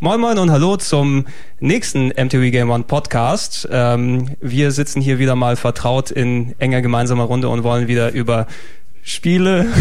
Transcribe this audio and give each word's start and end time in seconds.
Moin 0.00 0.20
Moin 0.20 0.38
und 0.38 0.50
Hallo 0.50 0.76
zum 0.76 1.26
nächsten 1.60 2.08
MTV 2.08 2.50
Game 2.50 2.70
One 2.70 2.84
Podcast. 2.84 3.68
Ähm, 3.70 4.36
wir 4.40 4.70
sitzen 4.72 5.00
hier 5.00 5.18
wieder 5.18 5.36
mal 5.36 5.56
vertraut 5.56 6.10
in 6.10 6.54
enger 6.58 6.82
gemeinsamer 6.82 7.24
Runde 7.24 7.48
und 7.48 7.62
wollen 7.62 7.88
wieder 7.88 8.12
über 8.12 8.46
Spiele. 9.08 9.66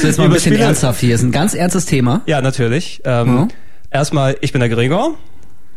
so 0.00 0.06
jetzt 0.06 0.18
mal 0.18 0.24
ein 0.24 0.30
bisschen 0.32 0.52
Spiele. 0.52 0.66
ernsthaft 0.66 1.00
hier. 1.00 1.12
Das 1.12 1.20
ist 1.20 1.26
ein 1.26 1.32
ganz 1.32 1.54
ernstes 1.54 1.86
Thema. 1.86 2.22
Ja, 2.26 2.40
natürlich. 2.42 3.00
Ähm, 3.04 3.34
mhm. 3.34 3.48
Erstmal, 3.90 4.36
ich 4.40 4.52
bin 4.52 4.60
der 4.60 4.68
Gregor. 4.68 5.16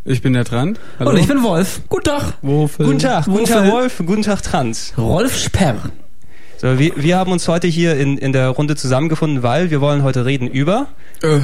Ich 0.04 0.22
bin 0.22 0.34
der 0.34 0.46
Trant. 0.46 0.80
Hallo. 0.98 1.12
Und 1.12 1.18
ich 1.18 1.28
bin 1.28 1.44
Wolf. 1.44 1.82
Guten 1.90 2.06
Tag. 2.06 2.34
Wofel. 2.42 2.86
Guten 2.86 3.00
Tag. 3.00 3.26
Guten 3.26 3.46
Tag, 3.46 3.72
Wolf. 3.72 4.02
Guten 4.04 4.24
Tag, 4.24 4.42
Trant. 4.42 4.94
Rolf 4.98 5.38
Sperr. 5.38 5.76
So, 6.58 6.80
wir, 6.80 6.94
wir 6.96 7.18
haben 7.18 7.32
uns 7.32 7.48
heute 7.48 7.68
hier 7.68 7.96
in, 7.98 8.18
in 8.18 8.34
der 8.34 8.50
Runde 8.50 8.76
zusammengefunden, 8.76 9.44
weil 9.44 9.70
wir 9.70 9.80
wollen 9.80 10.02
heute 10.02 10.26
reden 10.26 10.48
über... 10.48 10.88
Äh. 11.22 11.40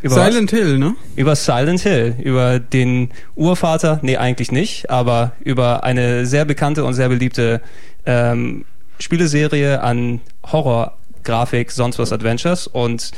Über 0.00 0.14
Silent 0.14 0.52
was? 0.52 0.58
Hill, 0.58 0.78
ne? 0.78 0.94
Über 1.16 1.34
Silent 1.34 1.80
Hill, 1.80 2.14
über 2.22 2.60
den 2.60 3.10
Urvater, 3.34 3.98
nee, 4.02 4.16
eigentlich 4.16 4.52
nicht, 4.52 4.90
aber 4.90 5.32
über 5.40 5.82
eine 5.82 6.24
sehr 6.24 6.44
bekannte 6.44 6.84
und 6.84 6.94
sehr 6.94 7.08
beliebte 7.08 7.60
ähm, 8.06 8.64
Spieleserie 8.98 9.80
an 9.82 10.20
Horror, 10.44 10.98
Grafik, 11.24 11.70
sonst 11.70 11.98
was 11.98 12.12
Adventures 12.12 12.66
und 12.66 13.10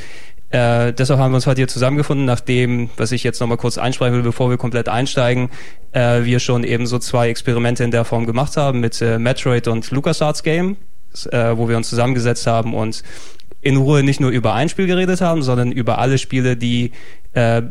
äh, 0.51 0.93
deshalb 0.93 1.21
haben 1.21 1.31
wir 1.31 1.37
uns 1.37 1.47
heute 1.47 1.61
hier 1.61 1.69
zusammengefunden, 1.69 2.27
nachdem, 2.27 2.91
was 2.97 3.13
ich 3.13 3.23
jetzt 3.23 3.41
nochmal 3.41 3.57
kurz 3.57 3.79
einsprechen 3.79 4.15
will, 4.15 4.23
bevor 4.23 4.51
wir 4.51 4.57
komplett 4.57 4.89
einsteigen, 4.89 5.49
äh, 5.93 6.25
wir 6.25 6.41
schon 6.41 6.65
eben 6.65 6.87
so 6.87 6.99
zwei 6.99 7.29
Experimente 7.29 7.85
in 7.85 7.93
der 7.93 8.05
Form 8.05 8.27
gemacht 8.27 8.57
haben 8.57 8.81
mit 8.81 9.01
äh, 9.01 9.21
Metroid 9.21 9.69
und 9.69 9.93
LucasArts 9.93 10.43
Game, 10.43 10.77
äh, 11.31 11.57
wo 11.57 11.69
wir 11.69 11.77
uns 11.77 11.89
zusammengesetzt 11.89 12.49
haben 12.49 12.75
und 12.75 13.05
in 13.61 13.77
Ruhe 13.77 14.03
nicht 14.03 14.21
nur 14.21 14.31
über 14.31 14.55
ein 14.55 14.69
Spiel 14.69 14.89
geredet 14.89 15.21
haben, 15.21 15.43
sondern 15.43 15.71
über 15.71 15.99
alle 15.99 16.19
Spiele, 16.19 16.57
die 16.57 16.91
äh, 17.35 17.63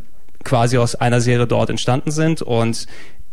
quasi 0.45 0.78
aus 0.78 0.95
einer 0.95 1.19
Serie 1.19 1.47
dort 1.47 1.69
entstanden 1.69 2.12
sind. 2.12 2.41
Und 2.41 2.88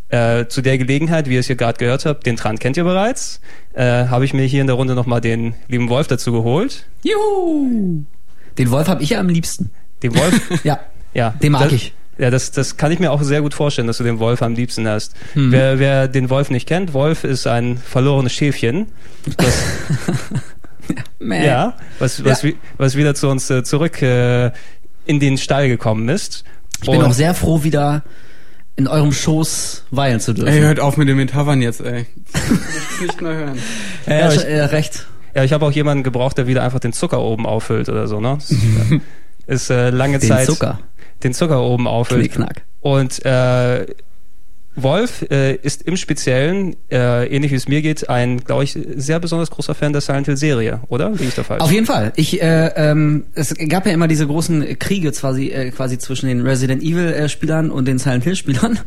äh, 0.09 0.47
zu 0.47 0.63
der 0.63 0.79
Gelegenheit, 0.79 1.29
wie 1.29 1.35
ihr 1.35 1.41
es 1.41 1.47
hier 1.47 1.57
gerade 1.57 1.79
gehört 1.79 2.07
habt, 2.07 2.27
den 2.27 2.37
Trant 2.37 2.61
kennt 2.61 2.77
ihr 2.77 2.85
bereits, 2.85 3.41
äh, 3.75 4.07
habe 4.07 4.25
ich 4.25 4.35
mir 4.35 4.45
hier 4.45 4.61
in 4.61 4.67
der 4.67 4.77
Runde 4.77 4.95
nochmal 4.95 5.21
den 5.21 5.55
lieben 5.69 5.89
Wolf 5.89 6.07
dazu 6.07 6.33
geholt. 6.33 6.87
Juhu! 7.03 8.05
Den 8.59 8.71
Wolf 8.71 8.89
habe 8.89 9.03
ich 9.03 9.11
ja 9.11 9.21
am 9.21 9.29
liebsten. 9.29 9.71
Den 10.03 10.17
Wolf? 10.17 10.41
ja. 10.65 10.81
Ja. 11.15 11.31
Den 11.43 11.53
mag 11.53 11.65
das, 11.65 11.73
ich. 11.73 11.95
Ja, 12.19 12.31
das, 12.31 12.51
das 12.51 12.77
kann 12.77 12.93
ich 12.93 12.99
mir 12.99 13.13
auch 13.13 13.23
sehr 13.23 13.43
gut 13.43 13.53
vorstellen, 13.53 13.87
dass 13.87 13.99
du 13.99 14.05
den 14.05 14.19
Wolf 14.19 14.43
am 14.43 14.55
liebsten 14.55 14.89
hast. 14.89 15.15
Mhm. 15.35 15.53
Wer, 15.53 15.79
wer 15.79 16.09
den 16.09 16.31
Wolf 16.31 16.51
nicht 16.51 16.67
kennt, 16.67 16.95
Wolf 16.95 17.25
ist 17.25 17.47
ein 17.47 17.77
verlorenes 17.77 18.33
Schäfchen. 18.33 18.87
Das, 19.37 19.63
ja, 21.21 21.75
was, 21.99 22.25
was, 22.25 22.43
ja. 22.43 22.53
was 22.79 22.97
wieder 22.97 23.15
zu 23.15 23.29
uns 23.29 23.51
äh, 23.51 23.65
zurück 23.65 24.01
äh, 24.01 24.51
in 25.05 25.21
den 25.21 25.37
Stall 25.37 25.69
gekommen 25.69 26.09
ist. 26.09 26.45
Ich 26.83 26.91
bin 26.91 27.03
auch 27.03 27.13
sehr 27.13 27.35
froh, 27.35 27.65
wieder 27.65 28.03
in 28.77 28.89
eurem 28.89 29.13
Schoß 29.13 29.85
weilen 29.91 30.21
zu 30.21 30.35
dürfen. 30.35 30.53
Ey, 30.53 30.61
hört 30.61 30.81
auf 30.81 30.97
mit 30.97 31.09
dem 31.09 31.17
Metaphern 31.17 31.63
jetzt, 31.63 31.81
ey. 31.81 32.07
Will 32.33 32.59
nicht 33.07 33.21
mehr 33.21 33.35
hören. 33.35 33.59
Ja, 34.07 34.17
ja, 34.17 34.33
ich, 34.33 34.45
äh, 34.45 34.61
recht. 34.65 35.07
Ja, 35.35 35.45
ich 35.45 35.53
habe 35.53 35.67
auch 35.67 35.73
jemanden 35.73 36.05
gebraucht, 36.05 36.39
der 36.39 36.47
wieder 36.47 36.63
einfach 36.63 36.81
den 36.81 36.93
Zucker 36.93 37.21
oben 37.21 37.47
auffüllt 37.47 37.89
oder 37.89 38.07
so, 38.07 38.21
ne? 38.21 38.39
Das 39.47 39.63
ist 39.63 39.71
äh, 39.71 39.91
lange 39.91 40.19
den 40.19 40.29
Zeit. 40.29 40.49
Den 40.49 40.55
Zucker. 40.55 40.79
Den 41.23 41.35
Zucker 41.35 41.63
oben 41.63 41.87
auffüllt. 41.87 42.33
Knickknack. 42.33 42.63
Und 42.81 43.25
äh, 43.25 43.87
Wolf 44.77 45.25
äh, 45.31 45.55
ist 45.57 45.83
im 45.83 45.97
Speziellen, 45.97 46.77
äh, 46.91 47.27
ähnlich 47.27 47.51
wie 47.51 47.57
es 47.57 47.67
mir 47.67 47.83
geht, 47.83 48.09
ein, 48.09 48.41
glaube 48.41 48.65
ich, 48.65 48.79
sehr 48.97 49.19
besonders 49.19 49.51
großer 49.51 49.75
Fan 49.75 49.93
der 49.93 50.03
Silent 50.03 50.27
Hill 50.27 50.37
Serie, 50.37 50.81
oder? 50.89 51.11
Liege 51.11 51.25
ich 51.25 51.35
da 51.35 51.43
falsch? 51.43 51.63
Auf 51.63 51.73
jeden 51.73 51.87
Fall. 51.87 52.13
Ich, 52.17 52.41
äh, 52.43 52.73
ähm, 52.77 53.25
es 53.35 53.55
gab 53.69 53.87
ja 53.87 53.93
immer 53.93 54.07
diese 54.07 54.27
großen 54.27 54.79
Kriege 54.79 55.13
quasi, 55.13 55.49
äh, 55.49 55.71
quasi 55.71 55.99
zwischen 55.99 56.29
den 56.29 56.43
Resident 56.43 56.83
Evil 56.83 57.13
äh, 57.13 57.29
Spielern 57.29 57.71
und 57.71 57.87
den 57.89 57.99
Silent 57.99 58.25
Hill 58.25 58.37
Spielern. 58.37 58.79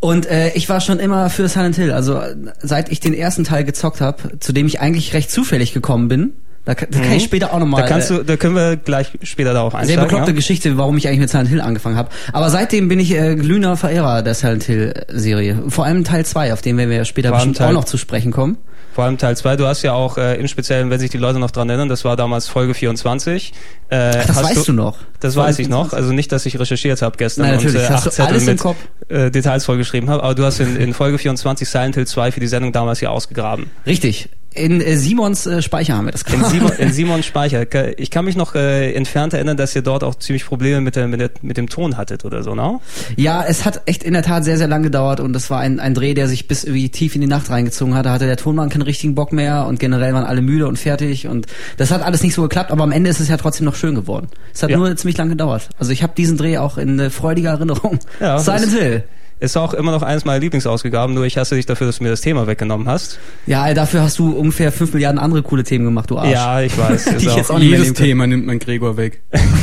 Und 0.00 0.26
äh, 0.26 0.50
ich 0.54 0.68
war 0.68 0.80
schon 0.80 0.98
immer 0.98 1.30
für 1.30 1.48
Silent 1.48 1.76
Hill. 1.76 1.92
Also 1.92 2.20
seit 2.60 2.90
ich 2.90 2.98
den 2.98 3.14
ersten 3.14 3.44
Teil 3.44 3.62
gezockt 3.62 4.00
habe, 4.00 4.40
zu 4.40 4.52
dem 4.52 4.66
ich 4.66 4.80
eigentlich 4.80 5.14
recht 5.14 5.30
zufällig 5.30 5.72
gekommen 5.72 6.08
bin, 6.08 6.32
da, 6.64 6.74
da 6.74 6.84
kann 6.84 7.12
ich 7.12 7.22
mhm. 7.22 7.26
später 7.26 7.52
auch 7.52 7.58
nochmal. 7.58 7.82
Da 7.82 7.88
kannst 7.88 8.10
du, 8.10 8.22
da 8.22 8.36
können 8.36 8.54
wir 8.54 8.76
gleich 8.76 9.08
später 9.22 9.52
darauf 9.52 9.74
einsteigen. 9.74 10.00
Sehr 10.00 10.02
bekloppte 10.04 10.30
ja? 10.30 10.36
Geschichte, 10.36 10.78
warum 10.78 10.96
ich 10.96 11.08
eigentlich 11.08 11.20
mit 11.20 11.30
Silent 11.30 11.48
Hill 11.48 11.60
angefangen 11.60 11.96
habe. 11.96 12.10
Aber 12.32 12.50
seitdem 12.50 12.88
bin 12.88 13.00
ich 13.00 13.12
äh, 13.12 13.34
glühender 13.34 13.76
Verehrer 13.76 14.22
der 14.22 14.34
Silent 14.34 14.62
Hill 14.62 14.94
Serie. 15.08 15.60
Vor 15.68 15.84
allem 15.86 16.04
Teil 16.04 16.24
2, 16.24 16.52
auf 16.52 16.62
den 16.62 16.76
werden 16.76 16.90
wir 16.90 17.04
später 17.04 17.32
bestimmt 17.32 17.56
Teil, 17.56 17.70
auch 17.70 17.72
noch 17.72 17.84
zu 17.84 17.98
sprechen 17.98 18.30
kommen. 18.30 18.58
Vor 18.92 19.04
allem 19.04 19.18
Teil 19.18 19.36
2. 19.36 19.56
Du 19.56 19.66
hast 19.66 19.82
ja 19.82 19.94
auch 19.94 20.18
äh, 20.18 20.38
im 20.38 20.46
Speziellen, 20.46 20.90
wenn 20.90 21.00
sich 21.00 21.10
die 21.10 21.18
Leute 21.18 21.40
noch 21.40 21.50
dran 21.50 21.68
erinnern, 21.68 21.88
das 21.88 22.04
war 22.04 22.14
damals 22.14 22.46
Folge 22.46 22.74
24. 22.74 23.52
Äh, 23.88 23.96
Ach, 23.96 24.26
das 24.26 24.42
weißt 24.42 24.56
du, 24.58 24.62
du, 24.62 24.72
noch? 24.74 24.98
Das 25.18 25.34
Folge 25.34 25.48
weiß 25.48 25.58
ich 25.58 25.66
24? 25.66 25.92
noch. 25.92 25.98
Also 25.98 26.12
nicht, 26.12 26.30
dass 26.30 26.46
ich 26.46 26.60
recherchiert 26.60 27.02
habe 27.02 27.16
gestern 27.16 27.46
Nein, 27.46 27.56
natürlich. 27.56 27.76
und 27.76 27.90
äh, 27.90 27.94
acht 27.94 28.12
Zettel 28.12 28.40
mit 28.40 28.64
äh, 29.08 29.30
Details 29.32 29.64
vollgeschrieben 29.64 30.10
habe. 30.10 30.22
Aber 30.22 30.36
du 30.36 30.44
hast 30.44 30.60
in, 30.60 30.76
in 30.76 30.94
Folge 30.94 31.18
24 31.18 31.68
Silent 31.68 31.96
Hill 31.96 32.06
2 32.06 32.30
für 32.30 32.40
die 32.40 32.46
Sendung 32.46 32.70
damals 32.70 33.00
hier 33.00 33.10
ausgegraben. 33.10 33.70
Richtig. 33.84 34.28
In 34.54 34.80
äh, 34.80 34.96
Simons 34.96 35.46
äh, 35.46 35.62
Speicher 35.62 35.96
haben 35.96 36.06
wir 36.06 36.12
das 36.12 36.24
gemacht. 36.24 36.52
In, 36.52 36.60
Simon, 36.60 36.72
in 36.78 36.92
Simons 36.92 37.26
Speicher. 37.26 37.66
Ich 37.98 38.10
kann 38.10 38.24
mich 38.24 38.36
noch 38.36 38.54
äh, 38.54 38.92
entfernt 38.92 39.32
erinnern, 39.34 39.56
dass 39.56 39.74
ihr 39.74 39.82
dort 39.82 40.04
auch 40.04 40.14
ziemlich 40.14 40.44
Probleme 40.44 40.80
mit, 40.80 40.96
der, 40.96 41.08
mit, 41.08 41.20
der, 41.20 41.30
mit 41.42 41.56
dem 41.56 41.68
Ton 41.68 41.96
hattet 41.96 42.24
oder 42.24 42.42
so, 42.42 42.54
ne? 42.54 42.80
Ja, 43.16 43.44
es 43.44 43.64
hat 43.64 43.82
echt 43.86 44.02
in 44.02 44.12
der 44.12 44.22
Tat 44.22 44.44
sehr, 44.44 44.58
sehr 44.58 44.68
lang 44.68 44.82
gedauert 44.82 45.20
und 45.20 45.32
das 45.32 45.50
war 45.50 45.60
ein, 45.60 45.80
ein 45.80 45.94
Dreh, 45.94 46.14
der 46.14 46.28
sich 46.28 46.48
bis 46.48 46.64
irgendwie 46.64 46.88
tief 46.88 47.14
in 47.14 47.20
die 47.20 47.26
Nacht 47.26 47.50
reingezogen 47.50 47.94
hat. 47.94 48.06
Da 48.06 48.12
hatte 48.12 48.26
der 48.26 48.36
Tonmann 48.36 48.68
keinen 48.68 48.82
richtigen 48.82 49.14
Bock 49.14 49.32
mehr 49.32 49.66
und 49.66 49.80
generell 49.80 50.14
waren 50.14 50.24
alle 50.24 50.42
müde 50.42 50.66
und 50.66 50.78
fertig 50.78 51.26
und 51.26 51.46
das 51.76 51.90
hat 51.90 52.02
alles 52.02 52.22
nicht 52.22 52.34
so 52.34 52.42
geklappt, 52.42 52.70
aber 52.70 52.84
am 52.84 52.92
Ende 52.92 53.10
ist 53.10 53.20
es 53.20 53.28
ja 53.28 53.36
trotzdem 53.36 53.64
noch 53.64 53.74
schön 53.74 53.94
geworden. 53.94 54.28
Es 54.52 54.62
hat 54.62 54.70
ja. 54.70 54.76
nur 54.76 54.94
ziemlich 54.96 55.16
lang 55.16 55.28
gedauert. 55.28 55.68
Also 55.78 55.92
ich 55.92 56.02
habe 56.02 56.12
diesen 56.16 56.36
Dreh 56.36 56.58
auch 56.58 56.78
in 56.78 56.98
äh, 56.98 57.10
freudiger 57.10 57.50
Erinnerung. 57.50 57.98
Ja, 58.20 58.38
Silent 58.38 58.72
Hill. 58.72 59.04
Ist 59.42 59.56
auch 59.56 59.74
immer 59.74 59.90
noch 59.90 60.02
eines 60.02 60.24
meiner 60.24 60.38
Lieblingsausgaben, 60.38 61.16
nur 61.16 61.24
ich 61.24 61.36
hasse 61.36 61.56
dich 61.56 61.66
dafür, 61.66 61.88
dass 61.88 61.98
du 61.98 62.04
mir 62.04 62.10
das 62.10 62.20
Thema 62.20 62.46
weggenommen 62.46 62.88
hast. 62.88 63.18
Ja, 63.46 63.74
dafür 63.74 64.02
hast 64.02 64.20
du 64.20 64.30
ungefähr 64.30 64.70
fünf 64.70 64.92
Milliarden 64.92 65.18
andere 65.18 65.42
coole 65.42 65.64
Themen 65.64 65.84
gemacht, 65.84 66.08
du 66.10 66.18
Arsch. 66.18 66.30
Ja, 66.30 66.60
ich 66.60 66.78
weiß. 66.78 67.04
Die 67.18 67.26
ich 67.26 67.34
jetzt 67.34 67.50
auch 67.50 67.58
nicht 67.58 67.70
jedes 67.70 67.92
Thema 67.92 68.28
nimmt 68.28 68.46
mein 68.46 68.60
Gregor 68.60 68.96
weg. 68.96 69.20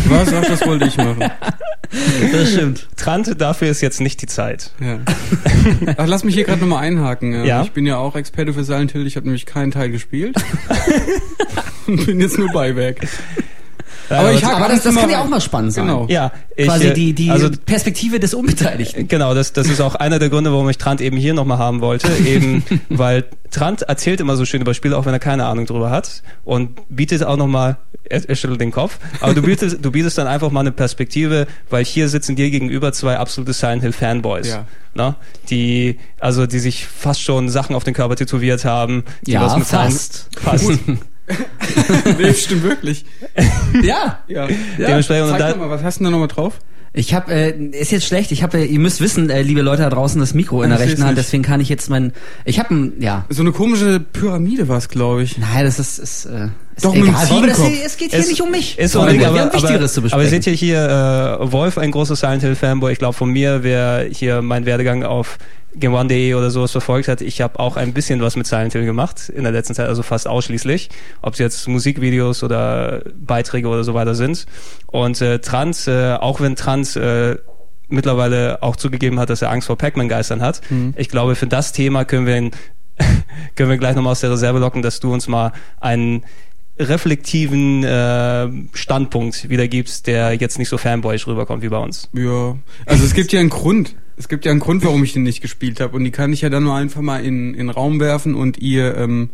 Was? 0.09 0.33
Ach, 0.33 0.45
das 0.45 0.67
wollte 0.67 0.85
ich 0.85 0.97
machen. 0.97 1.23
Das 2.31 2.51
stimmt. 2.51 2.87
Trante, 2.97 3.35
dafür 3.35 3.69
ist 3.69 3.81
jetzt 3.81 3.99
nicht 3.99 4.21
die 4.21 4.27
Zeit. 4.27 4.73
Ja. 4.79 4.99
Ach, 5.97 6.05
lass 6.05 6.23
mich 6.23 6.35
hier 6.35 6.43
gerade 6.43 6.59
nochmal 6.61 6.83
einhaken. 6.83 7.43
Ja? 7.45 7.63
Ich 7.63 7.71
bin 7.71 7.87
ja 7.87 7.97
auch 7.97 8.15
Experte 8.15 8.53
für 8.53 8.63
Silent 8.63 8.91
Hill, 8.91 9.07
ich 9.07 9.15
habe 9.15 9.25
nämlich 9.25 9.47
keinen 9.47 9.71
Teil 9.71 9.89
gespielt. 9.89 10.35
Und 11.87 12.05
bin 12.05 12.19
jetzt 12.19 12.37
nur 12.37 12.51
Beiwerk. 12.51 12.97
Aber, 14.09 14.33
ich 14.33 14.45
aber 14.45 14.67
das, 14.67 14.83
das 14.83 14.95
kann 14.95 15.09
ja 15.09 15.21
auch 15.21 15.29
mal 15.29 15.41
spannend 15.41 15.73
sein. 15.73 15.87
Genau. 15.87 16.05
Ja, 16.09 16.31
ich, 16.55 16.65
Quasi 16.65 16.87
äh, 16.87 16.93
die, 16.93 17.13
die 17.13 17.29
also, 17.29 17.49
Perspektive 17.65 18.19
des 18.19 18.33
Unbeteiligten. 18.33 19.07
Genau, 19.07 19.33
das, 19.33 19.53
das 19.53 19.67
ist 19.67 19.81
auch 19.81 19.95
einer 19.95 20.19
der 20.19 20.29
Gründe, 20.29 20.51
warum 20.51 20.69
ich 20.69 20.77
Trant 20.77 21.01
eben 21.01 21.17
hier 21.17 21.33
nochmal 21.33 21.57
haben 21.57 21.81
wollte. 21.81 22.09
Eben, 22.25 22.63
weil 22.89 23.25
Trant 23.51 23.83
erzählt 23.83 24.19
immer 24.19 24.35
so 24.35 24.45
schön 24.45 24.61
über 24.61 24.73
Spiele, 24.73 24.97
auch 24.97 25.05
wenn 25.05 25.13
er 25.13 25.19
keine 25.19 25.45
Ahnung 25.45 25.65
drüber 25.65 25.91
hat. 25.91 26.23
Und 26.43 26.71
bietet 26.89 27.23
auch 27.23 27.37
nochmal, 27.37 27.77
er, 28.03 28.27
er 28.27 28.35
schüttelt 28.35 28.61
den 28.61 28.71
Kopf, 28.71 28.97
aber 29.21 29.33
du 29.33 29.41
bietest, 29.41 29.77
du 29.81 29.91
bietest 29.91 30.17
dann 30.17 30.27
einfach 30.27 30.51
mal 30.51 30.61
eine 30.61 30.71
Perspektive, 30.71 31.47
weil 31.69 31.85
hier 31.85 32.09
sitzen 32.09 32.35
dir 32.35 32.49
gegenüber 32.49 32.91
zwei 32.93 33.17
absolute 33.17 33.53
Silent 33.53 33.83
Hill 33.83 33.93
Fanboys. 33.93 34.47
Ja. 34.47 34.65
Ne? 34.95 35.15
Die, 35.49 35.99
also 36.19 36.47
die 36.47 36.59
sich 36.59 36.85
fast 36.85 37.21
schon 37.21 37.49
Sachen 37.49 37.75
auf 37.75 37.83
den 37.83 37.93
Körper 37.93 38.15
tätowiert 38.15 38.65
haben. 38.65 39.03
Die 39.25 39.31
ja, 39.33 39.41
was 39.41 39.55
mit 39.55 39.67
fast. 39.67 40.29
fast. 40.39 40.69
nee, 42.19 42.33
stimmt 42.33 42.63
wirklich. 42.63 43.05
ja. 43.83 44.19
ja. 44.27 44.47
ja. 44.47 44.55
Dementsprechend 44.77 45.29
Zeig 45.37 45.57
mal, 45.57 45.69
was 45.69 45.83
hast 45.83 45.99
du 45.99 46.05
da 46.05 46.09
nochmal 46.09 46.27
drauf? 46.27 46.59
Ich 46.91 47.13
habe, 47.13 47.31
äh, 47.31 47.51
ist 47.71 47.91
jetzt 47.91 48.07
schlecht. 48.07 48.31
Ich 48.31 48.41
habe, 48.41 48.59
äh, 48.59 48.65
ihr 48.65 48.79
müsst 48.79 48.99
wissen, 48.99 49.29
äh, 49.29 49.43
liebe 49.43 49.61
Leute 49.61 49.83
da 49.83 49.89
draußen, 49.89 50.19
das 50.19 50.33
Mikro 50.33 50.63
in 50.63 50.71
der 50.71 50.79
rechten 50.79 51.03
Hand. 51.03 51.17
Deswegen 51.17 51.43
kann 51.43 51.61
ich 51.61 51.69
jetzt 51.69 51.89
mein, 51.89 52.13
ich 52.45 52.57
habe 52.57 52.73
ein, 52.73 52.93
ja. 52.99 53.25
So 53.29 53.41
eine 53.41 53.51
komische 53.51 53.99
Pyramide 53.99 54.67
war 54.67 54.77
es, 54.77 54.89
glaube 54.89 55.21
ich. 55.21 55.37
Nein, 55.37 55.65
das 55.65 55.77
ist, 55.77 55.99
ist 55.99 56.25
äh, 56.25 56.47
ist 56.75 56.85
Doch, 56.85 56.95
egal. 56.95 57.13
aber 57.29 57.47
das, 57.47 57.59
es 57.59 57.97
geht 57.97 58.11
hier 58.11 58.19
es, 58.19 58.29
nicht 58.29 58.41
um 58.41 58.49
mich. 58.49 58.79
Ist 58.79 58.93
so 58.93 59.01
aber, 59.01 59.11
aber, 59.11 59.53
aber, 59.53 60.13
aber 60.13 60.25
seht 60.25 60.47
ihr 60.47 60.53
hier, 60.53 61.39
äh, 61.41 61.51
Wolf, 61.51 61.77
ein 61.77 61.91
großer 61.91 62.15
Silent 62.15 62.41
Hill 62.41 62.55
Fanboy. 62.55 62.93
Ich 62.93 62.99
glaube, 62.99 63.13
von 63.13 63.29
mir, 63.29 63.63
wer 63.63 64.07
hier 64.09 64.41
meinen 64.41 64.65
Werdegang 64.65 65.03
auf 65.03 65.37
GameOne.de 65.75 66.33
oder 66.33 66.49
sowas 66.51 66.71
verfolgt 66.71 67.07
hat, 67.07 67.21
ich 67.21 67.41
habe 67.41 67.59
auch 67.59 67.77
ein 67.77 67.93
bisschen 67.93 68.21
was 68.21 68.35
mit 68.35 68.47
Silent 68.47 68.73
Hill 68.73 68.85
gemacht 68.85 69.29
in 69.29 69.43
der 69.43 69.51
letzten 69.51 69.75
Zeit, 69.75 69.87
also 69.87 70.03
fast 70.03 70.27
ausschließlich, 70.27 70.89
ob 71.21 71.33
es 71.33 71.39
jetzt 71.39 71.67
Musikvideos 71.67 72.43
oder 72.43 73.03
Beiträge 73.15 73.67
oder 73.67 73.83
so 73.83 73.93
weiter 73.93 74.15
sind. 74.15 74.45
Und 74.87 75.21
äh, 75.21 75.39
Trans, 75.39 75.87
äh, 75.87 76.15
auch 76.19 76.41
wenn 76.41 76.55
Trans 76.55 76.95
äh, 76.95 77.37
mittlerweile 77.87 78.61
auch 78.61 78.75
zugegeben 78.75 79.19
hat, 79.19 79.29
dass 79.29 79.41
er 79.41 79.51
Angst 79.51 79.67
vor 79.67 79.77
Pac-Man-Geistern 79.77 80.41
hat, 80.41 80.61
mhm. 80.69 80.93
ich 80.97 81.09
glaube, 81.09 81.35
für 81.35 81.47
das 81.47 81.71
Thema 81.71 82.05
können 82.05 82.25
wir 82.25 82.37
ihn 82.37 82.51
können 83.55 83.69
wir 83.69 83.77
gleich 83.77 83.95
nochmal 83.95 84.11
aus 84.11 84.19
der 84.19 84.31
Reserve 84.31 84.59
locken, 84.59 84.81
dass 84.81 84.99
du 84.99 85.13
uns 85.13 85.27
mal 85.27 85.53
einen 85.79 86.23
reflektiven 86.77 87.83
äh, 87.83 88.49
Standpunkt 88.73 89.49
wiedergibst, 89.49 90.07
der 90.07 90.33
jetzt 90.33 90.57
nicht 90.57 90.69
so 90.69 90.77
fanboyisch 90.77 91.27
rüberkommt 91.27 91.61
wie 91.61 91.69
bei 91.69 91.77
uns. 91.77 92.09
Ja, 92.13 92.57
also 92.85 93.03
es 93.03 93.13
gibt 93.13 93.33
ja 93.33 93.39
einen 93.39 93.49
Grund. 93.49 93.95
Es 94.19 94.27
gibt 94.27 94.43
ja 94.43 94.51
einen 94.51 94.59
Grund, 94.59 94.83
warum 94.83 95.01
ich 95.03 95.13
den 95.13 95.23
nicht 95.23 95.39
gespielt 95.39 95.79
habe 95.79 95.95
und 95.95 96.03
die 96.03 96.11
kann 96.11 96.33
ich 96.33 96.41
ja 96.41 96.49
dann 96.49 96.63
nur 96.63 96.75
einfach 96.75 96.99
mal 96.99 97.23
in, 97.23 97.53
in 97.53 97.67
den 97.67 97.69
Raum 97.69 98.01
werfen 98.01 98.35
und 98.35 98.57
ihr 98.59 98.97
ähm, 98.97 99.29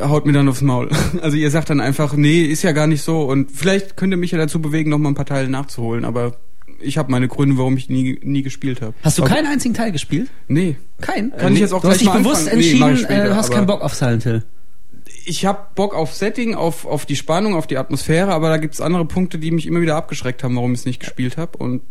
haut 0.00 0.24
mir 0.24 0.32
dann 0.32 0.48
aufs 0.48 0.62
Maul. 0.62 0.88
Also 1.20 1.36
ihr 1.36 1.50
sagt 1.50 1.68
dann 1.68 1.80
einfach, 1.80 2.14
nee, 2.14 2.44
ist 2.44 2.62
ja 2.62 2.72
gar 2.72 2.86
nicht 2.86 3.02
so 3.02 3.30
und 3.30 3.52
vielleicht 3.52 3.98
könnt 3.98 4.12
ihr 4.14 4.16
mich 4.16 4.30
ja 4.30 4.38
dazu 4.38 4.60
bewegen, 4.60 4.88
noch 4.88 4.96
mal 4.96 5.10
ein 5.10 5.14
paar 5.14 5.26
Teile 5.26 5.50
nachzuholen, 5.50 6.06
aber 6.06 6.38
ich 6.80 6.96
habe 6.96 7.12
meine 7.12 7.28
Gründe, 7.28 7.58
warum 7.58 7.76
ich 7.76 7.90
nie, 7.90 8.18
nie 8.22 8.42
gespielt 8.42 8.80
habe. 8.80 8.94
Hast 9.02 9.18
du 9.18 9.22
aber 9.22 9.34
keinen 9.34 9.48
einzigen 9.48 9.74
Teil 9.74 9.92
gespielt? 9.92 10.30
Nee. 10.48 10.76
Kein? 11.02 11.30
Kann 11.36 11.52
äh, 11.52 11.54
ich 11.56 11.60
jetzt 11.60 11.74
auch 11.74 11.82
du 11.82 11.88
gleich 11.88 11.98
hast 11.98 12.14
dich 12.14 12.22
bewusst 12.22 12.48
anfangen? 12.48 12.62
entschieden, 12.62 12.90
nee, 12.90 12.96
später, 12.96 13.24
äh, 13.24 13.28
du 13.28 13.36
hast 13.36 13.50
keinen 13.50 13.66
Bock 13.66 13.82
auf 13.82 13.94
Silent 13.94 14.22
Hill. 14.22 14.42
Ich 15.26 15.44
habe 15.44 15.58
Bock 15.74 15.94
auf 15.94 16.14
Setting, 16.14 16.54
auf, 16.54 16.86
auf 16.86 17.04
die 17.04 17.16
Spannung, 17.16 17.54
auf 17.54 17.66
die 17.66 17.76
Atmosphäre, 17.76 18.32
aber 18.32 18.48
da 18.48 18.56
gibt's 18.56 18.80
andere 18.80 19.04
Punkte, 19.04 19.38
die 19.38 19.50
mich 19.50 19.66
immer 19.66 19.82
wieder 19.82 19.96
abgeschreckt 19.96 20.42
haben, 20.42 20.56
warum 20.56 20.72
ich 20.72 20.80
es 20.80 20.86
nicht 20.86 21.00
gespielt 21.00 21.36
habe. 21.36 21.58
Und 21.58 21.82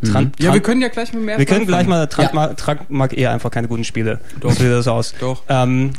Tran 0.00 0.24
mhm. 0.24 0.32
ja, 0.38 0.54
wir 0.54 0.60
können 0.60 0.80
ja 0.80 0.88
gleich 0.88 1.12
mit 1.12 1.22
mehr. 1.22 1.38
Wir 1.38 1.46
können 1.46 1.66
gleich 1.66 1.86
mal. 1.86 2.06
Trank, 2.06 2.32
ja. 2.34 2.54
Trank 2.54 2.90
mag 2.90 3.16
eher 3.16 3.30
einfach 3.30 3.50
keine 3.50 3.68
guten 3.68 3.84
Spiele. 3.84 4.20
Doch. 4.40 4.52
So 4.52 4.62
sieht 4.62 4.72
das 4.72 4.88
aus. 4.88 5.14
Doch. 5.20 5.42
Ähm, 5.48 5.92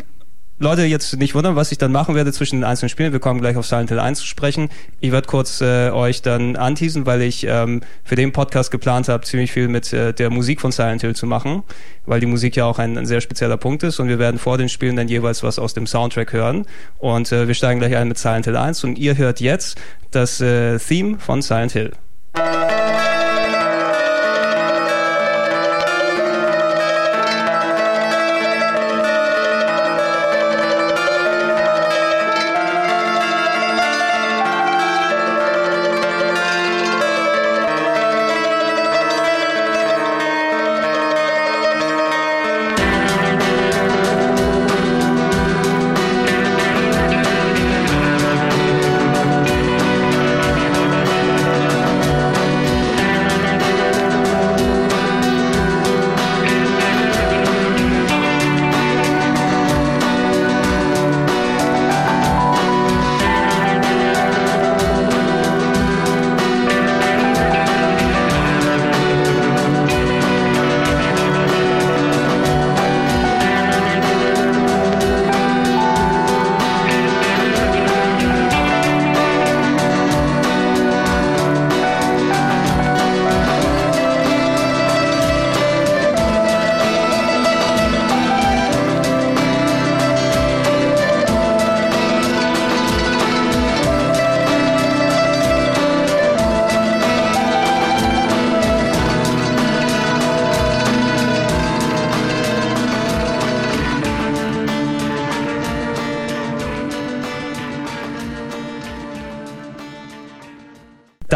Leute, 0.60 0.84
jetzt 0.84 1.18
nicht 1.18 1.36
wundern, 1.36 1.56
was 1.56 1.72
ich 1.72 1.78
dann 1.78 1.92
machen 1.92 2.16
werde 2.16 2.32
zwischen 2.32 2.58
den 2.58 2.64
einzelnen 2.64 2.90
Spielen. 2.90 3.12
Wir 3.12 3.20
kommen 3.20 3.42
gleich 3.42 3.58
auf 3.58 3.66
Silent 3.66 3.90
Hill 3.90 4.00
1 4.00 4.20
zu 4.20 4.26
sprechen. 4.26 4.70
Ich 5.00 5.12
werde 5.12 5.28
kurz 5.28 5.62
äh, 5.62 5.90
euch 5.90 6.22
dann 6.22 6.56
anteasen, 6.56 7.06
weil 7.06 7.22
ich 7.22 7.46
ähm, 7.46 7.82
für 8.04 8.16
den 8.16 8.32
Podcast 8.32 8.72
geplant 8.72 9.10
habe, 9.10 9.26
ziemlich 9.26 9.52
viel 9.52 9.68
mit 9.68 9.92
äh, 9.92 10.14
der 10.14 10.30
Musik 10.30 10.62
von 10.62 10.72
Silent 10.72 11.02
Hill 11.02 11.16
zu 11.16 11.26
machen, 11.26 11.64
weil 12.06 12.20
die 12.20 12.28
Musik 12.28 12.56
ja 12.56 12.66
auch 12.66 12.80
ein, 12.80 12.98
ein, 12.98 13.06
sehr 13.06 13.20
spezieller 13.20 13.58
Punkt 13.58 13.84
ist 13.84 14.00
und 14.00 14.08
wir 14.08 14.20
werden 14.20 14.40
vor 14.40 14.58
den 14.58 14.70
Spielen 14.70 14.96
dann 14.96 15.08
jeweils 15.08 15.44
was 15.44 15.60
aus 15.60 15.74
dem 15.74 15.88
Soundtrack 15.88 16.34
hören. 16.34 16.66
Und 16.98 17.32
äh, 17.32 17.48
wir 17.48 17.56
steigen 17.56 17.80
gleich 17.80 17.96
ein 17.96 18.08
mit 18.08 18.18
Silent 18.18 18.46
Hill 18.46 18.56
1 18.56 18.84
und 18.84 18.98
ihr 18.98 19.18
hört 19.18 19.42
jetzt 19.42 19.78
das 20.12 20.40
äh, 20.40 20.78
Theme 20.78 21.18
von 21.20 21.42
Silent 21.42 21.72
Hill. 21.74 21.92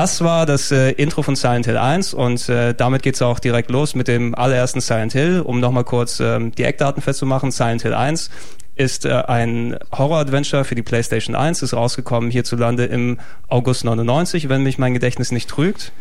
Das 0.08 0.22
war 0.22 0.46
das 0.46 0.72
äh, 0.72 0.92
Intro 0.92 1.22
von 1.22 1.36
Silent 1.36 1.66
Hill 1.66 1.76
1 1.76 2.14
und 2.14 2.48
äh, 2.48 2.74
damit 2.74 3.04
geht's 3.04 3.22
auch 3.22 3.40
direkt 3.40 3.70
los 3.70 3.94
mit 3.94 4.08
dem 4.08 4.36
allerersten 4.36 4.80
Silent 4.80 5.12
Hill. 5.12 5.42
Um 5.42 5.60
nochmal 5.60 5.84
kurz 5.84 6.22
ähm, 6.22 6.54
die 6.54 6.64
Eckdaten 6.64 7.02
festzumachen, 7.02 7.52
Silent 7.52 7.82
Hill 7.82 7.94
1 7.94 8.30
ist 8.76 9.04
äh, 9.04 9.12
ein 9.28 9.78
Horror-Adventure 9.92 10.64
für 10.64 10.76
die 10.76 10.82
PlayStation 10.82 11.36
1, 11.36 11.62
ist 11.62 11.74
rausgekommen 11.74 12.32
hierzulande 12.32 12.86
im 12.86 13.20
August 13.50 13.84
99, 13.84 14.48
wenn 14.48 14.64
mich 14.64 14.78
mein 14.78 14.94
Gedächtnis 14.94 15.34
nicht 15.34 15.50
trügt. 15.50 15.92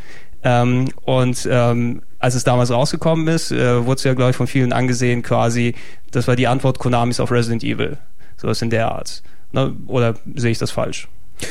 Ähm, 0.44 0.91
und 1.05 1.49
ähm, 1.50 2.02
als 2.20 2.37
es 2.37 2.44
damals 2.44 2.70
rausgekommen 2.70 3.26
ist, 3.26 3.50
äh, 3.50 3.85
wurde 3.87 3.97
es 3.97 4.05
ja, 4.05 4.14
glaube 4.14 4.31
ich, 4.31 4.37
von 4.37 4.47
vielen 4.47 4.73
angesehen 4.73 5.25
quasi, 5.25 5.75
das 6.12 6.29
war 6.29 6.37
die 6.37 6.47
Antwort 6.47 6.79
Konamis 6.79 7.19
auf 7.19 7.32
Resident 7.32 7.64
Evil. 7.64 7.99
Sowas 8.37 8.62
in 8.62 8.70
der 8.70 8.93
Art. 8.93 9.25
Ne? 9.50 9.75
Oder 9.88 10.14
sehe 10.37 10.52
ich 10.52 10.59
das 10.59 10.70
falsch? 10.70 11.09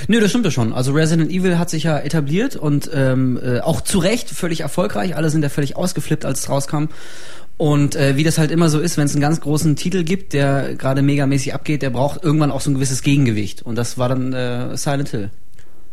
Nö, 0.08 0.20
das 0.20 0.30
stimmt 0.30 0.46
ja 0.46 0.52
schon. 0.52 0.74
Also 0.74 0.94
Resident 0.94 1.32
Evil 1.32 1.60
hat 1.60 1.70
sich 1.70 1.84
ja 1.84 2.00
etabliert 2.00 2.56
und 2.56 2.90
ähm, 2.94 3.40
äh, 3.44 3.60
auch 3.60 3.82
zu 3.82 4.00
Recht 4.00 4.30
völlig 4.30 4.62
erfolgreich. 4.62 5.16
Alle 5.16 5.30
sind 5.30 5.44
ja 5.44 5.50
völlig 5.50 5.76
ausgeflippt, 5.76 6.26
als 6.26 6.40
es 6.40 6.50
rauskam. 6.50 6.86
Und 7.58 7.96
äh, 7.96 8.18
wie 8.18 8.24
das 8.24 8.38
halt 8.38 8.52
immer 8.52 8.70
so 8.70 8.80
ist, 8.80 8.98
wenn 8.98 9.06
es 9.06 9.14
einen 9.14 9.22
ganz 9.22 9.40
großen 9.40 9.76
Titel 9.76 10.04
gibt, 10.04 10.34
der 10.34 10.76
gerade 10.76 11.02
megamäßig 11.02 11.54
abgeht, 11.54 11.82
der 11.82 11.90
braucht 11.90 12.24
irgendwann 12.24 12.52
auch 12.52 12.62
so 12.62 12.70
ein 12.70 12.74
gewisses 12.74 13.02
Gegengewicht. 13.02 13.62
Und 13.62 13.76
das 13.76 13.98
war 13.98 14.10
dann 14.10 14.34
äh, 14.34 14.76
Silent 14.76 15.10
Hill. 15.10 15.30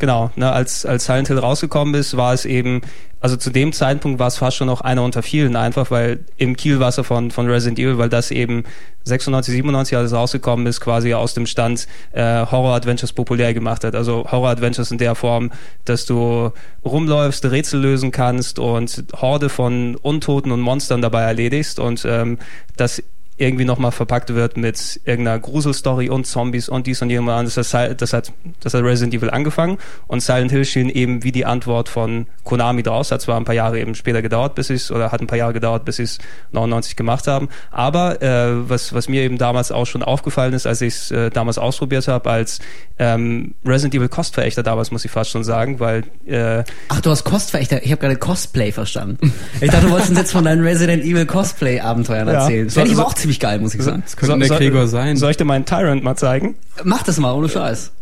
Genau, 0.03 0.33
ne, 0.35 0.51
als, 0.51 0.85
als 0.85 1.05
Silent 1.05 1.29
Hill 1.29 1.39
rausgekommen 1.39 1.95
ist, 1.95 2.17
war 2.17 2.35
es 2.35 2.45
eben, 2.45 2.81
also 3.21 3.37
zu 3.37 3.51
dem 3.51 3.73
Zeitpunkt 3.73 4.19
war 4.19 4.27
es 4.27 4.37
fast 4.37 4.57
schon 4.57 4.67
noch 4.67 4.81
einer 4.81 5.05
unter 5.05 5.23
vielen 5.23 5.55
einfach, 5.55 5.93
weil 5.93 6.25
im 6.37 6.57
Kielwasser 6.57 7.05
von, 7.05 7.31
von 7.31 7.49
Resident 7.49 7.79
Evil, 7.79 7.99
weil 7.99 8.09
das 8.09 8.33
eben 8.33 8.65
96, 9.05 9.55
97, 9.55 9.97
als 9.97 10.11
es 10.11 10.17
rausgekommen 10.17 10.67
ist, 10.67 10.81
quasi 10.81 11.15
aus 11.15 11.35
dem 11.35 11.47
Stand 11.47 11.87
äh, 12.11 12.45
Horror-Adventures 12.45 13.13
populär 13.13 13.55
gemacht 13.55 13.85
hat. 13.85 13.94
Also 13.94 14.27
Horror-Adventures 14.29 14.91
in 14.91 14.99
der 14.99 15.15
Form, 15.15 15.53
dass 15.85 16.05
du 16.05 16.51
rumläufst, 16.85 17.44
Rätsel 17.44 17.81
lösen 17.81 18.11
kannst 18.11 18.59
und 18.59 19.05
Horde 19.15 19.51
von 19.51 19.94
Untoten 19.94 20.51
und 20.51 20.63
Monstern 20.63 21.01
dabei 21.01 21.23
erledigst 21.23 21.79
und 21.79 22.05
ähm, 22.05 22.39
das 22.77 23.05
irgendwie 23.43 23.65
nochmal 23.65 23.93
verpackt 23.93 24.34
wird 24.34 24.56
mit 24.56 25.01
irgendeiner 25.05 25.39
Gruselstory 25.39 26.08
und 26.08 26.27
Zombies 26.27 26.69
und 26.69 26.87
dies 26.87 27.03
und 27.03 27.11
jenes. 27.11 27.55
Das, 27.55 27.75
hat, 27.75 28.01
das, 28.01 28.13
hat, 28.13 28.32
das 28.61 28.72
hat 28.72 28.84
Resident 28.84 29.15
Evil 29.15 29.31
angefangen 29.31 29.79
und 30.06 30.20
Silent 30.22 30.53
Hill 30.53 30.65
schien 30.65 30.89
eben 30.89 31.25
wie 31.25 31.32
die 31.32 31.44
Antwort 31.44 31.89
von 31.89 32.27
Konami 32.44 32.82
draus. 32.82 33.11
Hat 33.11 33.20
zwar 33.20 33.37
ein 33.37 33.44
paar 33.44 33.55
Jahre 33.55 33.81
eben 33.81 33.94
später 33.94 34.22
gedauert, 34.22 34.55
bis 34.55 34.70
es 34.70 34.91
oder 34.91 35.11
hat 35.11 35.20
ein 35.20 35.27
paar 35.27 35.39
Jahre 35.39 35.53
gedauert, 35.53 35.84
bis 35.84 35.96
sie 35.96 36.05
es 36.05 36.19
99 36.53 36.96
gemacht 36.96 37.27
haben. 37.27 37.49
Aber 37.70 38.22
äh, 38.22 38.69
was, 38.69 38.93
was 38.93 39.08
mir 39.08 39.22
eben 39.22 39.39
damals 39.39 39.72
auch 39.72 39.87
schon 39.87 40.03
aufgefallen 40.03 40.53
ist, 40.53 40.67
als 40.67 40.81
ich 40.81 40.94
es 40.94 41.11
äh, 41.11 41.31
damals 41.31 41.58
ausprobiert 41.58 42.06
habe, 42.08 42.31
als 42.31 42.61
ähm, 42.99 43.55
Resident 43.67 43.94
Evil 43.94 44.08
Kostverächter 44.08 44.63
damals, 44.63 44.91
muss 44.93 45.05
ich 45.05 45.11
fast 45.11 45.31
schon 45.31 45.43
sagen, 45.43 45.81
weil 45.81 46.05
äh, 46.27 46.63
Ach, 46.89 47.01
du 47.01 47.11
hast 47.11 47.25
Kostverächter, 47.25 47.82
ich 47.84 47.91
habe 47.91 48.01
gerade 48.01 48.17
Cosplay 48.17 48.70
verstanden. 48.70 49.32
Ich 49.61 49.70
dachte, 49.70 49.87
du 49.87 49.93
wolltest 49.93 50.11
uns 50.11 50.19
jetzt 50.19 50.32
von 50.32 50.44
deinen 50.44 50.63
Resident 50.63 51.03
Evil 51.03 51.27
Cosplay-Abenteuern 51.27 52.29
erzählen. 52.29 52.58
Ja. 52.61 52.65
Das 52.67 52.75
fände 52.75 52.91
ich 52.91 52.99
aber 52.99 53.06
auch 53.06 53.15
ziemlich 53.15 53.31
geil, 53.41 53.58
muss 53.60 53.74
ich 53.74 53.82
sagen. 53.82 54.03
Das 54.05 54.17
könnte 54.17 54.46
so, 54.46 54.55
der 54.55 54.58
Gregor 54.58 54.86
sein. 54.86 55.17
Soll 55.17 55.31
ich 55.31 55.36
dir 55.36 55.44
meinen 55.44 55.65
Tyrant 55.65 56.03
mal 56.03 56.17
zeigen? 56.17 56.56
Mach 56.84 57.03
das 57.03 57.19
mal, 57.19 57.32
ohne 57.32 57.48
Scheiß. 57.48 57.93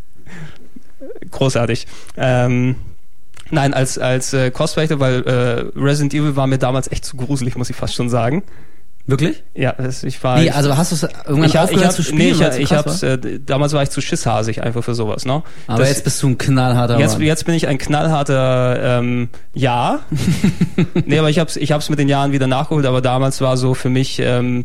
Großartig. 1.30 1.86
Ähm, 2.16 2.76
nein, 3.50 3.74
als, 3.74 3.98
als 3.98 4.32
äh, 4.32 4.50
Cosplayer, 4.50 5.00
weil 5.00 5.22
äh, 5.22 5.78
Resident 5.78 6.14
Evil 6.14 6.36
war 6.36 6.46
mir 6.46 6.58
damals 6.58 6.90
echt 6.90 7.04
zu 7.04 7.16
gruselig, 7.16 7.56
muss 7.56 7.70
ich 7.70 7.76
fast 7.76 7.94
schon 7.94 8.08
sagen. 8.08 8.42
Wirklich? 9.06 9.42
Ja, 9.54 9.74
ich 10.02 10.22
war. 10.22 10.40
Wie, 10.40 10.50
also 10.50 10.76
hast 10.76 10.92
du 10.92 10.94
es 10.94 11.02
irgendwann 11.02 11.48
ich, 11.48 11.58
aufgehört 11.58 11.82
ich 11.82 11.88
hab, 11.88 11.94
zu 11.94 12.02
spielen? 12.02 12.38
Nee, 12.38 12.48
ich, 12.48 12.58
ich 12.58 12.72
hab's, 12.72 13.02
äh, 13.02 13.40
damals 13.44 13.72
war 13.72 13.82
ich 13.82 13.90
zu 13.90 14.00
schisshasig 14.00 14.62
einfach 14.62 14.84
für 14.84 14.94
sowas, 14.94 15.24
ne? 15.24 15.42
Aber 15.66 15.80
das, 15.80 15.88
jetzt 15.88 16.04
bist 16.04 16.22
du 16.22 16.28
ein 16.28 16.38
knallharter 16.38 16.98
jetzt, 16.98 17.14
Mann. 17.14 17.22
Jetzt 17.22 17.44
bin 17.44 17.54
ich 17.54 17.66
ein 17.66 17.78
knallharter, 17.78 18.98
ähm, 18.98 19.28
ja. 19.52 20.00
nee, 21.06 21.18
aber 21.18 21.30
ich 21.30 21.38
hab's, 21.40 21.56
ich 21.56 21.72
hab's 21.72 21.88
mit 21.88 21.98
den 21.98 22.08
Jahren 22.08 22.30
wieder 22.32 22.46
nachgeholt, 22.46 22.86
aber 22.86 23.00
damals 23.00 23.40
war 23.40 23.56
so 23.56 23.74
für 23.74 23.88
mich, 23.88 24.20
ähm, 24.20 24.64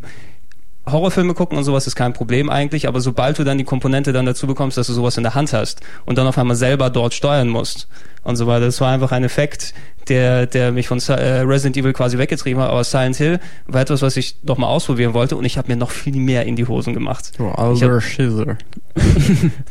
Horrorfilme 0.88 1.34
gucken 1.34 1.58
und 1.58 1.64
sowas 1.64 1.86
ist 1.86 1.96
kein 1.96 2.12
Problem 2.12 2.48
eigentlich, 2.48 2.86
aber 2.86 3.00
sobald 3.00 3.38
du 3.38 3.44
dann 3.44 3.58
die 3.58 3.64
Komponente 3.64 4.12
dann 4.12 4.26
dazu 4.26 4.46
bekommst, 4.46 4.78
dass 4.78 4.86
du 4.86 4.92
sowas 4.92 5.16
in 5.16 5.24
der 5.24 5.34
Hand 5.34 5.52
hast 5.52 5.80
und 6.04 6.16
dann 6.16 6.26
auf 6.26 6.38
einmal 6.38 6.56
selber 6.56 6.90
dort 6.90 7.14
steuern 7.14 7.48
musst 7.48 7.88
und 8.22 8.36
so 8.36 8.46
weiter, 8.46 8.66
das 8.66 8.80
war 8.80 8.92
einfach 8.92 9.12
ein 9.12 9.24
Effekt, 9.24 9.74
der, 10.08 10.46
der 10.46 10.70
mich 10.70 10.86
von 10.86 11.00
äh, 11.08 11.40
Resident 11.40 11.76
Evil 11.76 11.92
quasi 11.92 12.18
weggetrieben 12.18 12.62
hat, 12.62 12.70
aber 12.70 12.84
Silent 12.84 13.16
Hill 13.16 13.40
war 13.66 13.80
etwas, 13.80 14.02
was 14.02 14.16
ich 14.16 14.36
noch 14.42 14.58
mal 14.58 14.68
ausprobieren 14.68 15.14
wollte 15.14 15.36
und 15.36 15.44
ich 15.44 15.58
habe 15.58 15.68
mir 15.68 15.76
noch 15.76 15.90
viel 15.90 16.16
mehr 16.16 16.44
in 16.46 16.54
die 16.54 16.66
Hosen 16.66 16.94
gemacht. 16.94 17.32
Oh, 17.38 17.48
alter 17.48 18.00
Schizzer. 18.00 18.56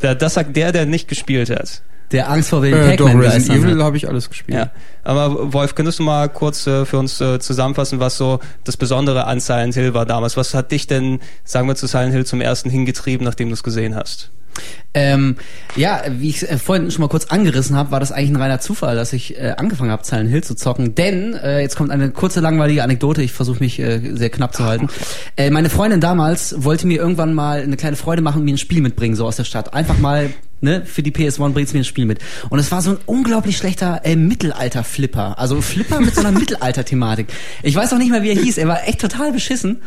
das 0.00 0.34
sagt 0.34 0.54
der, 0.56 0.72
der 0.72 0.84
nicht 0.84 1.08
gespielt 1.08 1.48
hat. 1.50 1.82
Der 2.12 2.30
Angst 2.30 2.50
vor 2.50 2.60
den 2.60 2.74
äh, 2.74 2.96
Doch, 2.96 3.12
Resident 3.12 3.64
Evil 3.64 3.82
habe 3.82 3.96
ich 3.96 4.08
alles 4.08 4.28
gespielt. 4.28 4.58
Ja. 4.58 4.70
Aber 5.02 5.52
Wolf, 5.52 5.74
könntest 5.74 5.98
du 5.98 6.04
mal 6.04 6.28
kurz 6.28 6.66
äh, 6.66 6.84
für 6.84 6.98
uns 6.98 7.20
äh, 7.20 7.38
zusammenfassen, 7.40 8.00
was 8.00 8.16
so 8.16 8.40
das 8.64 8.76
Besondere 8.76 9.26
an 9.26 9.40
Silent 9.40 9.74
Hill 9.74 9.94
war 9.94 10.06
damals? 10.06 10.36
Was 10.36 10.54
hat 10.54 10.70
dich 10.72 10.86
denn, 10.86 11.20
sagen 11.44 11.66
wir, 11.66 11.74
zu 11.74 11.86
Silent 11.86 12.12
Hill 12.12 12.24
zum 12.24 12.40
ersten 12.40 12.70
hingetrieben, 12.70 13.24
nachdem 13.24 13.48
du 13.48 13.54
es 13.54 13.62
gesehen 13.62 13.94
hast? 13.96 14.30
Ähm, 14.94 15.36
ja, 15.76 16.02
wie 16.08 16.30
ich 16.30 16.50
äh, 16.50 16.56
vorhin 16.56 16.90
schon 16.90 17.02
mal 17.02 17.08
kurz 17.08 17.26
angerissen 17.26 17.76
habe, 17.76 17.90
war 17.90 18.00
das 18.00 18.12
eigentlich 18.12 18.30
ein 18.30 18.36
reiner 18.36 18.60
Zufall, 18.60 18.96
dass 18.96 19.12
ich 19.12 19.38
äh, 19.38 19.54
angefangen 19.58 19.90
habe, 19.90 20.04
Silent 20.04 20.30
Hill 20.30 20.42
zu 20.42 20.54
zocken. 20.54 20.94
Denn, 20.94 21.34
äh, 21.34 21.60
jetzt 21.60 21.76
kommt 21.76 21.90
eine 21.90 22.10
kurze, 22.10 22.40
langweilige 22.40 22.82
Anekdote, 22.82 23.22
ich 23.22 23.32
versuche 23.32 23.60
mich 23.60 23.78
äh, 23.78 24.00
sehr 24.14 24.30
knapp 24.30 24.54
zu 24.54 24.64
halten. 24.64 24.88
Äh, 25.38 25.50
meine 25.50 25.68
Freundin 25.68 26.00
damals 26.00 26.54
wollte 26.64 26.86
mir 26.86 26.96
irgendwann 26.98 27.34
mal 27.34 27.60
eine 27.60 27.76
kleine 27.76 27.96
Freude 27.96 28.22
machen 28.22 28.38
und 28.38 28.44
mir 28.44 28.54
ein 28.54 28.58
Spiel 28.58 28.80
mitbringen, 28.80 29.14
so 29.14 29.26
aus 29.26 29.36
der 29.36 29.44
Stadt. 29.44 29.74
Einfach 29.74 29.98
mal 29.98 30.30
ne, 30.60 30.82
für 30.84 31.02
die 31.02 31.12
PS1 31.12 31.52
bringt's 31.52 31.72
mir 31.72 31.80
ein 31.80 31.84
Spiel 31.84 32.06
mit. 32.06 32.18
Und 32.48 32.58
es 32.58 32.70
war 32.72 32.82
so 32.82 32.92
ein 32.92 32.98
unglaublich 33.06 33.56
schlechter 33.56 34.00
äh, 34.04 34.16
Mittelalter-Flipper. 34.16 35.38
Also 35.38 35.60
Flipper 35.60 36.00
mit 36.00 36.14
so 36.14 36.20
einer 36.20 36.32
Mittelalter-Thematik. 36.38 37.28
Ich 37.62 37.74
weiß 37.74 37.92
auch 37.92 37.98
nicht 37.98 38.10
mehr, 38.10 38.22
wie 38.22 38.30
er 38.30 38.40
hieß. 38.40 38.58
Er 38.58 38.68
war 38.68 38.86
echt 38.86 39.00
total 39.00 39.32
beschissen. 39.32 39.82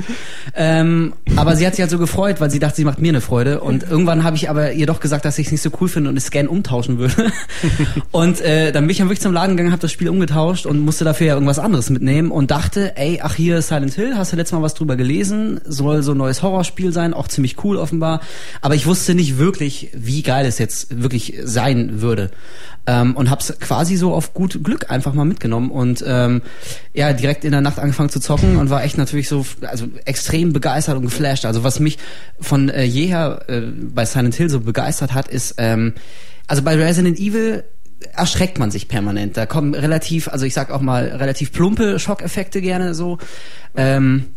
Ähm, 0.56 1.14
aber 1.36 1.56
sie 1.56 1.66
hat 1.66 1.76
sich 1.76 1.82
halt 1.82 1.92
so 1.92 2.00
gefreut, 2.00 2.40
weil 2.40 2.50
sie 2.50 2.60
dachte, 2.60 2.78
sie 2.78 2.86
macht 2.86 3.00
mir 3.00 3.10
eine 3.10 3.22
Freude. 3.22 3.62
Und 3.62 3.84
irgendwann 3.90 4.24
habe 4.24 4.36
ich 4.36 4.50
aber 4.50 4.59
ihr 4.68 4.86
doch 4.86 5.00
gesagt, 5.00 5.26
dass 5.26 5.38
ich 5.38 5.48
es 5.48 5.52
nicht 5.52 5.62
so 5.62 5.70
cool 5.80 5.88
finde 5.88 6.10
und 6.10 6.18
es 6.18 6.32
gern 6.32 6.48
umtauschen 6.48 6.98
würde. 6.98 7.32
und 8.12 8.42
äh, 8.42 8.72
dann 8.72 8.84
bin 8.84 8.92
ich 8.92 8.98
dann 8.98 9.08
wirklich 9.08 9.22
zum 9.22 9.34
Laden 9.34 9.56
gegangen, 9.56 9.72
habe 9.72 9.82
das 9.82 9.92
Spiel 9.92 10.10
umgetauscht 10.10 10.66
und 10.66 10.80
musste 10.80 11.06
dafür 11.06 11.28
ja 11.28 11.34
irgendwas 11.34 11.60
anderes 11.60 11.90
mitnehmen 11.90 12.32
und 12.32 12.52
dachte, 12.52 12.98
ey, 12.98 13.20
ach 13.24 13.36
hier 13.36 13.62
Silent 13.62 13.94
Hill, 13.94 14.16
hast 14.16 14.32
du 14.32 14.36
letztes 14.36 14.54
Mal 14.54 14.62
was 14.62 14.74
drüber 14.74 14.96
gelesen? 14.96 15.62
Soll 15.66 16.04
so 16.04 16.12
ein 16.12 16.18
neues 16.18 16.44
Horrorspiel 16.44 16.92
sein, 16.92 17.14
auch 17.14 17.28
ziemlich 17.28 17.64
cool 17.64 17.78
offenbar. 17.78 18.22
Aber 18.62 18.76
ich 18.76 18.86
wusste 18.86 19.16
nicht 19.16 19.38
wirklich, 19.38 19.90
wie 19.94 20.22
geil 20.22 20.46
es 20.46 20.58
jetzt 20.58 21.02
wirklich 21.02 21.36
sein 21.44 22.02
würde. 22.02 22.32
Ähm, 22.90 23.16
und 23.16 23.30
hab's 23.30 23.54
quasi 23.60 23.98
so 23.98 24.14
auf 24.14 24.34
gut 24.34 24.64
Glück 24.64 24.90
einfach 24.90 25.14
mal 25.14 25.26
mitgenommen 25.26 25.70
und 25.70 26.04
ähm, 26.08 26.42
ja, 26.94 27.14
direkt 27.14 27.46
in 27.46 27.52
der 27.52 27.62
Nacht 27.62 27.78
angefangen 27.78 28.10
zu 28.10 28.20
zocken 28.20 28.56
und 28.56 28.72
war 28.72 28.84
echt 28.84 28.98
natürlich 28.98 29.30
so, 29.30 29.46
also 29.62 29.88
extrem 30.06 30.54
begeistert 30.54 30.96
und 30.96 31.04
geflasht. 31.04 31.46
Also 31.46 31.64
was 31.64 31.80
mich 31.80 32.00
von 32.40 32.70
äh, 32.70 32.84
jeher 32.84 33.44
äh, 33.48 33.62
bei 33.62 34.06
Silent 34.06 34.34
Hill 34.34 34.49
so 34.50 34.62
begeistert 34.62 35.14
hat, 35.14 35.28
ist, 35.28 35.56
ähm, 35.58 35.94
also 36.48 36.62
bei 36.64 36.76
Resident 36.76 37.20
Evil 37.20 37.64
erschreckt 38.16 38.60
man 38.60 38.72
sich 38.72 38.88
permanent. 38.88 39.38
Da 39.38 39.46
kommen 39.46 39.74
relativ, 39.74 40.28
also 40.28 40.46
ich 40.46 40.54
sag 40.54 40.72
auch 40.72 40.82
mal, 40.82 41.06
relativ 41.06 41.52
plumpe 41.52 42.00
Schockeffekte 42.00 42.62
gerne 42.62 42.94
so. 42.94 43.18
Ähm, 43.76 44.28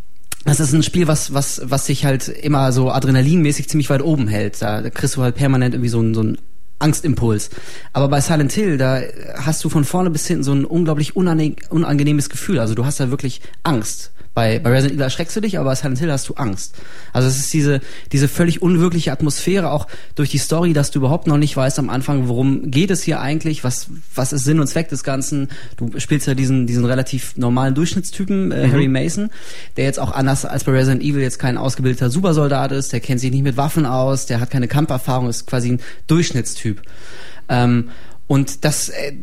das 0.45 0.59
ist 0.59 0.73
ein 0.73 0.83
Spiel, 0.83 1.07
was, 1.07 1.33
was, 1.33 1.61
was 1.63 1.85
sich 1.85 2.05
halt 2.05 2.27
immer 2.27 2.71
so 2.73 2.91
adrenalinmäßig 2.91 3.69
ziemlich 3.69 3.89
weit 3.89 4.01
oben 4.01 4.27
hält. 4.27 4.61
Da, 4.61 4.89
kriegst 4.89 5.15
du 5.15 5.21
halt 5.21 5.35
permanent 5.35 5.73
irgendwie 5.73 5.89
so 5.89 6.01
ein, 6.01 6.13
so 6.13 6.21
ein 6.21 6.37
Angstimpuls. 6.79 7.49
Aber 7.93 8.09
bei 8.09 8.19
Silent 8.19 8.51
Hill, 8.51 8.77
da 8.77 9.01
hast 9.37 9.63
du 9.63 9.69
von 9.69 9.85
vorne 9.85 10.09
bis 10.09 10.27
hinten 10.27 10.43
so 10.43 10.51
ein 10.51 10.65
unglaublich 10.65 11.15
unangenehmes 11.15 12.29
Gefühl. 12.29 12.59
Also 12.59 12.75
du 12.75 12.85
hast 12.85 12.99
da 12.99 13.09
wirklich 13.09 13.41
Angst. 13.63 14.11
Bei, 14.33 14.57
bei 14.57 14.71
Resident 14.71 14.93
Evil 14.93 15.03
erschreckst 15.03 15.35
du 15.35 15.41
dich, 15.41 15.59
aber 15.59 15.69
bei 15.69 15.75
Silent 15.75 15.99
Hill 15.99 16.11
hast 16.11 16.27
du 16.27 16.33
Angst. 16.33 16.75
Also 17.11 17.27
es 17.27 17.37
ist 17.37 17.53
diese, 17.53 17.81
diese 18.11 18.27
völlig 18.27 18.63
unwirkliche 18.63 19.11
Atmosphäre, 19.11 19.69
auch 19.69 19.87
durch 20.15 20.29
die 20.31 20.39
Story, 20.39 20.73
dass 20.73 20.89
du 20.89 20.99
überhaupt 20.99 21.27
noch 21.27 21.37
nicht 21.37 21.55
weißt 21.55 21.77
am 21.77 21.89
Anfang, 21.89 22.27
worum 22.27 22.71
geht 22.71 22.89
es 22.89 23.03
hier 23.03 23.19
eigentlich, 23.19 23.63
was, 23.63 23.87
was 24.15 24.33
ist 24.33 24.43
Sinn 24.43 24.59
und 24.59 24.67
Zweck 24.67 24.89
des 24.89 25.03
Ganzen. 25.03 25.49
Du 25.77 25.99
spielst 25.99 26.25
ja 26.25 26.33
diesen, 26.33 26.65
diesen 26.65 26.85
relativ 26.85 27.37
normalen 27.37 27.75
Durchschnittstypen, 27.75 28.51
äh, 28.51 28.67
mhm. 28.67 28.71
Harry 28.71 28.87
Mason, 28.87 29.29
der 29.77 29.85
jetzt 29.85 29.99
auch 29.99 30.11
anders 30.11 30.45
als 30.45 30.63
bei 30.63 30.71
Resident 30.71 31.03
Evil 31.03 31.21
jetzt 31.21 31.37
kein 31.37 31.57
ausgebildeter 31.57 32.09
Supersoldat 32.09 32.71
ist, 32.71 32.91
der 32.91 33.01
kennt 33.01 33.19
sich 33.19 33.31
nicht 33.31 33.43
mit 33.43 33.55
Waffen 33.55 33.85
aus, 33.85 34.25
der 34.25 34.39
hat 34.39 34.49
keine 34.49 34.67
Kampferfahrung, 34.67 35.29
ist 35.29 35.45
quasi 35.45 35.73
ein 35.73 35.79
Durchschnittstyp. 36.07 36.81
Ähm, 37.49 37.89
und 38.25 38.65
das, 38.65 38.89
äh, 38.89 39.13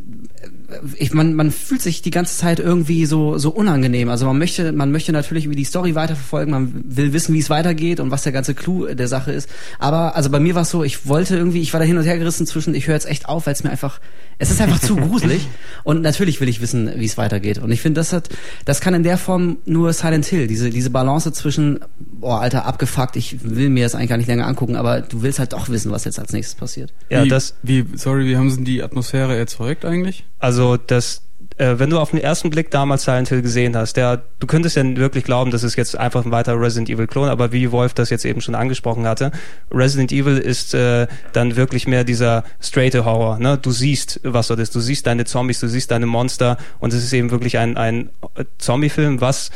ich, 0.97 1.13
man, 1.13 1.35
man 1.35 1.51
fühlt 1.51 1.83
sich 1.83 2.03
die 2.03 2.11
ganze 2.11 2.37
Zeit 2.37 2.59
irgendwie 2.59 3.07
so, 3.07 3.39
so 3.39 3.51
unangenehm. 3.51 4.09
Also 4.09 4.27
man 4.27 4.39
möchte, 4.39 4.73
man 4.73 4.93
möchte 4.93 5.13
natürlich 5.13 5.49
wie 5.49 5.57
die 5.57 5.65
Story 5.65 5.95
weiterverfolgen, 5.95 6.51
man 6.53 6.85
will 6.85 7.13
wissen, 7.13 7.35
wie 7.35 7.39
es 7.39 7.51
weitergeht 7.51 8.01
und 8.01 8.11
was 8.11 8.23
der 8.23 8.33
ganze 8.33 8.55
Clou 8.55 8.87
der 8.87 9.09
Sache 9.09 9.33
ist. 9.33 9.49
Aber 9.79 10.17
also 10.17 10.31
bei 10.31 10.41
mir 10.41 10.55
war 10.55 10.63
es 10.63 10.71
so, 10.71 10.85
ich 10.85 11.07
wollte 11.07 11.37
irgendwie, 11.37 11.61
ich 11.61 11.73
war 11.73 11.81
da 11.81 11.87
hin 11.87 11.99
und 11.99 12.05
her 12.05 12.19
gerissen 12.19 12.47
zwischen, 12.47 12.75
ich 12.75 12.87
höre 12.87 12.95
jetzt 12.95 13.09
echt 13.09 13.29
auf, 13.29 13.47
weil 13.47 13.55
es 13.55 13.65
mir 13.65 13.71
einfach, 13.71 14.01
es 14.39 14.51
ist 14.51 14.61
einfach 14.61 14.81
zu 14.81 14.97
gruselig. 14.97 15.47
Und 15.85 16.01
natürlich 16.01 16.41
will 16.41 16.49
ich 16.49 16.61
wissen, 16.61 16.91
wie 16.97 17.05
es 17.05 17.19
weitergeht. 17.19 17.59
Und 17.59 17.71
ich 17.71 17.83
finde, 17.83 18.01
das 18.01 18.13
hat, 18.13 18.31
das 18.65 18.81
kann 18.81 18.95
in 18.95 19.03
der 19.03 19.19
Form 19.19 19.59
nur 19.67 19.93
Silent 19.93 20.25
Hill. 20.25 20.47
Diese, 20.47 20.71
diese 20.71 20.89
Balance 20.89 21.31
zwischen, 21.33 21.81
boah, 21.99 22.41
Alter, 22.41 22.65
abgefuckt, 22.65 23.17
ich 23.17 23.45
will 23.45 23.69
mir 23.69 23.85
das 23.85 23.95
eigentlich 23.95 24.09
gar 24.09 24.17
nicht 24.17 24.29
länger 24.29 24.47
angucken, 24.47 24.77
aber 24.77 25.03
du 25.03 25.23
willst 25.23 25.39
halt 25.39 25.53
doch 25.53 25.69
wissen, 25.69 25.91
was 25.91 26.05
jetzt 26.05 26.19
als 26.19 26.33
nächstes 26.33 26.55
passiert. 26.55 26.93
Ja, 27.11 27.25
wie, 27.25 27.29
das. 27.29 27.55
Wie, 27.63 27.85
sorry, 27.95 28.27
wie 28.27 28.37
haben 28.37 28.51
sie 28.51 28.65
die 28.65 28.83
Atmosphäre 28.83 29.37
erzeugt 29.37 29.85
eigentlich? 29.85 30.25
Also 30.39 30.60
das 30.77 31.23
äh, 31.61 31.79
wenn 31.79 31.91
du 31.91 31.99
auf 31.99 32.11
den 32.11 32.21
ersten 32.21 32.49
Blick 32.51 32.71
damals 32.71 33.05
Silent 33.05 33.29
Hill 33.29 33.43
gesehen 33.43 33.77
hast, 33.77 33.97
der, 33.97 34.23
du 34.39 34.47
könntest 34.47 34.77
ja 34.77 34.97
wirklich 34.97 35.25
glauben, 35.25 35.51
das 35.51 35.63
ist 35.63 35.77
jetzt 35.77 35.97
einfach 35.97 36.25
ein 36.25 36.31
weiterer 36.31 36.61
Resident 36.61 36.89
Evil 36.89 37.07
Klon, 37.07 37.29
aber 37.29 37.53
wie 37.53 37.71
Wolf 37.71 37.93
das 37.93 38.09
jetzt 38.11 38.25
eben 38.25 38.41
schon 38.41 38.55
angesprochen 38.55 39.07
hatte, 39.07 39.31
Resident 39.71 40.11
Evil 40.11 40.39
ist 40.39 40.75
äh, 40.75 41.07
dann 41.33 41.57
wirklich 41.57 41.87
mehr 41.87 42.05
dieser 42.05 42.45
straighte 42.61 43.05
Horror. 43.05 43.39
Ne? 43.39 43.59
Du 43.59 43.71
siehst, 43.73 44.21
was 44.25 44.49
dort 44.49 44.61
ist, 44.61 44.75
du 44.75 44.81
siehst 44.81 45.07
deine 45.07 45.27
Zombies, 45.27 45.61
du 45.61 45.69
siehst 45.69 45.91
deine 45.91 46.07
Monster 46.07 46.57
und 46.79 46.95
es 46.95 47.05
ist 47.05 47.13
eben 47.13 47.31
wirklich 47.31 47.59
ein, 47.59 47.77
ein 47.77 48.11
Zombie-Film, 48.59 49.21
was 49.21 49.51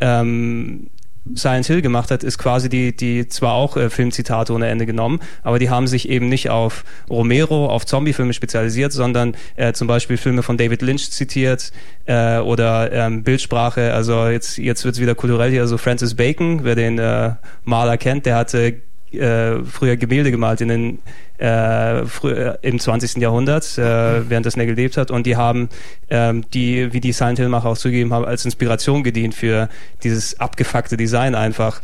ähm, 0.00 0.88
Silent 1.34 1.66
Hill 1.66 1.82
gemacht 1.82 2.10
hat, 2.10 2.24
ist 2.24 2.38
quasi 2.38 2.68
die, 2.68 2.96
die 2.96 3.28
zwar 3.28 3.54
auch 3.54 3.76
äh, 3.76 3.90
Filmzitate 3.90 4.52
ohne 4.52 4.68
Ende 4.68 4.86
genommen, 4.86 5.20
aber 5.42 5.58
die 5.58 5.70
haben 5.70 5.86
sich 5.86 6.08
eben 6.08 6.28
nicht 6.28 6.50
auf 6.50 6.84
Romero, 7.08 7.66
auf 7.66 7.86
Zombiefilme 7.86 8.32
spezialisiert, 8.32 8.92
sondern 8.92 9.36
äh, 9.56 9.72
zum 9.72 9.86
Beispiel 9.86 10.16
Filme 10.16 10.42
von 10.42 10.56
David 10.56 10.82
Lynch 10.82 11.10
zitiert 11.10 11.72
äh, 12.06 12.38
oder 12.38 12.92
ähm, 12.92 13.22
Bildsprache. 13.22 13.92
Also 13.92 14.28
jetzt, 14.28 14.58
jetzt 14.58 14.84
wird's 14.84 15.00
wieder 15.00 15.14
kulturell 15.14 15.50
hier. 15.50 15.60
Also 15.60 15.78
Francis 15.78 16.14
Bacon, 16.14 16.64
wer 16.64 16.74
den 16.74 16.98
äh, 16.98 17.34
Maler 17.64 17.98
kennt, 17.98 18.26
der 18.26 18.36
hatte 18.36 18.80
äh, 19.12 19.64
früher 19.64 19.96
Gemälde 19.96 20.30
gemalt 20.30 20.60
in 20.60 20.68
den 20.68 20.98
äh, 21.38 22.04
früher, 22.06 22.58
im 22.62 22.78
20. 22.78 23.16
Jahrhundert, 23.16 23.78
äh, 23.78 24.28
während 24.28 24.46
das 24.46 24.54
Snell 24.54 24.66
gelebt 24.66 24.96
hat. 24.96 25.10
Und 25.10 25.26
die 25.26 25.36
haben 25.36 25.68
ähm, 26.10 26.44
die, 26.52 26.92
wie 26.92 27.00
die 27.00 27.12
Silent 27.12 27.38
Hill-Macher 27.38 27.68
auch 27.68 27.78
zugegeben 27.78 28.12
haben, 28.12 28.24
als 28.24 28.44
Inspiration 28.44 29.02
gedient 29.02 29.34
für 29.34 29.68
dieses 30.02 30.38
abgefuckte 30.38 30.96
Design 30.96 31.34
einfach, 31.34 31.80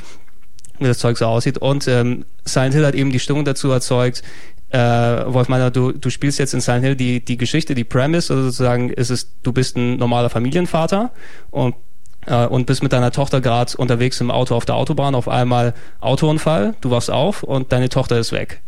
wie 0.79 0.87
das 0.87 0.99
Zeug 0.99 1.17
so 1.19 1.27
aussieht. 1.27 1.59
Und 1.59 1.89
ähm, 1.89 2.25
Silent 2.45 2.75
Hill 2.75 2.87
hat 2.87 2.95
eben 2.95 3.11
die 3.11 3.21
Stimmung 3.21 3.45
dazu 3.45 3.71
erzeugt, 3.71 4.23
äh, 4.71 4.79
Wolf 4.79 5.49
meiner, 5.49 5.71
du, 5.71 5.93
du 5.93 6.11
spielst 6.11 6.39
jetzt 6.39 6.53
in 6.53 6.61
Silent 6.61 6.85
Hill 6.85 6.97
die, 6.97 7.25
die 7.25 7.37
Geschichte, 7.37 7.75
die 7.75 7.85
Premise, 7.85 8.33
also 8.33 8.45
sozusagen 8.45 8.91
ist 8.91 9.11
es, 9.11 9.33
du 9.43 9.53
bist 9.53 9.77
ein 9.77 9.97
normaler 9.97 10.29
Familienvater 10.29 11.13
und 11.51 11.77
äh, 12.27 12.47
und 12.47 12.67
bist 12.67 12.83
mit 12.83 12.93
deiner 12.93 13.11
Tochter 13.11 13.41
gerade 13.41 13.77
unterwegs 13.77 14.21
im 14.21 14.31
Auto 14.31 14.55
auf 14.55 14.65
der 14.65 14.77
Autobahn, 14.77 15.15
auf 15.15 15.29
einmal 15.29 15.75
Autounfall, 16.01 16.75
du 16.81 16.91
wachst 16.91 17.11
auf 17.11 17.43
und 17.43 17.73
deine 17.73 17.89
Tochter 17.89 18.19
ist 18.19 18.33
weg. 18.33 18.63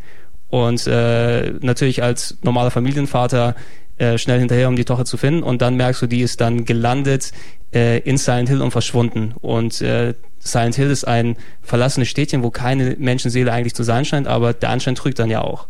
Und 0.51 0.87
äh, 0.87 1.51
natürlich 1.61 2.03
als 2.03 2.39
normaler 2.43 2.71
Familienvater 2.71 3.55
äh, 3.99 4.17
schnell 4.17 4.39
hinterher, 4.39 4.69
um 4.69 4.77
die 4.77 4.85
Tochter 4.85 5.05
zu 5.05 5.17
finden. 5.17 5.43
Und 5.43 5.61
dann 5.61 5.75
merkst 5.77 6.01
du, 6.01 6.07
die 6.07 6.23
ist 6.23 6.41
dann 6.41 6.65
gelandet 6.65 7.33
äh, 7.75 7.99
in 7.99 8.17
Silent 8.17 8.49
Hill 8.49 8.63
und 8.63 8.71
verschwunden. 8.71 9.35
Und 9.41 9.81
äh, 9.83 10.15
Silent 10.39 10.77
Hill 10.77 10.91
ist 10.91 11.05
ein 11.05 11.37
verlassenes 11.63 12.09
Städtchen, 12.09 12.43
wo 12.43 12.51
keine 12.51 12.97
Menschenseele 12.99 13.53
eigentlich 13.53 13.75
zu 13.75 13.83
sein 13.83 14.05
scheint, 14.05 14.27
aber 14.27 14.53
der 14.55 14.71
Anschein 14.71 14.95
trügt 14.95 15.19
dann 15.19 15.31
ja 15.31 15.43
auch. 15.43 15.67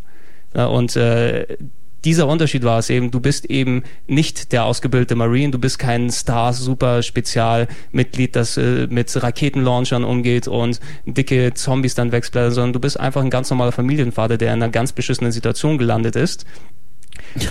Ja, 0.55 0.65
und 0.65 0.95
äh, 0.95 1.57
dieser 2.05 2.27
Unterschied 2.27 2.63
war 2.63 2.79
es 2.79 2.89
eben, 2.89 3.11
du 3.11 3.19
bist 3.19 3.45
eben 3.45 3.83
nicht 4.07 4.51
der 4.51 4.65
ausgebildete 4.65 5.15
Marine, 5.15 5.51
du 5.51 5.59
bist 5.59 5.77
kein 5.79 6.09
Star-Super-Spezialmitglied, 6.09 8.35
das 8.35 8.57
äh, 8.57 8.87
mit 8.89 9.21
Raketenlaunchern 9.21 10.03
umgeht 10.03 10.47
und 10.47 10.79
dicke 11.05 11.53
Zombies 11.53 11.95
dann 11.95 12.11
wegblättert, 12.11 12.53
sondern 12.53 12.73
du 12.73 12.79
bist 12.79 12.99
einfach 12.99 13.21
ein 13.21 13.29
ganz 13.29 13.49
normaler 13.49 13.71
Familienvater, 13.71 14.37
der 14.37 14.53
in 14.53 14.63
einer 14.63 14.71
ganz 14.71 14.93
beschissenen 14.93 15.31
Situation 15.31 15.77
gelandet 15.77 16.15
ist. 16.15 16.45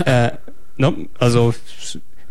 äh, 0.05 0.31
no, 0.77 0.95
also 1.19 1.53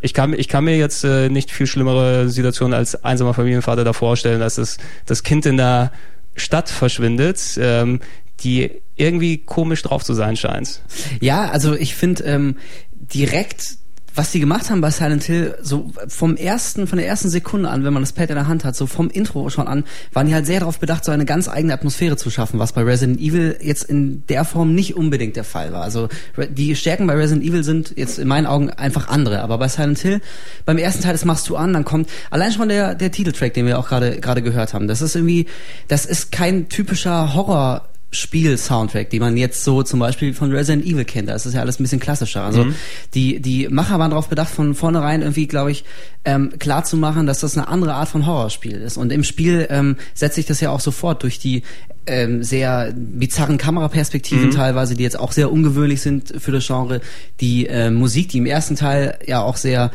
ich 0.01 0.15
kann, 0.15 0.33
ich 0.33 0.49
kann 0.49 0.65
mir 0.65 0.77
jetzt 0.77 1.05
äh, 1.05 1.29
nicht 1.29 1.51
viel 1.51 1.67
schlimmere 1.67 2.29
Situation 2.29 2.73
als 2.73 3.05
einsamer 3.05 3.35
Familienvater 3.35 3.85
da 3.85 3.93
vorstellen, 3.93 4.41
dass 4.41 4.57
das, 4.57 4.79
das 5.07 5.23
Kind 5.23 5.47
in 5.47 5.57
der 5.57 5.93
Stadt 6.37 6.69
verschwindet, 6.69 7.59
ähm, 7.61 8.01
die 8.41 8.71
irgendwie 8.97 9.39
komisch 9.39 9.83
drauf 9.83 10.05
zu 10.05 10.15
sein 10.15 10.37
scheint. 10.37 10.83
Ja, 11.21 11.51
also 11.51 11.75
ich 11.75 11.95
finde 11.95 12.25
ähm, 12.25 12.57
direkt 12.93 13.79
was 14.19 14.33
die 14.33 14.41
gemacht 14.41 14.69
haben 14.69 14.81
bei 14.81 14.91
Silent 14.91 15.23
Hill, 15.23 15.57
so 15.63 15.93
vom 16.09 16.37
ersten, 16.37 16.89
von 16.89 16.99
der 16.99 17.07
ersten 17.07 17.29
Sekunde 17.29 17.71
an, 17.71 17.85
wenn 17.85 17.93
man 17.93 18.03
das 18.03 18.13
Pad 18.13 18.31
in 18.31 18.35
der 18.35 18.49
Hand 18.49 18.65
hat, 18.65 18.75
so 18.75 18.87
vom 18.87 19.11
Intro 19.11 19.49
schon 19.49 19.69
an, 19.69 19.85
waren 20.13 20.27
die 20.27 20.35
halt 20.35 20.45
sehr 20.45 20.59
darauf 20.59 20.81
bedacht, 20.81 21.05
so 21.05 21.13
eine 21.13 21.25
ganz 21.25 21.49
eigene 21.49 21.73
Atmosphäre 21.73 22.17
zu 22.17 22.29
schaffen, 22.29 22.59
was 22.59 22.73
bei 22.73 22.83
Resident 22.83 23.21
Evil 23.21 23.57
jetzt 23.63 23.85
in 23.85 24.27
der 24.27 24.45
Form 24.45 24.75
nicht 24.75 24.97
unbedingt 24.97 25.37
der 25.37 25.45
Fall 25.45 25.73
war. 25.73 25.83
Also 25.83 26.09
die 26.51 26.75
Stärken 26.75 27.07
bei 27.07 27.15
Resident 27.15 27.47
Evil 27.47 27.63
sind 27.63 27.95
jetzt 27.97 28.19
in 28.19 28.27
meinen 28.27 28.47
Augen 28.47 28.71
einfach 28.71 29.07
andere, 29.07 29.41
aber 29.41 29.57
bei 29.57 29.69
Silent 29.69 30.01
Hill, 30.01 30.21
beim 30.65 30.79
ersten 30.79 31.05
Teil, 31.05 31.13
das 31.13 31.25
machst 31.25 31.49
du 31.49 31.57
an, 31.57 31.73
dann 31.73 31.85
kommt 31.85 32.11
allein 32.31 32.51
schon 32.51 32.69
der 32.69 32.97
der 32.97 33.13
Titeltrack, 33.13 33.55
den 33.55 33.67
wir 33.67 33.79
auch 33.79 33.89
gerade 33.89 34.19
gerade 34.19 34.43
gehört 34.43 34.75
haben. 34.75 34.89
Das 34.89 35.01
ist 35.01 35.15
irgendwie, 35.15 35.47
das 35.87 36.05
ist 36.07 36.33
kein 36.33 36.69
typischer 36.69 37.35
Horror 37.35 37.89
Spiel-Soundtrack, 38.11 39.11
die 39.11 39.21
man 39.21 39.37
jetzt 39.37 39.65
so 39.65 39.83
zum 39.83 40.01
Beispiel 40.01 40.33
von 40.33 40.51
Resident 40.51 40.87
Evil 40.87 41.05
kennt. 41.05 41.29
Das 41.29 41.45
ist 41.45 41.55
ja 41.55 41.61
alles 41.61 41.79
ein 41.79 41.83
bisschen 41.83 42.01
klassischer. 42.01 42.43
Also 42.43 42.65
mhm. 42.65 42.75
die 43.15 43.41
die 43.41 43.69
Macher 43.69 43.99
waren 43.99 44.11
darauf 44.11 44.29
bedacht, 44.29 44.49
von 44.49 44.75
vornherein 44.75 45.21
irgendwie, 45.21 45.47
glaube 45.47 45.71
ich, 45.71 45.85
ähm, 46.25 46.53
klar 46.59 46.85
zu 46.85 46.97
machen, 46.97 47.27
dass 47.27 47.41
das 47.41 47.57
eine 47.57 47.69
andere 47.69 47.95
Art 47.95 48.09
von 48.09 48.27
Horrorspiel 48.27 48.77
ist. 48.81 48.97
Und 48.97 49.13
im 49.13 49.25
Spiel 49.25 49.67
ähm, 49.71 49.97
setzt 50.15 50.37
sich 50.37 50.47
das 50.47 50.61
ja 50.61 50.71
auch 50.71 50.81
sofort 50.81 51.23
durch 51.23 51.39
die 51.39 51.63
ähm, 52.07 52.43
sehr 52.43 52.95
bizarren 52.97 53.59
Kameraperspektiven 53.59 54.47
mhm. 54.47 54.53
teilweise, 54.53 54.95
die 54.95 55.03
jetzt 55.03 55.19
auch 55.19 55.33
sehr 55.33 55.53
ungewöhnlich 55.53 56.01
sind 56.01 56.33
für 56.39 56.53
das 56.53 56.67
Genre. 56.67 57.03
Die 57.41 57.67
äh, 57.67 57.91
Musik, 57.91 58.31
die 58.31 58.39
im 58.39 58.47
ersten 58.47 58.77
Teil 58.77 59.19
ja 59.27 59.43
auch 59.43 59.57
sehr 59.57 59.91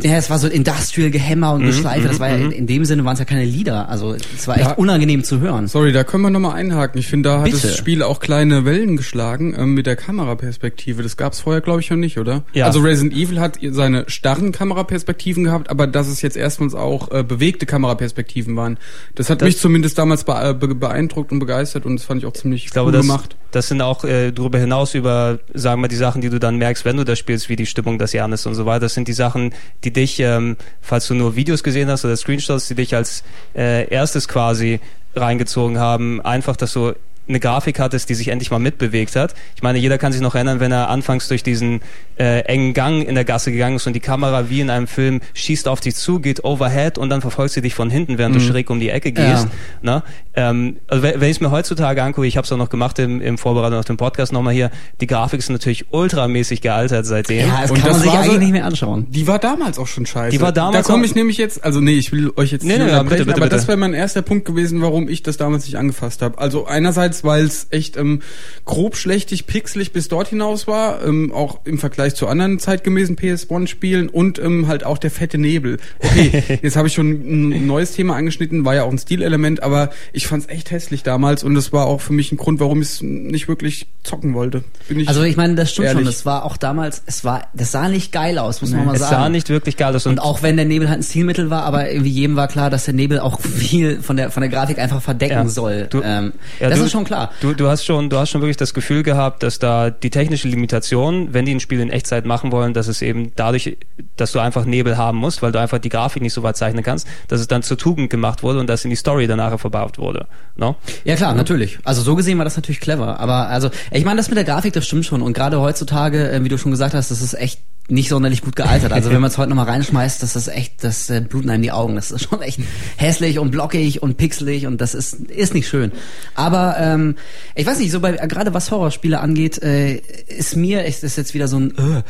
ja, 0.00 0.16
es 0.16 0.30
war 0.30 0.38
so 0.38 0.48
Industrial 0.48 1.10
Gehämmer 1.10 1.52
und 1.52 1.62
mhm, 1.62 1.66
Geschleife. 1.66 2.08
Das 2.08 2.20
war 2.20 2.28
ja 2.28 2.36
in, 2.36 2.46
mhm. 2.46 2.52
in 2.52 2.66
dem 2.66 2.84
Sinne 2.84 3.04
waren 3.04 3.14
es 3.14 3.18
ja 3.18 3.24
keine 3.24 3.44
Lieder. 3.44 3.88
Also 3.88 4.14
es 4.14 4.48
war 4.48 4.56
echt 4.56 4.66
ja, 4.66 4.72
unangenehm 4.74 5.24
zu 5.24 5.40
hören. 5.40 5.68
Sorry, 5.68 5.92
da 5.92 6.04
können 6.04 6.22
wir 6.22 6.30
nochmal 6.30 6.54
einhaken. 6.54 6.98
Ich 6.98 7.08
finde, 7.08 7.28
da 7.28 7.38
hat 7.38 7.44
Bitte. 7.44 7.68
das 7.68 7.76
Spiel 7.76 8.02
auch 8.02 8.20
kleine 8.20 8.64
Wellen 8.64 8.96
geschlagen 8.96 9.54
ähm, 9.56 9.74
mit 9.74 9.86
der 9.86 9.96
Kameraperspektive. 9.96 11.02
Das 11.02 11.16
gab 11.16 11.34
es 11.34 11.40
vorher, 11.40 11.60
glaube 11.60 11.80
ich, 11.80 11.90
noch 11.90 11.98
nicht, 11.98 12.18
oder? 12.18 12.42
Ja. 12.52 12.66
Also 12.66 12.80
Resident 12.80 13.14
Evil 13.14 13.40
hat 13.40 13.58
seine 13.70 14.04
starren 14.08 14.52
Kameraperspektiven 14.52 15.44
gehabt, 15.44 15.70
aber 15.70 15.86
dass 15.86 16.08
es 16.08 16.22
jetzt 16.22 16.36
erstmals 16.36 16.74
auch 16.74 17.10
äh, 17.10 17.22
bewegte 17.22 17.66
Kameraperspektiven 17.66 18.56
waren, 18.56 18.78
das 19.14 19.30
hat 19.30 19.42
das 19.42 19.46
mich 19.46 19.58
zumindest 19.58 19.98
damals 19.98 20.22
äh, 20.22 20.54
beeindruckt 20.54 21.32
und 21.32 21.38
begeistert 21.38 21.86
und 21.86 21.96
das 21.96 22.06
fand 22.06 22.22
ich 22.22 22.26
auch 22.26 22.32
ziemlich 22.32 22.66
ich 22.66 22.70
glaube, 22.70 22.88
cool 22.88 22.92
das, 22.92 23.02
gemacht. 23.02 23.36
Das 23.50 23.68
sind 23.68 23.82
auch 23.82 24.04
äh, 24.04 24.32
darüber 24.32 24.58
hinaus 24.58 24.94
über, 24.94 25.38
sagen 25.52 25.82
wir, 25.82 25.88
die 25.88 25.96
Sachen, 25.96 26.22
die 26.22 26.30
du 26.30 26.38
dann 26.38 26.56
merkst, 26.56 26.84
wenn 26.84 26.96
du 26.96 27.04
das 27.04 27.18
spielst, 27.18 27.48
wie 27.48 27.56
die 27.56 27.66
Stimmung 27.66 27.98
des 27.98 28.12
Jahres 28.12 28.46
und 28.46 28.54
so 28.54 28.64
weiter. 28.64 28.80
Das 28.80 28.94
sind 28.94 29.08
die 29.08 29.12
Sachen, 29.12 29.52
die 29.84 29.92
dich, 29.92 30.20
ähm, 30.20 30.56
falls 30.80 31.08
du 31.08 31.14
nur 31.14 31.36
Videos 31.36 31.62
gesehen 31.62 31.88
hast 31.88 32.04
oder 32.04 32.16
Screenshots, 32.16 32.68
die 32.68 32.74
dich 32.74 32.94
als 32.94 33.24
äh, 33.54 33.88
erstes 33.88 34.28
quasi 34.28 34.80
reingezogen 35.14 35.78
haben. 35.78 36.20
Einfach, 36.20 36.56
dass 36.56 36.72
du 36.72 36.92
eine 37.28 37.40
Grafik 37.40 37.78
hattest, 37.78 38.08
die 38.08 38.14
sich 38.14 38.28
endlich 38.28 38.50
mal 38.50 38.58
mitbewegt 38.58 39.16
hat. 39.16 39.34
Ich 39.54 39.62
meine, 39.62 39.78
jeder 39.78 39.98
kann 39.98 40.12
sich 40.12 40.20
noch 40.20 40.34
erinnern, 40.34 40.60
wenn 40.60 40.72
er 40.72 40.88
anfangs 40.88 41.28
durch 41.28 41.42
diesen 41.42 41.80
äh, 42.18 42.40
engen 42.40 42.74
Gang 42.74 43.06
in 43.06 43.14
der 43.14 43.24
Gasse 43.24 43.52
gegangen 43.52 43.76
ist 43.76 43.86
und 43.86 43.94
die 43.94 44.00
Kamera 44.00 44.50
wie 44.50 44.60
in 44.60 44.70
einem 44.70 44.86
Film 44.86 45.20
schießt 45.34 45.68
auf 45.68 45.80
dich 45.80 45.94
zu, 45.94 46.20
geht 46.20 46.44
overhead 46.44 46.98
und 46.98 47.10
dann 47.10 47.20
verfolgt 47.20 47.54
sie 47.54 47.62
dich 47.62 47.74
von 47.74 47.90
hinten, 47.90 48.18
während 48.18 48.34
mhm. 48.34 48.40
du 48.40 48.44
schräg 48.44 48.70
um 48.70 48.80
die 48.80 48.90
Ecke 48.90 49.12
gehst. 49.12 49.48
Ja. 49.82 49.94
Ne? 49.94 50.02
Ähm, 50.34 50.76
also 50.88 51.02
wenn 51.02 51.22
ich 51.22 51.36
es 51.36 51.40
mir 51.40 51.50
heutzutage 51.50 52.02
angucke, 52.02 52.26
ich 52.26 52.36
habe 52.36 52.44
es 52.44 52.52
auch 52.52 52.56
noch 52.56 52.70
gemacht 52.70 52.98
im, 52.98 53.20
im 53.20 53.38
Vorbereitung 53.38 53.78
auf 53.78 53.84
den 53.84 53.96
Podcast 53.96 54.32
nochmal 54.32 54.54
hier, 54.54 54.70
die 55.00 55.06
Grafik 55.06 55.38
ist 55.38 55.50
natürlich 55.50 55.92
ultramäßig 55.92 56.60
gealtert 56.60 57.06
seitdem. 57.06 57.48
Ja, 57.48 57.62
das 57.62 57.70
und 57.70 57.78
kann 57.78 57.88
das 57.88 57.98
man 57.98 58.02
sich 58.02 58.12
eigentlich 58.12 58.32
so, 58.32 58.38
nicht 58.38 58.52
mehr 58.52 58.64
anschauen. 58.64 59.06
Die 59.10 59.26
war 59.26 59.38
damals 59.38 59.78
auch 59.78 59.86
schon 59.86 60.06
scheiße. 60.06 60.30
Die 60.30 60.40
war 60.40 60.52
damals 60.52 60.86
Da 60.86 60.92
komme 60.92 61.04
ich 61.04 61.14
nämlich 61.14 61.36
jetzt, 61.36 61.62
also 61.64 61.80
nee, 61.80 61.92
ich 61.92 62.12
will 62.12 62.32
euch 62.36 62.52
jetzt 62.52 62.64
nee, 62.64 62.78
nicht 62.78 62.86
nee, 62.86 63.02
bitte, 63.02 63.24
bitte, 63.24 63.30
aber 63.32 63.40
bitte. 63.40 63.48
das 63.50 63.68
wäre 63.68 63.76
mein 63.76 63.94
erster 63.94 64.22
Punkt 64.22 64.46
gewesen, 64.46 64.80
warum 64.80 65.08
ich 65.08 65.22
das 65.22 65.36
damals 65.36 65.66
nicht 65.66 65.76
angefasst 65.76 66.22
habe. 66.22 66.38
Also 66.38 66.66
einerseits, 66.66 67.11
weil 67.24 67.44
es 67.44 67.66
echt 67.70 67.96
ähm, 67.96 68.22
grob 68.64 68.96
schlechtig, 68.96 69.46
pixelig 69.46 69.92
bis 69.92 70.08
dort 70.08 70.28
hinaus 70.28 70.66
war, 70.66 71.04
ähm, 71.04 71.32
auch 71.32 71.60
im 71.64 71.78
Vergleich 71.78 72.14
zu 72.14 72.26
anderen 72.26 72.58
zeitgemäßen 72.58 73.16
PS1-Spielen 73.16 74.08
und 74.08 74.38
ähm, 74.38 74.66
halt 74.68 74.84
auch 74.84 74.98
der 74.98 75.10
fette 75.10 75.38
Nebel. 75.38 75.78
Okay, 76.00 76.58
jetzt 76.62 76.76
habe 76.76 76.88
ich 76.88 76.94
schon 76.94 77.10
ein 77.10 77.66
neues 77.66 77.92
Thema 77.92 78.16
angeschnitten, 78.16 78.64
war 78.64 78.74
ja 78.74 78.84
auch 78.84 78.90
ein 78.90 78.98
Stilelement, 78.98 79.62
aber 79.62 79.90
ich 80.12 80.26
fand 80.26 80.44
es 80.44 80.48
echt 80.48 80.70
hässlich 80.70 81.02
damals 81.02 81.44
und 81.44 81.54
das 81.54 81.72
war 81.72 81.86
auch 81.86 82.00
für 82.00 82.12
mich 82.12 82.32
ein 82.32 82.36
Grund, 82.36 82.60
warum 82.60 82.82
ich 82.82 82.88
es 82.88 83.02
nicht 83.02 83.48
wirklich 83.48 83.86
zocken 84.02 84.34
wollte. 84.34 84.64
Ich 84.88 85.08
also 85.08 85.22
ich 85.22 85.36
meine, 85.36 85.54
das 85.54 85.70
stimmt 85.70 85.88
ehrlich. 85.88 86.00
schon. 86.00 86.06
Das 86.06 86.26
war 86.26 86.44
auch 86.44 86.56
damals, 86.56 87.02
es 87.06 87.24
war, 87.24 87.48
das 87.54 87.72
sah 87.72 87.88
nicht 87.88 88.12
geil 88.12 88.38
aus, 88.38 88.60
muss 88.60 88.70
nee, 88.70 88.76
man 88.76 88.86
mal 88.86 88.96
sagen. 88.96 89.04
Es 89.04 89.18
sah 89.18 89.28
nicht 89.28 89.48
wirklich 89.48 89.76
geil 89.76 89.94
aus. 89.94 90.06
Und, 90.06 90.12
und 90.12 90.18
auch 90.18 90.42
wenn 90.42 90.56
der 90.56 90.64
Nebel 90.64 90.88
halt 90.88 91.00
ein 91.00 91.02
Stilmittel 91.02 91.50
war, 91.50 91.64
aber 91.64 91.90
irgendwie 91.90 92.10
jedem 92.10 92.36
war 92.36 92.48
klar, 92.48 92.70
dass 92.70 92.84
der 92.84 92.94
Nebel 92.94 93.20
auch 93.20 93.40
viel 93.62 94.00
von 94.02 94.16
der 94.16 94.30
von 94.30 94.40
der 94.40 94.50
Grafik 94.50 94.78
einfach 94.78 95.02
verdecken 95.02 95.32
ja. 95.32 95.48
soll. 95.48 95.86
Du, 95.90 96.02
ähm, 96.02 96.32
ja, 96.60 96.68
das 96.68 96.78
du, 96.78 96.84
ist 96.86 96.92
schon 96.92 97.01
klar. 97.04 97.30
Du, 97.40 97.54
du 97.54 97.68
hast 97.68 97.84
schon, 97.84 98.10
du 98.10 98.18
hast 98.18 98.30
schon 98.30 98.40
wirklich 98.40 98.56
das 98.56 98.74
Gefühl 98.74 99.02
gehabt, 99.02 99.42
dass 99.42 99.58
da 99.58 99.90
die 99.90 100.10
technische 100.10 100.48
Limitation, 100.48 101.32
wenn 101.32 101.44
die 101.44 101.54
ein 101.54 101.60
Spiel 101.60 101.80
in 101.80 101.90
Echtzeit 101.90 102.26
machen 102.26 102.52
wollen, 102.52 102.74
dass 102.74 102.88
es 102.88 103.02
eben 103.02 103.32
dadurch, 103.36 103.76
dass 104.16 104.32
du 104.32 104.38
einfach 104.38 104.64
Nebel 104.64 104.96
haben 104.96 105.18
musst, 105.18 105.42
weil 105.42 105.52
du 105.52 105.60
einfach 105.60 105.78
die 105.78 105.88
Grafik 105.88 106.22
nicht 106.22 106.32
so 106.32 106.42
weit 106.42 106.56
zeichnen 106.56 106.82
kannst, 106.82 107.06
dass 107.28 107.40
es 107.40 107.48
dann 107.48 107.62
zur 107.62 107.78
Tugend 107.78 108.10
gemacht 108.10 108.42
wurde 108.42 108.60
und 108.60 108.68
dass 108.68 108.84
in 108.84 108.90
die 108.90 108.96
Story 108.96 109.26
danach 109.26 109.58
verbaut 109.58 109.98
wurde. 109.98 110.26
No? 110.56 110.76
Ja 111.04 111.16
klar, 111.16 111.34
natürlich. 111.34 111.78
Also 111.84 112.02
so 112.02 112.14
gesehen 112.14 112.38
war 112.38 112.44
das 112.44 112.56
natürlich 112.56 112.80
clever. 112.80 113.20
Aber 113.20 113.48
also, 113.48 113.70
ich 113.90 114.04
meine, 114.04 114.16
das 114.16 114.28
mit 114.28 114.36
der 114.36 114.44
Grafik, 114.44 114.72
das 114.72 114.86
stimmt 114.86 115.04
schon. 115.04 115.22
Und 115.22 115.32
gerade 115.32 115.60
heutzutage, 115.60 116.30
äh, 116.30 116.44
wie 116.44 116.48
du 116.48 116.58
schon 116.58 116.70
gesagt 116.70 116.94
hast, 116.94 117.10
das 117.10 117.20
ist 117.22 117.34
echt 117.34 117.60
nicht 117.88 118.08
sonderlich 118.08 118.42
gut 118.42 118.56
gealtert. 118.56 118.92
Also 118.92 119.10
wenn 119.10 119.20
man 119.20 119.30
es 119.30 119.38
heute 119.38 119.50
nochmal 119.50 119.66
reinschmeißt, 119.66 120.22
das 120.22 120.36
ist 120.36 120.48
echt, 120.48 120.84
das 120.84 121.10
äh, 121.10 121.20
bluten 121.20 121.50
einem 121.50 121.62
die 121.62 121.72
Augen. 121.72 121.96
Das 121.96 122.10
ist 122.10 122.28
schon 122.28 122.40
echt 122.42 122.60
hässlich 122.96 123.38
und 123.38 123.50
blockig 123.50 124.02
und 124.02 124.16
pixelig 124.16 124.66
und 124.66 124.80
das 124.80 124.94
ist 124.94 125.14
ist 125.14 125.54
nicht 125.54 125.68
schön. 125.68 125.92
Aber 126.34 126.76
ähm, 126.78 127.16
ich 127.54 127.66
weiß 127.66 127.78
nicht, 127.78 127.90
so 127.90 128.00
bei 128.00 128.12
gerade 128.12 128.54
was 128.54 128.70
Horrorspiele 128.70 129.20
angeht, 129.20 129.62
äh, 129.62 129.96
ist 130.28 130.56
mir, 130.56 130.84
ist 130.84 131.02
das 131.02 131.16
jetzt 131.16 131.34
wieder 131.34 131.48
so 131.48 131.58
ein 131.58 131.76
äh, 131.76 132.02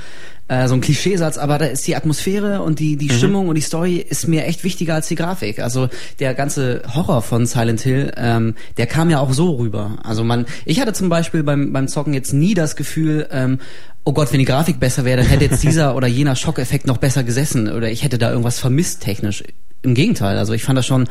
äh, 0.48 0.68
so 0.68 0.74
ein 0.74 0.81
Klischeesatz, 0.81 1.38
aber 1.38 1.59
da 1.59 1.66
ist 1.66 1.87
die 1.87 1.96
Atmosphäre 1.96 2.62
und 2.62 2.78
die 2.78 2.96
die 2.96 3.07
mhm. 3.07 3.12
Stimmung 3.12 3.48
und 3.48 3.55
die 3.55 3.62
Story 3.62 3.96
ist 3.96 4.28
mir 4.28 4.44
echt 4.44 4.64
wichtiger 4.64 4.94
als 4.94 5.09
die 5.09 5.14
Grafik. 5.14 5.61
Also 5.61 5.88
der 6.18 6.35
ganze 6.35 6.83
Horror 6.94 7.22
von 7.22 7.46
Silent 7.46 7.81
Hill, 7.81 8.12
ähm, 8.16 8.55
der 8.76 8.87
kam 8.87 9.11
ja 9.11 9.20
auch 9.20 9.33
so 9.33 9.57
rüber. 9.57 9.98
Also 10.02 10.24
man, 10.24 10.46
ich 10.64 10.81
hatte 10.81 10.92
zum 10.92 11.09
Beispiel 11.09 11.42
beim 11.42 11.72
beim 11.72 11.88
Zocken 11.88 12.14
jetzt 12.14 12.33
nie 12.33 12.55
das 12.55 12.76
Gefühl, 12.76 13.28
ähm, 13.31 13.59
oh 14.05 14.12
Gott, 14.12 14.33
wenn 14.33 14.40
die 14.40 14.44
Grafik 14.44 14.81
besser 14.81 15.05
wäre, 15.05 15.18
dann 15.18 15.26
hätte 15.26 15.44
jetzt 15.44 15.62
dieser 15.64 15.96
oder 15.96 16.07
jener 16.07 16.37
Schockeffekt 16.37 16.87
noch 16.87 16.98
besser 16.98 17.24
gesessen 17.24 17.70
oder 17.70 17.90
ich 17.90 18.02
hätte 18.02 18.18
da 18.18 18.31
irgendwas 18.31 18.59
vermisst 18.59 19.02
technisch. 19.02 19.42
Im 19.85 19.95
Gegenteil, 19.95 20.38
also 20.38 20.53
ich 20.53 20.62
fand 20.62 20.79
das 20.79 20.87
schon 20.87 21.09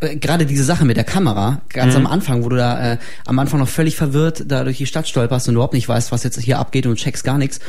äh, 0.00 0.16
gerade 0.16 0.44
diese 0.44 0.64
Sache 0.64 0.84
mit 0.84 0.98
der 0.98 1.04
Kamera 1.04 1.62
ganz 1.70 1.94
mhm. 1.94 2.06
am 2.06 2.12
Anfang, 2.12 2.44
wo 2.44 2.50
du 2.50 2.56
da 2.56 2.92
äh, 2.92 2.98
am 3.24 3.38
Anfang 3.38 3.58
noch 3.58 3.68
völlig 3.68 3.96
verwirrt 3.96 4.44
da 4.48 4.64
durch 4.64 4.76
die 4.76 4.86
Stadt 4.86 5.08
stolperst 5.08 5.48
und 5.48 5.54
überhaupt 5.54 5.72
nicht 5.72 5.88
weißt, 5.88 6.12
was 6.12 6.22
jetzt 6.22 6.38
hier 6.38 6.58
abgeht 6.58 6.86
und 6.86 6.96
checkst 6.96 7.24
gar 7.24 7.38
nichts 7.38 7.60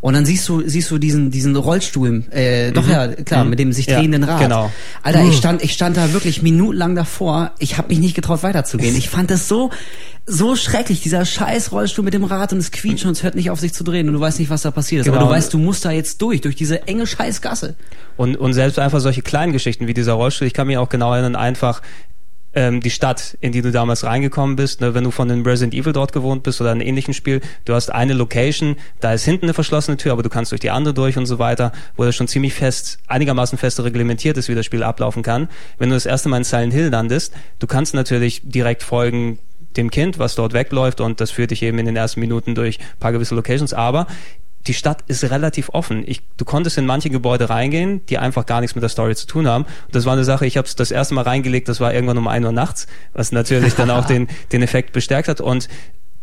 und 0.00 0.14
dann 0.14 0.26
siehst 0.26 0.48
du 0.48 0.68
siehst 0.68 0.90
du 0.90 0.98
diesen 0.98 1.30
diesen 1.30 1.54
Rollstuhl, 1.54 2.24
äh, 2.30 2.72
doch 2.72 2.84
mhm. 2.84 2.90
ja 2.90 3.08
klar, 3.08 3.44
mhm. 3.44 3.50
mit 3.50 3.58
dem 3.60 3.72
sich 3.72 3.86
drehenden 3.86 4.22
ja, 4.22 4.28
Rad. 4.28 4.40
Genau. 4.40 4.72
Alter, 5.02 5.22
ich 5.22 5.36
stand 5.36 5.62
ich 5.62 5.72
stand 5.72 5.96
da 5.96 6.12
wirklich 6.12 6.42
minutenlang 6.42 6.96
davor. 6.96 7.52
Ich 7.58 7.78
habe 7.78 7.88
mich 7.88 7.98
nicht 7.98 8.14
getraut 8.14 8.42
weiterzugehen. 8.42 8.96
Ich 8.96 9.08
fand 9.08 9.30
das 9.30 9.46
so 9.46 9.70
so 10.24 10.54
schrecklich, 10.54 11.00
dieser 11.00 11.24
scheiß 11.24 11.72
Rollstuhl 11.72 12.04
mit 12.04 12.14
dem 12.14 12.22
Rad 12.22 12.52
und 12.52 12.58
es 12.58 12.70
quietscht 12.70 13.04
und 13.04 13.12
es 13.12 13.22
hört 13.24 13.34
nicht 13.34 13.50
auf 13.50 13.58
sich 13.58 13.72
zu 13.72 13.82
drehen 13.82 14.08
und 14.08 14.14
du 14.14 14.20
weißt 14.20 14.38
nicht, 14.38 14.50
was 14.50 14.62
da 14.62 14.70
passiert 14.70 15.00
ist. 15.00 15.06
Genau. 15.06 15.18
Aber 15.18 15.26
du 15.26 15.32
weißt, 15.32 15.52
du 15.52 15.58
musst 15.58 15.84
da 15.84 15.90
jetzt 15.90 16.22
durch, 16.22 16.40
durch 16.40 16.54
diese 16.54 16.86
enge 16.86 17.06
Scheißgasse. 17.08 17.74
Und, 18.16 18.36
und 18.36 18.52
selbst 18.52 18.78
einfach 18.78 19.00
solche 19.00 19.22
kleinen 19.22 19.52
Geschichten 19.52 19.88
wie 19.88 19.91
dieser 19.94 20.14
Rollstuhl, 20.14 20.46
ich 20.46 20.54
kann 20.54 20.66
mich 20.66 20.78
auch 20.78 20.88
genau 20.88 21.12
erinnern, 21.12 21.36
einfach 21.36 21.82
ähm, 22.54 22.80
die 22.80 22.90
Stadt, 22.90 23.36
in 23.40 23.52
die 23.52 23.62
du 23.62 23.70
damals 23.70 24.04
reingekommen 24.04 24.56
bist, 24.56 24.80
ne, 24.80 24.94
wenn 24.94 25.04
du 25.04 25.10
von 25.10 25.28
den 25.28 25.42
Resident 25.42 25.74
Evil 25.74 25.92
dort 25.92 26.12
gewohnt 26.12 26.42
bist 26.42 26.60
oder 26.60 26.70
einem 26.70 26.82
ähnlichen 26.82 27.14
Spiel, 27.14 27.40
du 27.64 27.74
hast 27.74 27.90
eine 27.90 28.12
Location, 28.12 28.76
da 29.00 29.12
ist 29.12 29.24
hinten 29.24 29.46
eine 29.46 29.54
verschlossene 29.54 29.96
Tür, 29.96 30.12
aber 30.12 30.22
du 30.22 30.28
kannst 30.28 30.52
durch 30.52 30.60
die 30.60 30.70
andere 30.70 30.94
durch 30.94 31.16
und 31.16 31.26
so 31.26 31.38
weiter, 31.38 31.72
wo 31.96 32.04
das 32.04 32.14
schon 32.14 32.28
ziemlich 32.28 32.54
fest, 32.54 32.98
einigermaßen 33.06 33.58
fest 33.58 33.80
reglementiert 33.80 34.36
ist, 34.36 34.48
wie 34.48 34.54
das 34.54 34.66
Spiel 34.66 34.82
ablaufen 34.82 35.22
kann. 35.22 35.48
Wenn 35.78 35.88
du 35.88 35.96
das 35.96 36.06
erste 36.06 36.28
Mal 36.28 36.38
in 36.38 36.44
Silent 36.44 36.74
Hill 36.74 36.88
landest, 36.88 37.32
du 37.58 37.66
kannst 37.66 37.94
natürlich 37.94 38.42
direkt 38.44 38.82
folgen, 38.82 39.38
dem 39.76 39.90
Kind, 39.90 40.18
was 40.18 40.34
dort 40.34 40.52
wegläuft 40.52 41.00
und 41.00 41.20
das 41.20 41.30
führt 41.30 41.50
dich 41.50 41.62
eben 41.62 41.78
in 41.78 41.86
den 41.86 41.96
ersten 41.96 42.20
Minuten 42.20 42.54
durch 42.54 42.78
ein 42.78 42.98
paar 43.00 43.12
gewisse 43.12 43.34
Locations, 43.34 43.72
aber 43.72 44.06
die 44.66 44.74
Stadt 44.74 45.02
ist 45.08 45.24
relativ 45.24 45.70
offen. 45.70 46.04
Ich, 46.06 46.22
du 46.36 46.44
konntest 46.44 46.78
in 46.78 46.86
manche 46.86 47.10
Gebäude 47.10 47.50
reingehen, 47.50 48.04
die 48.06 48.18
einfach 48.18 48.46
gar 48.46 48.60
nichts 48.60 48.74
mit 48.74 48.82
der 48.82 48.88
Story 48.88 49.16
zu 49.16 49.26
tun 49.26 49.48
haben. 49.48 49.64
Und 49.64 49.94
das 49.94 50.04
war 50.04 50.12
eine 50.12 50.24
Sache, 50.24 50.46
ich 50.46 50.56
habe 50.56 50.66
es 50.66 50.76
das 50.76 50.90
erste 50.90 51.14
Mal 51.14 51.22
reingelegt, 51.22 51.68
das 51.68 51.80
war 51.80 51.92
irgendwann 51.92 52.18
um 52.18 52.28
ein 52.28 52.44
Uhr 52.44 52.52
nachts, 52.52 52.86
was 53.12 53.32
natürlich 53.32 53.74
dann 53.74 53.90
auch 53.90 54.04
den, 54.06 54.28
den 54.52 54.62
Effekt 54.62 54.92
bestärkt 54.92 55.28
hat. 55.28 55.40
Und 55.40 55.68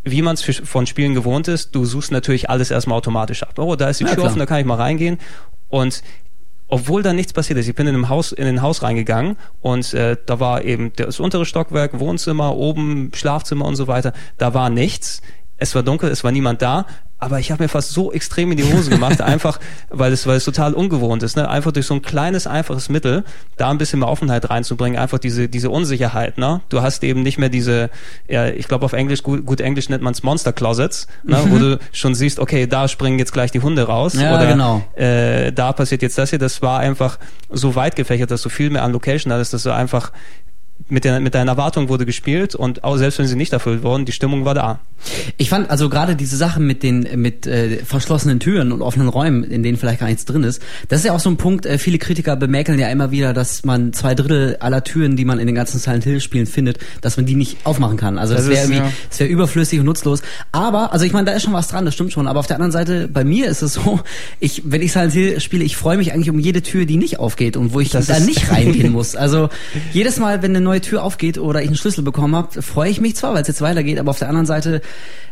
wie 0.04 0.22
man 0.22 0.36
es 0.36 0.62
von 0.64 0.88
Spielen 0.88 1.14
gewohnt 1.14 1.48
ist, 1.48 1.76
du 1.76 1.86
suchst 1.86 2.12
natürlich 2.12 2.50
alles 2.50 2.72
erstmal 2.72 2.98
automatisch 2.98 3.44
ab. 3.44 3.60
Oh, 3.60 3.76
da 3.76 3.90
ist 3.90 4.00
die 4.00 4.06
ja, 4.06 4.16
Tür 4.16 4.26
offen, 4.26 4.40
da 4.40 4.46
kann 4.46 4.60
ich 4.60 4.66
mal 4.66 4.76
reingehen. 4.76 5.18
Und 5.68 6.02
obwohl 6.70 7.02
da 7.02 7.14
nichts 7.14 7.34
passiert 7.34 7.58
ist. 7.60 7.68
Ich 7.68 7.76
bin 7.76 7.88
in 7.88 7.96
einem 7.96 8.10
Haus, 8.10 8.32
in 8.32 8.46
ein 8.46 8.62
Haus 8.62 8.84
reingegangen 8.84 9.38
und 9.62 9.94
äh, 9.96 10.18
da 10.26 10.40
war 10.40 10.64
eben 10.64 10.94
das 10.96 11.20
untere 11.20 11.46
Stockwerk, 11.46 12.00
Wohnzimmer, 12.00 12.56
oben 12.56 13.12
Schlafzimmer 13.14 13.66
und 13.66 13.76
so 13.76 13.88
weiter. 13.88 14.14
Da 14.38 14.54
war 14.54 14.70
nichts. 14.70 15.22
Es 15.60 15.76
war 15.76 15.84
dunkel, 15.84 16.10
es 16.10 16.24
war 16.24 16.32
niemand 16.32 16.62
da, 16.62 16.86
aber 17.22 17.40
ich 17.40 17.52
habe 17.52 17.64
mir 17.64 17.70
fast 17.70 17.92
so 17.92 18.14
extrem 18.14 18.52
in 18.52 18.58
die 18.58 18.64
Hose 18.64 18.90
gemacht, 18.90 19.22
einfach 19.22 19.60
weil 19.90 20.14
es, 20.14 20.26
weil 20.26 20.38
es 20.38 20.46
total 20.46 20.74
ungewohnt 20.74 21.22
ist, 21.22 21.36
ne? 21.36 21.50
einfach 21.50 21.72
durch 21.74 21.86
so 21.86 21.94
ein 21.94 22.02
kleines, 22.02 22.48
einfaches 22.48 22.88
Mittel 22.88 23.26
da 23.58 23.70
ein 23.70 23.78
bisschen 23.78 24.00
mehr 24.00 24.08
Offenheit 24.08 24.50
reinzubringen, 24.50 24.98
einfach 24.98 25.20
diese, 25.20 25.50
diese 25.50 25.70
Unsicherheit. 25.70 26.38
Ne? 26.38 26.62
Du 26.70 26.82
hast 26.82 27.04
eben 27.04 27.22
nicht 27.22 27.38
mehr 27.38 27.50
diese, 27.50 27.90
ja, 28.28 28.48
ich 28.48 28.70
glaube 28.70 28.86
auf 28.86 28.94
Englisch, 28.94 29.22
gut, 29.22 29.46
gut 29.46 29.60
Englisch 29.60 29.90
nennt 29.90 30.02
man 30.02 30.14
es 30.14 30.24
Monster 30.24 30.54
Closets, 30.54 31.08
ne? 31.24 31.38
Mhm. 31.38 31.52
wo 31.52 31.58
du 31.60 31.80
schon 31.92 32.16
siehst, 32.16 32.40
okay, 32.40 32.68
da 32.68 32.88
springen 32.88 33.20
jetzt 33.20 33.34
gleich 33.34 33.52
die 33.52 33.60
Hunde 33.60 33.84
raus 33.84 34.14
Ja, 34.14 34.36
oder 34.36 34.48
genau. 34.48 34.82
äh, 34.96 35.52
da 35.52 35.74
passiert 35.74 36.02
jetzt 36.02 36.18
das 36.18 36.30
hier. 36.30 36.40
Das 36.40 36.62
war 36.62 36.80
einfach 36.80 37.20
so 37.50 37.76
weit 37.76 37.98
gefächert, 37.98 38.32
dass 38.32 38.42
du 38.44 38.50
viel 38.50 38.70
mehr 38.70 38.84
an 38.84 38.94
Location 38.94 39.34
hattest, 39.34 39.54
dass 39.54 39.64
du 39.64 39.74
einfach 39.74 40.12
mit, 40.90 41.04
der, 41.04 41.20
mit 41.20 41.36
deinen 41.36 41.48
Erwartungen 41.48 41.90
wurde 41.90 42.06
gespielt 42.06 42.56
und 42.56 42.84
auch 42.84 42.98
selbst 42.98 43.20
wenn 43.20 43.28
sie 43.28 43.36
nicht 43.36 43.54
erfüllt 43.54 43.84
wurden, 43.84 44.06
die 44.06 44.12
Stimmung 44.12 44.46
war 44.46 44.54
da. 44.54 44.80
Ich 45.38 45.50
fand 45.50 45.70
also 45.70 45.88
gerade 45.90 46.16
diese 46.16 46.36
Sache 46.36 46.60
mit 46.60 46.84
den 46.84 47.08
mit 47.16 47.48
äh, 47.48 47.78
verschlossenen 47.86 48.40
Türen 48.40 48.72
und 48.72 48.82
offenen 48.82 49.08
Räumen, 49.08 49.44
in 49.44 49.64
denen 49.64 49.78
vielleicht 49.78 50.02
gar 50.02 50.08
nichts 50.08 50.26
drin 50.26 50.44
ist, 50.44 50.62
das 50.90 51.00
ist 51.00 51.06
ja 51.06 51.14
auch 51.14 51.20
so 51.20 51.30
ein 51.30 51.38
Punkt. 51.38 51.66
Äh, 51.66 51.78
viele 51.78 51.98
Kritiker 52.00 52.36
bemäkeln 52.36 52.78
ja 52.80 52.90
immer 52.90 53.12
wieder, 53.12 53.34
dass 53.34 53.64
man 53.64 53.94
zwei 53.94 54.14
Drittel 54.14 54.58
aller 54.60 54.84
Türen, 54.84 55.16
die 55.16 55.24
man 55.24 55.40
in 55.40 55.48
den 55.48 55.56
ganzen 55.56 55.80
Silent 55.80 56.04
Hill 56.04 56.20
Spielen 56.20 56.48
findet, 56.48 56.80
dass 57.02 57.16
man 57.16 57.26
die 57.26 57.36
nicht 57.36 57.66
aufmachen 57.66 57.98
kann. 57.98 58.18
Also 58.18 58.34
das, 58.34 58.44
Das 58.44 58.52
wäre 58.52 58.66
irgendwie, 58.66 58.80
ja. 58.80 58.92
das 59.10 59.20
wäre 59.20 59.30
überflüssig 59.30 59.80
und 59.80 59.86
nutzlos. 59.86 60.22
Aber 60.52 60.92
also 60.92 61.06
ich 61.06 61.14
meine, 61.14 61.26
da 61.26 61.32
ist 61.32 61.44
schon 61.44 61.54
was 61.54 61.70
dran, 61.70 61.86
das 61.86 61.94
stimmt 61.94 62.12
schon. 62.12 62.28
Aber 62.28 62.40
auf 62.40 62.48
der 62.48 62.58
anderen 62.58 62.72
Seite, 62.74 63.08
bei 63.08 63.24
mir 63.24 63.48
ist 63.48 63.62
es 63.62 63.76
so, 63.76 64.02
ich 64.42 64.64
wenn 64.66 64.82
ich 64.82 64.92
Silent 64.92 65.14
Hill 65.14 65.40
spiele, 65.40 65.64
ich 65.64 65.78
freue 65.78 65.98
mich 65.98 66.12
eigentlich 66.14 66.30
um 66.30 66.40
jede 66.40 66.62
Tür, 66.62 66.86
die 66.86 66.98
nicht 66.98 67.20
aufgeht 67.20 67.56
und 67.56 67.74
wo 67.74 67.80
ich 67.80 67.90
Das 67.90 68.08
da 68.08 68.20
nicht 68.20 68.52
reingehen 68.52 68.92
muss. 68.92 69.16
Also 69.16 69.50
jedes 69.94 70.18
Mal, 70.18 70.42
wenn 70.42 70.52
eine 70.52 70.62
neue 70.62 70.79
Tür 70.82 71.04
aufgeht 71.04 71.38
oder 71.38 71.62
ich 71.62 71.68
einen 71.68 71.78
Schlüssel 71.78 72.04
bekommen 72.04 72.36
habe, 72.36 72.62
freue 72.62 72.90
ich 72.90 73.00
mich 73.02 73.16
zwar, 73.16 73.34
weil 73.34 73.42
es 73.42 73.48
jetzt 73.48 73.62
weitergeht, 73.62 74.00
aber 74.00 74.12
auf 74.12 74.20
der 74.20 74.28
anderen 74.30 74.46
Seite 74.46 74.82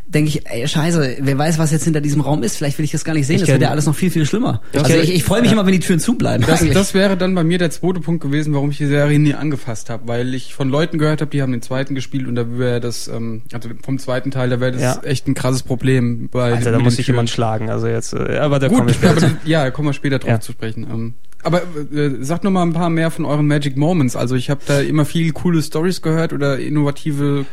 denke 0.10 0.30
ich, 0.30 0.50
ey, 0.50 0.66
scheiße, 0.66 1.18
wer 1.20 1.38
weiß, 1.38 1.58
was 1.60 1.72
jetzt 1.72 1.84
hinter 1.84 2.00
diesem 2.00 2.22
Raum 2.22 2.42
ist. 2.42 2.56
Vielleicht 2.56 2.78
will 2.78 2.86
ich 2.86 2.92
das 2.92 3.04
gar 3.04 3.14
nicht 3.14 3.28
sehen. 3.28 3.36
Ich 3.36 3.42
das 3.42 3.50
wird 3.50 3.62
ja 3.62 3.72
alles 3.72 3.86
noch 3.88 3.96
viel, 3.96 4.10
viel 4.10 4.26
schlimmer. 4.26 4.62
Ich 4.72 4.80
also 4.82 4.96
ich, 4.96 5.14
ich 5.14 5.24
freue 5.26 5.42
mich 5.42 5.50
ja. 5.52 5.54
immer, 5.58 5.66
wenn 5.66 5.74
die 5.74 5.82
Türen 5.82 6.00
zubleiben. 6.00 6.46
Das, 6.48 6.62
eigentlich. 6.62 6.76
das 6.76 6.94
wäre 6.94 7.18
dann 7.18 7.36
bei 7.36 7.44
mir 7.44 7.58
der 7.58 7.72
zweite 7.72 8.00
Punkt 8.00 8.24
gewesen, 8.24 8.54
warum 8.54 8.72
ich 8.72 8.78
die 8.78 8.86
Serie 8.86 9.20
nie 9.20 9.34
angefasst 9.34 9.90
habe, 9.90 10.08
weil 10.08 10.34
ich 10.34 10.54
von 10.54 10.70
Leuten 10.70 10.98
gehört 10.98 11.20
habe, 11.20 11.30
die 11.32 11.42
haben 11.42 11.52
den 11.52 11.62
zweiten 11.62 11.94
gespielt 11.94 12.26
und 12.26 12.36
da 12.36 12.58
wäre 12.58 12.80
das, 12.80 13.10
ähm, 13.10 13.42
also 13.52 13.68
vom 13.84 14.00
zweiten 14.00 14.32
Teil, 14.32 14.50
da 14.50 14.62
wäre 14.62 14.72
das 14.72 14.82
Ja. 14.82 15.02
echt 15.04 15.28
ein 15.28 15.34
krasses 15.34 15.64
Problem. 15.64 16.30
Bei 16.32 16.54
Alter, 16.54 16.72
da 16.72 16.80
muss 16.80 16.96
den 16.96 17.02
ich 17.02 17.06
Türen. 17.08 17.16
jemand 17.18 17.30
schlagen. 17.30 17.70
Also 17.70 17.88
jetzt, 17.88 18.14
äh, 18.14 18.38
aber 18.38 18.60
da 18.60 18.70
Gut, 18.70 18.78
komme 18.78 18.92
ich 18.92 18.96
später. 19.02 19.18
aber, 19.28 19.32
ja, 19.44 19.66
da 19.66 19.72
kommen 19.72 19.90
wir 19.90 19.94
später 19.94 20.20
drauf 20.20 20.30
Ja. 20.30 20.40
zu 20.40 20.54
sprechen. 20.54 20.88
Ähm, 20.90 21.14
aber 21.44 21.62
äh, 21.94 22.24
sagt 22.24 22.44
noch 22.44 22.52
mal 22.52 22.64
ein 22.64 22.74
paar 22.74 22.90
mehr 22.90 23.12
von 23.12 23.26
euren 23.26 23.48
Magic 23.48 23.78
Moments. 23.78 24.16
Also 24.16 24.36
ich 24.36 24.50
habe 24.50 24.62
da 24.66 24.80
immer 24.82 25.06
viel 25.06 25.32
coole 25.32 25.62
Stories 25.62 26.02
gehört 26.02 26.34
oder 26.34 26.60
innovative 26.60 27.46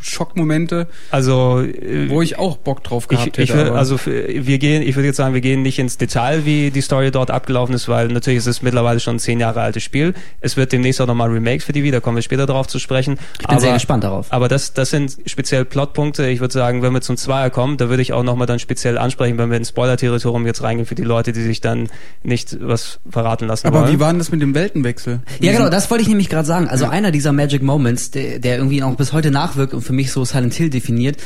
Schockmomente, 0.00 0.86
Also 1.10 1.60
äh, 1.60 2.08
wo 2.08 2.22
ich 2.22 2.38
auch 2.38 2.56
Bock 2.56 2.84
drauf 2.84 3.08
gehabt 3.08 3.36
ich, 3.38 3.44
ich 3.44 3.50
hätte. 3.50 3.58
will, 3.60 3.66
aber- 3.70 3.78
also 3.78 3.98
wir 4.06 4.58
gehen, 4.58 4.82
ich 4.82 4.96
würde 4.96 5.06
jetzt 5.08 5.16
sagen, 5.16 5.34
wir 5.34 5.40
gehen 5.40 5.62
nicht 5.62 5.78
ins 5.78 5.96
Detail, 5.98 6.44
wie 6.44 6.70
die 6.70 6.80
Story 6.80 7.10
dort 7.10 7.30
abgelaufen 7.30 7.74
ist, 7.74 7.88
weil 7.88 8.08
natürlich 8.08 8.38
ist 8.38 8.46
es 8.46 8.62
mittlerweile 8.62 9.00
schon 9.00 9.16
ein 9.16 9.18
zehn 9.18 9.40
Jahre 9.40 9.60
altes 9.60 9.82
Spiel. 9.82 10.14
Es 10.40 10.56
wird 10.56 10.72
demnächst 10.72 11.00
auch 11.00 11.06
nochmal 11.06 11.30
Remakes 11.30 11.64
für 11.64 11.72
die 11.72 11.82
wieder, 11.82 12.00
kommen 12.00 12.16
wir 12.16 12.22
später 12.22 12.46
darauf 12.46 12.66
zu 12.68 12.78
sprechen. 12.78 13.18
ich 13.40 13.46
bin 13.46 13.58
sehr 13.60 13.72
gespannt 13.74 14.04
darauf. 14.04 14.26
Aber 14.30 14.48
das, 14.48 14.72
das 14.72 14.90
sind 14.90 15.16
speziell 15.26 15.64
Plotpunkte. 15.64 16.28
Ich 16.28 16.40
würde 16.40 16.54
sagen, 16.54 16.82
wenn 16.82 16.92
wir 16.92 17.00
zum 17.00 17.16
Zweier 17.16 17.50
kommen, 17.50 17.76
da 17.76 17.88
würde 17.88 18.02
ich 18.02 18.12
auch 18.12 18.22
nochmal 18.22 18.46
dann 18.46 18.58
speziell 18.58 18.98
ansprechen, 18.98 19.38
wenn 19.38 19.50
wir 19.50 19.56
ins 19.56 19.70
Spoiler-Territorium 19.70 20.46
jetzt 20.46 20.62
reingehen 20.62 20.86
für 20.86 20.94
die 20.94 21.02
Leute, 21.04 21.32
die 21.32 21.42
sich 21.42 21.60
dann 21.60 21.88
nicht 22.22 22.56
was 22.60 23.00
verraten 23.10 23.46
lassen 23.46 23.66
aber 23.66 23.82
wollen. 23.82 23.92
wie 23.92 24.00
war 24.00 24.10
denn 24.10 24.18
das 24.18 24.30
mit 24.30 24.40
dem 24.42 24.54
Weltenwechsel? 24.54 25.20
Ja, 25.40 25.52
genau, 25.52 25.68
das 25.68 25.90
wollte 25.90 26.02
ich 26.02 26.08
nämlich 26.08 26.28
gerade 26.28 26.46
sagen. 26.46 26.68
Also 26.68 26.86
einer 26.86 27.10
dieser 27.10 27.32
Magic 27.32 27.62
Moments, 27.62 28.10
der, 28.10 28.38
der 28.38 28.56
irgendwie 28.56 28.82
auch 28.82 28.94
bis 28.96 29.12
heute 29.12 29.30
nachwirkt 29.30 29.74
und 29.74 29.82
für 29.88 29.94
mich 29.94 30.12
so 30.12 30.22
Silent 30.26 30.52
Hill 30.52 30.68
definiert. 30.68 31.16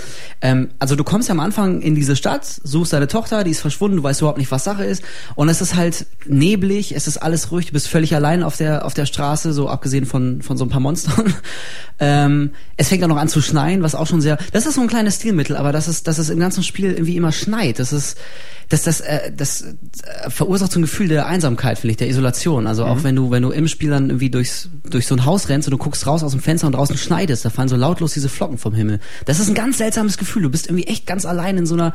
Ähm, 0.40 0.68
also 0.79 0.94
du 0.94 1.03
kommst 1.03 1.29
ja 1.29 1.33
am 1.35 1.40
Anfang 1.40 1.83
in 1.83 1.96
diese 1.96 2.14
Stadt, 2.14 2.46
suchst 2.62 2.92
deine 2.92 3.09
Tochter, 3.09 3.42
die 3.42 3.51
ist 3.51 3.61
verschwunden, 3.61 3.96
du 3.96 4.05
weißt 4.05 4.20
überhaupt 4.20 4.38
nicht, 4.38 4.53
was 4.53 4.62
Sache 4.62 4.85
ist. 4.85 5.03
Und 5.35 5.48
es 5.48 5.61
ist 5.61 5.75
halt 5.75 6.07
neblig, 6.27 6.94
es 6.94 7.09
ist 7.09 7.18
alles 7.18 7.51
ruhig, 7.51 7.66
du 7.66 7.72
bist 7.72 7.88
völlig 7.88 8.14
allein 8.14 8.44
auf 8.44 8.57
der, 8.57 8.87
auf 8.87 8.94
der 8.94 9.07
Straße, 9.07 9.53
so 9.53 9.68
abgesehen 9.68 10.07
von, 10.07 10.42
von 10.42 10.57
so 10.57 10.64
ein 10.64 10.68
paar 10.68 10.81
Monstern. 10.81 11.35
ähm, 11.98 12.53
es 12.77 12.88
fängt 12.88 13.03
auch 13.03 13.09
noch 13.09 13.16
an 13.16 13.29
zu 13.29 13.42
schneien, 13.42 13.83
was 13.83 13.96
auch 13.96 14.07
schon 14.07 14.20
sehr, 14.20 14.38
das 14.53 14.64
ist 14.64 14.77
so 14.77 14.81
ein 14.81 14.87
kleines 14.87 15.16
Stilmittel, 15.16 15.57
aber 15.57 15.72
das 15.72 15.88
ist, 15.88 16.07
dass 16.07 16.18
es 16.18 16.31
im 16.31 16.38
ganzen 16.38 16.62
Spiel 16.62 16.92
irgendwie 16.92 17.16
immer 17.16 17.33
schneit. 17.33 17.81
Das 17.81 17.92
ist, 17.92 18.16
das, 18.72 18.83
das, 18.83 19.01
äh, 19.01 19.31
das 19.37 19.62
äh, 19.62 20.31
verursacht 20.31 20.72
so 20.72 20.79
ein 20.79 20.83
Gefühl 20.83 21.09
der 21.09 21.27
Einsamkeit, 21.27 21.79
finde 21.79 21.92
ich, 21.92 21.96
der 21.98 22.09
Isolation. 22.09 22.66
Also 22.66 22.85
auch 22.85 23.03
wenn 23.03 23.14
du, 23.14 23.31
wenn 23.31 23.42
du 23.42 23.51
im 23.51 23.68
Spiel 23.68 23.90
dann 23.90 24.09
irgendwie 24.09 24.31
durchs, 24.31 24.68
durch 24.88 25.07
so 25.07 25.14
ein 25.14 25.25
Haus 25.27 25.48
rennst 25.48 25.68
und 25.68 25.72
du 25.72 25.79
guckst 25.79 26.07
raus 26.07 26.22
aus 26.22 26.33
dem 26.33 26.40
Fenster 26.40 26.66
und 26.66 26.75
draußen 26.75 26.96
schneit 26.96 27.29
es, 27.31 27.42
da 27.42 27.51
fallen 27.51 27.68
so 27.68 27.77
lautlos 27.77 28.14
diese 28.14 28.29
Flocken 28.29 28.52
vom 28.59 28.75
Himmel. 28.75 29.01
Das 29.27 29.38
ist 29.41 29.49
ein 29.49 29.55
ganz 29.55 29.79
seltsames 29.79 30.19
Gefühl. 30.19 30.43
Du 30.43 30.51
bist 30.51 30.67
irgendwie 30.67 30.87
echt 30.87 31.07
ganz 31.07 31.25
allein 31.25 31.59
in 31.59 31.67
so 31.67 31.75
einer, 31.75 31.93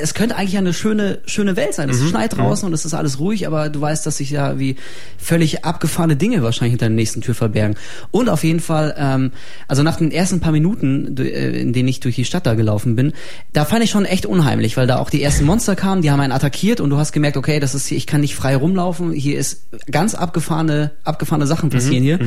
es 0.00 0.14
könnte 0.14 0.36
eigentlich 0.36 0.58
eine 0.58 0.74
schöne, 0.74 1.20
schöne 1.26 1.54
Welt 1.54 1.72
sein. 1.74 1.88
Es 1.88 2.02
schneit 2.02 2.36
draußen 2.36 2.66
und 2.66 2.72
es 2.72 2.84
ist 2.84 2.92
alles 2.92 3.20
ruhig, 3.20 3.46
aber 3.46 3.68
du 3.68 3.80
weißt, 3.80 4.04
dass 4.04 4.16
sich 4.16 4.30
ja 4.30 4.58
wie 4.58 4.74
völlig 5.16 5.64
abgefahrene 5.64 6.16
Dinge 6.16 6.42
wahrscheinlich 6.42 6.72
hinter 6.72 6.86
der 6.86 6.96
nächsten 6.96 7.20
Tür 7.20 7.36
verbergen. 7.36 7.76
Und 8.10 8.28
auf 8.28 8.42
jeden 8.42 8.58
Fall, 8.58 8.96
ähm, 8.98 9.30
also 9.68 9.84
nach 9.84 9.96
den 9.96 10.10
ersten 10.10 10.40
paar 10.40 10.50
Minuten, 10.50 11.16
äh, 11.18 11.60
in 11.60 11.72
denen 11.72 11.88
ich 11.88 12.00
durch 12.00 12.16
die 12.16 12.24
Stadt 12.24 12.46
da 12.46 12.54
gelaufen 12.54 12.96
bin, 12.96 13.12
da 13.52 13.64
fand 13.64 13.84
ich 13.84 13.90
schon 13.90 14.06
echt 14.06 14.26
unheimlich, 14.26 14.76
weil 14.76 14.88
da 14.88 14.98
auch 14.98 15.08
die 15.08 15.22
ersten 15.22 15.44
Monster 15.44 15.76
kamen, 15.76 16.02
die 16.02 16.10
haben 16.10 16.20
einen 16.20 16.32
attackiert 16.32 16.80
und 16.80 16.90
du 16.90 16.96
hast 16.96 17.12
gemerkt, 17.12 17.36
okay, 17.36 17.60
das 17.60 17.76
ist 17.76 17.86
hier, 17.86 17.96
ich 17.96 18.08
kann 18.08 18.22
nicht 18.22 18.34
frei 18.34 18.56
rumlaufen, 18.56 19.12
hier 19.12 19.38
ist 19.38 19.68
ganz 19.92 20.16
abgefahrene, 20.16 20.90
abgefahrene 21.04 21.46
Sachen 21.46 21.70
passieren 21.70 22.02
hier. 22.02 22.18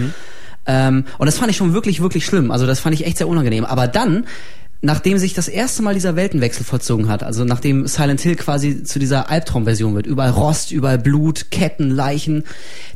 Ähm, 0.65 1.05
und 1.17 1.25
das 1.25 1.37
fand 1.37 1.49
ich 1.51 1.57
schon 1.57 1.73
wirklich, 1.73 2.01
wirklich 2.01 2.25
schlimm. 2.25 2.51
Also 2.51 2.65
das 2.67 2.79
fand 2.79 2.93
ich 2.95 3.05
echt 3.05 3.17
sehr 3.17 3.27
unangenehm. 3.27 3.65
Aber 3.65 3.87
dann, 3.87 4.25
nachdem 4.81 5.17
sich 5.17 5.33
das 5.33 5.47
erste 5.47 5.81
Mal 5.83 5.93
dieser 5.93 6.15
Weltenwechsel 6.15 6.63
vollzogen 6.65 7.09
hat, 7.09 7.21
also 7.23 7.43
nachdem 7.43 7.85
Silent 7.87 8.21
Hill 8.21 8.35
quasi 8.35 8.83
zu 8.83 8.97
dieser 8.99 9.29
Albtraumversion 9.29 9.93
wird, 9.93 10.07
überall 10.07 10.31
Rost, 10.31 10.71
überall 10.71 10.97
Blut, 10.97 11.51
Ketten, 11.51 11.89
Leichen, 11.89 12.43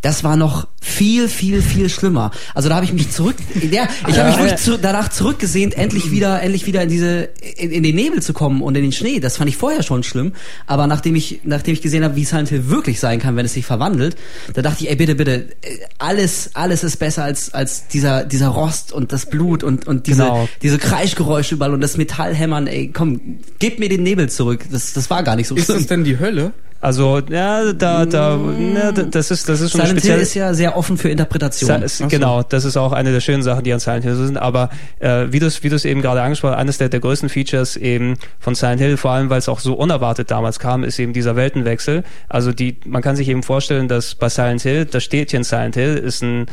das 0.02 0.24
war 0.24 0.38
noch 0.38 0.68
viel, 0.82 1.28
viel, 1.28 1.62
viel 1.62 1.90
schlimmer. 1.90 2.32
Also 2.54 2.70
da 2.70 2.76
habe 2.76 2.86
ich 2.86 2.94
mich 2.94 3.12
zurück, 3.12 3.36
ja, 3.72 3.88
ich 4.08 4.18
habe 4.18 4.30
mich 4.30 4.40
wirklich 4.40 4.60
zu, 4.62 4.78
danach 4.78 5.10
zurückgesehnt, 5.10 5.78
endlich 5.78 6.12
wieder, 6.12 6.42
endlich 6.42 6.66
wieder 6.66 6.84
in 6.84 6.90
diese, 6.90 7.30
in, 7.58 7.72
in 7.72 7.84
den 7.84 7.96
Nebel 7.96 8.22
zu 8.22 8.34
kommen 8.34 8.62
und 8.62 8.76
in 8.76 8.84
den 8.84 8.92
Schnee. 8.92 9.20
Das 9.20 9.38
fand 9.38 9.50
ich 9.50 9.58
vorher 9.58 9.84
schon 9.84 10.04
schlimm. 10.04 10.34
Aber 10.68 10.88
nachdem 10.88 11.16
ich, 11.16 11.42
nachdem 11.44 11.74
ich 11.74 11.82
gesehen 11.82 12.04
habe, 12.04 12.16
wie 12.16 12.26
Silent 12.26 12.50
Hill 12.50 12.70
wirklich 12.70 13.00
sein 13.00 13.20
kann, 13.20 13.36
wenn 13.36 13.46
es 13.46 13.54
sich 13.54 13.66
verwandelt, 13.66 14.16
da 14.54 14.62
dachte 14.62 14.84
ich, 14.84 14.90
ey, 14.90 14.96
bitte, 14.96 15.16
bitte, 15.16 15.34
äh, 15.62 15.80
alles, 15.98 16.52
alles 16.54 16.84
ist 16.84 16.98
besser 16.98 17.24
als, 17.24 17.54
als 17.54 17.88
dieser, 17.88 18.24
dieser 18.24 18.50
Rost 18.50 18.92
und 18.94 19.12
das 19.12 19.26
Blut 19.26 19.64
und, 19.64 19.86
und 19.88 20.08
diese, 20.08 20.24
Genau. 20.24 20.48
diese 20.62 20.78
Kreischgeräusche 20.78 21.56
überall 21.56 21.73
und 21.74 21.82
das 21.82 21.98
Metallhämmern, 21.98 22.68
ey, 22.68 22.90
komm, 22.94 23.40
gib 23.60 23.80
mir 23.80 23.90
den 23.90 24.04
Nebel 24.04 24.30
zurück. 24.30 24.62
Das, 24.72 24.94
das 24.94 25.10
war 25.10 25.24
gar 25.24 25.36
nicht 25.36 25.48
so 25.48 25.56
Ist 25.56 25.66
schlimm. 25.66 25.78
das 25.80 25.88
denn 25.88 26.04
die 26.04 26.20
Hölle? 26.20 26.52
Also, 26.80 27.22
ja, 27.30 27.72
da, 27.72 28.06
da, 28.06 28.36
ne, 28.36 28.94
das 29.10 29.32
ist, 29.32 29.48
das 29.48 29.62
ist 29.62 29.72
schon 29.72 29.80
Silent 29.86 30.02
Hill 30.02 30.18
ist 30.20 30.34
ja 30.34 30.54
sehr 30.54 30.76
offen 30.76 30.98
für 30.98 31.08
Interpretation. 31.08 31.66
Sa- 31.70 31.78
es- 31.82 32.04
Genau, 32.10 32.44
das 32.44 32.66
ist 32.66 32.76
auch 32.76 32.92
eine 32.92 33.14
der 33.14 33.22
schönen 33.22 33.42
Sachen, 33.42 33.64
die 33.64 33.72
an 33.72 33.80
Silent 33.80 34.04
Hill 34.04 34.16
so 34.16 34.26
sind. 34.26 34.36
Aber 34.38 34.70
äh, 35.00 35.28
wie 35.30 35.40
du 35.40 35.46
es 35.46 35.64
wie 35.64 35.70
du 35.70 35.78
es 35.78 35.86
eben 35.86 36.02
gerade 36.02 36.22
angesprochen 36.22 36.56
hast, 36.56 36.60
eines 36.60 36.80
der, 36.80 36.90
der 36.90 37.00
größten 37.00 37.30
Features 37.30 37.78
eben 37.78 38.16
von 38.38 38.54
Silent 38.54 38.82
Hill, 38.82 38.98
vor 38.98 39.12
allem 39.12 39.30
weil 39.30 39.40
es 39.40 39.48
auch 39.48 39.62
so 39.62 39.76
unerwartet 39.76 40.30
damals 40.30 40.60
kam, 40.60 40.84
ist 40.84 41.00
eben 41.00 41.14
dieser 41.14 41.38
Weltenwechsel. 41.38 42.04
Also 42.28 42.52
die, 42.52 42.76
man 42.86 43.02
kann 43.02 43.16
sich 43.16 43.30
eben 43.30 43.44
vorstellen, 43.44 43.88
dass 43.88 44.16
bei 44.16 44.28
Silent 44.28 44.64
Hill, 44.64 44.84
das 44.84 45.06
Städtchen 45.06 45.46
Silent 45.46 45.76
Hill 45.76 45.96
ist 45.96 46.22
ein 46.22 46.48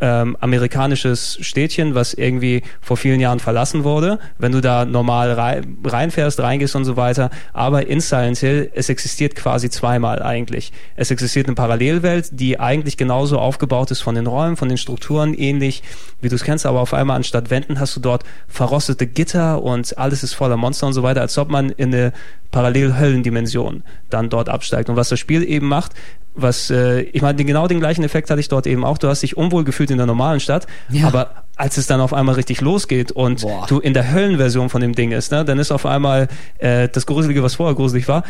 ähm, 0.00 0.36
amerikanisches 0.40 1.38
Städtchen, 1.40 1.94
was 1.94 2.14
irgendwie 2.14 2.62
vor 2.80 2.96
vielen 2.96 3.20
Jahren 3.20 3.40
verlassen 3.40 3.84
wurde. 3.84 4.18
Wenn 4.38 4.52
du 4.52 4.60
da 4.60 4.84
normal 4.84 5.32
rei 5.32 5.62
reinfährst, 5.84 6.40
reingehst 6.40 6.76
und 6.76 6.84
so 6.84 6.96
weiter. 6.96 7.30
Aber 7.52 7.86
in 7.86 8.00
Silent 8.00 8.38
Hill, 8.38 8.70
es 8.74 8.88
existiert 8.88 9.34
quasi 9.34 9.70
zweimal 9.70 10.22
eigentlich. 10.22 10.72
Es 10.96 11.10
existiert 11.10 11.46
eine 11.46 11.54
Parallelwelt, 11.54 12.28
die 12.32 12.60
eigentlich 12.60 12.96
genauso 12.96 13.38
aufgebaut 13.38 13.90
ist 13.90 14.00
von 14.00 14.14
den 14.14 14.26
Räumen, 14.26 14.56
von 14.56 14.68
den 14.68 14.78
Strukturen, 14.78 15.34
ähnlich 15.34 15.82
wie 16.20 16.28
du 16.28 16.34
es 16.34 16.44
kennst, 16.44 16.66
aber 16.66 16.80
auf 16.80 16.94
einmal 16.94 17.16
anstatt 17.16 17.50
Wänden 17.50 17.80
hast 17.80 17.96
du 17.96 18.00
dort 18.00 18.24
verrostete 18.46 19.06
Gitter 19.06 19.62
und 19.62 19.96
alles 19.98 20.22
ist 20.22 20.34
voller 20.34 20.56
Monster 20.56 20.86
und 20.86 20.92
so 20.92 21.02
weiter, 21.02 21.20
als 21.20 21.38
ob 21.38 21.48
man 21.48 21.70
in 21.70 21.94
eine 21.94 22.12
Parallel-Höllendimension 22.50 23.82
dann 24.10 24.30
dort 24.30 24.48
absteigt. 24.48 24.88
Und 24.88 24.96
was 24.96 25.10
das 25.10 25.20
Spiel 25.20 25.42
eben 25.42 25.68
macht, 25.68 25.92
was, 26.40 26.70
äh, 26.70 27.00
ich 27.00 27.22
meine, 27.22 27.44
genau 27.44 27.66
den 27.68 27.80
gleichen 27.80 28.04
Effekt 28.04 28.30
hatte 28.30 28.40
ich 28.40 28.48
dort 28.48 28.66
eben 28.66 28.84
auch. 28.84 28.98
Du 28.98 29.08
hast 29.08 29.22
dich 29.22 29.36
unwohl 29.36 29.64
gefühlt 29.64 29.90
in 29.90 29.96
der 29.98 30.06
normalen 30.06 30.40
Stadt, 30.40 30.66
Ja. 30.88 31.06
aber 31.06 31.44
als 31.56 31.76
es 31.76 31.86
dann 31.86 32.00
auf 32.00 32.12
einmal 32.14 32.36
richtig 32.36 32.60
losgeht 32.60 33.10
und 33.12 33.42
Boah. 33.42 33.66
du 33.68 33.80
in 33.80 33.92
der 33.92 34.12
Höllenversion 34.12 34.68
von 34.68 34.80
dem 34.80 34.94
Ding 34.94 35.10
ist, 35.12 35.32
ne, 35.32 35.44
dann 35.44 35.58
ist 35.58 35.72
auf 35.72 35.86
einmal 35.86 36.28
äh, 36.58 36.88
das 36.88 37.04
Gruselige, 37.06 37.42
was 37.42 37.56
vorher 37.56 37.74
gruselig 37.74 38.06
war, 38.08 38.22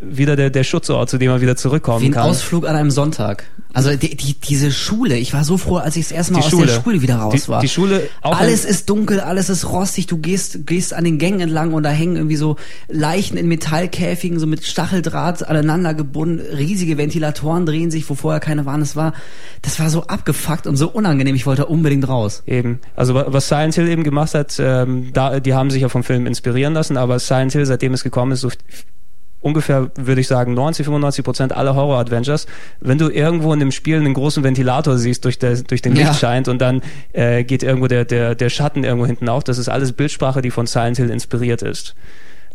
wieder 0.00 0.36
der, 0.36 0.50
der 0.50 0.64
Schutzort, 0.64 1.08
zu 1.10 1.18
dem 1.18 1.30
man 1.30 1.40
wieder 1.40 1.56
zurückkommen 1.56 2.02
Wie 2.02 2.06
ein 2.06 2.12
kann. 2.12 2.28
Ausflug 2.30 2.66
an 2.68 2.76
einem 2.76 2.90
Sonntag. 2.90 3.44
Also 3.72 3.94
die, 3.94 4.16
die, 4.16 4.34
diese 4.34 4.70
Schule, 4.72 5.16
ich 5.18 5.34
war 5.34 5.44
so 5.44 5.58
froh, 5.58 5.76
als 5.76 5.96
ich 5.96 6.04
das 6.04 6.12
erste 6.12 6.32
Mal 6.32 6.38
Die 6.40 6.44
aus 6.46 6.50
Schule. 6.50 6.66
der 6.66 6.80
Schule 6.82 7.02
wieder 7.02 7.16
raus 7.16 7.34
Die- 7.44 7.48
war. 7.48 7.60
die 7.60 7.68
Schule 7.68 8.08
auch 8.22 8.38
Alles 8.38 8.64
ist 8.64 8.88
dunkel, 8.88 9.20
alles 9.20 9.50
ist 9.50 9.68
rostig, 9.68 10.06
du 10.06 10.16
gehst, 10.16 10.66
gehst 10.66 10.94
an 10.94 11.04
den 11.04 11.18
Gängen 11.18 11.40
entlang 11.40 11.74
und 11.74 11.82
da 11.82 11.90
hängen 11.90 12.16
irgendwie 12.16 12.36
so 12.36 12.56
Leichen 12.88 13.36
in 13.36 13.48
Metallkäfigen, 13.48 14.38
so 14.38 14.46
mit 14.46 14.64
Stacheldraht 14.64 15.46
aneinander 15.46 15.92
gebunden, 15.92 16.40
riesige 16.56 16.96
Ventilatoren 16.96 17.66
drehen 17.66 17.90
sich, 17.90 18.08
wo 18.08 18.14
vorher 18.14 18.40
keine 18.40 18.64
waren. 18.64 18.80
Das 18.80 18.96
war, 18.96 19.12
das 19.60 19.78
war 19.78 19.90
so 19.90 20.04
abgefuckt 20.04 20.66
und 20.66 20.76
so 20.76 20.88
unangenehm, 20.88 21.34
ich 21.34 21.44
wollte 21.44 21.66
unbedingt 21.66 22.08
raus. 22.08 22.42
Eben. 22.46 22.80
Also 22.94 23.14
wa- 23.14 23.26
was 23.28 23.48
Silent 23.48 23.74
Hill 23.74 23.88
eben 23.88 24.04
gemacht 24.04 24.32
hat, 24.34 24.56
ähm, 24.58 25.10
da, 25.12 25.38
die 25.40 25.52
haben 25.52 25.70
sich 25.70 25.82
ja 25.82 25.90
vom 25.90 26.02
Film 26.02 26.26
inspirieren 26.26 26.72
lassen, 26.72 26.96
aber 26.96 27.18
Silent 27.18 27.52
Hill, 27.52 27.66
seitdem 27.66 27.92
es 27.92 28.02
gekommen 28.04 28.32
ist, 28.32 28.40
so 28.40 28.48
ungefähr, 29.46 29.90
würde 29.96 30.20
ich 30.20 30.26
sagen, 30.28 30.54
90, 30.54 30.84
95 30.84 31.24
Prozent 31.24 31.56
aller 31.56 31.74
Horror-Adventures, 31.74 32.46
wenn 32.80 32.98
du 32.98 33.08
irgendwo 33.08 33.52
in 33.52 33.60
dem 33.60 33.70
Spiel 33.70 33.96
einen 33.96 34.12
großen 34.14 34.42
Ventilator 34.42 34.98
siehst, 34.98 35.24
durch, 35.24 35.38
der, 35.38 35.56
durch 35.62 35.80
den 35.82 35.94
Ja. 35.96 36.08
Licht 36.08 36.20
scheint 36.20 36.48
und 36.48 36.60
dann 36.60 36.82
äh, 37.12 37.44
geht 37.44 37.62
irgendwo 37.62 37.86
der, 37.86 38.04
der, 38.04 38.34
der 38.34 38.50
Schatten 38.50 38.84
irgendwo 38.84 39.06
hinten 39.06 39.28
auf, 39.28 39.44
das 39.44 39.58
ist 39.58 39.68
alles 39.68 39.92
Bildsprache, 39.92 40.42
die 40.42 40.50
von 40.50 40.66
Silent 40.66 40.96
Hill 40.98 41.10
inspiriert 41.10 41.62
ist. 41.62 41.94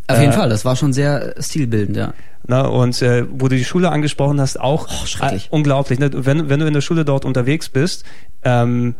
Auf 0.08 0.20
jeden 0.20 0.34
Äh, 0.34 0.36
Fall, 0.36 0.50
das 0.50 0.66
war 0.66 0.76
schon 0.76 0.94
sehr 0.94 1.36
stilbildend, 1.40 1.96
ja. 1.98 2.14
Na, 2.48 2.62
und 2.68 3.02
äh, 3.02 3.24
wo 3.30 3.48
du 3.48 3.56
die 3.56 3.64
Schule 3.64 3.90
angesprochen 3.92 4.42
hast, 4.42 4.60
auch 4.60 4.88
Oh, 4.90 5.26
äh, 5.26 5.40
unglaublich. 5.52 6.00
Ne? 6.00 6.10
Wenn, 6.14 6.50
wenn 6.50 6.60
du 6.60 6.66
in 6.66 6.74
der 6.74 6.82
Schule 6.82 7.06
dort 7.06 7.24
unterwegs 7.24 7.70
bist, 7.70 8.04
ähm, 8.44 8.96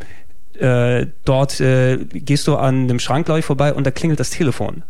äh, 0.58 1.06
dort 1.24 1.60
äh, 1.60 1.98
gehst 2.12 2.46
du 2.46 2.56
an 2.56 2.82
einem 2.84 2.98
Schrank, 3.00 3.26
glaube 3.26 3.40
ich, 3.40 3.44
vorbei 3.44 3.74
und 3.74 3.84
da 3.86 3.90
klingelt 3.90 4.20
das 4.20 4.30
Telefon. 4.30 4.82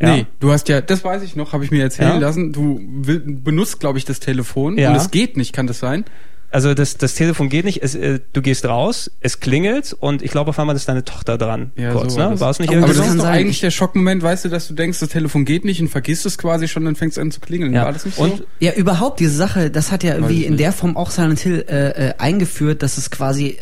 Ja. 0.00 0.16
Nee, 0.16 0.26
du 0.40 0.50
hast 0.52 0.68
ja, 0.68 0.80
das 0.80 1.04
weiß 1.04 1.22
ich 1.22 1.36
noch, 1.36 1.52
habe 1.52 1.64
ich 1.64 1.70
mir 1.70 1.82
erzählen 1.82 2.12
Ja. 2.14 2.18
lassen. 2.18 2.52
Du 2.52 2.80
benutzt, 2.82 3.80
glaube 3.80 3.98
ich, 3.98 4.04
das 4.06 4.18
Telefon 4.20 4.78
Ja. 4.78 4.90
und 4.90 4.96
es 4.96 5.10
geht 5.10 5.36
nicht, 5.36 5.52
kann 5.52 5.66
das 5.66 5.78
sein? 5.78 6.04
Also 6.52 6.74
das, 6.74 6.96
das 6.96 7.14
Telefon 7.14 7.48
geht 7.48 7.64
nicht, 7.64 7.80
es, 7.80 7.94
äh, 7.94 8.18
du 8.32 8.42
gehst 8.42 8.64
raus, 8.64 9.08
es 9.20 9.38
klingelt 9.38 9.92
und 10.00 10.20
ich 10.20 10.32
glaube 10.32 10.48
auf 10.50 10.58
einmal 10.58 10.74
ist 10.74 10.88
deine 10.88 11.04
Tochter 11.04 11.38
dran. 11.38 11.70
kurz, 11.92 12.14
so 12.14 12.18
war 12.18 12.24
ne? 12.26 12.30
das. 12.32 12.40
War 12.40 12.50
es 12.50 12.58
nicht 12.58 12.70
Aber 12.70 12.78
irgendwie 12.78 12.94
Aber 12.98 13.04
das 13.06 13.14
ist 13.14 13.20
doch 13.20 13.28
eigentlich 13.28 13.56
Ich- 13.56 13.60
der 13.60 13.70
Schockmoment, 13.70 14.20
weißt 14.22 14.46
du, 14.46 14.48
dass 14.48 14.66
du 14.66 14.74
denkst, 14.74 14.98
das 14.98 15.10
Telefon 15.10 15.44
geht 15.44 15.64
nicht 15.64 15.80
und 15.80 15.86
vergisst 15.88 16.26
es 16.26 16.38
quasi 16.38 16.66
schon, 16.66 16.84
dann 16.86 16.96
fängt 16.96 17.12
es 17.12 17.18
an 17.18 17.30
zu 17.30 17.38
klingeln. 17.38 17.72
Ja. 17.72 17.84
War 17.84 17.92
das 17.92 18.04
nicht 18.04 18.18
Und- 18.18 18.38
so? 18.38 18.44
Ja, 18.58 18.72
überhaupt 18.72 19.20
diese 19.20 19.34
Sache, 19.36 19.70
das 19.70 19.92
hat 19.92 20.02
ja 20.02 20.14
irgendwie 20.16 20.42
in 20.44 20.54
nicht. 20.54 20.60
der 20.60 20.72
Form 20.72 20.96
auch 20.96 21.12
Silent 21.12 21.38
Hill 21.38 21.64
äh, 21.68 22.08
äh, 22.08 22.14
eingeführt, 22.18 22.82
dass 22.82 22.98
es 22.98 23.12
quasi 23.12 23.50
äh, 23.50 23.58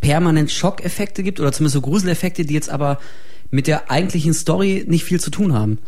permanent 0.00 0.50
Schockeffekte 0.50 1.22
gibt 1.22 1.38
oder 1.38 1.52
zumindest 1.52 1.74
so 1.74 1.80
Gruseleffekte, 1.80 2.44
die 2.44 2.54
jetzt 2.54 2.70
aber 2.70 2.98
mit 3.52 3.68
der 3.68 3.90
eigentlichen 3.90 4.34
Story 4.34 4.84
nicht 4.88 5.04
viel 5.04 5.20
zu 5.20 5.30
tun 5.30 5.52
haben. 5.52 5.78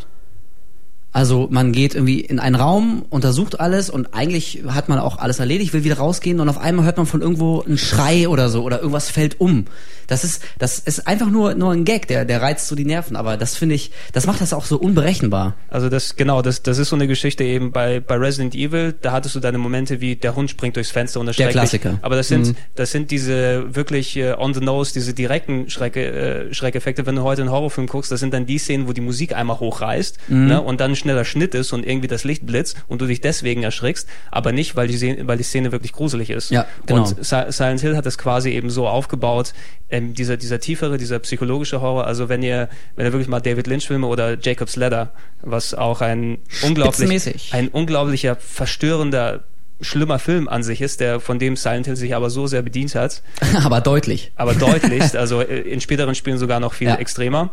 Also 1.12 1.48
man 1.50 1.72
geht 1.72 1.94
irgendwie 1.94 2.20
in 2.20 2.38
einen 2.40 2.56
Raum, 2.56 3.04
untersucht 3.08 3.60
alles 3.60 3.88
und 3.88 4.14
eigentlich 4.14 4.64
hat 4.66 4.88
man 4.88 4.98
auch 4.98 5.18
alles 5.18 5.38
erledigt, 5.38 5.72
will 5.72 5.84
wieder 5.84 5.98
rausgehen 5.98 6.40
und 6.40 6.48
auf 6.48 6.58
einmal 6.58 6.84
hört 6.84 6.96
man 6.96 7.06
von 7.06 7.22
irgendwo 7.22 7.62
einen 7.62 7.78
Schrei 7.78 8.28
oder 8.28 8.48
so 8.48 8.64
oder 8.64 8.78
irgendwas 8.78 9.10
fällt 9.10 9.40
um. 9.40 9.66
Das 10.06 10.24
ist 10.24 10.42
das 10.58 10.78
ist 10.78 11.06
einfach 11.06 11.30
nur 11.30 11.54
nur 11.54 11.72
ein 11.72 11.84
Gag, 11.84 12.08
der 12.08 12.24
der 12.24 12.42
reizt 12.42 12.66
so 12.68 12.74
die 12.74 12.84
Nerven, 12.84 13.16
aber 13.16 13.36
das 13.36 13.56
finde 13.56 13.74
ich, 13.74 13.90
das 14.12 14.26
macht 14.26 14.40
das 14.40 14.52
auch 14.52 14.64
so 14.64 14.76
unberechenbar. 14.78 15.54
Also 15.68 15.88
das, 15.88 16.16
genau, 16.16 16.42
das, 16.42 16.62
das 16.62 16.78
ist 16.78 16.88
so 16.88 16.96
eine 16.96 17.06
Geschichte 17.06 17.44
eben 17.44 17.72
bei, 17.72 18.00
bei 18.00 18.16
Resident 18.16 18.54
Evil, 18.54 18.94
da 19.00 19.12
hattest 19.12 19.34
du 19.34 19.40
deine 19.40 19.58
Momente 19.58 20.00
wie 20.00 20.16
der 20.16 20.34
Hund 20.36 20.50
springt 20.50 20.76
durchs 20.76 20.90
Fenster 20.90 21.20
und 21.20 21.26
erschreckt 21.28 21.50
dich. 21.50 21.54
Klassiker. 21.54 21.98
Aber 22.02 22.16
das 22.16 22.28
sind, 22.28 22.46
Mhm. 22.48 22.56
das 22.74 22.90
sind 22.92 23.10
diese 23.10 23.74
wirklich 23.74 24.16
äh, 24.16 24.34
on 24.36 24.54
the 24.54 24.60
nose, 24.60 24.92
diese 24.92 25.14
direkten 25.14 25.70
Schrecke, 25.70 26.04
äh, 26.50 26.54
Schreckeffekte. 26.54 27.06
Wenn 27.06 27.16
du 27.16 27.22
heute 27.22 27.42
einen 27.42 27.50
Horrorfilm 27.50 27.86
guckst, 27.86 28.10
das 28.12 28.20
sind 28.20 28.34
dann 28.34 28.46
die 28.46 28.58
Szenen, 28.58 28.86
wo 28.88 28.92
die 28.92 29.00
Musik 29.00 29.34
einmal 29.34 29.58
hochreißt 29.60 30.18
Mhm. 30.28 30.46
ne, 30.46 30.60
und 30.62 30.80
dann 30.80 30.92
ein 30.92 30.96
schneller 30.96 31.24
Schnitt 31.24 31.54
ist 31.54 31.72
und 31.72 31.86
irgendwie 31.86 32.08
das 32.08 32.24
Licht 32.24 32.46
blitzt 32.46 32.76
und 32.88 33.00
du 33.00 33.06
dich 33.06 33.20
deswegen 33.20 33.62
erschrickst, 33.62 34.08
aber 34.30 34.52
nicht, 34.52 34.76
weil 34.76 34.88
die, 34.88 34.96
Szene, 34.96 35.26
weil 35.26 35.36
die 35.38 35.42
Szene 35.44 35.72
wirklich 35.72 35.92
gruselig 35.92 36.30
ist. 36.30 36.50
Ja, 36.50 36.66
genau. 36.86 37.00
Und 37.00 37.24
Si- 37.24 37.36
Silent 37.50 37.80
Hill 37.80 37.96
hat 37.96 38.06
das 38.06 38.18
quasi 38.18 38.50
eben 38.50 38.70
so 38.70 38.86
aufgebaut, 38.88 39.52
ähm, 39.94 40.14
dieser, 40.14 40.36
dieser 40.36 40.58
tiefere, 40.60 40.98
dieser 40.98 41.18
psychologische 41.20 41.80
Horror. 41.80 42.06
Also 42.06 42.28
wenn 42.28 42.42
ihr, 42.42 42.68
wenn 42.96 43.06
ihr 43.06 43.12
wirklich 43.12 43.28
mal 43.28 43.40
David 43.40 43.66
Lynch 43.66 43.86
Filme 43.86 44.06
oder 44.06 44.36
Jacob's 44.40 44.76
Ladder, 44.76 45.12
was 45.42 45.72
auch 45.74 46.00
ein 46.00 46.38
unglaublich, 46.62 47.52
ein 47.52 47.68
unglaublicher, 47.68 48.36
verstörender, 48.36 49.44
schlimmer 49.80 50.18
Film 50.18 50.48
an 50.48 50.62
sich 50.62 50.80
ist, 50.80 51.00
der 51.00 51.20
von 51.20 51.38
dem 51.38 51.56
Silent 51.56 51.86
Hill 51.86 51.96
sich 51.96 52.14
aber 52.14 52.30
so 52.30 52.46
sehr 52.46 52.62
bedient 52.62 52.94
hat, 52.94 53.22
aber 53.64 53.80
deutlich. 53.80 54.32
aber 54.36 54.54
deutlichst, 54.54 55.16
also 55.24 55.40
äh, 55.40 55.60
in 55.60 55.80
späteren 55.80 56.14
Spielen 56.14 56.38
sogar 56.38 56.60
noch 56.60 56.74
viel 56.74 56.88
Ja. 56.88 56.96
extremer, 56.96 57.50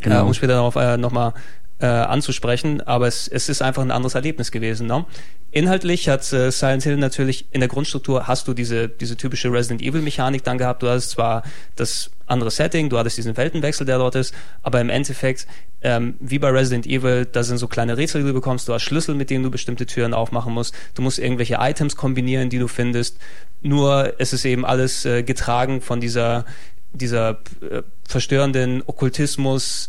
Genau. 0.00 0.20
äh, 0.20 0.22
um 0.22 0.34
später 0.34 0.54
darauf 0.54 0.76
äh, 0.76 0.96
nochmal 0.96 1.32
äh, 1.80 1.86
anzusprechen, 1.86 2.80
aber 2.80 3.06
es, 3.06 3.28
es 3.28 3.48
ist 3.48 3.62
einfach 3.62 3.82
ein 3.82 3.90
anderes 3.90 4.14
Erlebnis 4.14 4.50
gewesen. 4.50 4.86
Ne? 4.86 5.04
Inhaltlich 5.50 6.08
hat 6.08 6.30
äh, 6.32 6.50
Silent 6.50 6.82
Hill 6.82 6.96
natürlich 6.96 7.46
in 7.52 7.60
der 7.60 7.68
Grundstruktur 7.68 8.26
hast 8.26 8.48
du 8.48 8.54
diese, 8.54 8.88
diese 8.88 9.16
typische 9.16 9.52
Resident 9.52 9.80
Evil 9.82 10.02
Mechanik 10.02 10.44
dann 10.44 10.58
gehabt. 10.58 10.82
Du 10.82 10.88
hast 10.88 11.10
zwar 11.10 11.42
das 11.76 12.10
andere 12.26 12.50
Setting, 12.50 12.90
du 12.90 12.98
hattest 12.98 13.16
diesen 13.16 13.36
Weltenwechsel, 13.36 13.86
der 13.86 13.98
dort 13.98 14.14
ist, 14.14 14.34
aber 14.62 14.80
im 14.80 14.90
Endeffekt, 14.90 15.46
ähm, 15.80 16.16
wie 16.20 16.38
bei 16.38 16.50
Resident 16.50 16.86
Evil, 16.86 17.24
da 17.24 17.42
sind 17.42 17.58
so 17.58 17.68
kleine 17.68 17.96
Rätsel, 17.96 18.22
die 18.22 18.28
du 18.28 18.34
bekommst, 18.34 18.68
du 18.68 18.74
hast 18.74 18.82
Schlüssel, 18.82 19.14
mit 19.14 19.30
denen 19.30 19.44
du 19.44 19.50
bestimmte 19.50 19.86
Türen 19.86 20.12
aufmachen 20.12 20.52
musst, 20.52 20.74
du 20.94 21.02
musst 21.02 21.18
irgendwelche 21.18 21.56
Items 21.60 21.96
kombinieren, 21.96 22.50
die 22.50 22.58
du 22.58 22.68
findest, 22.68 23.18
nur 23.62 24.14
es 24.18 24.32
ist 24.32 24.44
eben 24.44 24.66
alles 24.66 25.04
äh, 25.06 25.22
getragen 25.22 25.80
von 25.80 26.00
dieser, 26.00 26.44
dieser 26.92 27.40
äh, 27.62 27.82
verstörenden 28.06 28.82
Okkultismus, 28.84 29.88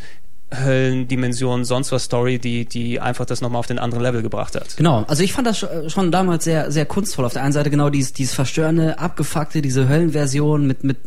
Höllendimension, 0.54 1.64
sonst 1.66 1.92
was 1.92 2.04
Story, 2.06 2.40
die, 2.40 2.66
die 2.66 3.00
einfach 3.00 3.26
das 3.26 3.42
nochmal 3.42 3.60
auf 3.60 3.68
den 3.68 3.80
anderen 3.80 4.04
Level 4.04 4.22
gebracht 4.22 4.56
hat. 4.56 4.76
Genau, 4.78 5.04
also 5.08 5.24
ich 5.24 5.34
fand 5.34 5.48
das 5.48 5.60
sch- 5.64 5.90
schon 5.90 6.12
damals 6.12 6.44
sehr, 6.44 6.72
sehr 6.72 6.86
kunstvoll. 6.86 7.26
Auf 7.26 7.34
der 7.34 7.44
einen 7.44 7.54
Seite 7.54 7.70
genau 7.70 7.90
dieses, 7.90 8.14
dieses 8.14 8.34
verstörende, 8.34 8.98
abgefuckte, 9.00 9.62
diese 9.62 9.88
Höllenversion 9.88 10.66
mit, 10.66 10.84
mit 10.84 10.98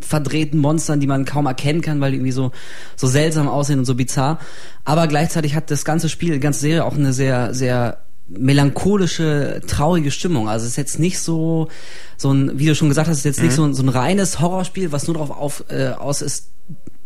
verdrehten 0.00 0.58
Monstern, 0.58 1.00
die 1.00 1.06
man 1.06 1.24
kaum 1.24 1.46
erkennen 1.46 1.80
kann, 1.80 2.00
weil 2.00 2.10
die 2.12 2.16
irgendwie 2.18 2.32
so, 2.32 2.50
so 2.96 3.06
seltsam 3.06 3.48
aussehen 3.48 3.78
und 3.78 3.84
so 3.84 3.94
bizarr. 3.94 4.38
Aber 4.84 5.06
gleichzeitig 5.06 5.54
hat 5.54 5.70
das 5.70 5.84
ganze 5.84 6.08
Spiel, 6.08 6.34
die 6.34 6.40
ganze 6.40 6.60
Serie 6.60 6.84
auch 6.84 6.94
eine 6.94 7.12
sehr, 7.12 7.54
sehr 7.54 7.98
melancholische, 8.28 9.60
traurige 9.66 10.10
Stimmung. 10.10 10.48
Also 10.48 10.64
es 10.64 10.72
ist 10.72 10.76
jetzt 10.76 10.98
nicht 10.98 11.18
so, 11.18 11.68
so 12.16 12.32
ein, 12.32 12.58
wie 12.58 12.66
du 12.66 12.74
schon 12.74 12.88
gesagt 12.88 13.08
hast, 13.08 13.14
es 13.18 13.20
ist 13.20 13.24
jetzt 13.36 13.42
nicht 13.42 13.54
so 13.54 13.64
ein, 13.64 13.74
so 13.74 13.82
ein 13.82 13.88
reines 13.88 14.40
Horrorspiel, 14.40 14.92
was 14.92 15.06
nur 15.06 15.14
darauf 15.14 15.30
auf, 15.30 15.64
äh, 15.68 15.88
aus 15.90 16.22
ist, 16.22 16.48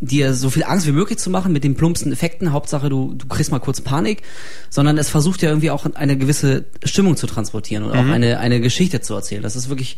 dir 0.01 0.35
so 0.35 0.51
viel 0.51 0.65
Angst 0.65 0.87
wie 0.87 0.93
möglich 0.93 1.19
zu 1.19 1.31
machen 1.31 1.53
mit 1.53 1.65
den 1.65 1.75
plumpsten 1.75 2.13
Effekten. 2.13 2.53
Hauptsache, 2.53 2.89
du, 2.89 3.15
du 3.15 3.27
kriegst 3.27 3.51
mal 3.51 3.61
kurz 3.61 3.81
Panik, 3.81 4.23
sondern 4.69 4.99
es 4.99 5.09
versucht 5.09 5.43
ja 5.43 5.49
irgendwie 5.49 5.71
auch 5.71 5.87
eine 5.95 6.19
gewisse 6.19 6.67
Stimmung 6.85 7.17
zu 7.17 7.27
transportieren 7.27 7.85
und 7.85 7.93
auch 7.93 8.07
eine, 8.07 8.39
eine 8.39 8.61
Geschichte 8.61 9.01
zu 9.01 9.15
erzählen. 9.15 9.43
Das 9.43 9.57
ist 9.57 9.71
wirklich, 9.71 9.97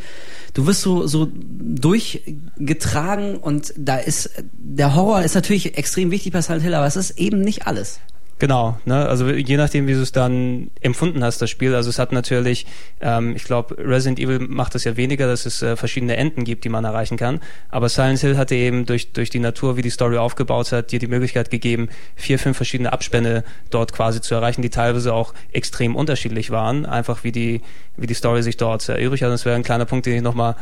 du 0.54 0.66
wirst 0.66 0.82
so, 0.82 1.06
so 1.06 1.28
durchgetragen 1.32 3.38
und 3.38 3.74
da 3.76 3.96
ist, 3.96 4.30
der 4.52 4.94
Horror 4.94 5.22
ist 5.22 5.34
natürlich 5.34 5.76
extrem 5.76 6.10
wichtig 6.10 6.32
bei 6.32 6.42
Silent 6.42 6.62
Hill, 6.62 6.74
aber 6.74 6.86
es 6.86 6.96
ist 6.96 7.18
eben 7.18 7.40
nicht 7.40 7.66
alles. 7.66 8.00
Genau, 8.40 8.78
ne? 8.84 9.08
also 9.08 9.28
je 9.28 9.56
nachdem, 9.56 9.88
wie 9.88 9.94
du 9.94 10.00
es 10.00 10.12
dann 10.12 10.70
empfunden 10.80 11.24
hast, 11.24 11.42
das 11.42 11.50
Spiel. 11.50 11.74
Also 11.74 11.90
es 11.90 11.98
hat 11.98 12.12
natürlich, 12.12 12.66
ähm, 13.00 13.34
ich 13.34 13.42
glaube, 13.42 13.76
Resident 13.78 14.20
Evil 14.20 14.38
macht 14.38 14.76
es 14.76 14.84
ja 14.84 14.96
weniger, 14.96 15.26
dass 15.26 15.44
es 15.44 15.60
äh, 15.60 15.74
verschiedene 15.74 16.16
Enden 16.16 16.44
gibt, 16.44 16.62
die 16.62 16.68
man 16.68 16.84
erreichen 16.84 17.16
kann. 17.16 17.40
Aber 17.68 17.88
Silent 17.88 18.20
Hill 18.20 18.36
hatte 18.36 18.54
eben 18.54 18.86
durch, 18.86 19.12
durch 19.12 19.30
die 19.30 19.40
Natur, 19.40 19.76
wie 19.76 19.82
die 19.82 19.90
Story 19.90 20.18
aufgebaut 20.18 20.70
hat, 20.70 20.92
dir 20.92 21.00
die 21.00 21.08
Möglichkeit 21.08 21.50
gegeben, 21.50 21.88
vier, 22.14 22.38
fünf 22.38 22.56
verschiedene 22.56 22.92
Abspänne 22.92 23.42
dort 23.70 23.92
quasi 23.92 24.20
zu 24.20 24.36
erreichen, 24.36 24.62
die 24.62 24.70
teilweise 24.70 25.14
auch 25.14 25.34
extrem 25.52 25.96
unterschiedlich 25.96 26.50
waren. 26.50 26.86
Einfach 26.86 27.24
wie 27.24 27.32
die, 27.32 27.60
wie 27.96 28.06
die 28.06 28.14
Story 28.14 28.44
sich 28.44 28.56
dort 28.56 28.88
äh, 28.88 28.92
erübrigt 28.92 29.22
hat. 29.22 29.30
Und 29.30 29.34
das 29.34 29.46
wäre 29.46 29.56
ein 29.56 29.64
kleiner 29.64 29.84
Punkt, 29.84 30.06
den 30.06 30.14
ich 30.14 30.22
nochmal 30.22 30.54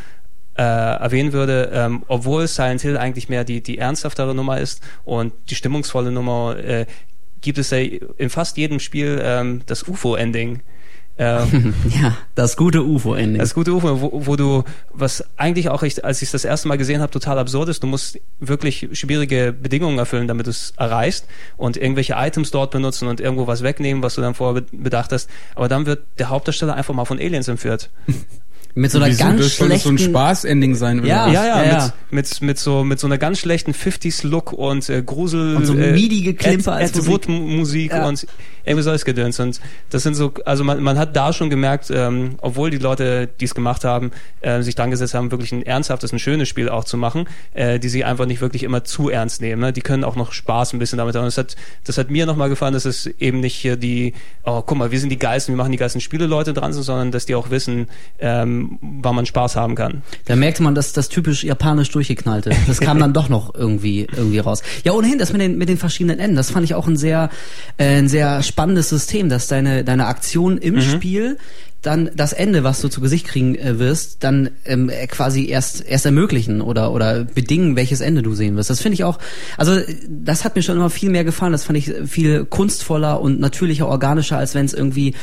äh, 0.56 0.62
erwähnen 0.62 1.34
würde, 1.34 1.70
ähm, 1.74 2.04
obwohl 2.08 2.48
Silent 2.48 2.80
Hill 2.80 2.96
eigentlich 2.96 3.28
mehr 3.28 3.44
die, 3.44 3.60
die 3.60 3.76
ernsthaftere 3.76 4.34
Nummer 4.34 4.58
ist 4.58 4.82
und 5.04 5.34
die 5.50 5.54
stimmungsvolle 5.54 6.10
Nummer, 6.10 6.56
äh, 6.56 6.86
gibt 7.40 7.58
es 7.58 7.70
ja 7.70 7.78
in 7.78 8.30
fast 8.30 8.56
jedem 8.56 8.80
Spiel 8.80 9.20
ähm, 9.22 9.62
das 9.66 9.86
UFO-Ending. 9.88 10.60
Ähm, 11.18 11.72
Ja, 12.02 12.14
das 12.34 12.56
gute 12.58 12.82
UFO-Ending. 12.84 13.38
das 13.38 13.54
gute 13.54 13.72
UFO, 13.72 14.02
wo, 14.02 14.26
wo 14.26 14.36
du, 14.36 14.64
was 14.92 15.24
eigentlich 15.38 15.70
auch, 15.70 15.82
ich, 15.82 16.04
als 16.04 16.20
ich 16.20 16.28
es 16.28 16.32
das 16.32 16.44
erste 16.44 16.68
Mal 16.68 16.76
gesehen 16.76 17.00
habe, 17.00 17.10
total 17.10 17.38
absurd 17.38 17.70
ist, 17.70 17.82
du 17.82 17.86
musst 17.86 18.20
wirklich 18.38 18.88
schwierige 18.92 19.54
Bedingungen 19.54 19.98
erfüllen, 19.98 20.28
damit 20.28 20.44
du 20.46 20.50
es 20.50 20.74
erreichst 20.76 21.26
und 21.56 21.78
irgendwelche 21.78 22.14
Items 22.18 22.50
dort 22.50 22.70
benutzen 22.70 23.08
und 23.08 23.20
irgendwo 23.20 23.46
was 23.46 23.62
wegnehmen, 23.62 24.02
was 24.02 24.14
du 24.16 24.20
dann 24.20 24.34
vorher 24.34 24.60
be- 24.60 24.66
bedacht 24.76 25.10
hast. 25.12 25.30
Aber 25.54 25.68
dann 25.68 25.86
wird 25.86 26.02
der 26.18 26.28
Hauptdarsteller 26.28 26.74
einfach 26.74 26.92
mal 26.92 27.06
von 27.06 27.18
Aliens 27.18 27.48
entführt. 27.48 27.88
Mit 28.78 28.90
so 28.90 28.98
einer 28.98 29.06
Wieso? 29.08 29.24
ganz 29.24 29.40
das 29.40 29.56
soll 29.56 29.68
das 29.70 29.82
so 29.84 29.88
ein 29.88 29.96
schlechten- 29.96 30.12
Spaß-Ending 30.12 30.74
sein, 30.74 31.00
oder? 31.00 31.08
Ja. 31.08 31.26
was? 31.26 31.32
Ja, 31.32 31.46
ja, 31.46 31.56
ja, 31.56 31.62
mit, 31.62 31.72
ja. 31.72 31.92
Mit, 32.10 32.42
mit, 32.42 32.58
so, 32.58 32.84
mit 32.84 33.00
so 33.00 33.06
einer 33.06 33.16
ganz 33.16 33.38
schlechten 33.38 33.72
50s-Look 33.72 34.52
und 34.52 34.88
äh, 34.90 35.02
Grusel. 35.02 35.56
Und 35.56 35.64
so 35.64 35.72
äh, 35.74 35.92
MIDI-Geklimper 35.92 36.72
als 36.74 36.90
Ed 36.90 36.96
Musik. 37.06 37.28
Musik 37.28 37.90
Ja. 37.92 38.06
und 38.06 38.26
irgendwie 38.66 38.82
solches 38.82 39.04
Gedöns. 39.04 39.40
Und 39.40 39.60
das 39.90 40.02
sind 40.02 40.14
so, 40.14 40.32
also 40.44 40.62
man, 40.64 40.82
man 40.82 40.98
hat 40.98 41.16
da 41.16 41.32
schon 41.32 41.48
gemerkt, 41.50 41.90
ähm, 41.90 42.34
obwohl 42.42 42.68
die 42.68 42.78
Leute, 42.78 43.28
die 43.40 43.44
es 43.46 43.54
gemacht 43.54 43.84
haben, 43.84 44.10
äh, 44.40 44.60
sich 44.60 44.74
dran 44.74 44.90
gesetzt 44.90 45.14
haben, 45.14 45.30
wirklich 45.30 45.52
ein 45.52 45.62
ernsthaftes, 45.62 46.12
ein 46.12 46.18
schönes 46.18 46.48
Spiel 46.48 46.68
auch 46.68 46.84
zu 46.84 46.96
machen, 46.98 47.28
äh, 47.54 47.78
die 47.78 47.88
sie 47.88 48.04
einfach 48.04 48.26
nicht 48.26 48.40
wirklich 48.40 48.62
immer 48.64 48.82
zu 48.84 49.08
ernst 49.08 49.40
nehmen. 49.40 49.62
Ne? 49.62 49.72
Die 49.72 49.82
können 49.82 50.02
auch 50.04 50.16
noch 50.16 50.32
Spaß 50.32 50.72
ein 50.74 50.80
bisschen 50.80 50.98
damit 50.98 51.14
haben. 51.14 51.24
Das 51.24 51.38
hat, 51.38 51.56
das 51.84 51.96
hat 51.96 52.10
mir 52.10 52.26
nochmal 52.26 52.48
gefallen, 52.50 52.74
dass 52.74 52.84
es 52.84 53.06
eben 53.06 53.40
nicht 53.40 53.54
hier 53.54 53.76
die, 53.76 54.14
oh, 54.44 54.60
guck 54.62 54.76
mal, 54.76 54.90
wir 54.90 54.98
sind 55.00 55.10
die 55.10 55.18
geilsten, 55.18 55.54
wir 55.54 55.58
machen 55.58 55.72
die 55.72 55.78
geilsten 55.78 56.00
Spiele 56.00 56.26
Leute 56.26 56.52
dran 56.52 56.72
sind, 56.72 56.82
sondern 56.82 57.12
dass 57.12 57.24
die 57.24 57.36
auch 57.36 57.50
wissen, 57.50 57.86
ähm, 58.18 58.65
wann 58.80 59.14
man 59.14 59.26
Spaß 59.26 59.56
haben 59.56 59.74
kann. 59.74 60.02
Da 60.26 60.36
merkte 60.36 60.62
man, 60.62 60.74
dass 60.74 60.92
das 60.92 61.08
typisch 61.08 61.44
japanisch 61.44 61.90
durchgeknallte. 61.90 62.50
Das 62.66 62.80
kam 62.80 62.98
dann 62.98 63.12
doch 63.12 63.28
noch 63.28 63.54
irgendwie 63.54 64.06
irgendwie 64.16 64.38
raus. 64.38 64.62
Ja, 64.84 64.92
ohnehin, 64.92 65.18
das 65.18 65.32
mit 65.32 65.40
den 65.40 65.56
mit 65.58 65.68
den 65.68 65.78
verschiedenen 65.78 66.18
Enden, 66.18 66.36
das 66.36 66.50
fand 66.50 66.64
ich 66.64 66.74
auch 66.74 66.86
ein 66.86 66.96
sehr 66.96 67.30
äh, 67.78 67.98
ein 67.98 68.08
sehr 68.08 68.42
spannendes 68.42 68.88
System, 68.88 69.28
dass 69.28 69.48
deine 69.48 69.84
deine 69.84 70.06
Aktion 70.06 70.58
im 70.58 70.80
Spiel 70.80 71.38
dann 71.86 72.10
das 72.14 72.32
Ende, 72.32 72.64
was 72.64 72.80
du 72.80 72.88
zu 72.88 73.00
Gesicht 73.00 73.26
kriegen 73.26 73.54
äh, 73.54 73.78
wirst, 73.78 74.24
dann 74.24 74.50
ähm, 74.64 74.88
äh, 74.88 75.06
quasi 75.06 75.46
erst 75.46 75.86
erst 75.86 76.04
ermöglichen 76.04 76.60
oder 76.60 76.92
oder 76.92 77.24
bedingen, 77.24 77.76
welches 77.76 78.00
Ende 78.00 78.22
du 78.22 78.34
sehen 78.34 78.56
wirst. 78.56 78.70
Das 78.70 78.80
finde 78.80 78.94
ich 78.94 79.04
auch, 79.04 79.18
also 79.56 79.74
äh, 79.74 79.84
das 80.08 80.44
hat 80.44 80.56
mir 80.56 80.62
schon 80.62 80.76
immer 80.76 80.90
viel 80.90 81.10
mehr 81.10 81.24
gefallen. 81.24 81.52
Das 81.52 81.64
fand 81.64 81.78
ich 81.78 81.92
viel 82.06 82.44
kunstvoller 82.44 83.20
und 83.20 83.38
natürlicher, 83.38 83.86
organischer, 83.86 84.36
als 84.36 84.54
wenn 84.54 84.66
es 84.66 84.74
irgendwie 84.74 85.14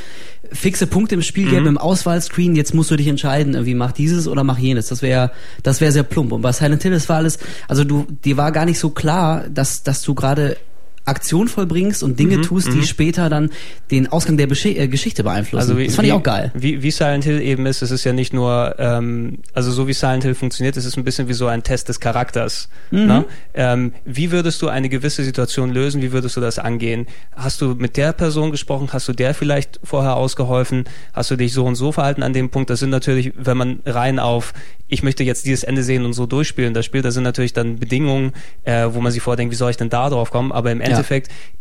fixe 0.52 0.88
Punkte 0.88 1.15
im 1.15 1.21
Spiel 1.21 1.49
gäbe 1.49 1.67
im 1.67 1.78
Auswahlscreen. 1.78 2.56
Jetzt 2.56 2.73
musst 2.73 2.91
du 2.91 2.95
dich 2.95 3.08
entscheiden, 3.08 3.54
irgendwie 3.54 3.76
mach 3.76 3.91
dieses 3.91 4.28
oder 4.28 4.43
mach 4.43 4.58
jenes. 4.58 4.88
Das 4.88 5.02
wäre 5.02 5.32
das 5.63 5.82
wäre 5.82 5.91
sehr 5.91 6.04
plump. 6.04 6.32
Und 6.32 6.41
bei 6.41 6.54
Silent 6.54 6.82
Hill 6.84 6.93
das 6.93 7.10
war 7.10 7.17
alles, 7.17 7.39
also 7.67 7.84
du 7.84 8.08
dir 8.23 8.38
war 8.38 8.52
gar 8.52 8.65
nicht 8.65 8.80
so 8.80 8.89
klar, 8.89 9.45
dass 9.49 9.84
dass 9.84 10.02
du 10.02 10.13
gerade 10.13 10.58
Aktion 11.06 11.48
vollbringst 11.48 12.02
und 12.02 12.18
Dinge 12.18 12.42
tust, 12.42 12.74
die 12.74 12.84
später 12.84 13.30
dann 13.30 13.50
den 13.92 14.08
Ausgang 14.08 14.38
der 14.38 14.48
Besche 14.48 14.70
äh, 14.70 14.88
Geschichte 14.88 15.24
beeinflussen. 15.24 15.62
Also 15.62 15.78
wie, 15.78 15.88
das 15.88 15.96
fand 15.96 16.06
wie, 16.06 16.10
ich 16.12 16.13
auch 16.13 16.24
geil. 16.24 16.52
Wie, 16.56 16.82
wie 16.82 16.92
Silent 16.92 17.26
Hill 17.26 17.42
eben 17.42 17.66
ist, 17.66 17.82
es 17.82 17.92
ist 17.92 18.06
ja 18.06 18.13
nicht 18.13 18.34
nur, 18.34 18.76
ähm, 18.80 19.39
also 19.54 19.72
so 19.72 19.88
wie 19.88 19.94
Silent 19.94 20.24
Hill 20.24 20.34
funktioniert, 20.34 20.78
es 20.78 20.86
ist 20.86 20.96
ein 20.98 21.04
bisschen 21.04 21.28
wie 21.28 21.34
so 21.34 21.48
ein 21.48 21.63
Test 21.63 21.89
des 21.89 22.00
Charakters. 22.00 22.70
Mhm. 22.92 23.06
Ne? 23.06 23.26
Ähm, 23.54 23.94
wie 24.06 24.32
würdest 24.32 24.62
du 24.62 24.70
eine 24.70 24.88
gewisse 24.88 25.24
Situation 25.24 25.72
lösen? 25.72 26.02
Wie 26.02 26.13
würdest 26.13 26.38
du 26.38 26.42
das 26.42 26.58
angehen? 26.58 27.08
Hast 27.36 27.60
du 27.60 27.76
mit 27.76 27.98
der 27.98 28.13
Person 28.13 28.52
gesprochen? 28.52 28.88
Hast 28.94 29.08
du 29.10 29.13
der 29.13 29.34
vielleicht 29.34 29.82
vorher 29.84 30.16
ausgeholfen? 30.16 30.86
Hast 31.12 31.32
du 31.32 31.36
dich 31.36 31.52
so 31.52 31.66
und 31.66 31.76
so 31.76 31.92
verhalten 31.92 32.24
an 32.24 32.32
dem 32.32 32.50
Punkt? 32.50 32.70
Das 32.70 32.80
sind 32.80 32.92
natürlich, 32.92 33.34
wenn 33.36 33.58
man 33.58 33.80
rein 33.86 34.20
auf, 34.20 34.54
ich 34.88 35.04
möchte 35.04 35.24
jetzt 35.24 35.46
dieses 35.46 35.63
Ende 35.63 35.84
sehen 35.84 36.06
und 36.06 36.13
so 36.13 36.26
durchspielen, 36.28 36.74
das 36.74 36.86
Spiel, 36.86 37.02
das 37.02 37.13
sind 37.13 37.24
natürlich 37.24 37.54
dann 37.54 37.80
Bedingungen, 37.80 38.32
äh, 38.63 38.88
wo 38.92 39.02
man 39.02 39.12
sich 39.12 39.22
vordenkt, 39.22 39.52
wie 39.52 39.58
soll 39.58 39.72
ich 39.72 39.78
denn 39.78 39.89
da 39.89 40.10
drauf 40.10 40.32
kommen? 40.32 40.52
Aber 40.52 40.72
im 40.72 40.80
Endeffekt 40.80 40.92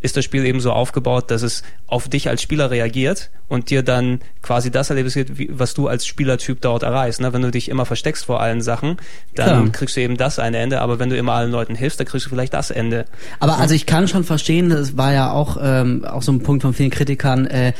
ist 0.00 0.16
das 0.16 0.24
Spiel 0.24 0.44
eben 0.44 0.60
so 0.60 0.72
aufgebaut, 0.72 1.30
dass 1.30 1.42
es 1.42 1.62
auf 1.86 2.08
dich 2.08 2.28
als 2.28 2.42
Spieler 2.42 2.70
reagiert 2.70 3.30
und 3.48 3.70
dir 3.70 3.82
dann 3.82 4.20
quasi 4.40 4.70
das 4.70 4.90
Erlebnis 4.90 5.14
gibt, 5.14 5.58
was 5.58 5.74
du 5.74 5.86
als 5.86 6.06
Spielertyp 6.06 6.60
dort 6.60 6.82
erreichst. 6.82 7.20
Ne? 7.20 7.32
Wenn 7.32 7.42
du 7.42 7.50
dich 7.50 7.68
immer 7.68 7.86
versteckst 7.86 8.24
vor 8.24 8.40
allen 8.40 8.62
Sachen, 8.62 8.96
dann 9.34 9.46
Klar. 9.46 9.72
kriegst 9.72 9.96
du 9.96 10.00
eben 10.00 10.16
das 10.16 10.38
eine 10.38 10.58
Ende, 10.58 10.80
aber 10.80 10.98
wenn 10.98 11.10
du 11.10 11.16
immer 11.16 11.32
allen 11.32 11.52
Leuten 11.52 11.74
hilfst, 11.74 12.00
dann 12.00 12.06
kriegst 12.06 12.26
du 12.26 12.30
vielleicht 12.30 12.54
das 12.54 12.70
Ende. 12.70 13.04
Aber 13.40 13.58
also 13.58 13.74
ich 13.74 13.86
kann 13.86 14.08
schon 14.08 14.24
verstehen, 14.24 14.70
das 14.70 14.96
war 14.96 15.12
ja 15.12 15.30
auch 15.30 15.58
ähm, 15.62 16.04
auch 16.04 16.22
so 16.22 16.32
ein 16.32 16.42
Punkt 16.42 16.62
von 16.62 16.74
vielen 16.74 16.90
Kritikern. 16.90 17.46
Äh, 17.46 17.74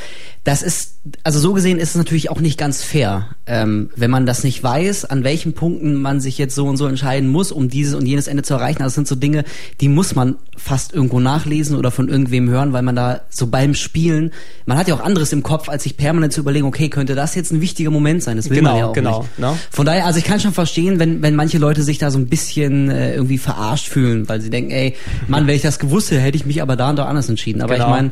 das 0.45 0.61
ist 0.61 0.89
also 1.23 1.37
so 1.39 1.51
gesehen 1.53 1.79
ist 1.79 1.89
es 1.89 1.95
natürlich 1.95 2.29
auch 2.29 2.39
nicht 2.39 2.57
ganz 2.57 2.81
fair, 2.81 3.27
ähm, 3.45 3.89
wenn 3.97 4.09
man 4.09 4.25
das 4.25 4.43
nicht 4.45 4.63
weiß, 4.63 5.03
an 5.05 5.25
welchen 5.25 5.51
Punkten 5.53 5.95
man 6.01 6.21
sich 6.21 6.37
jetzt 6.37 6.55
so 6.55 6.65
und 6.65 6.77
so 6.77 6.87
entscheiden 6.87 7.27
muss, 7.29 7.51
um 7.51 7.69
dieses 7.69 7.93
und 7.93 8.05
jenes 8.05 8.27
Ende 8.27 8.43
zu 8.43 8.53
erreichen. 8.53 8.77
Also 8.81 8.87
das 8.87 8.95
sind 8.95 9.07
so 9.09 9.15
Dinge, 9.15 9.43
die 9.81 9.89
muss 9.89 10.15
man 10.15 10.35
fast 10.55 10.93
irgendwo 10.93 11.19
nachlesen 11.19 11.75
oder 11.77 11.91
von 11.91 12.07
irgendwem 12.07 12.49
hören, 12.49 12.71
weil 12.71 12.83
man 12.83 12.95
da 12.95 13.21
so 13.29 13.47
beim 13.47 13.73
Spielen, 13.73 14.31
man 14.65 14.77
hat 14.77 14.87
ja 14.87 14.95
auch 14.95 15.01
anderes 15.01 15.33
im 15.33 15.43
Kopf, 15.43 15.67
als 15.67 15.83
sich 15.83 15.97
permanent 15.97 16.31
zu 16.31 16.39
überlegen, 16.39 16.65
okay, 16.65 16.87
könnte 16.89 17.15
das 17.15 17.35
jetzt 17.35 17.51
ein 17.51 17.59
wichtiger 17.59 17.91
Moment 17.91 18.23
sein? 18.23 18.37
Das 18.37 18.49
will 18.49 18.57
Genau, 18.57 18.69
man 18.71 18.79
ja 18.79 18.85
auch 18.87 18.93
genau, 18.93 19.19
nicht. 19.23 19.39
ne? 19.39 19.57
Von 19.71 19.85
daher, 19.85 20.05
also 20.05 20.19
ich 20.19 20.25
kann 20.25 20.39
schon 20.39 20.53
verstehen, 20.53 20.99
wenn, 20.99 21.21
wenn 21.21 21.35
manche 21.35 21.57
Leute 21.57 21.83
sich 21.83 21.97
da 21.97 22.11
so 22.11 22.17
ein 22.19 22.27
bisschen 22.27 22.89
äh, 22.89 23.13
irgendwie 23.13 23.37
verarscht 23.37 23.87
fühlen, 23.89 24.29
weil 24.29 24.39
sie 24.39 24.49
denken, 24.49 24.71
ey, 24.71 24.95
Mann, 25.27 25.47
wenn 25.47 25.55
ich 25.55 25.61
das 25.63 25.79
gewusst 25.79 26.11
hätte, 26.11 26.21
hätte 26.21 26.37
ich 26.37 26.45
mich 26.45 26.61
aber 26.61 26.77
da 26.77 26.89
und 26.91 26.95
da 26.97 27.05
anders 27.05 27.27
entschieden. 27.27 27.61
Aber 27.61 27.73
Genau. 27.75 27.85
ich 27.87 27.91
meine, 27.91 28.11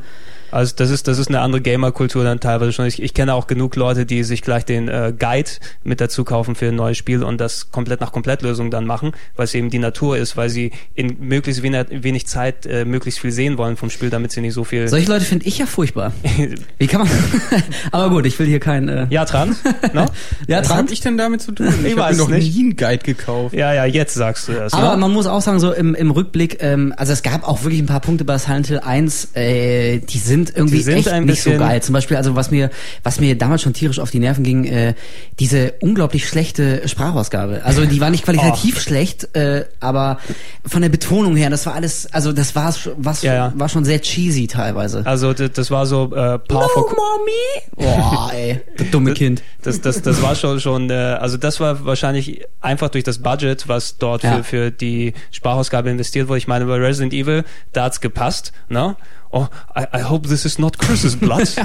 Also 0.52 0.74
das 0.76 0.90
ist 0.90 1.08
das 1.08 1.18
ist 1.20 1.28
eine 1.30 1.40
andere 1.42 1.62
Gamer-Kultur 1.62 2.24
dann 2.24 2.40
teilweise 2.40 2.72
schon. 2.74 2.86
Ich, 2.86 3.02
ich 3.02 3.14
kenne 3.14 3.34
auch 3.34 3.48
genug 3.48 3.76
Leute, 3.76 4.06
die 4.06 4.24
sich 4.24 4.42
gleich 4.42 4.66
den 4.66 4.88
äh, 4.88 5.14
Guide 5.18 5.50
mit 5.84 6.02
dazu 6.02 6.24
kaufen 6.24 6.56
für 6.56 6.68
ein 6.68 6.76
neues 6.76 6.98
Spiel 6.98 7.24
und 7.24 7.40
das 7.40 7.72
komplett 7.72 8.02
nach 8.02 8.12
Komplettlösung 8.12 8.72
dann 8.72 8.86
machen, 8.86 9.12
weil 9.36 9.46
es 9.46 9.54
eben 9.56 9.70
die 9.70 9.80
Natur 9.80 10.18
ist, 10.18 10.38
weil 10.38 10.50
sie 10.50 10.72
in 10.96 11.18
möglichst 11.20 11.64
wenig, 11.64 11.86
wenig 11.90 12.28
Zeit 12.28 12.66
äh, 12.66 12.86
möglichst 12.86 13.20
viel 13.20 13.32
sehen 13.32 13.58
wollen 13.58 13.78
vom 13.78 13.90
Spiel, 13.90 14.10
damit 14.10 14.32
sie 14.32 14.42
nicht 14.42 14.54
so 14.54 14.64
viel. 14.64 14.88
solche 14.88 15.10
Leute 15.10 15.26
finde 15.26 15.46
ich 15.46 15.58
ja 15.58 15.66
furchtbar. 15.66 16.12
Wie 16.78 16.88
kann 16.88 17.02
man? 17.02 17.10
aber 17.92 18.10
gut, 18.10 18.26
ich 18.26 18.38
will 18.40 18.48
hier 18.48 18.60
kein. 18.60 18.90
Äh, 18.90 19.08
ja, 19.10 19.26
dran? 19.26 19.56
no? 19.94 20.06
ja, 20.48 20.60
Was 20.60 20.68
dran. 20.68 20.78
habe 20.78 20.94
ich 20.94 21.00
denn 21.02 21.18
damit 21.18 21.42
zu 21.42 21.52
tun? 21.52 21.68
Ich, 21.68 21.86
Ich 21.86 21.92
habe 21.92 22.02
weiß 22.02 22.18
mir 22.18 22.24
noch 22.24 22.30
nicht. 22.30 22.56
nie 22.56 22.64
einen 22.64 22.76
Guide 22.76 23.04
gekauft. 23.04 23.56
Ja, 23.56 23.74
ja, 23.74 23.86
jetzt 23.86 24.14
sagst 24.14 24.48
du 24.48 24.54
das. 24.54 24.74
Aber 24.74 24.92
ne? 24.92 24.98
man 24.98 25.12
muss 25.12 25.28
auch 25.28 25.42
sagen, 25.42 25.60
so 25.60 25.72
im, 25.72 25.96
im 25.96 26.12
Rückblick, 26.12 26.58
ähm, 26.62 26.94
also 26.98 27.14
es 27.14 27.24
gab 27.24 27.48
auch 27.48 27.64
wirklich 27.64 27.82
ein 27.82 27.86
paar 27.88 28.02
Punkte 28.02 28.26
bei 28.26 28.38
Silent 28.38 28.68
Hill 28.68 28.80
1, 28.80 29.30
äh, 29.36 30.00
die 30.00 30.18
sind 30.18 30.41
irgendwie 30.50 30.78
Die 30.78 30.84
sind 30.84 30.98
echt 31.08 31.12
nicht 31.26 31.44
so 31.44 31.52
geil. 31.52 31.82
Zum 31.82 31.94
Beispiel, 31.94 32.18
also 32.18 32.36
was 32.36 32.50
mir, 32.52 32.70
was 33.04 33.20
mir 33.20 33.38
damals 33.38 33.62
schon 33.62 33.74
tierisch 33.74 34.00
auf 34.00 34.10
die 34.12 34.20
Nerven 34.20 34.44
ging, 34.44 34.66
äh, 34.66 34.94
diese 35.40 35.74
unglaublich 35.82 36.28
schlechte 36.28 36.88
Sprachausgabe. 36.88 37.62
Also 37.64 37.86
die 37.86 38.02
war 38.02 38.10
nicht 38.10 38.24
qualitativ 38.26 38.76
Oh. 38.78 38.80
schlecht, 38.80 39.36
äh, 39.36 39.66
aber 39.80 40.18
von 40.66 40.82
der 40.82 40.90
Betonung 40.90 41.36
her, 41.36 41.50
das 41.50 41.66
war 41.66 41.76
alles, 41.76 42.12
also 42.14 42.32
das 42.34 42.56
war, 42.56 42.74
was, 42.98 43.22
Ja, 43.22 43.34
ja. 43.34 43.54
war 43.56 43.70
schon 43.70 43.86
sehr 43.86 44.02
cheesy 44.02 44.48
teilweise. 44.48 45.04
Also 45.06 45.34
das, 45.34 45.52
das 45.52 45.72
war 45.72 45.86
so 45.86 46.06
äh, 46.16 46.40
par 46.40 46.68
for 46.70 46.84
mommy! 46.90 47.62
Boah, 47.76 48.32
ey, 48.34 48.62
das 48.78 48.90
dumme 48.92 49.14
Kind. 49.14 49.44
Das, 49.64 49.82
das, 49.82 50.02
das 50.02 50.22
war 50.22 50.36
schon, 50.36 50.60
schon 50.60 50.90
äh, 50.90 50.94
also 50.94 51.38
das 51.38 51.60
war 51.60 51.86
wahrscheinlich 51.86 52.44
einfach 52.62 52.90
durch 52.90 53.04
das 53.04 53.20
Budget, 53.20 53.68
was 53.68 53.98
dort 53.98 54.24
Ja. 54.24 54.38
für, 54.38 54.44
für 54.44 54.72
die 54.72 55.14
Sprachausgabe 55.32 55.90
investiert 55.90 56.28
wurde. 56.28 56.38
Ich 56.40 56.48
meine, 56.48 56.66
bei 56.66 56.76
Resident 56.78 57.14
Evil, 57.14 57.44
da 57.74 57.86
hat's 57.86 58.02
gepasst, 58.02 58.52
ne? 58.70 58.96
Oh, 59.32 59.48
I, 59.76 59.88
I 59.94 60.02
hope 60.02 60.28
this 60.28 60.46
is 60.46 60.60
not 60.60 60.78
Chris's 60.78 61.16
blood. 61.16 61.40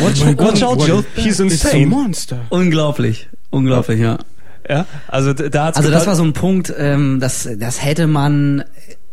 watch, 0.00 0.22
Oh 0.22 0.24
mein 0.24 0.36
watch 0.36 0.62
out, 0.62 0.80
Jill, 0.80 1.02
he's 1.14 1.38
that? 1.38 1.46
It's 1.46 1.64
a 1.64 1.68
insane. 1.68 1.88
monster. 1.88 2.40
Unglaublich. 2.50 3.28
Unglaublich, 3.50 4.00
ja. 4.00 4.18
Ja, 4.68 4.86
also 5.08 5.32
da 5.34 5.66
hat's 5.66 5.76
Also 5.76 5.90
das 5.90 6.06
war 6.06 6.16
so 6.16 6.24
ein 6.24 6.32
Punkt, 6.32 6.72
ähm, 6.76 7.20
das, 7.20 7.48
das 7.58 7.84
hätte 7.84 8.06
man 8.06 8.64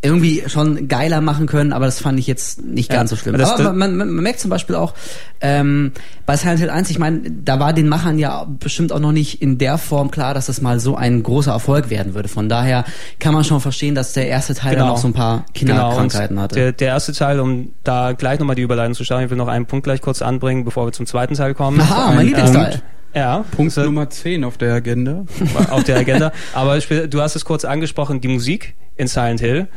irgendwie 0.03 0.43
schon 0.47 0.87
geiler 0.87 1.21
machen 1.21 1.45
können, 1.45 1.73
aber 1.73 1.85
das 1.85 1.99
fand 1.99 2.17
ich 2.17 2.25
jetzt 2.25 2.63
nicht 2.65 2.91
Ja, 2.91 2.97
ganz 2.97 3.11
so 3.11 3.15
schlimm. 3.15 3.37
das- 3.37 3.51
aber 3.51 3.71
man, 3.73 3.95
man, 3.97 4.09
man 4.09 4.23
merkt 4.23 4.39
zum 4.39 4.49
Beispiel 4.49 4.75
auch 4.75 4.93
ähm, 5.41 5.91
bei 6.25 6.35
Silent 6.37 6.59
Hill 6.59 6.69
1, 6.71 6.89
ich 6.89 6.97
meine, 6.97 7.21
da 7.29 7.59
war 7.59 7.71
den 7.73 7.87
Machern 7.87 8.17
ja 8.17 8.45
bestimmt 8.59 8.91
auch 8.93 8.99
noch 8.99 9.11
nicht 9.11 9.41
in 9.43 9.57
der 9.59 9.77
Form 9.77 10.09
klar, 10.09 10.33
dass 10.33 10.47
das 10.47 10.59
mal 10.61 10.79
so 10.79 10.95
ein 10.95 11.21
großer 11.21 11.51
Erfolg 11.51 11.89
werden 11.91 12.13
würde. 12.15 12.29
Von 12.29 12.49
daher 12.49 12.83
kann 13.19 13.33
man 13.33 13.43
schon 13.43 13.61
verstehen, 13.61 13.93
dass 13.93 14.13
der 14.13 14.27
erste 14.27 14.55
Teil 14.55 14.75
dann 14.75 14.89
auch 14.89 14.97
so 14.97 15.07
ein 15.07 15.13
paar 15.13 15.45
Kinderkrankheiten 15.53 16.37
und 16.37 16.43
hatte. 16.43 16.55
Der, 16.55 16.71
der 16.71 16.87
erste 16.87 17.13
Teil, 17.13 17.39
um 17.39 17.71
da 17.83 18.13
gleich 18.13 18.39
nochmal 18.39 18.55
die 18.55 18.61
Überleitung 18.63 18.95
zu 18.95 19.03
starten, 19.03 19.25
ich 19.25 19.29
will 19.29 19.37
noch 19.37 19.47
einen 19.47 19.67
Punkt 19.67 19.83
gleich 19.83 20.01
kurz 20.01 20.21
anbringen, 20.23 20.65
bevor 20.65 20.87
wir 20.87 20.93
zum 20.93 21.05
zweiten 21.05 21.35
Teil 21.35 21.53
kommen. 21.53 21.79
Aha, 21.79 22.09
ein 22.09 22.15
mein 22.15 22.25
Lieblingsteil. 22.27 22.69
Punkt. 22.71 22.83
Ja, 23.13 23.45
Punkt 23.51 23.75
Nummer 23.77 24.09
10 24.09 24.43
auf 24.43 24.57
der 24.57 24.73
Agenda. 24.73 25.25
auf 25.69 25.83
der 25.83 25.97
Agenda. 25.97 26.31
Aber 26.53 26.79
du 26.79 27.21
hast 27.21 27.35
es 27.35 27.45
kurz 27.45 27.65
angesprochen, 27.65 28.21
die 28.21 28.27
Musik 28.27 28.73
in 28.95 29.07
Silent 29.07 29.41
Hill. 29.41 29.67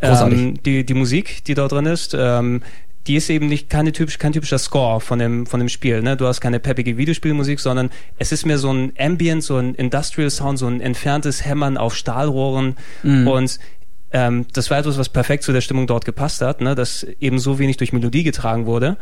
Großartig. 0.00 0.38
Ähm, 0.38 0.62
die, 0.64 0.84
die 0.84 0.94
Musik, 0.94 1.44
die 1.44 1.54
dort 1.54 1.72
drin 1.72 1.86
ist, 1.86 2.16
ähm, 2.18 2.62
die 3.06 3.16
ist 3.16 3.30
eben 3.30 3.46
nicht 3.46 3.70
keine 3.70 3.92
typisch, 3.92 4.18
kein 4.18 4.32
typischer 4.32 4.58
Score 4.58 5.00
von 5.00 5.18
dem, 5.18 5.46
von 5.46 5.60
dem 5.60 5.68
Spiel. 5.68 6.02
Ne? 6.02 6.16
Du 6.16 6.26
hast 6.26 6.40
keine 6.40 6.60
peppige 6.60 6.96
Videospielmusik, 6.96 7.60
sondern 7.60 7.90
es 8.18 8.32
ist 8.32 8.44
mehr 8.44 8.58
so 8.58 8.72
ein 8.72 8.92
Ambient, 8.98 9.42
so 9.42 9.56
ein 9.56 9.74
Industrial 9.74 10.30
Sound, 10.30 10.58
so 10.58 10.66
ein 10.66 10.80
entferntes 10.80 11.44
Hämmern 11.44 11.76
auf 11.76 11.94
Stahlrohren. 11.94 12.76
Und 13.26 13.58
ähm, 14.12 14.46
das 14.52 14.70
war 14.70 14.78
etwas, 14.78 14.98
was 14.98 15.08
perfekt 15.08 15.44
zu 15.44 15.52
der 15.52 15.60
Stimmung 15.60 15.86
dort 15.86 16.04
gepasst 16.04 16.42
hat, 16.42 16.60
ne? 16.60 16.74
das 16.74 17.04
eben 17.20 17.38
so 17.38 17.58
wenig 17.58 17.76
durch 17.76 17.92
Melodie 17.92 18.24
getragen 18.24 18.66
wurde. 18.66 18.96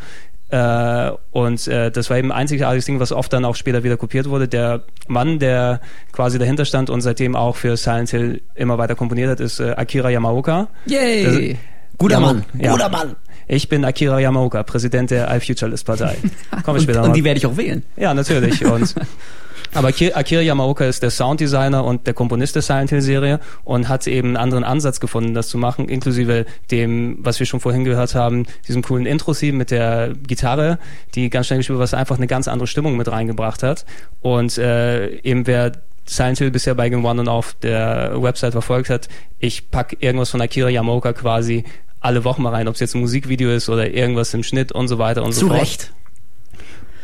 Äh, 0.51 1.11
und 1.31 1.67
äh, 1.69 1.91
das 1.91 2.09
war 2.11 2.17
eben 2.17 2.33
ein 2.33 2.39
einzigartiges 2.39 2.87
Ding, 2.87 3.01
was 3.01 3.13
oft 3.13 3.33
dann 3.33 3.45
auch 3.45 3.55
später 3.55 3.85
wieder 3.85 3.97
kopiert 3.97 4.29
wurde. 4.31 4.49
Der 4.49 4.83
Mann, 5.07 5.39
der 5.39 5.81
quasi 6.13 6.39
dahinter 6.39 6.65
stand 6.65 6.89
und 6.91 7.01
seitdem 7.03 7.37
auch 7.37 7.57
für 7.57 7.77
Silent 7.77 8.11
Hill 8.11 8.43
immer 8.55 8.79
weiter 8.79 8.95
komponiert 8.95 9.31
hat, 9.31 9.41
ist 9.41 9.61
äh, 9.61 9.73
Akira 9.73 10.11
Yamaoka. 10.11 10.69
Yay! 10.87 11.25
Das- 11.25 11.59
Guter 11.99 12.15
Yama- 12.15 12.27
Mann, 12.35 12.45
ja. 12.59 12.71
guter 12.73 12.89
Mann. 12.89 13.17
Ich 13.49 13.69
bin 13.69 13.85
Akira 13.85 14.21
Yamaoka, 14.21 14.63
Präsident 14.63 15.11
der 15.11 15.35
iFuturalist 15.35 15.85
Partei. 15.85 16.17
Kommen 16.51 16.65
wir 16.67 16.73
Und, 16.75 16.83
später 16.83 17.03
und 17.03 17.17
die 17.17 17.25
werde 17.25 17.39
ich 17.39 17.47
auch 17.47 17.57
wählen. 17.57 17.83
Ja, 17.97 18.15
natürlich. 18.15 18.65
Und 18.65 18.95
Aber 19.75 19.89
Akira 19.89 20.41
Yamaoka 20.41 20.85
ist 20.85 21.03
der 21.03 21.11
Sounddesigner 21.11 21.85
und 21.85 22.07
der 22.07 22.15
Komponist 22.15 22.55
der 22.55 22.63
Silent 22.63 22.91
Hill 22.91 23.03
Serie 23.03 23.41
und 23.65 23.89
hat 23.89 24.07
eben 24.07 24.29
einen 24.29 24.37
anderen 24.37 24.65
Ansatz 24.65 25.01
gefunden, 25.01 25.35
das 25.35 25.49
zu 25.49 25.59
machen, 25.59 25.89
inklusive 25.89 26.47
dem, 26.71 27.19
was 27.21 27.39
wir 27.39 27.47
schon 27.47 27.61
vorhin 27.61 27.85
gehört 27.85 28.15
haben, 28.15 28.47
diesem 28.67 28.83
coolen 28.83 29.07
Intro-Theme 29.07 29.59
mit 29.59 29.71
der 29.71 30.13
Gitarre, 30.27 30.79
die 31.15 31.31
ganz 31.31 31.47
schnell 31.47 31.59
gespielt 31.59 31.79
was 31.79 31.95
einfach 31.95 32.17
eine 32.17 32.27
ganz 32.27 32.49
andere 32.49 32.67
Stimmung 32.67 32.97
mit 32.97 33.09
reingebracht 33.09 33.63
hat. 33.63 33.85
Und 34.21 34.59
äh, 34.59 35.17
eben 35.21 35.47
wer 35.47 35.73
Silent 36.07 36.39
Hill 36.39 36.51
bisher 36.51 36.75
bei 36.75 36.89
Game 36.89 37.05
One 37.05 37.21
und 37.21 37.29
auf 37.29 37.55
der 37.63 38.21
Website 38.23 38.53
verfolgt 38.53 38.91
hat, 38.91 39.09
ich 39.39 39.71
pack 39.71 39.97
irgendwas 40.01 40.31
von 40.31 40.41
Akira 40.41 40.69
Yamaoka 40.69 41.13
quasi 41.13 41.65
alle 42.01 42.25
Wochen 42.25 42.43
mal 42.43 42.55
rein, 42.55 42.69
ob 42.69 42.75
es 42.75 42.81
jetzt 42.81 42.95
ein 42.95 43.01
Musikvideo 43.01 43.51
ist 43.51 43.69
oder 43.69 43.91
irgendwas 43.91 44.33
im 44.35 44.43
Schnitt 44.43 44.73
und 44.73 44.89
so 44.89 44.99
weiter 44.99 45.23
und 45.25 45.33
Zu 45.33 45.41
so 45.41 45.49
fort. 45.49 45.61
Recht. 45.61 45.93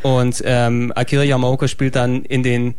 Und 0.05 0.43
ähm, 0.45 0.93
Akira 0.95 1.23
Yamaoka 1.23 1.67
spielt 1.67 1.97
dann 1.97 2.25
in 2.27 2.43
den 2.43 2.75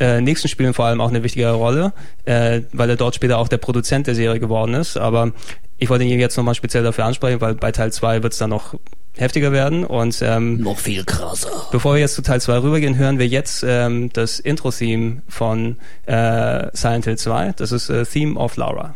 äh, 0.00 0.22
nächsten 0.22 0.48
Spielen 0.48 0.72
vor 0.72 0.86
allem 0.86 1.02
auch 1.02 1.10
eine 1.10 1.22
wichtige 1.22 1.50
Rolle, 1.50 1.92
äh, 2.24 2.62
weil 2.72 2.88
er 2.88 2.96
dort 2.96 3.14
später 3.14 3.36
auch 3.36 3.48
der 3.48 3.58
Produzent 3.58 4.06
der 4.06 4.14
Serie 4.14 4.40
geworden 4.40 4.72
ist. 4.72 4.96
Aber 4.96 5.32
ich 5.76 5.90
wollte 5.90 6.04
ihn 6.04 6.18
jetzt 6.18 6.38
nochmal 6.38 6.54
speziell 6.54 6.82
dafür 6.82 7.04
ansprechen, 7.04 7.42
weil 7.42 7.54
bei 7.54 7.70
Teil 7.70 7.92
2 7.92 8.22
wird 8.22 8.32
es 8.32 8.38
dann 8.38 8.48
noch 8.48 8.74
heftiger 9.18 9.52
werden. 9.52 9.84
Und 9.84 10.22
ähm, 10.22 10.58
Noch 10.62 10.78
viel 10.78 11.04
krasser. 11.04 11.50
bevor 11.70 11.94
wir 11.94 12.00
jetzt 12.00 12.14
zu 12.14 12.22
Teil 12.22 12.40
2 12.40 12.62
rübergehen, 12.62 12.96
hören 12.96 13.18
wir 13.18 13.26
jetzt 13.26 13.62
ähm, 13.66 14.10
das 14.14 14.40
Intro-Theme 14.40 15.20
von 15.28 15.76
äh, 16.06 16.68
Silent 16.72 17.04
Hill 17.04 17.18
2. 17.18 17.52
Das 17.58 17.72
ist 17.72 17.90
äh, 17.90 18.06
Theme 18.06 18.38
of 18.38 18.56
Laura. 18.56 18.94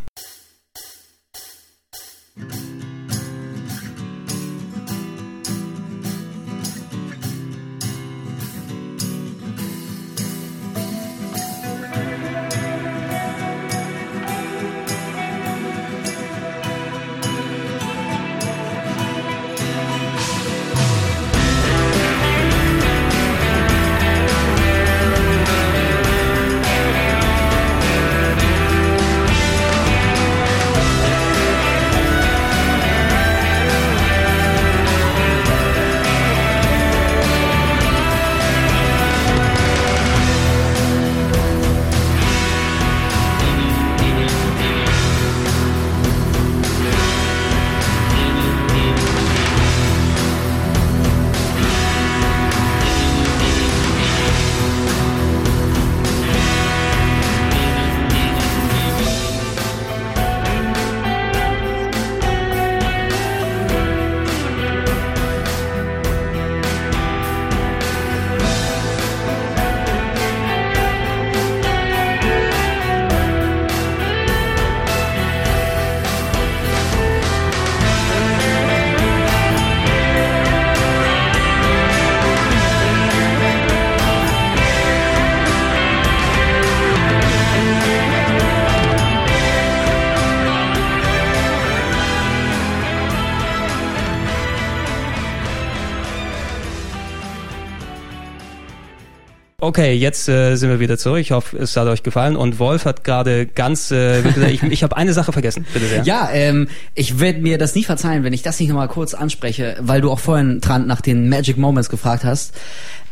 Okay, 99.72 99.94
jetzt 99.94 100.28
äh, 100.28 100.54
sind 100.56 100.68
wir 100.68 100.80
wieder 100.80 100.98
zurück. 100.98 101.20
Ich 101.20 101.30
hoffe, 101.30 101.56
es 101.56 101.74
hat 101.78 101.88
euch 101.88 102.02
gefallen. 102.02 102.36
Und 102.36 102.58
Wolf 102.58 102.84
hat 102.84 103.04
gerade 103.04 103.46
ganz, 103.46 103.90
äh, 103.90 104.20
ich, 104.50 104.62
ich 104.62 104.82
habe 104.82 104.98
eine 104.98 105.14
Sache 105.14 105.32
vergessen. 105.32 105.64
Bitte 105.72 105.86
sehr. 105.86 106.02
Ja, 106.02 106.28
ähm, 106.30 106.68
ich 106.94 107.20
werde 107.20 107.40
mir 107.40 107.56
das 107.56 107.74
nie 107.74 107.82
verzeihen, 107.82 108.22
wenn 108.22 108.34
ich 108.34 108.42
das 108.42 108.60
nicht 108.60 108.68
nochmal 108.68 108.88
kurz 108.88 109.14
anspreche, 109.14 109.76
weil 109.80 110.02
du 110.02 110.10
auch 110.10 110.18
vorhin 110.18 110.60
dran 110.60 110.86
nach 110.86 111.00
den 111.00 111.30
Magic 111.30 111.56
Moments 111.56 111.88
gefragt 111.88 112.22
hast. 112.22 112.52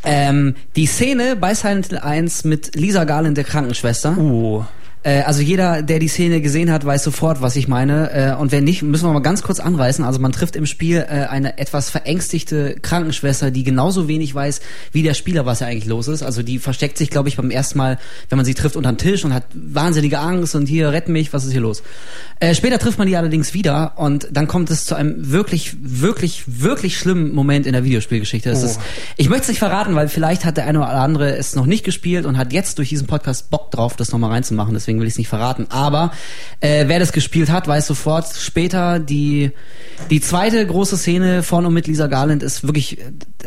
Ähm, 0.04 0.54
die 0.76 0.84
Szene 0.84 1.34
bei 1.34 1.54
Silent 1.54 1.86
Hill 1.86 1.98
1 1.98 2.44
mit 2.44 2.76
Lisa 2.76 3.04
Garland, 3.04 3.38
der 3.38 3.44
Krankenschwester. 3.44 4.18
Uh. 4.18 4.62
Äh, 5.02 5.22
also 5.22 5.40
jeder, 5.40 5.82
der 5.82 5.98
die 5.98 6.08
Szene 6.08 6.40
gesehen 6.40 6.70
hat, 6.70 6.84
weiß 6.84 7.02
sofort, 7.04 7.40
was 7.40 7.56
ich 7.56 7.68
meine. 7.68 8.10
Äh, 8.12 8.34
und 8.34 8.52
wenn 8.52 8.64
nicht, 8.64 8.82
müssen 8.82 9.06
wir 9.08 9.12
mal 9.12 9.20
ganz 9.20 9.42
kurz 9.42 9.58
anreißen. 9.60 10.04
Also 10.04 10.18
man 10.20 10.32
trifft 10.32 10.56
im 10.56 10.66
Spiel 10.66 10.98
äh, 10.98 11.26
eine 11.26 11.58
etwas 11.58 11.88
verängstigte 11.90 12.76
Krankenschwester, 12.82 13.50
die 13.50 13.64
genauso 13.64 14.08
wenig 14.08 14.34
weiß 14.34 14.60
wie 14.92 15.02
der 15.02 15.14
Spieler, 15.14 15.46
was 15.46 15.60
ja 15.60 15.68
eigentlich 15.68 15.86
los 15.86 16.08
ist. 16.08 16.22
Also 16.22 16.42
die 16.42 16.58
versteckt 16.58 16.98
sich, 16.98 17.08
glaube 17.10 17.28
ich, 17.28 17.36
beim 17.36 17.50
ersten 17.50 17.78
Mal, 17.78 17.98
wenn 18.28 18.36
man 18.36 18.44
sie 18.44 18.54
trifft, 18.54 18.76
unter 18.76 18.92
den 18.92 18.98
Tisch 18.98 19.24
und 19.24 19.32
hat 19.32 19.44
wahnsinnige 19.54 20.18
Angst 20.18 20.54
und 20.54 20.66
hier, 20.66 20.92
rett 20.92 21.08
mich, 21.08 21.32
was 21.32 21.44
ist 21.44 21.52
hier 21.52 21.60
los? 21.62 21.82
Äh, 22.40 22.54
später 22.54 22.78
trifft 22.78 22.98
man 22.98 23.06
die 23.08 23.16
allerdings 23.16 23.54
wieder 23.54 23.92
und 23.96 24.28
dann 24.32 24.48
kommt 24.48 24.70
es 24.70 24.84
zu 24.84 24.94
einem 24.94 25.30
wirklich, 25.30 25.76
wirklich, 25.80 26.44
wirklich 26.46 26.98
schlimmen 26.98 27.34
Moment 27.34 27.66
in 27.66 27.72
der 27.72 27.84
Videospielgeschichte. 27.84 28.50
Es 28.50 28.62
Oh. 28.62 28.66
ist, 28.66 28.80
ich 29.16 29.28
möchte 29.28 29.42
es 29.44 29.48
nicht 29.48 29.58
verraten, 29.60 29.94
weil 29.94 30.08
vielleicht 30.08 30.44
hat 30.44 30.56
der 30.56 30.66
eine 30.66 30.78
oder 30.80 30.90
andere 30.90 31.36
es 31.36 31.54
noch 31.54 31.66
nicht 31.66 31.84
gespielt 31.84 32.26
und 32.26 32.36
hat 32.36 32.52
jetzt 32.52 32.78
durch 32.78 32.88
diesen 32.90 33.06
Podcast 33.06 33.50
Bock 33.50 33.70
drauf, 33.70 33.96
das 33.96 34.12
nochmal 34.12 34.30
reinzumachen. 34.30 34.74
Deswegen 34.74 34.89
will 34.98 35.06
ich 35.06 35.12
es 35.14 35.18
nicht 35.18 35.28
verraten. 35.28 35.66
Aber 35.70 36.10
äh, 36.60 36.86
wer 36.88 36.98
das 36.98 37.12
gespielt 37.12 37.50
hat, 37.50 37.68
weiß 37.68 37.86
sofort 37.86 38.26
später, 38.36 38.98
die, 38.98 39.52
die 40.10 40.20
zweite 40.20 40.66
große 40.66 40.96
Szene 40.96 41.42
von 41.44 41.64
und 41.66 41.74
mit 41.74 41.86
Lisa 41.86 42.06
Garland 42.08 42.42
ist 42.42 42.64
wirklich, 42.66 42.98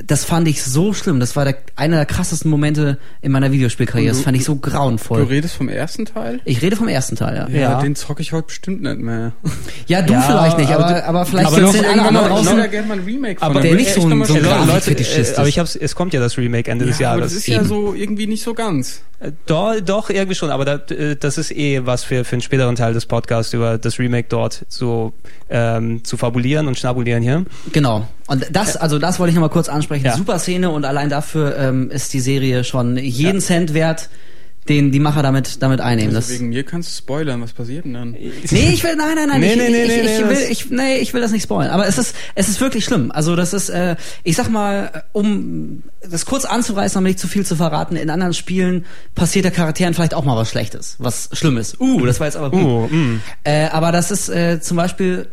das 0.07 0.23
fand 0.23 0.47
ich 0.47 0.63
so 0.63 0.93
schlimm. 0.93 1.19
Das 1.19 1.35
war 1.35 1.43
der, 1.45 1.57
einer 1.75 1.97
der 1.97 2.05
krassesten 2.05 2.49
Momente 2.49 2.99
in 3.21 3.31
meiner 3.31 3.51
Videospielkarriere. 3.51 4.11
Du- 4.11 4.17
Das 4.17 4.23
fand 4.23 4.37
ich 4.37 4.45
so 4.45 4.53
Du 4.53 4.61
grauenvoll. 4.61 5.23
redest 5.23 5.55
vom 5.55 5.67
ersten 5.67 6.05
Teil? 6.05 6.39
Ich 6.45 6.61
rede 6.61 6.75
vom 6.75 6.87
ersten 6.87 7.15
Teil, 7.15 7.35
ja. 7.35 7.59
Ja. 7.59 7.81
den 7.81 7.95
zocke 7.95 8.21
ich 8.21 8.31
heute 8.31 8.47
bestimmt 8.47 8.81
nicht 8.83 8.99
mehr. 8.99 9.33
Ja, 9.87 10.01
du 10.01 10.13
Ja, 10.13 10.21
vielleicht 10.21 10.57
nicht, 10.59 10.71
aber, 10.71 10.85
aber 10.85 11.07
aber, 11.07 11.19
du- 11.23 11.25
vielleicht 11.31 11.47
aber 11.47 11.55
sind 11.55 11.65
noch 11.65 11.73
alle 11.73 11.87
irgendwann 11.87 12.07
anderen 12.15 12.27
draußen. 12.29 12.59
Ich 12.63 12.71
gerne 12.71 12.87
mal 12.87 12.97
ein 12.99 13.03
Remake 13.03 13.39
von. 13.39 13.49
Aber 13.49 13.61
der 13.61 13.73
nicht 13.75 13.87
ich 13.87 13.93
so 13.93 14.01
ein- 14.01 14.23
so 14.25 14.33
ein 14.35 14.43
Leute, 14.43 14.91
äh, 14.91 15.33
aber 15.35 15.47
ich 15.47 15.59
hab's, 15.59 15.75
es 15.75 15.95
kommt 15.95 16.13
ja 16.13 16.19
das 16.19 16.37
Remake 16.37 16.69
Ende 16.71 16.85
des 16.85 16.99
Ja, 16.99 17.09
aber 17.11 17.19
Jahres. 17.19 17.33
das 17.33 17.39
ist 17.41 17.47
ja 17.47 17.57
Eben. 17.57 17.67
so 17.67 17.93
irgendwie 17.93 18.27
nicht 18.27 18.43
so 18.43 18.53
ganz. 18.53 19.01
Äh, 19.19 19.31
Doch, 19.45 19.73
doch, 19.81 20.09
irgendwie 20.09 20.35
schon, 20.35 20.49
aber 20.51 20.65
das, 20.65 20.91
äh, 20.91 21.15
das 21.37 21.49
ist 21.49 21.57
eh 21.57 21.85
was 21.85 22.03
für, 22.03 22.23
für 22.25 22.33
einen 22.33 22.41
späteren 22.41 22.75
Teil 22.75 22.93
des 22.93 23.05
Podcasts 23.05 23.53
über 23.53 23.77
das 23.77 23.99
Remake 23.99 24.27
dort 24.29 24.65
so 24.69 25.13
ähm, 25.49 26.03
zu 26.03 26.17
fabulieren 26.17 26.67
und 26.67 26.77
schnabulieren 26.77 27.23
hier. 27.23 27.45
Genau. 27.71 28.07
Und 28.27 28.45
das, 28.51 28.77
also 28.77 28.99
das 28.99 29.19
wollte 29.19 29.29
ich 29.29 29.35
nochmal 29.35 29.49
kurz 29.49 29.69
ansprechen. 29.69 30.05
Ja. 30.05 30.15
Super 30.15 30.39
Szene 30.39 30.69
und 30.69 30.85
allein 30.85 31.09
dafür 31.09 31.57
ähm, 31.57 31.89
ist 31.91 32.13
die 32.13 32.19
Serie 32.19 32.63
schon 32.63 32.97
jeden 32.97 33.41
Cent 33.41 33.73
wert, 33.73 34.09
den 34.69 34.91
die 34.91 34.99
Macher 34.99 35.23
damit 35.23 35.61
damit 35.61 35.81
einnehmen. 35.81 36.15
Also 36.15 36.27
Das, 36.27 36.39
wegen 36.39 36.49
mir 36.49 36.63
kannst 36.63 36.89
du 36.89 36.97
spoilern, 36.97 37.41
was 37.41 37.53
passiert 37.53 37.85
denn 37.85 37.93
dann? 37.93 38.11
nee, 38.51 38.69
ich 38.73 38.83
will, 38.83 38.95
nein, 38.95 39.15
nein, 39.15 39.27
nein, 39.29 39.41
Nee, 39.41 39.53
ich, 39.53 39.57
nee, 39.57 39.69
nee, 39.69 39.83
ich, 39.83 39.87
nee, 39.87 39.95
ich, 39.95 40.19
nee, 40.19 40.29
will, 40.29 40.35
das- 40.35 40.49
ich, 40.49 40.69
nee, 40.69 40.97
ich 40.97 41.13
will 41.13 41.21
das 41.21 41.31
nicht 41.31 41.43
spoilern. 41.43 41.71
Aber 41.71 41.87
es 41.87 41.97
ist, 41.97 42.15
es 42.35 42.49
ist 42.49 42.61
wirklich 42.61 42.85
schlimm. 42.85 43.11
Also 43.11 43.35
das 43.35 43.53
ist, 43.53 43.69
äh, 43.69 43.95
ich 44.23 44.35
sag 44.35 44.49
mal, 44.49 45.03
um 45.11 45.83
das 46.09 46.25
kurz 46.25 46.45
anzureißen, 46.45 46.97
um 46.97 47.03
nicht 47.03 47.19
zu 47.19 47.27
viel 47.27 47.45
zu 47.45 47.55
verraten, 47.55 47.95
in 47.95 48.09
anderen 48.09 48.33
Spielen 48.33 48.85
passiert 49.15 49.45
der 49.45 49.51
Charakteren 49.51 49.93
vielleicht 49.93 50.13
auch 50.13 50.25
mal 50.25 50.35
was 50.35 50.49
Schlechtes, 50.49 50.95
was 50.99 51.29
Schlimmes. 51.33 51.79
Uh, 51.79 52.05
das 52.05 52.19
war 52.19 52.27
jetzt 52.27 52.35
aber. 52.35 52.53
Uh, 52.53 52.87
mm. 52.87 53.21
Äh, 53.43 53.67
aber 53.67 53.91
das 53.91 54.11
ist 54.11 54.29
äh, 54.29 54.59
zum 54.61 54.77
Beispiel, 54.77 55.27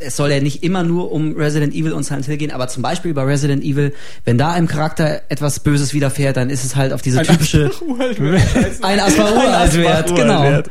es 0.00 0.16
soll 0.16 0.30
ja 0.30 0.40
nicht 0.40 0.62
immer 0.62 0.82
nur 0.82 1.12
um 1.12 1.36
Resident 1.36 1.74
Evil 1.74 1.92
und 1.92 2.02
Silent 2.04 2.26
Hill 2.26 2.36
gehen, 2.36 2.50
aber 2.50 2.68
zum 2.68 2.82
Beispiel 2.82 3.14
bei 3.14 3.22
Resident 3.22 3.62
Evil, 3.62 3.92
wenn 4.24 4.38
da 4.38 4.52
einem 4.52 4.66
Charakter 4.66 5.22
etwas 5.28 5.60
Böses 5.60 5.92
widerfährt, 5.94 6.36
dann 6.36 6.50
ist 6.50 6.64
es 6.64 6.76
halt 6.76 6.92
auf 6.92 7.02
diese 7.02 7.22
typische 7.22 7.70
ein 8.82 9.00
Asperur-Wert. 9.00 10.14
genau. 10.14 10.42
Hätte 10.44 10.66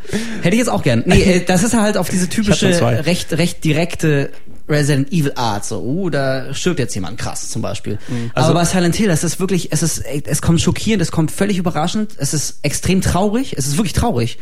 ich 0.50 0.58
jetzt 0.58 0.70
auch 0.70 0.84
gern. 0.84 1.04
Nee, 1.06 1.22
äh, 1.22 1.44
das 1.46 1.64
ist 1.64 1.74
halt 1.74 1.98
auf 1.98 2.10
diese 2.10 2.30
typische, 2.30 2.70
recht, 3.06 3.34
recht 3.34 3.64
direkte 3.64 4.30
Resident 4.68 5.12
Evil 5.12 5.34
Art, 5.36 5.66
so, 5.66 5.82
uh, 5.82 6.10
da 6.12 6.54
stirbt 6.54 6.78
jetzt 6.78 6.94
jemand 6.94 7.18
krass, 7.18 7.50
zum 7.50 7.62
Beispiel. 7.62 7.98
Also- 8.36 8.52
Aber 8.52 8.60
bei 8.60 8.66
Silent 8.66 8.96
Hill, 8.96 9.08
das 9.08 9.24
ist 9.24 9.40
wirklich, 9.40 9.72
es 9.72 9.82
ist, 9.82 10.04
es 10.06 10.42
kommt 10.44 10.62
schockierend, 10.62 11.02
es 11.02 11.12
kommt 11.12 11.32
völlig 11.32 11.58
überraschend, 11.58 12.12
es 12.18 12.36
ist 12.36 12.60
extrem 12.62 13.02
traurig, 13.02 13.56
es 13.58 13.66
ist 13.66 13.78
wirklich 13.78 13.94
traurig. 13.94 14.38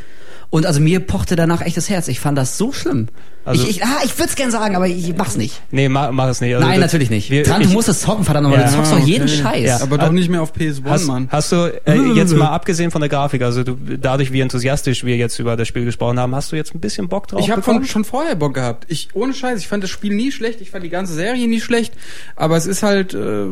Und 0.49 0.65
also 0.65 0.79
mir 0.79 0.99
pochte 0.99 1.35
danach 1.35 1.61
echt 1.61 1.77
das 1.77 1.89
Herz. 1.89 2.07
Ich 2.07 2.19
fand 2.19 2.37
das 2.37 2.57
so 2.57 2.71
schlimm. 2.71 3.07
Also, 3.47 3.63
ich 3.63 3.77
ich, 3.77 3.83
ah, 3.83 3.99
ich 4.03 4.17
würde 4.17 4.29
es 4.29 4.35
gern 4.35 4.51
sagen, 4.51 4.75
aber 4.75 4.87
ich 4.87 5.15
mach's 5.17 5.37
nicht. 5.37 5.61
nee, 5.71 5.89
mach, 5.89 6.11
mach 6.11 6.27
es 6.27 6.41
nicht. 6.41 6.53
Also 6.55 6.67
Nein, 6.67 6.79
das- 6.81 6.91
natürlich 6.91 7.09
nicht. 7.09 7.29
Wir, 7.29 7.41
ich, 7.41 7.47
du 7.47 7.69
musst 7.69 7.89
es 7.89 8.01
zocken, 8.01 8.23
verdammt 8.23 8.43
nochmal. 8.49 8.61
Ja. 8.61 8.67
Du 8.67 8.75
zockst 8.75 8.91
doch 8.91 8.99
jeden 8.99 9.23
okay. 9.27 9.37
Scheiß. 9.41 9.63
Ja. 9.65 9.81
Aber 9.81 9.97
doch 9.97 10.11
nicht 10.11 10.29
mehr 10.29 10.41
auf 10.41 10.53
PS1, 10.53 10.83
Hast, 10.85 11.07
Mann. 11.07 11.27
hast 11.31 11.51
du 11.51 11.55
äh, 11.85 11.95
jetzt 12.15 12.35
mal 12.35 12.47
abgesehen 12.51 12.91
von 12.91 13.01
der 13.01 13.09
Grafik, 13.09 13.41
also 13.41 13.63
du, 13.63 13.75
dadurch, 13.75 14.31
wie 14.31 14.41
enthusiastisch 14.41 15.03
wir 15.03 15.15
jetzt 15.17 15.39
über 15.39 15.55
das 15.55 15.67
Spiel 15.67 15.85
gesprochen 15.85 16.19
haben, 16.19 16.35
hast 16.35 16.51
du 16.51 16.55
jetzt 16.55 16.75
ein 16.75 16.79
bisschen 16.79 17.07
Bock 17.07 17.27
drauf 17.27 17.39
Ich 17.41 17.49
habe 17.49 17.63
schon 17.85 18.03
vorher 18.03 18.35
Bock 18.35 18.53
gehabt. 18.53 18.85
Ich 18.89 19.09
ohne 19.13 19.33
Scheiß, 19.33 19.59
ich 19.59 19.67
fand 19.67 19.83
das 19.83 19.89
Spiel 19.89 20.13
nie 20.13 20.31
schlecht, 20.31 20.61
ich 20.61 20.71
fand 20.71 20.83
die 20.83 20.89
ganze 20.89 21.13
Serie 21.13 21.47
nie 21.47 21.61
schlecht, 21.61 21.93
aber 22.35 22.57
es 22.57 22.65
ist 22.65 22.83
halt 22.83 23.13
äh, 23.13 23.45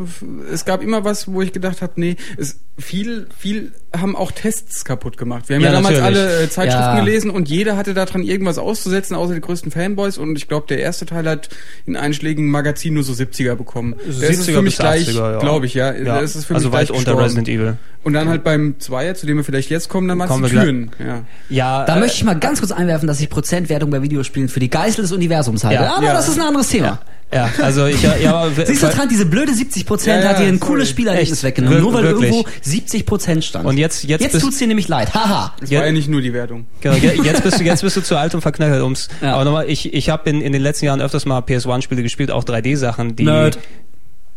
es 0.52 0.64
gab 0.64 0.82
immer 0.82 1.04
was, 1.04 1.28
wo 1.32 1.42
ich 1.42 1.52
gedacht 1.52 1.82
habe, 1.82 1.92
nee, 1.96 2.16
es 2.36 2.58
viel 2.78 3.26
viel 3.38 3.72
haben 3.96 4.14
auch 4.14 4.30
Tests 4.32 4.84
kaputt 4.84 5.16
gemacht. 5.16 5.48
Wir 5.48 5.56
haben 5.56 5.62
ja, 5.62 5.68
Ja, 5.70 5.76
damals 5.76 5.98
natürlich. 5.98 6.18
alle 6.20 6.42
äh, 6.42 6.50
Zeitschriften 6.50 6.96
Ja. 6.96 7.00
gelesen 7.00 7.30
und 7.30 7.48
jeder 7.48 7.76
hatte 7.78 7.94
daran 7.94 8.22
irgendwas 8.22 8.58
auszusetzen, 8.58 9.16
außer 9.16 9.34
die 9.34 9.40
größten 9.40 9.70
Fanboys 9.86 10.18
und 10.18 10.36
ich 10.36 10.48
glaube, 10.48 10.66
der 10.68 10.80
erste 10.80 11.06
Teil 11.06 11.28
hat 11.28 11.48
in 11.86 11.96
einschlägigen 11.96 12.50
Magazinen 12.50 12.94
nur 12.94 13.04
so 13.04 13.12
70er 13.12 13.54
bekommen. 13.54 13.94
Das 14.06 14.16
ist 14.18 14.48
70er 14.48 14.54
für 14.54 14.62
mich 14.62 14.76
bis 14.76 14.78
gleich, 14.78 15.08
80er, 15.08 15.32
ja. 15.32 15.38
glaube 15.38 15.66
ich, 15.66 15.74
ja. 15.74 15.92
Ja. 15.94 16.20
Das 16.20 16.36
ist 16.36 16.46
für 16.46 16.54
also 16.54 16.68
mich 16.68 16.78
weit 16.78 16.88
gleich 16.88 16.98
unter. 16.98 17.18
Resident 17.18 17.48
Evil. 17.48 17.76
Und 18.02 18.12
dann 18.12 18.28
halt 18.28 18.44
beim 18.44 18.78
Zweier, 18.78 19.14
zu 19.16 19.26
dem 19.26 19.36
wir 19.38 19.44
vielleicht 19.44 19.68
jetzt 19.68 19.88
kommen, 19.88 20.06
dann 20.06 20.18
war 20.18 20.26
es 20.26 20.30
Kommen 20.30 20.44
die 20.44 20.52
wir 20.52 20.62
Türen. 20.62 20.90
Ja. 21.04 21.24
Ja, 21.48 21.84
Da 21.86 21.96
äh, 21.96 22.00
möchte 22.00 22.18
ich 22.18 22.24
mal 22.24 22.38
ganz 22.38 22.60
kurz 22.60 22.70
einwerfen, 22.70 23.08
dass 23.08 23.20
ich 23.20 23.28
Prozentwertung 23.28 23.90
bei 23.90 24.00
Videospielen 24.02 24.48
für 24.48 24.60
die 24.60 24.70
Geißel 24.70 25.02
des 25.02 25.12
Universums 25.12 25.64
halte. 25.64 25.82
Ja. 25.82 25.96
aber 25.96 26.06
Ja. 26.06 26.12
das 26.14 26.28
ist 26.28 26.38
ein 26.38 26.46
anderes 26.46 26.68
Thema. 26.68 27.00
Ja, 27.32 27.50
also 27.62 27.86
ich, 27.86 28.02
ja, 28.02 28.34
aber, 28.36 28.64
Siehst 28.66 28.82
du, 28.82 28.88
Trant, 28.88 29.10
diese 29.10 29.26
blöde 29.26 29.52
70 29.52 29.84
Prozent 29.84 30.18
Ja, 30.18 30.22
ja, 30.22 30.28
hat 30.30 30.38
dir 30.38 30.44
ein 30.46 30.58
sorry. 30.58 30.70
cooles 30.72 30.88
Spielerlebnis 30.90 31.42
weggenommen, 31.42 31.78
Wir- 31.78 31.82
nur 31.82 31.92
weil 31.94 32.02
wirklich. 32.04 32.30
irgendwo 32.32 32.48
70 32.62 33.04
Prozent 33.06 33.44
stand. 33.44 33.66
Und 33.66 33.78
jetzt- 33.78 34.04
jetzt 34.04 34.22
jetzt 34.22 34.40
tut's 34.40 34.58
dir 34.58 34.66
nämlich 34.68 34.88
leid. 34.88 35.12
Haha. 35.14 35.54
Es 35.60 35.70
Ja. 35.70 35.80
war 35.80 35.86
ja 35.86 35.92
nicht 35.92 36.08
nur 36.08 36.20
die 36.22 36.32
Wertung. 36.32 36.66
Genau, 36.80 36.94
je- 36.96 37.20
jetzt 37.22 37.42
bist 37.42 37.58
du 37.60 37.64
jetzt 37.64 37.82
bist 37.82 37.96
du 37.96 38.00
zu 38.02 38.16
alt 38.16 38.34
und 38.34 38.40
verknöchert 38.42 38.82
ums. 38.82 39.08
Ja. 39.22 39.34
Aber 39.34 39.44
nochmal, 39.44 39.68
ich 39.68 39.92
ich 39.92 40.08
habe 40.08 40.28
in, 40.30 40.40
in 40.40 40.52
den 40.52 40.62
letzten 40.62 40.86
Jahren 40.86 41.00
öfters 41.00 41.26
mal 41.26 41.40
PS1-Spiele 41.40 42.02
gespielt, 42.02 42.30
auch 42.30 42.44
3D-Sachen, 42.44 43.16
die. 43.16 43.24
Nerd. 43.24 43.58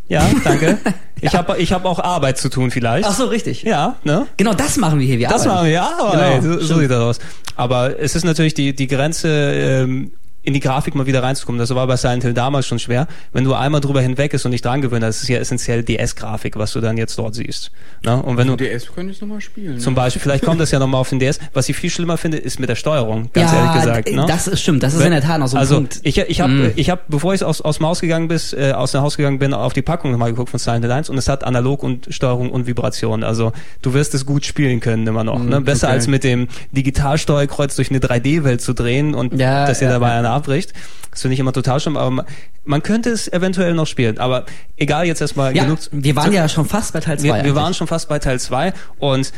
Ja, 0.08 0.28
danke. 0.44 0.78
Ich 1.22 1.36
habe 1.36 1.58
ich 1.58 1.74
hab 1.74 1.84
auch 1.84 2.00
Arbeit 2.00 2.38
zu 2.38 2.48
tun 2.48 2.72
vielleicht. 2.72 3.06
Ach 3.06 3.14
so, 3.14 3.26
richtig. 3.26 3.64
Ja, 3.64 3.98
ne? 4.06 4.26
Genau 4.38 4.54
das 4.54 4.78
machen 4.78 5.00
wir 5.00 5.06
hier. 5.06 5.20
Wir 5.20 5.28
Das 5.28 5.42
arbeiten. 5.42 5.54
machen 5.56 5.66
wir, 5.66 5.74
ja, 5.74 5.92
aber 6.00 6.12
Genau, 6.12 6.24
ey, 6.24 6.42
so, 6.42 6.66
so 6.66 6.80
sieht 6.80 6.90
das 6.90 7.00
aus. 7.02 7.20
Aber 7.58 8.00
es 8.00 8.16
ist 8.16 8.24
natürlich 8.24 8.54
die, 8.54 8.74
die 8.74 8.88
Grenze, 8.88 9.28
ähm, 9.28 10.14
in 10.50 10.54
die 10.54 10.60
Grafik 10.60 10.96
mal 10.96 11.06
wieder 11.06 11.24
reinzukommen. 11.24 11.60
Das 11.60 11.74
war 11.74 11.88
bei 11.88 11.96
Silent 11.96 12.24
Hill 12.24 12.34
damals 12.34 12.68
schon 12.68 12.80
schwer. 12.80 13.08
Wenn 13.32 13.44
du 13.46 13.54
einmal 13.54 13.80
drüber 13.82 14.02
hinweg 14.02 14.34
ist 14.34 14.44
und 14.46 14.52
nicht 14.52 14.66
dran 14.66 14.82
gewöhnt 14.82 15.04
hast, 15.06 15.18
ist 15.18 15.24
es 15.24 15.30
ja 15.30 15.38
essentiell 15.38 15.84
DS-Grafik, 15.84 16.58
was 16.58 16.74
du 16.74 16.82
dann 16.82 16.98
jetzt 16.98 17.18
dort 17.18 17.36
siehst. 17.36 17.72
Ne? 18.04 18.22
Und 18.22 18.36
wenn 18.38 18.48
du 18.48 18.56
DS 18.56 18.92
könnte 18.94 19.14
ich 19.14 19.22
nochmal 19.22 19.40
spielen. 19.42 19.80
zum 19.80 19.94
ne? 19.94 19.98
Beispiel, 20.02 20.22
vielleicht 20.22 20.44
kommt 20.44 20.60
das 20.60 20.72
ja 20.72 20.80
nochmal 20.80 21.00
auf 21.02 21.10
den 21.10 21.20
DS. 21.20 21.40
Was 21.54 21.70
ich 21.70 21.78
viel 21.78 21.90
schlimmer 21.90 22.18
finde, 22.18 22.38
ist 22.38 22.60
mit 22.60 22.68
der 22.70 22.76
Steuerung, 22.76 23.30
ganz 23.34 23.52
ja, 23.52 23.58
ehrlich 23.60 23.74
gesagt. 23.82 24.12
Ne? 24.12 24.26
das 24.28 24.48
ist 24.48 24.62
stimmt. 24.62 24.84
Das 24.84 24.94
ist 24.94 25.02
in 25.06 25.12
der 25.12 25.22
Tat 25.22 25.40
noch 25.40 25.48
so 25.48 25.56
ein 25.58 25.62
also 25.62 25.76
Punkt. 25.76 26.00
ich, 26.04 26.18
ich 26.18 26.42
habe, 26.42 26.50
Mm. 26.52 26.72
ich 26.76 26.90
hab, 26.90 27.08
bevor 27.08 27.34
ich 27.34 27.44
aus, 27.44 27.62
aus 27.62 27.78
dem 27.78 27.86
Haus 27.86 28.02
gegangen 28.02 28.28
bin, 28.28 28.40
äh, 28.58 28.72
aus 28.72 28.92
dem 28.92 29.02
Haus 29.02 29.16
gegangen 29.18 29.38
bin, 29.40 29.54
auf 29.54 29.74
die 29.74 29.82
Packung 29.84 30.12
nochmal 30.12 30.32
geguckt 30.32 30.50
von 30.50 30.60
Silent 30.60 30.84
Hill 30.84 30.92
1 30.92 31.10
und 31.10 31.18
es 31.18 31.28
hat 31.30 31.44
Analog 31.44 31.84
und 31.84 32.08
Steuerung 32.10 32.50
und 32.50 32.66
Vibration. 32.66 33.24
Also 33.24 33.52
du 33.84 33.94
wirst 33.94 34.16
es 34.16 34.26
gut 34.26 34.46
spielen 34.46 34.80
können 34.80 35.06
immer 35.06 35.24
noch. 35.24 35.40
ne? 35.44 35.62
Besser 35.62 35.88
okay. 35.88 35.96
als 35.96 36.08
mit 36.08 36.24
dem 36.24 36.48
Digitalsteuerkreuz 36.72 37.76
durch 37.76 37.90
eine 37.92 38.00
3D-Welt 38.00 38.62
zu 38.62 38.74
drehen 38.74 39.14
und 39.16 39.34
Ja, 39.40 39.66
dass 39.66 39.80
dir 39.80 39.86
ja, 39.86 39.92
dabei 39.92 40.10
ja. 40.10 40.20
einer 40.20 40.32
abbricht. 40.40 40.74
Das 41.12 41.22
finde 41.22 41.34
ich 41.36 41.40
immer 41.40 41.54
total 41.54 41.80
schlimm, 41.80 41.98
aber 41.98 42.12
man, 42.12 42.26
man 42.66 42.84
könnte 42.84 43.10
es 43.10 43.28
eventuell 43.32 43.74
noch 43.74 43.88
spielen. 43.88 44.18
Aber 44.20 44.46
egal, 44.78 45.06
jetzt 45.06 45.22
erstmal 45.22 45.56
Ja, 45.56 45.64
genug. 45.64 45.80
wir 45.92 46.16
waren 46.16 46.34
ja 46.34 46.48
schon 46.50 46.66
fast 46.66 46.94
bei 46.94 47.00
Teil 47.00 47.18
2. 47.20 47.24
wir, 47.40 47.44
wir 47.46 47.56
waren 47.56 47.74
schon 47.74 47.88
fast 47.88 48.10
bei 48.10 48.20
Teil 48.20 48.40
2 48.40 48.74
und 49.00 49.32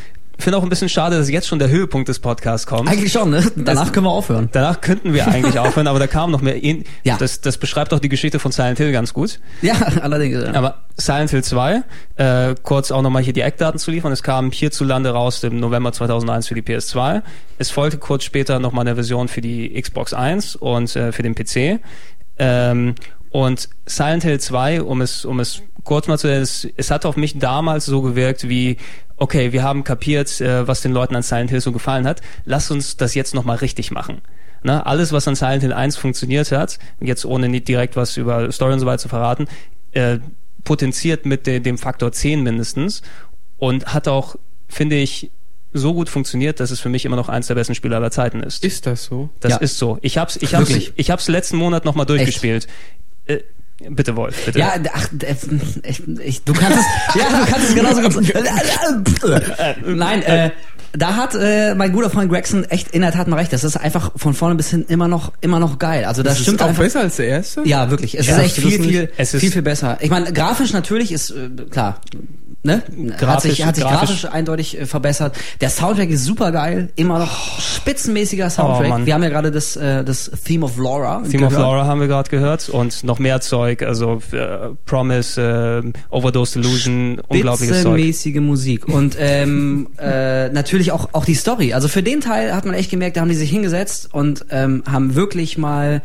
finde 0.44 0.58
auch 0.58 0.64
ein 0.64 0.70
bisschen 0.70 0.90
schade, 0.90 1.18
dass 1.18 1.30
jetzt 1.30 1.48
schon 1.48 1.60
der 1.60 1.70
Höhepunkt 1.70 2.08
des 2.08 2.20
Podcasts 2.20 2.68
kommt. 2.68 2.90
Eigentlich 2.90 3.12
schon, 3.12 3.30
ne? 3.30 3.44
Danach 3.56 3.92
können 3.92 4.06
wir 4.06 4.12
aufhören. 4.12 4.50
Danach 4.52 4.82
könnten 4.82 5.14
wir 5.14 5.28
eigentlich 5.28 5.60
aufhören, 5.60 5.88
aber 5.88 6.00
da 6.00 6.08
kam 6.08 6.32
noch 6.32 6.42
mehr. 6.42 6.56
Ja. 7.04 7.18
das, 7.18 7.42
das 7.42 7.58
beschreibt 7.58 7.94
auch 7.94 8.00
die 8.00 8.10
Geschichte 8.10 8.40
von 8.40 8.52
Silent 8.52 8.78
Hill 8.78 8.92
ganz 8.92 9.14
gut. 9.14 9.40
Ja, 9.62 9.74
allerdings. 10.02 10.44
Ja. 10.44 10.54
Aber 10.54 10.80
Silent 10.98 11.32
Hill 11.32 11.44
2, 11.44 11.84
äh, 12.16 12.56
kurz 12.64 12.92
auch 12.92 13.02
nochmal 13.02 13.24
hier 13.24 13.34
die 13.34 13.42
Eckdaten 13.42 13.80
zu 13.80 13.92
liefern. 13.92 14.12
Es 14.12 14.24
kam 14.24 14.52
hierzulande 14.52 15.12
raus 15.12 15.44
im 15.44 15.60
November 15.60 15.92
2001 15.92 16.48
für 16.48 16.56
die 16.56 16.62
PS2. 16.62 17.22
Es 17.58 17.72
folgte 17.72 17.98
kurz 17.98 18.24
später 18.24 18.60
nochmal 18.60 18.88
eine 18.88 18.96
Version 18.96 19.28
für 19.28 19.42
die 19.42 19.80
Xbox 19.82 20.14
1 20.14 20.56
und 20.56 20.96
äh, 20.96 21.12
für 21.12 21.24
den 21.24 21.36
PC. 21.36 21.80
Ähm, 22.38 22.96
und 23.32 23.70
Silent 23.86 24.24
Hill 24.24 24.40
2, 24.40 24.82
um 24.82 25.02
es, 25.02 25.24
um 25.26 25.40
es 25.40 25.62
kurz 25.84 26.08
mal 26.08 26.18
zu 26.18 26.28
nennen, 26.28 26.42
es, 26.42 26.68
es 26.76 26.92
hat 26.92 27.06
auf 27.06 27.16
mich 27.16 27.40
damals 27.40 27.86
so 27.86 28.02
gewirkt 28.02 28.48
wie, 28.50 28.78
okay, 29.22 29.54
wir 29.54 29.62
haben 29.62 29.84
kapiert, 29.84 30.42
äh, 30.42 30.68
was 30.68 30.82
den 30.82 30.92
Leuten 30.94 31.16
an 31.16 31.22
Silent 31.22 31.52
Hill 31.52 31.62
so 31.62 31.72
gefallen 31.72 32.08
hat. 32.08 32.22
Lass 32.44 32.72
uns 32.72 32.98
das 32.98 33.14
jetzt 33.14 33.36
nochmal 33.36 33.58
richtig 33.58 33.92
machen. 33.92 34.22
Ne? 34.64 34.84
Alles, 34.84 35.12
was 35.12 35.28
an 35.28 35.36
Silent 35.36 35.62
Hill 35.62 35.74
1 35.74 35.96
funktioniert 35.96 36.52
hat, 36.52 36.80
jetzt 37.00 37.24
ohne 37.26 37.48
nicht 37.48 37.68
direkt 37.68 37.96
was 37.96 38.18
über 38.18 38.52
Story 38.52 38.74
und 38.74 38.80
so 38.80 38.88
weiter 38.88 38.98
zu 38.98 39.10
verraten, 39.10 39.48
äh, 39.92 40.18
potenziert 40.64 41.28
mit 41.28 41.46
de, 41.46 41.60
dem 41.60 41.78
Faktor 41.78 42.12
10 42.12 42.42
mindestens 42.42 43.04
und 43.58 43.94
hat 43.94 44.08
auch, 44.08 44.36
finde 44.68 44.96
ich, 44.96 45.30
so 45.72 45.94
gut 45.94 46.10
funktioniert, 46.10 46.60
dass 46.60 46.72
es 46.72 46.80
für 46.80 46.90
mich 46.90 47.06
immer 47.06 47.16
noch 47.16 47.30
eins 47.30 47.46
der 47.48 47.56
besten 47.56 47.76
Spiele 47.76 47.96
aller 47.96 48.12
Zeiten 48.12 48.42
ist. 48.42 48.66
Ist 48.66 48.88
das 48.88 49.06
so? 49.06 49.30
Das 49.40 49.52
Ja. 49.52 49.58
ist 49.58 49.78
so. 49.78 50.00
Ich 50.02 50.18
hab's, 50.18 50.36
ich 50.42 50.56
hab's, 50.56 50.70
Wirklich? 50.70 50.94
ich 50.96 51.12
hab's 51.12 51.28
letzten 51.28 51.58
Monat 51.58 51.86
nochmal 51.86 52.08
durchgespielt. 52.08 52.68
Äh, 53.28 53.38
bitte 53.90 54.16
Wolf, 54.16 54.46
bitte. 54.46 54.60
Ja, 54.60 54.74
ach, 54.94 55.08
äh, 55.24 55.36
ich, 55.88 56.02
ich, 56.24 56.44
du 56.44 56.54
kannst 56.54 56.80
es, 56.80 57.16
ja, 57.22 57.40
du 57.40 57.52
kannst 57.52 57.70
es 57.70 57.76
genauso 57.76 58.02
gut. 58.02 58.34
Nein, 59.86 60.24
äh, 60.24 60.52
da 60.94 61.16
hat 61.16 61.36
äh, 61.36 61.74
mein 61.76 61.94
guter 61.94 62.10
Freund 62.10 62.30
Gregson 62.32 62.66
echt 62.66 62.90
in 62.92 63.02
der 63.02 63.12
Tat 63.14 63.28
mal 63.28 63.38
recht. 63.38 63.54
Das 63.54 63.64
ist 63.64 63.78
einfach 63.78 64.12
von 64.18 64.34
vorne 64.34 64.56
bis 64.56 64.70
hin 64.70 64.86
immer 64.90 65.08
noch, 65.08 65.32
immer 65.42 65.60
noch 65.60 65.80
geil. 65.80 66.04
Also 66.06 66.22
das, 66.22 66.34
Das 66.34 66.42
stimmt 66.42 66.58
ist 66.60 66.64
auch 66.64 66.70
einfach. 66.70 66.84
besser 66.84 67.00
als 67.02 67.16
der 67.16 67.28
erste? 67.28 67.62
Ja, 67.64 67.90
wirklich. 67.90 68.18
Es 68.18 68.28
Ja, 68.28 68.38
ist 68.38 68.44
echt 68.44 68.56
viel, 68.58 68.82
viel, 68.84 69.12
Es 69.18 69.34
ist- 69.34 69.40
viel, 69.40 69.52
viel 69.52 69.62
besser. 69.62 69.98
Ich 70.02 70.10
meine, 70.10 70.34
grafisch 70.34 70.74
natürlich 70.74 71.12
ist 71.14 71.32
äh, 71.32 71.50
klar. 71.70 72.02
Ne? 72.64 72.84
hat 73.14 73.18
Grafisch- 73.20 73.50
sich, 73.56 73.66
hat 73.66 73.74
sich 73.76 73.84
grafisch- 73.86 74.22
grafisch, 74.22 74.26
eindeutig 74.26 74.80
äh, 74.80 74.86
verbessert. 74.86 75.36
Der 75.62 75.72
Soundtrack 75.72 76.10
ist 76.12 76.26
super 76.26 76.52
geil, 76.52 76.90
immer 76.96 77.18
noch 77.18 77.60
spitzenmäßiger 77.60 78.52
Soundtrack. 78.52 79.00
Oh. 79.02 79.06
Wir 79.06 79.16
haben 79.16 79.24
ja 79.24 79.30
gerade 79.30 79.50
das, 79.50 79.76
äh, 79.78 80.04
das 80.04 80.30
Theme 80.46 80.66
of 80.66 80.78
Laura. 80.78 81.24
Theme 81.28 81.46
of 81.48 81.54
gehört. 81.54 81.54
Laura 81.68 81.86
haben 81.88 82.02
wir 82.02 82.08
gerade 82.08 82.30
gehört 82.30 82.70
und 82.70 83.04
noch 83.04 83.18
mehr 83.18 83.42
Zeug, 83.42 83.71
also 83.80 84.22
äh, 84.32 84.70
Promise, 84.86 85.84
äh, 85.84 86.16
Overdose 86.16 86.60
Delusion, 86.60 87.22
unglaubliches 87.28 87.84
Zeug. 87.84 87.94
Spitzenmäßige 87.94 88.42
Musik 88.42 88.88
und 88.88 89.16
ähm, 89.20 89.88
äh, 89.98 90.50
natürlich 90.50 90.92
auch 90.92 91.10
auch 91.14 91.26
die 91.26 91.36
Story. 91.36 91.74
Also 91.74 91.88
für 91.88 92.04
den 92.04 92.22
Teil 92.22 92.54
hat 92.54 92.66
man 92.66 92.74
echt 92.74 92.92
gemerkt, 92.92 93.18
da 93.18 93.22
haben 93.22 93.30
die 93.30 93.36
sich 93.36 93.50
hingesetzt 93.50 94.14
und 94.14 94.46
ähm, 94.50 94.84
haben 94.90 95.16
wirklich 95.16 95.58
mal 95.58 96.02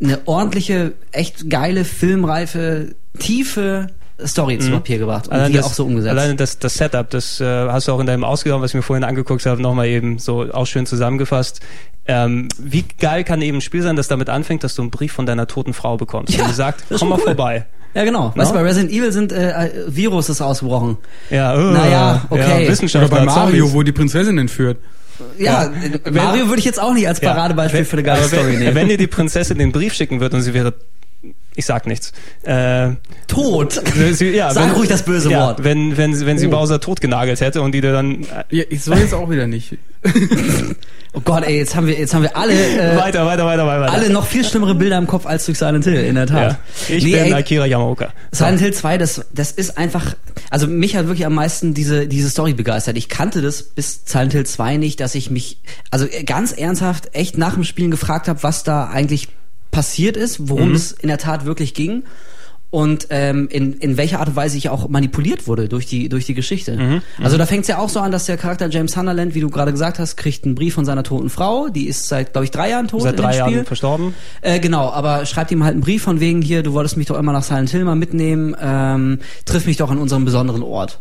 eine 0.00 0.18
ordentliche, 0.26 0.92
echt 1.12 1.48
geile, 1.48 1.84
filmreife, 1.84 2.94
tiefe 3.18 3.88
Story 4.24 4.58
zu 4.58 4.70
Papier 4.70 4.98
gebracht 4.98 5.28
und 5.28 5.34
Allein 5.34 5.52
die 5.52 5.58
das, 5.58 5.66
auch 5.66 5.74
so 5.74 5.84
umgesetzt. 5.84 6.10
Alleine 6.10 6.36
das, 6.36 6.58
das 6.58 6.74
Setup, 6.74 7.10
das 7.10 7.40
äh, 7.40 7.44
hast 7.44 7.88
du 7.88 7.92
auch 7.92 8.00
in 8.00 8.06
deinem 8.06 8.24
Ausgaben, 8.24 8.62
was 8.62 8.70
ich 8.70 8.74
mir 8.74 8.82
vorhin 8.82 9.04
angeguckt 9.04 9.44
habe, 9.44 9.60
nochmal 9.60 9.88
eben 9.88 10.18
so 10.18 10.50
auch 10.52 10.66
schön 10.66 10.86
zusammengefasst. 10.86 11.60
Ähm, 12.08 12.48
wie 12.58 12.84
geil 13.00 13.24
kann 13.24 13.42
eben 13.42 13.58
ein 13.58 13.60
Spiel 13.60 13.82
sein, 13.82 13.96
das 13.96 14.06
damit 14.08 14.28
anfängt, 14.28 14.62
dass 14.64 14.74
du 14.74 14.82
einen 14.82 14.90
Brief 14.90 15.12
von 15.12 15.26
deiner 15.26 15.46
toten 15.46 15.74
Frau 15.74 15.96
bekommst 15.96 16.34
Ja, 16.34 16.42
und 16.44 16.50
die 16.50 16.54
sagt, 16.54 16.84
komm 16.98 17.08
mal 17.08 17.16
cool. 17.18 17.24
vorbei. 17.24 17.66
ja 17.94 18.04
genau. 18.04 18.32
Weißt 18.36 18.50
du, 18.50 18.54
No? 18.54 18.60
bei 18.60 18.66
Resident 18.66 18.92
Evil 18.92 19.10
sind 19.12 19.32
äh, 19.32 19.50
äh, 19.66 19.70
Virus 19.88 20.28
ist 20.28 20.40
ausgebrochen. 20.40 20.98
Ja, 21.30 21.54
äh, 21.54 21.72
Naja, 21.72 22.26
okay. 22.30 22.40
Ja, 22.48 22.56
Oder 22.58 22.68
Wissenschaftler, 22.68 23.08
bei 23.18 23.24
Mario, 23.24 23.56
Zombies. 23.64 23.74
wo 23.74 23.82
die 23.82 23.92
Prinzessin 23.92 24.38
entführt. 24.38 24.78
Ja, 25.38 25.64
Ja. 25.64 25.72
Wenn- 26.04 26.14
Mario 26.14 26.46
würde 26.48 26.58
ich 26.60 26.64
jetzt 26.64 26.80
auch 26.80 26.92
nicht 26.94 27.08
als 27.08 27.20
Ja. 27.20 27.32
Paradebeispiel 27.32 27.84
für 27.84 27.94
eine 27.94 28.02
geile 28.04 28.22
Story 28.28 28.52
wenn, 28.52 28.58
nehmen. 28.60 28.74
wenn 28.76 28.88
dir 28.88 28.98
die 28.98 29.06
Prinzessin 29.08 29.58
den 29.58 29.72
Brief 29.72 29.94
schicken 29.94 30.20
wird 30.20 30.32
und 30.34 30.42
sie 30.42 30.52
wäre, 30.54 30.74
ich 31.56 31.64
sag 31.66 31.86
nichts, 31.86 32.12
äh, 32.44 32.90
Tot. 33.26 33.82
sie, 34.12 34.28
ja, 34.30 34.52
Sag 34.52 34.64
wenn, 34.66 34.70
ruhig 34.72 34.88
das 34.90 35.04
böse 35.04 35.30
ja, 35.30 35.40
Wort. 35.40 35.64
Wenn, 35.64 35.96
wenn, 35.96 36.24
wenn 36.26 36.38
sie 36.38 36.46
Oh. 36.48 36.50
Bowser 36.50 36.80
totgenagelt 36.80 37.40
hätte 37.40 37.62
und 37.62 37.72
die 37.72 37.80
dir 37.80 37.92
dann 37.92 38.22
äh, 38.24 38.44
Ja, 38.50 38.64
ich 38.68 38.84
soll 38.84 38.98
jetzt 38.98 39.14
auch 39.14 39.28
wieder 39.30 39.46
nicht. 39.46 39.76
Oh 41.12 41.20
Gott, 41.24 41.44
ey, 41.44 41.56
jetzt 41.56 41.74
haben 41.74 41.86
wir 41.86 41.98
jetzt 41.98 42.12
haben 42.12 42.20
wir 42.24 42.36
alle 42.36 42.52
äh, 42.52 42.94
weiter, 42.98 43.24
weiter, 43.24 43.46
weiter, 43.46 43.66
weiter. 43.66 43.90
alle 43.90 44.10
noch 44.10 44.26
viel 44.26 44.44
schlimmere 44.44 44.74
Bilder 44.74 44.98
im 44.98 45.06
Kopf 45.06 45.24
als 45.24 45.46
durch 45.46 45.56
Silent 45.56 45.84
Hill, 45.84 45.94
in 46.04 46.14
der 46.14 46.26
Tat. 46.26 46.58
ja. 46.90 46.94
Ich 46.94 47.04
Nee, 47.04 47.12
bin 47.12 47.24
ey, 47.24 47.32
Akira 47.32 47.64
Yamaoka. 47.64 48.12
Silent 48.32 48.60
Hill 48.60 48.74
2, 48.74 48.98
das, 48.98 49.24
das 49.32 49.50
ist 49.50 49.78
einfach, 49.78 50.14
also 50.50 50.66
mich 50.66 50.94
hat 50.94 51.06
wirklich 51.06 51.24
am 51.24 51.32
meisten 51.34 51.72
diese, 51.72 52.06
diese 52.06 52.28
Story 52.28 52.52
begeistert. 52.52 52.98
Ich 52.98 53.08
kannte 53.08 53.40
das 53.40 53.62
bis 53.62 54.02
Silent 54.04 54.34
Hill 54.34 54.44
2 54.44 54.76
nicht, 54.76 55.00
dass 55.00 55.14
ich 55.14 55.30
mich, 55.30 55.58
also 55.90 56.06
ganz 56.26 56.52
ernsthaft 56.52 57.14
echt 57.14 57.38
nach 57.38 57.54
dem 57.54 57.64
Spielen 57.64 57.90
gefragt 57.90 58.28
habe, 58.28 58.42
was 58.42 58.62
da 58.62 58.88
eigentlich 58.88 59.28
passiert 59.70 60.18
ist, 60.18 60.50
worum 60.50 60.68
Mhm. 60.70 60.74
es 60.74 60.92
in 60.92 61.08
der 61.08 61.18
Tat 61.18 61.46
wirklich 61.46 61.72
ging. 61.72 62.02
Und 62.76 63.06
ähm, 63.08 63.48
in, 63.50 63.72
in 63.72 63.96
welcher 63.96 64.20
Art 64.20 64.28
und 64.28 64.36
Weise 64.36 64.58
ich 64.58 64.68
auch 64.68 64.86
manipuliert 64.90 65.46
wurde 65.46 65.66
durch 65.66 65.86
die 65.86 66.10
durch 66.10 66.26
die 66.26 66.34
Geschichte. 66.34 66.76
Mhm, 66.76 67.02
also 67.22 67.38
da 67.38 67.46
fängt 67.46 67.62
es 67.62 67.68
ja 67.68 67.78
auch 67.78 67.88
so 67.88 68.00
an, 68.00 68.12
dass 68.12 68.26
der 68.26 68.36
Charakter 68.36 68.68
James 68.68 68.92
Sunderland, 68.92 69.34
wie 69.34 69.40
du 69.40 69.48
gerade 69.48 69.72
gesagt 69.72 69.98
hast, 69.98 70.18
kriegt 70.18 70.44
einen 70.44 70.54
Brief 70.54 70.74
von 70.74 70.84
seiner 70.84 71.02
toten 71.02 71.30
Frau, 71.30 71.70
die 71.70 71.86
ist 71.86 72.06
seit 72.06 72.34
glaube 72.34 72.44
ich 72.44 72.50
drei 72.50 72.68
Jahren 72.68 72.86
tot 72.86 73.00
Seit 73.00 73.18
drei. 73.18 73.34
Jahren 73.34 73.64
verstorben. 73.64 74.12
Äh, 74.42 74.60
genau, 74.60 74.90
aber 74.90 75.24
schreibt 75.24 75.52
ihm 75.52 75.64
halt 75.64 75.72
einen 75.72 75.80
Brief 75.80 76.02
von 76.02 76.20
wegen 76.20 76.42
hier, 76.42 76.62
du 76.62 76.74
wolltest 76.74 76.98
mich 76.98 77.06
doch 77.06 77.18
immer 77.18 77.32
nach 77.32 77.44
Silent 77.44 77.70
Hill 77.70 77.84
mal 77.84 77.94
mitnehmen, 77.96 78.54
ähm, 78.60 79.20
triff 79.46 79.64
mich 79.64 79.78
doch 79.78 79.90
an 79.90 79.96
unserem 79.96 80.26
besonderen 80.26 80.62
Ort. 80.62 81.00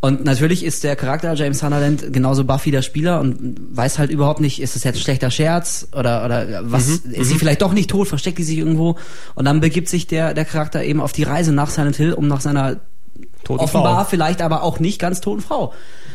Und 0.00 0.24
natürlich 0.24 0.64
ist 0.64 0.82
der 0.82 0.96
Charakter 0.96 1.34
James 1.34 1.58
Sunderland 1.58 2.10
genauso 2.12 2.44
buff 2.44 2.64
wie 2.64 2.70
der 2.70 2.80
Spieler 2.80 3.20
und 3.20 3.56
weiß 3.76 3.98
halt 3.98 4.10
überhaupt 4.10 4.40
nicht, 4.40 4.60
ist 4.62 4.74
es 4.74 4.82
jetzt 4.84 4.96
ein 4.96 5.02
schlechter 5.02 5.30
Scherz 5.30 5.88
oder 5.92 6.24
oder 6.24 6.62
was 6.64 6.88
ist 6.88 7.04
sie 7.04 7.38
vielleicht 7.38 7.60
doch 7.60 7.74
nicht 7.74 7.90
tot, 7.90 8.08
versteckt 8.08 8.38
die 8.38 8.42
sich 8.42 8.56
irgendwo? 8.56 8.96
Und 9.34 9.44
dann 9.44 9.60
begibt 9.60 9.90
sich 9.90 10.06
der 10.06 10.32
der 10.32 10.46
Charakter 10.46 10.82
eben 10.82 11.02
auf 11.02 11.12
die 11.12 11.24
Reise 11.24 11.52
nach 11.52 11.68
Silent 11.68 11.96
Hill, 11.96 12.14
um 12.14 12.28
nach 12.28 12.40
seiner 12.40 12.80
Toten 13.58 13.64
offenbar 13.64 14.04
Frau. 14.04 14.10
vielleicht 14.10 14.42
aber 14.42 14.62
auch 14.62 14.80
nicht 14.80 14.98
ganz 14.98 15.20
toten 15.20 15.42
Frau 15.42 15.72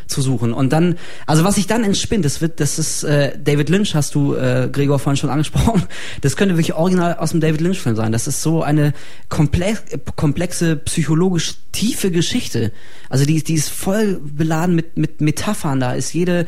zu 0.07 0.21
suchen. 0.21 0.53
Und 0.53 0.71
dann 0.71 0.97
also 1.25 1.43
was 1.43 1.55
sich 1.55 1.67
dann 1.67 1.83
entspinnt 1.83 2.25
das 2.25 2.41
wird 2.41 2.59
das 2.59 2.79
ist 2.79 3.03
äh, 3.03 3.37
David 3.37 3.69
Lynch 3.69 3.95
hast 3.95 4.15
du 4.15 4.35
äh, 4.35 4.69
Gregor 4.71 4.99
vorhin 4.99 5.17
schon 5.17 5.29
angesprochen. 5.29 5.83
Das 6.21 6.37
könnte 6.37 6.55
wirklich 6.55 6.73
original 6.73 7.15
aus 7.15 7.31
dem 7.31 7.39
David 7.39 7.61
Lynch 7.61 7.79
Film 7.79 7.95
sein. 7.95 8.11
Das 8.11 8.27
ist 8.27 8.41
so 8.41 8.63
eine 8.63 8.93
komplex, 9.29 9.83
komplexe 10.15 10.75
psychologisch 10.75 11.55
tiefe 11.71 12.09
Geschichte. 12.09 12.71
Also 13.09 13.25
die, 13.25 13.43
die 13.43 13.53
ist 13.53 13.69
voll 13.69 14.19
beladen 14.23 14.75
mit 14.75 14.97
mit 14.97 15.21
Metaphern. 15.21 15.79
Da 15.79 15.93
ist 15.93 16.13
jede 16.13 16.45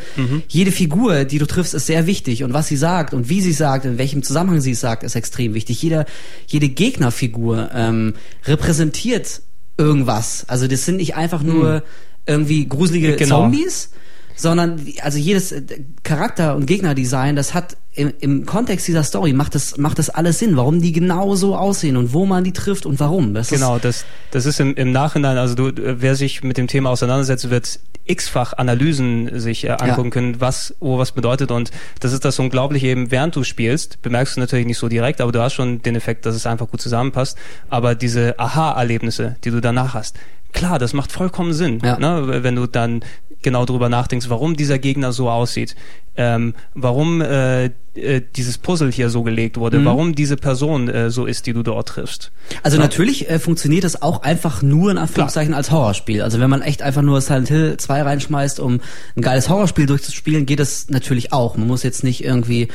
jede 0.47 0.71
Figur 0.71 1.25
die 1.25 1.39
du 1.39 1.45
triffst 1.45 1.73
ist 1.73 1.87
sehr 1.87 2.07
wichtig. 2.07 2.43
Und 2.43 2.53
was 2.53 2.67
sie 2.67 2.77
sagt 2.77 3.13
und 3.13 3.29
wie 3.29 3.41
sie 3.41 3.53
sagt 3.53 3.85
in 3.85 3.97
welchem 3.97 4.23
Zusammenhang 4.23 4.61
sie 4.61 4.71
es 4.71 4.81
sagt 4.81 5.03
ist 5.03 5.15
extrem 5.15 5.53
wichtig. 5.53 5.81
Jeder 5.81 6.05
jede 6.47 6.69
Gegnerfigur 6.69 7.69
ähm, 7.73 8.13
repräsentiert 8.45 9.41
irgendwas. 9.77 10.45
Also 10.47 10.67
das 10.67 10.85
sind 10.85 10.97
nicht 10.97 11.15
einfach 11.15 11.43
nur 11.43 11.83
irgendwie 12.25 12.67
gruselige 12.67 13.15
Genau. 13.15 13.41
Zombies, 13.43 13.91
sondern 14.37 14.79
also 15.01 15.17
jedes 15.17 15.51
äh, 15.51 15.61
Charakter 16.03 16.55
und 16.55 16.65
Gegnerdesign, 16.65 17.35
das 17.35 17.53
hat 17.53 17.75
im, 17.93 18.13
im 18.19 18.45
Kontext 18.45 18.87
dieser 18.87 19.03
Story 19.03 19.33
macht 19.33 19.55
das 19.55 19.77
macht 19.77 19.97
das 19.97 20.09
alles 20.11 20.37
Sinn, 20.39 20.55
warum 20.55 20.79
die 20.81 20.91
genau 20.91 21.35
so 21.35 21.55
aussehen 21.57 21.97
und 21.97 22.13
wo 22.13 22.25
man 22.27 22.43
die 22.43 22.53
trifft 22.53 22.85
und 22.85 22.99
warum. 22.99 23.33
Das 23.33 23.49
Genau, 23.49 23.79
das, 23.79 24.05
das 24.31 24.45
ist 24.45 24.59
im, 24.59 24.75
im 24.75 24.91
Nachhinein, 24.91 25.37
also 25.37 25.55
du, 25.55 25.71
wer 25.75 26.15
sich 26.15 26.43
mit 26.43 26.57
dem 26.57 26.67
Thema 26.67 26.91
auseinandersetzt, 26.91 27.49
wird 27.49 27.79
x-fach 28.05 28.53
Analysen 28.53 29.39
sich 29.39 29.65
äh, 29.65 29.71
angucken 29.71 30.11
können, 30.11 30.39
was 30.39 30.75
wo 30.79 30.97
was 30.99 31.11
bedeutet 31.11 31.51
und 31.51 31.71
das 31.99 32.13
ist 32.13 32.23
das 32.23 32.37
unglaublich 32.39 32.83
eben, 32.83 33.09
während 33.11 33.35
du 33.35 33.43
spielst, 33.43 34.01
bemerkst 34.03 34.37
du 34.37 34.41
natürlich 34.41 34.67
nicht 34.67 34.77
so 34.77 34.87
direkt, 34.87 35.19
aber 35.19 35.31
du 35.31 35.41
hast 35.41 35.53
schon 35.53 35.81
den 35.81 35.95
Effekt, 35.95 36.25
dass 36.27 36.35
es 36.35 36.45
einfach 36.45 36.69
gut 36.69 36.79
zusammenpasst, 36.81 37.37
aber 37.69 37.95
diese 37.95 38.37
Aha-Erlebnisse, 38.39 39.35
die 39.43 39.49
du 39.51 39.59
danach 39.59 39.95
hast, 39.95 40.15
klar, 40.53 40.79
das 40.79 40.93
macht 40.93 41.11
vollkommen 41.11 41.53
Sinn, 41.53 41.79
Ja. 41.83 41.97
ne, 41.99 42.43
wenn 42.43 42.55
du 42.55 42.67
dann 42.67 43.01
genau 43.47 43.65
drüber 43.65 43.87
nachdenkst, 43.87 44.29
warum 44.29 44.57
dieser 44.57 44.77
Gegner 44.77 45.13
so 45.13 45.29
aussieht, 45.29 45.75
ähm, 46.17 46.53
warum 46.73 47.21
äh, 47.21 47.69
äh, 47.97 48.21
dieses 48.35 48.57
Puzzle 48.57 48.91
hier 48.91 49.09
so 49.09 49.23
gelegt 49.23 49.57
wurde, 49.57 49.83
warum 49.85 50.13
diese 50.15 50.35
Person 50.35 50.89
äh, 50.89 51.09
so 51.09 51.25
ist, 51.25 51.45
die 51.45 51.53
du 51.53 51.63
dort 51.63 51.87
triffst. 51.87 52.31
Also 52.63 52.77
natürlich 52.77 53.29
äh, 53.29 53.39
funktioniert 53.39 53.83
das 53.83 54.01
auch 54.01 54.21
einfach 54.23 54.61
nur 54.61 54.91
in 54.91 54.97
Anführungszeichen 54.97 55.53
als 55.53 55.71
Horrorspiel. 55.71 56.21
Also 56.21 56.39
wenn 56.39 56.49
man 56.49 56.61
echt 56.61 56.81
einfach 56.81 57.01
nur 57.01 57.21
Silent 57.21 57.47
Hill 57.47 57.77
2 57.77 58.01
reinschmeißt, 58.01 58.59
um 58.59 58.81
ein 59.15 59.21
geiles 59.21 59.47
Horrorspiel 59.47 59.85
durchzuspielen, 59.85 60.45
geht 60.45 60.59
das 60.59 60.89
natürlich 60.89 61.31
auch. 61.33 61.55
Man 61.55 61.67
muss 61.67 61.83
jetzt 61.83 62.03
nicht 62.03 62.23
irgendwie 62.23 62.67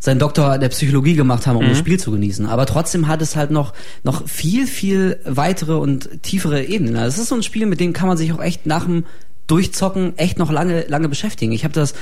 seinen 0.00 0.18
Doktor 0.18 0.58
der 0.58 0.68
Psychologie 0.70 1.14
gemacht 1.14 1.46
haben, 1.46 1.56
um 1.56 1.68
das 1.68 1.78
Spiel 1.78 2.00
zu 2.00 2.10
genießen. 2.10 2.46
Aber 2.46 2.66
trotzdem 2.66 3.08
hat 3.08 3.22
es 3.22 3.36
halt 3.36 3.50
noch, 3.50 3.72
noch 4.02 4.26
viel, 4.28 4.66
viel 4.66 5.18
weitere 5.24 5.74
und 5.74 6.22
tiefere 6.22 6.64
Ebenen. 6.64 6.96
Also 6.96 7.16
es 7.16 7.18
ist 7.22 7.28
so 7.28 7.34
ein 7.34 7.42
Spiel, 7.42 7.66
mit 7.66 7.80
dem 7.80 7.92
kann 7.92 8.08
man 8.08 8.16
sich 8.16 8.32
auch 8.32 8.42
echt 8.42 8.66
nach 8.66 8.84
dem 8.84 9.04
Durchzocken 9.46 10.16
echt 10.18 10.38
noch 10.38 10.50
lange 10.50 10.84
lange 10.88 11.08
beschäftigen. 11.08 11.52
Ich 11.52 11.64
habe 11.64 11.74
das 11.74 11.94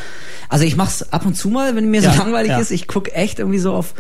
also 0.48 0.64
ich 0.64 0.76
mach's 0.76 1.02
ab 1.12 1.26
und 1.26 1.34
zu 1.34 1.48
mal, 1.50 1.76
wenn 1.76 1.90
mir 1.90 2.00
so 2.02 2.08
Ja, 2.08 2.14
langweilig 2.14 2.50
ja. 2.50 2.58
ist, 2.58 2.70
ich 2.70 2.86
guck 2.86 3.14
echt 3.14 3.38
irgendwie 3.38 3.58
so 3.58 3.74
auf 3.74 3.94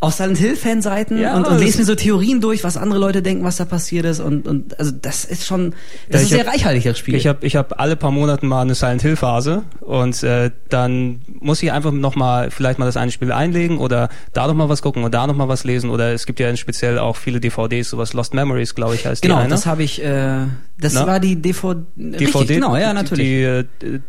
auf 0.00 0.14
Silent 0.14 0.38
Hill 0.38 0.54
Fanseiten 0.54 1.18
Ja, 1.18 1.36
und, 1.36 1.44
und 1.46 1.58
lese 1.58 1.78
mir 1.78 1.84
so 1.84 1.94
Theorien 1.96 2.40
durch, 2.40 2.62
was 2.62 2.76
andere 2.76 3.00
Leute 3.00 3.20
denken, 3.20 3.42
was 3.44 3.56
da 3.56 3.64
passiert 3.64 4.04
ist 4.04 4.20
und 4.20 4.46
und 4.46 4.78
also 4.78 4.92
das 4.92 5.24
ist 5.24 5.44
schon 5.46 5.74
das 6.08 6.20
Ja, 6.20 6.24
ist 6.24 6.28
sehr 6.30 6.46
hab- 6.46 6.52
reichhaltig 6.54 6.84
das 6.84 6.98
Spiel. 6.98 7.16
Ich 7.16 7.26
habe 7.26 7.44
ich 7.44 7.56
hab 7.56 7.80
alle 7.80 7.96
paar 7.96 8.12
Monate 8.12 8.46
mal 8.46 8.62
eine 8.62 8.74
Silent 8.76 9.02
Hill 9.02 9.16
Phase 9.16 9.62
und 9.80 10.22
äh, 10.22 10.52
dann 10.68 11.20
muss 11.40 11.62
ich 11.62 11.72
einfach 11.72 11.90
noch 11.90 12.14
mal 12.14 12.50
vielleicht 12.52 12.78
mal 12.78 12.86
das 12.86 12.96
eine 12.96 13.10
Spiel 13.10 13.32
einlegen 13.32 13.78
oder 13.78 14.08
da 14.32 14.46
noch 14.46 14.54
mal 14.54 14.68
was 14.68 14.82
gucken 14.82 15.02
und 15.02 15.12
da 15.14 15.26
noch 15.26 15.34
mal 15.34 15.48
was 15.48 15.64
lesen 15.64 15.90
oder 15.90 16.12
es 16.12 16.26
gibt 16.26 16.38
ja 16.38 16.54
speziell 16.56 16.98
auch 17.00 17.16
viele 17.16 17.40
DVDs, 17.40 17.90
sowas 17.90 18.12
Lost 18.12 18.34
Memories, 18.34 18.76
glaube 18.76 18.94
ich, 18.94 19.04
heißt 19.04 19.20
genau, 19.22 19.36
die 19.36 19.40
eine. 19.42 19.50
das 19.50 19.66
habe 19.66 19.82
ich 19.82 20.00
äh, 20.02 20.44
das 20.80 20.92
Na? 20.94 21.08
war 21.08 21.18
die 21.18 21.34
DVD, 21.42 21.80
richtig, 21.98 22.18
DVD, 22.32 22.54
genau, 22.54 22.76
ja, 22.76 22.92
natürlich. 22.92 23.26
Die, 23.26 23.42
äh, 23.42 23.64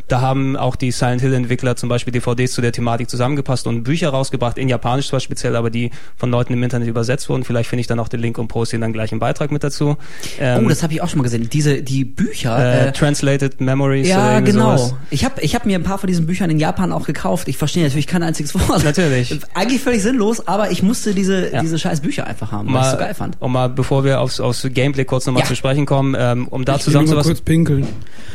da 0.07 0.21
haben 0.21 0.55
auch 0.55 0.75
die 0.75 0.91
Silent 0.91 1.21
Hill 1.21 1.33
Entwickler 1.33 1.75
zum 1.75 1.89
Beispiel 1.89 2.13
DVDs 2.13 2.51
zu 2.53 2.61
der 2.61 2.71
Thematik 2.71 3.09
zusammengepasst 3.09 3.65
und 3.65 3.81
Bücher 3.81 4.09
rausgebracht, 4.09 4.59
in 4.59 4.69
Japanisch 4.69 5.07
zwar 5.09 5.19
speziell, 5.19 5.55
aber 5.55 5.71
die 5.71 5.78
von 6.17 6.29
Leuten 6.29 6.53
im 6.53 6.61
Internet 6.63 6.87
übersetzt 6.87 7.29
wurden. 7.29 7.43
Vielleicht 7.43 7.69
finde 7.69 7.81
ich 7.81 7.87
dann 7.87 7.99
auch 7.99 8.07
den 8.09 8.19
Link 8.19 8.37
und 8.37 8.47
poste 8.47 8.75
ihn 8.75 8.81
dann 8.81 8.93
gleich 8.93 9.11
im 9.11 9.19
Beitrag 9.19 9.51
mit 9.51 9.63
dazu. 9.63 9.97
Ähm, 10.39 10.65
oh, 10.65 10.69
das 10.69 10.83
habe 10.83 10.93
ich 10.93 11.01
auch 11.01 11.09
schon 11.09 11.19
mal 11.19 11.23
gesehen. 11.23 11.49
Diese 11.51 11.81
die 11.81 12.03
Bücher 12.05 12.57
äh, 12.57 12.87
äh, 12.87 12.91
Translated 12.91 13.61
Memories 13.61 14.07
ja, 14.07 14.39
genau. 14.41 14.77
sowas. 14.77 14.95
Ich 15.09 15.23
habe 15.25 15.41
ich 15.41 15.55
hab 15.55 15.65
mir 15.65 15.77
ein 15.77 15.83
paar 15.83 15.97
von 15.97 16.07
diesen 16.07 16.25
Büchern 16.25 16.49
in 16.49 16.59
Japan 16.59 16.91
auch 16.91 17.05
gekauft. 17.05 17.47
Ich 17.47 17.57
verstehe 17.57 17.83
natürlich 17.83 18.07
kein 18.07 18.23
einziges 18.23 18.53
Wort. 18.55 18.83
Natürlich. 18.83 19.39
Eigentlich 19.53 19.81
völlig 19.81 20.01
sinnlos, 20.03 20.47
aber 20.47 20.71
ich 20.71 20.83
musste 20.83 21.13
diese, 21.13 21.51
Ja. 21.51 21.61
diese 21.61 21.79
scheiß 21.79 22.01
Bücher 22.01 22.27
einfach 22.27 22.51
haben, 22.51 22.71
weil 22.73 22.81
ich 22.81 22.87
es 22.87 22.91
so 22.91 22.97
geil 22.97 23.13
fand. 23.13 23.37
Um 23.39 23.53
mal, 23.53 23.69
bevor 23.69 24.03
wir 24.03 24.19
aufs, 24.21 24.39
aufs 24.39 24.67
Gameplay 24.71 25.05
kurz 25.05 25.25
nochmal 25.25 25.43
Ja. 25.43 25.47
zu 25.47 25.55
sprechen 25.55 25.85
kommen, 25.85 26.15
ähm, 26.17 26.47
um 26.47 26.65
da 26.65 26.75
Ich 26.75 26.85
geh 26.85 26.91
nur 26.91 27.01
mal 27.01 27.05
zusammenzufassen. 27.07 27.31
kurz 27.33 27.41
pinkeln. 27.41 27.87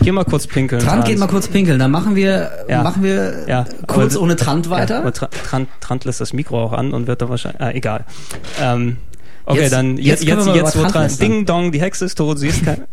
Geh 0.03 0.13
mal 0.13 0.25
kurz 0.25 0.47
pinkeln. 0.47 0.83
Trant 0.83 1.05
geht 1.05 1.19
mal 1.19 1.27
kurz 1.29 1.49
pinkeln, 1.49 1.79
dann 1.79 1.91
machen 1.91 2.15
wir, 2.17 2.51
Ja. 2.69 2.83
machen 2.83 3.03
wir 3.03 3.45
Ja, 3.47 3.65
kurz 3.87 4.15
aber- 4.17 4.25
ohne 4.25 4.37
Trant 4.37 4.71
weiter. 4.71 5.13
Trant, 5.13 5.69
Trant 5.81 6.05
lässt 6.05 6.21
das 6.21 6.33
Mikro 6.33 6.63
auch 6.63 6.73
an 6.73 6.93
und 6.93 7.07
wird 7.07 7.23
da 7.23 7.29
wahrscheinlich, 7.35 7.61
ah, 7.61 7.71
egal. 7.71 8.05
Ähm, 8.61 8.97
okay, 9.45 9.61
Jetzt- 9.63 9.73
dann 9.73 9.97
jetzt 9.99 10.25
jetzt, 10.25 10.47
jetzt, 10.47 10.47
jetzt, 10.57 10.77
wo 10.79 10.83
lästern. 10.99 11.19
Ding 11.19 11.45
Dong, 11.47 11.73
die 11.73 11.81
Hexe 11.81 12.05
ist 12.05 12.15
tot, 12.17 12.39
sie 12.39 12.49
ist 12.49 12.65
kein, 12.65 12.85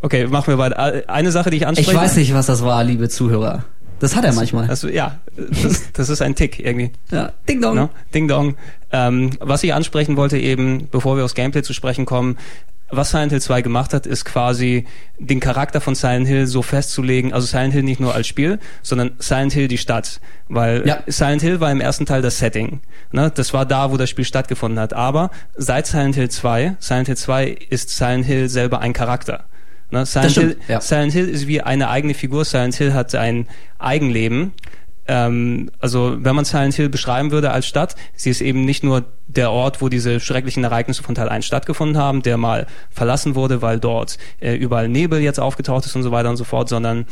okay, 0.00 0.26
machen 0.26 0.48
wir 0.48 0.58
weiter. 0.58 0.94
Äh, 0.94 1.06
Eine 1.06 1.30
Sache, 1.30 1.50
die 1.50 1.58
ich 1.58 1.66
anspreche. 1.66 1.90
ich 1.92 1.96
weiß 1.96 2.16
nicht, 2.16 2.34
was 2.34 2.46
das 2.46 2.62
war, 2.64 2.82
liebe 2.84 3.08
Zuhörer. 3.08 3.64
Das 4.00 4.16
hat 4.16 4.24
er 4.24 4.32
manchmal. 4.32 4.66
Also, 4.70 4.88
ja, 4.88 5.18
das, 5.36 5.92
das 5.92 6.08
ist 6.08 6.22
ein 6.22 6.34
Tick 6.34 6.58
irgendwie. 6.58 6.90
ja. 7.10 7.32
Ding 7.46 7.60
dong. 7.60 7.74
Ne? 7.74 7.90
Ding 8.14 8.28
Dong. 8.28 8.56
Ähm, 8.92 9.30
was 9.40 9.62
ich 9.62 9.74
ansprechen 9.74 10.16
wollte 10.16 10.38
eben, 10.38 10.88
bevor 10.90 11.16
wir 11.18 11.24
aufs 11.24 11.34
Gameplay 11.34 11.62
zu 11.62 11.74
sprechen 11.74 12.06
kommen, 12.06 12.38
was 12.90 13.10
Silent 13.10 13.32
Hill 13.32 13.40
2 13.40 13.62
gemacht 13.62 13.94
hat, 13.94 14.06
ist 14.06 14.24
quasi 14.24 14.84
den 15.18 15.40
Charakter 15.40 15.80
von 15.80 15.94
Silent 15.94 16.26
Hill 16.26 16.46
so 16.46 16.62
festzulegen, 16.62 17.32
also 17.32 17.46
Silent 17.46 17.72
Hill 17.72 17.82
nicht 17.82 18.00
nur 18.00 18.14
als 18.14 18.26
Spiel, 18.26 18.58
sondern 18.82 19.12
Silent 19.18 19.52
Hill 19.52 19.68
die 19.68 19.78
Stadt. 19.78 20.20
Weil 20.48 20.86
Ja. 20.86 21.02
Silent 21.06 21.42
Hill 21.42 21.60
war 21.60 21.70
im 21.70 21.80
ersten 21.80 22.06
Teil 22.06 22.22
das 22.22 22.38
Setting. 22.38 22.80
Ne? 23.12 23.30
Das 23.34 23.52
war 23.52 23.66
da, 23.66 23.90
wo 23.90 23.96
das 23.96 24.10
Spiel 24.10 24.24
stattgefunden 24.24 24.78
hat. 24.80 24.92
Aber 24.92 25.30
seit 25.56 25.86
Silent 25.86 26.14
Hill 26.16 26.28
2, 26.30 26.76
Silent 26.80 27.06
Hill 27.08 27.16
2 27.16 27.46
ist 27.70 27.90
Silent 27.90 28.26
Hill 28.26 28.48
selber 28.48 28.80
ein 28.80 28.92
Charakter. 28.92 29.44
Ne? 29.90 30.06
Silent, 30.06 30.30
stimmt, 30.32 30.46
Hill, 30.52 30.56
ja. 30.68 30.80
Silent 30.80 31.12
Hill 31.12 31.28
ist 31.28 31.46
wie 31.46 31.60
eine 31.62 31.88
eigene 31.88 32.14
Figur. 32.14 32.44
Silent 32.44 32.74
Hill 32.76 32.94
hat 32.94 33.14
ein 33.14 33.46
Eigenleben. 33.78 34.52
Ähm, 35.10 35.72
also 35.80 36.16
wenn 36.20 36.36
man 36.36 36.44
Silent 36.44 36.74
Hill 36.74 36.88
beschreiben 36.88 37.32
würde 37.32 37.50
als 37.50 37.66
Stadt, 37.66 37.96
sie 38.14 38.30
ist 38.30 38.40
eben 38.40 38.64
nicht 38.64 38.84
nur 38.84 39.06
der 39.26 39.50
Ort, 39.50 39.82
wo 39.82 39.88
diese 39.88 40.20
schrecklichen 40.20 40.62
Ereignisse 40.62 41.02
von 41.02 41.16
Teil 41.16 41.28
1 41.28 41.44
stattgefunden 41.44 41.98
haben, 41.98 42.22
der 42.22 42.36
mal 42.36 42.68
verlassen 42.90 43.34
wurde, 43.34 43.60
weil 43.60 43.80
dort 43.80 44.18
äh, 44.38 44.54
überall 44.54 44.88
Nebel 44.88 45.18
jetzt 45.20 45.40
aufgetaucht 45.40 45.84
ist 45.84 45.96
und 45.96 46.04
so 46.04 46.12
weiter 46.12 46.30
und 46.30 46.36
so 46.36 46.44
fort, 46.44 46.68
sondern 46.68 47.06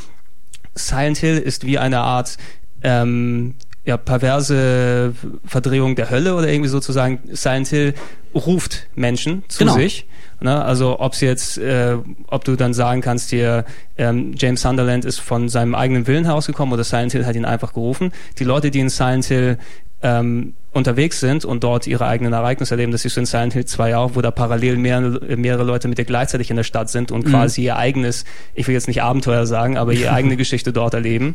Silent 0.76 1.18
Hill 1.18 1.38
ist 1.38 1.66
wie 1.66 1.76
eine 1.76 1.98
Art 1.98 2.36
ähm, 2.84 3.56
ja, 3.88 3.96
perverse 3.96 5.14
Verdrehung 5.46 5.96
der 5.96 6.10
Hölle 6.10 6.34
oder 6.34 6.46
irgendwie 6.46 6.68
sozusagen. 6.68 7.20
Silent 7.32 7.68
Hill 7.68 7.94
ruft 8.34 8.86
Menschen 8.94 9.44
zu 9.48 9.60
Genau. 9.60 9.72
sich. 9.76 10.06
Ne? 10.42 10.62
Also 10.62 11.00
ob's 11.00 11.22
jetzt, 11.22 11.56
äh, 11.56 11.96
ob 12.26 12.44
du 12.44 12.54
dann 12.54 12.74
sagen 12.74 13.00
kannst 13.00 13.30
hier, 13.30 13.64
ähm, 13.96 14.34
James 14.36 14.60
Sunderland 14.60 15.06
ist 15.06 15.20
von 15.20 15.48
seinem 15.48 15.74
eigenen 15.74 16.06
Willen 16.06 16.26
herausgekommen 16.26 16.74
oder 16.74 16.84
Silent 16.84 17.12
Hill 17.12 17.24
hat 17.24 17.34
ihn 17.34 17.46
einfach 17.46 17.72
gerufen. 17.72 18.12
Die 18.38 18.44
Leute, 18.44 18.70
die 18.70 18.80
in 18.80 18.90
Silent 18.90 19.24
Hill 19.24 19.56
ähm, 20.02 20.52
unterwegs 20.72 21.18
sind 21.18 21.46
und 21.46 21.64
dort 21.64 21.86
ihre 21.86 22.06
eigenen 22.06 22.34
Ereignisse 22.34 22.74
erleben, 22.74 22.92
das 22.92 23.06
ist 23.06 23.14
so 23.14 23.20
in 23.20 23.26
Silent 23.26 23.54
Hill 23.54 23.64
2 23.64 23.96
auch, 23.96 24.10
wo 24.16 24.20
da 24.20 24.30
parallel 24.30 24.76
mehrere, 24.76 25.36
mehrere 25.38 25.64
Leute 25.64 25.88
mit 25.88 25.96
dir 25.96 26.04
gleichzeitig 26.04 26.50
in 26.50 26.56
der 26.56 26.62
Stadt 26.62 26.90
sind 26.90 27.10
und 27.10 27.24
quasi 27.24 27.62
ihr 27.64 27.76
eigenes, 27.78 28.26
ich 28.54 28.68
will 28.68 28.74
jetzt 28.74 28.86
nicht 28.86 29.02
Abenteuer 29.02 29.46
sagen, 29.46 29.78
aber 29.78 29.94
ihre 29.94 30.12
eigene 30.12 30.36
Geschichte 30.42 30.74
dort 30.74 30.92
erleben. 30.92 31.34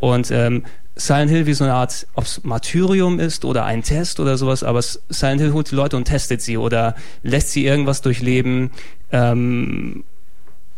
Und 0.00 0.30
ähm, 0.30 0.64
Silent 0.96 1.30
Hill 1.30 1.46
wie 1.46 1.54
so 1.54 1.64
eine 1.64 1.74
Art, 1.74 2.06
ob 2.14 2.24
es 2.24 2.42
Martyrium 2.44 3.20
ist 3.20 3.44
oder 3.44 3.64
ein 3.64 3.82
Test 3.82 4.18
oder 4.18 4.36
sowas, 4.36 4.64
aber 4.64 4.82
Silent 4.82 5.40
Hill 5.40 5.52
holt 5.52 5.70
die 5.70 5.76
Leute 5.76 5.96
und 5.96 6.04
testet 6.04 6.42
sie 6.42 6.58
oder 6.58 6.96
lässt 7.22 7.50
sie 7.50 7.64
irgendwas 7.64 8.02
durchleben, 8.02 8.70
ähm, 9.12 10.04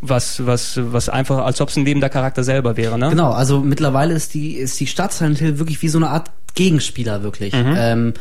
was, 0.03 0.47
was, 0.47 0.79
was 0.83 1.09
einfach, 1.09 1.45
als 1.45 1.61
ob 1.61 1.71
es 1.71 1.77
ein 1.77 1.85
lebender 1.85 2.09
Charakter 2.09 2.45
selber 2.45 2.77
wäre, 2.77 2.99
ne? 2.99 3.11
Genau, 3.11 3.33
also 3.33 3.61
mittlerweile 3.61 4.14
ist 4.14 4.35
die, 4.35 4.55
ist 4.55 4.79
die 4.79 4.87
Stadt 4.87 5.12
Silent 5.12 5.39
Hill 5.39 5.59
wirklich 5.59 5.81
wie 5.83 5.89
so 5.89 5.99
eine 5.99 6.09
Art 6.09 6.31
Gegenspieler 6.55 7.23
wirklich. 7.23 7.55
Mhm. 7.55 7.75
Ähm, 7.77 8.14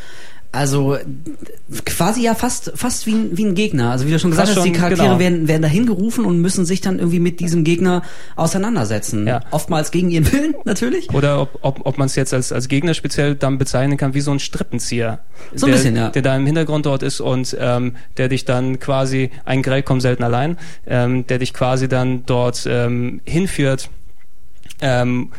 Also 0.51 0.97
quasi 1.85 2.23
ja 2.23 2.33
fast 2.33 2.71
fast 2.73 3.05
wie 3.05 3.11
ein, 3.11 3.37
wie 3.37 3.45
ein 3.45 3.53
Gegner. 3.53 3.91
Also 3.91 4.07
wie 4.07 4.11
du 4.11 4.17
schon 4.17 4.31
gesagt 4.31 4.47
Fast 4.47 4.57
hast, 4.57 4.65
die 4.65 4.71
Charaktere 4.71 5.09
genau. 5.09 5.19
werden, 5.19 5.47
werden 5.47 5.61
dahin 5.61 5.85
gerufen 5.85 6.25
und 6.25 6.39
müssen 6.39 6.65
sich 6.65 6.81
dann 6.81 6.97
irgendwie 6.97 7.19
mit 7.19 7.39
diesem 7.39 7.63
Gegner 7.63 8.01
auseinandersetzen. 8.35 9.27
Ja. 9.27 9.41
Oftmals 9.51 9.91
gegen 9.91 10.09
ihren 10.09 10.31
Willen 10.31 10.55
natürlich. 10.65 11.13
Oder 11.13 11.39
ob, 11.41 11.59
ob, 11.61 11.85
ob 11.85 11.97
man 11.99 12.07
es 12.07 12.15
jetzt 12.15 12.33
als, 12.33 12.51
als 12.51 12.67
Gegner 12.67 12.95
speziell 12.95 13.35
dann 13.35 13.59
bezeichnen 13.59 13.97
kann 13.97 14.15
wie 14.15 14.21
so 14.21 14.31
ein 14.31 14.39
Strippenzieher. 14.39 15.19
So 15.53 15.67
ein 15.67 15.71
der, 15.71 15.77
bisschen, 15.77 15.95
ja. 15.95 16.09
Der 16.09 16.23
da 16.23 16.35
im 16.35 16.47
Hintergrund 16.47 16.87
dort 16.87 17.03
ist 17.03 17.21
und 17.21 17.55
ähm, 17.59 17.95
der 18.17 18.27
dich 18.27 18.45
dann 18.45 18.79
quasi, 18.79 19.29
ein 19.45 19.61
Grell 19.61 19.83
kommt 19.83 20.01
selten 20.01 20.23
allein, 20.23 20.57
ähm, 20.87 21.27
der 21.27 21.37
dich 21.37 21.53
quasi 21.53 21.87
dann 21.87 22.25
dort 22.25 22.65
ähm, 22.67 23.21
hinführt, 23.23 23.91
ähm, 24.81 25.29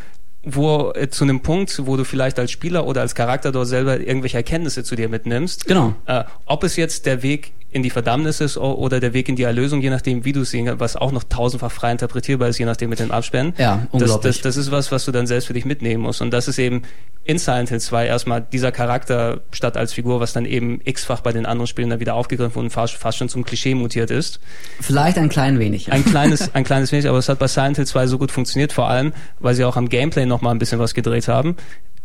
wo 0.43 0.93
äh, 0.95 1.11
zu 1.11 1.25
einem 1.25 1.41
Punkt, 1.41 1.87
wo 1.87 1.97
du 1.97 2.05
vielleicht 2.05 2.39
als 2.39 2.51
Spieler 2.51 2.87
oder 2.87 3.03
als 3.03 3.15
Charakter 3.15 3.53
dort 3.53 3.69
selber 3.69 4.01
irgendwelche 4.01 4.39
Erkenntnisse 4.39 4.85
zu 4.85 4.97
dir 4.97 5.09
mitnimmst. 5.09 5.67
Genau. 5.67 5.95
Äh, 6.07 6.25
ob 6.47 6.65
es 6.65 6.77
jetzt 6.77 7.07
der 7.07 7.23
Weg 7.23 7.53
in 7.73 7.83
die 7.83 7.91
Verdammnis 7.91 8.41
ist 8.41 8.57
oder 8.57 8.99
der 8.99 9.13
Weg 9.13 9.29
in 9.29 9.37
die 9.37 9.45
Erlösung, 9.45 9.81
je 9.81 9.91
nachdem, 9.91 10.25
wie 10.25 10.33
du 10.33 10.41
es 10.41 10.51
sehen 10.51 10.67
kannst, 10.67 10.81
was 10.81 10.97
auch 10.97 11.13
noch 11.13 11.25
tausendfach 11.25 11.71
frei 11.71 11.93
interpretierbar 11.93 12.49
ist, 12.49 12.59
je 12.59 12.65
nachdem 12.65 12.91
mit 12.91 12.99
den 12.99 13.13
Absperren. 13.13 13.55
Ja, 13.59 13.77
das, 13.77 13.87
unglaublich. 13.93 14.37
das, 14.37 14.43
das 14.43 14.57
ist 14.57 14.71
was, 14.73 14.91
was 14.91 15.05
du 15.05 15.13
dann 15.13 15.27
selbst 15.29 15.47
für 15.47 15.53
dich 15.53 15.65
mitnehmen 15.65 16.03
musst. 16.03 16.21
Und 16.21 16.33
das 16.33 16.49
ist 16.49 16.59
eben 16.59 16.83
in 17.25 17.39
Silent 17.39 17.69
Hill 17.69 17.81
2 17.81 18.07
erstmal 18.07 18.41
dieser 18.41 18.73
Charakter 18.73 19.41
statt 19.53 19.77
als 19.77 19.93
Figur, 19.93 20.19
was 20.19 20.33
dann 20.33 20.47
eben 20.47 20.81
x-fach 20.85 21.21
bei 21.21 21.33
den 21.33 21.47
anderen 21.47 21.69
Spielen 21.69 21.91
dann 21.91 22.01
wieder 22.01 22.15
aufgegriffen 22.15 22.59
und 22.61 22.71
fast, 22.71 22.95
fast 22.95 23.19
schon 23.19 23.29
zum 23.29 23.45
Klischee 23.45 23.75
mutiert 23.77 24.11
ist. 24.11 24.41
Vielleicht 24.81 25.17
ein 25.17 25.29
klein 25.29 25.59
wenig. 25.61 25.87
Ja. 25.87 25.93
Ein 25.93 26.05
kleines, 26.05 26.55
ein 26.55 26.65
kleines 26.65 26.91
wenig, 26.91 27.09
aber 27.09 27.19
es 27.19 27.29
hat 27.29 27.39
bei 27.39 27.47
Silent 27.47 27.77
Hill 27.77 27.87
2 27.87 28.07
so 28.09 28.19
gut 28.19 28.33
funktioniert, 28.33 28.73
vor 28.73 28.89
allem, 28.89 29.13
weil 29.39 29.55
sie 29.55 29.65
auch 29.65 29.77
am 29.77 29.89
Gameplay 29.89 30.27
noch 30.27 30.41
mal 30.41 30.51
ein 30.51 30.59
bisschen 30.59 30.81
was 30.81 30.93
gedreht 30.95 31.29
haben. 31.29 31.57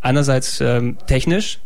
Einerseits 0.02 0.62
ähm, 0.62 0.98
technisch. 1.08 1.60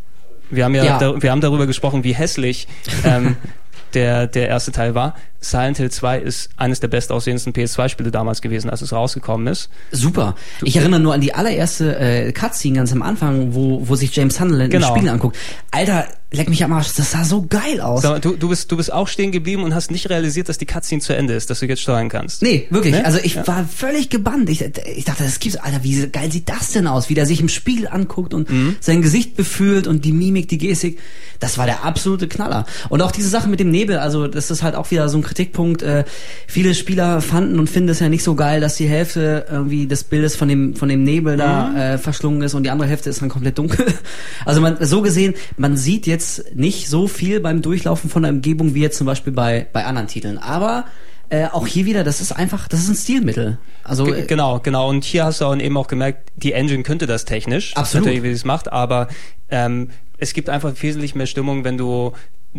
Wir 0.52 0.64
haben 0.64 0.74
ja, 0.74 0.84
Ja. 0.84 0.98
Da, 1.00 1.22
wir 1.22 1.32
haben 1.32 1.42
darüber 1.42 1.68
gesprochen, 1.68 2.04
wie 2.04 2.14
hässlich 2.14 2.68
ähm, 3.04 3.36
der, 3.94 4.28
der 4.28 4.48
erste 4.48 4.72
Teil 4.72 4.96
war. 4.96 5.16
Silent 5.42 5.78
Hill 5.78 5.90
2 5.90 6.20
ist 6.20 6.50
eines 6.58 6.80
der 6.82 6.90
bestaussehendsten 6.90 7.54
PS2-Spiele 7.54 8.12
damals 8.12 8.42
gewesen, 8.42 8.70
als 8.70 8.82
es 8.82 8.92
rausgekommen 8.92 9.48
ist. 9.48 9.70
Super. 9.92 10.36
Ich 10.64 10.76
erinnere 10.76 11.00
nur 11.00 11.14
an 11.14 11.22
die 11.22 11.34
allererste 11.34 11.98
äh, 11.98 12.32
Cutscene 12.34 12.78
ganz 12.78 12.92
am 12.92 13.02
Anfang, 13.02 13.54
wo, 13.54 13.88
wo 13.88 13.96
sich 13.96 14.16
James 14.16 14.36
Sunderland 14.36 14.72
Genau. 14.72 14.90
im 14.90 14.94
Spiegel 14.96 15.10
anguckt. 15.10 15.38
Alter, 15.72 16.06
leck 16.32 16.48
mich 16.48 16.64
am 16.64 16.72
Arsch, 16.74 16.94
das 16.96 17.12
sah 17.12 17.24
so 17.24 17.46
geil 17.50 17.82
aus. 17.82 18.04
Mal, 18.04 18.20
du, 18.20 18.36
du, 18.36 18.50
bist, 18.50 18.72
du 18.72 18.78
bist 18.78 18.94
auch 18.94 19.08
stehen 19.08 19.32
geblieben 19.32 19.64
und 19.64 19.74
hast 19.74 19.90
nicht 19.90 20.10
realisiert, 20.10 20.48
dass 20.48 20.60
die 20.60 20.66
Cutscene 20.68 21.02
zu 21.02 21.16
Ende 21.16 21.34
ist, 21.34 21.50
dass 21.50 21.60
du 21.60 21.66
jetzt 21.66 21.82
steuern 21.82 22.08
kannst. 22.10 22.44
Nee, 22.44 22.68
wirklich. 22.70 22.94
Ne? 22.94 23.04
Also 23.04 23.18
ich 23.24 23.36
war 23.48 23.66
völlig 23.68 24.10
gebannt. 24.10 24.48
Ich, 24.50 24.62
ich 24.96 25.06
dachte, 25.06 25.24
das 25.24 25.40
gibt's, 25.40 25.58
Alter, 25.58 25.84
wie 25.84 26.08
geil 26.08 26.32
sieht 26.32 26.48
das 26.48 26.72
denn 26.72 26.86
aus? 26.86 27.10
Wie 27.10 27.16
der 27.16 27.26
sich 27.26 27.42
im 27.42 27.50
Spiegel 27.50 27.88
anguckt 27.88 28.34
und 28.34 28.50
Mhm. 28.50 28.76
sein 28.80 29.02
Gesicht 29.02 29.36
befühlt 29.36 29.88
und 29.88 30.06
die 30.06 30.12
Mimik, 30.12 30.48
die 30.50 30.58
Gestik. 30.60 31.00
Das 31.40 31.58
war 31.58 31.66
der 31.66 31.84
absolute 31.86 32.28
Knaller. 32.28 32.66
Und 32.90 33.02
auch 33.02 33.12
diese 33.12 33.30
Sache 33.30 33.48
mit 33.50 33.60
dem 33.60 33.72
Nebel, 33.72 33.98
also 33.98 34.28
das 34.28 34.52
ist 34.52 34.62
halt 34.62 34.76
auch 34.76 34.92
wieder 34.92 35.08
so 35.10 35.18
ein 35.18 35.24
Kritikpunkt. 35.24 35.82
Äh, 35.82 36.04
viele 36.48 36.76
Spieler 36.76 37.22
fanden 37.22 37.60
und 37.60 37.70
finden 37.70 37.90
es 37.90 38.00
ja 38.02 38.10
nicht 38.10 38.24
so 38.24 38.36
geil, 38.36 38.60
dass 38.62 38.76
die 38.76 38.88
Hälfte 38.88 39.46
irgendwie 39.50 39.88
des 39.88 40.04
Bildes 40.04 40.36
von 40.36 40.48
dem, 40.48 40.76
von 40.76 40.90
dem 40.90 41.04
Nebel 41.04 41.38
da 41.38 41.70
Mhm. 41.70 41.76
äh, 41.78 41.98
verschlungen 41.98 42.42
ist 42.44 42.54
und 42.54 42.64
die 42.64 42.70
andere 42.70 42.88
Hälfte 42.90 43.10
ist 43.10 43.22
dann 43.22 43.30
komplett 43.30 43.58
dunkel. 43.58 43.86
Also 44.46 44.62
man, 44.62 44.78
so 44.86 45.02
gesehen, 45.02 45.34
man 45.58 45.76
sieht 45.78 46.06
jetzt 46.08 46.19
nicht 46.54 46.90
so 46.90 47.08
viel 47.08 47.40
beim 47.40 47.62
Durchlaufen 47.62 48.10
von 48.10 48.24
der 48.24 48.32
Umgebung 48.32 48.74
wie 48.74 48.82
jetzt 48.82 48.98
zum 48.98 49.08
Beispiel 49.08 49.34
bei, 49.34 49.68
bei 49.72 49.86
anderen 49.86 50.08
Titeln. 50.08 50.38
Aber 50.38 50.86
äh, 51.30 51.46
auch 51.46 51.68
hier 51.68 51.86
wieder, 51.86 52.04
das 52.04 52.22
ist 52.22 52.32
einfach, 52.32 52.68
das 52.68 52.82
ist 52.82 52.90
ein 52.90 52.96
Stilmittel. 52.96 53.60
Also 53.84 54.06
G 54.06 54.24
genau, 54.26 54.60
genau. 54.60 54.90
Und 54.90 55.04
hier 55.04 55.26
hast 55.26 55.42
du 55.42 55.46
auch 55.46 55.56
eben 55.56 55.78
auch 55.78 55.88
gemerkt, 55.88 56.32
die 56.36 56.54
Engine 56.54 56.84
könnte 56.84 57.06
das 57.06 57.26
technisch. 57.26 57.76
Absolut. 57.76 58.08
Wie 58.08 58.20
sie 58.22 58.30
es 58.30 58.46
macht, 58.46 58.72
aber 58.72 59.08
ähm, 59.50 59.90
es 60.18 60.34
gibt 60.34 60.50
einfach 60.50 60.74
wesentlich 60.82 61.16
mehr 61.16 61.28
Stimmung, 61.28 61.64
wenn 61.64 61.78
du 61.78 62.14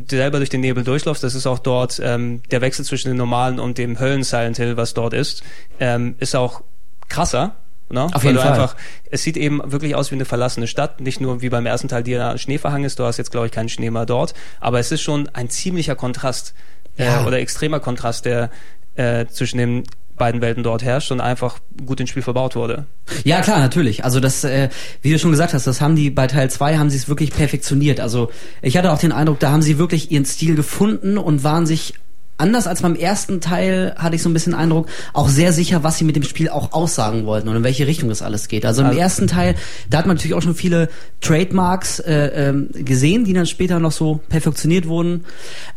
selber 0.08 0.38
durch 0.38 0.50
den 0.50 0.60
Nebel 0.60 0.84
durchläufst. 0.84 1.22
Das 1.22 1.34
ist 1.34 1.46
auch 1.46 1.58
dort 1.58 2.00
ähm, 2.02 2.42
der 2.50 2.60
Wechsel 2.60 2.84
zwischen 2.84 3.08
dem 3.08 3.16
normalen 3.16 3.58
und 3.58 3.76
dem 3.76 3.98
Höllen 3.98 4.22
Silent 4.22 4.56
Hill, 4.56 4.76
was 4.76 4.94
dort 4.94 5.14
ist, 5.14 5.42
ähm, 5.80 6.14
ist 6.18 6.36
auch 6.36 6.62
krasser. 7.08 7.56
Ne? 7.90 8.06
Auf 8.12 8.22
jeden 8.24 8.38
Fall. 8.38 8.52
einfach, 8.52 8.76
es 9.10 9.22
sieht 9.22 9.36
eben 9.36 9.60
wirklich 9.64 9.94
aus 9.96 10.10
wie 10.10 10.14
eine 10.14 10.24
verlassene 10.24 10.66
Stadt, 10.66 11.00
nicht 11.00 11.20
nur 11.20 11.42
wie 11.42 11.48
beim 11.48 11.66
ersten 11.66 11.88
Teil, 11.88 12.02
die 12.02 12.14
da 12.14 12.38
Schneeverhang 12.38 12.84
ist. 12.84 12.98
Du 12.98 13.04
hast 13.04 13.16
jetzt 13.16 13.30
glaube 13.32 13.46
ich 13.46 13.52
keinen 13.52 13.68
Schnee 13.68 13.90
mehr 13.90 14.06
dort, 14.06 14.34
aber 14.60 14.78
es 14.78 14.92
ist 14.92 15.00
schon 15.02 15.28
ein 15.32 15.50
ziemlicher 15.50 15.96
Kontrast 15.96 16.54
Ja. 16.96 17.22
äh, 17.22 17.26
oder 17.26 17.38
extremer 17.40 17.80
Kontrast, 17.80 18.24
der 18.26 18.50
äh, 18.94 19.26
zwischen 19.26 19.58
den 19.58 19.82
beiden 20.16 20.42
Welten 20.42 20.62
dort 20.62 20.82
herrscht 20.84 21.10
und 21.12 21.20
einfach 21.22 21.58
gut 21.86 21.98
ins 21.98 22.10
Spiel 22.10 22.22
verbaut 22.22 22.54
wurde. 22.54 22.84
Ja, 23.24 23.40
klar, 23.40 23.58
natürlich. 23.58 24.04
Also 24.04 24.20
das, 24.20 24.44
äh, 24.44 24.68
wie 25.00 25.10
du 25.12 25.18
schon 25.18 25.30
gesagt 25.30 25.54
hast, 25.54 25.66
das 25.66 25.80
haben 25.80 25.96
die 25.96 26.10
bei 26.10 26.26
Teil 26.26 26.50
2 26.50 26.76
haben 26.76 26.90
sie 26.90 26.98
es 26.98 27.08
wirklich 27.08 27.30
perfektioniert. 27.32 28.00
Also 28.00 28.30
ich 28.60 28.76
hatte 28.76 28.92
auch 28.92 28.98
den 28.98 29.12
Eindruck, 29.12 29.38
da 29.40 29.50
haben 29.50 29.62
sie 29.62 29.78
wirklich 29.78 30.10
ihren 30.12 30.26
Stil 30.26 30.56
gefunden 30.56 31.16
und 31.16 31.42
waren 31.42 31.64
sich 31.64 31.94
anders 32.40 32.66
als 32.66 32.82
beim 32.82 32.94
ersten 32.96 33.40
Teil 33.40 33.94
hatte 33.96 34.16
ich 34.16 34.22
so 34.22 34.28
ein 34.28 34.32
bisschen 34.32 34.54
Eindruck, 34.54 34.88
auch 35.12 35.28
sehr 35.28 35.52
sicher, 35.52 35.82
was 35.84 35.98
sie 35.98 36.04
mit 36.04 36.16
dem 36.16 36.22
Spiel 36.22 36.48
auch 36.48 36.72
aussagen 36.72 37.26
wollten 37.26 37.48
und 37.48 37.56
in 37.56 37.62
welche 37.62 37.86
Richtung 37.86 38.08
das 38.08 38.22
alles 38.22 38.48
geht. 38.48 38.64
Also 38.66 38.82
im 38.82 38.88
Also- 38.88 38.98
ersten 38.98 39.26
Teil, 39.26 39.54
da 39.88 39.98
hat 39.98 40.06
man 40.06 40.16
natürlich 40.16 40.34
auch 40.34 40.42
schon 40.42 40.54
viele 40.54 40.88
Trademarks 41.20 42.00
äh, 42.00 42.48
ähm, 42.48 42.68
gesehen, 42.72 43.24
die 43.24 43.32
dann 43.32 43.46
später 43.46 43.78
noch 43.78 43.92
so 43.92 44.20
perfektioniert 44.28 44.88
wurden. 44.88 45.24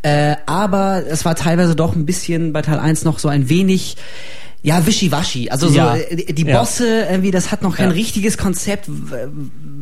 Äh, 0.01 0.35
aber 0.45 1.03
es 1.07 1.25
war 1.25 1.35
teilweise 1.35 1.75
doch 1.75 1.95
ein 1.95 2.05
bisschen 2.05 2.53
bei 2.53 2.61
Teil 2.61 2.79
1 2.79 3.03
noch 3.03 3.19
so 3.19 3.27
ein 3.27 3.49
wenig 3.49 3.97
ja, 4.63 4.85
wischiwaschi. 4.87 5.49
Also 5.49 5.67
so 5.67 5.75
Ja. 5.75 5.95
äh, 5.97 6.33
die 6.33 6.45
Ja. 6.45 6.59
Bosse, 6.59 7.01
irgendwie, 7.09 7.31
das 7.31 7.51
hat 7.51 7.61
noch 7.61 7.75
kein 7.75 7.89
Ja. 7.89 7.93
richtiges 7.93 8.37
Konzept, 8.37 8.89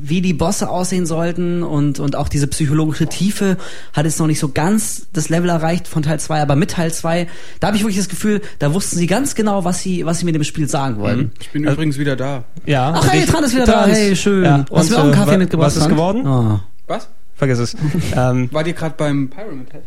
wie 0.03 0.21
die 0.21 0.33
Bosse 0.33 0.69
aussehen 0.69 1.05
sollten 1.05 1.61
und, 1.63 1.99
und 1.99 2.15
auch 2.15 2.27
diese 2.27 2.47
psychologische 2.47 3.05
Tiefe 3.07 3.57
hat 3.93 4.05
jetzt 4.05 4.19
noch 4.19 4.25
nicht 4.27 4.39
so 4.39 4.49
ganz 4.49 5.05
das 5.13 5.29
Level 5.29 5.49
erreicht 5.49 5.87
von 5.87 6.01
Teil 6.01 6.19
2, 6.19 6.41
aber 6.41 6.55
mit 6.55 6.71
Teil 6.71 6.91
2, 6.91 7.27
da 7.59 7.67
habe 7.67 7.77
ich 7.77 7.83
wirklich 7.83 7.97
das 7.99 8.09
Gefühl, 8.09 8.41
da 8.59 8.73
wussten 8.73 8.97
sie 8.97 9.05
ganz 9.07 9.35
genau, 9.35 9.63
was 9.63 9.81
sie, 9.81 10.05
was 10.05 10.19
sie 10.19 10.25
mit 10.25 10.33
dem 10.35 10.43
Spiel 10.43 10.67
sagen 10.67 10.97
wollten. 10.99 11.31
Ich 11.39 11.51
bin 11.51 11.63
Also- 11.65 11.75
übrigens 11.75 11.97
wieder 11.99 12.15
da. 12.15 12.43
Ja. 12.65 12.91
Ach 12.95 13.07
hey, 13.11 13.25
Tran 13.25 13.43
ist 13.43 13.53
wieder 13.53 13.65
da, 13.65 13.83
Trans. 13.83 13.95
hey, 13.97 14.15
schön. 14.15 14.43
Ja. 14.43 14.65
Hast 14.73 14.89
du 14.91 14.95
auch 14.97 15.03
einen 15.03 15.13
äh, 15.13 15.15
Kaffee 15.15 15.37
mitgebracht? 15.37 15.67
Was 15.67 15.75
ist 15.75 15.83
Tran? 15.83 15.91
geworden? 15.91 16.27
Oh. 16.27 16.59
Was? 16.87 17.07
Vergiss 17.35 17.59
es. 17.59 17.75
ähm, 18.15 18.49
Wart 18.51 18.65
ihr 18.67 18.73
gerade 18.73 18.95
beim 18.97 19.29
Pyramid 19.29 19.71
Head? 19.71 19.81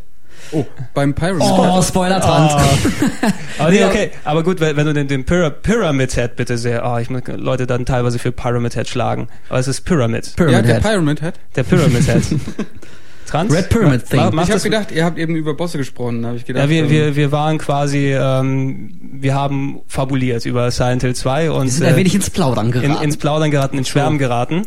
Oh, 0.52 0.66
beim 0.92 1.14
Pyramid 1.14 1.42
Oh. 1.42 1.82
Spoiler 1.82 2.20
Trans. 2.20 2.52
aber 3.58 3.70
nee, 3.70 3.84
okay. 3.84 4.10
Aber 4.24 4.42
gut, 4.42 4.60
wenn, 4.60 4.76
wenn 4.76 4.86
du 4.86 4.94
den, 4.94 5.08
den 5.08 5.24
Pyra 5.24 5.50
Pyramid 5.50 6.14
Head 6.14 6.36
bitte 6.36 6.58
sehr, 6.58 6.84
oh, 6.84 6.98
ich 6.98 7.10
muss 7.10 7.22
Leute 7.26 7.66
dann 7.66 7.84
teilweise 7.84 8.18
für 8.18 8.32
Pyramid 8.32 8.74
Head 8.74 8.88
schlagen. 8.88 9.28
Aber 9.48 9.58
es 9.58 9.68
ist 9.68 9.82
Pyramid. 9.82 10.26
Ja, 10.26 10.32
Pyramid 10.36 10.66
der 10.66 10.74
Head. 10.74 10.82
Pyramid 10.82 11.22
Head. 11.22 11.34
Der 11.56 11.62
Pyramid 11.62 12.06
Head. 12.06 12.22
Trans? 13.26 13.52
Red 13.52 13.68
Pyramid 13.70 14.02
Ma- 14.02 14.08
Thing. 14.08 14.34
ma- 14.36 14.42
Ich 14.42 14.48
habe 14.48 14.52
das- 14.54 14.62
gedacht, 14.64 14.92
ihr 14.92 15.04
habt 15.04 15.18
eben 15.18 15.34
über 15.36 15.54
Bosse 15.54 15.78
gesprochen. 15.78 16.22
Da 16.22 16.28
habe 16.28 16.36
ich 16.38 16.44
gedacht, 16.44 16.64
Ja, 16.64 16.70
wir, 16.70 16.84
ähm, 16.84 16.90
wir, 16.90 17.16
wir 17.16 17.32
waren 17.32 17.58
quasi, 17.58 18.12
ähm, 18.12 18.90
wir 19.20 19.34
haben 19.34 19.80
fabuliert 19.86 20.44
über 20.46 20.70
Silent 20.70 21.02
Hill 21.02 21.14
2 21.14 21.50
und 21.50 21.64
Wir 21.64 21.70
sind 21.70 21.86
ein 21.86 21.94
äh, 21.94 21.96
wenig 21.96 22.14
ins 22.14 22.30
Plaudern 22.30 22.66
in, 22.66 22.72
geraten. 22.72 23.02
ins 23.04 23.16
Plaudern 23.16 23.50
geraten, 23.50 23.78
ins 23.78 23.88
Schwärmen 23.88 24.18
geraten. 24.18 24.62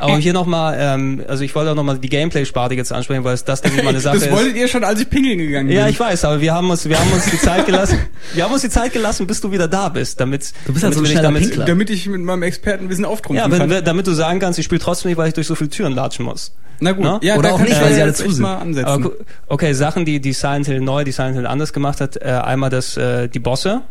Aber 0.00 0.16
hier 0.18 0.32
nochmal, 0.32 0.76
ähm, 0.78 1.22
also 1.26 1.44
ich 1.44 1.54
wollte 1.54 1.70
auch 1.70 1.74
nochmal 1.74 1.98
die 1.98 2.08
Gameplay-Sparte 2.08 2.74
jetzt 2.74 2.92
ansprechen, 2.92 3.24
weil 3.24 3.34
es 3.34 3.44
das, 3.44 3.62
denke 3.62 3.78
ich 3.78 3.84
mal, 3.84 3.90
eine 3.90 4.00
Sache 4.06 4.16
das 4.16 4.26
ist. 4.26 4.32
wolltet 4.32 4.56
ihr 4.56 4.68
schon, 4.68 4.84
als 4.84 5.00
ich 5.00 5.08
pingeln 5.10 5.38
gegangen 5.38 5.68
bin. 5.68 5.76
Ja, 5.76 5.88
ich 5.88 5.98
weiß, 5.98 6.24
aber 6.24 6.40
wir 6.40 6.52
haben 6.54 6.68
uns, 6.70 6.88
wir 6.88 6.98
haben 6.98 7.12
uns 7.12 7.26
die 7.30 7.38
Zeit 7.38 7.66
gelassen. 7.66 7.98
Wir 8.34 8.44
haben 8.44 8.52
uns 8.52 8.62
die 8.62 8.68
Zeit 8.70 8.92
gelassen, 8.92 9.26
bis 9.26 9.40
du 9.40 9.52
wieder 9.52 9.68
da 9.68 9.88
bist, 9.88 10.18
damit 10.20 10.52
Du 10.66 10.72
bist 10.72 10.84
halt 10.84 10.94
so 10.94 11.00
ein 11.00 11.04
damit 11.04 11.06
dich 11.06 11.12
schneller 11.12 11.22
damit, 11.28 11.42
Pinkler. 11.42 11.64
Damit 11.64 11.90
ich 11.90 12.06
mit 12.08 12.20
meinem 12.20 12.42
Expertenwissen 12.42 13.04
auftrumpfen 13.04 13.50
ja, 13.52 13.58
kann. 13.58 13.70
wenn, 13.70 13.84
damit 13.84 14.06
du 14.06 14.12
sagen 14.12 14.40
kannst, 14.40 14.58
ich 14.58 14.64
spiele 14.64 14.80
trotzdem 14.80 15.10
nicht, 15.10 15.18
weil 15.18 15.28
ich 15.28 15.34
durch 15.34 15.46
so 15.46 15.54
viele 15.54 15.70
Türen 15.70 15.92
latschen 15.94 16.24
muss. 16.24 16.52
Na 16.80 16.92
gut, 16.92 17.04
Ne? 17.04 17.18
ja, 17.22 17.36
Da 17.48 17.54
auch 17.54 17.60
nicht, 17.60 17.72
ich 17.72 17.80
weil 17.80 17.92
sie 17.92 17.98
ja 17.98 18.04
alle 18.04 18.14
zu 18.14 18.30
sind. 18.30 18.44
Aber 18.44 19.12
okay, 19.48 19.72
Sachen, 19.72 20.04
die 20.04 20.20
die 20.20 20.32
Silent 20.32 20.66
Hill 20.66 20.80
neu, 20.80 21.04
die 21.04 21.12
Silent 21.12 21.36
Hill 21.36 21.46
anders 21.46 21.72
gemacht 21.72 22.00
hat, 22.00 22.16
äh, 22.16 22.24
einmal 22.24 22.70
das 22.70 22.96
äh, 22.96 23.28
die 23.28 23.38
Bosse, 23.38 23.82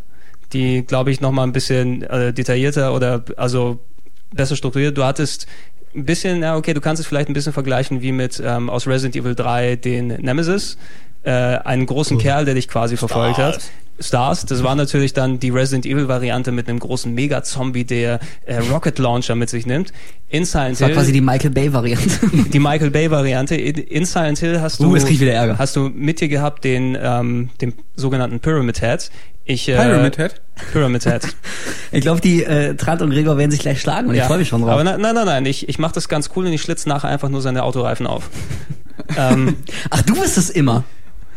die 0.53 0.86
glaube 0.86 1.12
ich 1.12 1.22
noch 1.22 1.32
mal 1.32 1.43
ein 1.43 1.51
bisschen 1.51 2.03
äh, 2.03 2.34
detaillierter 2.34 2.93
oder 2.93 3.24
also 3.38 3.80
besser 4.34 4.56
strukturiert. 4.56 4.97
Du 4.97 5.03
hattest 5.03 5.47
ein 5.95 6.06
bisschen, 6.06 6.41
ja 6.41 6.56
okay, 6.56 6.74
du 6.74 6.82
kannst 6.82 6.99
es 6.99 7.08
vielleicht 7.08 7.30
ein 7.30 7.34
bisschen 7.34 7.53
vergleichen 7.53 8.01
wie 8.01 8.12
mit 8.12 8.41
ähm, 8.43 8.70
aus 8.70 8.88
Resident 8.88 9.16
Evil 9.16 9.36
3 9.36 9.78
den 9.78 10.08
Nemesis, 10.08 10.78
äh, 11.24 11.32
einen 11.32 11.86
großen 11.86 12.18
Kerl, 12.18 12.45
der 12.45 12.53
dich 12.53 12.68
quasi 12.68 12.97
verfolgt 12.97 13.38
hat. 13.38 13.62
Stars, 14.00 14.46
das 14.46 14.64
war 14.64 14.76
natürlich 14.76 15.14
dann 15.14 15.39
die 15.39 15.50
Resident 15.50 15.86
Evil 15.86 16.08
Variante 16.08 16.52
mit 16.52 16.68
einem 16.68 16.80
großen 16.80 17.14
Mega-Zombie, 17.14 17.86
der 17.86 18.20
äh, 18.46 18.58
Rocket 18.58 19.00
Launcher 19.00 19.36
mit 19.36 19.50
sich 19.50 19.66
nimmt. 19.66 19.93
In 20.28 20.43
Silent 20.46 20.74
Das 20.74 20.82
war 20.82 20.88
Hill 20.89 20.98
quasi 20.98 21.12
die 21.14 21.22
Michael 21.22 21.52
Bay 21.52 21.72
Variante. 21.72 22.10
die 22.54 22.60
Michael 22.60 22.91
Bay 22.91 23.10
Variante. 23.10 23.56
In, 23.56 23.76
in 23.76 24.06
Silent 24.06 24.39
Hill 24.39 24.60
hast 24.62 24.80
du 24.80 24.91
Uh, 24.91 24.96
jetzt 24.96 25.06
krieg 25.06 25.16
ich 25.16 25.22
wieder 25.22 25.34
Ärger. 25.34 25.58
hast 25.58 25.76
du 25.76 25.89
mit 25.89 26.20
dir 26.20 26.28
gehabt 26.28 26.64
den 26.64 26.98
ähm, 27.02 27.50
den 27.62 27.74
sogenannten 27.96 28.39
Pyramid 28.39 28.82
Head. 28.82 29.10
Ich 29.46 29.70
äh, 29.70 29.76
Pyramid 29.76 30.18
Head? 31.04 31.22
Ich 31.91 32.02
glaube, 32.02 32.20
die 32.20 32.43
äh, 32.43 32.76
Trant 32.76 33.02
und 33.02 33.12
Gregor 33.12 33.38
werden 33.38 33.52
sich 33.52 33.62
gleich 33.62 33.80
schlagen 33.80 34.10
und 34.10 34.16
ich 34.16 34.24
freue 34.24 34.39
mich 34.39 34.50
schon 34.50 34.62
drauf. 34.62 34.72
Aber 34.72 34.84
nein, 34.84 35.00
nein, 35.00 35.16
nein, 35.16 35.26
nein. 35.26 35.46
Ich, 35.46 35.70
ich 35.70 35.80
mache 35.80 35.93
das 35.93 36.10
ganz 36.10 36.32
cool 36.36 36.46
und 36.46 36.52
ich 36.52 36.62
schlitze 36.62 36.89
nachher 36.89 37.10
einfach 37.10 37.30
nur 37.30 37.41
seine 37.41 37.64
Autoreifen 37.64 38.08
auf. 38.08 38.30
ähm, 39.18 39.56
Ach, 39.89 40.02
du 40.02 40.20
bist 40.20 40.38
es 40.38 40.50
immer. 40.50 40.84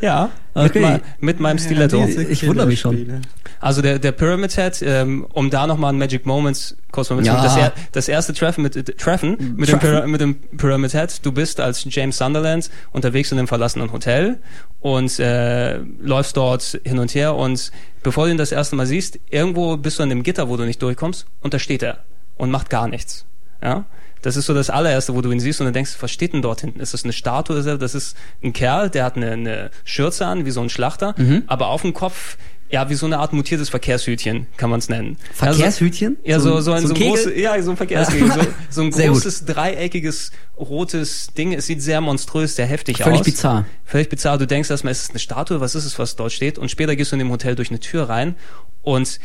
Ja, 0.00 0.30
Okay. 0.54 0.80
mit, 0.80 1.02
mit 1.20 1.40
meinem 1.40 1.58
Stiletto. 1.58 2.04
die- 2.04 2.22
Ich 2.24 2.46
wundere 2.46 2.66
mich 2.66 2.80
schon. 2.80 3.22
Also 3.60 3.82
der, 3.82 3.98
der 3.98 4.12
Pyramid 4.12 4.52
Head, 4.56 4.82
ähm, 4.82 5.26
um 5.32 5.50
da 5.50 5.66
nochmal 5.66 5.92
ein 5.92 5.98
Magic 5.98 6.26
Moments 6.26 6.76
kurz 6.92 7.10
mal 7.10 7.24
Ja. 7.24 7.34
mitzunehmen. 7.34 7.44
Das, 7.44 7.56
er, 7.56 7.72
das 7.92 8.08
erste 8.08 8.32
Treffen 8.34 8.62
mit, 8.62 8.76
äh, 8.76 8.82
Treffen 8.84 9.54
mit, 9.56 9.68
dem, 9.68 9.78
Treffen. 9.80 9.96
Pyra- 10.04 10.06
mit 10.06 10.20
dem 10.20 10.34
Pyramid 10.56 10.92
Head. 10.92 11.24
Du 11.26 11.32
bist 11.32 11.60
als 11.60 11.84
James 11.88 12.18
Sunderland 12.18 12.70
unterwegs 12.92 13.30
in 13.32 13.38
einem 13.38 13.48
verlassenen 13.48 13.92
Hotel 13.92 14.38
und 14.80 15.18
äh, 15.18 15.78
läufst 16.00 16.36
dort 16.36 16.80
hin 16.84 16.98
und 17.00 17.14
her 17.14 17.34
und 17.34 17.70
bevor 18.04 18.26
du 18.26 18.30
ihn 18.32 18.38
das 18.38 18.52
erste 18.52 18.76
Mal 18.76 18.86
siehst, 18.86 19.18
irgendwo 19.30 19.76
bist 19.76 19.98
du 19.98 20.02
an 20.04 20.08
dem 20.08 20.22
Gitter, 20.22 20.48
wo 20.48 20.56
du 20.56 20.64
nicht 20.64 20.80
durchkommst 20.82 21.26
und 21.40 21.54
da 21.54 21.58
steht 21.58 21.82
er 21.82 21.98
und 22.36 22.50
macht 22.50 22.70
gar 22.70 22.86
nichts. 22.88 23.24
Ja? 23.62 23.84
Das 24.22 24.36
ist 24.36 24.46
so 24.46 24.54
das 24.54 24.70
allererste, 24.70 25.14
wo 25.14 25.20
du 25.22 25.30
ihn 25.30 25.40
siehst 25.40 25.60
und 25.60 25.66
dann 25.66 25.74
denkst, 25.74 25.96
was 26.00 26.10
steht 26.10 26.32
denn 26.32 26.42
dort 26.42 26.60
hinten? 26.60 26.80
Ist 26.80 26.94
das 26.94 27.04
eine 27.04 27.12
Statue? 27.12 27.58
Ist 27.58 27.66
er- 27.66 27.78
Das 27.78 27.94
ist 27.94 28.16
ein 28.42 28.52
Kerl, 28.52 28.90
der 28.90 29.04
hat 29.04 29.16
eine, 29.16 29.30
eine 29.32 29.70
Schürze 29.84 30.26
an, 30.26 30.44
wie 30.44 30.50
so 30.50 30.60
ein 30.60 30.68
Schlachter, 30.70 31.14
Mhm. 31.16 31.42
aber 31.46 31.68
auf 31.68 31.82
dem 31.82 31.94
Kopf, 31.94 32.36
ja, 32.70 32.90
wie 32.90 32.94
so 32.94 33.06
eine 33.06 33.18
Art 33.18 33.32
mutiertes 33.32 33.70
Verkehrshütchen, 33.70 34.46
kann 34.58 34.68
man 34.68 34.78
es 34.80 34.90
nennen. 34.90 35.16
Verkehrshütchen? 35.32 36.18
Ja, 36.22 36.38
so, 36.38 36.60
so, 36.60 36.72
ein, 36.72 36.82
so, 36.86 36.88
ein 36.92 36.94
Kegel? 36.94 37.12
großes, 37.14 37.32
ja, 37.36 37.62
so 37.62 37.70
ein 37.70 37.76
Verkehrshütchen, 37.78 38.30
so, 38.30 38.40
so 38.68 38.82
ein 38.82 38.90
großes, 39.10 39.46
dreieckiges, 39.46 40.32
rotes 40.58 41.28
Ding. 41.36 41.54
Es 41.54 41.66
sieht 41.66 41.80
sehr 41.82 42.00
monströs, 42.02 42.56
sehr 42.56 42.66
heftig 42.66 42.98
Völlig 42.98 43.20
aus. 43.20 43.24
bizarr. 43.24 43.64
Völlig 43.86 44.10
bizarr. 44.10 44.36
Du 44.36 44.46
denkst 44.46 44.68
erstmal, 44.70 44.90
ist 44.92 45.02
es 45.04 45.10
eine 45.10 45.18
Statue? 45.18 45.60
Was 45.60 45.74
ist 45.74 45.86
es, 45.86 45.98
was 45.98 46.16
dort 46.16 46.32
steht? 46.32 46.58
Und 46.58 46.70
später 46.70 46.94
gehst 46.94 47.10
du 47.12 47.16
in 47.16 47.20
dem 47.20 47.30
Hotel 47.30 47.54
durch 47.54 47.70
eine 47.70 47.80
Tür 47.80 48.08
rein 48.10 48.34
und 48.82 49.18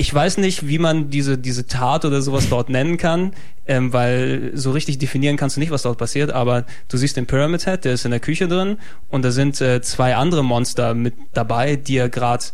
ich 0.00 0.12
weiß 0.12 0.38
nicht, 0.38 0.66
wie 0.66 0.78
man 0.78 1.10
diese, 1.10 1.36
diese 1.38 1.66
Tat 1.66 2.04
oder 2.04 2.22
sowas 2.22 2.48
dort 2.48 2.70
nennen 2.70 2.96
kann, 2.96 3.32
ähm, 3.66 3.92
weil 3.92 4.50
so 4.54 4.70
richtig 4.70 4.98
definieren 4.98 5.36
kannst 5.36 5.56
du 5.56 5.60
nicht, 5.60 5.70
was 5.70 5.82
dort 5.82 5.98
passiert, 5.98 6.30
aber 6.32 6.64
du 6.88 6.96
siehst 6.96 7.16
den 7.16 7.26
Pyramid 7.26 7.64
Head, 7.66 7.84
der 7.84 7.92
ist 7.92 8.04
in 8.04 8.10
der 8.10 8.20
Küche 8.20 8.48
drin 8.48 8.78
und 9.10 9.22
da 9.24 9.30
sind 9.30 9.60
äh, 9.60 9.82
zwei 9.82 10.16
andere 10.16 10.42
Monster 10.42 10.94
mit 10.94 11.14
dabei, 11.34 11.76
die 11.76 11.96
er 11.98 12.08
gerade 12.08 12.44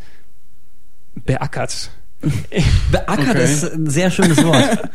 beackert. 1.24 1.90
Beackert 2.90 3.18
Okay. 3.30 3.44
ist 3.44 3.64
ein 3.72 3.88
sehr 3.88 4.10
schönes 4.10 4.42
Wort. 4.42 4.88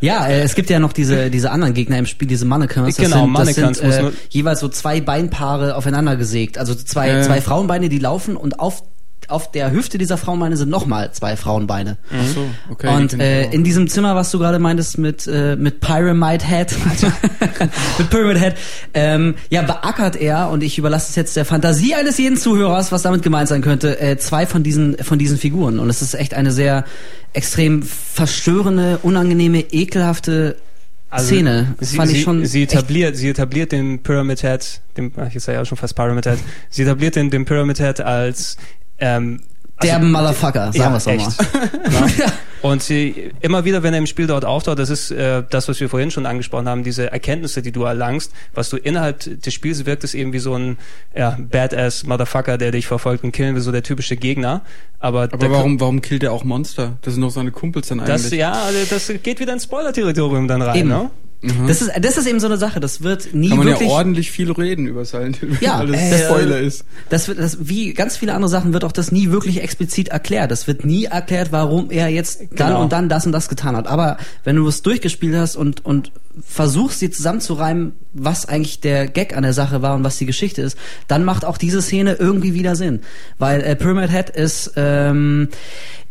ja, 0.00 0.26
äh, 0.28 0.42
es 0.42 0.54
gibt 0.54 0.70
ja 0.70 0.78
noch 0.78 0.92
diese, 0.92 1.30
diese 1.30 1.50
anderen 1.50 1.74
Gegner 1.74 1.98
im 1.98 2.06
Spiel, 2.06 2.28
diese 2.28 2.44
Mannequins. 2.44 2.96
Das 2.96 3.04
Genau, 3.04 3.24
sind, 3.24 3.34
das 3.34 3.46
Mannequins, 3.56 3.78
sind 3.78 3.86
muss 4.04 4.12
äh, 4.12 4.16
jeweils 4.28 4.60
so 4.60 4.68
zwei 4.68 5.00
Beinpaare 5.00 5.74
aufeinander 5.74 6.16
gesägt. 6.16 6.58
Also 6.58 6.74
zwei, 6.74 7.08
Ja. 7.08 7.22
zwei 7.22 7.40
Frauenbeine, 7.40 7.88
die 7.88 7.98
laufen 7.98 8.36
und 8.36 8.60
auf, 8.60 8.82
auf 9.28 9.50
der 9.50 9.72
Hüfte 9.72 9.98
dieser 9.98 10.16
Frauenbeine 10.16 10.56
sind 10.56 10.68
nochmal 10.68 11.12
zwei 11.12 11.36
Frauenbeine. 11.36 11.96
Ach 12.10 12.26
so, 12.26 12.48
okay. 12.70 12.94
und 12.94 13.18
äh, 13.18 13.46
auch. 13.48 13.52
in 13.52 13.64
diesem 13.64 13.88
Zimmer, 13.88 14.14
was 14.14 14.30
du 14.30 14.38
gerade 14.38 14.58
meintest 14.58 14.98
mit 14.98 15.26
äh, 15.26 15.56
mit 15.56 15.80
Pyramid 15.80 16.46
Head, 16.46 16.74
mit 17.98 18.10
Pyramid 18.10 18.38
Head, 18.38 18.54
ähm, 18.94 19.34
ja 19.50 19.62
beackert 19.62 20.16
er 20.16 20.50
und 20.50 20.62
ich 20.62 20.78
überlasse 20.78 21.10
es 21.10 21.16
jetzt 21.16 21.36
der 21.36 21.44
Fantasie 21.44 21.94
eines 21.94 22.18
jeden 22.18 22.36
Zuhörers, 22.36 22.92
was 22.92 23.02
damit 23.02 23.22
gemeint 23.22 23.48
sein 23.48 23.62
könnte, 23.62 24.00
äh, 24.00 24.16
zwei 24.18 24.46
von 24.46 24.62
diesen 24.62 24.96
von 24.98 25.18
diesen 25.18 25.38
Figuren 25.38 25.78
und 25.78 25.90
es 25.90 26.02
ist 26.02 26.14
echt 26.14 26.34
eine 26.34 26.52
sehr 26.52 26.84
extrem 27.32 27.82
verstörende, 27.82 28.98
unangenehme, 29.02 29.60
ekelhafte 29.60 30.56
Szene. 31.18 31.74
Das 31.78 31.90
Also 31.90 31.90
sie, 31.90 31.96
fand 31.96 32.10
ich 32.10 32.16
sie, 32.18 32.22
schon 32.22 32.46
sie 32.46 32.62
etabliert, 32.62 33.16
sie 33.16 33.28
etabliert 33.28 33.72
den 33.72 34.02
Pyramid 34.02 34.40
Head, 34.40 34.80
dem, 34.96 35.12
ach, 35.16 35.34
ich 35.34 35.46
ja 35.46 35.64
schon 35.64 35.78
fast 35.78 35.94
Pyramid 35.94 36.26
Head, 36.26 36.38
sie 36.70 36.82
etabliert 36.82 37.16
den, 37.16 37.30
den 37.30 37.44
Pyramid 37.44 37.78
Head 37.78 38.00
als 38.00 38.56
ähm, 38.98 39.40
also- 39.76 39.92
derben 39.92 40.10
Motherfucker, 40.10 40.72
sagen 40.72 40.78
ja, 40.78 40.90
wir 40.90 40.96
es 40.96 41.04
doch 41.04 42.00
mal. 42.00 42.10
Ja. 42.18 42.32
Und 42.62 42.82
sie, 42.82 43.30
immer 43.40 43.64
wieder, 43.64 43.82
wenn 43.82 43.92
er 43.92 43.98
im 43.98 44.06
Spiel 44.06 44.26
dort 44.26 44.44
auftaucht, 44.44 44.78
das 44.78 44.90
ist 44.90 45.10
äh, 45.12 45.44
das, 45.50 45.68
was 45.68 45.78
wir 45.78 45.88
vorhin 45.88 46.10
schon 46.10 46.26
angesprochen 46.26 46.68
haben, 46.68 46.82
diese 46.82 47.12
Erkenntnisse, 47.12 47.62
die 47.62 47.70
du 47.70 47.84
erlangst, 47.84 48.32
was 48.54 48.70
du 48.70 48.76
innerhalb 48.76 49.42
des 49.42 49.54
Spiels 49.54 49.86
wirkt, 49.86 50.02
es 50.02 50.14
eben 50.14 50.32
wie 50.32 50.38
so 50.40 50.54
ein 50.54 50.78
ja, 51.14 51.36
Badass 51.38 52.04
Motherfucker, 52.04 52.58
der 52.58 52.72
dich 52.72 52.86
verfolgt 52.86 53.22
und 53.22 53.32
killen 53.32 53.54
will, 53.54 53.62
so 53.62 53.70
der 53.70 53.82
typische 53.82 54.16
Gegner. 54.16 54.62
Aber, 54.98 55.24
Aber 55.24 55.50
warum, 55.50 55.78
warum 55.78 56.00
killt 56.00 56.22
er 56.22 56.32
auch 56.32 56.42
Monster? 56.42 56.96
Das 57.02 57.14
sind 57.14 57.22
doch 57.22 57.30
seine 57.30 57.52
Kumpels 57.52 57.88
dann 57.88 58.00
eigentlich. 58.00 58.22
Das, 58.22 58.32
ja, 58.32 58.52
also 58.52 58.78
das 58.88 59.12
geht 59.22 59.38
wieder 59.38 59.52
ins 59.52 59.64
Spoiler-Territorium 59.64 60.48
dann 60.48 60.62
rein, 60.62 60.76
Eben. 60.78 60.88
ne? 60.88 61.10
Das 61.66 61.82
ist 61.82 61.92
das 62.00 62.16
ist 62.16 62.26
eben 62.26 62.40
so 62.40 62.46
eine 62.46 62.56
Sache, 62.56 62.80
das 62.80 63.02
wird 63.02 63.34
nie 63.34 63.48
Kann 63.50 63.58
man 63.58 63.66
wirklich 63.68 63.88
ja 63.88 63.94
ordentlich 63.94 64.30
viel 64.30 64.50
reden 64.50 64.86
über 64.86 65.04
Silent 65.04 65.36
Hill, 65.36 65.56
Ja, 65.60 65.76
alles 65.76 66.00
äh, 66.00 66.24
Spoiler 66.24 66.58
ist. 66.58 66.84
Das 67.08 67.28
wird, 67.28 67.38
das, 67.38 67.68
wie 67.68 67.92
ganz 67.92 68.16
viele 68.16 68.34
andere 68.34 68.48
Sachen 68.48 68.72
wird 68.72 68.84
auch 68.84 68.92
das 68.92 69.12
nie 69.12 69.30
wirklich 69.30 69.62
explizit 69.62 70.08
erklärt. 70.08 70.50
Das 70.50 70.66
wird 70.66 70.84
nie 70.84 71.04
erklärt, 71.04 71.52
warum 71.52 71.90
er 71.90 72.08
jetzt 72.08 72.40
dann 72.56 72.68
Genau. 72.68 72.82
und 72.82 72.92
dann 72.92 73.08
das 73.08 73.26
und 73.26 73.32
das 73.32 73.48
getan 73.48 73.76
hat. 73.76 73.86
Aber 73.86 74.16
wenn 74.44 74.56
du 74.56 74.66
es 74.66 74.82
durchgespielt 74.82 75.36
hast 75.36 75.56
und, 75.56 75.84
und 75.84 76.10
versuchst, 76.40 77.00
dir 77.00 77.10
zusammenzureimen, 77.10 77.92
was 78.12 78.46
eigentlich 78.46 78.80
der 78.80 79.06
Gag 79.06 79.36
an 79.36 79.42
der 79.42 79.52
Sache 79.52 79.82
war 79.82 79.94
und 79.94 80.04
was 80.04 80.18
die 80.18 80.26
Geschichte 80.26 80.62
ist, 80.62 80.76
dann 81.08 81.24
macht 81.24 81.44
auch 81.44 81.58
diese 81.58 81.82
Szene 81.82 82.14
irgendwie 82.14 82.54
wieder 82.54 82.76
Sinn. 82.76 83.00
Weil 83.38 83.62
äh, 83.62 83.76
Pyramid 83.76 84.10
Head 84.10 84.30
ist, 84.30 84.72
ähm, 84.76 85.48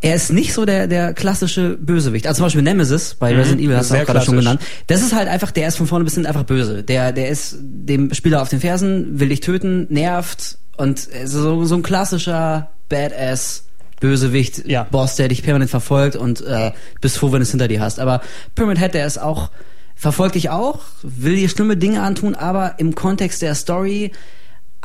er 0.01 0.15
ist 0.15 0.32
nicht 0.32 0.53
so 0.53 0.65
der, 0.65 0.88
der 0.88 1.13
klassische 1.13 1.78
Bösewicht. 1.78 2.28
Also 2.28 2.38
zum 2.38 2.45
Beispiel 2.47 2.61
Nemesis 2.61 3.15
bei 3.15 3.34
Resident 3.36 3.61
Evil 3.61 3.78
hast 3.78 3.91
du 3.91 3.95
auch 3.95 4.05
gerade 4.05 4.21
schon 4.21 4.36
genannt. 4.38 4.61
Das 4.88 5.01
ist 5.01 5.13
halt 5.13 5.28
einfach, 5.28 5.51
der 5.51 5.67
ist 5.67 5.78
von 5.78 5.88
vorne 5.88 6.05
bis 6.05 6.13
hinten 6.15 6.28
einfach 6.28 6.43
böse. 6.43 6.84
Der, 6.84 7.11
der 7.11 7.30
ist 7.30 7.57
dem 7.59 8.13
Spieler 8.13 8.41
auf 8.41 8.49
den 8.49 8.59
Fersen, 8.59 9.19
will 9.19 9.30
dich 9.30 9.39
töten, 9.39 9.88
nervt 9.89 10.57
und 10.78 11.07
äh, 11.13 11.28
so, 11.28 11.65
so 11.65 11.76
ein 11.76 11.84
klassischer 11.84 12.71
Badass 12.89 13.63
Bösewicht, 13.99 14.67
Ja. 14.67 14.84
Boss, 14.84 15.15
der 15.15 15.30
dich 15.30 15.41
permanent 15.41 15.71
verfolgt 15.71 16.15
und 16.15 16.41
äh, 16.41 16.71
bist 17.01 17.17
froh, 17.17 17.32
wenn 17.32 17.39
du 17.39 17.43
es 17.43 17.51
hinter 17.51 17.67
dir 17.67 17.82
hast. 17.82 17.99
Aber 17.99 18.21
Pyramid 18.53 18.78
Head, 18.80 18.93
der 18.93 19.07
ist 19.07 19.17
auch, 19.17 19.49
verfolgt 19.96 20.36
dich 20.36 20.50
auch, 20.50 20.82
will 21.02 21.36
dir 21.36 21.50
schlimme 21.50 21.78
Dinge 21.78 22.02
antun, 22.02 22.36
aber 22.36 22.80
im 22.80 22.96
Kontext 22.96 23.41
der 23.41 23.56
Story 23.56 24.12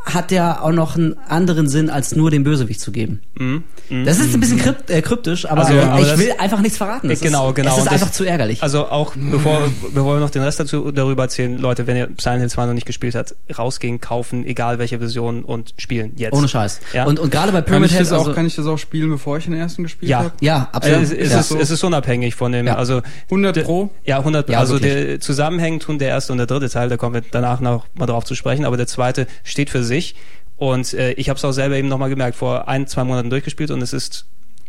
hat 0.05 0.31
der 0.31 0.63
auch 0.65 0.73
noch 0.73 0.97
einen 0.97 1.17
anderen 1.29 1.69
Sinn, 1.69 1.91
als 1.91 2.15
nur 2.17 2.31
den 2.31 2.43
Bösewicht 2.45 2.81
zu 2.81 2.91
geben. 2.93 3.21
Mhm. 3.39 3.65
Mhm. 3.91 4.05
Das 4.05 4.19
ist 4.19 4.35
ein 4.35 4.41
bisschen 4.41 4.59
krypt, 4.59 4.89
äh, 4.91 5.03
kryptisch, 5.03 5.47
aber, 5.47 5.63
Also, 5.67 5.79
aber 5.81 6.01
ich 6.01 6.19
will 6.19 6.33
einfach 6.39 6.61
nichts 6.61 6.79
verraten. 6.79 7.09
Das 7.09 7.21
genau, 7.21 7.51
ist, 7.51 7.57
genau. 7.57 7.73
Es 7.77 7.83
ist 7.83 7.89
einfach 7.91 8.07
das- 8.09 8.17
zu 8.17 8.25
ärgerlich. 8.25 8.63
Also 8.63 8.87
auch 8.89 9.15
bevor, 9.17 9.63
bevor 9.93 10.17
wir 10.17 10.21
noch 10.21 10.31
den 10.31 10.43
Rest 10.43 10.61
dazu 10.61 10.91
darüber 10.93 11.25
erzählen, 11.25 11.59
Leute, 11.59 11.87
wenn 11.87 11.97
ihr 11.97 12.09
Silent 12.19 12.41
Hill 12.41 12.51
2 12.51 12.67
noch 12.67 12.73
nicht 12.75 12.87
gespielt 12.87 13.15
habt, 13.15 13.35
rausgehen, 13.57 14.01
kaufen, 14.01 14.45
egal 14.47 14.79
welche 14.79 14.99
Version 14.99 15.43
und 15.45 15.75
spielen 15.77 16.13
jetzt. 16.17 16.33
Ohne 16.35 16.49
Scheiß. 16.49 16.81
Ja. 16.93 17.05
Und, 17.07 17.19
und 17.19 17.31
gerade 17.31 17.53
bei 17.53 17.61
Pyramid 17.61 17.91
Head, 17.91 18.11
auch, 18.13 18.19
also, 18.21 18.33
kann 18.33 18.47
ich 18.47 18.55
das 18.57 18.67
auch 18.67 18.79
spielen, 18.79 19.11
bevor 19.11 19.39
ich 19.39 19.45
den 19.45 19.55
ersten 19.55 19.83
gespielt 19.83 20.09
Ja. 20.11 20.19
habe? 20.21 20.33
ja, 20.41 20.69
absolut. 20.73 21.03
es, 21.03 21.13
es, 21.13 21.33
ja. 21.33 21.41
ist, 21.41 21.51
es 21.51 21.71
ist 21.71 21.85
unabhängig 21.85 22.35
von 22.37 22.53
dem, 22.53 22.67
Ja. 22.67 22.77
also 22.77 23.03
100 23.29 23.57
der- 23.57 23.63
Pro? 23.63 23.91
Ja, 24.05 24.19
100 24.19 24.49
Ja, 24.49 24.59
Also 24.61 24.79
der 24.79 25.21
zusammenhängend 25.21 25.83
tun 25.83 25.99
der 25.99 26.09
erste 26.09 26.33
und 26.33 26.39
der 26.39 26.47
dritte 26.47 26.69
Teil, 26.69 26.89
da 26.89 26.97
kommen 26.97 27.15
wir 27.15 27.23
danach 27.31 27.61
noch 27.61 27.87
mal 27.95 28.07
drauf 28.07 28.25
zu 28.25 28.35
sprechen, 28.35 28.65
aber 28.65 28.77
der 28.77 28.87
zweite 28.87 29.27
steht 29.45 29.69
für 29.71 29.83
sich 29.91 30.15
und 30.57 30.95
äh, 30.95 31.13
ich 31.13 31.29
habe 31.29 31.37
es 31.37 31.45
auch 31.45 31.53
selber 31.53 31.77
eben 31.77 31.89
nochmal 31.89 32.09
gemerkt, 32.11 32.37
vor 32.37 32.67
ein, 32.69 32.87
zwei 32.87 33.05
Monaten 33.05 33.29
durchgespielt 33.31 33.71
und 33.71 33.83
es 33.83 33.93
ist 33.93 34.25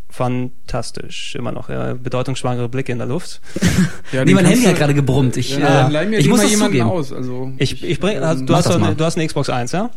fantastisch, 0.10 1.36
immer 1.36 1.52
noch. 1.52 1.70
Ja, 1.70 1.94
bedeutungsschwangere 1.94 2.68
Blicke 2.70 2.92
in 2.92 2.98
der 2.98 3.08
Luft. 3.08 3.40
Ja, 4.12 4.26
Nee, 4.26 4.34
mein 4.34 4.46
Handy 4.46 4.64
du- 4.64 4.70
hat 4.70 4.76
gerade 4.78 4.94
gebrummt. 4.94 5.38
Ich, 5.38 5.52
Ja, 5.52 5.58
äh, 5.58 5.62
dann 5.62 5.92
leih 5.94 6.06
mir 6.06 6.20
ich 6.20 6.28
muss 6.28 6.40
mal 6.42 6.50
jemanden 6.50 6.74
zugeben. 6.80 6.90
aus. 6.90 7.14
Also, 7.14 7.54
Ich, 7.58 7.82
ich 7.82 7.98
bring, 8.02 8.18
ähm, 8.18 8.24
also, 8.24 8.44
du, 8.46 8.54
hast 8.54 8.68
eine, 8.70 8.94
du 8.94 9.06
hast 9.06 9.16
eine 9.18 9.26
Xbox 9.26 9.50
1, 9.50 9.72
ja? 9.72 9.90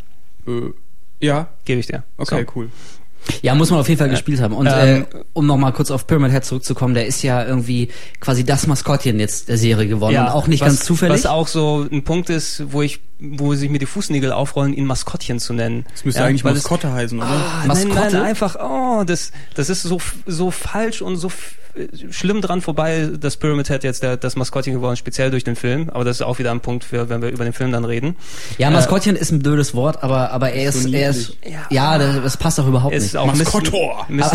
äh, 0.47 0.53
ja, 1.21 1.49
Gebe 1.65 1.81
ich 1.81 1.87
dir. 1.89 2.05
okay, 2.17 2.45
So. 2.47 2.53
cool. 2.55 2.71
Ja, 3.43 3.55
muss 3.55 3.71
man 3.71 3.81
auf 3.81 3.89
jeden 3.89 3.99
Fall 3.99 4.09
gespielt 4.11 4.41
haben. 4.41 4.55
Und 4.55 4.67
ähm, 4.71 5.07
äh, 5.13 5.19
um 5.33 5.47
nochmal 5.47 5.73
kurz 5.73 5.91
auf 5.91 6.07
Pyramid 6.07 6.33
Head 6.33 6.45
zurückzukommen, 6.45 6.95
der 6.95 7.07
ist 7.07 7.23
ja 7.23 7.45
irgendwie 7.45 7.89
quasi 8.21 8.45
das 8.45 8.67
Maskottchen 8.67 9.19
jetzt 9.21 9.49
der 9.49 9.59
Serie 9.59 9.87
geworden 9.89 10.17
und 10.17 10.29
auch 10.29 10.47
nicht 10.47 10.61
was, 10.61 10.69
ganz 10.69 10.85
zufällig. 10.85 11.15
Was 11.15 11.27
auch 11.27 11.49
so 11.49 11.87
ein 11.91 12.05
Punkt 12.05 12.31
ist, 12.31 12.65
wo 12.73 12.83
ich, 12.83 13.01
wo 13.19 13.55
sich 13.55 13.71
mir 13.71 13.79
die 13.79 13.87
Fußnägel 13.87 14.33
aufrollen, 14.33 14.75
ihn 14.75 14.85
Maskottchen 14.87 15.39
zu 15.39 15.53
nennen. 15.55 15.87
Das 15.93 16.05
müsste 16.05 16.21
Ja, 16.21 16.27
eigentlich 16.27 16.45
weil 16.45 16.55
das- 16.55 16.63
Maskotte 16.65 16.93
heißen, 16.93 17.19
oder? 17.19 17.27
Ah, 17.29 17.67
Maskotte? 17.67 17.95
Nein, 17.95 18.13
nein, 18.13 18.23
einfach, 18.23 18.57
oh, 18.61 19.05
das, 19.05 19.33
das 19.55 19.71
ist 19.71 19.83
so, 19.83 20.01
so 20.27 20.51
falsch 20.51 21.01
und 21.03 21.17
so 21.17 21.31
schlimm 22.11 22.41
dran 22.41 22.61
vorbei, 22.61 23.11
dass 23.19 23.37
Pyramid 23.37 23.69
Head 23.69 23.83
jetzt 23.83 24.03
der, 24.05 24.17
das 24.17 24.37
Maskottchen 24.37 24.75
geworden, 24.75 24.93
ist, 24.93 25.01
speziell 25.01 25.33
durch 25.33 25.43
den 25.43 25.57
Film. 25.57 25.91
Aber 25.91 26.05
das 26.05 26.19
ist 26.19 26.23
auch 26.23 26.39
wieder 26.39 26.53
ein 26.53 26.61
Punkt 26.61 26.85
für, 26.85 27.09
wenn 27.09 27.21
wir 27.21 27.31
über 27.31 27.43
den 27.43 27.53
Film 27.53 27.73
dann 27.73 27.85
reden. 27.85 28.15
ja, 28.59 28.71
Maskottchen 28.71 29.17
ist 29.17 29.33
ein 29.33 29.41
blödes 29.41 29.75
Wort, 29.75 30.03
aber 30.05 30.31
aber 30.31 30.53
er 30.53 30.69
ist 30.69 30.83
So 30.85 30.89
er 30.91 31.11
ist 31.11 31.31
niedlich. 31.43 31.59
ja, 31.71 31.99
das, 31.99 32.23
das 32.23 32.37
passt 32.37 32.61
auch 32.61 32.69
überhaupt 32.69 32.95
nicht. 32.95 33.14
Ist 33.15 33.21
auch. 33.21 34.09
Mis 34.09 34.31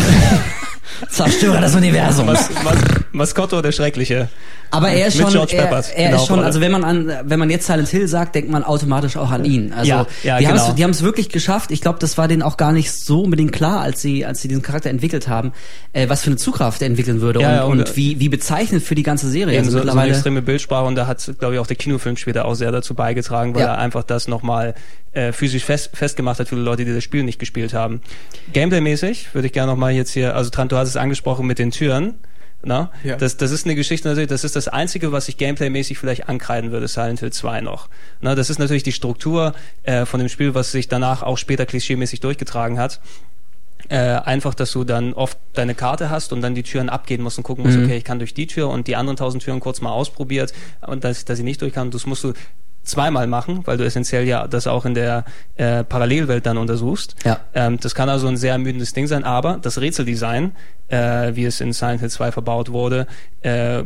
Zerstörer 1.08 1.60
des 1.60 1.74
Universums. 1.74 2.26
Mas 2.26 2.50
Mas 2.64 2.78
Maskotto, 3.12 3.60
der 3.62 3.72
Schreckliche. 3.72 4.28
Aber 4.72 4.88
er 4.90 5.08
ist 5.08 5.16
Mit 5.16 5.24
schon, 5.24 5.32
George 5.32 5.56
er, 5.56 5.64
Peppers 5.64 5.88
er 5.90 5.96
der 5.96 6.04
ist 6.10 6.12
schon, 6.12 6.20
Hauptrolle. 6.20 6.46
also 6.46 6.60
wenn 6.60 6.70
man 6.70 6.84
an, 6.84 7.12
wenn 7.24 7.38
man 7.40 7.50
jetzt 7.50 7.66
Silent 7.66 7.88
Hill 7.88 8.06
sagt, 8.06 8.36
denkt 8.36 8.50
man 8.50 8.62
automatisch 8.62 9.16
auch 9.16 9.30
an 9.32 9.44
ihn. 9.44 9.72
Also 9.72 9.90
Ja, 9.90 10.06
ja, 10.22 10.38
die 10.38 10.44
genau. 10.44 10.60
haben 10.68 10.90
es, 10.90 11.02
wirklich 11.02 11.28
geschafft. 11.28 11.72
Ich 11.72 11.80
glaube, 11.80 11.98
das 11.98 12.16
war 12.18 12.28
denen 12.28 12.42
auch 12.42 12.56
gar 12.56 12.70
nicht 12.72 12.92
so 12.92 13.22
unbedingt 13.22 13.50
klar, 13.52 13.80
als 13.80 14.00
sie, 14.00 14.24
als 14.24 14.42
sie 14.42 14.48
diesen 14.48 14.62
Charakter 14.62 14.88
entwickelt 14.90 15.26
haben, 15.26 15.52
äh, 15.92 16.08
was 16.08 16.22
für 16.22 16.28
eine 16.28 16.36
Zugkraft 16.36 16.82
er 16.82 16.86
entwickeln 16.86 17.20
würde 17.20 17.40
Ja, 17.40 17.64
und, 17.64 17.72
und, 17.72 17.88
und 17.88 17.96
wie, 17.96 18.20
wie 18.20 18.28
bezeichnend 18.28 18.84
für 18.84 18.94
die 18.94 19.02
ganze 19.02 19.28
Serie. 19.28 19.54
Eben 19.54 19.66
Also 19.66 19.70
so, 19.70 19.78
so 19.78 19.82
eine 19.82 19.86
mittlerweile. 19.86 20.12
extreme 20.12 20.42
Bildsprache 20.42 20.84
und 20.84 20.94
da 20.94 21.08
hat, 21.08 21.32
glaube 21.40 21.54
ich, 21.54 21.60
auch 21.60 21.66
der 21.66 21.76
Kinofilm 21.76 22.16
später 22.16 22.44
auch 22.44 22.54
sehr 22.54 22.70
dazu 22.70 22.94
beigetragen, 22.94 23.54
weil 23.56 23.62
er 23.62 23.78
einfach 23.78 24.04
das 24.04 24.28
nochmal 24.28 24.74
äh, 25.12 25.32
physisch 25.32 25.64
fest, 25.64 25.90
festgemacht 25.94 26.38
hat 26.38 26.48
für 26.48 26.54
die 26.54 26.62
Leute, 26.62 26.84
die 26.84 26.94
das 26.94 27.02
Spiel 27.02 27.24
nicht 27.24 27.40
gespielt 27.40 27.74
haben. 27.74 28.00
Gameplay-mäßig 28.52 29.34
würde 29.34 29.46
ich 29.46 29.52
gerne 29.52 29.72
nochmal 29.72 29.92
jetzt 29.92 30.10
hier, 30.12 30.36
also 30.36 30.50
Trant, 30.50 30.70
du 30.70 30.76
hast 30.76 30.88
es 30.88 30.96
angesprochen 30.96 31.46
mit 31.46 31.58
den 31.58 31.72
Türen. 31.72 32.14
Na? 32.62 32.90
Ja. 33.04 33.16
Das, 33.16 33.36
das 33.38 33.50
ist 33.52 33.64
eine 33.64 33.74
Geschichte 33.74 34.08
natürlich, 34.08 34.28
das 34.28 34.44
ist 34.44 34.54
das 34.56 34.68
Einzige, 34.68 35.12
was 35.12 35.28
ich 35.28 35.36
gameplaymäßig 35.38 35.98
vielleicht 35.98 36.28
ankreiden 36.28 36.72
würde, 36.72 36.88
Silent 36.88 37.20
Hill 37.20 37.32
2 37.32 37.62
noch. 37.62 37.88
Na, 38.20 38.34
das 38.34 38.50
ist 38.50 38.58
natürlich 38.58 38.82
die 38.82 38.92
Struktur 38.92 39.54
äh, 39.82 40.04
von 40.04 40.20
dem 40.20 40.28
Spiel, 40.28 40.54
was 40.54 40.70
sich 40.72 40.88
danach 40.88 41.22
auch 41.22 41.38
später 41.38 41.64
klischeemäßig 41.64 42.20
durchgetragen 42.20 42.78
hat. 42.78 43.00
Äh, 43.88 43.96
einfach, 43.96 44.54
dass 44.54 44.72
du 44.72 44.84
dann 44.84 45.14
oft 45.14 45.38
deine 45.54 45.74
Karte 45.74 46.10
hast 46.10 46.32
und 46.34 46.42
dann 46.42 46.54
die 46.54 46.62
Türen 46.62 46.90
abgehen 46.90 47.22
musst 47.22 47.38
und 47.38 47.44
gucken 47.44 47.64
musst, 47.64 47.78
Mhm. 47.78 47.84
okay, 47.86 47.96
ich 47.96 48.04
kann 48.04 48.18
durch 48.18 48.34
die 48.34 48.46
Tür 48.46 48.68
und 48.68 48.86
die 48.86 48.94
anderen 48.94 49.16
tausend 49.16 49.42
Türen 49.42 49.58
kurz 49.58 49.80
mal 49.80 49.90
ausprobiert 49.90 50.52
und 50.86 51.02
dass, 51.02 51.24
dass 51.24 51.38
ich 51.38 51.44
nicht 51.44 51.62
durch 51.62 51.72
kann. 51.72 51.90
Das 51.90 52.04
musst 52.06 52.22
du 52.22 52.34
zweimal 52.90 53.26
machen, 53.26 53.62
weil 53.66 53.76
du 53.76 53.84
essentiell 53.84 54.26
ja 54.26 54.46
das 54.46 54.66
auch 54.66 54.84
in 54.84 54.94
der 54.94 55.24
äh, 55.56 55.84
Parallelwelt 55.84 56.44
dann 56.46 56.58
untersuchst. 56.58 57.14
Ja. 57.24 57.40
Ähm, 57.54 57.78
das 57.80 57.94
kann 57.94 58.08
also 58.08 58.26
ein 58.26 58.36
sehr 58.36 58.52
ermüdendes 58.52 58.92
Ding 58.92 59.06
sein, 59.06 59.24
aber 59.24 59.58
das 59.62 59.80
Rätseldesign, 59.80 60.52
äh, 60.88 61.34
wie 61.36 61.44
es 61.44 61.60
in 61.60 61.72
Silent 61.72 62.00
Hill 62.00 62.10
2 62.10 62.32
verbaut 62.32 62.70
wurde, 62.72 63.06
äh, 63.42 63.82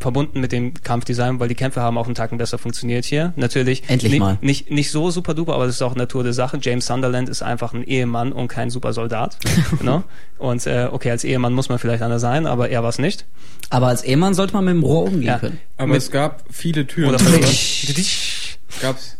verbunden 0.00 0.40
mit 0.40 0.52
dem 0.52 0.74
Kampfdesign, 0.74 1.40
weil 1.40 1.48
die 1.48 1.54
Kämpfe 1.56 1.80
haben 1.80 1.98
auch 1.98 2.06
einen 2.06 2.14
Tacken 2.14 2.38
besser 2.38 2.56
funktioniert 2.58 3.04
hier. 3.04 3.32
Natürlich 3.36 3.82
Endlich 3.88 4.12
nicht, 4.12 4.20
mal. 4.20 4.38
nicht 4.40 4.70
nicht 4.70 4.90
so 4.92 5.10
super 5.10 5.34
duper, 5.34 5.54
aber 5.54 5.66
das 5.66 5.74
ist 5.76 5.82
auch 5.82 5.96
Natur 5.96 6.22
der 6.22 6.32
Sache. 6.32 6.58
James 6.60 6.86
Sunderland 6.86 7.28
ist 7.28 7.42
einfach 7.42 7.72
ein 7.74 7.82
Ehemann 7.82 8.32
und 8.32 8.46
kein 8.48 8.70
super 8.70 8.92
Soldat. 8.92 9.38
ne? 9.82 10.04
Und 10.38 10.66
äh, 10.68 10.88
okay, 10.92 11.10
als 11.10 11.24
Ehemann 11.24 11.52
muss 11.52 11.68
man 11.68 11.78
vielleicht 11.80 12.02
einer 12.02 12.20
sein, 12.20 12.46
aber 12.46 12.68
er 12.68 12.82
war 12.84 12.90
es 12.90 12.98
nicht. 12.98 13.24
Aber 13.70 13.88
als 13.88 14.02
Ehemann 14.04 14.34
sollte 14.34 14.52
man 14.54 14.64
mit 14.64 14.74
dem 14.74 14.84
Rohr 14.84 15.04
umgehen 15.04 15.22
Ja. 15.22 15.38
können. 15.38 15.58
Aber 15.76 15.88
Mit- 15.88 15.98
es 15.98 16.10
gab 16.12 16.44
viele 16.50 16.86
Türen. 16.86 17.08
Oder. 17.14 17.18
Gab's 18.80 19.16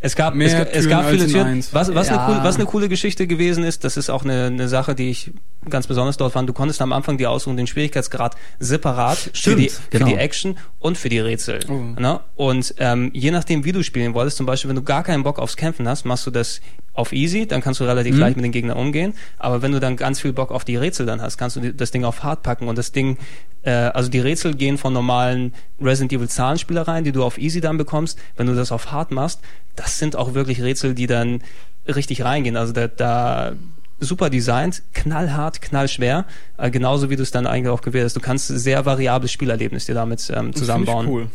Es 0.00 0.16
gab, 0.16 0.34
Mehr 0.34 0.68
es, 0.70 0.84
es 0.84 0.88
gab 0.88 1.08
viele 1.08 1.26
Türen. 1.26 1.64
Was, 1.72 1.94
was, 1.94 2.08
Ja. 2.08 2.18
eine 2.18 2.26
coole, 2.34 2.44
was 2.44 2.56
eine 2.56 2.66
coole 2.66 2.88
Geschichte 2.88 3.26
gewesen 3.26 3.64
ist, 3.64 3.84
das 3.84 3.96
ist 3.96 4.10
auch 4.10 4.22
eine, 4.24 4.46
eine 4.46 4.68
Sache, 4.68 4.94
die 4.94 5.08
ich 5.10 5.30
ganz 5.70 5.86
besonders 5.86 6.16
dort 6.18 6.32
fand. 6.34 6.46
Du 6.48 6.52
konntest 6.52 6.82
am 6.82 6.92
Anfang 6.92 7.16
die 7.16 7.26
aussuchen, 7.26 7.56
den 7.56 7.66
Schwierigkeitsgrad 7.66 8.36
separat 8.58 9.16
für 9.16 9.30
Stimmt, 9.32 9.60
die, 9.60 9.70
genau. 9.90 10.06
für 10.06 10.12
die 10.12 10.18
Action 10.18 10.58
und 10.78 10.98
für 10.98 11.08
die 11.08 11.20
Rätsel. 11.20 11.60
Oh. 11.68 11.98
Ne? 11.98 12.20
Und 12.34 12.74
ähm, 12.78 13.10
je 13.14 13.30
nachdem, 13.30 13.64
wie 13.64 13.72
du 13.72 13.82
spielen 13.82 14.12
wolltest, 14.12 14.36
zum 14.36 14.44
Beispiel, 14.46 14.68
wenn 14.68 14.76
du 14.76 14.82
gar 14.82 15.04
keinen 15.04 15.22
Bock 15.22 15.38
aufs 15.38 15.56
Kämpfen 15.56 15.88
hast, 15.88 16.04
machst 16.04 16.26
du 16.26 16.30
das 16.30 16.60
auf 16.94 17.12
easy, 17.12 17.46
dann 17.46 17.60
kannst 17.60 17.80
du 17.80 17.84
relativ 17.84 18.14
Mhm. 18.14 18.20
leicht 18.20 18.36
mit 18.36 18.44
den 18.44 18.52
Gegnern 18.52 18.76
umgehen. 18.76 19.14
Aber 19.38 19.62
wenn 19.62 19.72
du 19.72 19.80
dann 19.80 19.96
ganz 19.96 20.20
viel 20.20 20.32
Bock 20.32 20.50
auf 20.52 20.64
die 20.64 20.76
Rätsel 20.76 21.06
dann 21.06 21.20
hast, 21.20 21.36
kannst 21.36 21.56
du 21.56 21.72
das 21.74 21.90
Ding 21.90 22.04
auf 22.04 22.22
hart 22.22 22.42
packen 22.42 22.68
und 22.68 22.78
das 22.78 22.92
Ding, 22.92 23.18
äh, 23.62 23.70
also 23.70 24.08
die 24.08 24.20
Rätsel 24.20 24.54
gehen 24.54 24.78
von 24.78 24.92
normalen 24.92 25.52
Resident 25.80 26.12
Evil 26.12 26.28
Zahlenspielereien, 26.28 27.04
die 27.04 27.12
du 27.12 27.24
auf 27.24 27.36
easy 27.36 27.60
dann 27.60 27.76
bekommst. 27.78 28.18
Wenn 28.36 28.46
du 28.46 28.54
das 28.54 28.70
auf 28.72 28.92
hart 28.92 29.10
machst, 29.10 29.40
das 29.76 29.98
sind 29.98 30.14
auch 30.14 30.34
wirklich 30.34 30.62
Rätsel, 30.62 30.94
die 30.94 31.06
dann 31.08 31.42
richtig 31.86 32.24
reingehen. 32.24 32.56
Also 32.56 32.72
da, 32.72 32.86
da 32.86 33.52
super 34.00 34.30
designt, 34.30 34.82
knallhart, 34.92 35.62
knallschwer, 35.62 36.26
äh, 36.58 36.70
genauso 36.70 37.10
wie 37.10 37.16
du 37.16 37.22
es 37.22 37.30
dann 37.32 37.46
eigentlich 37.46 37.70
auch 37.70 37.80
gewählt 37.80 38.04
hast. 38.04 38.14
Du 38.16 38.20
kannst 38.20 38.46
sehr 38.48 38.86
variables 38.86 39.32
Spielerlebnis 39.32 39.86
dir 39.86 39.94
damit 39.94 40.30
ähm, 40.34 40.54
zusammenbauen. 40.54 41.08
Cool. 41.08 41.26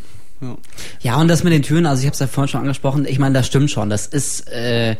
Ja. 0.41 0.57
Ja, 1.01 1.17
und 1.19 1.27
das 1.27 1.43
mit 1.43 1.51
den 1.51 1.63
Türen, 1.63 1.85
also 1.85 1.99
ich 1.99 2.05
habe 2.05 2.13
es 2.13 2.19
ja 2.19 2.27
vorhin 2.27 2.47
schon 2.47 2.61
angesprochen, 2.61 3.05
ich 3.05 3.19
meine, 3.19 3.33
das 3.33 3.47
stimmt 3.47 3.71
schon. 3.71 3.89
Das 3.89 4.07
ist, 4.07 4.47
äh, 4.49 4.95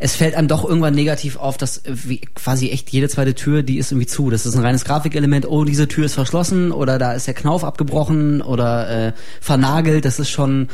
es 0.00 0.14
fällt 0.14 0.34
einem 0.36 0.46
doch 0.48 0.64
irgendwann 0.64 0.94
negativ 0.94 1.36
auf, 1.36 1.56
dass 1.56 1.78
äh, 1.78 1.92
wie, 2.04 2.18
quasi 2.34 2.70
echt 2.70 2.90
jede 2.90 3.08
zweite 3.08 3.34
Tür, 3.34 3.62
die 3.62 3.78
ist 3.78 3.90
irgendwie 3.90 4.06
zu. 4.06 4.30
Das 4.30 4.46
ist 4.46 4.54
ein 4.54 4.62
reines 4.62 4.84
Grafikelement, 4.84 5.46
oh, 5.48 5.64
diese 5.64 5.88
Tür 5.88 6.04
ist 6.06 6.14
verschlossen 6.14 6.70
oder 6.72 6.98
da 6.98 7.12
ist 7.14 7.26
der 7.26 7.34
Knauf 7.34 7.64
abgebrochen 7.64 8.40
oder 8.40 9.08
äh, 9.08 9.12
vernagelt. 9.40 10.04
Das 10.04 10.18
ist 10.20 10.30
schon, 10.30 10.68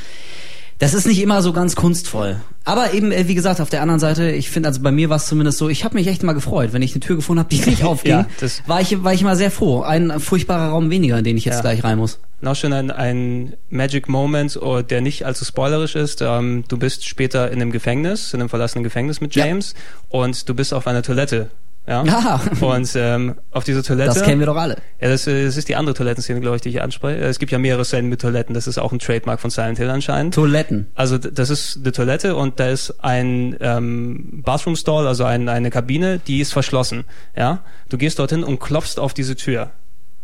das 0.79 0.93
ist 0.93 1.07
nicht 1.07 1.23
immer 1.23 1.41
so 1.41 1.53
ganz 1.53 1.75
kunstvoll. 1.77 2.37
Aber 2.67 2.93
eben, 2.95 3.13
äh, 3.13 3.29
wie 3.29 3.35
gesagt, 3.35 3.61
auf 3.61 3.71
der 3.71 3.81
anderen 3.83 4.01
Seite, 4.01 4.31
ich 4.31 4.51
finde, 4.51 4.69
also 4.69 4.81
bei 4.83 4.91
mir 4.91 5.09
war 5.09 5.17
es 5.17 5.27
zumindest 5.27 5.59
so, 5.59 5.69
ich 5.69 5.85
habe 5.85 5.95
mich 5.95 6.07
echt 6.07 6.23
mal 6.23 6.33
gefreut, 6.35 6.73
wenn 6.73 6.83
ich 6.83 6.93
eine 6.93 7.01
Tür 7.01 7.17
gefunden 7.17 7.41
habe, 7.41 7.49
die 7.55 7.61
nicht 7.71 7.83
aufging, 7.85 8.11
Ja, 8.13 8.27
das- 8.41 8.63
war 8.67 8.81
ich 8.81 9.03
war 9.05 9.13
ich 9.15 9.23
immer 9.23 9.37
sehr 9.37 9.51
froh. 9.51 9.83
Ein 9.83 10.21
furchtbarer 10.21 10.69
Raum 10.71 10.91
weniger, 10.91 11.19
in 11.19 11.25
den 11.25 11.37
ich 11.39 11.45
jetzt 11.45 11.57
Ja. 11.57 11.61
gleich 11.63 11.83
rein 11.85 11.99
muss. 11.99 12.19
Noch 12.45 12.57
schon 12.57 12.75
ein, 12.75 12.91
ein 12.91 13.55
Magic 13.71 14.07
Moment, 14.09 14.59
oh, 14.61 14.83
der 14.83 15.01
nicht 15.01 15.25
allzu 15.25 15.47
spoilerisch 15.47 15.97
ist. 15.97 16.21
Ähm, 16.21 16.65
du 16.69 16.77
bist 16.77 17.07
später 17.09 17.51
in 17.51 17.61
einem 17.63 17.73
Gefängnis, 17.73 18.35
in 18.35 18.41
einem 18.41 18.51
verlassenen 18.51 18.85
Gefängnis 18.85 19.23
mit 19.23 19.35
Ja. 19.35 19.47
James 19.47 19.75
und 20.11 20.47
du 20.47 20.55
bist 20.55 20.75
auf 20.75 20.87
einer 20.87 21.03
Toilette. 21.03 21.49
Ja. 21.87 22.05
Ja. 22.05 22.41
Und 22.61 22.91
ähm, 22.97 23.35
auf 23.51 23.65
dieser 23.65 23.83
Toilette. 23.83 24.09
Das 24.15 24.23
kennen 24.23 24.41
wir 24.41 24.47
doch 24.47 24.57
alle. 24.57 24.77
Ja, 25.01 25.09
das, 25.09 25.27
äh, 25.27 25.45
das 25.45 25.57
ist 25.57 25.69
die 25.71 25.77
andere 25.77 25.95
Toilettenszene, 25.95 26.41
glaube 26.41 26.57
ich, 26.57 26.63
die 26.63 26.69
ich 26.69 26.83
anspreche. 26.83 27.21
Äh, 27.23 27.29
Es 27.29 27.39
gibt 27.39 27.51
ja 27.51 27.59
mehrere 27.59 27.85
Szenen 27.87 28.09
mit 28.11 28.21
Toiletten. 28.21 28.55
Das 28.55 28.67
ist 28.67 28.77
auch 28.79 28.93
ein 28.93 28.99
Trademark 28.99 29.41
von 29.41 29.49
Silent 29.51 29.79
Hill 29.79 29.89
anscheinend. 29.91 30.35
Toiletten. 30.35 30.87
Also 30.95 31.17
das 31.19 31.49
ist 31.51 31.79
eine 31.83 31.93
Toilette 31.93 32.37
und 32.37 32.61
da 32.61 32.69
ist 32.69 33.03
ein 33.03 33.57
ähm, 33.61 34.43
Bathroom 34.45 34.77
Stall, 34.77 35.07
also 35.07 35.25
ein, 35.25 35.49
eine 35.49 35.71
Kabine, 35.71 36.21
die 36.27 36.41
ist 36.41 36.53
verschlossen. 36.53 37.05
Ja, 37.37 37.61
du 37.89 37.97
gehst 37.99 38.19
dorthin 38.19 38.45
und 38.45 38.61
klopfst 38.61 38.99
auf 38.99 39.13
diese 39.15 39.35
Tür. 39.37 39.71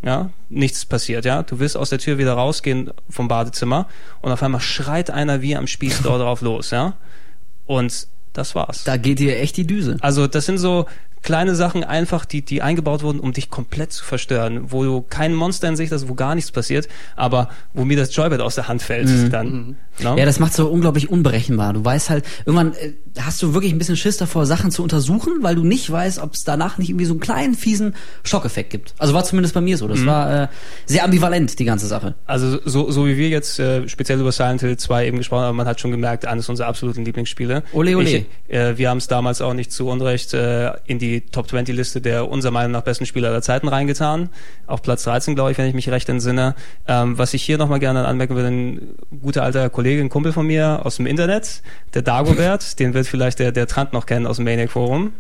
Ja, 0.03 0.31
nichts 0.49 0.87
passiert. 0.87 1.25
Ja, 1.25 1.43
du 1.43 1.59
willst 1.59 1.77
aus 1.77 1.91
der 1.91 1.99
Tür 1.99 2.17
wieder 2.17 2.33
rausgehen 2.33 2.91
vom 3.11 3.29
Badezimmer 3.29 3.87
und 4.23 4.33
auf 4.33 4.43
einmal 4.43 4.61
schreit 4.61 5.11
einer 5.11 5.43
wie 5.43 5.57
am 5.57 5.67
Spieß 5.67 6.03
dort 6.03 6.21
drauf 6.23 6.41
los. 6.41 6.71
Ja, 6.71 6.95
und 7.67 8.07
das 8.33 8.55
war's. 8.55 8.85
Da 8.85 8.97
geht 8.97 9.19
dir 9.19 9.39
echt 9.39 9.57
die 9.57 9.67
Düse. 9.67 9.97
Also 10.01 10.27
das 10.27 10.47
sind 10.47 10.59
so 10.59 10.87
kleine 11.23 11.55
Sachen 11.55 11.85
einfach, 11.85 12.25
die, 12.25 12.43
die 12.43 12.63
eingebaut 12.63 13.03
wurden, 13.03 13.21
um 13.21 13.33
dich 13.33 13.51
komplett 13.51 13.93
zu 13.93 14.05
verstören, 14.05 14.73
wo 14.73 14.85
du 14.85 15.03
kein 15.03 15.35
Monster 15.35 15.69
in 15.69 15.77
Sicht 15.77 15.93
hast, 15.93 16.09
wo 16.09 16.15
gar 16.15 16.35
nichts 16.35 16.51
passiert, 16.51 16.89
aber 17.17 17.51
wo 17.75 17.85
mir 17.85 17.97
das 17.97 18.15
Joybed 18.15 18.41
aus 18.41 18.55
der 18.55 18.69
Hand 18.69 18.83
fällt 18.83 19.33
dann. 19.33 19.77
No? 20.03 20.17
Ja, 20.17 20.25
das 20.25 20.39
macht 20.39 20.55
so 20.55 20.69
unglaublich 20.69 21.11
unberechenbar. 21.11 21.75
Du 21.75 21.85
weißt 21.85 22.09
halt, 22.09 22.25
irgendwann 22.47 22.73
äh, 22.75 22.93
hast 23.19 23.43
du 23.43 23.53
wirklich 23.53 23.73
ein 23.73 23.79
bisschen 23.79 23.97
Schiss 23.97 24.17
davor, 24.17 24.47
Sachen 24.47 24.71
zu 24.71 24.83
untersuchen, 24.83 25.43
weil 25.43 25.55
du 25.55 25.65
nicht 25.65 25.91
weißt, 25.91 26.21
ob 26.21 26.33
es 26.35 26.45
danach 26.45 26.79
nicht 26.79 26.89
irgendwie 26.89 27.05
so 27.05 27.13
einen 27.13 27.21
kleinen, 27.21 27.55
fiesen 27.55 27.95
Schockeffekt 28.23 28.71
gibt. 28.71 28.95
Also 28.99 29.13
war 29.13 29.25
zumindest 29.25 29.55
bei 29.55 29.61
mir 29.61 29.77
so. 29.77 29.87
Mhm. 29.87 29.91
Das 29.91 30.07
war 30.07 30.43
äh, 30.45 30.49
sehr 30.87 31.05
ambivalent, 31.05 31.59
die 31.59 31.65
ganze 31.65 31.87
Sache. 31.87 32.15
Also 32.25 32.61
so, 32.65 32.91
so 32.91 33.07
wie 33.07 33.17
wir 33.17 33.29
jetzt 33.29 33.59
äh, 33.59 33.89
speziell 33.89 34.21
über 34.21 34.33
Silent 34.33 34.63
Hill 34.63 34.77
2 34.77 35.07
eben 35.07 35.19
gesprochen 35.19 35.43
haben, 35.43 35.57
man 35.57 35.67
hat 35.67 35.81
schon 35.81 35.91
gemerkt, 35.91 36.25
eines 36.25 36.49
unserer 36.49 36.69
absoluten 36.69 37.05
Lieblingsspiele. 37.05 37.63
Ole, 37.73 37.97
ole. 37.97 38.09
Ich, 38.09 38.27
äh, 38.49 38.79
wir 38.79 38.89
haben 38.89 38.99
es 38.99 39.09
damals 39.09 39.43
auch 39.43 39.55
nicht 39.55 39.71
zu 39.73 39.89
Unrecht 39.89 40.33
äh, 40.33 40.73
in 40.87 40.99
die 40.99 41.10
Top 41.19 41.49
20 41.49 41.75
Liste 41.75 42.01
der 42.01 42.29
unserer 42.29 42.53
Meinung 42.53 42.73
nach 42.73 42.83
besten 42.83 43.07
Spieler 43.07 43.31
aller 43.31 43.43
Zeiten 43.43 43.67
reingetan. 43.67 44.29
Auf 44.69 44.83
Platz 44.83 45.03
13, 45.03 45.35
glaube 45.35 45.51
ich, 45.51 45.59
wenn 45.59 45.67
ich 45.67 45.75
mich 45.75 45.89
recht 45.91 46.09
entsinne. 46.09 46.55
Ähm, 46.87 47.19
was 47.19 47.35
ich 47.35 47.43
hier 47.43 47.59
nochmal 47.59 47.81
gerne 47.81 48.07
anmerken 48.07 48.37
will, 48.37 48.45
ein 48.45 48.95
guter 49.21 49.43
alter 49.43 49.69
Kollege, 49.71 50.01
ein 50.01 50.09
Kumpel 50.09 50.33
von 50.33 50.47
mir 50.47 50.83
aus 50.85 50.97
dem 50.97 51.07
Internet, 51.07 51.63
der 51.95 52.03
Dagobert, 52.03 52.79
den 52.79 52.95
wird 52.95 53.09
vielleicht 53.09 53.41
der, 53.41 53.51
der 53.51 53.67
Trant 53.67 53.93
noch 53.93 54.07
kennen 54.07 54.27
aus 54.27 54.37
dem 54.37 54.45
Maniac 54.45 54.71
Forum. 54.71 55.13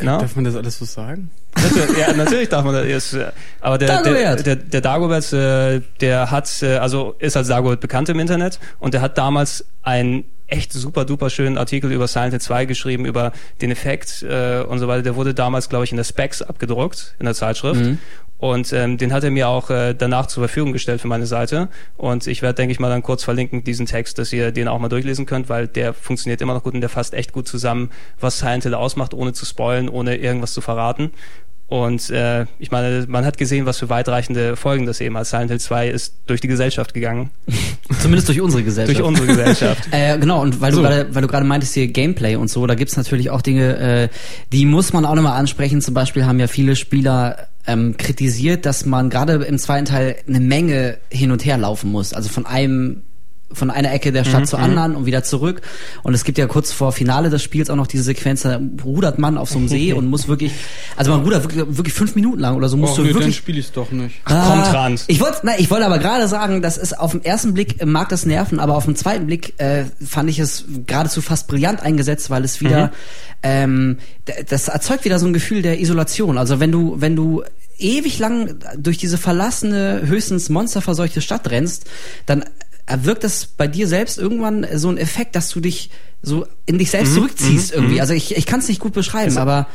Na? 0.00 0.18
Darf 0.18 0.36
man 0.36 0.44
das 0.44 0.54
alles 0.54 0.78
so 0.78 0.84
sagen? 0.84 1.30
Natürlich, 1.56 1.98
ja, 1.98 2.12
natürlich 2.12 2.48
darf 2.48 2.64
man 2.64 2.74
das. 2.74 2.86
Ist, 2.86 3.14
äh, 3.14 3.32
aber 3.60 3.78
der, 3.78 3.88
der, 3.88 4.12
Dagobert. 4.12 4.46
der, 4.46 4.56
der 4.56 4.80
Dagobert, 4.80 5.32
äh, 5.32 5.80
der 6.00 6.30
hat, 6.30 6.62
äh, 6.62 6.76
also 6.76 7.16
ist 7.18 7.36
als 7.36 7.48
Dagobert 7.48 7.80
bekannt 7.80 8.08
im 8.08 8.20
Internet 8.20 8.60
und 8.78 8.94
der 8.94 9.00
hat 9.00 9.18
damals 9.18 9.64
einen 9.82 10.24
echt 10.48 10.72
super 10.72 11.04
duper 11.04 11.30
schönen 11.30 11.58
Artikel 11.58 11.92
über 11.92 12.08
Silent 12.08 12.32
Hill 12.32 12.40
2 12.40 12.64
geschrieben, 12.64 13.04
über 13.04 13.32
den 13.60 13.70
Effekt 13.70 14.22
äh, 14.22 14.62
und 14.62 14.78
so 14.78 14.88
weiter. 14.88 15.02
Der 15.02 15.14
wurde 15.14 15.34
damals, 15.34 15.68
glaube 15.68 15.84
ich, 15.84 15.92
in 15.92 15.96
der 15.96 16.04
Specs 16.04 16.42
abgedruckt, 16.42 17.14
in 17.18 17.26
der 17.26 17.34
Zeitschrift. 17.34 17.80
Mhm. 17.80 17.98
Und 18.38 18.72
ähm, 18.72 18.98
den 18.98 19.12
hat 19.12 19.24
er 19.24 19.32
mir 19.32 19.48
auch 19.48 19.68
äh, 19.68 19.94
danach 19.94 20.26
zur 20.26 20.44
Verfügung 20.44 20.72
gestellt 20.72 21.00
für 21.00 21.08
meine 21.08 21.26
Seite. 21.26 21.68
Und 21.96 22.28
ich 22.28 22.40
werde, 22.40 22.54
denke 22.54 22.72
ich 22.72 22.78
mal, 22.78 22.88
dann 22.88 23.02
kurz 23.02 23.24
verlinken, 23.24 23.64
diesen 23.64 23.86
Text, 23.86 24.18
dass 24.18 24.32
ihr 24.32 24.52
den 24.52 24.68
auch 24.68 24.78
mal 24.78 24.88
durchlesen 24.88 25.26
könnt, 25.26 25.48
weil 25.48 25.66
der 25.66 25.92
funktioniert 25.92 26.40
immer 26.40 26.54
noch 26.54 26.62
gut 26.62 26.74
und 26.74 26.80
der 26.80 26.88
fasst 26.88 27.14
echt 27.14 27.32
gut 27.32 27.48
zusammen, 27.48 27.90
was 28.20 28.38
Silent 28.38 28.62
Hill 28.62 28.74
ausmacht, 28.74 29.12
ohne 29.12 29.32
zu 29.32 29.44
spoilen, 29.44 29.88
ohne 29.88 30.16
irgendwas 30.16 30.52
zu 30.52 30.60
verraten. 30.60 31.10
Und 31.68 32.08
äh, 32.08 32.46
ich 32.58 32.70
meine, 32.70 33.04
man 33.08 33.26
hat 33.26 33.36
gesehen, 33.36 33.66
was 33.66 33.76
für 33.78 33.90
weitreichende 33.90 34.56
Folgen 34.56 34.86
das 34.86 35.02
eben 35.02 35.18
hat. 35.18 35.26
Silent 35.26 35.50
Hill 35.50 35.60
2 35.60 35.88
ist 35.90 36.14
durch 36.26 36.40
die 36.40 36.48
Gesellschaft 36.48 36.94
gegangen. 36.94 37.28
Zumindest 38.00 38.28
durch 38.28 38.40
unsere 38.40 38.62
Gesellschaft. 38.62 38.98
durch 38.98 39.06
unsere 39.06 39.26
Gesellschaft. 39.26 39.86
Äh, 39.90 40.18
genau, 40.18 40.40
und 40.42 40.60
weil 40.62 40.72
So. 40.72 40.78
du 40.82 40.88
gerade, 40.88 41.14
weil 41.14 41.22
du 41.22 41.28
gerade 41.28 41.44
meintest 41.46 41.74
hier 41.74 41.86
Gameplay 41.88 42.36
und 42.36 42.48
so, 42.48 42.66
da 42.66 42.74
gibt's 42.74 42.96
natürlich 42.96 43.28
auch 43.30 43.42
Dinge, 43.42 43.76
äh, 43.78 44.08
die 44.52 44.64
muss 44.64 44.92
man 44.92 45.04
auch 45.04 45.14
nochmal 45.14 45.38
ansprechen. 45.38 45.80
Zum 45.82 45.92
Beispiel 45.94 46.24
haben 46.24 46.40
ja 46.40 46.46
viele 46.46 46.74
Spieler 46.76 47.48
ähm, 47.66 47.96
kritisiert, 47.98 48.64
dass 48.64 48.86
man 48.86 49.10
gerade 49.10 49.34
im 49.44 49.58
zweiten 49.58 49.84
Teil 49.84 50.16
eine 50.26 50.40
Menge 50.40 50.98
hin 51.10 51.30
und 51.32 51.44
her 51.44 51.58
laufen 51.58 51.90
muss. 51.90 52.14
Also 52.14 52.28
von 52.30 52.46
einem 52.46 53.02
von 53.52 53.70
einer 53.70 53.92
Ecke 53.92 54.12
der 54.12 54.24
Stadt 54.24 54.46
zur 54.46 54.58
anderen 54.58 54.94
und 54.94 55.06
wieder 55.06 55.22
zurück. 55.24 55.62
Und 56.02 56.12
es 56.14 56.24
gibt 56.24 56.36
ja 56.38 56.46
kurz 56.46 56.70
vor 56.72 56.92
Finale 56.92 57.30
des 57.30 57.42
Spiels 57.42 57.70
auch 57.70 57.76
noch 57.76 57.86
diese 57.86 58.02
Sequenz, 58.02 58.42
da 58.42 58.60
rudert 58.84 59.18
man 59.18 59.38
auf 59.38 59.48
so 59.50 59.58
einem 59.58 59.68
See 59.68 59.92
und 59.94 60.06
muss 60.08 60.28
wirklich, 60.28 60.52
also 60.96 61.12
man 61.12 61.20
rudert 61.22 61.44
wirklich, 61.44 61.64
wirklich 61.78 61.94
fünf 61.94 62.14
Minuten 62.14 62.40
lang 62.40 62.56
oder 62.56 62.68
so, 62.68 62.76
musst 62.76 62.92
Och, 62.92 62.96
du 62.98 63.02
nee, 63.04 63.14
wirklich 63.14 63.36
spiele 63.36 63.58
ich 63.60 63.72
doch 63.72 63.90
nicht. 63.90 64.24
Kommt 64.24 64.38
Ah, 64.38 64.70
ran. 64.72 64.98
Ich 65.06 65.20
wollte, 65.20 65.38
na, 65.44 65.58
ich 65.58 65.70
wollte 65.70 65.86
aber 65.86 65.98
gerade 65.98 66.28
sagen, 66.28 66.60
das 66.62 66.76
ist 66.76 66.98
auf 66.98 67.12
den 67.12 67.24
ersten 67.24 67.54
Blick 67.54 67.80
äh, 67.80 67.86
mag 67.86 68.08
das 68.10 68.26
nerven, 68.26 68.60
aber 68.60 68.76
auf 68.76 68.84
den 68.84 68.96
zweiten 68.96 69.26
Blick 69.26 69.54
äh, 69.58 69.84
fand 70.04 70.28
ich 70.28 70.38
es 70.38 70.64
geradezu 70.86 71.22
fast 71.22 71.48
brillant 71.48 71.80
eingesetzt, 71.80 72.28
weil 72.30 72.44
es 72.44 72.60
wieder, 72.60 72.92
ähm, 73.42 73.98
d- 74.26 74.44
das 74.48 74.68
erzeugt 74.68 75.04
wieder 75.04 75.18
so 75.18 75.26
ein 75.26 75.32
Gefühl 75.32 75.62
der 75.62 75.80
Isolation. 75.80 76.36
Also 76.38 76.60
wenn 76.60 76.70
du, 76.72 76.96
wenn 76.98 77.16
du 77.16 77.42
ewig 77.78 78.18
lang 78.18 78.56
durch 78.76 78.98
diese 78.98 79.18
verlassene, 79.18 80.02
höchstens 80.04 80.48
monsterverseuchte 80.48 81.20
Stadt 81.20 81.48
rennst, 81.50 81.86
dann 82.26 82.44
erwirkt 82.88 83.22
das 83.24 83.46
bei 83.46 83.66
dir 83.68 83.86
selbst 83.86 84.18
irgendwann 84.18 84.66
so 84.74 84.88
einen 84.88 84.98
Effekt, 84.98 85.36
dass 85.36 85.50
du 85.50 85.60
dich 85.60 85.90
so 86.22 86.46
in 86.66 86.78
dich 86.78 86.90
selbst 86.90 87.14
zurückziehst 87.14 87.72
irgendwie. 87.72 88.00
Also 88.00 88.12
ich, 88.14 88.36
ich 88.36 88.46
kann 88.46 88.60
es 88.60 88.68
nicht 88.68 88.80
gut 88.80 88.92
beschreiben, 88.94 89.36
aber 89.38 89.66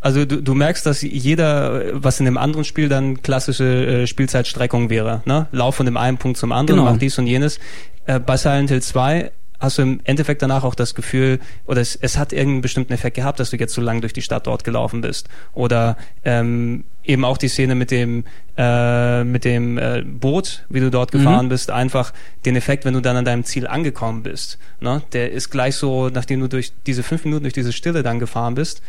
Also 0.00 0.24
du, 0.24 0.42
du 0.42 0.54
merkst, 0.54 0.84
dass 0.84 1.00
jeder, 1.02 2.02
was 2.02 2.18
in 2.18 2.24
dem 2.26 2.36
anderen 2.36 2.64
Spiel 2.64 2.88
dann 2.88 3.22
klassische 3.22 4.02
äh, 4.02 4.06
Spielzeitstreckung 4.06 4.90
wäre. 4.90 5.22
Ne? 5.24 5.46
Lauf 5.52 5.76
von 5.76 5.86
dem 5.86 5.96
einen 5.96 6.18
Punkt 6.18 6.36
zum 6.38 6.52
anderen, 6.52 6.80
Genau. 6.80 6.90
mach 6.90 6.98
dies 6.98 7.18
und 7.18 7.26
jenes. 7.26 7.58
Äh, 8.06 8.18
bei 8.20 8.36
Silent 8.36 8.70
Hill 8.70 8.82
2 8.82 9.30
hast 9.60 9.78
du 9.78 9.82
im 9.82 10.00
Endeffekt 10.04 10.42
danach 10.42 10.64
auch 10.64 10.74
das 10.74 10.94
Gefühl, 10.94 11.38
oder 11.66 11.80
es, 11.80 11.96
es 11.96 12.18
hat 12.18 12.32
irgendeinen 12.32 12.62
bestimmten 12.62 12.92
Effekt 12.92 13.16
gehabt, 13.16 13.40
dass 13.40 13.50
du 13.50 13.56
jetzt 13.56 13.74
so 13.74 13.80
lang 13.80 14.00
durch 14.00 14.12
die 14.12 14.22
Stadt 14.22 14.46
dort 14.46 14.64
gelaufen 14.64 15.00
bist. 15.00 15.28
Oder 15.52 15.96
ähm, 16.24 16.84
eben 17.02 17.24
auch 17.24 17.38
die 17.38 17.48
Szene 17.48 17.74
mit 17.74 17.90
dem 17.90 18.24
äh, 18.56 19.24
mit 19.24 19.44
dem 19.44 19.78
äh, 19.78 20.02
Boot, 20.02 20.64
wie 20.68 20.80
du 20.80 20.90
dort 20.90 21.12
gefahren 21.12 21.48
bist, 21.48 21.70
einfach 21.70 22.12
den 22.44 22.56
Effekt, 22.56 22.84
wenn 22.84 22.94
du 22.94 23.00
dann 23.00 23.16
an 23.16 23.24
deinem 23.24 23.44
Ziel 23.44 23.66
angekommen 23.66 24.22
bist. 24.22 24.58
Ne? 24.80 25.02
Der 25.12 25.32
ist 25.32 25.50
gleich 25.50 25.76
so, 25.76 26.08
nachdem 26.08 26.40
du 26.40 26.48
durch 26.48 26.72
diese 26.86 27.02
fünf 27.02 27.24
Minuten 27.24 27.44
durch 27.44 27.54
diese 27.54 27.72
Stille 27.72 28.02
dann 28.02 28.18
gefahren 28.18 28.54
bist, 28.54 28.82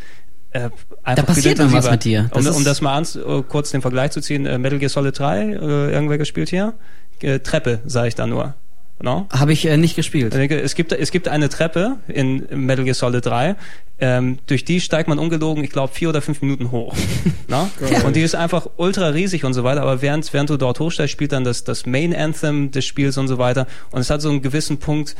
äh, 0.52 0.70
einfach 1.04 1.26
passiert 1.26 1.60
dann 1.60 1.74
was 1.74 1.90
mit 1.90 2.06
dir. 2.06 2.30
Das 2.34 2.48
um, 2.48 2.58
um 2.58 2.64
das 2.64 2.82
mal 2.82 2.94
ans, 2.94 3.16
äh, 3.16 3.44
kurz 3.48 3.72
den 3.72 3.82
Vergleich 3.82 4.12
zu 4.12 4.22
ziehen, 4.22 4.46
äh, 4.46 4.58
Metal 4.58 4.80
Gear 4.80 4.90
Solid 4.90 5.18
3, 5.18 5.42
äh, 5.42 5.52
irgendwer 5.92 6.18
gespielt 6.18 6.50
hier? 6.50 6.74
Äh, 7.22 7.40
Treppe, 7.40 7.80
sage 7.86 8.08
ich 8.08 8.16
da 8.16 8.26
nur. 8.26 8.54
No? 9.02 9.28
Habe 9.32 9.52
ich 9.52 9.66
äh, 9.66 9.76
nicht 9.76 9.96
gespielt. 9.98 10.34
Es 10.34 10.74
gibt, 10.74 10.94
es 10.94 11.12
gibt 11.12 11.28
eine 11.28 11.50
Treppe 11.50 11.98
in 12.08 12.46
Metal 12.52 12.86
Gear 12.86 12.96
Solid 12.96 13.26
3, 13.26 13.56
ähm, 14.00 14.40
durch 14.48 14.64
die 14.64 14.80
steigt 14.80 15.10
man 15.10 15.20
ungelogen, 15.20 15.64
ich 15.66 15.70
glaube, 15.70 15.94
vier 15.94 16.10
oder 16.10 16.22
fünf 16.22 16.42
Minuten 16.42 16.72
hoch. 16.72 16.96
Na? 17.48 17.70
Und 18.06 18.16
die 18.16 18.22
ist 18.22 18.36
einfach 18.36 18.68
ultra 18.78 19.10
riesig 19.10 19.44
und 19.44 19.54
so 19.54 19.64
weiter, 19.66 19.82
aber 19.82 20.02
während, 20.02 20.32
während 20.34 20.50
du 20.50 20.56
dort 20.58 20.80
hochsteigst, 20.80 21.12
spielt 21.12 21.34
dann 21.34 21.44
das, 21.44 21.66
das 21.66 21.86
Main 21.86 22.16
Anthem 22.16 22.72
des 22.72 22.86
Spiels 22.86 23.18
und 23.18 23.28
so 23.28 23.38
weiter. 23.38 23.68
Und 23.92 24.00
es 24.00 24.10
hat 24.10 24.22
so 24.22 24.30
einen 24.30 24.42
gewissen 24.42 24.78
Punkt, 24.78 25.16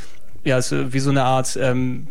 ja, 0.46 0.62
so, 0.62 0.94
wie 0.94 1.00
so 1.00 1.10
eine 1.10 1.24
Art, 1.24 1.58
ähm, 1.62 2.08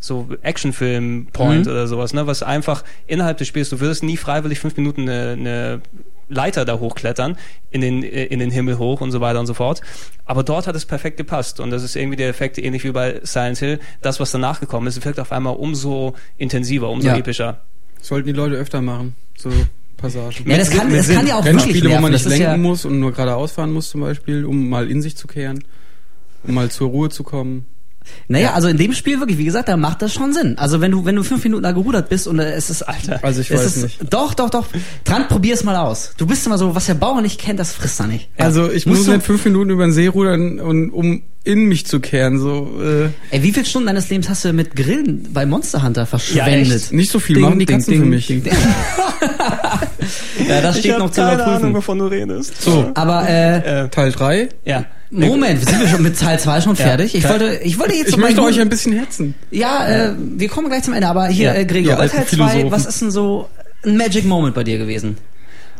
so 0.00 0.28
Actionfilm-Point 0.42 1.66
Mhm. 1.66 1.70
oder 1.72 1.86
sowas, 1.86 2.14
ne? 2.14 2.26
Was 2.26 2.42
einfach 2.42 2.84
innerhalb 3.06 3.38
des 3.38 3.48
Spiels, 3.48 3.70
du 3.70 3.80
würdest 3.80 4.02
nie 4.02 4.16
freiwillig 4.16 4.58
fünf 4.58 4.76
Minuten 4.76 5.02
eine, 5.08 5.30
eine 5.32 5.80
Leiter 6.28 6.64
da 6.64 6.78
hochklettern, 6.78 7.36
in 7.70 7.80
den, 7.80 8.02
äh, 8.02 8.24
in 8.24 8.38
den 8.38 8.50
Himmel 8.50 8.78
hoch 8.78 9.00
und 9.00 9.12
so 9.12 9.20
weiter 9.20 9.40
und 9.40 9.46
so 9.46 9.54
fort. 9.54 9.80
Aber 10.24 10.42
dort 10.42 10.66
hat 10.66 10.74
es 10.76 10.84
perfekt 10.86 11.16
gepasst. 11.16 11.60
Und 11.60 11.70
das 11.70 11.82
ist 11.82 11.96
irgendwie 11.96 12.16
der 12.16 12.28
Effekt, 12.28 12.58
ähnlich 12.58 12.84
wie 12.84 12.90
bei 12.90 13.20
Silent 13.22 13.58
Hill. 13.58 13.78
Das, 14.02 14.18
was 14.20 14.32
danach 14.32 14.60
gekommen 14.60 14.86
ist, 14.86 15.04
wirkt 15.04 15.20
auf 15.20 15.32
einmal 15.32 15.56
umso 15.56 16.14
intensiver, 16.38 16.88
umso 16.90 17.08
Ja. 17.08 17.16
epischer. 17.16 17.62
Sollten 18.00 18.26
die 18.26 18.32
Leute 18.32 18.56
öfter 18.56 18.80
machen, 18.82 19.14
so 19.36 19.50
Passagen. 19.96 20.48
Ja, 20.50 20.58
das 20.58 20.70
kann, 20.70 20.92
das 20.92 21.08
kann 21.08 21.26
ja 21.26 21.36
auch 21.38 21.44
wirklich 21.44 21.64
Rennspiele, 21.64 21.96
wo 21.96 22.00
man 22.00 22.12
Das 22.12 22.24
nicht 22.24 22.38
lenken 22.38 22.50
ja, 22.50 22.56
muss 22.56 22.84
und 22.84 23.00
nur 23.00 23.12
geradeaus 23.12 23.52
fahren 23.52 23.72
muss 23.72 23.88
zum 23.90 24.02
Beispiel, 24.02 24.44
um 24.44 24.68
mal 24.68 24.90
in 24.90 25.00
sich 25.00 25.16
zu 25.16 25.26
kehren, 25.26 25.64
um 26.44 26.54
mal 26.54 26.70
zur 26.70 26.90
Ruhe 26.90 27.08
zu 27.08 27.22
kommen. 27.24 27.66
Naja, 28.28 28.54
also 28.54 28.68
in 28.68 28.76
dem 28.76 28.92
Spiel 28.92 29.18
wirklich, 29.20 29.38
wie 29.38 29.44
gesagt, 29.44 29.68
da 29.68 29.76
macht 29.76 30.02
das 30.02 30.12
schon 30.12 30.32
Sinn. 30.32 30.58
Also 30.58 30.80
wenn 30.80 30.90
du, 30.90 31.04
wenn 31.04 31.16
du 31.16 31.22
fünf 31.22 31.44
Minuten 31.44 31.62
da 31.62 31.72
gerudert 31.72 32.08
bist 32.08 32.26
und 32.26 32.38
äh, 32.38 32.52
es 32.52 32.70
ist, 32.70 32.82
Alter. 32.82 33.22
Also 33.22 33.40
ich 33.40 33.50
es 33.50 33.58
weiß 33.58 33.76
ist, 33.76 33.82
nicht. 33.82 34.12
Doch, 34.12 34.34
doch, 34.34 34.50
doch. 34.50 34.66
Dran, 35.04 35.28
probier 35.28 35.54
es 35.54 35.64
mal 35.64 35.76
aus. 35.76 36.12
Du 36.16 36.26
bist 36.26 36.46
immer 36.46 36.58
so, 36.58 36.74
was 36.74 36.86
der 36.86 36.94
Bauer 36.94 37.20
nicht 37.20 37.40
kennt, 37.40 37.60
das 37.60 37.72
frisst 37.72 38.00
er 38.00 38.06
nicht. 38.06 38.28
Also 38.36 38.70
ich 38.70 38.86
Musst 38.86 39.06
muss 39.06 39.08
nicht 39.08 39.26
fünf 39.26 39.44
Minuten 39.44 39.70
über 39.70 39.84
den 39.84 39.92
See 39.92 40.06
rudern, 40.06 40.60
und, 40.60 40.90
um 40.90 41.22
in 41.46 41.66
mich 41.66 41.86
zu 41.86 42.00
kehren. 42.00 42.38
So 42.38 42.72
äh, 42.82 43.08
Ey, 43.30 43.42
wie 43.42 43.52
viele 43.52 43.64
Stunden 43.64 43.86
deines 43.86 44.10
Lebens 44.10 44.28
hast 44.28 44.44
du 44.44 44.52
mit 44.52 44.74
Grillen 44.74 45.28
bei 45.32 45.46
Monster 45.46 45.82
Hunter 45.82 46.04
verschwendet? 46.04 46.82
echt? 46.82 46.92
nicht 46.92 47.10
so 47.10 47.20
viel 47.20 47.36
Ding, 47.36 47.44
machen 47.44 47.58
die 47.60 47.66
Katzen 47.66 47.92
ding, 47.92 48.02
für 48.02 48.06
mich. 48.06 48.26
ding. 48.26 48.42
ja, 50.48 50.60
das 50.60 50.78
steht 50.78 50.98
noch 50.98 51.10
zu 51.10 51.20
überprüfen. 51.22 51.74
wovon 51.74 51.98
du 51.98 52.06
redest. 52.06 52.60
So, 52.62 52.90
Aber 52.94 53.28
äh, 53.28 53.84
Äh, 53.84 53.88
Teil 53.88 54.12
3. 54.12 54.48
ja. 54.64 54.84
Moment, 55.10 55.64
sind 55.68 55.80
wir 55.80 55.86
schon 55.88 56.02
mit 56.02 56.18
Teil 56.18 56.38
2 56.38 56.60
schon 56.60 56.74
fertig? 56.74 57.14
Ich 57.14 57.22
Ja. 57.22 57.30
wollte, 57.30 57.60
ich 57.62 57.78
wollte 57.78 57.94
jetzt 57.94 58.08
Ich 58.08 58.16
möchte 58.16 58.42
euch 58.42 58.60
ein 58.60 58.68
bisschen 58.68 58.92
hetzen. 58.92 59.34
Ja, 59.52 59.86
äh, 59.86 60.12
wir 60.18 60.48
kommen 60.48 60.68
gleich 60.68 60.82
zum 60.82 60.94
Ende, 60.94 61.06
aber 61.06 61.26
hier, 61.28 61.52
Ja. 61.52 61.54
äh, 61.54 61.64
Gregor, 61.64 61.94
bei 61.96 62.08
Teil 62.08 62.20
2, 62.24 62.26
Philosophen. 62.26 62.70
was 62.72 62.86
ist 62.86 63.00
denn 63.02 63.10
so 63.12 63.48
ein 63.84 63.96
Magic 63.96 64.24
Moment 64.24 64.54
bei 64.56 64.64
dir 64.64 64.78
gewesen? 64.78 65.16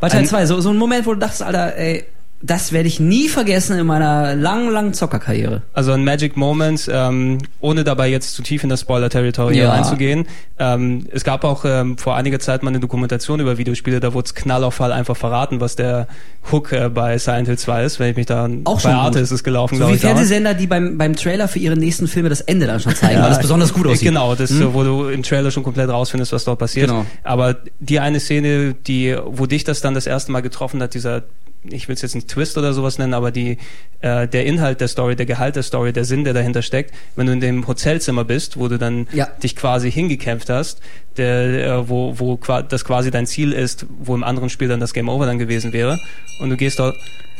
Bei 0.00 0.08
Teil 0.08 0.20
Ein- 0.20 0.26
2, 0.26 0.46
so, 0.46 0.60
so 0.60 0.70
ein 0.70 0.76
Moment, 0.76 1.06
wo 1.06 1.14
du 1.14 1.18
dachtest, 1.18 1.42
Alter, 1.42 1.76
ey, 1.76 2.04
das 2.42 2.70
werde 2.72 2.86
ich 2.86 3.00
nie 3.00 3.28
vergessen 3.28 3.78
in 3.78 3.86
meiner 3.86 4.34
langen, 4.36 4.70
langen 4.70 4.92
Zockerkarriere. 4.94 5.62
Also 5.72 5.92
ein 5.92 6.04
Magic 6.04 6.36
Moment, 6.36 6.88
ähm, 6.92 7.38
ohne 7.60 7.82
dabei 7.82 8.08
jetzt 8.08 8.34
zu 8.34 8.42
tief 8.42 8.62
in 8.62 8.68
das 8.68 8.82
Spoiler-Territory 8.82 9.58
Ja. 9.58 9.70
reinzugehen. 9.72 10.26
Ähm, 10.58 11.06
es 11.12 11.24
gab 11.24 11.44
auch 11.44 11.64
ähm, 11.64 11.96
vor 11.98 12.14
einiger 12.16 12.38
Zeit 12.38 12.62
mal 12.62 12.68
eine 12.70 12.80
Dokumentation 12.80 13.40
über 13.40 13.56
Videospiele, 13.58 14.00
da 14.00 14.12
wurde 14.14 14.26
es 14.26 14.34
knallauffall 14.34 14.92
einfach 14.92 15.16
verraten, 15.16 15.60
was 15.60 15.76
der 15.76 16.08
Hook 16.52 16.72
äh, 16.72 16.88
bei 16.88 17.16
Silent 17.18 17.48
Hill 17.48 17.58
2 17.58 17.84
ist, 17.84 17.98
wenn 18.00 18.10
ich 18.10 18.16
mich 18.16 18.26
da 18.26 18.48
Auch 18.64 18.74
bei 18.76 18.80
schon 18.80 18.90
Arte 18.92 19.18
gut. 19.18 19.22
ist 19.22 19.30
es 19.32 19.42
gelaufen, 19.42 19.74
So 19.76 19.78
glaube 19.80 19.92
wie 19.92 19.96
ich. 19.96 20.02
damals. 20.02 20.18
Fernsehsender, 20.18 20.54
die 20.54 20.66
beim, 20.66 20.98
beim 20.98 21.16
Trailer 21.16 21.48
für 21.48 21.58
ihre 21.58 21.76
nächsten 21.76 22.06
Filme 22.06 22.28
das 22.28 22.42
Ende 22.42 22.66
dann 22.66 22.80
schon 22.80 22.94
zeigen, 22.94 23.20
weil 23.22 23.30
das 23.30 23.40
besonders 23.40 23.72
gut 23.72 23.86
aussieht. 23.86 24.08
Genau, 24.08 24.34
das, 24.34 24.50
Hm? 24.50 24.74
wo 24.74 24.82
du 24.84 25.08
im 25.08 25.22
Trailer 25.22 25.50
schon 25.50 25.62
komplett 25.62 25.88
rausfindest, 25.88 26.32
was 26.32 26.44
dort 26.44 26.58
passiert. 26.58 26.88
Genau. 26.88 27.06
Aber 27.24 27.56
die 27.80 27.98
eine 27.98 28.20
Szene, 28.20 28.74
die, 28.86 29.16
wo 29.24 29.46
dich 29.46 29.64
das 29.64 29.80
dann 29.80 29.94
das 29.94 30.06
erste 30.06 30.32
Mal 30.32 30.40
getroffen 30.42 30.82
hat, 30.82 30.94
dieser, 30.94 31.22
ich 31.70 31.88
will 31.88 31.94
es 31.94 32.02
jetzt 32.02 32.14
nicht 32.14 32.28
Twist 32.28 32.56
oder 32.58 32.72
sowas 32.72 32.98
nennen, 32.98 33.14
aber 33.14 33.30
die, 33.30 33.58
äh, 34.00 34.26
der 34.28 34.46
Inhalt 34.46 34.80
der 34.80 34.88
Story, 34.88 35.16
der 35.16 35.26
Gehalt 35.26 35.56
der 35.56 35.62
Story, 35.62 35.92
der 35.92 36.04
Sinn, 36.04 36.24
der 36.24 36.34
dahinter 36.34 36.62
steckt, 36.62 36.94
wenn 37.16 37.26
du 37.26 37.32
in 37.32 37.40
dem 37.40 37.66
Hotelzimmer 37.66 38.24
bist, 38.24 38.58
wo 38.58 38.68
du 38.68 38.78
dann 38.78 39.06
Ja. 39.12 39.26
dich 39.42 39.56
quasi 39.56 39.90
hingekämpft 39.90 40.48
hast, 40.50 40.80
der, 41.16 41.66
äh, 41.66 41.88
wo, 41.88 42.14
wo 42.18 42.38
das 42.68 42.84
quasi 42.84 43.10
dein 43.10 43.26
Ziel 43.26 43.52
ist, 43.52 43.86
wo 43.98 44.14
im 44.14 44.24
anderen 44.24 44.50
Spiel 44.50 44.68
dann 44.68 44.80
das 44.80 44.92
Game 44.94 45.08
Over 45.08 45.26
dann 45.26 45.38
gewesen 45.38 45.72
wäre, 45.72 45.98
und 46.40 46.50
du 46.50 46.56
gehst 46.56 46.78
dort, 46.78 46.94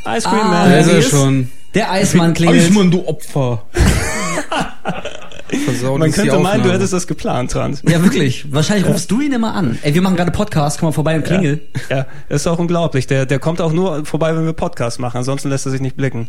Ice 0.06 0.28
Cream 0.28 0.40
Ah, 0.40 0.48
Man. 0.50 0.70
Da 0.70 0.78
ist 0.78 0.88
er 0.88 1.02
schon. 1.02 1.50
Der 1.74 1.90
Eismann 1.90 2.32
klingelt. 2.32 2.62
Eismann, 2.66 2.90
du 2.90 3.06
Opfer. 3.06 3.64
Versaut 5.64 5.98
Man 5.98 6.10
könnte 6.12 6.38
meinen, 6.38 6.62
du 6.62 6.72
hättest 6.72 6.92
das 6.92 7.06
geplant, 7.06 7.52
Trant. 7.52 7.82
Ja, 7.88 8.02
wirklich. 8.02 8.46
Wahrscheinlich 8.52 8.86
rufst 8.88 9.10
du 9.10 9.20
ihn 9.20 9.32
immer 9.32 9.54
an. 9.54 9.78
Ey, 9.82 9.94
wir 9.94 10.02
machen 10.02 10.16
gerade 10.16 10.30
Podcast, 10.32 10.78
komm 10.80 10.88
mal 10.88 10.92
vorbei 10.92 11.16
und 11.16 11.24
klingel. 11.24 11.60
Ja, 11.88 12.06
das 12.28 12.42
ist 12.42 12.46
auch 12.46 12.58
unglaublich. 12.58 13.06
Der, 13.06 13.26
der 13.26 13.38
kommt 13.38 13.60
auch 13.60 13.72
nur 13.72 14.04
vorbei, 14.04 14.34
wenn 14.36 14.44
wir 14.44 14.52
Podcast 14.52 14.98
machen. 14.98 15.18
Ansonsten 15.18 15.48
lässt 15.48 15.66
er 15.66 15.70
sich 15.72 15.80
nicht 15.80 15.96
blicken. 15.96 16.28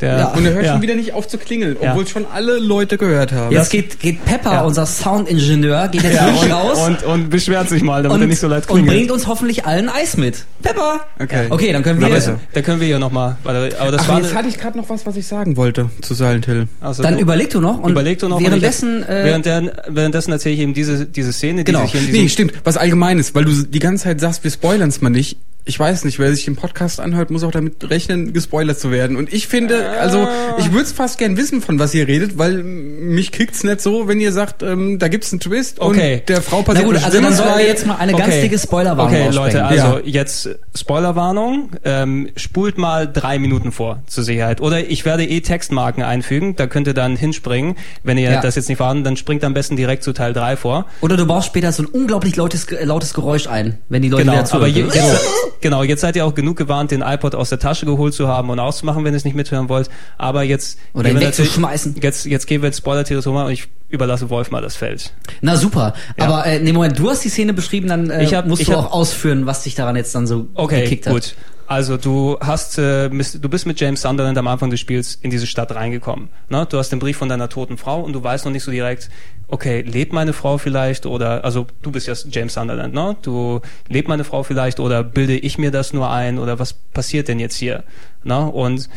Der, 0.00 0.18
Ja. 0.18 0.26
Und 0.34 0.44
er 0.44 0.52
hört 0.52 0.64
ja. 0.66 0.72
schon 0.72 0.82
wieder 0.82 0.94
nicht 0.94 1.14
auf 1.14 1.26
zu 1.28 1.38
klingeln, 1.38 1.76
Ja. 1.80 1.90
obwohl 1.92 2.06
schon 2.06 2.26
alle 2.32 2.58
Leute 2.58 2.98
gehört 2.98 3.32
haben. 3.32 3.52
Jetzt 3.52 3.70
geht, 3.70 4.00
geht 4.00 4.24
Pepper, 4.24 4.52
Ja. 4.52 4.62
unser 4.64 4.84
Soundingenieur, 4.86 5.88
geht 5.88 6.02
jetzt 6.02 6.16
Ja, 6.16 6.26
und, 6.28 6.52
raus 6.52 6.78
und, 6.86 7.02
und 7.04 7.30
beschwert 7.30 7.68
sich 7.68 7.82
mal, 7.82 8.02
damit 8.02 8.16
und, 8.16 8.20
er 8.22 8.26
nicht 8.28 8.40
so 8.40 8.48
leid 8.48 8.68
und 8.68 8.74
klingelt. 8.76 8.94
bringt 8.96 9.10
uns 9.10 9.26
hoffentlich 9.26 9.64
allen 9.66 9.88
Eis 9.88 10.16
mit. 10.16 10.44
Pepper! 10.62 11.00
Okay. 11.20 11.46
Okay, 11.50 11.72
dann 11.72 11.82
können 11.82 11.98
Na, 12.00 12.08
wir. 12.08 12.14
besser. 12.14 12.38
da 12.52 12.60
können 12.62 12.80
wir 12.80 12.86
hier 12.86 12.98
nochmal. 12.98 13.36
Aber 13.44 13.68
das 13.90 14.02
Ach, 14.02 14.08
war 14.08 14.20
jetzt 14.20 14.34
hatte 14.34 14.48
ich 14.48 14.58
gerade 14.58 14.76
noch 14.76 14.88
was, 14.90 15.06
was 15.06 15.16
ich 15.16 15.26
sagen 15.26 15.56
wollte 15.56 15.90
zu 16.02 16.14
Silent 16.14 16.46
Hill. 16.46 16.68
also, 16.80 17.02
Dann 17.02 17.18
überleg 17.18 17.50
du 17.50 17.60
noch 17.60 17.78
und 17.78 17.92
überleg 17.92 18.18
du 18.18 18.25
noch. 18.28 18.40
währenddessen. 18.40 19.02
ich, 19.02 19.08
Äh, 19.08 19.24
während 19.24 19.46
der, 19.46 19.72
währenddessen 19.88 20.32
erzähle 20.32 20.54
ich 20.54 20.60
eben 20.60 20.74
diese, 20.74 21.06
diese 21.06 21.32
Szene, 21.32 21.60
die 21.64 21.64
Genau. 21.64 21.82
sich 21.82 21.92
hier 21.92 22.00
in 22.00 22.06
diesem, 22.06 22.22
Nee, 22.22 22.28
stimmt. 22.28 22.52
Was 22.64 22.76
Allgemeines, 22.76 23.34
weil 23.34 23.44
du 23.44 23.52
die 23.64 23.78
ganze 23.78 24.04
Zeit 24.04 24.20
sagst, 24.20 24.44
wir 24.44 24.50
spoilern's 24.50 25.00
mal 25.00 25.10
nicht. 25.10 25.36
Ich 25.68 25.80
weiß 25.80 26.04
nicht, 26.04 26.20
wer 26.20 26.32
sich 26.32 26.44
den 26.44 26.54
Podcast 26.54 27.00
anhört, 27.00 27.30
muss 27.32 27.42
auch 27.42 27.50
damit 27.50 27.90
rechnen, 27.90 28.32
gespoilert 28.32 28.78
zu 28.78 28.92
werden. 28.92 29.16
Und 29.16 29.32
ich 29.32 29.48
finde, 29.48 29.90
also 29.98 30.28
ich 30.58 30.70
würde 30.70 30.84
es 30.84 30.92
fast 30.92 31.18
gern 31.18 31.36
wissen, 31.36 31.60
von 31.60 31.80
was 31.80 31.92
ihr 31.92 32.06
redet, 32.06 32.38
weil 32.38 32.62
mich 32.62 33.32
kickt's 33.32 33.64
nicht 33.64 33.80
so, 33.80 34.06
wenn 34.06 34.20
ihr 34.20 34.30
sagt, 34.32 34.62
ähm, 34.62 35.00
da 35.00 35.08
gibt's 35.08 35.32
einen 35.32 35.40
Twist 35.40 35.80
Okay. 35.80 36.18
und 36.20 36.28
der 36.28 36.40
Frau 36.40 36.58
na 36.58 36.62
passiert 36.62 36.86
gut, 36.86 36.94
was 36.94 37.04
also 37.04 37.20
dann 37.20 37.34
sollen 37.34 37.58
wir 37.58 37.66
jetzt 37.66 37.84
mal 37.84 37.96
eine 37.96 38.12
ganz 38.12 38.26
Okay. 38.34 38.42
dicke 38.42 38.58
Spoilerwarnung 38.60 39.20
Okay. 39.26 39.34
Leute, 39.34 39.64
also 39.64 39.98
Ja. 39.98 40.00
jetzt 40.04 40.48
Spoilerwarnung. 40.76 41.70
Ähm, 41.84 42.28
spult 42.36 42.78
mal 42.78 43.10
drei 43.12 43.38
Minuten 43.40 43.72
vor 43.72 44.02
zur 44.06 44.22
Sicherheit. 44.22 44.60
Oder 44.60 44.88
ich 44.88 45.04
werde 45.04 45.24
eh 45.26 45.40
Textmarken 45.40 46.02
einfügen. 46.04 46.54
Da 46.54 46.68
könnt 46.68 46.86
ihr 46.86 46.94
dann 46.94 47.16
hinspringen. 47.16 47.74
Wenn 48.04 48.18
ihr 48.18 48.30
Ja. 48.30 48.40
das 48.40 48.54
jetzt 48.54 48.68
nicht 48.68 48.78
vorhanden, 48.78 49.02
dann 49.02 49.16
springt 49.16 49.42
am 49.42 49.52
besten 49.52 49.74
direkt 49.76 50.04
zu 50.04 50.12
Teil 50.12 50.32
3 50.32 50.56
vor. 50.56 50.86
Oder 51.00 51.16
du 51.16 51.26
baust 51.26 51.48
später 51.48 51.72
so 51.72 51.82
ein 51.82 51.86
unglaublich 51.86 52.36
lautes, 52.36 52.66
lautes 52.82 53.14
Geräusch 53.14 53.48
ein, 53.48 53.78
wenn 53.88 54.02
die 54.02 54.08
Leute 54.08 54.22
Genau, 54.22 54.32
wieder 54.34 54.40
aber 54.54 54.66
zuhören. 54.68 54.72
je, 54.74 54.82
jetzt, 54.84 55.20
genau, 55.60 55.82
jetzt 55.82 56.00
seid 56.00 56.16
ihr 56.16 56.24
auch 56.26 56.34
genug 56.34 56.56
gewarnt, 56.56 56.90
den 56.90 57.02
iPod 57.02 57.34
aus 57.34 57.48
der 57.50 57.58
Tasche 57.58 57.86
geholt 57.86 58.14
zu 58.14 58.28
haben 58.28 58.50
und 58.50 58.58
auszumachen, 58.58 59.04
wenn 59.04 59.12
ihr 59.14 59.16
es 59.16 59.24
nicht 59.24 59.36
mithören 59.36 59.68
wollt. 59.68 59.88
Aber 60.18 60.42
jetzt 60.42 60.78
Oder 60.94 61.04
gehen 61.04 61.16
ihn 61.16 61.20
wir 61.20 61.26
natürlich- 61.28 61.48
wegzuschmeißen. 61.50 61.96
Jetzt, 62.02 62.26
jetzt 62.26 62.46
gehen 62.46 62.62
wir 62.62 62.68
ins 62.68 62.78
Spoiler-Territorium 62.78 63.46
und 63.46 63.52
ich 63.52 63.68
überlasse 63.88 64.30
Wolf 64.30 64.50
mal 64.50 64.62
das 64.62 64.74
Feld. 64.76 65.12
Na 65.40 65.56
super. 65.56 65.94
Ja. 66.18 66.24
Aber 66.26 66.46
äh, 66.46 66.58
nee, 66.58 66.72
Moment, 66.72 66.98
du 66.98 67.08
hast 67.08 67.24
die 67.24 67.28
Szene 67.28 67.52
beschrieben, 67.52 67.88
dann 67.88 68.10
äh, 68.10 68.24
Ich 68.24 68.34
hab- 68.34 68.46
musst 68.46 68.62
ich 68.62 68.68
du 68.68 68.74
hab- 68.74 68.86
auch 68.86 68.92
ausführen, 68.92 69.46
was 69.46 69.62
dich 69.62 69.74
daran 69.74 69.96
jetzt 69.96 70.14
dann 70.14 70.26
so 70.26 70.48
Okay, 70.54 70.82
gekickt 70.82 71.06
hat. 71.06 71.12
gut. 71.12 71.34
Also 71.66 71.96
du 71.96 72.38
hast, 72.40 72.78
äh, 72.78 73.08
du 73.08 73.48
bist 73.48 73.66
mit 73.66 73.80
James 73.80 74.02
Sunderland 74.02 74.38
am 74.38 74.46
Anfang 74.46 74.70
des 74.70 74.78
Spiels 74.78 75.16
in 75.16 75.30
diese 75.30 75.46
Stadt 75.46 75.74
reingekommen. 75.74 76.28
Ne? 76.48 76.66
Du 76.70 76.78
hast 76.78 76.90
den 76.90 77.00
Brief 77.00 77.16
von 77.16 77.28
deiner 77.28 77.48
toten 77.48 77.76
Frau 77.76 78.00
und 78.00 78.12
du 78.12 78.22
weißt 78.22 78.44
noch 78.44 78.52
nicht 78.52 78.62
so 78.62 78.70
direkt, 78.70 79.10
okay, 79.48 79.82
lebt 79.82 80.12
meine 80.12 80.32
Frau 80.32 80.58
vielleicht 80.58 81.06
oder, 81.06 81.44
also 81.44 81.66
du 81.82 81.90
bist 81.90 82.06
ja 82.06 82.14
James 82.30 82.54
Sunderland, 82.54 82.94
ne? 82.94 83.16
Du 83.22 83.60
lebt 83.88 84.08
meine 84.08 84.24
Frau 84.24 84.42
vielleicht 84.42 84.80
oder 84.80 85.02
bilde 85.02 85.36
ich 85.36 85.58
mir 85.58 85.70
das 85.70 85.92
nur 85.92 86.10
ein 86.10 86.38
oder 86.38 86.58
was 86.58 86.72
passiert 86.72 87.28
denn 87.28 87.40
jetzt 87.40 87.56
hier? 87.56 87.82
Ne? 88.22 88.46
Und 88.46 88.88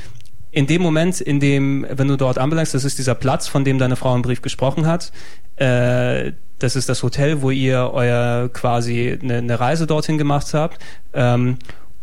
in 0.52 0.68
dem 0.68 0.82
Moment, 0.82 1.22
in 1.22 1.40
dem, 1.40 1.86
wenn 1.90 2.08
du 2.08 2.18
dort 2.18 2.38
anbelangst, 2.38 2.74
das 2.74 2.84
ist 2.84 2.98
dieser 2.98 3.16
Platz, 3.16 3.48
von 3.48 3.64
dem 3.64 3.78
deine 3.78 3.96
Frau 3.96 4.16
im 4.16 4.22
Brief 4.22 4.42
gesprochen 4.42 4.88
hat, 4.88 5.12
äh, 5.58 6.34
das 6.60 6.76
ist 6.76 6.90
das 6.90 7.04
Hotel, 7.04 7.42
wo 7.42 7.52
ihr 7.52 7.92
euer 7.94 8.50
quasi 8.52 9.18
eine, 9.22 9.38
eine 9.38 9.60
Reise 9.60 9.88
dorthin 9.88 10.18
gemacht 10.18 10.54
habt. 10.54 10.80
Ähm, 11.14 11.58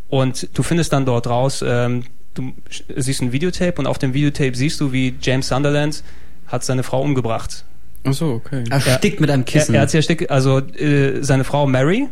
und 0.09 0.49
du 0.57 0.63
findest 0.63 0.93
dann 0.93 1.05
dort 1.05 1.27
raus, 1.27 1.65
ähm, 1.67 2.05
du 2.35 2.53
siehst 2.97 3.23
ein 3.23 3.33
Videotape 3.33 3.75
und 3.79 3.87
auf 3.87 3.99
dem 3.99 4.15
Videotape 4.15 4.55
siehst 4.55 4.81
du, 4.81 4.93
wie 4.93 5.15
James 5.21 5.49
Sunderland 5.49 6.03
hat 6.47 6.65
seine 6.65 6.83
Frau 6.83 7.01
umgebracht. 7.03 7.65
Ach 8.05 8.13
so, 8.13 8.27
okay. 8.35 8.65
Erstickt 8.71 9.21
mit 9.21 9.31
einem 9.31 9.45
Kissen. 9.45 9.75
Er, 9.75 9.81
er 9.81 9.83
hat 9.83 9.91
sich 9.91 9.99
erstickt, 9.99 10.31
also 10.31 10.59
äh, 10.59 11.23
seine 11.23 11.45
Frau 11.45 11.67
Mary 11.67 12.09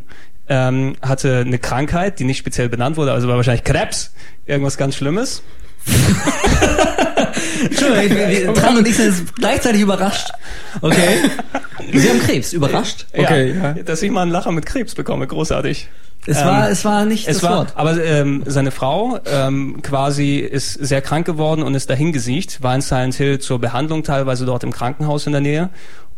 ähm, 0.49 0.97
hatte 1.01 1.38
eine 1.47 1.59
Krankheit, 1.59 2.18
die 2.18 2.24
nicht 2.24 2.38
speziell 2.38 2.68
benannt 2.68 2.97
wurde, 2.97 3.12
also 3.12 3.28
war 3.28 3.36
wahrscheinlich 3.36 3.64
Krebs, 3.64 4.12
irgendwas 4.47 4.76
ganz 4.76 4.97
Schlimmes. 4.97 5.42
Entschuldigung, 7.64 8.16
wir, 8.18 8.28
wir 8.47 8.55
Tran 8.55 8.76
und 8.78 8.87
ich 8.89 8.97
sind 8.97 9.07
jetzt 9.07 9.37
gleichzeitig 9.37 9.80
überrascht. 9.82 10.28
Okay. 10.80 11.18
Sie 11.93 12.09
haben 12.09 12.20
Krebs, 12.20 12.53
überrascht. 12.53 13.07
Okay, 13.12 13.55
ja, 13.55 13.74
ja. 13.76 13.82
Dass 13.82 14.03
ich 14.03 14.11
mal 14.11 14.22
einen 14.22 14.30
Lacher 14.30 14.53
mit 14.53 14.66
Krebs 14.66 14.95
bekomme, 14.95 15.26
großartig. 15.26 15.89
Es 16.26 16.39
Ähm, 16.39 16.45
war, 16.47 16.70
es 16.70 16.85
war 16.85 17.05
nicht 17.05 17.28
Es 17.28 17.41
das 17.41 17.51
war, 17.51 17.59
Wort. 17.59 17.72
aber 17.76 18.03
ähm, 18.03 18.43
seine 18.47 18.70
Frau 18.70 19.18
ähm, 19.26 19.80
quasi 19.82 20.37
ist 20.39 20.72
sehr 20.72 21.03
krank 21.03 21.26
geworden 21.26 21.62
und 21.62 21.74
ist 21.74 21.91
dahin 21.91 22.12
gesiegt, 22.12 22.62
war 22.62 22.74
in 22.74 22.80
Silent 22.80 23.14
Hill 23.14 23.39
zur 23.41 23.59
Behandlung 23.59 24.03
teilweise 24.05 24.47
dort 24.47 24.64
im 24.64 24.72
Krankenhaus 24.72 25.26
in 25.26 25.32
der 25.32 25.43
Nähe 25.43 25.68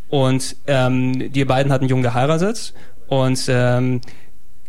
und 0.09 0.55
ähm, 0.69 1.33
die 1.33 1.45
beiden 1.45 1.73
hatten 1.73 1.87
jung 1.87 2.03
geheiratet 2.03 2.73
und 3.09 3.47
ähm, 3.49 4.01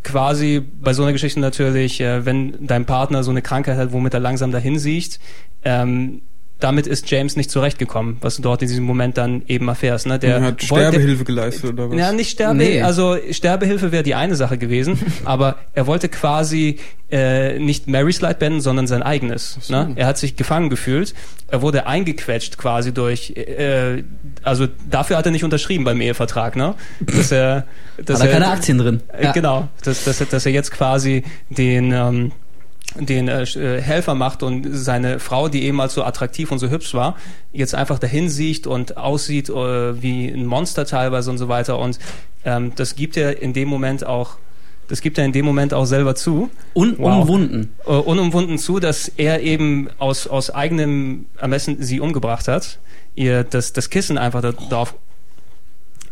quasi 0.08 0.62
bei 0.62 0.94
so 0.94 1.04
einer 1.04 1.12
Geschichte 1.12 1.40
natürlich, 1.42 2.00
äh, 2.00 2.26
wenn 2.26 2.66
dein 2.66 2.86
Partner 2.86 3.24
so 3.24 3.32
eine 3.32 3.42
Krankheit 3.42 3.78
hat, 3.78 3.92
womit 3.92 4.14
er 4.14 4.22
langsam 4.22 4.52
dahin 4.52 4.80
sieht, 4.80 5.20
ähm, 5.66 6.22
damit 6.60 6.88
ist 6.88 7.10
James 7.12 7.36
nicht 7.36 7.52
zurechtgekommen, 7.52 8.18
was 8.22 8.38
du 8.38 8.42
dort 8.42 8.64
in 8.64 8.68
diesem 8.68 8.84
Moment 8.84 9.18
dann 9.18 9.44
eben 9.48 9.68
erfährst. 9.68 10.08
Ne? 10.08 10.18
Der 10.18 10.40
Der 10.40 10.48
hat 10.48 10.70
wollte- 10.72 10.88
Sterbehilfe 10.90 11.24
geleistet 11.24 11.74
oder 11.74 11.92
was? 11.92 11.98
ja, 12.00 12.12
nicht 12.12 12.32
Sterbe, 12.32 12.56
Nee. 12.58 12.82
also 12.82 13.16
Sterbehilfe 13.32 13.92
wäre 13.92 14.02
die 14.04 14.16
eine 14.16 14.36
Sache 14.36 14.58
gewesen, 14.58 15.00
aber 15.26 15.58
er 15.74 15.86
wollte 15.86 16.10
quasi 16.10 16.80
äh, 17.12 17.58
nicht 17.60 17.88
Marys 17.88 18.20
Leid 18.22 18.40
beenden, 18.40 18.60
sondern 18.60 18.88
sein 18.88 19.02
eigenes. 19.04 19.58
so. 19.62 19.72
Ne? 19.74 19.94
Er 19.96 20.08
hat 20.08 20.18
sich 20.18 20.36
gefangen 20.36 20.70
gefühlt, 20.70 21.14
er 21.48 21.62
wurde 21.62 21.86
eingequetscht 21.88 22.58
quasi 22.58 22.92
durch, 22.94 23.32
äh, 23.38 24.04
also 24.44 24.68
dafür 24.90 25.18
hat 25.18 25.26
er 25.26 25.32
nicht 25.32 25.44
unterschrieben 25.44 25.84
beim 25.86 26.02
Ehevertrag, 26.02 26.56
ne? 26.56 26.74
Dass 27.00 27.32
er, 27.32 27.66
dass 28.04 28.20
Hat 28.20 28.28
er 28.28 28.34
keine 28.34 28.48
Aktien 28.50 28.78
drin. 28.80 29.02
äh, 29.14 29.32
Genau, 29.32 29.68
dass, 29.84 30.04
dass, 30.06 30.20
er- 30.22 30.28
dass 30.28 30.46
er 30.46 30.52
jetzt 30.52 30.72
quasi 30.72 31.24
den 31.50 31.92
ähm, 31.94 32.32
den 32.96 33.28
äh, 33.28 33.44
äh, 33.44 33.82
Helfer 33.82 34.16
macht 34.16 34.44
und 34.44 34.68
seine 34.72 35.20
Frau, 35.20 35.50
die 35.50 35.64
ehemals 35.64 35.94
so 35.94 36.04
attraktiv 36.04 36.52
und 36.52 36.60
so 36.60 36.70
hübsch 36.70 36.94
war, 36.94 37.16
jetzt 37.52 37.76
einfach 37.76 38.00
dahin 38.00 38.30
sieht 38.30 38.68
und 38.68 38.98
aussieht 38.98 39.50
äh, 39.50 40.02
wie 40.02 40.28
ein 40.28 40.46
Monster 40.46 40.86
teilweise 40.86 41.30
und 41.30 41.38
so 41.38 41.48
weiter. 41.48 41.80
Und 41.80 42.00
ähm, 42.46 42.72
das 42.76 42.96
gibt 42.96 43.18
er 43.18 43.42
in 43.42 43.54
dem 43.54 43.68
Moment 43.68 44.06
auch, 44.06 44.38
das 44.88 45.02
gibt 45.02 45.18
er 45.18 45.26
in 45.26 45.34
dem 45.34 45.46
Moment 45.46 45.74
auch 45.74 45.86
selber 45.86 46.16
zu, 46.16 46.50
Unumwunden. 46.74 47.74
äh, 47.86 47.92
unumwunden 47.92 48.58
zu, 48.58 48.80
dass 48.80 49.12
er 49.18 49.42
eben 49.42 49.90
aus, 49.98 50.28
aus 50.28 50.50
eigenem 50.50 51.26
Ermessen 51.38 51.82
sie 51.82 52.00
umgebracht 52.00 52.48
hat, 52.48 52.80
ihr 53.16 53.44
das, 53.44 53.74
das 53.74 53.90
Kissen 53.90 54.18
einfach 54.18 54.42
da, 54.42 54.54
darauf, 54.70 54.96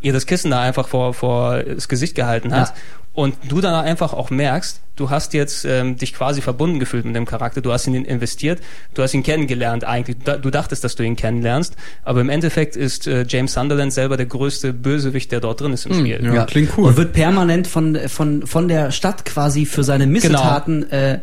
ihr 0.05 0.13
das 0.13 0.25
Kissen 0.27 0.51
da 0.51 0.61
einfach 0.61 0.87
vor, 0.87 1.13
vor 1.13 1.63
das 1.63 1.89
Gesicht 1.89 2.15
gehalten 2.15 2.53
hat. 2.53 2.69
Ja. 2.69 2.75
Und 3.13 3.35
du 3.47 3.61
dann 3.61 3.73
einfach 3.73 4.11
auch 4.11 4.29
merkst, 4.29 4.81
du 4.97 5.09
hast 5.09 5.33
jetzt 5.33 5.63
ähm, 5.63 5.95
dich 5.95 6.13
quasi 6.13 6.41
verbunden 6.41 6.81
gefühlt 6.81 7.05
mit 7.05 7.15
dem 7.15 7.25
Charakter, 7.25 7.61
du 7.61 7.71
hast 7.71 7.87
ihn 7.87 7.95
investiert, 7.95 8.59
du 8.93 9.01
hast 9.01 9.13
ihn 9.13 9.23
kennengelernt 9.23 9.85
eigentlich, 9.85 10.17
du, 10.17 10.51
dachtest, 10.51 10.83
dass 10.83 10.95
du 10.95 11.03
ihn 11.03 11.15
kennenlernst, 11.15 11.77
aber 12.03 12.19
im 12.19 12.29
Endeffekt 12.29 12.75
ist 12.75 13.07
äh, 13.07 13.25
James 13.25 13.53
Sunderland 13.53 13.93
selber 13.93 14.17
der 14.17 14.25
größte 14.25 14.73
Bösewicht, 14.73 15.31
der 15.31 15.39
dort 15.39 15.61
drin 15.61 15.71
ist 15.71 15.85
im 15.85 15.93
Spiel. 15.93 16.29
ja. 16.35 16.45
klingt 16.45 16.77
cool. 16.77 16.89
Und 16.89 16.97
wird 16.97 17.13
permanent 17.13 17.67
von, 17.67 17.97
von, 18.09 18.45
von 18.45 18.67
der 18.67 18.91
Stadt 18.91 19.23
quasi 19.23 19.65
für 19.65 19.85
seine 19.85 20.07
Missetaten 20.07 20.91
äh, 20.91 21.19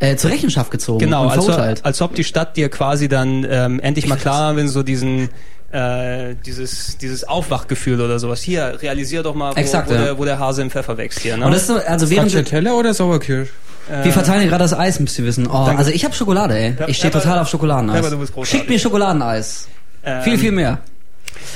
äh, 0.00 0.16
zur 0.16 0.32
Rechenschaft 0.32 0.72
gezogen 0.72 0.98
Genau, 0.98 1.30
und 1.30 1.30
als, 1.30 1.84
als 1.84 2.02
ob 2.02 2.16
die 2.16 2.24
Stadt 2.24 2.56
dir 2.56 2.68
quasi 2.70 3.06
dann 3.06 3.46
ähm, 3.48 3.78
endlich 3.78 4.08
mal 4.08 4.16
klar 4.16 4.56
wenn 4.56 4.68
so 4.68 4.82
diesen 4.82 5.30
äh, 5.72 6.34
dieses 6.44 6.98
dieses 6.98 7.24
Aufwachgefühl 7.24 8.00
oder 8.00 8.18
sowas. 8.18 8.42
Hier, 8.42 8.78
realisier 8.80 9.22
doch 9.22 9.34
mal, 9.34 9.54
wo, 9.54 9.60
Exakt, 9.60 9.90
wo, 9.90 9.94
ja. 9.94 10.04
der, 10.04 10.18
wo 10.18 10.24
der 10.24 10.38
Hase 10.38 10.62
im 10.62 10.70
Pfeffer 10.70 10.96
wächst 10.96 11.20
hier. 11.20 11.36
Ne? 11.36 11.46
und 11.46 11.52
das 11.52 11.62
ist 11.62 11.68
so, 11.68 11.76
also 11.76 12.10
während 12.10 12.30
Stracciatella 12.30 12.72
oder 12.72 12.94
Sauerkirsch? 12.94 13.48
wir 13.88 14.12
verteilen 14.12 14.40
hier 14.40 14.50
gerade 14.50 14.64
das 14.64 14.74
Eis, 14.74 14.98
müsst 14.98 15.18
ihr 15.18 15.24
wissen. 15.24 15.46
Oh, 15.46 15.64
Danke. 15.64 15.78
also 15.78 15.90
ich 15.92 16.04
habe 16.04 16.12
Schokolade, 16.14 16.58
ey. 16.58 16.76
Ich 16.88 16.96
stehe 16.96 17.12
total 17.12 17.38
auf 17.38 17.48
Schokoladeneis. 17.48 18.04
Schickt 18.42 18.68
mir 18.68 18.78
Schokoladeneis. 18.78 19.68
Ähm, 20.04 20.22
viel, 20.22 20.38
viel 20.38 20.52
mehr. 20.52 20.78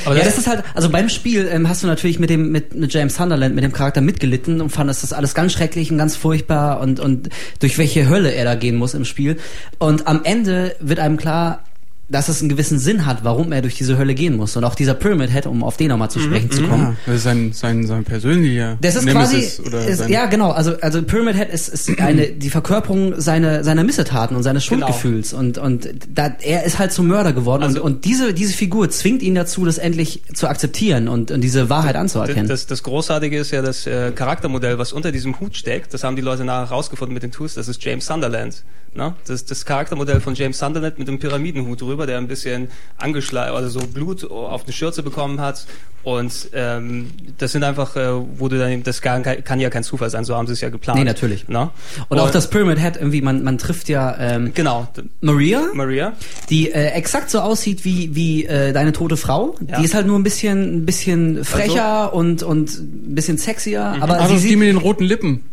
aber 0.04 0.16
ja, 0.16 0.24
das, 0.24 0.34
das 0.34 0.44
ist 0.44 0.48
halt, 0.48 0.64
also 0.74 0.90
beim 0.90 1.08
Spiel 1.08 1.48
ähm, 1.50 1.68
hast 1.68 1.82
du 1.82 1.86
natürlich 1.86 2.18
mit 2.18 2.30
dem 2.30 2.50
mit, 2.50 2.74
mit 2.74 2.92
James 2.92 3.14
Sunderland, 3.16 3.54
mit 3.54 3.64
dem 3.64 3.72
Charakter 3.72 4.00
mitgelitten 4.00 4.60
und 4.60 4.70
fandest 4.70 5.02
das 5.02 5.12
alles 5.12 5.34
ganz 5.34 5.52
schrecklich 5.52 5.90
und 5.90 5.98
ganz 5.98 6.16
furchtbar 6.16 6.80
und 6.80 7.00
und 7.00 7.28
durch 7.60 7.78
welche 7.78 8.08
Hölle 8.08 8.32
er 8.32 8.44
da 8.44 8.54
gehen 8.54 8.76
muss 8.76 8.94
im 8.94 9.04
Spiel. 9.04 9.36
Und 9.78 10.06
am 10.06 10.22
Ende 10.24 10.74
wird 10.80 10.98
einem 10.98 11.16
klar, 11.16 11.64
dass 12.10 12.28
es 12.28 12.40
einen 12.40 12.48
gewissen 12.48 12.78
Sinn 12.78 13.06
hat, 13.06 13.24
warum 13.24 13.52
er 13.52 13.62
durch 13.62 13.76
diese 13.76 13.96
Hölle 13.96 14.14
gehen 14.14 14.36
muss. 14.36 14.56
Und 14.56 14.64
auch 14.64 14.74
dieser 14.74 14.94
Pyramid 14.94 15.30
Head, 15.30 15.46
um 15.46 15.62
auf 15.62 15.76
den 15.76 15.88
nochmal 15.88 16.10
zu 16.10 16.18
sprechen 16.18 16.50
zu 16.50 16.62
kommen. 16.64 16.82
Ja, 16.82 16.96
das 17.06 17.14
ist 17.16 17.22
sein, 17.22 17.52
sein, 17.52 17.86
sein 17.86 18.04
persönlicher 18.04 18.76
Das 18.80 18.96
ist 18.96 19.04
Nemesis 19.04 19.56
quasi, 19.56 19.68
oder 19.68 19.86
ist, 19.86 20.08
ja 20.08 20.26
genau, 20.26 20.50
also 20.50 20.76
also 20.80 21.02
Pyramid 21.02 21.36
Head 21.36 21.50
ist, 21.50 21.68
ist 21.68 22.00
eine 22.00 22.28
die 22.32 22.50
Verkörperung 22.50 23.20
seiner 23.20 23.62
seiner 23.64 23.84
Missetaten 23.84 24.36
und 24.36 24.42
seines 24.42 24.66
Genau. 24.68 24.86
Schuldgefühls 24.86 25.32
und 25.32 25.58
und 25.58 25.88
da, 26.12 26.34
er 26.42 26.64
ist 26.64 26.78
halt 26.78 26.92
zum 26.92 27.06
Mörder 27.06 27.32
geworden 27.32 27.62
Also- 27.62 27.82
und 27.82 27.90
und 27.96 28.04
diese 28.04 28.34
diese 28.34 28.52
Figur 28.52 28.90
zwingt 28.90 29.22
ihn 29.22 29.34
dazu, 29.34 29.64
das 29.64 29.78
endlich 29.78 30.22
zu 30.34 30.48
akzeptieren 30.48 31.08
und, 31.08 31.30
und 31.30 31.40
diese 31.40 31.70
Wahrheit 31.70 31.96
anzuerkennen. 31.96 32.48
das, 32.48 32.66
das 32.66 32.82
Großartige 32.82 33.38
ist 33.38 33.50
ja 33.52 33.62
das 33.62 33.86
äh, 33.86 34.10
Charaktermodell, 34.12 34.78
was 34.78 34.92
unter 34.92 35.12
diesem 35.12 35.38
Hut 35.40 35.56
steckt. 35.56 35.94
Das 35.94 36.02
haben 36.04 36.16
die 36.16 36.22
Leute 36.22 36.44
nachher 36.44 36.70
rausgefunden 36.70 37.14
mit 37.14 37.22
den 37.22 37.30
Tools. 37.30 37.54
Das 37.54 37.68
ist 37.68 37.82
James 37.84 38.06
Sunderland. 38.06 38.64
Ne? 38.94 39.14
Das 39.22 39.30
ist 39.36 39.50
das 39.50 39.64
Charaktermodell 39.64 40.20
von 40.20 40.34
James 40.34 40.58
Sunderland 40.58 40.98
mit 40.98 41.06
dem 41.06 41.18
Pyramidenhut 41.20 41.80
drüber, 41.80 41.99
der 42.06 42.18
ein 42.18 42.28
bisschen 42.28 42.68
angeschleift, 42.98 43.52
also 43.54 43.80
so 43.80 43.86
Blut 43.86 44.30
auf 44.30 44.64
eine 44.64 44.72
Schürze 44.72 45.02
bekommen 45.02 45.40
hat. 45.40 45.66
Und 46.02 46.48
ähm, 46.54 47.10
das 47.36 47.52
sind 47.52 47.62
einfach, 47.62 47.94
äh, 47.94 48.08
wo 48.38 48.48
du 48.48 48.58
dann, 48.58 48.82
das 48.82 49.02
kann, 49.02 49.22
kann 49.22 49.60
ja 49.60 49.68
kein 49.68 49.84
Zufall 49.84 50.08
sein, 50.08 50.24
so 50.24 50.34
haben 50.34 50.46
sie 50.46 50.54
es 50.54 50.62
ja 50.62 50.70
geplant. 50.70 50.98
Nee, 50.98 51.04
natürlich. 51.04 51.46
Ne? 51.48 51.68
Und 52.08 52.18
auch 52.18 52.30
das 52.30 52.48
Pyramid 52.48 52.78
Head 52.78 52.96
irgendwie, 52.96 53.20
man, 53.20 53.44
man 53.44 53.58
trifft 53.58 53.90
ja 53.90 54.16
ähm, 54.18 54.52
Genau. 54.54 54.88
Maria, 55.20 55.62
Maria. 55.74 56.14
die 56.48 56.70
äh, 56.70 56.86
exakt 56.92 57.30
so 57.30 57.40
aussieht 57.40 57.84
wie 57.84 58.14
wie 58.14 58.46
äh, 58.46 58.72
deine 58.72 58.92
tote 58.92 59.18
Frau. 59.18 59.54
Ja. 59.68 59.78
Die 59.78 59.84
ist 59.84 59.92
halt 59.94 60.06
nur 60.06 60.18
ein 60.18 60.22
bisschen 60.22 60.76
ein 60.78 60.86
bisschen 60.86 61.44
frecher 61.44 62.14
und 62.14 62.42
und 62.42 62.70
ein 62.78 63.14
bisschen 63.14 63.36
sexier, 63.36 63.94
aber 64.00 64.20
Ah, 64.20 64.26
sie 64.28 64.34
die 64.34 64.38
sieht 64.40 64.58
mit 64.58 64.68
den 64.68 64.78
roten 64.78 65.04
Lippen. 65.04 65.44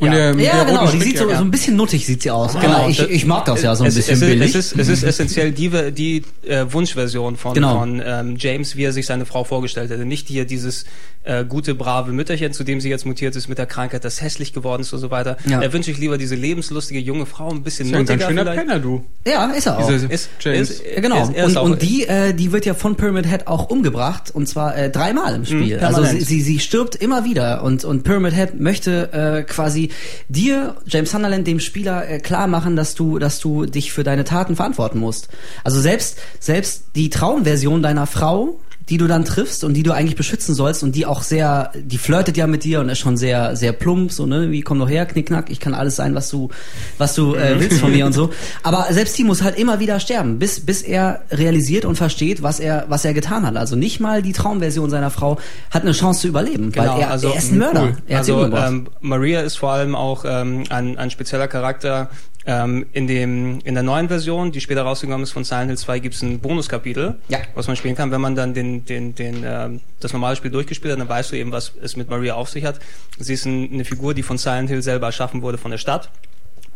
Und 0.00 0.08
Ja. 0.08 0.32
der, 0.32 0.42
ja, 0.44 0.56
der 0.56 0.64
genau, 0.64 0.86
die 0.90 1.00
sieht 1.00 1.18
so, 1.18 1.28
so 1.28 1.34
ein 1.36 1.50
bisschen 1.50 1.76
nuttig 1.76 2.04
sieht 2.04 2.22
sie 2.22 2.30
aus. 2.30 2.54
Genau, 2.60 2.88
ich, 2.88 3.00
ich 3.00 3.26
mag 3.26 3.44
das 3.44 3.62
ja 3.62 3.74
so 3.76 3.84
ein 3.84 3.88
es, 3.88 3.94
bisschen 3.94 4.14
es, 4.14 4.20
billig. 4.20 4.54
Es 4.54 4.72
ist, 4.72 4.78
es 4.78 4.88
ist 4.88 5.02
essentiell 5.04 5.52
die, 5.52 5.70
die 5.92 6.22
äh, 6.48 6.66
Wunschversion 6.68 7.36
von, 7.36 7.54
Genau. 7.54 7.78
von 7.78 8.02
ähm, 8.04 8.34
James, 8.38 8.74
wie 8.76 8.84
er 8.84 8.92
sich 8.92 9.06
seine 9.06 9.24
Frau 9.24 9.44
vorgestellt 9.44 9.90
hätte. 9.90 10.04
Nicht 10.04 10.26
hier 10.28 10.44
dieses 10.46 10.84
äh, 11.22 11.44
gute, 11.44 11.74
brave 11.74 12.12
Mütterchen, 12.12 12.52
zu 12.52 12.64
dem 12.64 12.80
sie 12.80 12.90
jetzt 12.90 13.06
mutiert 13.06 13.34
ist 13.36 13.48
mit 13.48 13.56
der 13.58 13.66
Krankheit, 13.66 14.04
das 14.04 14.20
hässlich 14.20 14.52
geworden 14.52 14.82
ist 14.82 14.92
und 14.92 14.98
so 14.98 15.10
weiter. 15.10 15.36
Ja. 15.48 15.60
Da 15.60 15.72
wünsche 15.72 15.90
ich 15.90 15.98
lieber 15.98 16.18
diese 16.18 16.34
lebenslustige 16.34 16.98
junge 17.00 17.24
Frau, 17.24 17.50
ein 17.50 17.62
bisschen 17.62 17.86
ist 17.86 17.92
ja 17.92 17.98
ein 17.98 18.04
nuttiger 18.04 18.26
schöner 18.28 18.42
vielleicht. 18.42 18.58
Penner, 18.66 18.80
du. 18.80 19.04
ja, 19.26 19.46
ist 19.52 19.66
er 19.66 19.78
auch. 19.78 19.86
Dieser 19.88 20.10
Ist, 20.10 20.28
James. 20.40 20.70
Ist, 20.70 20.82
Ja, 20.94 21.00
genau. 21.00 21.22
Ist, 21.22 21.34
er 21.34 21.44
ist 21.46 21.50
und, 21.52 21.56
auch, 21.56 21.64
und 21.64 21.82
die, 21.82 22.06
äh, 22.06 22.34
die 22.34 22.52
wird 22.52 22.66
ja 22.66 22.74
von 22.74 22.96
Pyramid 22.96 23.26
Head 23.30 23.46
auch 23.46 23.70
umgebracht 23.70 24.32
und 24.34 24.46
zwar 24.48 24.76
äh, 24.76 24.90
dreimal 24.90 25.34
im 25.36 25.44
Spiel. 25.46 25.78
also 25.78 26.02
permanent. 26.02 26.26
sie, 26.26 26.40
sie, 26.40 26.40
sie 26.42 26.58
stirbt 26.58 26.96
immer 26.96 27.24
wieder 27.24 27.62
und, 27.62 27.84
und 27.84 28.02
Pyramid 28.02 28.34
Head 28.34 28.60
möchte 28.60 29.12
äh, 29.12 29.42
quasi 29.44 29.83
dir, 30.28 30.76
James 30.86 31.10
Sunderland, 31.10 31.46
dem 31.46 31.60
Spieler 31.60 32.08
äh, 32.08 32.18
klar 32.18 32.46
machen, 32.46 32.76
dass 32.76 32.94
du, 32.94 33.18
dass 33.18 33.40
du 33.40 33.66
dich 33.66 33.92
für 33.92 34.04
deine 34.04 34.24
Taten 34.24 34.56
verantworten 34.56 34.98
musst. 34.98 35.28
Also 35.62 35.80
selbst, 35.80 36.18
selbst 36.40 36.84
die 36.94 37.10
Traumversion 37.10 37.82
deiner 37.82 38.06
Frau 38.06 38.58
die 38.88 38.98
du 38.98 39.06
dann 39.06 39.24
triffst 39.24 39.64
und 39.64 39.74
die 39.74 39.82
du 39.82 39.92
eigentlich 39.92 40.16
beschützen 40.16 40.54
sollst 40.54 40.82
und 40.82 40.94
die 40.94 41.06
auch 41.06 41.22
sehr, 41.22 41.72
die 41.74 41.96
flirtet 41.98 42.36
ja 42.36 42.46
mit 42.46 42.64
dir 42.64 42.80
und 42.80 42.88
ist 42.90 42.98
schon 42.98 43.16
sehr, 43.16 43.56
sehr 43.56 43.72
plump, 43.72 44.12
so, 44.12 44.26
ne, 44.26 44.50
wie 44.50 44.60
komm 44.60 44.78
doch 44.78 44.88
her, 44.88 45.06
knickknack, 45.06 45.50
ich 45.50 45.58
kann 45.60 45.74
alles 45.74 45.96
sein, 45.96 46.14
was 46.14 46.28
du, 46.28 46.50
was 46.98 47.14
du 47.14 47.34
äh, 47.34 47.58
willst 47.58 47.80
von 47.80 47.90
mir 47.92 48.04
und 48.04 48.12
so. 48.12 48.30
Aber 48.62 48.86
selbst 48.90 49.16
die 49.16 49.24
muss 49.24 49.42
halt 49.42 49.58
immer 49.58 49.80
wieder 49.80 50.00
sterben, 50.00 50.38
bis, 50.38 50.60
bis 50.60 50.82
er 50.82 51.22
realisiert 51.30 51.84
und 51.84 51.96
versteht, 51.96 52.42
was 52.42 52.60
er, 52.60 52.84
was 52.88 53.04
er 53.04 53.14
getan 53.14 53.46
hat. 53.46 53.56
Also 53.56 53.74
nicht 53.74 54.00
mal 54.00 54.20
die 54.20 54.32
Traumversion 54.32 54.90
seiner 54.90 55.10
Frau 55.10 55.38
hat 55.70 55.82
eine 55.82 55.92
Chance 55.92 56.22
zu 56.22 56.28
überleben, 56.28 56.72
Genau, 56.72 56.94
weil 56.94 57.00
er, 57.02 57.10
also, 57.10 57.28
er 57.28 57.36
ist 57.36 57.52
ein 57.52 57.58
Mörder. 57.58 57.82
cool. 57.82 57.96
Er 58.06 58.18
also 58.18 58.44
ähm, 58.54 58.88
Maria 59.00 59.40
ist 59.40 59.56
vor 59.56 59.72
allem 59.72 59.94
auch 59.94 60.24
ähm, 60.26 60.64
ein, 60.68 60.98
ein 60.98 61.10
spezieller 61.10 61.48
Charakter. 61.48 62.10
Ähm, 62.46 62.84
in 62.92 63.06
dem 63.06 63.60
in 63.64 63.72
der 63.74 63.82
neuen 63.82 64.08
Version, 64.08 64.52
die 64.52 64.60
später 64.60 64.82
rausgekommen 64.82 65.22
ist 65.22 65.32
von 65.32 65.44
Silent 65.44 65.68
Hill 65.68 65.78
2, 65.78 65.98
gibt 66.00 66.14
es 66.14 66.20
ein 66.22 66.40
Bonuskapitel, 66.40 67.16
Ja. 67.28 67.38
was 67.54 67.68
man 67.68 67.76
spielen 67.76 67.94
kann. 67.94 68.10
Wenn 68.10 68.20
man 68.20 68.34
dann 68.34 68.52
den 68.52 68.84
den 68.84 69.14
den 69.14 69.44
ähm, 69.46 69.80
das 70.00 70.12
normale 70.12 70.36
Spiel 70.36 70.50
durchgespielt 70.50 70.92
hat, 70.92 71.00
dann 71.00 71.08
weißt 71.08 71.32
du 71.32 71.36
eben, 71.36 71.52
was 71.52 71.72
es 71.80 71.96
mit 71.96 72.10
Maria 72.10 72.34
auf 72.34 72.50
sich 72.50 72.64
hat. 72.66 72.80
Sie 73.18 73.32
ist 73.32 73.46
ein, 73.46 73.72
eine 73.72 73.84
Figur, 73.86 74.12
die 74.12 74.22
von 74.22 74.36
Silent 74.36 74.68
Hill 74.68 74.82
selber 74.82 75.06
erschaffen 75.06 75.40
wurde 75.42 75.56
von 75.58 75.70
der 75.70 75.78
Stadt 75.78 76.10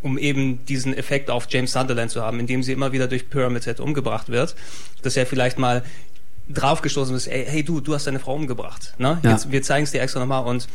um 0.01 0.17
eben 0.17 0.63
diesen 0.65 0.95
Effekt 0.95 1.29
auf 1.29 1.47
James 1.49 1.73
Sunderland 1.73 2.09
zu 2.09 2.21
haben, 2.21 2.39
indem 2.39 2.63
sie 2.63 2.71
immer 2.71 2.93
wieder 2.93 3.07
durch 3.07 3.29
Pyramid 3.29 3.65
Head 3.65 3.81
umgebracht 3.81 4.29
wird, 4.29 4.55
dass 5.01 5.17
er 5.17 5.25
vielleicht 5.25 5.59
mal 5.59 5.83
draufgestoßen 6.49 7.15
ist, 7.15 7.27
ey, 7.27 7.45
hey 7.45 7.63
du, 7.63 7.81
du 7.81 7.93
hast 7.93 8.07
deine 8.07 8.19
Frau 8.19 8.33
umgebracht. 8.35 8.93
Ne? 8.97 9.19
Ja. 9.23 9.31
Jetzt, 9.31 9.51
wir 9.51 9.61
zeigen 9.61 9.83
es 9.83 9.91
dir 9.91 10.01
extra 10.01 10.19
nochmal 10.21 10.45
und 10.45 10.67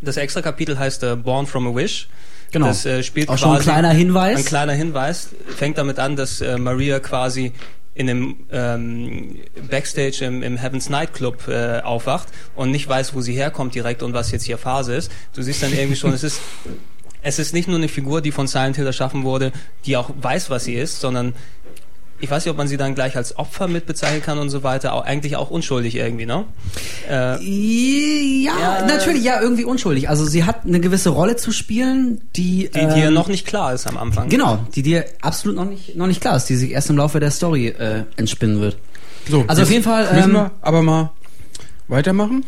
das 0.00 0.16
extra 0.16 0.42
Kapitel 0.42 0.78
heißt 0.78 1.02
äh, 1.02 1.16
Born 1.16 1.46
from 1.46 1.66
a 1.66 1.74
Wish. 1.74 2.08
Genau. 2.52 2.66
Das 2.66 2.86
äh, 2.86 3.02
spielt 3.02 3.28
Auch 3.28 3.38
schon 3.38 3.56
ein 3.56 3.62
kleiner 3.62 3.90
Hinweis. 3.90 4.38
Ein 4.38 4.44
kleiner 4.44 4.74
Hinweis 4.74 5.30
fängt 5.56 5.78
damit 5.78 5.98
an, 5.98 6.16
dass 6.16 6.40
äh, 6.40 6.58
Maria 6.58 7.00
quasi 7.00 7.52
in 7.94 8.08
einem 8.08 8.36
ähm, 8.50 9.40
Backstage 9.70 10.24
im, 10.24 10.42
im 10.42 10.56
Heaven's 10.56 10.88
Night 10.88 11.12
Club 11.12 11.48
äh, 11.48 11.80
aufwacht 11.80 12.28
und 12.54 12.70
nicht 12.70 12.88
weiß, 12.88 13.14
wo 13.14 13.20
sie 13.20 13.34
herkommt 13.34 13.74
direkt 13.74 14.02
und 14.02 14.14
was 14.14 14.30
jetzt 14.30 14.44
hier 14.44 14.56
Phase 14.58 14.94
ist. 14.94 15.10
Du 15.34 15.42
siehst 15.42 15.62
dann 15.62 15.72
irgendwie 15.72 15.96
schon, 15.96 16.12
es 16.12 16.22
ist 16.22 16.40
es 17.22 17.38
ist 17.38 17.54
nicht 17.54 17.68
nur 17.68 17.76
eine 17.76 17.88
Figur, 17.88 18.20
die 18.20 18.32
von 18.32 18.46
Silent 18.46 18.76
Hill 18.76 18.86
erschaffen 18.86 19.22
wurde, 19.22 19.52
die 19.86 19.96
auch 19.96 20.10
weiß, 20.20 20.50
was 20.50 20.64
sie 20.64 20.74
ist, 20.74 21.00
sondern 21.00 21.34
ich 22.22 22.30
weiß 22.30 22.44
nicht, 22.44 22.50
ob 22.52 22.56
man 22.56 22.68
sie 22.68 22.76
dann 22.78 22.94
gleich 22.94 23.16
als 23.16 23.36
Opfer 23.36 23.68
mit 23.68 23.84
bezeichnen 23.84 24.22
kann 24.22 24.38
und 24.38 24.48
so 24.48 24.62
weiter, 24.62 24.94
auch, 24.94 25.04
eigentlich 25.04 25.36
auch 25.36 25.50
unschuldig 25.50 25.96
irgendwie, 25.96 26.24
ne? 26.24 26.44
Äh, 27.10 27.36
Ja, 27.44 28.52
Ja. 28.80 28.86
natürlich, 28.86 29.22
ja, 29.24 29.40
irgendwie 29.40 29.64
unschuldig. 29.64 30.08
Also 30.08 30.24
sie 30.24 30.44
hat 30.44 30.64
eine 30.64 30.80
gewisse 30.80 31.10
Rolle 31.10 31.36
zu 31.36 31.52
spielen, 31.52 32.20
die 32.36 32.70
die 32.74 32.86
dir 32.86 33.08
ähm, 33.08 33.14
noch 33.14 33.28
nicht 33.28 33.46
klar 33.46 33.74
ist 33.74 33.86
am 33.86 33.96
Anfang. 33.98 34.28
genau, 34.28 34.58
die 34.74 34.82
dir 34.82 35.04
absolut 35.20 35.56
noch 35.56 35.64
nicht 35.66 35.96
noch 35.96 36.06
nicht 36.06 36.20
klar 36.20 36.36
ist, 36.36 36.46
die 36.48 36.56
sich 36.56 36.70
erst 36.70 36.88
im 36.90 36.96
Laufe 36.96 37.20
der 37.20 37.30
Story 37.30 37.68
äh, 37.68 38.04
entspinnen 38.16 38.60
wird. 38.60 38.76
So, 39.28 39.44
Also 39.46 39.62
auf 39.62 39.70
jeden 39.70 39.84
Fall, 39.84 40.04
Müssen 40.14 40.30
ähm, 40.30 40.34
wir 40.36 40.50
aber 40.62 40.82
mal 40.82 41.10
weitermachen? 41.88 42.44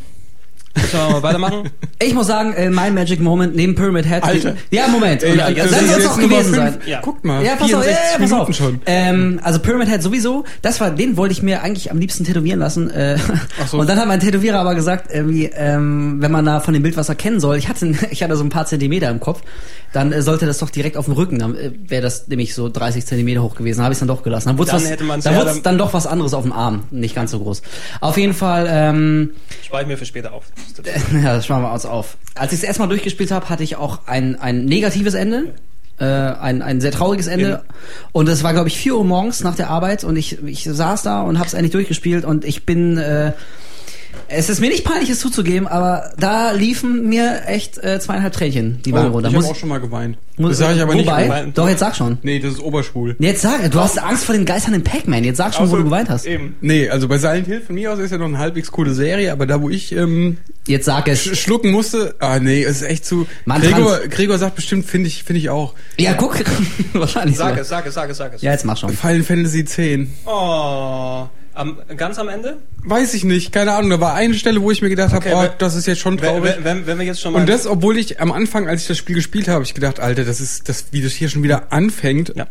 Sollen 0.91 1.07
wir 1.07 1.13
mal 1.13 1.23
weitermachen? 1.23 1.71
Ich 2.01 2.15
muss 2.15 2.27
sagen, 2.27 2.53
äh, 2.55 2.69
mein 2.69 2.95
Magic 2.95 3.21
Moment 3.21 3.55
neben 3.55 3.75
Pyramid 3.75 4.07
Head. 4.07 4.23
Alter. 4.25 4.57
Ja, 4.71 4.89
Moment. 4.89 5.23
Ey, 5.23 5.33
Und, 5.33 5.39
das 5.39 5.51
äh, 5.73 5.87
soll 5.87 5.99
es 6.01 6.07
auch 6.07 6.19
gewesen 6.19 6.55
sein. 6.55 6.79
Ja. 6.87 7.01
Guck 7.03 7.25
mal, 7.25 7.45
Ja, 7.45 7.53
pass 7.57 7.73
auf, 7.75 7.85
64 7.85 7.95
ja, 7.95 8.13
ja, 8.13 8.19
pass 8.19 8.33
auf. 8.33 8.55
schon. 8.55 8.81
Ähm, 8.87 9.41
also 9.43 9.59
Pyramid 9.61 9.89
Head 9.89 10.03
sowieso, 10.03 10.45
das 10.63 10.81
war, 10.81 10.91
den 10.91 11.17
wollte 11.17 11.33
ich 11.33 11.43
mir 11.43 11.63
eigentlich 11.63 11.91
am 11.91 11.99
liebsten 11.99 12.25
tätowieren 12.25 12.59
lassen. 12.59 12.91
Äh, 12.91 13.17
Ach 13.63 13.69
so. 13.69 13.79
Und 13.79 13.89
dann 13.89 13.99
hat 13.99 14.09
mein 14.09 14.21
Tätowierer 14.21 14.59
aber 14.59 14.75
gesagt, 14.75 15.11
irgendwie, 15.13 15.51
ähm, 15.55 16.17
wenn 16.21 16.33
man 16.33 16.45
da 16.45 16.61
von 16.61 16.75
dem 16.75 16.83
Bild 16.83 16.97
was 16.97 17.09
erkennen 17.09 17.39
soll, 17.41 17.57
ich 17.57 17.69
hatte, 17.69 17.87
ich 18.11 18.23
hatte 18.23 18.37
so 18.37 18.43
ein 18.45 18.49
paar 18.51 18.67
Zentimeter 18.67 19.11
im 19.11 19.21
Kopf, 19.21 19.43
dann 19.93 20.13
äh, 20.13 20.23
sollte 20.23 20.45
das 20.47 20.59
doch 20.59 20.71
direkt 20.71 20.97
auf 20.97 21.05
dem 21.05 21.15
Rücken, 21.15 21.39
dann 21.39 21.55
äh, 21.57 21.71
wäre 21.87 22.03
das 22.03 22.27
nämlich 22.29 22.53
so 22.55 22.69
30 22.69 23.07
Zentimeter 23.07 23.43
hoch 23.43 23.55
gewesen. 23.55 23.83
Habe 23.83 23.93
ich 23.93 23.99
dann 24.01 24.09
doch 24.09 24.23
gelassen. 24.25 24.49
Dann 24.49 24.59
wurde 24.59 24.73
Dann 24.73 24.83
was, 24.83 24.91
hätte 24.91 25.05
man's 25.05 25.25
dann 25.25 25.35
ja 25.35 25.39
wurd's 25.41 25.53
dann- 25.55 25.63
dann 25.63 25.79
doch 25.79 25.95
was 25.95 26.07
anderes 26.09 26.35
auf 26.35 26.43
dem 26.43 26.53
Arm, 26.53 26.85
nicht 26.91 27.15
ganz 27.15 27.31
so 27.31 27.39
groß. 27.39 27.63
Auf 28.01 28.17
jeden 28.17 28.35
Fall. 28.35 28.67
Ähm, 28.69 29.31
Spare 29.65 29.83
ich 29.83 29.89
mir 29.89 29.97
für 29.97 30.05
später 30.07 30.33
auf. 30.33 30.45
ja, 31.23 31.37
das 31.37 31.45
sparen 31.45 31.63
wir 31.63 31.73
uns 31.73 31.87
auf. 31.87 32.17
Als 32.35 32.53
ich 32.53 32.59
es 32.59 32.65
erstmal 32.65 32.89
durchgespielt 32.89 33.31
habe, 33.31 33.49
hatte 33.49 33.63
ich 33.63 33.77
auch 33.77 34.07
ein, 34.07 34.41
ein 34.41 34.65
negatives 34.65 35.15
Ende. 35.15 35.55
Äh, 35.99 36.05
ein, 36.05 36.61
ein 36.63 36.81
sehr 36.81 36.91
trauriges 36.91 37.29
Ende. 37.29 37.63
Und 38.13 38.29
es 38.29 38.43
war, 38.43 38.53
glaube 38.53 38.69
ich, 38.69 38.77
4 38.77 38.97
Uhr 38.97 39.05
morgens 39.05 39.45
nach 39.45 39.55
der 39.55 39.71
Arbeit 39.71 40.03
und 40.03 40.17
ich, 40.17 40.43
ich 40.43 40.65
saß 40.65 41.03
da 41.03 41.23
und 41.23 41.39
habe 41.39 41.47
es 41.47 41.55
endlich 41.55 41.73
durchgespielt 41.73 42.25
und 42.25 42.45
ich 42.45 42.67
bin... 42.67 42.99
Äh, 42.99 43.33
es 44.29 44.49
ist 44.49 44.61
mir 44.61 44.69
nicht 44.71 44.85
peinlich, 44.85 45.11
es 45.11 45.21
zuzugeben, 45.21 45.67
aber 45.69 46.13
da 46.19 46.53
liefen 46.53 47.09
mir 47.09 47.43
echt 47.47 47.79
äh, 47.83 47.99
zweieinhalb 48.01 48.33
Tränchen 48.33 48.81
die 48.85 48.93
Wangen 48.93 49.11
Oh, 49.11 49.15
runter. 49.15 49.29
ich 49.31 49.35
habe 49.37 49.47
auch 49.47 49.55
schon 49.57 49.69
mal 49.69 49.79
geweint. 49.81 50.17
muss- 50.37 50.51
das 50.51 50.59
sage 50.59 50.75
ich 50.77 50.83
aber 50.83 50.95
nicht. 50.95 51.07
wobei, 51.07 51.25
geweint. 51.25 51.59
Doch, 51.59 51.69
jetzt 51.69 51.81
sag 51.81 51.95
schon. 51.97 52.19
Nee, 52.23 52.39
das 52.41 52.55
ist 52.55 52.61
oberschwul. 52.61 53.17
Jetzt 53.19 53.43
sag, 53.43 53.71
du 53.71 53.79
hast 53.81 53.99
Angst 54.03 54.25
vor 54.25 54.35
den 54.35 54.45
Geistern 54.45 54.75
in 54.75 54.83
Pac-Man. 54.85 55.25
Jetzt 55.25 55.37
sag 55.39 55.55
schon, 55.55 55.71
wo 55.71 55.77
du 55.77 55.85
geweint 55.85 56.09
hast. 56.11 56.27
Eben. 56.27 56.57
Nee, 56.61 56.89
also 56.89 57.07
bei 57.09 57.19
Silent 57.19 57.47
Hill 57.47 57.61
von 57.61 57.75
mir 57.75 57.93
aus 57.93 57.99
ist 57.99 58.11
ja 58.11 58.19
noch 58.19 58.27
eine 58.27 58.39
halbwegs 58.39 58.71
coole 58.73 58.95
Serie, 58.95 59.33
aber 59.33 59.47
da 59.47 59.61
wo 59.63 59.69
ich 59.71 59.93
ähm, 59.93 60.39
Jetzt 60.67 60.87
sag 60.87 61.07
es. 61.09 61.21
sch 61.23 61.37
schlucken 61.37 61.71
musste, 61.73 62.15
ah 62.21 62.39
nee, 62.39 62.63
es 62.63 62.77
ist 62.77 62.89
echt 62.89 63.05
zu. 63.05 63.27
Mann, 63.45 63.61
Gregor. 63.61 63.99
Gregor 64.09 64.39
sagt 64.39 64.57
bestimmt, 64.57 64.87
finde 64.87 65.09
ich, 65.09 65.23
finde 65.25 65.39
ich 65.41 65.51
auch. 65.51 65.75
Ja, 65.99 66.15
guck. 66.15 66.37
Wahrscheinlich 66.95 67.37
Sag 67.37 67.55
so. 67.57 67.61
es, 67.61 67.69
sag 67.69 67.87
es, 67.87 67.95
sag 67.95 68.11
es, 68.11 68.17
sag 68.17 68.35
es. 68.35 68.43
Ja, 68.43 68.53
jetzt 68.53 68.65
mach 68.65 68.77
schon. 68.77 68.91
Final 68.91 69.23
Fantasy 69.23 69.61
X. 69.61 69.79
Oh. 70.27 71.27
Am, 71.55 71.79
ganz 71.97 72.19
am 72.19 72.29
Ende? 72.29 72.59
Weiß 72.83 73.15
ich 73.15 73.23
nicht, 73.25 73.53
keine 73.53 73.73
Ahnung. 73.75 73.91
Da 73.91 74.01
war 74.01 74.15
eine 74.15 74.35
Stelle, 74.35 74.61
wo 74.61 74.71
ich 74.71 74.83
mir 74.83 74.89
gedacht 74.89 75.13
habe, 75.13 75.25
Okay, 75.25 75.35
oh, 75.37 75.43
wenn- 75.43 75.51
das 75.59 75.75
ist 75.77 75.87
jetzt 75.87 76.01
schon 76.01 76.19
traurig. 76.19 76.55
wenn, 76.57 76.65
wenn, 76.65 76.87
wenn 76.87 76.99
wir 76.99 77.07
jetzt 77.07 77.21
schon 77.21 77.33
mal... 77.33 77.41
Und 77.41 77.49
das, 77.49 77.67
obwohl 77.67 77.97
ich 77.97 78.21
am 78.21 78.33
Anfang, 78.33 78.69
als 78.69 78.83
ich 78.83 78.89
das 78.89 78.99
Spiel 78.99 79.15
gespielt 79.15 79.47
habe, 79.47 79.57
hab 79.57 79.63
ich 79.63 79.75
gedacht, 79.75 80.01
Alter, 80.01 80.25
das 80.25 80.41
ist, 80.41 80.69
das, 80.69 80.87
wie 80.91 81.01
das 81.01 81.13
hier 81.13 81.29
schon 81.29 81.43
wieder 81.45 81.73
anfängt. 81.73 82.33
Ja. 82.35 82.47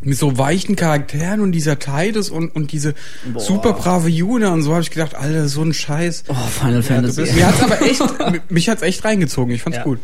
Mit 0.00 0.16
so 0.16 0.38
weichen 0.38 0.76
Charakteren 0.76 1.40
und 1.40 1.52
dieser 1.52 1.78
Titus 1.78 2.30
und, 2.30 2.54
und 2.54 2.72
diese 2.72 2.94
super 3.36 3.72
brave 3.72 4.08
Juna 4.08 4.52
und 4.52 4.62
so 4.62 4.72
habe 4.72 4.82
ich 4.82 4.90
gedacht, 4.90 5.14
Alter, 5.14 5.48
so 5.48 5.62
ein 5.62 5.72
Scheiß. 5.74 6.24
Oh, 6.28 6.34
Final 6.34 6.82
Fantasy. 6.82 7.22
bist- 7.22 7.34
Mir 7.34 7.46
hat's 7.48 7.62
aber 7.62 7.82
echt, 7.82 8.02
mich 8.50 8.68
hat's 8.68 8.82
echt 8.82 9.04
reingezogen. 9.04 9.52
Ich 9.54 9.62
fand's 9.62 9.78
Ja. 9.78 9.84
gut. 9.84 9.98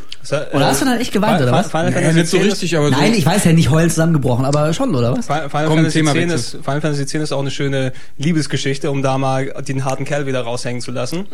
Oder 0.53 0.67
hast 0.67 0.81
du 0.81 0.87
dann 0.87 0.99
echt 1.01 1.13
geweint, 1.13 1.41
oder 1.43 1.53
was? 1.53 1.69
Final 1.71 1.91
Naja, 1.91 1.97
Fantasy 2.09 2.19
nicht 2.21 2.31
so 2.31 2.37
10 2.39 2.47
richtig, 2.49 2.77
aber 2.77 2.87
so. 2.89 2.93
Nein, 2.93 3.15
ich 3.15 3.27
weiß 3.27 3.45
ja 3.45 3.53
nicht 3.53 3.71
heulen 3.71 3.91
zusammengebrochen, 3.91 4.45
aber 4.45 4.73
schon, 4.73 4.95
oder 4.95 5.17
was? 5.17 5.27
Final 5.27 5.51
Final 5.51 5.67
Komm, 5.67 5.77
Fantasy, 5.77 5.99
Thema 5.99 6.13
10 6.13 6.31
ist, 6.31 6.51
Final 6.51 6.81
Fantasy 6.81 7.03
X 7.03 7.15
ist 7.15 7.33
auch 7.33 7.41
eine 7.41 7.51
schöne 7.51 7.93
Liebesgeschichte, 8.19 8.91
um 8.91 9.03
da 9.03 9.19
mal 9.19 9.47
den 9.69 9.85
harten 9.85 10.05
Kerl 10.05 10.27
wieder 10.27 10.41
raushängen 10.41 10.81
zu 10.81 10.91
lassen. 10.91 11.27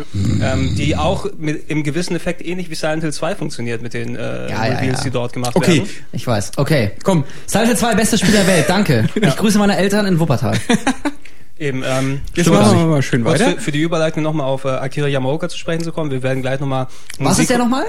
ähm, 0.43 0.75
die 0.77 0.97
auch 0.97 1.27
mit, 1.39 1.71
im 1.71 1.83
gewissen 1.83 2.17
Effekt 2.17 2.45
ähnlich 2.45 2.69
wie 2.71 2.75
Silent 2.75 3.03
Hill 3.03 3.13
2 3.13 3.35
funktioniert 3.37 3.81
mit 3.83 3.95
den 3.95 4.17
äh, 4.17 4.49
Ja, 4.51 4.67
ja, 4.67 4.79
Reveals, 4.79 4.99
ja. 4.99 5.05
die 5.05 5.11
dort 5.11 5.33
gemacht 5.33 5.55
Okay. 5.57 5.77
werden. 5.79 5.89
Ich 6.13 6.27
weiß. 6.27 6.53
Okay. 6.57 6.91
Komm, 7.05 7.25
Silent 7.47 7.69
Hill 7.69 7.77
2, 7.79 7.95
beste 7.95 8.19
Spiel 8.19 8.33
der 8.33 8.47
Welt, 8.51 8.69
danke. 8.69 9.09
Ich 9.21 9.37
grüße 9.37 9.59
meine 9.59 9.77
Eltern 9.77 10.07
in 10.07 10.19
Wuppertal. 10.19 10.59
Eben, 11.59 11.83
ähm, 11.87 12.21
jetzt 12.35 12.47
so, 12.47 12.53
machen 12.53 12.79
wir 12.79 12.87
mal 12.87 13.03
schön 13.03 13.25
weiter. 13.25 13.51
Für, 13.53 13.61
für 13.61 13.73
die 13.73 13.81
Überleitung 13.81 14.23
nochmal 14.23 14.47
auf 14.47 14.65
äh, 14.65 14.69
Akira 14.69 15.07
Yamaoka 15.07 15.49
zu 15.49 15.59
sprechen 15.59 15.85
zu 15.85 15.93
kommen. 15.93 16.11
Wir 16.11 16.23
werden 16.23 16.43
gleich 16.43 16.59
nochmal... 16.59 16.87
Was 17.19 17.39
ist 17.39 17.51
der 17.51 17.59
nochmal? 17.59 17.85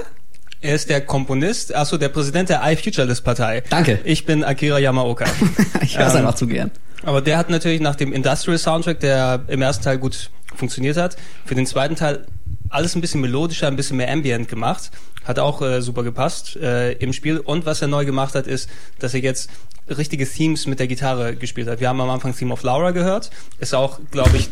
Er 0.60 0.74
ist 0.74 0.90
der 0.90 1.00
Komponist, 1.00 1.74
achso, 1.74 1.96
der 1.96 2.10
Präsident 2.10 2.48
der 2.50 2.60
iFuturelist-Partei. 2.64 3.64
Danke. 3.70 3.98
Ich 4.04 4.26
bin 4.26 4.44
Akira 4.44 4.78
Yamaoka. 4.78 5.24
Ich 5.82 5.98
höre 5.98 6.06
es 6.06 6.12
Ähm, 6.12 6.20
einfach 6.20 6.34
zu 6.34 6.46
gern. 6.46 6.70
Aber 7.02 7.20
der 7.20 7.38
hat 7.38 7.50
natürlich 7.50 7.80
nach 7.80 7.96
dem 7.96 8.12
Industrial 8.12 8.58
Soundtrack, 8.58 9.00
der 9.00 9.44
im 9.48 9.62
ersten 9.62 9.82
Teil 9.82 9.98
gut 9.98 10.30
funktioniert 10.54 10.96
hat, 10.96 11.16
für 11.44 11.54
den 11.56 11.66
zweiten 11.66 11.96
Teil 11.96 12.26
alles 12.68 12.94
ein 12.94 13.00
bisschen 13.00 13.20
melodischer, 13.20 13.66
ein 13.66 13.76
bisschen 13.76 13.96
mehr 13.96 14.12
ambient 14.12 14.48
gemacht. 14.48 14.90
Hat 15.24 15.38
auch 15.38 15.62
äh, 15.62 15.80
super 15.82 16.02
gepasst 16.02 16.56
äh, 16.56 16.92
im 16.92 17.12
Spiel. 17.12 17.38
Und 17.38 17.66
was 17.66 17.82
er 17.82 17.88
neu 17.88 18.04
gemacht 18.04 18.34
hat, 18.34 18.46
ist, 18.46 18.68
dass 18.98 19.14
er 19.14 19.20
jetzt 19.20 19.50
richtige 19.88 20.28
Themes 20.28 20.66
mit 20.66 20.78
der 20.78 20.86
Gitarre 20.86 21.36
gespielt 21.36 21.68
hat. 21.68 21.80
Wir 21.80 21.88
haben 21.88 22.00
am 22.00 22.10
Anfang 22.10 22.34
Theme 22.36 22.52
of 22.52 22.62
Laura 22.62 22.90
gehört. 22.92 23.30
Ist 23.58 23.74
auch, 23.74 24.00
glaube 24.10 24.36
ich, 24.36 24.48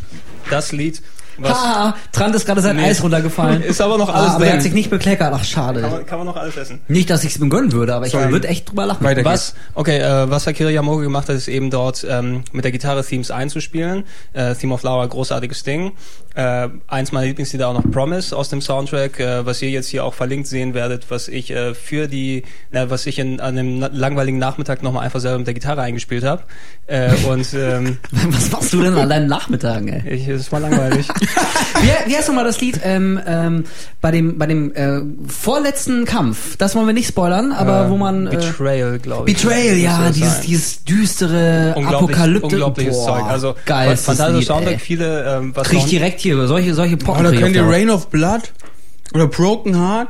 das 0.49 0.71
Lied, 0.71 1.01
was... 1.37 1.51
Haha, 1.51 1.95
Trant 2.11 2.35
ist 2.35 2.45
gerade 2.45 2.61
sein 2.61 2.75
Nee. 2.75 2.83
Eis 2.85 3.03
runtergefallen. 3.03 3.61
Ist 3.71 3.81
aber 3.81 3.97
noch 3.97 4.09
alles 4.13 4.31
ah, 4.31 4.35
aber 4.35 4.45
er 4.45 4.49
drin. 4.51 4.57
hat 4.57 4.63
sich 4.63 4.73
nicht 4.73 4.89
bekleckert. 4.89 5.31
Ach, 5.33 5.37
Kann 5.37 5.45
schade. 5.45 5.81
man, 5.81 6.05
kann 6.05 6.17
man 6.19 6.27
noch 6.27 6.35
alles 6.35 6.57
essen. 6.57 6.81
Nicht, 6.87 7.09
dass 7.09 7.23
ich 7.23 7.35
es 7.35 7.39
mir 7.39 7.49
gönnen 7.49 7.71
würde, 7.71 7.93
aber 7.95 8.05
ich 8.05 8.11
Sorry. 8.11 8.31
würde 8.31 8.47
echt 8.47 8.69
drüber 8.69 8.85
lachen. 8.85 9.03
Weiter 9.03 9.23
Was, 9.25 9.55
okay, 9.73 9.99
äh, 9.99 10.29
was 10.29 10.47
Akira 10.47 10.69
Yamaoka 10.69 11.03
gemacht 11.03 11.29
hat, 11.29 11.35
ist 11.35 11.47
eben 11.47 11.69
dort 11.69 12.05
ähm, 12.09 12.43
mit 12.51 12.63
der 12.65 12.71
Gitarre 12.71 13.03
Themes 13.03 13.31
einzuspielen. 13.31 14.03
Äh, 14.33 14.55
Theme 14.55 14.73
of 14.73 14.81
Flower, 14.81 15.07
großartiges 15.07 15.63
Ding. 15.63 15.91
Äh, 16.35 16.69
eins 16.87 17.11
meiner 17.11 17.27
Lieblingslieder 17.27 17.67
auch 17.67 17.73
noch 17.73 17.89
Promise 17.91 18.35
aus 18.35 18.49
dem 18.49 18.61
Soundtrack, 18.61 19.19
äh, 19.19 19.45
was 19.45 19.61
ihr 19.61 19.69
jetzt 19.69 19.87
hier 19.89 20.05
auch 20.05 20.13
verlinkt 20.13 20.47
sehen 20.47 20.73
werdet, 20.73 21.11
was 21.11 21.27
ich 21.27 21.51
äh, 21.51 21.73
für 21.73 22.07
die, 22.07 22.43
na, 22.71 22.89
was 22.89 23.05
ich 23.05 23.19
in, 23.19 23.39
an 23.41 23.57
einem 23.57 23.79
langweiligen 23.91 24.37
Nachmittag 24.37 24.81
nochmal 24.81 25.03
einfach 25.05 25.19
selber 25.19 25.39
mit 25.39 25.47
der 25.47 25.53
Gitarre 25.53 25.81
eingespielt 25.81 26.23
habe. 26.23 26.43
Äh, 26.87 27.11
und 27.29 27.47
ähm, 27.53 27.97
Was 28.29 28.49
machst 28.51 28.71
du 28.73 28.81
denn 28.81 28.95
an 28.97 29.09
deinen 29.09 29.27
Nachmittagen, 29.27 29.89
ey? 29.89 30.09
ich, 30.13 30.27
es 30.27 30.51
war 30.51 30.59
langweilig. 30.61 31.07
Wie, 31.81 32.11
wie 32.11 32.15
heißt 32.17 32.27
nochmal 32.27 32.43
das 32.45 32.59
Lied? 32.61 32.79
Ähm, 32.83 33.19
ähm, 33.25 33.63
bei 34.01 34.11
dem, 34.11 34.37
bei 34.37 34.47
dem 34.47 34.73
äh, 34.73 35.01
vorletzten 35.27 36.05
Kampf. 36.05 36.57
Das 36.57 36.75
wollen 36.75 36.87
wir 36.87 36.93
nicht 36.93 37.07
spoilern, 37.07 37.51
aber 37.51 37.85
Äh, 37.85 37.89
wo 37.89 37.97
man... 37.97 38.27
Äh, 38.27 38.31
Betrayal, 38.31 38.99
glaube 38.99 39.29
ich. 39.29 39.37
Betrayal, 39.37 39.77
ja, 39.77 40.07
es 40.07 40.15
dieses, 40.15 40.33
sein. 40.37 40.43
dieses 40.47 40.83
düstere 40.83 41.73
Unglaublich, 41.75 42.09
Apokalypte. 42.17 42.45
unglaubliches 42.47 42.95
Boah, 42.97 43.17
Zeug. 43.19 43.25
Also 43.25 43.55
geil. 43.65 43.97
fantastischer 43.97 44.53
Soundtrack, 44.53 44.81
viele 44.81 45.37
ähm, 45.37 45.51
was 45.55 45.67
Krieg 45.67 45.79
ich 45.79 45.85
direkt 45.85 46.19
hier 46.21 46.47
solche 46.47 46.73
solche 46.73 46.95
Oder 46.95 47.05
Pocken. 47.05 47.35
kennt 47.37 47.55
ihr 47.55 47.67
Rain 47.67 47.89
of 47.89 48.07
Blood? 48.07 48.51
Oder 49.13 49.27
Broken 49.27 49.75
Heart? 49.75 50.07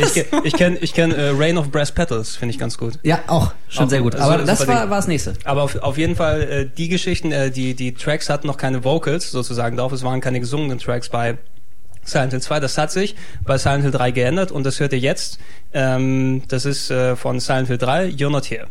Ich, 0.00 0.24
ich 0.44 0.52
kenne 0.54 0.78
ich 0.78 0.94
kenn, 0.94 1.12
äh, 1.12 1.30
Rain 1.36 1.58
of 1.58 1.70
Brass 1.70 1.92
Petals, 1.92 2.36
finde 2.36 2.54
ich 2.54 2.58
ganz 2.58 2.78
gut. 2.78 2.98
Ja, 3.02 3.20
auch 3.26 3.52
schon 3.68 3.86
Auch 3.86 3.90
sehr 3.90 4.00
gut. 4.02 4.12
so- 4.14 4.18
Aber 4.20 4.34
super 4.38 4.44
das 4.46 4.66
war, 4.68 4.90
war 4.90 4.96
das 4.98 5.08
nächste. 5.08 5.34
Aber 5.44 5.62
auf, 5.62 5.76
auf 5.76 5.98
jeden 5.98 6.16
Fall, 6.16 6.42
äh, 6.42 6.66
die 6.76 6.88
Geschichten, 6.88 7.32
äh, 7.32 7.50
die, 7.50 7.74
die 7.74 7.94
Tracks 7.94 8.28
hatten 8.30 8.46
noch 8.46 8.56
keine 8.56 8.84
Vocals 8.84 9.30
sozusagen 9.30 9.76
drauf. 9.76 9.92
Es 9.92 10.02
waren 10.04 10.20
keine 10.20 10.40
gesungenen 10.40 10.78
Tracks 10.78 11.08
bei 11.08 11.36
Silent 12.04 12.32
Hill 12.32 12.40
2. 12.42 12.60
Das 12.60 12.78
hat 12.78 12.90
sich 12.92 13.16
bei 13.44 13.58
Silent 13.58 13.82
Hill 13.82 13.90
3 13.92 14.10
geändert 14.12 14.52
und 14.52 14.64
das 14.64 14.80
hört 14.80 14.92
ihr 14.92 14.98
jetzt. 14.98 15.38
Ähm, 15.72 16.42
das 16.48 16.64
ist 16.64 16.90
äh, 16.90 17.16
von 17.16 17.40
Silent 17.40 17.68
Hill 17.68 17.78
3, 17.78 18.06
You're 18.08 18.30
Not 18.30 18.50
Here. 18.50 18.66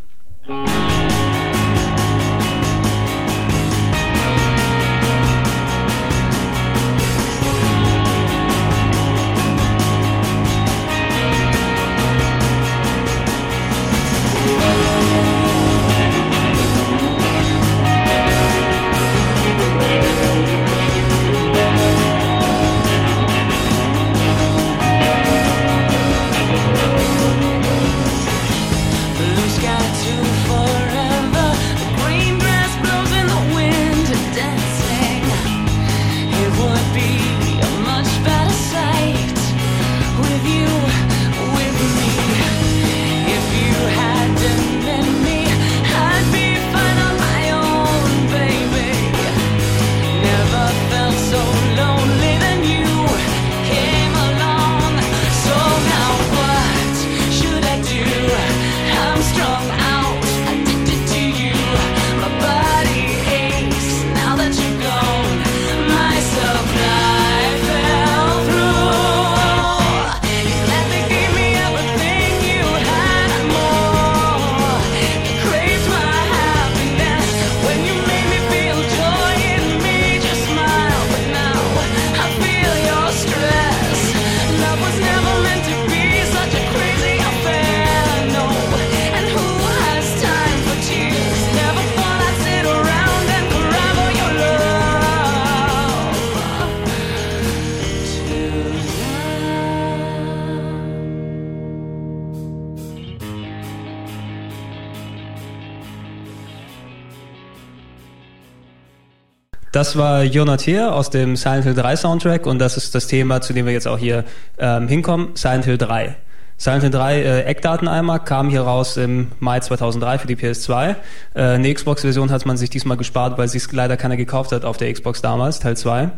Das 109.77 109.95
war 109.95 110.23
Here 110.23 110.91
aus 110.91 111.11
dem 111.11 111.35
Silent 111.35 111.65
Hill 111.65 111.75
3 111.75 111.97
Soundtrack 111.97 112.47
und 112.47 112.57
das 112.57 112.77
ist 112.77 112.95
das 112.95 113.05
Thema, 113.05 113.41
zu 113.41 113.53
dem 113.53 113.67
wir 113.67 113.73
jetzt 113.73 113.87
auch 113.87 113.99
hier 113.99 114.23
ähm, 114.57 114.87
hinkommen, 114.87 115.35
Silent 115.35 115.65
Hill 115.65 115.77
3. 115.77 116.15
Silent 116.57 116.81
Hill 116.81 116.89
3 116.89 117.21
äh, 117.21 117.41
Eckdaten 117.43 117.87
einmal 117.87 118.23
kam 118.23 118.49
hier 118.49 118.61
raus 118.61 118.97
im 118.97 119.27
Mai 119.39 119.59
2003 119.59 120.17
für 120.17 120.25
die 120.25 120.35
PS2. 120.35 120.95
Äh, 121.35 121.41
eine 121.41 121.71
Xbox-Version 121.71 122.31
hat 122.31 122.43
man 122.47 122.57
sich 122.57 122.71
diesmal 122.71 122.97
gespart, 122.97 123.37
weil 123.37 123.47
sich 123.49 123.71
leider 123.71 123.97
keiner 123.97 124.17
gekauft 124.17 124.51
hat 124.51 124.65
auf 124.65 124.77
der 124.77 124.91
Xbox 124.91 125.21
damals, 125.21 125.59
Teil 125.59 125.77
2. 125.77 126.09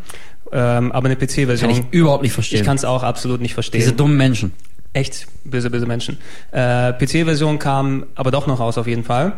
Ähm, 0.54 0.94
aber 0.94 1.08
eine 1.08 1.18
PC-Version. 1.18 1.70
Kann 1.70 1.82
ich 1.82 1.84
überhaupt 1.92 2.24
nicht 2.24 2.32
verstehen. 2.32 2.62
Ich 2.62 2.66
kann 2.66 2.78
es 2.78 2.86
auch 2.86 3.04
absolut 3.04 3.42
nicht 3.42 3.56
verstehen. 3.56 3.82
Diese 3.82 3.92
dummen 3.92 4.16
Menschen. 4.16 4.54
Echt 4.94 5.28
böse, 5.44 5.70
böse 5.70 5.86
Menschen. 5.86 6.18
Äh, 6.54 6.94
PC-Version 6.94 7.60
kam 7.60 8.06
aber 8.16 8.32
doch 8.32 8.48
noch 8.48 8.62
raus 8.62 8.78
auf 8.78 8.88
jeden 8.88 9.04
Fall. 9.04 9.34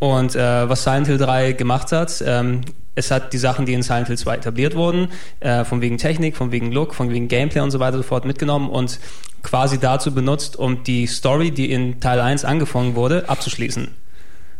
Und 0.00 0.36
äh, 0.36 0.68
was 0.68 0.84
Silent 0.84 1.06
Hill 1.06 1.16
3 1.16 1.52
gemacht 1.52 1.92
hat, 1.92 2.22
ähm, 2.26 2.60
es 2.94 3.10
hat 3.10 3.32
die 3.32 3.38
Sachen, 3.38 3.66
die 3.66 3.72
in 3.74 3.82
Silent 3.82 4.06
Hill 4.08 4.18
2 4.18 4.36
etabliert 4.36 4.74
wurden, 4.76 5.08
äh, 5.40 5.64
von 5.64 5.80
wegen 5.80 5.98
Technik, 5.98 6.36
von 6.36 6.52
wegen 6.52 6.70
Look, 6.72 6.94
von 6.94 7.10
wegen 7.10 7.28
Gameplay 7.28 7.60
und 7.60 7.70
so 7.70 7.80
weiter 7.80 7.96
sofort 7.96 8.24
mitgenommen 8.24 8.68
und 8.70 8.98
quasi 9.42 9.78
dazu 9.78 10.14
benutzt, 10.14 10.56
um 10.56 10.82
die 10.84 11.06
Story, 11.06 11.50
die 11.50 11.70
in 11.70 12.00
Teil 12.00 12.20
1 12.20 12.44
angefangen 12.44 12.94
wurde, 12.94 13.28
abzuschließen. 13.28 13.88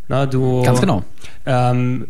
Na, 0.09 0.27
du, 0.27 0.63
Ganz 0.63 0.81
genau. 0.81 1.05
Ähm, 1.47 2.09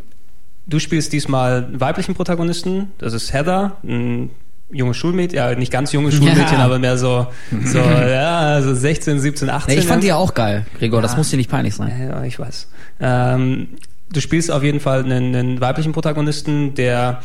du 0.66 0.78
spielst 0.78 1.12
diesmal 1.12 1.64
einen 1.64 1.80
weiblichen 1.80 2.14
Protagonisten, 2.14 2.90
das 2.98 3.12
ist 3.12 3.32
Heather, 3.32 3.76
ein 3.84 4.30
junge 4.70 4.94
Schulmädchen, 4.94 5.36
ja, 5.36 5.54
nicht 5.54 5.70
ganz 5.70 5.92
junge 5.92 6.10
Schulmädchen, 6.10 6.58
Ja. 6.58 6.64
aber 6.64 6.78
mehr 6.80 6.96
so, 6.98 7.28
so, 7.64 7.78
ja, 7.78 8.60
so 8.62 8.74
16, 8.74 9.20
17, 9.20 9.50
18. 9.50 9.74
Nee, 9.74 9.80
ich 9.80 9.86
fand 9.86 10.02
die 10.02 10.08
ja. 10.08 10.16
auch 10.16 10.34
geil, 10.34 10.66
Gregor. 10.78 11.00
Das 11.02 11.12
Ja. 11.12 11.18
muss 11.18 11.30
dir 11.30 11.36
nicht 11.36 11.50
peinlich 11.50 11.74
sein. 11.76 11.92
Ja, 12.10 12.24
ich 12.24 12.38
weiß. 12.40 12.68
Ähm, 13.00 13.68
du 14.14 14.20
spielst 14.20 14.50
auf 14.50 14.62
jeden 14.62 14.80
Fall 14.80 15.04
einen, 15.04 15.34
einen 15.34 15.60
weiblichen 15.60 15.92
Protagonisten, 15.92 16.74
der 16.74 17.22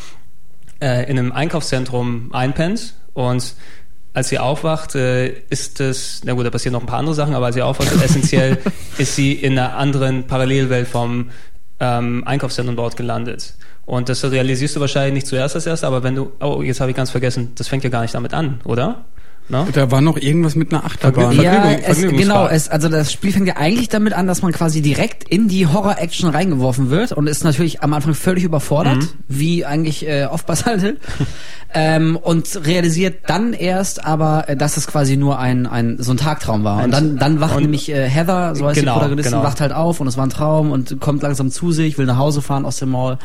äh, 0.80 1.10
in 1.10 1.18
einem 1.18 1.32
Einkaufszentrum 1.32 2.32
einpennt 2.32 2.94
und 3.14 3.54
als 4.12 4.28
sie 4.28 4.38
aufwacht, 4.38 4.94
äh, 4.96 5.28
ist 5.50 5.80
es, 5.80 6.22
na 6.24 6.32
gut, 6.32 6.44
da 6.44 6.50
passieren 6.50 6.72
noch 6.72 6.80
ein 6.80 6.86
paar 6.86 6.98
andere 6.98 7.14
Sachen, 7.14 7.34
aber 7.34 7.46
als 7.46 7.54
sie 7.54 7.62
aufwacht, 7.62 7.92
essentiell 8.02 8.58
ist 8.98 9.14
sie 9.14 9.32
in 9.32 9.58
einer 9.58 9.76
anderen 9.76 10.26
Parallelwelt 10.26 10.88
vom 10.88 11.30
ähm, 11.78 12.24
Einkaufszentrum 12.26 12.76
dort 12.76 12.96
gelandet. 12.96 13.54
Und 13.86 14.08
das 14.08 14.24
realisierst 14.24 14.76
du 14.76 14.80
wahrscheinlich 14.80 15.14
nicht 15.14 15.26
zuerst 15.26 15.54
als 15.54 15.66
erst, 15.66 15.84
aber 15.84 16.02
wenn 16.02 16.14
du, 16.14 16.32
oh, 16.40 16.62
jetzt 16.62 16.80
habe 16.80 16.90
ich 16.90 16.96
ganz 16.96 17.10
vergessen, 17.10 17.52
das 17.54 17.68
fängt 17.68 17.84
ja 17.84 17.90
gar 17.90 18.02
nicht 18.02 18.14
damit 18.14 18.34
an, 18.34 18.60
oder? 18.64 19.04
Na? 19.50 19.66
Da 19.72 19.90
war 19.90 20.00
noch 20.00 20.16
irgendwas 20.16 20.54
mit 20.54 20.72
einer 20.72 20.84
Achterbahn. 20.84 21.34
Vergnügen- 21.34 21.42
Ja, 21.44 21.62
Vergnügung- 21.92 22.14
es, 22.18 22.22
genau. 22.22 22.46
Es, 22.46 22.68
also 22.68 22.88
das 22.88 23.12
Spiel 23.12 23.32
fängt 23.32 23.48
ja 23.48 23.56
eigentlich 23.56 23.88
damit 23.88 24.12
an, 24.12 24.26
dass 24.28 24.42
man 24.42 24.52
quasi 24.52 24.80
direkt 24.80 25.28
in 25.28 25.48
die 25.48 25.66
Horror-Action 25.66 26.30
reingeworfen 26.30 26.90
wird 26.90 27.12
und 27.12 27.26
ist 27.26 27.42
natürlich 27.42 27.82
am 27.82 27.92
Anfang 27.92 28.14
völlig 28.14 28.44
überfordert, 28.44 28.98
Mhm. 28.98 29.08
wie 29.28 29.64
eigentlich 29.64 30.06
äh, 30.06 30.26
oft 30.30 30.46
bei 30.46 30.54
Silent 30.54 30.98
ähm, 31.74 32.16
und 32.16 32.64
realisiert 32.66 33.28
dann 33.28 33.52
erst 33.52 34.04
aber, 34.04 34.48
äh, 34.48 34.56
dass 34.56 34.76
es 34.76 34.86
quasi 34.86 35.16
nur 35.16 35.38
ein, 35.38 35.66
ein 35.66 35.96
so 35.98 36.12
ein 36.12 36.16
Tagtraum 36.16 36.62
war. 36.64 36.84
Und 36.84 36.92
dann, 36.92 37.16
dann 37.16 37.40
wacht 37.40 37.56
Und- 37.56 37.62
nämlich 37.62 37.88
äh, 37.90 38.08
Heather, 38.08 38.54
so 38.54 38.66
heißt 38.66 38.78
Genau, 38.78 38.92
die 38.94 38.98
Protagonistin, 38.98 39.32
genau. 39.32 39.44
wacht 39.44 39.60
halt 39.60 39.72
auf 39.72 40.00
und 40.00 40.06
es 40.06 40.16
war 40.16 40.26
ein 40.26 40.30
Traum 40.30 40.70
und 40.70 41.00
kommt 41.00 41.22
langsam 41.22 41.50
zu 41.50 41.72
sich, 41.72 41.98
will 41.98 42.06
nach 42.06 42.18
Hause 42.18 42.40
fahren 42.42 42.64
aus 42.64 42.76
dem 42.76 42.90
Mall. 42.90 43.18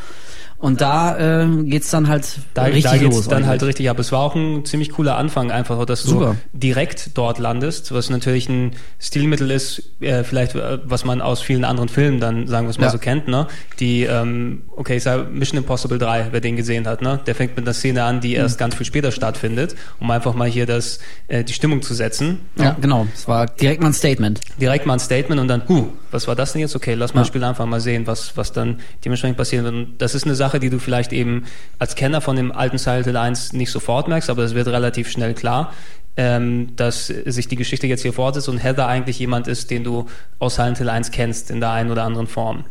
Und 0.57 0.80
da 0.82 1.44
äh, 1.44 1.48
geht's 1.64 1.91
dann 1.91 2.07
halt 2.07 2.40
Da, 2.53 2.64
richtig 2.64 2.84
da 2.86 2.98
geht's 2.98 3.15
los. 3.15 3.27
dann 3.27 3.45
halt 3.45 3.61
richtig 3.61 3.90
ab. 3.90 3.99
Es 3.99 4.11
war 4.11 4.19
auch 4.22 4.36
ein 4.36 4.64
ziemlich 4.65 4.90
cooler 4.91 5.18
Anfang, 5.18 5.52
einfach, 5.52 5.86
dass 5.86 6.03
du 6.03 6.10
Super. 6.11 6.36
direkt 6.53 7.11
dort 7.18 7.40
landest, 7.40 7.94
was 7.94 8.10
natürlich 8.10 8.48
ein 8.49 8.72
Stilmittel 8.99 9.52
ist, 9.52 9.84
äh, 9.99 10.23
vielleicht 10.23 10.56
äh, 10.56 10.80
was 10.86 11.03
man 11.06 11.22
aus 11.22 11.41
vielen 11.41 11.65
anderen 11.65 11.90
Filmen 11.90 12.19
dann, 12.19 12.48
sagen 12.48 12.68
wir 12.68 12.72
es 12.72 12.77
mal 12.80 12.86
Ja. 12.86 12.91
so 12.91 12.98
kennt, 12.98 13.27
ne? 13.27 13.48
Die, 13.80 14.03
ähm, 14.03 14.64
okay, 14.76 14.95
ich 14.98 15.03
sag 15.03 15.32
Mission 15.32 15.57
Impossible 15.57 15.98
3, 15.99 16.27
wer 16.32 16.40
den 16.41 16.56
gesehen 16.56 16.88
hat, 16.88 17.02
ne? 17.02 17.19
Der 17.27 17.36
fängt 17.36 17.56
mit 17.57 17.65
einer 17.65 17.73
Szene 17.73 18.03
an, 18.03 18.22
die 18.22 18.30
Mhm. 18.30 18.36
erst 18.36 18.57
ganz 18.57 18.76
viel 18.76 18.86
später 18.86 19.11
stattfindet, 19.11 19.76
um 19.99 20.10
einfach 20.10 20.34
mal 20.36 20.48
hier 20.49 20.65
das, 20.65 20.99
äh, 21.27 21.44
die 21.44 21.53
Stimmung 21.53 21.82
zu 21.82 21.94
setzen. 21.94 22.40
Ja, 22.57 22.76
genau. 22.80 23.06
Es 23.14 23.27
war 23.27 23.45
direkt 23.45 23.82
mal 23.82 23.90
ein 23.90 23.94
Statement. 23.94 24.40
Direkt 24.60 24.86
mal 24.86 24.94
ein 24.94 24.99
Statement 24.99 25.40
und 25.41 25.48
dann, 25.49 25.64
huh, 25.68 25.88
was 26.15 26.27
war 26.27 26.35
das 26.35 26.53
denn 26.53 26.61
jetzt? 26.61 26.75
Okay, 26.75 26.95
lass 26.95 27.13
mal 27.13 27.19
Ja. 27.19 27.23
das 27.23 27.27
Spiel 27.27 27.43
einfach 27.43 27.65
mal 27.67 27.79
sehen, 27.79 28.07
was, 28.07 28.35
was 28.35 28.51
dann 28.51 28.79
dementsprechend 29.03 29.37
passieren 29.37 29.65
wird. 29.65 29.75
Und 29.75 29.97
das 29.99 30.15
ist 30.15 30.25
eine 30.25 30.33
Sache, 30.35 30.59
die 30.59 30.69
du 30.71 30.79
vielleicht 30.79 31.13
eben 31.13 31.43
als 31.77 31.95
Kenner 31.95 32.21
von 32.21 32.35
dem 32.35 32.51
alten 32.51 32.77
Silent 32.79 33.05
Hill 33.05 33.17
1 33.17 33.53
nicht 33.53 33.69
sofort 33.71 34.07
merkst, 34.07 34.29
aber 34.29 34.41
es 34.43 34.55
wird 34.55 34.67
relativ 34.67 35.09
schnell 35.11 35.33
klar, 35.35 35.71
ähm, 36.17 36.75
dass 36.75 37.07
sich 37.07 37.47
die 37.47 37.57
Geschichte 37.57 37.87
jetzt 37.87 38.01
hier 38.01 38.13
fortsetzt 38.13 38.47
und 38.49 38.57
Heather 38.57 38.87
eigentlich 38.87 39.19
jemand 39.19 39.47
ist, 39.47 39.69
den 39.69 39.83
du 39.83 40.07
aus 40.39 40.55
Silent 40.55 40.77
Hill 40.79 40.89
1 40.89 41.11
kennst, 41.11 41.51
in 41.51 41.59
der 41.59 41.71
einen 41.71 41.91
oder 41.91 42.03
anderen 42.03 42.27
Form. 42.27 42.63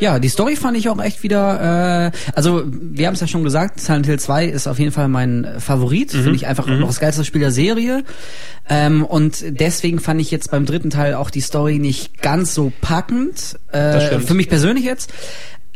Ja, 0.00 0.18
die 0.18 0.28
Story 0.28 0.56
fand 0.56 0.76
ich 0.76 0.88
auch 0.88 1.02
echt 1.02 1.22
wieder, 1.22 2.12
äh, 2.14 2.32
also 2.34 2.62
wir 2.66 3.06
haben 3.06 3.14
es 3.14 3.20
ja 3.20 3.26
schon 3.26 3.44
gesagt, 3.44 3.80
Silent 3.80 4.06
Hill 4.06 4.18
2 4.18 4.46
ist 4.46 4.66
auf 4.66 4.78
jeden 4.78 4.92
Fall 4.92 5.08
mein 5.08 5.46
Favorit, 5.58 6.12
Mhm. 6.14 6.22
finde 6.22 6.36
ich 6.36 6.46
einfach 6.46 6.66
noch 6.66 6.86
das 6.88 7.00
geilste 7.00 7.24
Spiel 7.24 7.40
der 7.40 7.50
Serie 7.52 8.04
ähm, 8.68 9.04
und 9.04 9.44
deswegen 9.48 9.98
fand 9.98 10.20
ich 10.20 10.30
jetzt 10.30 10.50
beim 10.50 10.66
dritten 10.66 10.90
Teil 10.90 11.14
auch 11.14 11.30
die 11.30 11.40
Story 11.40 11.78
nicht 11.78 12.20
ganz 12.22 12.54
so 12.54 12.72
packend, 12.80 13.58
äh, 13.72 14.18
für 14.20 14.34
mich 14.34 14.48
persönlich 14.48 14.84
jetzt. 14.84 15.10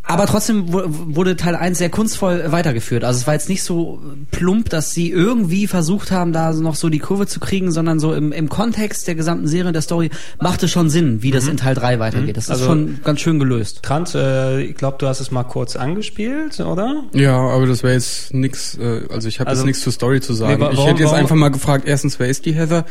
Aber 0.04 0.26
trotzdem 0.26 0.72
wu- 0.72 0.82
wurde 1.14 1.36
Teil 1.36 1.54
1 1.54 1.78
sehr 1.78 1.88
kunstvoll 1.88 2.44
weitergeführt. 2.50 3.04
Also 3.04 3.20
es 3.20 3.26
war 3.28 3.34
jetzt 3.34 3.48
nicht 3.48 3.62
so 3.62 4.02
plump, 4.32 4.68
dass 4.68 4.90
sie 4.90 5.10
irgendwie 5.10 5.68
versucht 5.68 6.10
haben, 6.10 6.32
da 6.32 6.52
noch 6.52 6.74
so 6.74 6.88
die 6.88 6.98
Kurve 6.98 7.28
zu 7.28 7.38
kriegen, 7.38 7.70
sondern 7.70 8.00
so 8.00 8.12
im, 8.12 8.32
im 8.32 8.48
Kontext 8.48 9.06
der 9.06 9.14
gesamten 9.14 9.46
Serie, 9.46 9.70
der 9.70 9.80
Story, 9.80 10.10
machte 10.40 10.66
schon 10.66 10.90
Sinn, 10.90 11.22
wie 11.22 11.30
das 11.30 11.46
in 11.46 11.56
Teil 11.56 11.76
3 11.76 12.00
weitergeht. 12.00 12.36
Das 12.36 12.50
Also- 12.50 12.64
ist 12.64 12.68
schon 12.68 13.00
ganz 13.04 13.20
schön 13.20 13.38
gelöst. 13.38 13.80
Trant, 13.84 14.12
äh, 14.16 14.60
ich 14.62 14.74
glaube, 14.74 14.96
du 14.98 15.06
hast 15.06 15.20
es 15.20 15.30
mal 15.30 15.44
kurz 15.44 15.76
angespielt, 15.76 16.58
oder? 16.58 17.04
Ja, 17.14 17.36
aber 17.38 17.66
das 17.66 17.84
wäre 17.84 17.94
jetzt 17.94 18.34
nix, 18.34 18.76
äh, 18.78 19.02
also 19.08 19.28
ich 19.28 19.38
habe 19.38 19.48
Also- 19.50 19.60
jetzt 19.62 19.66
nichts 19.66 19.82
zur 19.82 19.92
Story 19.92 20.20
zu 20.20 20.34
sagen. 20.34 20.54
Nee, 20.54 20.60
wa- 20.60 20.70
ich 20.72 20.76
warum- 20.78 20.88
hätte 20.90 21.00
jetzt 21.02 21.10
warum- 21.12 21.22
einfach 21.22 21.36
mal 21.36 21.50
gefragt, 21.50 21.84
erstens, 21.86 22.18
wer 22.18 22.28
ist 22.28 22.44
die 22.44 22.54
Heather? 22.54 22.86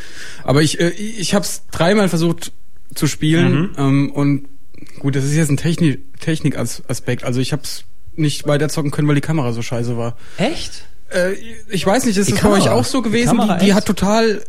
Aber 0.46 0.62
ich, 0.62 0.80
äh, 0.80 0.90
ich 0.92 1.36
habe 1.36 1.44
es 1.44 1.64
dreimal 1.72 2.08
versucht 2.08 2.54
zu 2.96 3.06
spielen 3.08 3.54
Mhm. 3.54 3.70
ähm, 3.78 4.12
und 4.12 4.46
gut, 5.00 5.16
das 5.16 5.24
ist 5.24 5.36
jetzt 5.36 5.50
ein 5.50 5.58
Technik 5.58 6.00
Technikaspekt. 6.20 7.24
Also 7.24 7.40
ich 7.40 7.52
habe 7.54 7.64
es 7.64 7.84
nicht 8.16 8.46
weiterzocken 8.48 8.92
können, 8.92 9.08
weil 9.08 9.16
die 9.16 9.22
Kamera 9.22 9.54
so 9.54 9.62
scheiße 9.62 9.98
war. 9.98 10.18
Echt? 10.38 10.86
Äh, 11.14 11.34
ich 11.70 11.86
weiß 11.86 12.06
nicht, 12.06 12.18
ist 12.18 12.28
Die 12.28 12.34
das 12.34 12.42
bei 12.42 12.50
euch 12.50 12.64
Kamera? 12.66 12.80
auch 12.80 12.86
so 12.86 13.00
Die 13.02 13.10
gewesen? 13.10 13.38
Kamera, 13.38 13.58
die, 13.58 13.66
die 13.66 13.74
hat 13.74 13.86
total 13.86 14.42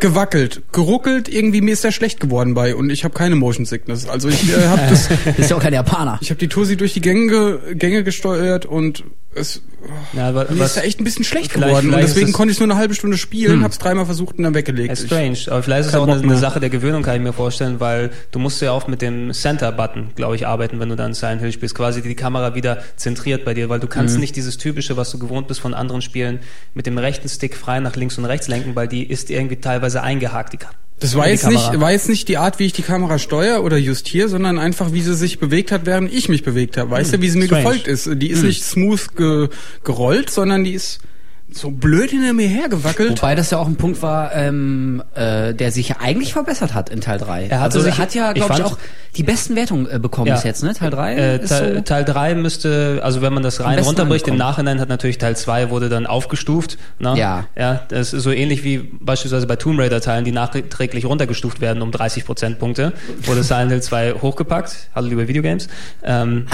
gewackelt, 0.00 0.62
geruckelt, 0.72 1.28
irgendwie 1.28 1.60
mir 1.60 1.72
ist 1.72 1.84
der 1.84 1.92
schlecht 1.92 2.20
geworden 2.20 2.54
bei 2.54 2.74
und 2.74 2.90
ich 2.90 3.04
habe 3.04 3.14
keine 3.14 3.36
Motion 3.36 3.66
Sickness. 3.66 4.08
Also 4.08 4.28
ich 4.28 4.48
äh, 4.50 4.66
habe 4.68 4.82
das 4.90 5.08
ist 5.38 5.50
ja 5.50 5.56
auch 5.56 5.62
kein 5.62 5.72
Japaner. 5.74 6.18
ich 6.20 6.30
habe 6.30 6.38
die 6.38 6.48
Tosi 6.48 6.76
durch 6.76 6.92
die 6.94 7.00
Gänge, 7.00 7.58
Gänge 7.74 8.02
gesteuert 8.04 8.66
und 8.66 9.04
es 9.32 9.62
Ja, 10.12 10.34
wa- 10.34 10.46
mir 10.50 10.64
ist 10.64 10.76
da 10.76 10.80
echt 10.80 11.00
ein 11.00 11.04
bisschen 11.04 11.24
schlecht 11.24 11.54
geworden 11.54 11.94
und 11.94 12.00
deswegen 12.00 12.26
es- 12.30 12.32
konnte 12.32 12.50
ich 12.52 12.58
nur 12.58 12.68
eine 12.68 12.76
halbe 12.76 12.94
Stunde 12.94 13.16
spielen, 13.16 13.52
Hm. 13.58 13.62
hab's 13.64 13.78
dreimal 13.78 14.04
versucht 14.04 14.36
und 14.38 14.44
dann 14.44 14.54
weggelegt. 14.54 14.92
Ich- 14.98 15.06
strange, 15.06 15.38
aber 15.46 15.62
vielleicht 15.62 15.82
ist 15.82 15.86
es 15.88 15.94
auch 15.94 16.08
eine, 16.08 16.20
eine. 16.20 16.36
Sache 16.36 16.58
der 16.58 16.68
Gewöhnung, 16.70 17.02
kann 17.04 17.14
ich 17.14 17.22
mir 17.22 17.32
vorstellen, 17.32 17.78
weil 17.78 18.10
du 18.32 18.40
musst 18.40 18.60
ja 18.60 18.72
oft 18.72 18.88
mit 18.88 19.02
dem 19.02 19.32
Center-Button, 19.32 20.10
glaube 20.16 20.34
ich, 20.34 20.48
arbeiten, 20.48 20.80
wenn 20.80 20.88
du 20.88 20.96
dann 20.96 21.14
Silent 21.14 21.42
Hill 21.42 21.52
spielst, 21.52 21.76
quasi 21.76 22.02
die 22.02 22.14
Kamera 22.16 22.56
wieder 22.56 22.82
zentriert 22.96 23.44
bei 23.44 23.54
dir, 23.54 23.68
weil 23.68 23.78
du 23.78 23.86
kannst 23.86 24.14
Mhm. 24.14 24.20
nicht 24.20 24.34
dieses 24.34 24.58
typische, 24.58 24.96
was 24.96 25.10
du 25.12 25.18
gewohnt 25.20 25.46
bist 25.46 25.60
von 25.60 25.74
anderen 25.74 26.02
Spielen, 26.02 26.40
mit 26.74 26.86
dem 26.86 26.98
rechten 26.98 27.28
Stick 27.28 27.54
frei 27.56 27.78
nach 27.78 27.94
links 27.94 28.18
und 28.18 28.24
rechts 28.24 28.48
lenken, 28.48 28.74
weil 28.74 28.88
die 28.88 29.04
ist 29.08 29.30
irgendwie 29.30 29.56
teilweise 29.56 29.89
eingehakt, 29.96 30.52
die 30.52 30.58
Das 31.00 31.14
war 31.14 31.28
jetzt 31.28 31.46
nicht, 31.48 31.80
war 31.80 31.92
jetzt 31.92 32.08
nicht 32.08 32.28
die 32.28 32.36
Art, 32.36 32.58
wie 32.58 32.66
ich 32.66 32.72
die 32.72 32.82
Kamera 32.82 33.18
steuere 33.18 33.62
oder 33.62 33.76
justiere, 33.76 34.28
sondern 34.28 34.58
einfach, 34.58 34.92
wie 34.92 35.00
sie 35.00 35.14
sich 35.14 35.38
bewegt 35.38 35.72
hat, 35.72 35.86
während 35.86 36.12
ich 36.12 36.28
mich 36.28 36.42
bewegt 36.42 36.76
habe. 36.76 36.90
Weißt 36.90 37.14
du, 37.14 37.20
wie 37.20 37.30
sie 37.30 37.38
mir 37.38 37.46
strange. 37.46 37.62
gefolgt 37.62 37.88
ist? 37.88 38.08
Die 38.14 38.28
ist 38.28 38.42
nicht 38.42 38.62
smooth 38.62 39.16
ge 39.16 39.48
gerollt, 39.82 40.30
sondern 40.30 40.64
die 40.64 40.72
ist 40.72 41.00
so 41.52 41.70
blöd 41.70 42.10
hinter 42.10 42.32
mir 42.32 42.48
hergewackelt. 42.48 43.20
Wobei 43.22 43.34
das 43.34 43.50
ja 43.50 43.58
auch 43.58 43.66
ein 43.66 43.76
Punkt 43.76 44.02
war, 44.02 44.34
ähm, 44.34 45.02
äh, 45.14 45.52
der 45.54 45.72
sich 45.72 45.88
ja 45.88 45.96
eigentlich 46.00 46.32
verbessert 46.32 46.74
hat 46.74 46.88
in 46.90 47.00
Teil 47.00 47.18
3. 47.18 47.46
Er 47.46 47.60
hatte 47.60 47.76
also 47.78 47.80
sich- 47.80 47.98
hat 47.98 48.14
ja, 48.14 48.28
ich 48.30 48.34
glaube 48.36 48.52
ich, 48.54 48.58
fand- 48.60 48.72
auch 48.72 48.78
die 49.16 49.22
besten 49.24 49.56
Wertungen 49.56 49.90
äh, 49.90 49.98
bekommen 49.98 50.28
Ja. 50.28 50.34
bis 50.34 50.44
jetzt, 50.44 50.62
ne? 50.62 50.72
Teil 50.74 50.90
3 50.90 51.14
Äh, 51.16 51.36
ist 51.42 51.48
Teil, 51.48 51.74
so. 51.76 51.80
Teil 51.80 52.04
3 52.04 52.34
müsste, 52.36 53.00
also 53.02 53.22
wenn 53.22 53.32
man 53.32 53.42
das 53.42 53.60
rein 53.60 53.78
runterbricht, 53.80 54.28
im. 54.28 54.36
Nachhinein 54.36 54.80
hat 54.80 54.88
natürlich 54.88 55.18
Teil 55.18 55.36
2 55.36 55.70
wurde 55.70 55.88
dann 55.88 56.06
aufgestuft. 56.06 56.78
Ne? 56.98 57.14
Ja. 57.16 57.46
Ja, 57.56 57.82
das 57.88 58.12
ist 58.12 58.22
so 58.22 58.30
ähnlich 58.30 58.62
wie 58.64 58.78
beispielsweise 59.00 59.46
bei 59.46 59.56
Tomb 59.56 59.78
Raider 59.80 60.00
Teilen, 60.00 60.24
die 60.24 60.32
nachträglich 60.32 61.04
runtergestuft 61.04 61.60
werden 61.60 61.82
um 61.82 61.90
30 61.90 62.24
Prozentpunkte. 62.24 62.92
Wurde 63.24 63.42
Silent 63.42 63.72
Hill 63.72 63.82
2 63.82 64.12
hochgepackt. 64.22 64.74
Hallo 64.94 65.08
liebe 65.08 65.26
Videogames. 65.26 65.68
Ähm, 66.04 66.46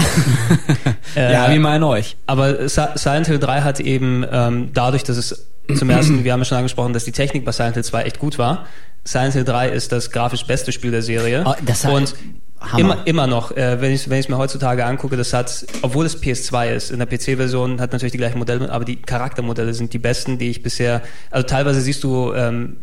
äh, 1.15 1.31
ja, 1.33 1.51
wie 1.51 1.55
in 1.75 1.83
euch. 1.83 2.17
aber 2.25 2.67
Si- 2.67 2.81
Silent 2.95 3.27
Hill 3.27 3.39
3 3.39 3.61
hat 3.61 3.79
eben 3.79 4.25
ähm, 4.31 4.73
dadurch, 4.87 5.03
dass 5.03 5.17
es 5.17 5.47
zum 5.75 5.89
ersten, 5.89 6.23
wir 6.23 6.31
haben 6.31 6.39
ja 6.39 6.45
schon 6.45 6.57
angesprochen, 6.57 6.93
dass 6.93 7.03
die 7.03 7.11
Technik 7.11 7.43
bei 7.43 7.51
Silent 7.51 7.75
Hill 7.75 7.83
2 7.83 8.03
echt 8.03 8.19
gut 8.19 8.37
war. 8.37 8.65
Silent 9.03 9.33
Hill 9.33 9.43
3 9.43 9.69
ist 9.69 9.91
das 9.91 10.11
grafisch 10.11 10.45
beste 10.45 10.71
Spiel 10.71 10.91
der 10.91 11.01
Serie. 11.01 11.43
Oh, 11.45 11.53
das 11.65 11.83
hat- 11.83 11.93
und 11.93 12.15
Hammer. 12.59 12.79
immer, 12.79 13.07
immer 13.07 13.27
noch, 13.27 13.51
äh, 13.51 13.79
wenn 13.81 13.91
ich 13.91 14.09
wenn 14.09 14.19
ich 14.19 14.29
mir 14.29 14.37
heutzutage 14.37 14.85
angucke, 14.85 15.15
das 15.15 15.33
hat, 15.33 15.65
obwohl 15.83 16.05
es 16.05 16.19
PS2 16.19 16.73
ist, 16.73 16.89
in 16.89 16.99
der 16.99 17.05
PC-Version 17.05 17.79
hat 17.79 17.91
natürlich 17.91 18.13
die 18.13 18.17
gleichen 18.17 18.39
Modelle, 18.39 18.71
aber 18.71 18.83
die 18.83 18.95
Charaktermodelle 18.95 19.73
sind 19.75 19.93
die 19.93 19.99
besten, 19.99 20.39
die 20.39 20.49
ich 20.49 20.63
bisher, 20.63 21.03
also 21.29 21.45
teilweise 21.45 21.81
siehst 21.81 22.03
du 22.03 22.33
ähm, 22.33 22.77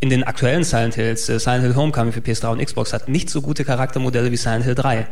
in 0.00 0.10
den 0.10 0.24
aktuellen 0.24 0.64
Silent 0.64 0.94
Hills, 0.94 1.28
äh, 1.28 1.38
Silent 1.38 1.62
Hill 1.62 1.76
Homecoming 1.76 2.12
für 2.12 2.20
PS3 2.20 2.52
und 2.52 2.64
Xbox, 2.64 2.92
hat 2.92 3.08
nicht 3.08 3.30
so 3.30 3.40
gute 3.40 3.64
Charaktermodelle 3.64 4.30
wie 4.30 4.36
Silent 4.36 4.64
Hill 4.64 4.74
3. 4.74 5.06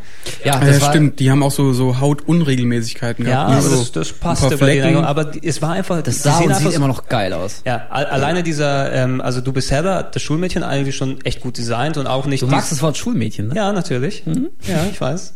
Ja, 0.44 0.60
das 0.60 0.80
ja, 0.80 0.90
stimmt. 0.90 1.18
Die 1.18 1.30
haben 1.30 1.42
auch 1.42 1.50
so, 1.50 1.72
so 1.72 1.98
Hautunregelmäßigkeiten 1.98 3.24
gehabt. 3.24 3.50
Ja, 3.50 3.56
aber 3.56 3.62
so 3.62 3.78
das, 3.78 3.92
das 3.92 4.12
passte 4.12 4.56
bei 4.58 4.74
denen. 4.74 5.04
Aber 5.04 5.32
es 5.42 5.62
war 5.62 5.72
einfach... 5.72 6.02
Das 6.02 6.22
sah 6.22 6.40
und 6.40 6.54
sieht 6.54 6.72
immer 6.72 6.88
noch 6.88 7.08
geil 7.08 7.32
aus. 7.32 7.62
Ja, 7.64 7.86
alleine 7.88 8.42
dieser, 8.42 8.92
ähm, 8.92 9.20
also 9.20 9.40
du 9.40 9.52
bist 9.52 9.70
Heather, 9.70 10.02
das 10.02 10.20
Schulmädchen, 10.22 10.62
eigentlich 10.62 10.96
schon 10.96 11.20
echt 11.22 11.40
gut 11.40 11.56
designt 11.56 11.96
und 11.96 12.06
auch 12.06 12.26
nicht... 12.26 12.42
Du 12.42 12.46
magst 12.46 12.72
das 12.72 12.82
Wort 12.82 12.96
Schulmädchen, 12.96 13.48
ne? 13.48 13.54
Ja, 13.54 13.72
natürlich. 13.72 14.26
Mhm. 14.26 14.50
Ja, 14.66 14.86
ich 14.90 15.00
weiß. 15.00 15.34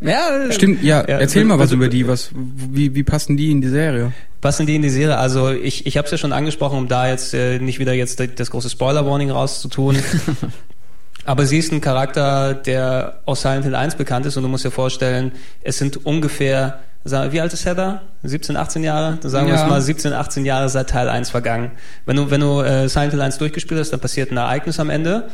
Ja, 0.00 0.50
stimmt. 0.50 0.82
Ja, 0.82 1.00
ja 1.08 1.18
erzähl 1.18 1.44
mal 1.44 1.54
was 1.54 1.66
also, 1.66 1.76
über 1.76 1.88
die. 1.88 2.06
Was, 2.06 2.30
wie, 2.34 2.94
wie 2.94 3.02
passen 3.02 3.36
die 3.36 3.50
in 3.50 3.60
die 3.60 3.68
Serie? 3.68 4.12
Passen 4.40 4.66
die 4.66 4.76
in 4.76 4.82
die 4.82 4.90
Serie? 4.90 5.16
Also 5.16 5.50
ich, 5.50 5.86
ich 5.86 5.96
habe 5.96 6.04
es 6.04 6.12
ja 6.12 6.18
schon 6.18 6.32
angesprochen, 6.32 6.78
um 6.78 6.88
da 6.88 7.08
jetzt 7.08 7.32
äh, 7.34 7.58
nicht 7.58 7.78
wieder 7.78 7.94
jetzt 7.94 8.22
das 8.36 8.50
große 8.50 8.68
Spoiler-Warning 8.68 9.30
rauszutun. 9.30 9.96
Aber 11.24 11.44
sie 11.44 11.58
ist 11.58 11.72
ein 11.72 11.80
Charakter, 11.80 12.54
der 12.54 13.20
aus 13.24 13.42
Silent 13.42 13.64
Hill 13.64 13.74
1 13.74 13.96
bekannt 13.96 14.26
ist 14.26 14.36
und 14.36 14.44
du 14.44 14.48
musst 14.48 14.64
dir 14.64 14.70
vorstellen, 14.70 15.32
es 15.62 15.76
sind 15.76 16.06
ungefähr, 16.06 16.78
wie 17.02 17.40
alt 17.40 17.52
ist 17.52 17.64
Heather? 17.64 18.02
17, 18.22 18.56
18 18.56 18.84
Jahre? 18.84 19.18
Dann 19.20 19.30
sagen 19.30 19.48
ja. 19.48 19.54
wir 19.54 19.62
es 19.62 19.68
mal 19.68 19.80
17, 19.80 20.12
18 20.12 20.44
Jahre 20.44 20.68
seit 20.68 20.90
Teil 20.90 21.08
1 21.08 21.30
vergangen. 21.30 21.72
Wenn 22.04 22.16
du, 22.16 22.30
wenn 22.30 22.40
du 22.40 22.60
äh, 22.60 22.88
Silent 22.88 23.12
Hill 23.12 23.22
1 23.22 23.38
durchgespielt 23.38 23.80
hast, 23.80 23.90
dann 23.90 23.98
passiert 23.98 24.30
ein 24.30 24.36
Ereignis 24.36 24.78
am 24.78 24.88
Ende, 24.88 25.28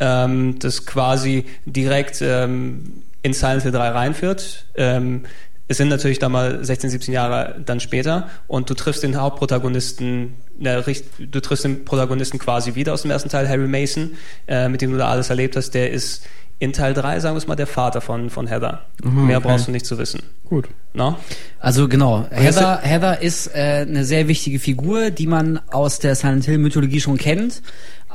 ähm, 0.00 0.58
das 0.58 0.84
quasi 0.84 1.44
direkt 1.64 2.22
ähm, 2.22 3.04
in 3.26 3.32
Silent 3.32 3.64
Hill 3.64 3.72
3 3.72 3.88
reinführt. 3.88 4.66
Ähm, 4.76 5.22
es 5.68 5.78
sind 5.78 5.88
natürlich 5.88 6.20
da 6.20 6.28
mal 6.28 6.64
16, 6.64 6.90
17 6.90 7.12
Jahre 7.12 7.60
dann 7.64 7.80
später 7.80 8.28
und 8.46 8.70
du 8.70 8.74
triffst 8.74 9.02
den 9.02 9.20
Hauptprotagonisten, 9.20 10.34
du 10.60 11.40
triffst 11.40 11.64
den 11.64 11.84
Protagonisten 11.84 12.38
quasi 12.38 12.76
wieder 12.76 12.94
aus 12.94 13.02
dem 13.02 13.10
ersten 13.10 13.28
Teil, 13.28 13.48
Harry 13.48 13.66
Mason, 13.66 14.12
äh, 14.46 14.68
mit 14.68 14.80
dem 14.80 14.92
du 14.92 14.98
da 14.98 15.08
alles 15.08 15.28
erlebt 15.28 15.56
hast, 15.56 15.70
der 15.70 15.90
ist 15.90 16.24
in 16.60 16.72
Teil 16.72 16.94
3, 16.94 17.18
sagen 17.18 17.34
wir 17.34 17.38
es 17.38 17.48
mal, 17.48 17.56
der 17.56 17.66
Vater 17.66 18.00
von, 18.00 18.30
von 18.30 18.46
Heather. 18.46 18.82
Mhm, 19.02 19.26
Mehr 19.26 19.38
okay. 19.38 19.48
brauchst 19.48 19.66
du 19.66 19.72
nicht 19.72 19.84
zu 19.84 19.98
wissen. 19.98 20.22
Gut. 20.44 20.68
No? 20.94 21.16
Also 21.58 21.88
genau, 21.88 22.26
Heather, 22.30 22.78
Heather 22.82 23.20
ist 23.20 23.48
äh, 23.48 23.84
eine 23.86 24.04
sehr 24.04 24.28
wichtige 24.28 24.60
Figur, 24.60 25.10
die 25.10 25.26
man 25.26 25.60
aus 25.70 25.98
der 25.98 26.14
Silent 26.14 26.44
Hill 26.44 26.58
Mythologie 26.58 27.00
schon 27.00 27.18
kennt. 27.18 27.60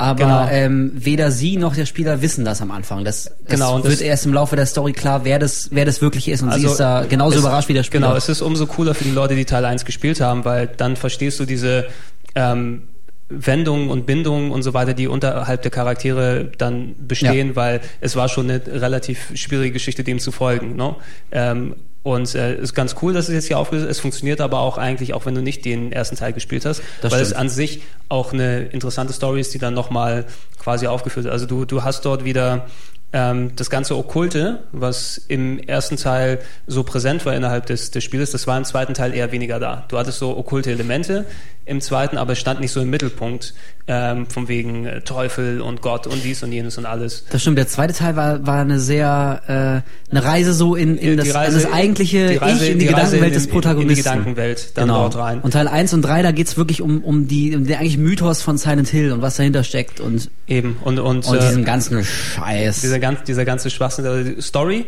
Aber 0.02 0.24
genau. 0.24 0.48
ähm, 0.50 0.92
weder 0.96 1.30
sie 1.30 1.58
noch 1.58 1.76
der 1.76 1.86
Spieler 1.86 2.24
wissen 2.24 2.44
das 2.44 2.60
am 2.60 2.72
Anfang. 2.72 3.06
Das, 3.06 3.26
das 3.26 3.36
genau, 3.48 3.84
wird 3.84 3.94
das 3.94 4.02
erst 4.02 4.26
im 4.26 4.34
Laufe 4.34 4.56
der 4.56 4.66
Story 4.66 4.94
klar, 4.94 5.26
wer 5.26 5.38
das, 5.38 5.70
wer 5.72 5.86
das 5.86 6.02
wirklich 6.02 6.28
ist. 6.28 6.42
Und 6.42 6.50
also 6.50 6.60
sie 6.60 6.72
ist 6.72 6.80
da 6.80 7.06
genauso 7.08 7.36
es, 7.36 7.42
überrascht 7.42 7.70
wie 7.70 7.74
der 7.74 7.84
Spieler. 7.84 8.08
Genau, 8.08 8.18
es 8.18 8.28
ist 8.28 8.42
umso 8.42 8.66
cooler 8.66 8.96
für 8.96 9.04
die 9.04 9.12
Leute, 9.12 9.36
die 9.36 9.46
Teil 9.46 9.64
1 9.64 9.86
gespielt 9.86 10.20
haben, 10.20 10.44
weil 10.44 10.66
dann 10.66 10.96
verstehst 10.96 11.40
du 11.40 11.46
diese 11.46 11.86
ähm, 12.34 12.88
Wendungen 13.30 13.90
und 13.90 14.08
Bindungen 14.08 14.52
und 14.52 14.64
so 14.64 14.74
weiter, 14.74 14.96
die 14.96 15.08
unterhalb 15.08 15.62
der 15.62 15.72
Charaktere 15.72 16.52
dann 16.58 16.96
bestehen, 16.98 17.50
ja. 17.50 17.56
weil 17.56 17.82
es 18.00 18.16
war 18.16 18.28
schon 18.28 18.50
eine 18.50 18.62
relativ 18.66 19.32
schwierige 19.36 19.74
Geschichte, 19.74 20.04
dem 20.04 20.18
zu 20.18 20.32
folgen. 20.32 20.76
Ne? 20.76 20.96
Ähm, 21.32 21.76
und 22.04 22.34
äh, 22.34 22.56
ist 22.56 22.74
ganz 22.74 22.96
cool, 23.02 23.14
dass 23.14 23.28
es 23.28 23.34
jetzt 23.36 23.48
hier 23.48 23.60
aufgelöst 23.60 23.86
ist. 23.86 23.98
Es 23.98 24.00
funktioniert 24.00 24.42
aber 24.42 24.60
auch 24.60 24.78
eigentlich, 24.78 25.14
auch 25.14 25.26
wenn 25.26 25.36
du 25.36 25.42
nicht 25.42 25.66
den 25.66 25.92
ersten 25.92 26.16
Teil 26.16 26.34
gespielt 26.34 26.66
hast, 26.66 26.82
das 27.02 27.12
weil 27.12 27.20
stimmt. 27.20 27.32
es 27.32 27.34
an 27.34 27.50
sich 27.50 27.82
auch 28.10 28.34
eine 28.34 28.64
interessante 28.64 29.14
Story 29.14 29.42
ist, 29.42 29.54
die 29.54 29.60
dann 29.60 29.74
nochmal 29.74 30.26
quasi 30.60 30.88
aufgeführt 30.88 31.26
wird. 31.26 31.34
Also 31.34 31.46
du, 31.46 31.66
du 31.66 31.84
hast 31.84 32.06
dort 32.06 32.26
wieder 32.26 32.66
ähm, 33.14 33.56
das 33.56 33.70
ganze 33.70 33.98
Okkulte, 33.98 34.64
was 34.72 35.18
im 35.18 35.60
ersten 35.60 35.98
Teil 35.98 36.40
so 36.66 36.84
präsent 36.84 37.26
war 37.26 37.36
innerhalb 37.36 37.66
des, 37.66 37.92
des 37.92 38.04
Spieles, 38.04 38.32
das 38.32 38.48
war 38.48 38.58
im 38.58 38.64
zweiten 38.64 38.94
Teil 38.94 39.14
eher 39.14 39.32
weniger 39.32 39.60
da. 39.60 39.86
Du 39.90 39.98
hattest 39.98 40.20
so 40.20 40.36
okkulte 40.38 40.72
Elemente 40.72 41.26
im 41.66 41.80
zweiten, 41.80 42.18
aber 42.18 42.34
es 42.34 42.40
stand 42.40 42.60
nicht 42.60 42.72
so 42.72 42.82
im 42.82 42.90
Mittelpunkt, 42.90 43.54
ähm, 43.88 44.26
von 44.28 44.48
wegen 44.48 44.86
äh, 44.86 45.02
Teufel 45.02 45.62
und 45.62 45.82
Gott 45.82 46.08
und 46.08 46.24
dies 46.24 46.42
und 46.44 46.52
jenes 46.52 46.78
und 46.78 46.86
alles. 46.86 47.26
Das 47.30 47.42
stimmt, 47.42 47.58
der 47.58 47.68
zweite 47.68 47.94
Teil 47.94 48.16
war, 48.16 48.46
war 48.46 48.62
eine 48.62 48.80
sehr, 48.80 49.42
äh, 49.48 50.12
eine 50.12 50.24
Reise 50.24 50.54
so 50.54 50.76
in, 50.76 50.98
in 50.98 51.18
das, 51.18 51.34
Reise, 51.34 51.62
das 51.62 51.72
eigentliche 51.72 52.42
Reise, 52.42 52.66
Ich, 52.66 52.72
in 52.72 52.80
die, 52.80 52.86
die 52.86 52.94
Gedankenwelt 52.94 53.28
in, 53.28 53.34
des 53.34 53.48
Protagonisten. 53.48 53.90
In 53.90 53.96
die 53.96 54.02
Gedankenwelt, 54.02 54.78
dann 54.78 54.88
genau. 54.88 55.02
dort 55.02 55.18
rein. 55.18 55.42
Und 55.42 55.52
Teil 55.52 55.68
1 55.68 55.94
und 55.94 56.02
3, 56.04 56.22
da 56.24 56.32
geht's 56.32 56.58
wirklich 56.58 56.82
um, 56.82 57.04
um 57.04 57.28
die, 57.28 57.56
um 57.56 57.66
den 57.66 57.78
eigentlich 57.78 57.98
Mythos 57.98 58.42
von 58.42 58.58
Silent 58.58 58.90
Hill 58.90 59.12
und 59.12 59.22
was 59.22 59.38
dahinter 59.38 59.64
steckt 59.64 60.00
und 60.00 60.30
eben 60.48 60.78
und 60.84 61.00
und, 61.00 61.26
und 61.26 61.38
äh, 61.38 61.40
diesen 61.40 61.66
ganzen 61.66 62.04
Scheiß. 62.04 62.82
Dieser 62.82 63.00
ganz, 63.00 63.24
dieser 63.24 63.46
ganze 63.46 63.70
Schwachsinn, 63.70 64.06
also 64.06 64.42
Story 64.42 64.86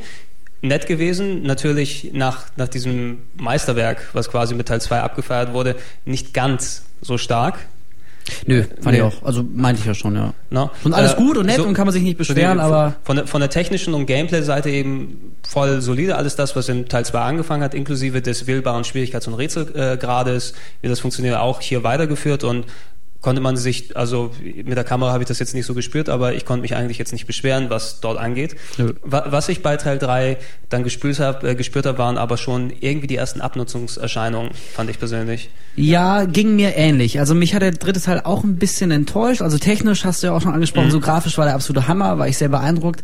nett 0.63 0.87
gewesen. 0.87 1.43
Natürlich 1.43 2.11
nach, 2.13 2.45
nach 2.55 2.67
diesem 2.67 3.19
Meisterwerk, 3.37 4.09
was 4.13 4.31
quasi 4.31 4.55
mit 4.55 4.67
Teil 4.67 4.81
2 4.81 5.01
abgefeiert 5.01 5.53
wurde, 5.53 5.75
nicht 6.05 6.33
ganz 6.33 6.83
so 7.01 7.17
stark. 7.17 7.59
Nö, 8.45 8.63
fand 8.63 8.85
nee. 8.85 8.97
ich 8.97 9.01
auch. 9.01 9.23
Also 9.23 9.43
meinte 9.43 9.81
ich 9.81 9.85
ja 9.85 9.93
schon, 9.93 10.15
ja. 10.15 10.33
No? 10.49 10.71
Und 10.85 10.93
alles 10.93 11.13
äh, 11.13 11.17
gut 11.17 11.37
und 11.37 11.45
nett 11.45 11.57
so, 11.57 11.65
und 11.65 11.73
kann 11.73 11.85
man 11.85 11.93
sich 11.93 12.03
nicht 12.03 12.17
beschweren, 12.17 12.57
so 12.57 12.63
die, 12.63 12.73
aber. 12.73 12.95
Von 13.03 13.17
der, 13.17 13.27
von 13.27 13.41
der 13.41 13.49
technischen 13.49 13.93
und 13.93 14.05
Gameplay-Seite 14.05 14.69
eben 14.69 15.35
voll 15.43 15.81
solide. 15.81 16.15
Alles 16.15 16.37
das, 16.37 16.55
was 16.55 16.69
in 16.69 16.87
Teil 16.87 17.05
2 17.05 17.19
angefangen 17.19 17.63
hat, 17.63 17.73
inklusive 17.73 18.21
des 18.21 18.47
wählbaren 18.47 18.85
Schwierigkeits- 18.85 19.27
und 19.27 19.33
Rätselgrades, 19.33 20.51
äh, 20.51 20.55
wie 20.81 20.87
das 20.87 21.01
funktioniert, 21.01 21.35
auch 21.35 21.59
hier 21.59 21.83
weitergeführt 21.83 22.45
und 22.45 22.65
konnte 23.23 23.41
man 23.41 23.55
sich, 23.55 23.95
also 23.95 24.31
mit 24.43 24.75
der 24.75 24.83
Kamera 24.83 25.13
habe 25.13 25.23
ich 25.23 25.27
das 25.29 25.39
jetzt 25.39 25.55
nicht 25.55 25.65
so 25.65 25.73
gespürt, 25.73 26.09
aber 26.09 26.35
ich 26.35 26.45
konnte 26.45 26.61
mich 26.61 26.75
eigentlich 26.75 26.97
jetzt 26.97 27.13
nicht 27.13 27.25
beschweren, 27.25 27.69
was 27.69 28.01
dort 28.01 28.19
angeht. 28.19 28.55
Ja. 28.77 28.87
Was 29.03 29.47
ich 29.49 29.63
bei 29.63 29.77
Teil 29.77 29.97
3 29.97 30.37
dann 30.69 30.83
gespürt 30.83 31.19
habe, 31.19 31.49
äh, 31.49 31.55
gespürt 31.55 31.85
habe, 31.85 31.97
waren 31.97 32.17
aber 32.17 32.35
schon 32.35 32.71
irgendwie 32.81 33.07
die 33.07 33.15
ersten 33.15 33.39
Abnutzungserscheinungen, 33.39 34.51
fand 34.73 34.89
ich 34.89 34.99
persönlich. 34.99 35.49
Ja, 35.77 36.25
ging 36.25 36.57
mir 36.57 36.75
ähnlich. 36.75 37.19
Also 37.19 37.33
mich 37.33 37.55
hat 37.55 37.61
der 37.61 37.71
dritte 37.71 38.01
Teil 38.01 38.21
auch 38.25 38.43
ein 38.43 38.57
bisschen 38.57 38.91
enttäuscht. 38.91 39.41
Also 39.41 39.57
technisch 39.57 40.03
hast 40.03 40.21
du 40.21 40.27
ja 40.27 40.33
auch 40.33 40.41
schon 40.41 40.53
angesprochen, 40.53 40.87
mhm. 40.87 40.91
so 40.91 40.99
grafisch 40.99 41.37
war 41.37 41.45
der 41.45 41.55
absolute 41.55 41.87
Hammer, 41.87 42.19
war 42.19 42.27
ich 42.27 42.37
sehr 42.37 42.49
beeindruckt. 42.49 43.03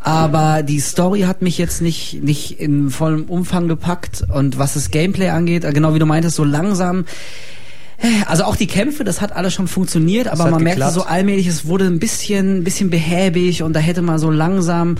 Aber 0.00 0.64
die 0.64 0.80
Story 0.80 1.20
hat 1.20 1.40
mich 1.40 1.56
jetzt 1.56 1.80
nicht, 1.80 2.20
nicht 2.24 2.58
in 2.58 2.90
vollem 2.90 3.26
Umfang 3.26 3.68
gepackt. 3.68 4.24
Und 4.28 4.58
was 4.58 4.74
das 4.74 4.90
Gameplay 4.90 5.28
angeht, 5.28 5.64
äh, 5.64 5.72
genau 5.72 5.94
wie 5.94 6.00
du 6.00 6.06
meintest, 6.06 6.34
so 6.34 6.42
langsam 6.42 7.04
also 8.26 8.44
auch 8.44 8.56
die 8.56 8.66
Kämpfe, 8.66 9.04
das 9.04 9.20
hat 9.20 9.32
alles 9.32 9.54
schon 9.54 9.68
funktioniert, 9.68 10.28
aber 10.28 10.44
man 10.44 10.58
geklappt. 10.58 10.78
merkte 10.78 10.94
so 10.94 11.02
allmählich, 11.02 11.46
es 11.46 11.66
wurde 11.66 11.86
ein 11.86 11.98
bisschen, 11.98 12.58
ein 12.58 12.64
bisschen 12.64 12.90
behäbig 12.90 13.62
und 13.62 13.74
da 13.74 13.80
hätte 13.80 14.02
man 14.02 14.18
so 14.18 14.30
langsam 14.30 14.96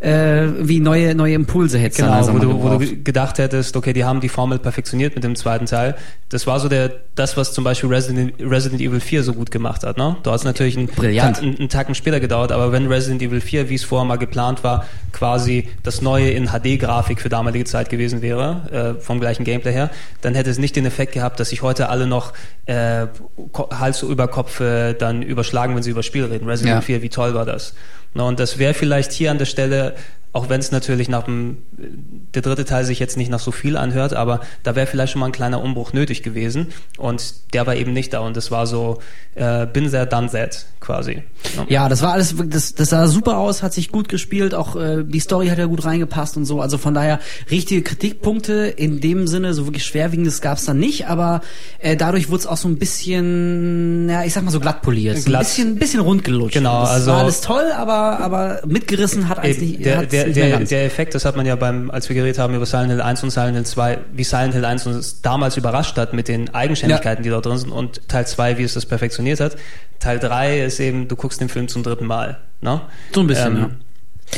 äh, 0.00 0.46
wie 0.58 0.80
neue 0.80 1.14
neue 1.14 1.34
Impulse 1.34 1.78
hättest. 1.78 2.00
Genau, 2.00 2.34
wo 2.34 2.38
du, 2.38 2.62
wo 2.62 2.78
du 2.78 3.02
gedacht 3.02 3.38
hättest, 3.38 3.76
okay, 3.76 3.92
die 3.92 4.04
haben 4.04 4.20
die 4.20 4.28
Formel 4.28 4.58
perfektioniert 4.58 5.14
mit 5.14 5.24
dem 5.24 5.36
zweiten 5.36 5.66
Teil. 5.66 5.96
Das 6.28 6.46
war 6.46 6.60
so 6.60 6.68
der 6.68 6.92
das, 7.16 7.36
was 7.36 7.52
zum 7.52 7.64
Beispiel 7.64 7.88
Resident, 7.88 8.34
Resident 8.40 8.80
Evil 8.80 9.00
4 9.00 9.22
so 9.22 9.32
gut 9.32 9.50
gemacht 9.50 9.82
hat. 9.84 9.96
Ne? 9.96 10.16
Du 10.22 10.30
hast 10.30 10.44
natürlich 10.44 10.76
einen, 10.76 10.86
Brilliant. 10.88 11.40
einen, 11.40 11.58
einen 11.58 11.68
Tacken 11.70 11.94
später 11.94 12.20
gedauert, 12.20 12.52
aber 12.52 12.72
wenn 12.72 12.86
Resident 12.86 13.22
Evil 13.22 13.40
4, 13.40 13.70
wie 13.70 13.74
es 13.74 13.84
vorher 13.84 14.04
mal 14.06 14.16
geplant 14.16 14.62
war, 14.62 14.84
quasi 15.12 15.68
das 15.82 16.02
neue 16.02 16.30
in 16.30 16.48
HD-Grafik 16.48 17.20
für 17.20 17.30
damalige 17.30 17.64
Zeit 17.64 17.88
gewesen 17.88 18.20
wäre, 18.20 18.96
äh, 18.98 19.00
vom 19.02 19.18
gleichen 19.18 19.44
Gameplay 19.44 19.72
her, 19.72 19.90
dann 20.20 20.34
hätte 20.34 20.50
es 20.50 20.58
nicht 20.58 20.76
den 20.76 20.84
Effekt 20.84 21.12
gehabt, 21.12 21.40
dass 21.40 21.48
sich 21.48 21.62
heute 21.62 21.88
alle 21.88 22.06
noch 22.06 22.34
äh, 22.66 23.06
Hals 23.70 24.02
über 24.02 24.28
Kopf 24.28 24.60
äh, 24.60 24.92
dann 24.92 25.22
überschlagen, 25.22 25.74
wenn 25.74 25.82
sie 25.82 25.90
über 25.90 26.02
Spiel 26.02 26.26
reden. 26.26 26.46
Resident 26.46 26.72
Evil 26.72 26.94
ja. 26.94 26.98
4, 26.98 27.02
wie 27.02 27.08
toll 27.08 27.34
war 27.34 27.46
das? 27.46 27.74
Und 28.20 28.40
das 28.40 28.58
wäre 28.58 28.74
vielleicht 28.74 29.12
hier 29.12 29.30
an 29.30 29.38
der 29.38 29.44
Stelle 29.44 29.94
auch 30.32 30.48
wenn 30.48 30.60
es 30.60 30.70
natürlich 30.70 31.08
nach 31.08 31.24
dem, 31.24 31.58
der 32.34 32.42
dritte 32.42 32.64
Teil 32.64 32.84
sich 32.84 32.98
jetzt 32.98 33.16
nicht 33.16 33.30
nach 33.30 33.40
so 33.40 33.52
viel 33.52 33.76
anhört, 33.76 34.12
aber 34.12 34.40
da 34.62 34.76
wäre 34.76 34.86
vielleicht 34.86 35.12
schon 35.12 35.20
mal 35.20 35.26
ein 35.26 35.32
kleiner 35.32 35.62
Umbruch 35.62 35.92
nötig 35.92 36.22
gewesen 36.22 36.68
und 36.98 37.54
der 37.54 37.66
war 37.66 37.74
eben 37.74 37.92
nicht 37.92 38.12
da 38.12 38.20
und 38.20 38.36
das 38.36 38.50
war 38.50 38.66
so, 38.66 38.98
äh, 39.34 39.66
bin 39.66 39.88
sehr 39.88 40.06
done 40.06 40.30
that 40.30 40.66
quasi. 40.80 41.22
Ja. 41.56 41.66
ja, 41.68 41.88
das 41.88 42.02
war 42.02 42.12
alles, 42.12 42.34
das, 42.46 42.74
das 42.74 42.90
sah 42.90 43.08
super 43.08 43.38
aus, 43.38 43.62
hat 43.62 43.72
sich 43.72 43.90
gut 43.90 44.08
gespielt, 44.08 44.54
auch 44.54 44.76
äh, 44.76 45.04
die 45.04 45.20
Story 45.20 45.48
hat 45.48 45.58
ja 45.58 45.66
gut 45.66 45.84
reingepasst 45.84 46.36
und 46.36 46.44
so, 46.44 46.60
also 46.60 46.76
von 46.76 46.92
daher 46.94 47.18
richtige 47.50 47.82
Kritikpunkte 47.82 48.66
in 48.66 49.00
dem 49.00 49.26
Sinne, 49.26 49.54
so 49.54 49.66
wirklich 49.66 49.86
schwerwiegendes 49.86 50.40
gab 50.40 50.58
es 50.58 50.64
dann 50.66 50.78
nicht, 50.78 51.08
aber 51.08 51.40
äh, 51.78 51.96
dadurch 51.96 52.28
wurde 52.28 52.40
es 52.40 52.46
auch 52.46 52.56
so 52.56 52.68
ein 52.68 52.78
bisschen, 52.78 54.08
ja, 54.08 54.24
ich 54.24 54.32
sag 54.32 54.44
mal 54.44 54.50
so 54.50 54.60
glatt 54.60 54.82
poliert, 54.82 55.24
glatt. 55.24 55.40
ein 55.40 55.44
bisschen, 55.44 55.76
bisschen 55.76 56.00
rund 56.00 56.24
gelutscht. 56.24 56.54
Genau, 56.54 56.82
das 56.82 56.90
also 56.90 57.12
war 57.12 57.18
alles 57.20 57.40
toll, 57.40 57.72
aber 57.74 58.20
aber 58.20 58.60
mitgerissen 58.66 59.28
hat 59.28 59.38
eins 59.38 59.58
nicht. 60.26 60.36
Der, 60.36 60.58
der, 60.58 60.84
Effekt, 60.84 61.14
das 61.14 61.24
hat 61.24 61.36
man 61.36 61.46
ja 61.46 61.56
beim, 61.56 61.90
als 61.90 62.08
wir 62.08 62.16
geredet 62.16 62.38
haben 62.38 62.54
über 62.54 62.66
Silent 62.66 62.90
Hill 62.90 63.00
1 63.00 63.22
und 63.22 63.30
Silent 63.30 63.54
Hill 63.54 63.66
2, 63.66 63.98
wie 64.12 64.24
Silent 64.24 64.54
Hill 64.54 64.64
1 64.64 64.86
uns 64.86 65.22
damals 65.22 65.56
überrascht 65.56 65.96
hat 65.96 66.12
mit 66.12 66.28
den 66.28 66.54
Eigenständigkeiten, 66.54 67.22
ja. 67.22 67.28
die 67.28 67.30
dort 67.30 67.46
drin 67.46 67.58
sind 67.58 67.72
und 67.72 68.08
Teil 68.08 68.26
2, 68.26 68.58
wie 68.58 68.62
es 68.62 68.74
das 68.74 68.86
perfektioniert 68.86 69.40
hat. 69.40 69.56
Teil 69.98 70.18
3 70.18 70.60
ist 70.60 70.80
eben, 70.80 71.08
du 71.08 71.16
guckst 71.16 71.40
den 71.40 71.48
Film 71.48 71.68
zum 71.68 71.82
dritten 71.82 72.06
Mal. 72.06 72.38
Ne? 72.60 72.80
So 73.14 73.20
ein 73.20 73.26
bisschen, 73.26 73.56
ähm, 73.56 73.62
ja. 73.62 73.70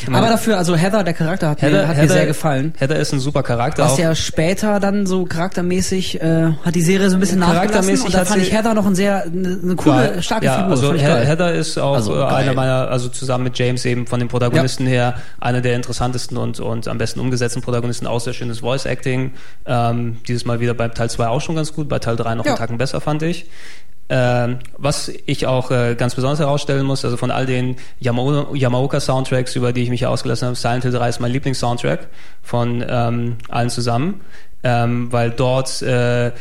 Aber 0.07 0.29
dafür, 0.29 0.59
also 0.59 0.77
Heather, 0.77 1.03
der 1.03 1.15
Charakter 1.15 1.51
hat, 1.51 1.63
Heather, 1.63 1.83
mir, 1.83 1.89
hat 1.89 1.97
Heather, 1.97 2.03
mir 2.03 2.13
sehr 2.13 2.27
gefallen. 2.27 2.75
Heather 2.79 2.97
ist 2.97 3.13
ein 3.13 3.21
super 3.21 3.43
Charakter. 3.43 3.85
Was 3.85 3.99
ja 3.99 4.15
später 4.15 4.81
dann 4.81 5.07
so 5.07 5.25
charaktermäßig 5.25 6.21
äh, 6.21 6.53
hat 6.63 6.75
die 6.75 6.83
Serie 6.83 7.11
so 7.11 7.17
ein 7.17 7.21
bisschen 7.21 7.41
nachgelassen 7.41 8.01
und 8.03 8.15
da 8.15 8.25
fand 8.25 8.43
ich 8.43 8.53
Heather 8.53 8.75
noch 8.75 8.87
ein 8.87 8.95
sehr 8.95 9.25
eine, 9.25 9.59
eine 9.63 9.77
coole, 9.77 10.17
ja, 10.17 10.23
starke 10.23 10.47
ja, 10.47 10.57
Figur. 10.57 10.71
Also 10.71 10.95
Heather 10.95 11.53
ist 11.53 11.79
auch 11.79 11.95
also, 11.95 12.23
einer 12.23 12.55
meiner, 12.55 12.89
also 12.89 13.09
zusammen 13.09 13.45
mit 13.45 13.59
James 13.59 13.85
eben 13.85 14.07
von 14.07 14.21
den 14.21 14.29
Protagonisten 14.29 14.85
ja. 14.85 14.91
her 14.91 15.15
einer 15.41 15.61
der 15.61 15.75
interessantesten 15.75 16.37
und 16.37 16.61
und 16.61 16.89
am 16.89 16.99
besten 16.99 17.21
umgesetzten 17.21 17.63
Protagonisten. 17.63 18.07
Auch 18.07 18.21
sehr 18.21 18.35
schönes 18.35 18.61
Voice 18.61 18.87
Acting. 18.87 19.33
Ähm, 19.67 20.19
dieses 20.27 20.45
Mal 20.45 20.61
wieder 20.61 20.75
beim 20.75 20.95
Teil 20.95 21.11
2 21.11 21.29
auch 21.29 21.41
schon 21.41 21.57
ganz 21.57 21.73
gut, 21.73 21.89
bei 21.89 21.99
Teil 21.99 22.17
3 22.17 22.35
noch 22.35 22.47
einen 22.47 22.57
Tacken 22.57 22.79
besser 22.79 23.01
fand 23.01 23.23
ich. 23.23 23.47
Äh, 24.09 24.57
was 24.77 25.13
ich 25.27 25.47
auch 25.47 25.71
äh, 25.71 25.95
ganz 25.95 26.15
besonders 26.15 26.39
herausstellen 26.39 26.87
muss, 26.87 27.05
also 27.05 27.17
von 27.17 27.31
all 27.31 27.47
den 27.47 27.77
Yamaoka, 28.01 28.55
Yamaoka 28.55 29.01
Soundtracks, 29.01 29.55
über 29.57 29.73
die 29.73 29.83
ich 29.83 29.91
mich 29.91 30.07
ausgelassen 30.07 30.47
habe, 30.47 30.57
Silent 30.57 30.85
Hill 30.85 30.93
3 30.93 31.09
ist 31.09 31.21
mein 31.21 31.33
Lieblingssoundtrack 31.33 32.09
von 32.43 32.85
ähm, 32.89 33.37
allen 33.49 33.71
zusammen, 33.71 34.21
ähm, 34.63 35.13
weil 35.13 35.31
dort 35.31 35.83
äh, 35.83 36.33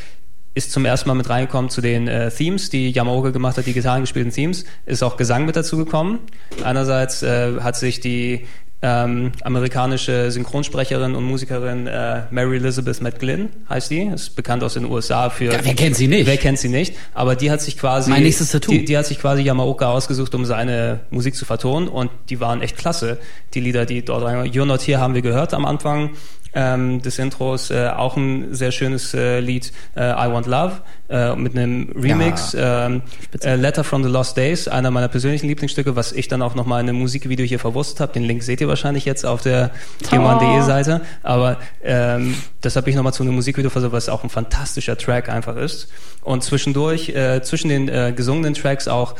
ist 0.57 0.71
zum 0.71 0.85
ersten 0.85 1.07
Mal 1.07 1.15
mit 1.15 1.29
reingekommen 1.29 1.69
zu 1.69 1.81
den 1.81 2.07
äh, 2.07 2.31
Themes, 2.31 2.69
die 2.69 2.89
Yamaoka 2.89 3.29
gemacht 3.29 3.57
hat, 3.57 3.67
die 3.67 3.73
Gitarren 3.73 4.01
gespielten 4.01 4.31
Themes, 4.31 4.65
ist 4.85 5.03
auch 5.03 5.15
Gesang 5.15 5.45
mit 5.45 5.55
dazu 5.55 5.77
gekommen. 5.77 6.19
Einerseits 6.63 7.21
äh, 7.21 7.59
hat 7.61 7.75
sich 7.75 7.99
die 7.99 8.47
ähm, 8.81 9.31
amerikanische 9.43 10.29
Synchronsprecherin 10.29 11.15
und 11.15 11.23
Musikerin 11.23 11.87
äh, 11.87 12.23
Mary 12.29 12.57
Elizabeth 12.57 13.01
McGlynn 13.01 13.49
heißt 13.69 13.89
die, 13.89 14.03
ist 14.03 14.35
bekannt 14.35 14.63
aus 14.63 14.75
den 14.75 14.85
USA 14.85 15.31
für. 15.31 15.51
Ja, 15.51 15.59
wer 15.63 15.73
kennt 15.73 15.95
sie 15.95 16.07
nicht? 16.07 16.27
Wer 16.27 16.37
kennt 16.37 16.59
sie 16.59 16.69
nicht? 16.69 16.95
Aber 17.15 17.35
die 17.35 17.49
hat 17.49 17.61
sich 17.61 17.77
quasi. 17.77 18.11
Mein 18.11 18.21
nächstes 18.21 18.51
Tattoo. 18.51 18.71
Die, 18.71 18.85
die 18.85 18.95
hat 18.95 19.07
sich 19.07 19.19
quasi 19.19 19.41
Yamaoka 19.41 19.89
ausgesucht, 19.89 20.35
um 20.35 20.45
seine 20.45 20.99
Musik 21.09 21.35
zu 21.35 21.45
vertonen 21.45 21.87
und 21.87 22.11
die 22.29 22.39
waren 22.39 22.61
echt 22.61 22.77
klasse. 22.77 23.17
Die 23.55 23.61
Lieder, 23.61 23.85
die 23.87 24.05
dort 24.05 24.23
rein. 24.23 24.51
You're 24.51 24.65
Not 24.65 24.81
Here 24.81 24.99
haben 24.99 25.15
wir 25.15 25.23
gehört 25.23 25.55
am 25.55 25.65
Anfang 25.65 26.11
ähm, 26.57 27.01
des 27.01 27.19
Intros. 27.19 27.69
Äh, 27.69 27.89
auch 27.95 28.17
ein 28.17 28.53
sehr 28.53 28.71
schönes 28.71 29.13
äh, 29.13 29.39
Lied, 29.39 29.71
äh, 29.95 30.01
I 30.01 30.31
Want 30.31 30.47
Love, 30.47 30.81
äh, 31.09 31.35
mit 31.35 31.55
einem 31.55 31.91
Remix. 31.95 32.53
Ja, 32.53 32.87
ähm, 32.87 33.03
äh, 33.43 33.55
Letter 33.55 33.83
from 33.83 34.03
the 34.03 34.09
Lost 34.09 34.35
Days, 34.35 34.67
einer 34.67 34.89
meiner 34.89 35.07
persönlichen 35.07 35.47
Lieblingsstücke, 35.47 35.95
was 35.95 36.11
ich 36.11 36.27
dann 36.27 36.41
auch 36.41 36.55
nochmal 36.55 36.81
in 36.81 36.89
einem 36.89 36.97
Musikvideo 36.99 37.45
hier 37.45 37.59
verwurstet 37.59 37.99
habe. 37.99 38.13
Den 38.13 38.23
Link 38.23 38.41
seht 38.41 38.59
ihr 38.59 38.67
wahrscheinlich 38.67 39.05
jetzt 39.05 39.25
auf 39.25 39.41
der 39.43 39.69
g 40.09 40.61
Seite. 40.61 41.01
Aber 41.21 41.57
ähm, 41.83 42.33
das 42.61 42.75
habe 42.75 42.89
ich 42.89 42.95
nochmal 42.95 43.13
zu 43.13 43.21
einem 43.21 43.35
Musikvideo 43.35 43.69
versucht, 43.69 43.91
was 43.91 44.09
auch 44.09 44.23
ein 44.23 44.29
fantastischer 44.29 44.97
Track 44.97 45.29
einfach 45.29 45.55
ist. 45.55 45.89
Und 46.23 46.43
zwischendurch, 46.43 47.13
zwischen 47.43 47.69
den 47.69 48.15
gesungenen 48.15 48.53
Tracks 48.53 48.89
auch 48.89 49.15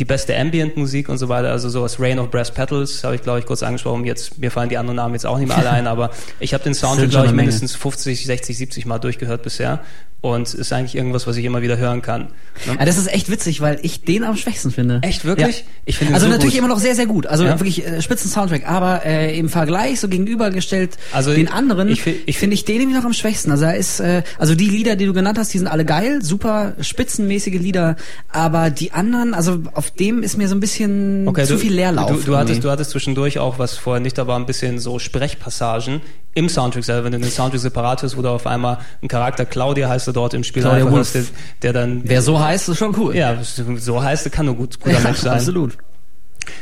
die 0.00 0.06
beste 0.06 0.36
Ambient-Musik 0.36 1.10
und 1.10 1.18
so 1.18 1.28
weiter, 1.28 1.50
also 1.50 1.68
sowas 1.68 2.00
Rain 2.00 2.18
of 2.18 2.30
Brass 2.30 2.50
Petals, 2.50 3.04
habe 3.04 3.14
ich 3.14 3.22
glaube 3.22 3.38
ich 3.38 3.46
kurz 3.46 3.62
angesprochen. 3.62 4.04
Jetzt 4.06 4.38
mir 4.38 4.50
fallen 4.50 4.70
die 4.70 4.78
anderen 4.78 4.96
Namen 4.96 5.14
jetzt 5.14 5.26
auch 5.26 5.38
nicht 5.38 5.48
mehr 5.48 5.58
alle 5.58 5.70
ein, 5.70 5.86
aber 5.86 6.10
ich 6.40 6.54
habe 6.54 6.64
den 6.64 6.74
Soundtrack 6.74 7.10
glaube 7.10 7.26
ich 7.26 7.32
mindestens 7.32 7.76
50, 7.76 8.24
60, 8.24 8.56
70 8.56 8.86
Mal 8.86 8.98
durchgehört 8.98 9.42
bisher 9.42 9.80
und 10.22 10.52
ist 10.52 10.72
eigentlich 10.72 10.94
irgendwas, 10.96 11.26
was 11.26 11.36
ich 11.36 11.44
immer 11.46 11.62
wieder 11.62 11.78
hören 11.78 12.02
kann. 12.02 12.28
Ne? 12.66 12.76
Ja, 12.78 12.84
das 12.84 12.98
ist 12.98 13.10
echt 13.12 13.30
witzig, 13.30 13.60
weil 13.62 13.78
ich 13.82 14.02
den 14.04 14.22
am 14.24 14.36
schwächsten 14.36 14.70
finde. 14.70 14.98
Echt 15.02 15.24
wirklich? 15.24 15.60
Ja. 15.60 15.64
Ich 15.86 15.96
finde 15.96 16.12
also 16.14 16.26
so 16.26 16.32
natürlich 16.32 16.54
gut. 16.54 16.58
immer 16.58 16.68
noch 16.68 16.78
sehr 16.78 16.94
sehr 16.94 17.06
gut, 17.06 17.26
also 17.26 17.44
Ja. 17.44 17.58
wirklich 17.58 17.86
äh, 17.86 18.02
spitzen 18.02 18.30
Soundtrack, 18.30 18.68
aber 18.68 19.04
äh, 19.06 19.38
im 19.38 19.48
Vergleich 19.48 19.98
so 19.98 20.08
gegenübergestellt 20.08 20.98
Also 21.12 21.32
den 21.32 21.48
anderen 21.48 21.88
ich 21.88 22.02
fi- 22.02 22.20
ich 22.26 22.38
finde 22.38 22.54
ich 22.54 22.64
den 22.66 22.78
nämlich 22.78 22.96
noch 22.98 23.04
am 23.04 23.14
schwächsten. 23.14 23.50
Also 23.50 23.64
er 23.64 23.76
ist 23.76 24.00
äh, 24.00 24.22
also 24.38 24.54
die 24.54 24.68
Lieder, 24.68 24.96
die 24.96 25.06
du 25.06 25.12
genannt 25.14 25.38
hast, 25.38 25.54
die 25.54 25.58
sind 25.58 25.66
alle 25.68 25.84
geil, 25.86 26.22
super 26.22 26.74
spitzenmäßige 26.80 27.58
Lieder, 27.58 27.96
aber 28.28 28.68
die 28.70 28.92
anderen, 28.92 29.32
also 29.34 29.62
auf 29.72 29.90
dem 29.90 30.22
ist 30.22 30.36
mir 30.36 30.48
so 30.48 30.54
ein 30.54 30.60
bisschen 30.60 31.26
Okay, 31.28 31.44
zu 31.46 31.54
du, 31.54 31.58
viel 31.60 31.72
Leerlauf. 31.72 32.10
Du, 32.10 32.16
du, 32.18 32.36
hattest, 32.36 32.50
irgendwie. 32.50 32.60
du 32.62 32.70
hattest 32.70 32.90
zwischendurch 32.90 33.38
auch, 33.38 33.58
was 33.58 33.74
vorher 33.78 34.00
nicht 34.00 34.18
da 34.18 34.26
war, 34.26 34.38
ein 34.38 34.46
bisschen 34.46 34.78
so 34.78 34.98
Sprechpassagen 34.98 36.00
im 36.34 36.48
Soundtrack 36.48 36.84
selber. 36.84 37.04
Wenn 37.04 37.12
du 37.12 37.18
den 37.18 37.30
Soundtrack 37.30 37.60
separat 37.60 38.02
hörst, 38.02 38.16
wo 38.16 38.22
du 38.22 38.28
auf 38.28 38.46
einmal 38.46 38.78
ein 39.02 39.08
Charakter, 39.08 39.44
Claudia 39.44 39.88
heißt 39.88 40.06
er 40.06 40.12
dort 40.12 40.34
im 40.34 40.44
Spiel, 40.44 40.62
Claudia 40.62 40.84
einfach 40.84 40.98
hast, 40.98 41.14
der, 41.14 41.24
der 41.62 41.72
dann... 41.72 42.02
Wer 42.04 42.22
so 42.22 42.38
heißt, 42.40 42.68
ist 42.68 42.78
schon 42.78 42.94
cool. 42.98 43.14
ja, 43.16 43.38
so 43.42 44.02
heißt 44.02 44.26
er, 44.26 44.30
kann 44.30 44.46
nur 44.46 44.54
gut, 44.56 44.78
guter 44.80 44.96
Ja, 44.96 45.00
Mensch 45.00 45.18
sein. 45.18 45.32
absolut. 45.34 45.76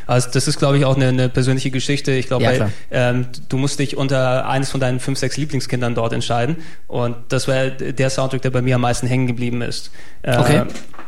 Also 0.07 0.29
das 0.33 0.49
ist, 0.49 0.59
glaube 0.59 0.77
ich, 0.77 0.85
auch 0.85 0.97
eine, 0.97 1.09
eine 1.09 1.29
persönliche 1.29 1.71
Geschichte. 1.71 2.13
Ich 2.13 2.27
glaube, 2.27 2.45
Ja, 2.45 2.69
ähm, 2.91 3.27
du 3.49 3.57
musst 3.59 3.79
dich 3.79 3.97
unter 3.97 4.49
eines 4.49 4.71
von 4.71 4.81
deinen 4.81 5.01
fünf, 5.01 5.19
sechs 5.19 5.37
Lieblingskindern 5.37 5.95
dort 5.95 6.13
entscheiden. 6.13 6.57
Und 6.89 7.17
das 7.29 7.47
wäre 7.47 7.71
der 7.71 8.11
Soundtrack, 8.11 8.43
der 8.43 8.51
bei 8.51 8.61
mir 8.61 8.75
am 8.75 8.81
meisten 8.81 9.07
hängen 9.07 9.27
geblieben 9.27 9.63
ist. 9.63 9.91
Äh, 10.23 10.37
Okay. 10.39 10.63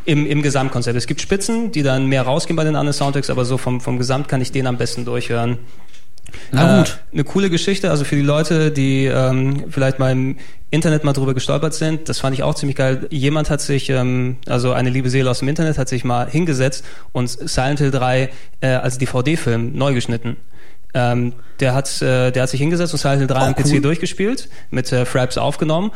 Im, 0.06 0.26
Im 0.26 0.40
Gesamtkonzept. 0.40 0.96
Es 0.96 1.06
gibt 1.06 1.20
Spitzen, 1.20 1.72
die 1.72 1.82
dann 1.82 2.06
mehr 2.06 2.22
rausgehen 2.22 2.56
bei 2.56 2.64
den 2.64 2.74
anderen 2.74 2.94
Soundtracks, 2.94 3.28
aber 3.28 3.44
so 3.44 3.58
vom, 3.58 3.82
vom 3.82 3.98
Gesamt 3.98 4.28
kann 4.28 4.40
ich 4.40 4.50
den 4.50 4.66
am 4.66 4.78
besten 4.78 5.04
durchhören. 5.04 5.58
Na 6.52 6.78
gut. 6.78 7.00
Äh, 7.10 7.14
eine 7.14 7.24
coole 7.24 7.50
Geschichte, 7.50 7.90
also 7.90 8.04
für 8.04 8.16
die 8.16 8.22
Leute, 8.22 8.70
die 8.70 9.06
ähm, 9.06 9.64
vielleicht 9.70 9.98
mal 9.98 10.12
im 10.12 10.36
Internet 10.70 11.02
mal 11.04 11.12
drüber 11.12 11.34
gestolpert 11.34 11.74
sind, 11.74 12.08
das 12.08 12.20
fand 12.20 12.34
ich 12.34 12.42
auch 12.42 12.54
ziemlich 12.54 12.76
geil. 12.76 13.06
Jemand 13.10 13.50
hat 13.50 13.60
sich, 13.60 13.90
ähm, 13.90 14.36
also 14.46 14.72
eine 14.72 14.90
liebe 14.90 15.10
Seele 15.10 15.30
aus 15.30 15.40
dem 15.40 15.48
Internet, 15.48 15.78
hat 15.78 15.88
sich 15.88 16.04
mal 16.04 16.28
hingesetzt 16.30 16.84
und 17.12 17.28
Silent 17.28 17.80
Hill 17.80 17.90
3 17.90 18.30
äh, 18.60 18.66
als 18.68 18.98
DVD-Film 18.98 19.76
neu 19.76 19.94
geschnitten. 19.94 20.36
Ähm, 20.92 21.34
der 21.60 21.74
hat, 21.74 22.02
äh, 22.02 22.30
der 22.30 22.42
hat 22.44 22.50
sich 22.50 22.60
hingesetzt 22.60 22.92
und 22.92 22.98
Silent 22.98 23.18
Hill 23.20 23.26
3 23.28 23.40
Oh, 23.40 23.44
am 23.44 23.54
PC 23.54 23.66
cool. 23.74 23.80
durchgespielt, 23.80 24.48
mit 24.70 24.92
äh, 24.92 25.04
Fraps 25.04 25.38
aufgenommen 25.38 25.90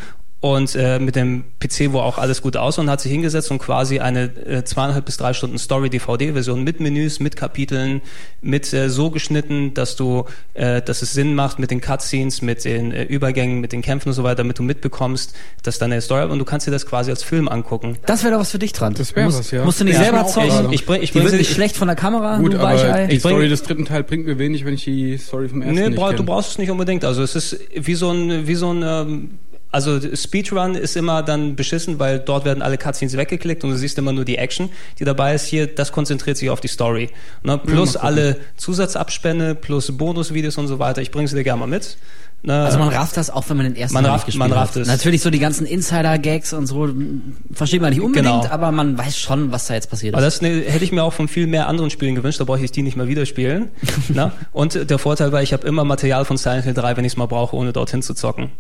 und 0.45 0.75
äh, 0.75 0.99
mit 0.99 1.17
dem 1.17 1.43
PC, 1.59 1.93
wo 1.93 2.01
auch 2.01 2.19
alles 2.19 2.43
gut 2.43 2.59
aussah 2.59 2.83
und 2.83 2.91
hat 2.91 3.01
sich 3.01 3.11
hingesetzt 3.11 3.51
und 3.51 3.61
quasi 3.61 4.01
eine 4.01 4.25
äh, 4.47 4.63
zweieinhalb 4.63 5.07
bis 5.07 5.17
drei 5.17 5.33
Stunden 5.33 5.57
Story-DVD-Version 5.57 6.63
mit 6.63 6.81
Menüs, 6.81 7.19
mit 7.19 7.35
Kapiteln, 7.35 8.03
mit 8.43 8.71
äh, 8.75 8.91
so 8.91 9.11
geschnitten, 9.11 9.73
dass 9.73 9.97
du, 9.97 10.27
äh, 10.53 10.83
dass 10.83 11.01
es 11.01 11.15
Sinn 11.15 11.35
macht 11.35 11.59
mit 11.59 11.71
den 11.71 11.81
Cutscenes, 11.81 12.43
mit 12.43 12.67
den 12.67 12.93
äh, 12.93 13.05
Übergängen, 13.05 13.63
mit 13.63 13.73
den 13.73 13.81
Kämpfen 13.81 14.11
und 14.11 14.15
so 14.15 14.23
weiter, 14.23 14.35
damit 14.37 14.59
du 14.59 14.63
mitbekommst, 14.65 15.35
dass 15.63 15.79
deine 15.79 15.99
Story 16.03 16.31
und 16.31 16.39
du 16.39 16.45
kannst 16.45 16.67
dir 16.67 16.73
das 16.73 16.85
quasi 16.85 17.11
als 17.11 17.23
Film 17.23 17.49
angucken. 17.49 17.97
Das 18.05 18.23
wäre 18.23 18.35
doch 18.35 18.41
was 18.41 18.51
für 18.51 18.59
dich 18.59 18.75
dran. 18.75 18.93
Das 18.93 19.17
wär 19.17 19.25
musst, 19.25 19.39
was, 19.39 19.51
ja. 19.51 19.65
Musst 19.65 19.81
du 19.81 19.85
nicht 19.85 19.95
Ja, 19.95 20.03
selber 20.05 20.25
ich 20.27 20.33
zocken. 20.35 20.49
gerade. 20.51 20.75
Ich 20.75 20.85
bring, 20.85 21.01
ich 21.03 21.11
die 21.13 21.19
bring 21.21 21.23
wird 21.25 21.33
sie- 21.33 21.39
nicht 21.39 21.53
schlecht 21.55 21.75
von 21.77 21.89
der 21.89 21.97
Kamera, 21.97 22.37
Gut, 22.37 22.55
aber 22.55 23.07
die 23.07 23.15
Ich 23.15 23.23
bring- 23.23 23.33
Story 23.33 23.49
des 23.49 23.63
dritten 23.63 23.87
Teils 23.87 24.07
bringt 24.07 24.27
mir 24.27 24.39
wenig, 24.39 24.67
wenn 24.67 24.75
ich 24.75 24.85
die 24.85 25.17
Story 25.17 25.49
vom 25.49 25.63
ersten 25.63 25.75
Nee, 25.75 25.87
nicht 25.89 25.97
bra 25.97 26.09
kenne. 26.09 26.19
du 26.19 26.25
brauchst 26.25 26.51
es 26.51 26.59
nicht 26.59 26.71
unbedingt. 26.71 27.03
Also 27.07 27.23
es 27.23 27.35
ist 27.35 27.59
wie 27.75 27.95
so 27.95 28.11
ein, 28.11 28.47
wie 28.47 28.55
so 28.57 28.71
ein, 28.71 28.83
ähm, 28.85 29.31
also 29.75 30.01
Speedrun 30.17 30.75
ist 30.77 30.97
immer 30.97 31.23
dann 31.23 31.57
beschissen, 31.57 31.99
weil 31.99 32.19
dort 32.21 32.45
werden 32.45 32.63
alle 32.63 32.79
Cutscenes 32.79 33.17
weggeklickt 33.17 33.63
und 33.65 33.71
du 33.71 33.77
siehst 33.77 33.99
immer 33.99 34.13
nur 34.13 34.25
die 34.25 34.39
Action, 34.39 34.71
die 34.99 35.05
dabei 35.05 35.35
ist. 35.35 35.45
Hier, 35.47 35.67
das 35.67 35.93
konzentriert 35.93 36.37
sich 36.39 36.49
auf 36.49 36.61
die 36.61 36.69
Story. 36.69 37.11
Ne? 37.43 37.59
Plus 37.59 37.95
mal 37.95 38.01
gucken. 38.01 38.07
alle 38.07 38.37
Zusatzabspänne, 38.57 39.55
plus 39.55 39.97
Bonusvideos 39.97 40.59
und 40.59 40.69
so 40.69 40.79
weiter. 40.79 41.03
Ich 41.03 41.11
bringe 41.11 41.29
sie 41.29 41.37
dir 41.37 41.45
gerne 41.45 41.61
mal 41.61 41.67
mit. 41.67 41.97
Ne? 42.43 42.53
Also 42.63 42.79
man 42.79 42.89
rafft 42.89 43.17
das 43.17 43.31
auch, 43.31 43.49
wenn 43.49 43.57
man 43.57 43.65
den 43.65 43.77
ersten 43.77 43.95
Man 43.95 44.05
Mal 44.05 44.11
rafft- 44.11 44.27
gespielt 44.27 44.39
man 44.49 44.53
rafft 44.53 44.75
hat. 44.77 44.83
es. 44.83 44.89
Natürlich 44.89 45.23
so 45.23 45.31
die 45.31 45.39
ganzen 45.39 45.67
Insider-Gags 45.67 46.53
und 46.53 46.67
so 46.67 46.85
m, 46.85 47.37
versteht 47.53 47.81
man 47.81 47.91
nicht 47.91 48.03
unbedingt, 48.03 48.43
Genau. 48.43 48.53
aber 48.53 48.71
man 48.71 48.99
weiß 48.99 49.17
schon, 49.19 49.51
was 49.51 49.67
da 49.67 49.75
jetzt 49.75 49.89
passiert 49.89 50.15
Aber 50.15 50.27
ist. 50.27 50.35
das 50.37 50.43
ne, 50.43 50.61
hätte 50.67 50.85
ich 50.85 50.93
mir 50.93 51.03
auch 51.03 51.15
von 51.15 51.27
viel 51.27 51.47
mehr 51.47 51.69
anderen 51.69 51.89
Spielen 51.91 52.15
gewünscht, 52.15 52.41
da 52.41 52.45
brauche 52.45 52.63
ich 52.63 52.71
die 52.71 52.83
nicht 52.83 52.97
mehr 52.99 53.09
wieder 53.09 53.25
spielen. 53.25 53.71
ne? 54.11 54.31
Und 54.53 54.91
der 54.91 54.99
Vorteil 54.99 55.33
war, 55.33 55.43
ich 55.43 55.53
habe 55.55 55.67
immer 55.67 55.85
Material 55.85 56.27
von 56.27 56.37
Silent 56.37 56.65
Hill 56.65 56.75
3, 56.75 56.99
wenn 56.99 57.05
ich 57.07 57.13
es 57.15 57.17
mal 57.17 57.27
brauche, 57.27 57.57
ohne 57.57 57.73
dorthin 57.73 58.03
zu 58.03 58.13
zocken. 58.13 58.51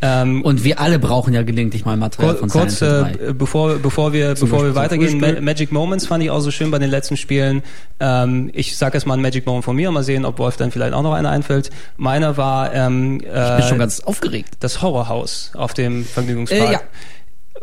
Ähm, 0.00 0.42
Und 0.42 0.62
wir 0.62 0.78
alle 0.78 0.98
brauchen 0.98 1.34
ja 1.34 1.42
gelegentlich 1.42 1.84
mal 1.84 1.96
Material 1.96 2.34
Kur 2.34 2.40
von 2.40 2.48
kurz, 2.48 2.78
Silent 2.78 3.08
Hill 3.08 3.18
3. 3.18 3.30
äh, 3.30 3.34
bevor, 3.34 3.74
bevor 3.78 4.12
wir, 4.12 4.36
Zum 4.36 4.48
bevor 4.48 4.64
wir 4.64 4.72
Beispiel 4.72 4.98
weitergehen, 5.00 5.20
Ma. 5.20 5.40
Magic 5.40 5.72
Moments 5.72 6.06
fand 6.06 6.22
ich 6.22 6.30
auch 6.30 6.40
so 6.40 6.50
schön 6.52 6.70
bei 6.70 6.78
den 6.78 6.90
letzten 6.90 7.16
Spielen. 7.16 7.62
Ähm, 7.98 8.50
ich 8.52 8.76
sage 8.76 8.94
erst 8.94 9.06
mal 9.06 9.14
ein 9.14 9.22
Magic 9.22 9.44
Moment 9.44 9.64
von 9.64 9.74
mir, 9.74 9.90
mal 9.90 10.04
sehen, 10.04 10.24
ob 10.24 10.38
Wolf 10.38 10.56
dann 10.56 10.70
vielleicht 10.70 10.94
auch 10.94 11.02
noch 11.02 11.14
einer 11.14 11.30
einfällt. 11.30 11.70
Meiner 11.96 12.36
war 12.36 12.72
ähm, 12.74 13.16
ich 13.16 13.26
bin 13.26 13.34
äh, 13.34 13.62
schon 13.62 13.78
ganz 13.78 14.00
aufgeregt. 14.00 14.54
das 14.60 14.82
Horrorhaus 14.82 15.50
auf 15.54 15.74
dem 15.74 16.04
Vergnügungspark. 16.04 16.74
Äh, 16.74 16.78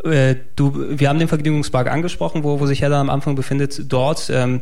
Äh, 0.04 0.36
du, 0.56 0.74
wir 0.90 1.08
haben 1.08 1.18
den 1.18 1.28
Vergnügungspark 1.28 1.90
angesprochen, 1.90 2.44
wo, 2.44 2.60
wo 2.60 2.66
sich 2.66 2.82
Hedda 2.82 3.00
am 3.00 3.08
Anfang 3.08 3.34
befindet. 3.34 3.80
Dort, 3.90 4.30
ähm, 4.30 4.60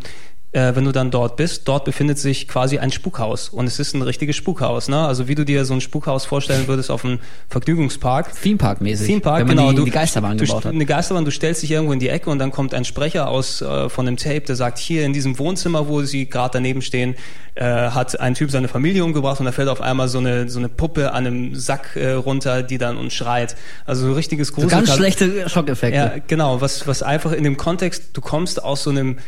äh, 0.54 0.76
wenn 0.76 0.84
du 0.84 0.92
dann 0.92 1.10
dort 1.10 1.36
bist, 1.36 1.66
dort 1.66 1.84
befindet 1.84 2.18
sich 2.18 2.46
quasi 2.46 2.78
ein 2.78 2.92
Spukhaus. 2.92 3.48
Und 3.48 3.66
es 3.66 3.80
ist 3.80 3.92
ein 3.94 4.02
richtiges 4.02 4.36
Spukhaus. 4.36 4.88
Ne? 4.88 4.98
Also 4.98 5.26
wie 5.26 5.34
du 5.34 5.44
dir 5.44 5.64
so 5.64 5.74
ein 5.74 5.80
Spukhaus 5.80 6.24
vorstellen 6.24 6.68
würdest 6.68 6.90
auf 6.90 7.04
einem 7.04 7.18
Vergnügungspark. 7.48 8.40
Theme 8.40 8.56
Park 8.56 8.80
mäßig. 8.80 9.06
Theme 9.06 9.20
Park, 9.20 9.40
wenn 9.40 9.48
man 9.48 9.56
genau. 9.56 9.70
die, 9.70 9.76
du, 9.76 9.84
die 9.84 9.90
Geisterbahn 9.90 10.38
du, 10.38 10.46
gebaut 10.46 10.64
hat. 10.64 10.72
Eine 10.72 10.86
Geisterbahn, 10.86 11.24
du 11.24 11.32
stellst 11.32 11.62
dich 11.62 11.72
irgendwo 11.72 11.92
in 11.92 11.98
die 11.98 12.08
Ecke 12.08 12.30
und 12.30 12.38
dann 12.38 12.52
kommt 12.52 12.72
ein 12.72 12.84
Sprecher 12.84 13.28
aus 13.28 13.62
äh, 13.62 13.88
von 13.88 14.06
dem 14.06 14.16
Tape, 14.16 14.42
der 14.42 14.54
sagt, 14.54 14.78
hier 14.78 15.04
in 15.04 15.12
diesem 15.12 15.38
Wohnzimmer, 15.40 15.88
wo 15.88 16.02
sie 16.02 16.28
gerade 16.28 16.52
daneben 16.52 16.82
stehen, 16.82 17.16
äh, 17.56 17.64
hat 17.64 18.20
ein 18.20 18.34
Typ 18.34 18.50
seine 18.52 18.68
Familie 18.68 19.04
umgebracht 19.04 19.40
und 19.40 19.46
da 19.46 19.52
fällt 19.52 19.68
auf 19.68 19.80
einmal 19.80 20.08
so 20.08 20.18
eine 20.18 20.48
so 20.48 20.58
eine 20.60 20.68
Puppe 20.68 21.12
an 21.12 21.26
einem 21.26 21.54
Sack 21.54 21.96
äh, 21.96 22.12
runter, 22.12 22.62
die 22.62 22.78
dann 22.78 22.96
und 22.96 23.12
schreit. 23.12 23.56
Also 23.86 24.06
ein 24.06 24.12
richtiges 24.12 24.48
So 24.48 24.54
Grusel. 24.54 24.70
ganz 24.70 24.94
schlechte 24.94 25.48
Schockeffekte. 25.48 25.96
Ja, 25.96 26.12
genau, 26.26 26.60
was, 26.60 26.86
was 26.86 27.02
einfach 27.02 27.32
in 27.32 27.44
dem 27.44 27.56
Kontext, 27.56 28.10
du 28.12 28.20
kommst 28.20 28.62
aus 28.62 28.84
so 28.84 28.90
einem 28.90 29.18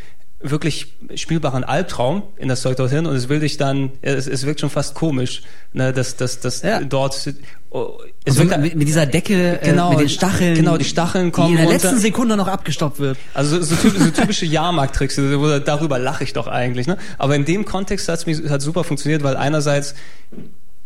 wirklich 0.40 0.94
spielbaren 1.14 1.64
Albtraum 1.64 2.22
in 2.36 2.48
das 2.48 2.60
Zeug 2.60 2.76
dorthin 2.76 3.06
und 3.06 3.16
es 3.16 3.28
will 3.28 3.40
dich 3.40 3.56
dann, 3.56 3.92
es, 4.02 4.26
es 4.26 4.44
wirkt 4.44 4.60
schon 4.60 4.70
fast 4.70 4.94
komisch, 4.94 5.42
ne, 5.72 5.92
dass, 5.92 6.16
dass, 6.16 6.40
dass 6.40 6.60
Ja. 6.62 6.80
dort, 6.82 7.32
oh, 7.70 7.98
es 8.24 8.36
wirkt, 8.36 8.58
mit, 8.60 8.74
mit 8.76 8.86
dieser 8.86 9.06
Decke, 9.06 9.58
Genau, 9.62 9.88
äh, 9.88 9.90
mit 9.92 10.00
den 10.00 10.08
Stacheln. 10.10 10.54
genau, 10.54 10.76
die 10.76 10.84
Stacheln 10.84 11.32
kommen 11.32 11.48
Die 11.48 11.52
in 11.54 11.58
der 11.60 11.66
runter. 11.68 11.82
letzten 11.88 12.00
Sekunde 12.00 12.36
noch 12.36 12.48
abgestoppt 12.48 12.98
wird. 13.00 13.16
also 13.32 13.56
so, 13.62 13.74
so, 13.74 13.88
typ, 13.88 13.98
so 13.98 14.10
typische 14.10 14.44
Jahrmarkt-Tricks, 14.44 15.16
wo- 15.18 15.58
darüber 15.58 15.98
lache 15.98 16.22
ich 16.24 16.34
doch 16.34 16.48
eigentlich, 16.48 16.86
ne? 16.86 16.98
Aber 17.16 17.34
in 17.34 17.46
dem 17.46 17.64
Kontext 17.64 18.06
hat's 18.08 18.26
mir 18.26 18.36
hat 18.50 18.60
super 18.60 18.84
funktioniert, 18.84 19.22
weil 19.22 19.36
einerseits 19.36 19.94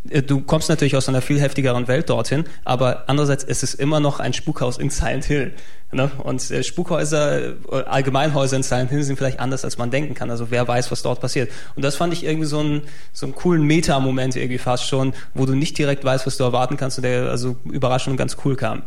Du 0.03 0.41
kommst 0.41 0.67
natürlich 0.67 0.95
aus 0.95 1.07
einer 1.09 1.21
viel 1.21 1.39
heftigeren 1.39 1.87
Welt 1.87 2.09
dorthin, 2.09 2.45
aber 2.65 3.03
andererseits 3.07 3.43
ist 3.43 3.61
es 3.61 3.75
immer 3.75 3.99
noch 3.99 4.19
ein 4.19 4.33
Spukhaus 4.33 4.79
in 4.79 4.89
Silent 4.89 5.25
Hill. 5.25 5.53
Ne? 5.91 6.09
Und 6.23 6.49
äh, 6.49 6.63
Spukhäuser, 6.63 7.49
äh, 7.49 7.83
Allgemeinhäuser 7.85 8.57
in 8.57 8.63
Silent 8.63 8.89
Hill 8.89 9.03
sind 9.03 9.17
vielleicht 9.17 9.39
anders, 9.39 9.63
als 9.63 9.77
man 9.77 9.91
denken 9.91 10.15
kann. 10.15 10.31
Also 10.31 10.49
wer 10.49 10.67
weiß, 10.67 10.91
was 10.91 11.03
dort 11.03 11.21
passiert. 11.21 11.51
Und 11.75 11.83
das 11.83 11.97
fand 11.97 12.13
ich 12.13 12.23
irgendwie 12.23 12.47
so 12.47 12.59
einen, 12.59 12.81
so 13.13 13.27
einen 13.27 13.35
coolen 13.35 13.63
Meta-Moment 13.63 14.35
irgendwie 14.35 14.57
fast 14.57 14.87
schon, 14.87 15.13
wo 15.35 15.45
du 15.45 15.53
nicht 15.53 15.77
direkt 15.77 16.03
weißt, 16.03 16.25
was 16.25 16.37
du 16.37 16.45
erwarten 16.45 16.77
kannst 16.77 16.97
und 16.97 17.03
der 17.03 17.29
also 17.29 17.57
überraschend 17.65 18.13
und 18.13 18.17
ganz 18.17 18.37
cool 18.43 18.55
kam. 18.55 18.83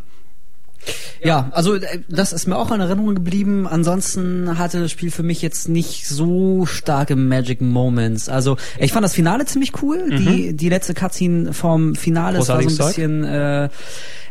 Ja, 1.23 1.49
also 1.53 1.75
äh, 1.75 2.01
das 2.09 2.33
ist 2.33 2.47
mir 2.47 2.57
auch 2.57 2.71
in 2.71 2.81
Erinnerung 2.81 3.15
geblieben. 3.15 3.67
Ansonsten 3.67 4.59
hatte 4.59 4.81
das 4.81 4.91
Spiel 4.91 5.11
für 5.11 5.23
mich 5.23 5.43
jetzt 5.43 5.69
nicht 5.69 6.07
so 6.07 6.67
starke 6.67 7.17
Magic 7.17 7.61
Moments. 7.61 8.29
Also 8.29 8.57
ich 8.79 8.93
fand 8.93 9.05
das 9.05 9.15
Finale 9.15 9.47
ziemlich 9.47 9.83
cool. 9.83 10.11
Die 10.11 10.55
die 10.55 10.69
letzte 10.69 10.95
Cutscene 10.95 11.53
vom 11.53 11.95
Finale 11.95 12.39
es 12.39 12.49
war 12.49 12.63
so 12.63 12.69
ein 12.69 12.77
bisschen. 12.77 13.25
Äh, 13.25 13.69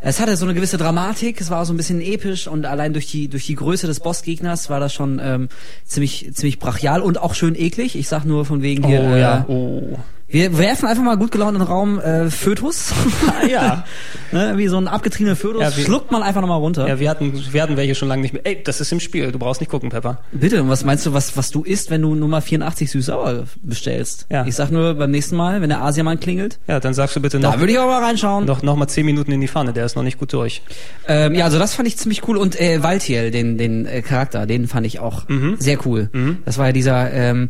es 0.05 0.19
hatte 0.19 0.35
so 0.35 0.45
eine 0.45 0.53
gewisse 0.53 0.77
Dramatik. 0.77 1.39
Es 1.39 1.49
war 1.49 1.65
so 1.65 1.73
ein 1.73 1.77
bisschen 1.77 2.01
episch 2.01 2.47
und 2.47 2.65
allein 2.65 2.93
durch 2.93 3.07
die 3.07 3.29
durch 3.29 3.45
die 3.45 3.55
Größe 3.55 3.87
des 3.87 4.01
Bossgegners 4.01 4.69
war 4.69 4.79
das 4.79 4.93
schon 4.93 5.19
ähm, 5.23 5.49
ziemlich 5.85 6.29
ziemlich 6.33 6.59
brachial 6.59 7.01
und 7.01 7.19
auch 7.21 7.33
schön 7.33 7.55
eklig. 7.55 7.95
Ich 7.95 8.07
sag 8.07 8.25
nur 8.25 8.45
von 8.45 8.61
wegen 8.61 8.85
hier. 8.85 9.01
oh 9.01 9.15
äh, 9.15 9.19
ja. 9.19 9.45
Oh. 9.47 9.97
Wir 10.33 10.57
werfen 10.57 10.87
einfach 10.87 11.03
mal 11.03 11.15
gut 11.15 11.29
gelaunt 11.31 11.53
in 11.53 11.59
den 11.59 11.67
Raum 11.67 11.99
äh, 11.99 12.31
Fötus. 12.31 12.91
ja. 13.51 13.85
ne, 14.31 14.53
wie 14.57 14.67
so 14.67 14.77
ein 14.77 14.87
abgetriebener 14.87 15.35
Fötus. 15.35 15.61
Ja, 15.61 15.77
wie- 15.77 15.83
schluckt 15.83 16.11
man 16.11 16.23
einfach 16.23 16.41
nochmal 16.41 16.57
runter. 16.57 16.87
Ja, 16.87 16.99
wir 16.99 17.07
hatten, 17.07 17.31
wir 17.51 17.61
hatten 17.61 17.77
welche 17.77 17.93
schon 17.93 18.07
lange 18.07 18.23
nicht 18.23 18.33
mehr. 18.33 18.41
Ey, 18.43 18.63
das 18.63 18.81
ist 18.81 18.91
im 18.91 18.99
Spiel. 18.99 19.31
Du 19.31 19.37
brauchst 19.37 19.61
nicht 19.61 19.69
gucken, 19.69 19.89
Pepper. 19.91 20.17
Bitte, 20.31 20.63
und 20.63 20.69
was 20.69 20.83
meinst 20.83 21.05
du, 21.05 21.13
was, 21.13 21.37
was 21.37 21.51
du 21.51 21.61
isst, 21.61 21.91
wenn 21.91 22.01
du 22.01 22.15
Nummer 22.15 22.41
84 22.41 22.89
süß-sauer 22.89 23.43
bestellst? 23.61 24.25
Ja. 24.31 24.43
Ich 24.47 24.55
sag 24.55 24.71
nur 24.71 24.95
beim 24.95 25.11
nächsten 25.11 25.35
Mal, 25.35 25.61
wenn 25.61 25.69
der 25.69 25.83
Asiamann 25.83 26.19
klingelt, 26.19 26.57
Ja, 26.67 26.79
dann 26.79 26.95
sagst 26.95 27.15
du 27.15 27.19
bitte 27.21 27.39
da 27.39 27.51
noch, 27.51 27.59
würde 27.59 27.71
ich 27.71 27.77
aber 27.79 27.91
mal 27.91 28.03
reinschauen. 28.03 28.45
noch, 28.45 28.63
noch 28.63 28.75
mal 28.75 28.87
zehn 28.87 29.05
Minuten 29.05 29.31
in 29.31 29.39
die 29.39 29.47
Pfanne. 29.47 29.71
Der 29.71 29.85
ist 29.85 29.95
noch 29.95 30.01
nicht 30.03 30.17
gut 30.17 30.33
durch. 30.33 30.63
Ähm, 31.07 31.35
ja, 31.35 31.45
also 31.45 31.59
das 31.59 31.75
fand 31.75 31.87
ich 31.87 31.95
ziemlich 31.97 32.27
cool. 32.27 32.37
Und 32.37 32.59
äh, 32.59 32.81
Valtiel, 32.81 33.29
den, 33.29 33.59
den 33.59 33.85
äh, 33.85 34.01
Charakter, 34.01 34.47
den 34.47 34.67
fand 34.67 34.87
ich 34.87 34.99
auch 34.99 35.25
sehr 35.59 35.77
cool. 35.85 36.09
Das 36.45 36.57
war 36.57 36.65
ja 36.67 36.71
dieser, 36.71 37.13
ähm, 37.13 37.49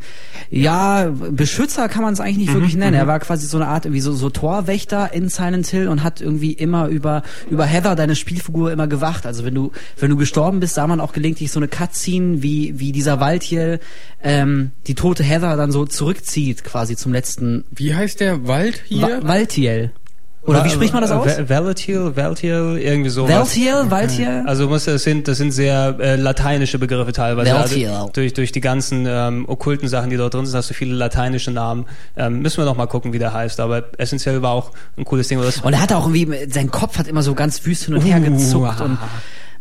ja, 0.50 1.10
Beschützer 1.32 1.88
kann 1.88 2.04
man 2.04 2.12
es 2.14 2.20
eigentlich 2.20 2.38
nicht 2.38 2.54
wirklich 2.54 2.73
nennen. 2.76 2.96
Er 2.96 3.08
war 3.08 3.20
quasi 3.20 3.46
so 3.46 3.58
eine 3.58 3.68
Art 3.68 3.86
irgendwie 3.86 4.02
so, 4.02 4.14
so 4.14 4.30
Torwächter 4.30 5.14
in 5.14 5.30
Silent 5.30 5.68
Hill 5.68 5.88
und 5.88 6.04
hat 6.04 6.22
irgendwie 6.22 6.54
immer 6.54 6.88
über, 6.88 7.24
über 7.50 7.66
Heather, 7.66 7.96
deine 7.96 8.16
Spielfigur, 8.16 8.72
immer 8.72 8.88
gewacht. 8.88 9.26
Also 9.26 9.46
wenn 9.46 9.56
du, 9.56 9.72
wenn 10.00 10.10
du 10.10 10.18
gestorben 10.18 10.60
bist, 10.60 10.76
sah 10.76 10.88
man 10.88 11.00
auch 11.00 11.14
gelegentlich 11.14 11.52
so 11.52 11.60
eine 11.60 11.68
Cutscene, 11.68 12.44
wie, 12.44 12.80
wie 12.80 12.92
dieser 12.92 13.20
Valtiel 13.20 13.80
ähm, 14.24 14.72
die 14.88 14.96
tote 14.96 15.24
Heather 15.24 15.58
dann 15.58 15.72
so 15.72 15.86
zurückzieht, 15.86 16.64
quasi 16.64 16.96
zum 16.96 17.12
letzten 17.12 17.66
Wie 17.72 17.94
heißt 17.94 18.20
der 18.20 18.48
Wald 18.48 18.84
hier? 18.86 19.22
Va 19.22 19.28
Valtiel. 19.28 19.92
Oder 20.46 20.66
wie 20.66 20.70
spricht 20.70 20.92
man 20.94 21.02
das 21.02 21.12
aus? 21.12 21.26
Val- 21.26 21.50
Valetiel, 21.50 22.16
Valtiel, 22.16 22.78
irgendwie 22.82 23.10
sowas. 23.10 23.32
Valtiel, 23.32 23.74
Valtiel? 23.90 24.44
Also 24.46 24.68
muss 24.68 24.86
das 24.86 25.04
sind 25.04 25.28
das 25.28 25.38
sind 25.38 25.52
sehr 25.52 25.96
äh, 26.00 26.16
lateinische 26.18 26.80
Begriffe 26.80 27.14
teilweise. 27.14 27.54
Valtiel. 27.54 27.88
Also 27.90 28.10
durch 28.14 28.34
durch 28.34 28.52
die 28.52 28.60
ganzen 28.60 29.06
ähm, 29.08 29.46
okkulten 29.48 29.88
Sachen, 29.88 30.10
die 30.10 30.18
dort 30.18 30.34
drin 30.34 30.46
sind, 30.46 30.58
hast 30.58 30.70
du 30.70 30.74
viele 30.74 30.96
lateinische 30.96 31.52
Namen. 31.52 31.86
Ähm, 32.18 32.42
müssen 32.42 32.58
wir 32.58 32.66
noch 32.66 32.76
mal 32.76 32.88
gucken, 32.88 33.14
wie 33.14 33.20
der 33.20 33.34
heißt. 33.34 33.60
Aber 33.62 33.84
essentiell 33.98 34.42
war 34.42 34.52
auch 34.52 34.72
ein 34.98 35.06
cooles 35.06 35.30
Ding. 35.30 35.40
Und 35.40 35.74
er 35.74 35.82
hat 35.82 35.94
auch 35.94 36.08
irgendwie, 36.08 36.52
sein 36.52 36.70
Kopf 36.70 36.98
hat 36.98 37.08
immer 37.08 37.24
so 37.24 37.34
ganz 37.36 37.66
wüst 37.66 37.86
hin 37.86 37.94
und 37.94 38.02
her 38.02 38.20
Uh, 38.20 38.32
gezuckt 38.32 38.82
ah. 38.82 38.84
und 38.84 38.98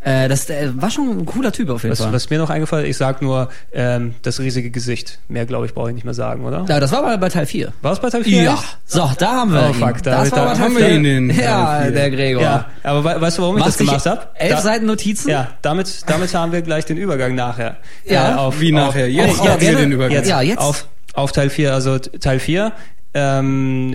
äh, 0.04 0.28
das 0.28 0.48
äh, 0.50 0.70
war 0.74 0.90
schon 0.90 1.08
ein 1.20 1.26
cooler 1.26 1.52
Typ 1.52 1.70
auf 1.70 1.82
jeden 1.84 1.92
was, 1.92 2.00
Fall. 2.00 2.12
was 2.12 2.28
mir 2.30 2.38
noch 2.38 2.50
eingefallen 2.50 2.84
ist, 2.84 2.90
ich 2.90 2.96
sag 2.96 3.22
nur 3.22 3.48
ähm, 3.72 4.14
das 4.22 4.40
riesige 4.40 4.70
Gesicht. 4.70 5.18
Mehr 5.28 5.46
glaube 5.46 5.66
ich 5.66 5.74
brauche 5.74 5.88
ich 5.90 5.94
nicht 5.94 6.04
mehr 6.04 6.14
sagen, 6.14 6.44
oder? 6.44 6.64
ja, 6.68 6.80
das 6.80 6.90
war 6.92 7.02
mal 7.02 7.16
bei 7.18 7.28
Teil 7.28 7.46
4. 7.46 7.72
War 7.82 7.92
es 7.92 8.00
bei 8.00 8.10
Teil 8.10 8.24
4? 8.24 8.58
So, 8.84 9.10
da 9.18 9.32
haben 9.32 9.52
wir 9.52 9.62
Oh, 9.62 9.68
ihn. 9.68 9.74
fuck, 9.74 10.02
da- 10.02 10.20
das 10.22 10.30
da 10.30 10.36
war 10.36 10.44
bei 10.46 10.52
Teil 10.54 10.60
haben 10.64 10.76
wir 10.76 10.86
4. 10.86 10.94
ihn 10.96 11.04
in 11.04 11.30
Ja, 11.30 11.80
4. 11.82 11.90
der 11.92 12.10
Gregor. 12.10 12.42
Ja, 12.42 12.66
aber 12.82 13.04
we 13.04 13.20
weißt 13.20 13.38
du, 13.38 13.42
warum 13.42 13.56
ich 13.58 13.64
Machst 13.64 13.80
das 13.80 13.86
gemacht 13.86 14.06
habe? 14.06 14.20
Elf 14.34 14.58
Seiten 14.60 14.86
Notizen? 14.86 15.30
Ja, 15.30 15.48
damit, 15.62 16.02
damit 16.08 16.34
haben 16.34 16.52
wir 16.52 16.62
gleich 16.62 16.84
den 16.84 16.96
Übergang 16.96 17.34
nachher. 17.34 17.76
Ja, 18.04 18.36
auf, 18.36 18.60
Wie 18.60 18.74
auf, 18.74 18.86
nachher? 18.88 19.08
Jetzt 19.10 19.40
auf- 19.40 19.48
haben 19.48 19.60
wir 19.60 19.76
den 19.76 19.92
Übergang. 19.92 20.16
Jetzt, 20.16 20.28
Ja, 20.28 20.40
jetzt. 20.42 20.58
Auf, 20.58 20.86
auf 21.14 21.32
Teil 21.32 21.50
4, 21.50 21.72
also 21.72 21.98
Teil 21.98 22.38
4. 22.40 22.72
Ähm, 23.14 23.94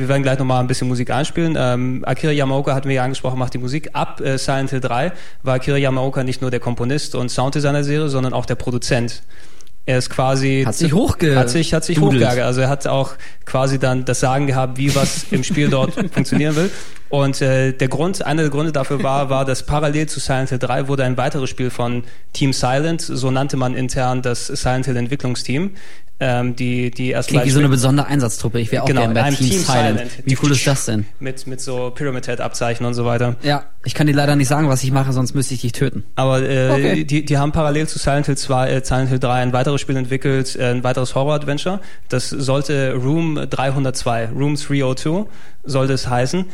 wir 0.00 0.08
werden 0.08 0.22
gleich 0.22 0.38
nochmal 0.38 0.60
ein 0.60 0.66
bisschen 0.66 0.88
Musik 0.88 1.10
einspielen. 1.10 1.56
Ähm, 1.58 2.02
Akira 2.06 2.32
Yamaoka 2.32 2.74
hatten 2.74 2.88
wir 2.88 2.96
ja 2.96 3.04
angesprochen, 3.04 3.38
macht 3.38 3.54
die 3.54 3.58
Musik. 3.58 3.90
Ab 3.92 4.20
äh, 4.20 4.38
Silent 4.38 4.70
Hill 4.70 4.80
3 4.80 5.12
war 5.42 5.54
Akira 5.54 5.76
Yamaoka 5.76 6.22
nicht 6.24 6.40
nur 6.42 6.50
der 6.50 6.60
Komponist 6.60 7.14
und 7.14 7.30
Sounddesigner 7.30 7.74
der 7.78 7.84
Serie, 7.84 8.08
sondern 8.08 8.32
auch 8.32 8.46
der 8.46 8.54
Produzent. 8.56 9.22
Er 9.88 9.98
ist 9.98 10.10
quasi 10.10 10.64
Hat 10.66 10.74
sich 10.74 10.92
hochge- 10.92 11.36
hat 11.36 11.48
sich 11.48 11.72
hat 11.72 11.84
sich 11.84 12.00
hochgeärgert. 12.00 12.44
Also 12.44 12.60
er 12.60 12.68
hat 12.68 12.88
auch 12.88 13.12
quasi 13.44 13.78
dann 13.78 14.04
das 14.04 14.18
Sagen 14.18 14.48
gehabt, 14.48 14.78
wie 14.78 14.92
was 14.96 15.26
im 15.30 15.44
Spiel 15.44 15.68
dort 15.68 15.92
funktionieren 16.12 16.56
will. 16.56 16.70
Und 17.08 17.40
äh, 17.40 17.72
der 17.72 17.88
Grund, 17.88 18.24
einer 18.26 18.42
der 18.42 18.50
Gründe 18.50 18.72
dafür 18.72 19.02
war, 19.02 19.30
war, 19.30 19.44
dass 19.44 19.64
parallel 19.64 20.08
zu 20.08 20.18
Silent 20.20 20.48
Hill 20.50 20.58
3 20.58 20.88
wurde 20.88 21.04
ein 21.04 21.16
weiteres 21.16 21.48
Spiel 21.50 21.70
von 21.70 22.02
Team 22.32 22.52
Silent, 22.52 23.00
so 23.00 23.30
nannte 23.30 23.56
man 23.56 23.74
intern 23.74 24.22
das 24.22 24.46
Silent 24.48 24.86
Hill 24.86 24.96
Entwicklungsteam, 24.96 25.70
ähm, 26.18 26.56
die 26.56 26.90
die 26.90 27.10
erst 27.10 27.28
Klingt 27.28 27.44
wie 27.44 27.50
so 27.50 27.58
eine 27.58 27.68
besondere 27.68 28.06
Einsatztruppe. 28.06 28.58
Ich 28.58 28.72
wäre 28.72 28.82
auch 28.82 28.86
Genau, 28.86 29.02
gerne 29.02 29.14
bei 29.14 29.28
Team, 29.30 29.50
Team 29.50 29.60
Silent. 29.60 29.98
Silent. 29.98 30.10
Wie 30.24 30.38
cool 30.42 30.50
ist 30.50 30.66
das 30.66 30.86
denn? 30.86 31.04
mit 31.20 31.46
mit 31.46 31.60
so 31.60 31.90
Pyramid 31.94 32.26
Head 32.26 32.40
Abzeichen 32.40 32.86
und 32.86 32.94
so 32.94 33.04
weiter. 33.04 33.36
Ja, 33.42 33.64
ich 33.84 33.92
kann 33.94 34.06
dir 34.06 34.14
leider 34.14 34.34
nicht 34.34 34.48
sagen, 34.48 34.68
was 34.70 34.82
ich 34.82 34.90
mache, 34.92 35.12
sonst 35.12 35.34
müsste 35.34 35.52
ich 35.54 35.60
dich 35.60 35.72
töten. 35.72 36.04
Aber 36.16 36.40
äh, 36.42 36.70
Okay. 36.70 37.04
die, 37.04 37.24
die 37.24 37.36
haben 37.38 37.52
parallel 37.52 37.86
zu 37.86 37.98
Silent 37.98 38.26
Hill 38.26 38.36
2, 38.38 38.68
äh, 38.70 38.84
Silent 38.84 39.10
Hill 39.10 39.18
3 39.18 39.30
ein 39.42 39.52
weiteres 39.52 39.80
Spiel 39.82 39.96
entwickelt, 39.96 40.56
äh, 40.56 40.70
ein 40.70 40.82
weiteres 40.82 41.14
Horror-Adventure. 41.14 41.80
Das 42.08 42.30
sollte 42.30 42.94
Room 42.94 43.38
302, 43.48 44.30
Room 44.34 44.56
302 44.56 45.26
sollte 45.64 45.92
es 45.92 46.08
heißen. 46.08 46.46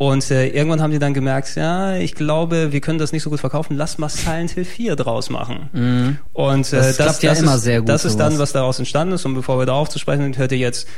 Und 0.00 0.30
äh, 0.30 0.46
irgendwann 0.48 0.80
haben 0.80 0.92
die 0.92 0.98
dann 0.98 1.12
gemerkt, 1.12 1.56
ja, 1.56 1.94
ich 1.96 2.14
glaube, 2.14 2.72
wir 2.72 2.80
können 2.80 2.98
das 2.98 3.12
nicht 3.12 3.22
so 3.22 3.28
gut 3.28 3.38
verkaufen, 3.38 3.76
lass 3.76 3.98
mal 3.98 4.08
Silent 4.08 4.52
Hill 4.52 4.64
4 4.64 4.96
draus 4.96 5.28
machen. 5.28 6.18
Und 6.32 6.72
äh, 6.72 6.76
Das 6.76 6.96
klappt 6.96 7.22
ja 7.22 7.32
das 7.32 7.40
immer 7.40 7.56
ist, 7.56 7.64
sehr 7.64 7.80
gut, 7.80 7.90
Das 7.90 8.06
ist 8.06 8.16
dann, 8.16 8.38
was 8.38 8.52
daraus 8.52 8.78
entstanden 8.78 9.12
ist. 9.12 9.26
Und 9.26 9.34
bevor 9.34 9.58
wir 9.58 9.66
darauf 9.66 9.90
zu 9.90 9.98
sprechen 9.98 10.22
sind, 10.22 10.38
hört 10.38 10.52
ihr 10.52 10.58
jetzt, 10.58 10.88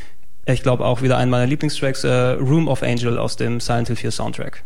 ich 0.47 0.63
glaube, 0.63 0.85
auch 0.85 1.03
wieder 1.03 1.17
einen 1.17 1.33
meiner 1.33 1.47
Lieblingstracks, 1.49 2.05
äh, 2.05 2.11
Room 2.35 2.69
of 2.69 2.85
Angel 2.85 3.19
aus 3.19 3.35
dem 3.35 3.59
Silent 3.59 3.89
Hill 3.89 3.97
4 3.97 4.13
Soundtrack. 4.13 4.63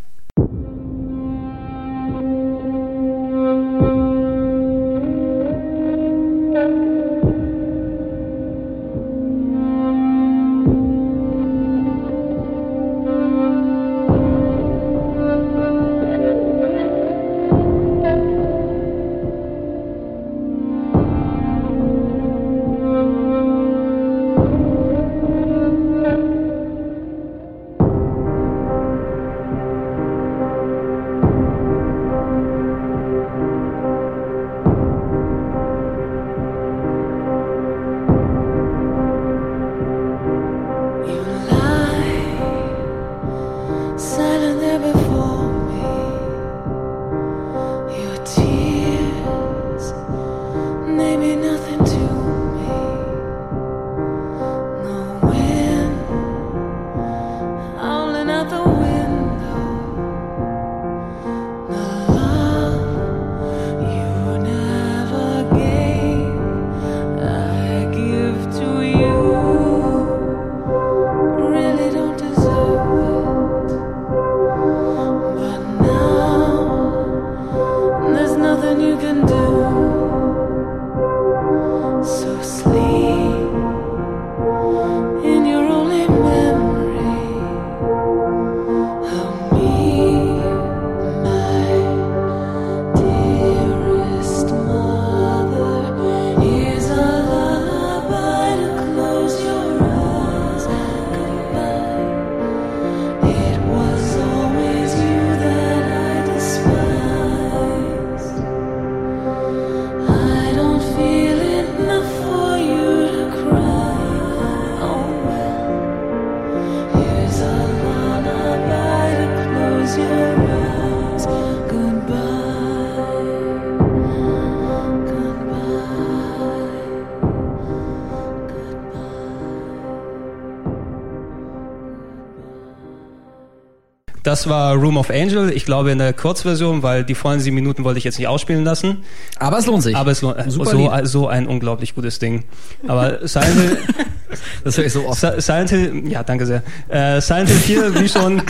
Das 134.46 134.50
war 134.52 134.74
Room 134.74 134.96
of 134.96 135.10
Angel. 135.10 135.50
Ich 135.50 135.64
glaube 135.64 135.90
in 135.90 135.98
der 135.98 136.12
Kurzversion, 136.12 136.82
weil 136.82 137.02
die 137.04 137.14
vollen 137.16 137.40
sieben 137.40 137.56
Minuten 137.56 137.82
wollte 137.84 137.98
ich 137.98 138.04
jetzt 138.04 138.18
nicht 138.18 138.28
ausspielen 138.28 138.64
lassen. 138.64 138.98
Aber 139.38 139.58
es 139.58 139.66
lohnt 139.66 139.82
sich. 139.82 139.96
Aber 139.96 140.12
es 140.12 140.22
lohnt 140.22 140.38
äh, 140.38 140.48
so, 140.50 140.64
so 141.04 141.28
ein 141.28 141.46
unglaublich 141.48 141.94
gutes 141.94 142.18
Ding. 142.20 142.44
Aber 142.86 143.26
Silent 143.26 143.54
Hill, 143.60 143.78
das 144.64 144.78
höre 144.78 144.84
ich 144.86 144.92
so 144.92 145.06
oft. 145.06 145.20
Si- 145.20 145.40
Silent 145.40 145.70
Hill, 145.70 146.02
ja, 146.08 146.22
danke 146.22 146.46
sehr. 146.46 146.62
Äh, 146.88 147.20
Silent 147.20 147.48
Hill 147.48 147.58
4, 147.92 148.00
wie 148.00 148.08
schon, 148.08 148.42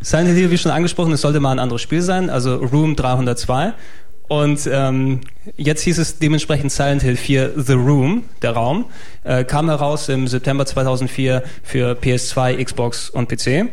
Silent 0.00 0.28
Hill 0.30 0.36
4, 0.38 0.50
wie 0.50 0.58
schon 0.58 0.72
angesprochen, 0.72 1.12
es 1.12 1.20
sollte 1.20 1.40
mal 1.40 1.52
ein 1.52 1.58
anderes 1.58 1.82
Spiel 1.82 2.00
sein, 2.02 2.30
also 2.30 2.56
Room 2.56 2.96
302. 2.96 3.74
Und 4.26 4.66
ähm, 4.72 5.20
jetzt 5.58 5.82
hieß 5.82 5.98
es 5.98 6.18
dementsprechend 6.18 6.72
Silent 6.72 7.02
Hill 7.02 7.16
4 7.16 7.52
The 7.56 7.74
Room, 7.74 8.24
der 8.40 8.52
Raum, 8.52 8.86
äh, 9.22 9.44
kam 9.44 9.68
heraus 9.68 10.08
im 10.08 10.26
September 10.26 10.64
2004 10.64 11.42
für 11.62 11.92
PS2, 11.92 12.64
Xbox 12.64 13.10
und 13.10 13.28
PC. 13.28 13.68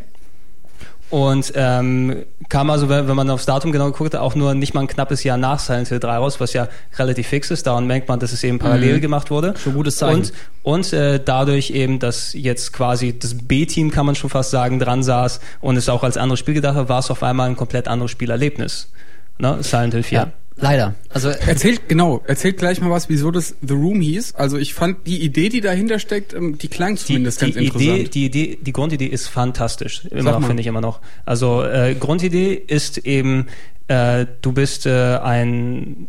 Und 1.11 1.51
ähm, 1.55 2.23
kam 2.47 2.69
also, 2.69 2.87
wenn, 2.87 3.07
wenn 3.09 3.15
man 3.17 3.29
aufs 3.29 3.45
Datum 3.45 3.73
genau 3.73 3.91
geguckt 3.91 4.13
hat, 4.13 4.21
auch 4.21 4.33
nur 4.33 4.55
nicht 4.55 4.73
mal 4.73 4.79
ein 4.79 4.87
knappes 4.87 5.25
Jahr 5.25 5.37
nach 5.37 5.59
Silent 5.59 5.89
Hill 5.89 5.99
3 5.99 6.15
raus, 6.15 6.39
was 6.39 6.53
ja 6.53 6.69
relativ 6.97 7.27
fix 7.27 7.51
ist. 7.51 7.67
Daran 7.67 7.85
merkt 7.85 8.07
man, 8.07 8.19
dass 8.19 8.31
es 8.31 8.43
eben 8.45 8.59
parallel 8.59 9.01
gemacht 9.01 9.29
wurde. 9.29 9.53
Schon 9.61 9.73
gutes 9.73 9.97
Zeichen. 9.97 10.31
Und, 10.63 10.85
und 10.85 10.93
äh, 10.93 11.19
dadurch 11.23 11.71
eben, 11.71 11.99
dass 11.99 12.31
jetzt 12.33 12.71
quasi 12.71 13.17
das 13.19 13.35
B-Team, 13.37 13.91
kann 13.91 14.05
man 14.05 14.15
schon 14.15 14.29
fast 14.29 14.51
sagen, 14.51 14.79
dran 14.79 15.03
saß 15.03 15.41
und 15.59 15.75
es 15.75 15.89
auch 15.89 16.03
als 16.03 16.15
anderes 16.15 16.39
Spiel 16.39 16.53
gedacht 16.53 16.75
hat, 16.75 16.87
war 16.87 16.99
es 16.99 17.11
auf 17.11 17.23
einmal 17.23 17.49
ein 17.49 17.57
komplett 17.57 17.89
anderes 17.89 18.11
Spielerlebnis. 18.11 18.89
Ne? 19.37 19.57
Silent 19.61 19.93
Hill 19.93 20.03
4. 20.03 20.17
Ja, 20.17 20.31
leider. 20.61 20.95
Also 21.09 21.29
Erzählt, 21.29 21.89
genau, 21.89 22.21
erzählt 22.25 22.57
gleich 22.57 22.79
mal 22.81 22.89
was, 22.89 23.09
wieso 23.09 23.31
das 23.31 23.55
The 23.61 23.73
Room 23.73 23.99
hieß. 24.01 24.35
Also 24.35 24.57
ich 24.57 24.73
fand 24.73 25.05
die 25.07 25.21
Idee, 25.21 25.49
die 25.49 25.61
dahinter 25.61 25.99
steckt, 25.99 26.33
ähm, 26.33 26.57
die 26.57 26.67
klang 26.69 26.95
Die, 26.95 27.01
zumindest 27.01 27.41
die, 27.41 27.45
ganz 27.51 27.55
Idee, 27.55 27.65
interessant. 27.65 28.13
die 28.15 28.25
Idee, 28.25 28.59
die 28.61 28.73
Grundidee 28.73 29.07
ist 29.07 29.27
fantastisch. 29.27 30.05
Immer 30.05 30.23
Sag 30.23 30.33
noch, 30.33 30.39
mal. 30.41 30.47
finde 30.47 30.61
ich 30.61 30.67
immer 30.67 30.81
noch. 30.81 31.01
Also 31.25 31.63
äh, 31.63 31.95
Grundidee 31.99 32.53
ist 32.53 32.99
eben, 32.99 33.47
äh, 33.87 34.25
du 34.41 34.53
bist 34.53 34.85
äh, 34.85 35.17
ein 35.17 36.07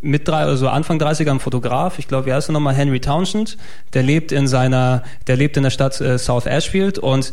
mit 0.00 0.28
drei, 0.28 0.42
also 0.42 0.68
Anfang 0.68 1.00
30er 1.00 1.30
ein 1.30 1.40
Fotograf, 1.40 1.98
ich 1.98 2.06
glaube, 2.08 2.26
wie 2.26 2.32
heißt 2.34 2.50
er 2.50 2.52
nochmal, 2.52 2.74
Henry 2.74 3.00
Townshend, 3.00 3.56
der 3.94 4.02
lebt 4.02 4.32
in 4.32 4.46
seiner, 4.46 5.02
der 5.26 5.36
lebt 5.36 5.56
in 5.56 5.62
der 5.62 5.70
Stadt 5.70 5.98
äh, 6.00 6.18
South 6.18 6.44
Ashfield 6.44 6.98
und 6.98 7.32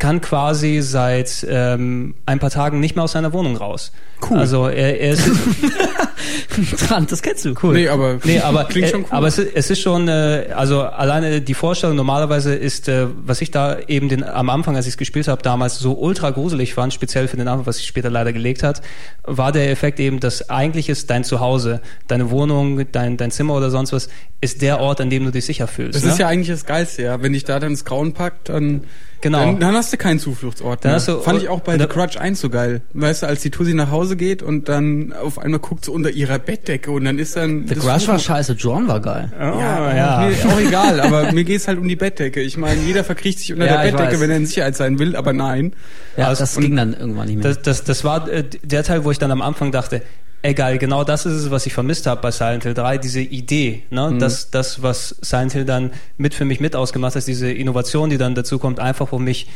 kann 0.00 0.20
quasi 0.20 0.80
seit 0.82 1.46
ähm, 1.48 2.16
ein 2.26 2.40
paar 2.40 2.50
Tagen 2.50 2.80
nicht 2.80 2.96
mehr 2.96 3.04
aus 3.04 3.12
seiner 3.12 3.32
Wohnung 3.32 3.56
raus. 3.56 3.92
Cool. 4.28 4.38
Also 4.38 4.66
er, 4.66 5.00
er 5.00 5.12
ist 5.12 5.30
dran, 6.88 7.06
das 7.08 7.22
kennst 7.22 7.44
du. 7.44 7.54
cool. 7.62 7.74
Nee, 7.74 7.88
aber 7.88 8.18
nee, 8.24 8.38
aber 8.40 8.64
klingt 8.64 8.88
schon 8.88 9.02
cool. 9.02 9.08
Aber 9.10 9.26
es, 9.28 9.38
ist- 9.38 9.50
es 9.54 9.70
ist 9.70 9.80
schon, 9.80 10.08
äh, 10.08 10.48
also 10.54 10.82
alleine 10.82 11.40
die 11.40 11.54
Vorstellung 11.54 11.96
normalerweise 11.96 12.54
ist, 12.54 12.88
äh, 12.88 13.06
was 13.24 13.40
ich 13.40 13.50
da 13.50 13.78
eben 13.88 14.08
den, 14.08 14.24
am 14.24 14.50
Anfang, 14.50 14.76
als 14.76 14.86
ich 14.86 14.92
es 14.94 14.96
gespielt 14.98 15.28
habe, 15.28 15.42
damals 15.42 15.78
so 15.78 15.92
ultra 15.94 16.30
gruselig 16.30 16.74
fand, 16.74 16.92
speziell 16.92 17.28
für 17.28 17.36
den 17.36 17.48
Anfang, 17.48 17.66
was 17.66 17.76
sich 17.76 17.86
später 17.86 18.10
leider 18.10 18.32
gelegt 18.32 18.62
hat, 18.62 18.82
war 19.24 19.52
der 19.52 19.70
Effekt 19.70 20.00
eben, 20.00 20.20
dass 20.20 20.50
eigentlich 20.50 20.88
ist 20.88 21.08
dein 21.10 21.24
Zuhause, 21.24 21.80
deine 22.08 22.30
Wohnung, 22.30 22.90
dein, 22.92 23.16
dein 23.16 23.30
Zimmer 23.30 23.54
oder 23.54 23.70
sonst 23.70 23.92
was, 23.92 24.08
ist 24.40 24.60
der 24.62 24.80
Ort, 24.80 25.00
an 25.00 25.10
dem 25.10 25.24
du 25.24 25.30
dich 25.30 25.44
sicher 25.46 25.66
fühlst. 25.66 25.96
das 25.96 26.04
ne? 26.04 26.10
ist 26.10 26.18
ja 26.18 26.26
eigentlich 26.28 26.48
das 26.48 26.66
Geilste, 26.66 27.02
ja. 27.02 27.22
Wenn 27.22 27.32
dich 27.32 27.44
da 27.44 27.58
dann 27.60 27.72
das 27.72 27.84
Grauen 27.84 28.12
packt, 28.12 28.48
dann, 28.48 28.84
Genau. 29.22 29.38
dann, 29.38 29.60
dann 29.60 29.74
hast 29.74 29.92
du 29.92 29.96
keinen 29.96 30.18
Zufluchtsort 30.18 30.84
Dann 30.84 30.90
mehr. 30.92 30.96
hast 30.96 31.08
du- 31.08 31.20
Fand 31.20 31.42
ich 31.42 31.48
auch 31.48 31.60
bei 31.60 31.78
The 31.78 31.86
Crutch 31.86 32.16
1 32.16 32.40
so 32.40 32.48
geil. 32.48 32.80
Weißt 32.94 33.22
du, 33.22 33.26
als 33.26 33.42
die 33.42 33.50
Tussi 33.50 33.74
nach 33.74 33.90
Hause 33.90 34.16
geht 34.16 34.42
und 34.42 34.68
dann 34.68 35.12
auf 35.12 35.38
einmal 35.38 35.60
guckt 35.60 35.84
sie 35.84 35.90
unter 35.90 36.10
ihrer 36.10 36.38
Bettdecke 36.38 36.90
und 36.90 37.04
dann 37.04 37.18
ist 37.18 37.36
dann... 37.36 37.66
The 37.68 37.74
Crush 37.74 38.08
war 38.08 38.18
scheiße, 38.18 38.54
John 38.54 38.88
war 38.88 39.00
geil. 39.00 39.30
Oh, 39.38 39.42
Ja, 39.60 39.94
ja. 39.94 40.28
Mir 40.28 40.52
auch 40.52 40.60
egal, 40.60 41.00
aber 41.00 41.32
mir 41.32 41.44
geht's 41.44 41.68
halt 41.68 41.78
um 41.78 41.86
die 41.86 41.96
Bettdecke. 41.96 42.40
Ich 42.40 42.56
meine, 42.56 42.80
jeder 42.82 43.04
verkriecht 43.04 43.40
sich 43.40 43.52
unter 43.52 43.66
Ja, 43.66 43.82
der 43.82 43.90
Bettdecke, 43.92 44.20
wenn 44.20 44.30
er 44.30 44.36
in 44.38 44.46
Sicherheit 44.46 44.76
sein 44.76 44.98
will, 44.98 45.14
aber 45.16 45.32
nein. 45.32 45.74
Ja, 46.16 46.28
Also- 46.28 46.40
das 46.42 46.56
ging 46.56 46.76
dann 46.76 46.94
irgendwann 46.94 47.26
nicht 47.26 47.36
mehr. 47.42 47.48
Das, 47.48 47.60
das, 47.62 47.84
das 47.84 48.04
war 48.04 48.28
äh, 48.28 48.44
der 48.62 48.84
Teil, 48.84 49.04
wo 49.04 49.10
ich 49.10 49.18
dann 49.18 49.30
am 49.30 49.42
Anfang 49.42 49.70
dachte, 49.72 50.02
egal, 50.42 50.78
genau 50.78 51.04
das 51.04 51.26
ist 51.26 51.34
es, 51.34 51.50
was 51.50 51.66
ich 51.66 51.72
vermisst 51.72 52.06
habe 52.06 52.20
bei 52.20 52.30
Silent 52.30 52.64
Hill 52.64 52.74
3, 52.74 52.98
diese 52.98 53.20
Idee, 53.20 53.82
ne? 53.90 54.16
das, 54.18 54.50
das, 54.50 54.82
was 54.82 55.16
Silent 55.20 55.52
Hill 55.52 55.64
dann 55.64 55.92
mit 56.16 56.34
für 56.34 56.44
mich 56.44 56.60
mit 56.60 56.76
ausgemacht 56.76 57.16
hat, 57.16 57.26
diese 57.26 57.50
Innovation, 57.50 58.10
die 58.10 58.18
dann 58.18 58.34
dazu 58.34 58.58
kommt, 58.58 58.80
einfach 58.80 59.12
um 59.12 59.24
mich 59.24 59.48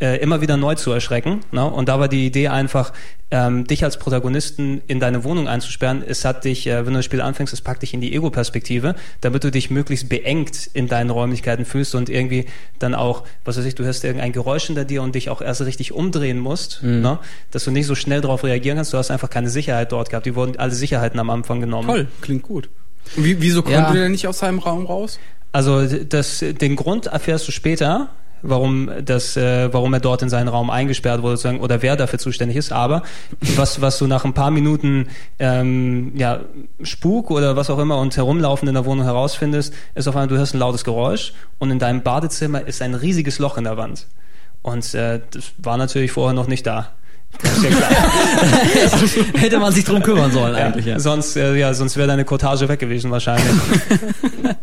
äh, 0.00 0.16
immer 0.20 0.40
wieder 0.40 0.56
neu 0.56 0.74
zu 0.74 0.90
erschrecken. 0.92 1.40
Ne? 1.52 1.64
Und 1.64 1.88
da 1.88 2.00
war 2.00 2.08
die 2.08 2.26
Idee 2.26 2.48
einfach, 2.48 2.92
ähm, 3.30 3.66
dich 3.66 3.84
als 3.84 3.96
Protagonisten 3.98 4.80
in 4.86 4.98
deine 4.98 5.22
Wohnung 5.24 5.46
einzusperren. 5.46 6.02
Es 6.06 6.24
hat 6.24 6.44
dich, 6.44 6.66
äh, 6.66 6.78
wenn 6.86 6.92
du 6.94 6.98
das 6.98 7.04
Spiel 7.04 7.20
anfängst, 7.20 7.52
es 7.52 7.60
packt 7.60 7.82
dich 7.82 7.94
in 7.94 8.00
die 8.00 8.12
Ego-Perspektive, 8.14 8.94
damit 9.20 9.44
du 9.44 9.50
dich 9.50 9.70
möglichst 9.70 10.08
beengt 10.08 10.68
in 10.72 10.88
deinen 10.88 11.10
Räumlichkeiten 11.10 11.64
fühlst 11.64 11.94
und 11.94 12.08
irgendwie 12.08 12.46
dann 12.78 12.94
auch, 12.94 13.24
was 13.44 13.56
weiß 13.58 13.64
ich, 13.66 13.74
du 13.76 13.84
hörst 13.84 14.02
irgendein 14.04 14.32
Geräusch 14.32 14.66
hinter 14.66 14.84
dir 14.84 15.02
und 15.02 15.14
dich 15.14 15.28
auch 15.30 15.42
erst 15.42 15.60
richtig 15.60 15.92
umdrehen 15.92 16.38
musst, 16.38 16.82
ne? 16.82 17.18
dass 17.52 17.64
du 17.64 17.70
nicht 17.70 17.86
so 17.86 17.94
schnell 17.94 18.20
darauf 18.20 18.42
reagieren 18.42 18.76
kannst. 18.76 18.92
Du 18.92 18.98
hast 18.98 19.10
einfach 19.10 19.30
keine 19.30 19.48
Sicherheit 19.50 19.92
dort 19.92 20.10
gehabt. 20.10 20.26
Die 20.26 20.34
wurden 20.34 20.58
alle 20.58 20.72
Sicherheiten 20.72 21.20
am 21.20 21.30
Anfang 21.30 21.60
genommen. 21.60 21.88
Toll, 21.88 22.08
klingt 22.20 22.42
gut. 22.42 22.68
Wie, 23.16 23.40
wieso 23.40 23.62
konnte 23.62 23.78
Ja. 23.78 23.92
der 23.92 24.08
nicht 24.08 24.26
aus 24.26 24.38
seinem 24.40 24.58
Raum 24.58 24.86
raus? 24.86 25.18
Also 25.52 25.86
das, 25.86 26.40
den 26.60 26.76
Grund 26.76 27.06
erfährst 27.06 27.46
du 27.48 27.52
später, 27.52 28.08
warum 28.42 28.90
das, 29.04 29.36
äh, 29.36 29.72
warum 29.72 29.94
er 29.94 30.00
dort 30.00 30.22
in 30.22 30.28
seinen 30.28 30.48
Raum 30.48 30.70
eingesperrt 30.70 31.22
wurde, 31.22 31.36
sozusagen, 31.36 31.60
oder 31.60 31.82
wer 31.82 31.96
dafür 31.96 32.18
zuständig 32.18 32.56
ist. 32.56 32.72
Aber 32.72 33.02
was, 33.56 33.80
was 33.80 33.98
du 33.98 34.06
nach 34.06 34.24
ein 34.24 34.34
paar 34.34 34.50
Minuten 34.50 35.08
ähm, 35.38 36.12
ja, 36.16 36.40
Spuk 36.82 37.30
oder 37.30 37.56
was 37.56 37.70
auch 37.70 37.78
immer 37.78 37.98
und 37.98 38.16
herumlaufen 38.16 38.68
in 38.68 38.74
der 38.74 38.84
Wohnung 38.84 39.04
herausfindest, 39.04 39.74
ist 39.94 40.08
auf 40.08 40.16
einmal, 40.16 40.28
du 40.28 40.36
hörst 40.36 40.54
ein 40.54 40.58
lautes 40.58 40.84
Geräusch 40.84 41.32
und 41.58 41.70
in 41.70 41.78
deinem 41.78 42.02
Badezimmer 42.02 42.66
ist 42.66 42.82
ein 42.82 42.94
riesiges 42.94 43.38
Loch 43.38 43.58
in 43.58 43.64
der 43.64 43.76
Wand. 43.76 44.06
Und 44.62 44.94
äh, 44.94 45.20
das 45.30 45.52
war 45.58 45.76
natürlich 45.76 46.12
vorher 46.12 46.34
noch 46.34 46.46
nicht 46.46 46.66
da. 46.66 46.92
Ja. 47.42 47.50
Hätte 49.40 49.58
man 49.58 49.72
sich 49.72 49.84
drum 49.84 50.02
kümmern 50.02 50.32
sollen 50.32 50.54
eigentlich, 50.54 50.86
ja. 50.86 50.98
Sonst, 50.98 51.36
äh, 51.36 51.54
ja, 51.56 51.72
sonst 51.74 51.96
wäre 51.96 52.08
deine 52.08 52.24
Cottage 52.24 52.68
weg 52.68 52.80
gewesen 52.80 53.10
wahrscheinlich. 53.10 53.46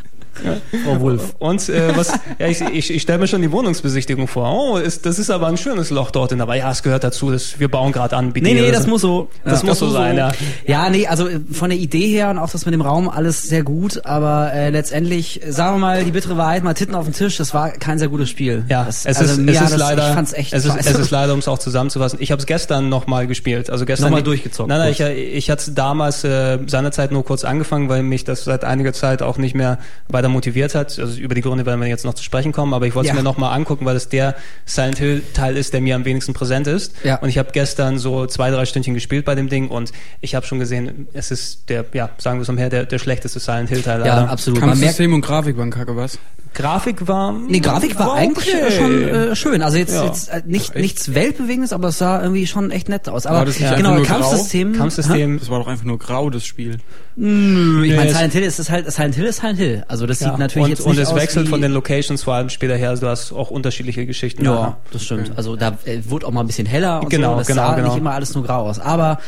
Frau 0.85 0.99
Wolf. 1.01 1.35
Und 1.39 1.67
äh, 1.69 1.95
was, 1.95 2.11
ja, 2.39 2.47
ich, 2.47 2.61
ich, 2.61 2.93
ich 2.93 3.01
stelle 3.01 3.19
mir 3.19 3.27
schon 3.27 3.41
die 3.41 3.51
Wohnungsbesichtigung 3.51 4.27
vor. 4.27 4.51
Oh, 4.51 4.77
ist, 4.77 5.05
das 5.05 5.19
ist 5.19 5.29
aber 5.29 5.47
ein 5.47 5.57
schönes 5.57 5.89
Loch 5.89 6.11
dort 6.11 6.31
in, 6.31 6.41
aber 6.41 6.55
ja, 6.55 6.71
es 6.71 6.83
gehört 6.83 7.03
dazu, 7.03 7.31
das, 7.31 7.59
wir 7.59 7.69
bauen 7.69 7.91
gerade 7.91 8.15
an. 8.15 8.31
bitte 8.33 8.45
Nee, 8.45 8.53
nee, 8.53 8.71
das 8.71 8.87
muss 8.87 9.01
so. 9.01 9.29
das 9.43 9.61
Ja. 9.61 9.69
muss 9.69 9.79
so 9.79 9.89
sein, 9.89 10.17
ja. 10.17 10.31
Ja, 10.65 10.89
nee, 10.89 11.07
also 11.07 11.27
äh, 11.27 11.39
von 11.51 11.69
der 11.69 11.79
Idee 11.79 12.07
her 12.07 12.29
und 12.29 12.37
auch 12.37 12.49
das 12.49 12.65
mit 12.65 12.73
dem 12.73 12.81
Raum 12.81 13.09
alles 13.09 13.43
sehr 13.43 13.63
gut, 13.63 14.05
aber 14.05 14.53
äh, 14.53 14.69
letztendlich, 14.69 15.43
äh, 15.45 15.51
sagen 15.51 15.75
wir 15.75 15.79
mal, 15.79 16.03
die 16.03 16.11
bittere 16.11 16.37
Wahrheit, 16.37 16.63
mal 16.63 16.73
Titten 16.73 16.95
auf 16.95 17.05
den 17.05 17.13
Tisch, 17.13 17.37
das 17.37 17.53
war 17.53 17.71
kein 17.71 17.99
sehr 17.99 18.07
gutes 18.07 18.29
Spiel. 18.29 18.65
Ja, 18.69 18.83
das, 18.83 19.05
es 19.05 19.17
also 19.17 19.33
ist, 19.33 19.39
mir 19.39 19.51
es 19.51 19.61
ist 19.61 19.71
das, 19.71 19.79
leider, 19.79 20.09
ich 20.09 20.13
fand's 20.15 20.33
echt 20.33 20.53
es 20.53 20.65
ist, 20.65 20.73
scheiße. 20.73 20.89
es 20.89 20.99
ist 20.99 21.11
leider, 21.11 21.33
um 21.33 21.39
es 21.39 21.47
auch 21.47 21.59
zusammenzufassen. 21.59 22.19
Ich 22.21 22.31
habe 22.31 22.39
es 22.39 22.45
gestern 22.45 22.89
nochmal 22.89 23.27
gespielt. 23.27 23.69
Also 23.69 23.85
gestern 23.85 24.09
Nochmal 24.09 24.23
durchgezockt, 24.23 24.69
Nein, 24.69 24.79
nein, 24.79 24.91
ich, 24.91 25.01
ich 25.01 25.49
hatte 25.49 25.71
damals 25.71 26.23
äh, 26.23 26.59
seinerzeit 26.67 27.11
nur 27.11 27.23
kurz 27.25 27.43
angefangen, 27.43 27.89
weil 27.89 28.03
mich 28.03 28.23
das 28.23 28.43
seit 28.43 28.63
einiger 28.63 28.93
Zeit 28.93 29.21
auch 29.21 29.37
nicht 29.37 29.55
mehr 29.55 29.79
weiter 30.07 30.29
motiviert 30.37 30.75
hat. 30.75 30.97
Also 30.99 31.19
über 31.19 31.35
die 31.35 31.41
Gründe 31.41 31.65
werden 31.65 31.81
wir 31.81 31.87
jetzt 31.87 32.05
noch 32.05 32.13
zu 32.13 32.23
sprechen 32.23 32.51
kommen, 32.51 32.73
aber 32.73 32.85
ich 32.87 32.95
wollte 32.95 33.09
es 33.09 33.15
Ja. 33.15 33.21
mir 33.21 33.23
nochmal 33.23 33.53
angucken, 33.55 33.85
weil 33.85 33.95
es 33.95 34.07
der 34.09 34.35
Silent 34.65 34.97
Hill 34.99 35.21
Teil 35.33 35.57
ist, 35.57 35.73
der 35.73 35.81
mir 35.81 35.95
am 35.95 36.05
wenigsten 36.05 36.33
präsent 36.33 36.67
ist. 36.67 36.93
Ja. 37.03 37.15
Und 37.17 37.29
ich 37.29 37.37
habe 37.37 37.49
gestern 37.51 37.97
so 37.97 38.25
zwei, 38.27 38.51
drei 38.51 38.65
Stündchen 38.65 38.93
gespielt 38.93 39.25
bei 39.25 39.35
dem 39.35 39.49
Ding 39.49 39.67
und 39.69 39.91
ich 40.21 40.35
habe 40.35 40.45
schon 40.45 40.59
gesehen, 40.59 41.07
es 41.13 41.31
ist 41.31 41.69
der, 41.69 41.83
ja, 41.93 42.09
sagen 42.19 42.37
wir 42.39 42.43
es 42.43 42.49
umher, 42.49 42.69
der, 42.69 42.85
der 42.85 42.99
schlechteste 42.99 43.39
Silent 43.39 43.69
Hill 43.69 43.81
Teil. 43.81 43.99
ja, 44.05 44.15
leider. 44.19 44.29
absolut. 44.29 44.59
Kampfsystem 44.59 45.13
und 45.13 45.21
Grafik 45.21 45.57
waren 45.57 45.71
kacke, 45.71 45.95
was? 45.95 46.19
Grafik 46.57 47.07
war. 47.07 47.31
Nee, 47.33 47.59
Grafik 47.59 47.97
war 47.99 48.15
eigentlich 48.15 48.53
okay. 48.53 48.65
äh, 48.67 48.71
schon 48.71 49.07
äh, 49.07 49.35
schön. 49.35 49.61
Also 49.61 49.77
jetzt, 49.77 49.93
Ja. 49.93 50.05
jetzt 50.05 50.29
äh, 50.29 50.41
nicht, 50.45 50.71
echt? 50.71 50.75
nichts 50.81 51.13
Weltbewegendes, 51.13 51.71
aber 51.71 51.89
es 51.89 51.99
sah 51.99 52.21
irgendwie 52.21 52.47
schon 52.47 52.71
echt 52.71 52.89
nett 52.89 53.07
aus. 53.07 53.25
Aber 53.27 53.37
War 53.39 53.45
das 53.45 53.59
nicht 53.59 53.75
genau, 53.75 53.93
nur 53.95 54.03
grau? 54.03 54.15
Kampfsystem. 54.19 54.73
Kampfsystem. 54.73 55.39
Das 55.39 55.49
war 55.49 55.59
doch 55.59 55.67
einfach 55.67 55.85
nur 55.85 55.99
grau, 55.99 56.29
das 56.31 56.45
Spiel. 56.45 56.77
Nö, 57.15 57.83
ich 57.83 57.91
Nee, 57.91 57.95
meine, 57.97 58.09
es- 58.09 58.15
Silent 58.15 58.33
Hill 58.33 58.43
ist 58.43 58.59
es 58.59 58.69
halt, 58.69 58.91
Silent 58.91 59.15
Hill 59.15 59.25
ist 59.25 59.37
Silent 59.39 59.59
Hill. 59.59 59.83
Also 59.87 60.05
das 60.05 60.19
Ja, 60.19 60.29
sieht 60.29 60.39
natürlich 60.39 60.63
und, 60.65 60.69
jetzt 60.69 60.81
und 60.81 60.91
nicht 60.91 61.01
es 61.01 61.09
aus 61.09 61.15
wechselt 61.15 61.47
von 61.49 61.61
den 61.61 61.71
Locations 61.71 62.21
vor 62.23 62.33
allem 62.35 62.49
später 62.49 62.75
her. 62.75 62.89
Also 62.89 63.05
du 63.05 63.09
hast 63.11 63.31
auch 63.31 63.49
unterschiedliche 63.51 64.05
Geschichten. 64.05 64.43
Ja, 64.45 64.51
nachher. 64.53 64.77
das 64.91 65.03
stimmt. 65.03 65.31
Also 65.35 65.55
da 65.55 65.77
äh, 65.85 65.99
wurde 66.05 66.25
auch 66.27 66.31
mal 66.31 66.41
ein 66.41 66.47
bisschen 66.47 66.67
heller 66.67 67.01
und 67.01 67.09
Genau, 67.09 67.33
so. 67.33 67.37
Das 67.39 67.47
genau, 67.47 67.67
sah 67.67 67.75
genau. 67.75 67.87
nicht 67.89 67.97
immer 67.97 68.11
alles 68.13 68.33
nur 68.35 68.43
grau 68.43 68.67
aus. 68.67 68.79
Aber 68.79 69.19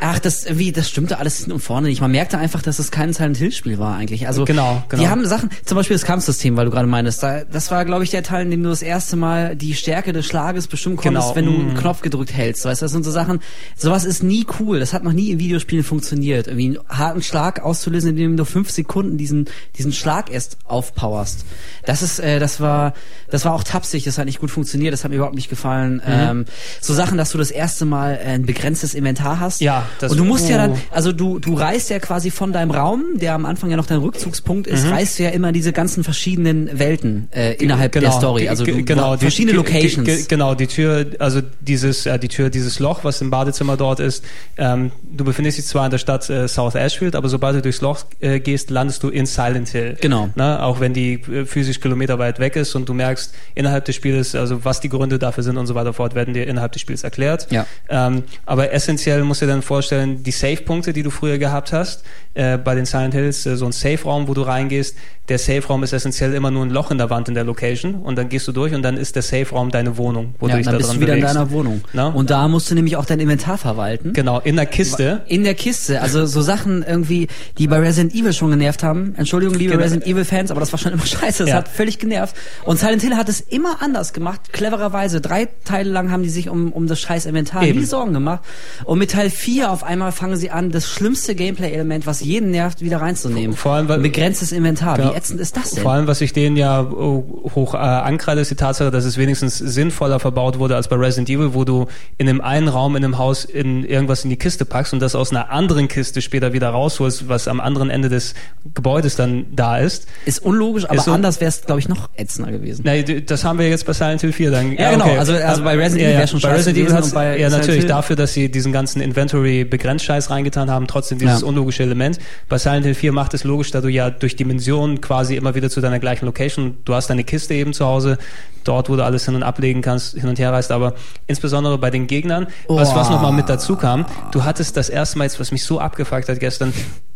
ach, 0.00 0.18
das 0.18 0.44
irgendwie, 0.44 0.72
das 0.72 0.88
stimmte 0.88 1.18
alles 1.18 1.38
hinten 1.38 1.52
und 1.52 1.60
vorne 1.60 1.88
nicht. 1.88 2.00
Man 2.00 2.10
merkte 2.10 2.38
einfach, 2.38 2.62
dass 2.62 2.78
es 2.78 2.90
kein 2.90 3.12
Silent 3.12 3.36
Hill 3.36 3.52
Spiel 3.52 3.78
war 3.78 3.96
eigentlich. 3.96 4.26
Also 4.26 4.44
Genau, 4.44 4.82
genau. 4.88 5.02
die 5.02 5.08
haben 5.08 5.26
Sachen, 5.26 5.50
zum 5.64 5.76
Beispiel 5.76 5.96
das 5.96 6.04
Kampfsystem, 6.04 6.56
weil 6.56 6.66
du 6.66 6.70
gerade 6.70 6.86
meinst, 6.86 7.22
da, 7.22 7.44
das 7.44 7.70
war, 7.70 7.84
glaube 7.84 8.04
ich, 8.04 8.10
der 8.10 8.22
Teil, 8.22 8.44
in 8.44 8.50
dem 8.50 8.62
du 8.62 8.68
das 8.68 8.82
erste 8.82 9.16
Mal 9.16 9.56
die 9.56 9.74
Stärke 9.74 10.12
des 10.12 10.26
Schlages 10.26 10.66
bestimmen 10.68 10.96
konntest, 10.96 11.34
Genau, 11.34 11.36
wenn 11.36 11.44
du 11.46 11.52
einen 11.52 11.74
Knopf 11.76 12.02
gedrückt 12.02 12.32
hältst. 12.32 12.64
Weißt 12.64 12.82
du, 12.82 12.84
das 12.84 12.92
sind 12.92 13.04
so 13.04 13.10
Sachen. 13.10 13.40
Sowas 13.76 14.04
ist 14.04 14.22
nie 14.22 14.46
cool. 14.60 14.80
Das 14.80 14.92
hat 14.92 15.04
noch 15.04 15.12
nie 15.12 15.30
in 15.30 15.38
Videospielen 15.38 15.84
funktioniert. 15.84 16.46
Irgendwie 16.46 16.78
einen 16.78 16.88
harten 16.88 17.22
Schlag 17.22 17.62
auszulösen, 17.62 18.10
indem 18.10 18.36
du 18.36 18.44
fünf 18.44 18.70
Sekunden 18.70 19.16
diesen 19.16 19.46
diesen 19.78 19.92
Schlag 19.92 20.30
erst 20.30 20.58
aufpowerst. 20.64 21.44
Das 21.84 22.02
ist, 22.02 22.18
äh, 22.18 22.38
das 22.38 22.60
war, 22.60 22.94
das 23.30 23.44
war 23.44 23.54
auch 23.54 23.64
tapsig. 23.64 24.04
Das 24.04 24.18
hat 24.18 24.26
nicht 24.26 24.40
gut 24.40 24.50
funktioniert. 24.50 24.92
Das 24.92 25.04
hat 25.04 25.10
mir 25.10 25.16
überhaupt 25.16 25.34
nicht 25.36 25.48
gefallen. 25.48 25.96
Mhm. 25.96 26.02
Ähm, 26.06 26.44
so 26.80 26.94
Sachen, 26.94 27.18
dass 27.18 27.30
du 27.32 27.38
das 27.38 27.50
erste 27.50 27.84
Mal 27.84 28.14
äh, 28.14 28.28
ein 28.28 28.46
begrenztes 28.46 28.94
Inventar 28.94 29.40
hast. 29.40 29.60
Ja, 29.60 29.85
das- 30.00 30.12
und 30.12 30.18
du 30.18 30.24
musst 30.24 30.48
ja 30.48 30.56
oh. 30.56 30.58
dann, 30.58 30.80
also 30.90 31.12
du, 31.12 31.38
du 31.38 31.54
reist 31.54 31.90
ja 31.90 31.98
quasi 31.98 32.30
von 32.30 32.52
deinem 32.52 32.70
Raum, 32.70 33.04
der 33.14 33.34
am 33.34 33.46
Anfang 33.46 33.70
ja 33.70 33.76
noch 33.76 33.86
dein 33.86 33.98
Rückzugspunkt 33.98 34.66
ist, 34.66 34.86
reist 34.90 35.18
du 35.18 35.24
ja 35.24 35.30
immer 35.30 35.52
diese 35.52 35.72
ganzen 35.72 36.04
verschiedenen 36.04 36.78
Welten 36.78 37.28
äh, 37.34 37.54
innerhalb 37.56 37.92
der 37.92 38.10
Story. 38.12 38.48
Also 38.48 38.64
du, 38.64 38.84
genau, 38.84 39.14
die- 39.16 39.20
verschiedene 39.22 39.52
ge- 39.52 39.56
Locations. 39.80 40.06
ge- 40.06 40.24
Genau, 40.28 40.54
die 40.54 40.66
Tür, 40.66 41.06
also 41.18 41.40
dieses, 41.60 42.06
äh, 42.06 42.18
die 42.18 42.28
Tür, 42.28 42.50
dieses 42.50 42.78
Loch, 42.78 43.04
was 43.04 43.20
im 43.20 43.30
Badezimmer 43.30 43.76
dort 43.76 44.00
ist. 44.00 44.24
Ähm, 44.56 44.90
du 45.10 45.24
befindest 45.24 45.58
dich 45.58 45.66
zwar 45.66 45.84
in 45.84 45.90
der 45.90 45.98
Stadt 45.98 46.28
äh, 46.30 46.48
South 46.48 46.74
Ashfield, 46.74 47.14
aber 47.14 47.28
sobald 47.28 47.56
du 47.56 47.62
durchs 47.62 47.80
Loch 47.80 48.04
äh, 48.20 48.40
gehst, 48.40 48.70
landest 48.70 49.02
du 49.02 49.08
in 49.08 49.26
Silent 49.26 49.68
Hill. 49.68 49.96
Genau. 50.00 50.28
Ne? 50.34 50.62
Auch 50.62 50.80
wenn 50.80 50.92
die 50.94 51.14
äh, 51.14 51.44
physisch 51.46 51.80
Kilometer 51.80 52.18
weit 52.18 52.38
weg 52.38 52.56
ist 52.56 52.74
und 52.74 52.88
du 52.88 52.94
merkst 52.94 53.34
innerhalb 53.54 53.84
des 53.84 53.94
Spiels, 53.96 54.34
also 54.34 54.64
was 54.64 54.80
die 54.80 54.88
Gründe 54.88 55.18
dafür 55.18 55.42
sind 55.44 55.56
und 55.56 55.66
so 55.66 55.74
weiter 55.74 55.92
fort, 55.92 56.14
werden 56.14 56.34
dir 56.34 56.46
innerhalb 56.46 56.72
des 56.72 56.82
Spiels 56.82 57.04
erklärt. 57.04 57.48
Ja. 57.50 57.66
Ähm, 57.88 58.24
aber 58.44 58.72
essentiell 58.72 59.22
musst 59.24 59.42
du 59.42 59.46
dir 59.46 59.52
dann 59.52 59.62
vorstellen, 59.76 60.22
die 60.22 60.30
Save-Punkte, 60.30 60.92
die 60.94 61.02
du 61.02 61.10
früher 61.10 61.36
gehabt 61.38 61.72
hast, 61.72 62.02
äh, 62.34 62.56
bei 62.56 62.74
den 62.74 62.86
Silent 62.86 63.12
Hills, 63.14 63.44
äh, 63.46 63.56
so 63.56 63.66
ein 63.66 63.72
Safe-Raum, 63.72 64.26
wo 64.26 64.32
du 64.34 64.40
reingehst, 64.42 64.96
der 65.28 65.38
Safe-Raum 65.38 65.82
ist 65.82 65.92
essentiell 65.92 66.32
immer 66.34 66.50
nur 66.50 66.64
ein 66.64 66.70
Loch 66.70 66.90
in 66.90 66.98
der 66.98 67.10
Wand 67.10 67.28
in 67.28 67.34
der 67.34 67.42
Location 67.44 67.96
und 67.96 68.16
dann 68.16 68.28
gehst 68.28 68.46
du 68.48 68.52
durch 68.52 68.72
und 68.74 68.82
dann 68.82 68.96
ist 68.96 69.16
der 69.16 69.22
Safe-Raum 69.22 69.70
deine 69.70 69.96
Wohnung, 69.98 70.34
wo 70.38 70.46
ja, 70.46 70.52
du 70.52 70.58
dich 70.58 70.66
dann 70.66 70.74
da 70.74 70.78
bist 70.78 70.90
drin 70.90 71.00
du 71.00 71.02
wieder 71.06 71.14
bewegst. 71.14 71.30
in 71.32 71.38
deiner 71.38 71.50
Wohnung. 71.50 71.80
Na? 71.92 72.06
Und 72.08 72.30
da 72.30 72.46
musst 72.48 72.70
du 72.70 72.74
nämlich 72.74 72.96
auch 72.96 73.04
dein 73.04 73.20
Inventar 73.20 73.58
verwalten. 73.58 74.12
Genau, 74.12 74.40
in 74.40 74.56
der 74.56 74.66
Kiste. 74.66 75.22
In 75.26 75.42
der 75.44 75.54
Kiste, 75.54 76.00
also 76.00 76.24
so 76.26 76.40
Sachen 76.42 76.82
irgendwie, 76.84 77.26
die 77.58 77.66
bei 77.66 77.78
Resident 77.78 78.14
Evil 78.14 78.32
schon 78.32 78.50
genervt 78.50 78.82
haben. 78.82 79.14
Entschuldigung, 79.16 79.56
liebe 79.56 79.72
Genau. 79.72 79.82
Resident 79.82 80.06
Evil 80.06 80.24
Fans, 80.24 80.50
aber 80.52 80.60
das 80.60 80.72
war 80.72 80.78
schon 80.78 80.92
immer 80.92 81.04
scheiße. 81.06 81.42
Das 81.44 81.50
Ja. 81.50 81.56
hat 81.56 81.68
völlig 81.68 81.98
genervt. 81.98 82.34
Und 82.64 82.78
Silent 82.78 83.02
Hill 83.02 83.16
hat 83.16 83.28
es 83.28 83.40
immer 83.40 83.82
anders 83.82 84.12
gemacht, 84.12 84.52
clevererweise. 84.52 85.20
Drei 85.20 85.48
Teile 85.64 85.90
lang 85.90 86.10
haben 86.12 86.22
die 86.22 86.28
sich 86.30 86.48
um, 86.48 86.72
um 86.72 86.86
das 86.86 87.00
scheiß 87.00 87.26
Inventar 87.26 87.64
Eben. 87.64 87.80
nie 87.80 87.84
Sorgen 87.84 88.12
gemacht. 88.14 88.44
Und 88.84 88.98
mit 89.00 89.10
Teil 89.10 89.30
4 89.30 89.65
auf 89.72 89.84
einmal 89.84 90.12
fangen 90.12 90.36
sie 90.36 90.50
an, 90.50 90.70
das 90.70 90.88
schlimmste 90.88 91.34
Gameplay-Element, 91.34 92.06
was 92.06 92.20
jeden 92.20 92.50
nervt, 92.50 92.80
wieder 92.80 93.00
reinzunehmen. 93.00 93.56
Vor 93.56 93.72
allem, 93.72 93.88
weil- 93.88 94.00
begrenztes 94.00 94.52
Inventar. 94.52 94.98
Ja. 94.98 95.10
Wie 95.12 95.16
ätzend 95.16 95.40
ist 95.40 95.56
das 95.56 95.72
denn? 95.72 95.82
Vor 95.82 95.92
allem, 95.92 96.06
was 96.06 96.20
ich 96.20 96.32
denen 96.32 96.56
ja 96.56 96.80
oh, 96.82 97.50
hoch 97.54 97.74
äh, 97.74 97.78
ankreide, 97.78 98.40
ist 98.40 98.50
die 98.50 98.54
Tatsache, 98.56 98.90
dass 98.90 99.04
es 99.04 99.16
wenigstens 99.18 99.58
sinnvoller 99.58 100.20
verbaut 100.20 100.58
wurde 100.58 100.76
als 100.76 100.88
bei 100.88 100.96
Resident 100.96 101.28
Evil, 101.30 101.54
wo 101.54 101.64
du 101.64 101.86
in 102.18 102.28
einem 102.28 102.40
einen 102.40 102.68
Raum 102.68 102.96
in 102.96 103.04
einem 103.04 103.18
Haus 103.18 103.44
in 103.44 103.84
irgendwas 103.84 104.24
in 104.24 104.30
die 104.30 104.36
Kiste 104.36 104.64
packst 104.64 104.92
und 104.92 105.00
das 105.00 105.14
aus 105.14 105.30
einer 105.30 105.50
anderen 105.50 105.88
Kiste 105.88 106.20
später 106.22 106.52
wieder 106.52 106.68
rausholst, 106.68 107.28
was 107.28 107.48
am 107.48 107.60
anderen 107.60 107.90
Ende 107.90 108.08
des 108.08 108.34
Gebäudes 108.74 109.16
dann 109.16 109.46
da 109.54 109.78
ist. 109.78 110.06
ist 110.24 110.40
unlogisch, 110.40 110.84
aber 110.84 110.96
Ist 110.96 111.04
so- 111.04 111.12
anders 111.12 111.40
wäre 111.40 111.48
es, 111.48 111.62
glaube 111.62 111.80
ich, 111.80 111.88
noch 111.88 112.08
ätzender 112.16 112.52
gewesen. 112.52 112.82
Na, 112.84 113.00
das 113.02 113.44
haben 113.44 113.58
wir 113.58 113.68
jetzt 113.68 113.86
bei 113.86 113.92
Silent 113.92 114.20
Hill 114.20 114.32
4 114.32 114.50
dann. 114.50 114.72
Ja, 114.72 114.92
genau. 114.92 115.06
Also- 115.16 115.32
also 115.34 115.62
bei 115.62 115.76
Resident 115.76 116.08
Evil 116.08 116.18
wär 116.18 116.26
schon 116.26 116.40
Bei 116.40 116.52
Resident 116.52 116.88
Evil 116.90 117.10
bei 117.12 117.38
ja 117.38 117.48
natürlich 117.50 117.86
dafür, 117.86 118.16
dass 118.16 118.32
sie 118.32 118.50
diesen 118.50 118.72
ganzen 118.72 119.00
Inventory 119.00 119.55
begrenzt 119.64 120.04
Scheiß 120.04 120.30
reingetan 120.30 120.70
haben, 120.70 120.86
trotzdem 120.86 121.18
dieses 121.18 121.40
Ja. 121.40 121.46
unlogische 121.46 121.82
Element. 121.82 122.18
Bei 122.48 122.58
Silent 122.58 122.84
Hill 122.84 122.94
4 122.94 123.12
macht 123.12 123.34
es 123.34 123.44
logisch, 123.44 123.70
da 123.70 123.80
du 123.80 123.88
ja 123.88 124.10
durch 124.10 124.36
Dimensionen 124.36 125.00
quasi 125.00 125.36
immer 125.36 125.54
wieder 125.54 125.70
zu 125.70 125.80
deiner 125.80 125.98
gleichen 125.98 126.26
Location, 126.26 126.76
du 126.84 126.94
hast 126.94 127.08
deine 127.08 127.24
Kiste 127.24 127.54
eben 127.54 127.72
zu 127.72 127.86
Hause, 127.86 128.18
dort, 128.64 128.88
wo 128.88 128.96
du 128.96 129.04
alles 129.04 129.24
hin 129.24 129.34
und 129.34 129.42
ablegen 129.42 129.80
kannst, 129.82 130.14
hin 130.18 130.28
und 130.28 130.38
her 130.38 130.52
reist, 130.52 130.72
aber 130.72 130.94
insbesondere 131.26 131.78
bei 131.78 131.90
den 131.90 132.06
Gegnern, 132.06 132.46
was, 132.68 132.94
was 132.94 133.08
Oh. 133.08 133.12
nochmal 133.12 133.32
mit 133.32 133.48
dazu 133.48 133.76
kam, 133.76 134.06
du 134.32 134.44
hattest 134.44 134.76
das 134.76 134.88
erste 134.88 135.18
Mal 135.18 135.24
jetzt, 135.24 135.38
was 135.40 135.52
mich 135.52 135.64
so 135.64 135.78
abgefuckt 135.80 136.28
hat 136.28 136.40
gestern, 136.40 136.72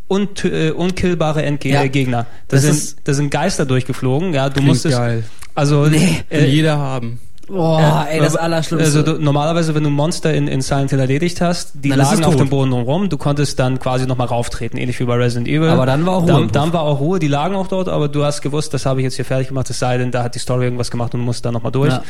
und, 0.09 0.45
äh, 0.45 0.71
unkillbare 0.73 1.43
Entge 1.43 1.69
Ja. 1.69 1.87
Gegner. 1.87 2.27
Da 2.49 2.57
Das 2.57 2.63
sind, 2.63 2.97
da 3.07 3.15
sind 3.15 3.31
Geister 3.31 3.65
durchgeflogen, 3.67 4.33
ja, 4.35 4.49
du 4.49 4.61
musstest, 4.63 4.97
geil. 4.97 5.25
also, 5.55 5.87
Nee. 5.87 6.23
Äh, 6.31 6.47
jeder 6.47 6.79
haben. 6.79 7.21
Boah, 7.51 8.07
ey, 8.09 8.21
das 8.21 8.37
Allerschlimmste. 8.37 8.87
Also 8.87 9.03
du, 9.03 9.23
normalerweise, 9.23 9.75
wenn 9.75 9.83
du 9.83 9.91
Monster 9.91 10.33
in, 10.33 10.47
in 10.47 10.63
Silent 10.63 10.91
Hill 10.91 11.01
erledigt 11.01 11.41
hast, 11.41 11.73
die 11.75 11.89
Dann 11.89 12.01
ist 12.01 12.11
lagen 12.11 12.25
auf 12.25 12.37
dem 12.37 12.49
Boden 12.49 12.73
rum, 12.73 13.09
du 13.09 13.19
konntest 13.19 13.59
dann 13.59 13.81
quasi 13.81 14.07
nochmal 14.07 14.29
rauftreten, 14.29 14.79
ähnlich 14.79 15.01
wie 15.01 15.05
bei 15.05 15.17
Resident 15.17 15.49
Evil. 15.49 15.69
Aber 15.69 15.85
dann 15.85 16.07
war 16.07 16.17
auch 16.17 16.23
Ruhe 16.23 16.29
Dann, 16.29 16.49
dann 16.49 16.73
war 16.73 16.83
auch 16.83 17.01
Ruhe, 17.01 17.19
die 17.19 17.29
lagen 17.29 17.57
auch 17.57 17.67
dort, 17.67 17.89
aber 17.89 18.09
du 18.09 18.25
hast 18.25 18.41
gewusst, 18.41 18.73
das 18.73 18.87
habe 18.87 19.01
ich 19.01 19.05
jetzt 19.05 19.17
hier 19.17 19.25
fertig 19.25 19.49
gemacht, 19.49 19.69
es 19.69 19.79
sei 19.79 19.99
denn, 19.99 20.11
da 20.11 20.23
hat 20.23 20.35
die 20.35 20.39
Story 20.39 20.65
irgendwas 20.65 20.91
gemacht 20.91 21.13
und 21.15 21.21
du 21.21 21.27
musst 21.27 21.45
da 21.45 21.51
nochmal 21.51 21.73
durch. 21.73 21.93
Ja. 21.93 22.03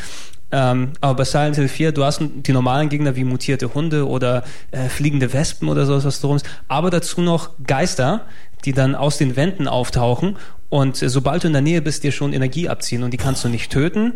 Ähm, 0.53 0.93
aber 1.01 1.15
bei 1.15 1.25
Silent 1.25 1.57
Hill 1.57 1.69
4, 1.69 1.93
du 1.93 2.05
hast 2.05 2.21
die 2.21 2.53
normalen 2.53 2.89
Gegner 2.89 3.17
wie 3.17 3.25
mutierte 3.25 3.73
Hunde 3.73 4.07
oder 4.07 4.43
äh, 4.73 4.89
fliegende 4.89 5.33
Wespen 5.33 5.69
oder 5.69 5.87
sowas, 5.87 6.05
was 6.05 6.21
du 6.21 6.27
rumst, 6.27 6.45
aber 6.69 6.91
dazu 6.91 7.23
noch 7.23 7.51
Geister, 7.67 8.23
die 8.65 8.73
dann 8.73 8.95
aus 8.95 9.17
den 9.17 9.37
Wänden 9.37 9.69
auftauchen 9.69 10.37
und 10.71 11.03
äh, 11.03 11.09
sobald 11.09 11.43
du 11.43 11.49
in 11.49 11.53
der 11.53 11.63
Nähe 11.63 11.83
bist, 11.83 12.05
dir 12.05 12.13
schon 12.13 12.33
Energie 12.33 12.69
abziehen 12.69 13.03
und 13.03 13.11
die 13.11 13.19
kannst 13.19 13.45
du 13.45 13.49
nicht 13.49 13.71
töten. 13.71 14.15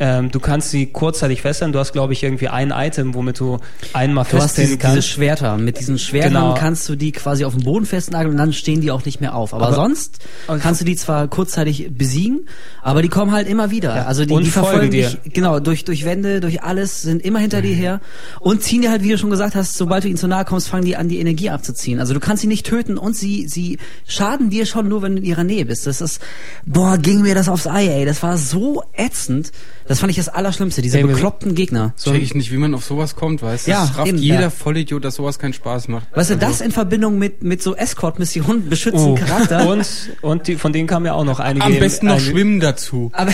Ähm, 0.00 0.32
du 0.32 0.40
kannst 0.40 0.70
sie 0.72 0.86
kurzzeitig 0.86 1.40
fesseln. 1.42 1.70
Du 1.72 1.78
hast, 1.78 1.92
glaube 1.92 2.14
ich, 2.14 2.22
irgendwie 2.24 2.48
ein 2.48 2.72
Item, 2.74 3.14
womit 3.14 3.38
du 3.38 3.58
einmal 3.92 4.24
Du 4.28 4.38
hast 4.38 4.56
diese, 4.56 4.66
festziehen 4.66 4.66
diese 4.66 4.78
kannst. 4.78 5.08
Schwerter. 5.08 5.56
Mit 5.56 5.78
diesen 5.78 6.00
Schwertern 6.00 6.32
Genau. 6.32 6.54
kannst 6.54 6.88
du 6.88 6.96
die 6.96 7.12
quasi 7.12 7.44
auf 7.44 7.54
dem 7.54 7.62
Boden 7.62 7.86
festnageln 7.86 8.32
und 8.32 8.36
dann 8.38 8.52
stehen 8.52 8.80
die 8.80 8.90
auch 8.90 9.04
nicht 9.04 9.20
mehr 9.20 9.36
auf. 9.36 9.54
Aber, 9.54 9.68
Aber- 9.68 9.76
sonst 9.76 10.18
Also- 10.48 10.60
kannst 10.60 10.80
du 10.80 10.84
die 10.84 10.96
zwar 10.96 11.28
kurzzeitig 11.28 11.90
besiegen, 11.96 12.48
aber 12.82 13.02
die 13.02 13.08
kommen 13.08 13.30
halt 13.30 13.46
immer 13.48 13.70
wieder. 13.70 13.94
Ja. 13.94 14.04
Also 14.06 14.24
die, 14.24 14.34
die 14.36 14.50
verfolgen 14.50 14.90
dich, 14.90 15.16
genau, 15.32 15.60
durch, 15.60 15.84
durch 15.84 16.04
Wände, 16.04 16.40
durch 16.40 16.64
alles, 16.64 17.02
sind 17.02 17.24
immer 17.24 17.38
hinter 17.38 17.62
dir 17.62 17.74
her 17.74 18.00
und 18.40 18.64
ziehen 18.64 18.82
dir 18.82 18.90
halt, 18.90 19.04
wie 19.04 19.10
du 19.10 19.16
schon 19.18 19.30
gesagt 19.30 19.54
hast, 19.54 19.74
sobald 19.78 20.02
du 20.02 20.08
ihnen 20.08 20.16
zu 20.18 20.26
nahe 20.26 20.44
kommst, 20.44 20.68
fangen 20.68 20.84
die 20.86 20.96
an, 20.96 21.08
die 21.08 21.20
Energie 21.20 21.50
abzuziehen. 21.50 22.00
Also 22.00 22.14
du 22.14 22.20
kannst 22.20 22.40
sie 22.42 22.48
nicht 22.48 22.66
töten 22.66 22.98
und 22.98 23.14
sie, 23.14 23.46
sie 23.46 23.78
schaden 24.08 24.50
dir 24.50 24.66
schon 24.66 24.88
nur, 24.88 25.02
wenn 25.02 25.12
du 25.14 25.18
in 25.22 25.24
ihrer 25.24 25.44
Nähe 25.44 25.64
bist. 25.66 25.86
Das 25.86 26.00
ist, 26.00 26.20
boah, 26.66 26.98
ging 26.98 27.22
mir 27.22 27.36
das 27.36 27.48
aufs 27.48 27.68
Ei, 27.68 27.86
ey. 27.86 28.04
Das 28.04 28.24
war 28.24 28.36
so 28.38 28.82
ätzend. 28.96 29.52
Das 29.86 30.00
fand 30.00 30.10
ich 30.10 30.16
das 30.16 30.28
Allerschlimmste, 30.28 30.80
diese 30.82 30.98
Ey, 30.98 31.04
bekloppten 31.04 31.54
Gegner. 31.54 31.92
Check 32.02 32.22
ich 32.22 32.34
nicht, 32.34 32.50
wie 32.52 32.56
man 32.56 32.74
auf 32.74 32.84
sowas 32.84 33.16
kommt, 33.16 33.42
weißt 33.42 33.66
du? 33.66 33.70
Ja, 33.70 33.82
Das 33.86 33.98
rafft 33.98 34.08
eben, 34.08 34.18
jeder 34.18 34.40
ja. 34.40 34.50
Vollidiot, 34.50 35.04
dass 35.04 35.16
sowas 35.16 35.38
keinen 35.38 35.52
Spaß 35.52 35.88
macht. 35.88 36.06
Weißt 36.14 36.30
du, 36.30 36.34
Also, 36.34 36.46
das 36.46 36.60
in 36.60 36.70
Verbindung 36.72 37.18
mit, 37.18 37.42
mit 37.42 37.62
so 37.62 37.74
Escort-Missionen 37.76 38.68
beschützen 38.70 39.10
Oh. 39.10 39.14
Charakter. 39.14 39.68
Und, 39.68 39.86
und 40.22 40.46
die, 40.48 40.56
von 40.56 40.72
denen 40.72 40.86
kamen 40.86 41.06
ja 41.06 41.12
auch 41.14 41.24
noch 41.24 41.40
einige. 41.40 41.66
Am 41.66 41.78
besten 41.78 42.06
noch 42.06 42.14
einige- 42.16 42.30
schwimmen 42.30 42.60
dazu. 42.60 43.10
Aber, 43.14 43.32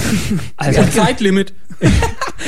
Also, 0.56 0.82
Zeitlimit. 0.92 1.52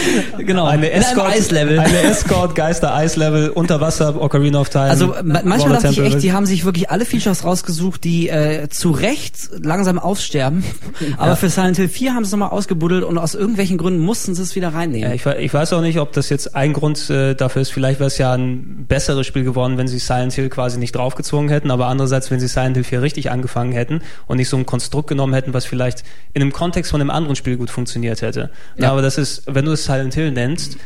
genau. 0.39 0.65
eine 0.67 0.91
Escort, 0.91 1.29
Eislevel. 1.33 1.79
eine 1.79 2.01
Escort, 2.03 2.55
Geister, 2.55 2.95
Eislevel, 2.95 3.51
Unterwasser, 3.51 4.21
Ocarina 4.21 4.61
of 4.61 4.69
Time. 4.71 4.85
Also 4.85 5.15
ma- 5.25 5.43
manchmal 5.45 5.75
dachte 5.75 5.89
ich 5.89 5.99
echt, 6.01 6.23
die 6.23 6.33
haben 6.33 6.47
sich 6.47 6.65
wirklich 6.65 6.91
alle 6.91 7.05
Features 7.05 7.45
rausgesucht, 7.45 8.05
die 8.05 8.29
äh, 8.29 8.69
zu 8.69 8.91
Recht 8.91 9.37
langsam 9.63 9.99
aussterben. 9.99 10.65
Aber 11.19 11.37
für 11.37 11.49
Silent 11.49 11.77
Hill 11.77 11.89
4 11.89 12.15
haben 12.15 12.25
sie 12.25 12.29
es 12.29 12.33
nochmal 12.33 12.51
ausgebuddelt 12.51 13.05
und 13.05 13.19
aus 13.19 13.35
irgendwelchen 13.35 13.79
Gründen 13.79 14.01
mussten 14.01 14.35
sie 14.35 14.43
es 14.43 14.55
wieder 14.57 14.69
Ja, 14.71 14.77
reinnehmen. 14.79 15.13
ich, 15.13 15.25
we- 15.25 15.37
ich 15.37 15.53
weiß 15.53 15.73
auch 15.73 15.81
nicht, 15.81 15.99
ob 15.99 16.13
das 16.13 16.29
jetzt 16.29 16.55
ein 16.55 16.73
Grund 16.73 17.11
äh, 17.11 17.35
dafür 17.35 17.63
ist. 17.63 17.73
Vielleicht 17.73 18.01
wäre 18.01 18.09
es 18.09 18.19
ja 18.19 18.33
ein 18.33 18.85
besseres 18.89 19.27
Spiel 19.27 19.45
geworden, 19.45 19.79
wenn 19.79 19.89
sie 19.89 19.99
Silent 19.99 20.33
Hill 20.33 20.49
quasi 20.49 20.79
nicht 20.79 20.93
draufgezwungen 20.97 21.49
hätten. 21.51 21.71
Aber 21.71 21.87
andererseits, 21.87 22.31
wenn 22.31 22.41
sie 22.41 22.49
Silent 22.49 22.77
Hill 22.77 22.85
4 22.85 23.03
richtig 23.03 23.31
angefangen 23.31 23.73
hätten 23.73 24.01
und 24.27 24.37
nicht 24.39 24.49
so 24.49 24.57
ein 24.57 24.67
Konstrukt 24.67 25.09
genommen 25.09 25.35
hätten, 25.35 25.53
was 25.55 25.65
vielleicht 25.65 26.03
in 26.35 26.43
einem 26.43 26.53
Kontext 26.53 26.91
von 26.91 27.01
einem 27.01 27.11
anderen 27.11 27.37
Spiel 27.37 27.57
gut 27.57 27.71
funktioniert 27.71 28.23
hätte. 28.23 28.51
Ja. 28.77 28.85
Ja. 28.85 28.93
aber 28.93 29.03
das 29.03 29.19
ist, 29.19 29.43
wenn 29.47 29.65
du 29.65 29.73
es 29.73 29.89
Silent 29.93 30.15
Hill 30.15 30.31
nennst, 30.33 30.79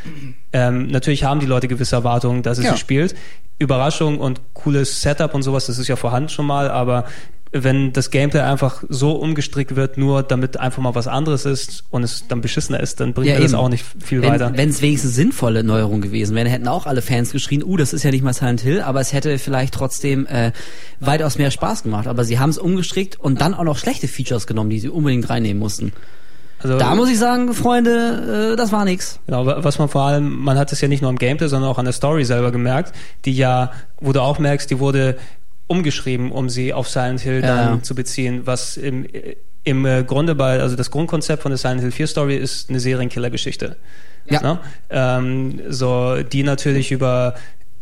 ähm, 0.52 0.88
natürlich 0.88 1.24
haben 1.24 1.40
die 1.40 1.46
Leute 1.46 1.68
gewisse 1.68 1.96
Erwartungen, 1.96 2.42
dass 2.42 2.58
es 2.58 2.64
Ja. 2.64 2.70
so 2.72 2.76
spielt. 2.76 3.14
Überraschung 3.58 4.18
und 4.18 4.40
cooles 4.52 5.00
Setup 5.00 5.32
und 5.34 5.42
sowas, 5.42 5.66
das 5.66 5.78
ist 5.78 5.88
ja 5.88 5.96
vorhanden 5.96 6.28
schon 6.28 6.46
mal, 6.46 6.70
aber 6.70 7.04
wenn 7.52 7.92
das 7.92 8.10
Gameplay 8.10 8.40
einfach 8.40 8.82
so 8.88 9.12
umgestrickt 9.12 9.76
wird, 9.76 9.96
nur 9.98 10.22
damit 10.22 10.58
einfach 10.58 10.82
mal 10.82 10.94
was 10.94 11.06
anderes 11.06 11.44
ist 11.46 11.84
und 11.90 12.02
es 12.02 12.26
dann 12.28 12.40
beschissener 12.40 12.80
ist, 12.80 13.00
dann 13.00 13.14
bringt 13.14 13.28
Ja, 13.28 13.40
das 13.40 13.54
auch 13.54 13.68
nicht 13.68 13.84
viel 14.04 14.22
weiter. 14.22 14.52
Wenn 14.54 14.68
es 14.68 14.82
wenigstens 14.82 15.14
sinnvolle 15.14 15.62
Neuerungen 15.62 16.02
gewesen 16.02 16.34
wären, 16.34 16.48
hätten 16.48 16.68
auch 16.68 16.86
alle 16.86 17.02
Fans 17.02 17.32
geschrien, 17.32 17.62
uh, 17.62 17.76
das 17.76 17.92
ist 17.92 18.02
ja 18.02 18.10
nicht 18.10 18.24
mal 18.24 18.34
Silent 18.34 18.60
Hill, 18.60 18.82
aber 18.82 19.00
es 19.00 19.12
hätte 19.12 19.38
vielleicht 19.38 19.74
trotzdem 19.74 20.26
äh, 20.26 20.52
weitaus 21.00 21.38
mehr 21.38 21.50
Spaß 21.50 21.84
gemacht. 21.84 22.08
Aber 22.08 22.24
sie 22.24 22.38
haben 22.38 22.50
es 22.50 22.58
umgestrickt 22.58 23.18
und 23.18 23.40
dann 23.40 23.54
auch 23.54 23.64
noch 23.64 23.78
schlechte 23.78 24.08
Features 24.08 24.46
genommen, 24.46 24.70
die 24.70 24.80
sie 24.80 24.88
unbedingt 24.88 25.30
reinnehmen 25.30 25.60
mussten. 25.60 25.92
Also, 26.62 26.78
Da 26.78 26.94
muss 26.94 27.10
ich 27.10 27.18
sagen, 27.18 27.52
Freunde, 27.52 28.52
äh, 28.52 28.56
das 28.56 28.72
war 28.72 28.84
nix. 28.84 29.20
Genau, 29.26 29.44
wa- 29.46 29.58
was 29.60 29.78
man 29.78 29.88
vor 29.88 30.02
allem, 30.02 30.36
man 30.42 30.58
hat 30.58 30.72
es 30.72 30.80
ja 30.80 30.88
nicht 30.88 31.02
nur 31.02 31.10
im 31.10 31.18
Gameplay, 31.18 31.48
sondern 31.48 31.70
auch 31.70 31.78
an 31.78 31.84
der 31.84 31.92
Story 31.92 32.24
selber 32.24 32.50
gemerkt, 32.50 32.92
die 33.24 33.36
ja, 33.36 33.72
wo 34.00 34.12
du 34.12 34.20
auch 34.22 34.38
merkst, 34.38 34.70
die 34.70 34.78
wurde 34.78 35.16
umgeschrieben, 35.66 36.30
um 36.32 36.48
sie 36.48 36.72
auf 36.72 36.88
Silent 36.88 37.20
Hill 37.20 37.42
Ja, 37.42 37.66
dann 37.66 37.82
zu 37.82 37.94
beziehen, 37.94 38.42
was 38.44 38.76
im, 38.76 39.06
im 39.64 39.84
äh, 39.84 40.04
Grunde 40.04 40.34
bei, 40.34 40.60
also 40.60 40.76
das 40.76 40.90
Grundkonzept 40.90 41.42
von 41.42 41.50
der 41.50 41.58
Silent 41.58 41.80
Hill 41.82 41.90
4 41.90 42.06
Story 42.06 42.36
ist 42.36 42.70
eine 42.70 42.80
Serienkiller-Geschichte. 42.80 43.76
Ja. 44.28 44.40
Ne? 44.42 44.58
Ähm, 44.90 45.60
so, 45.68 46.16
die 46.22 46.42
natürlich 46.42 46.90
über 46.90 47.34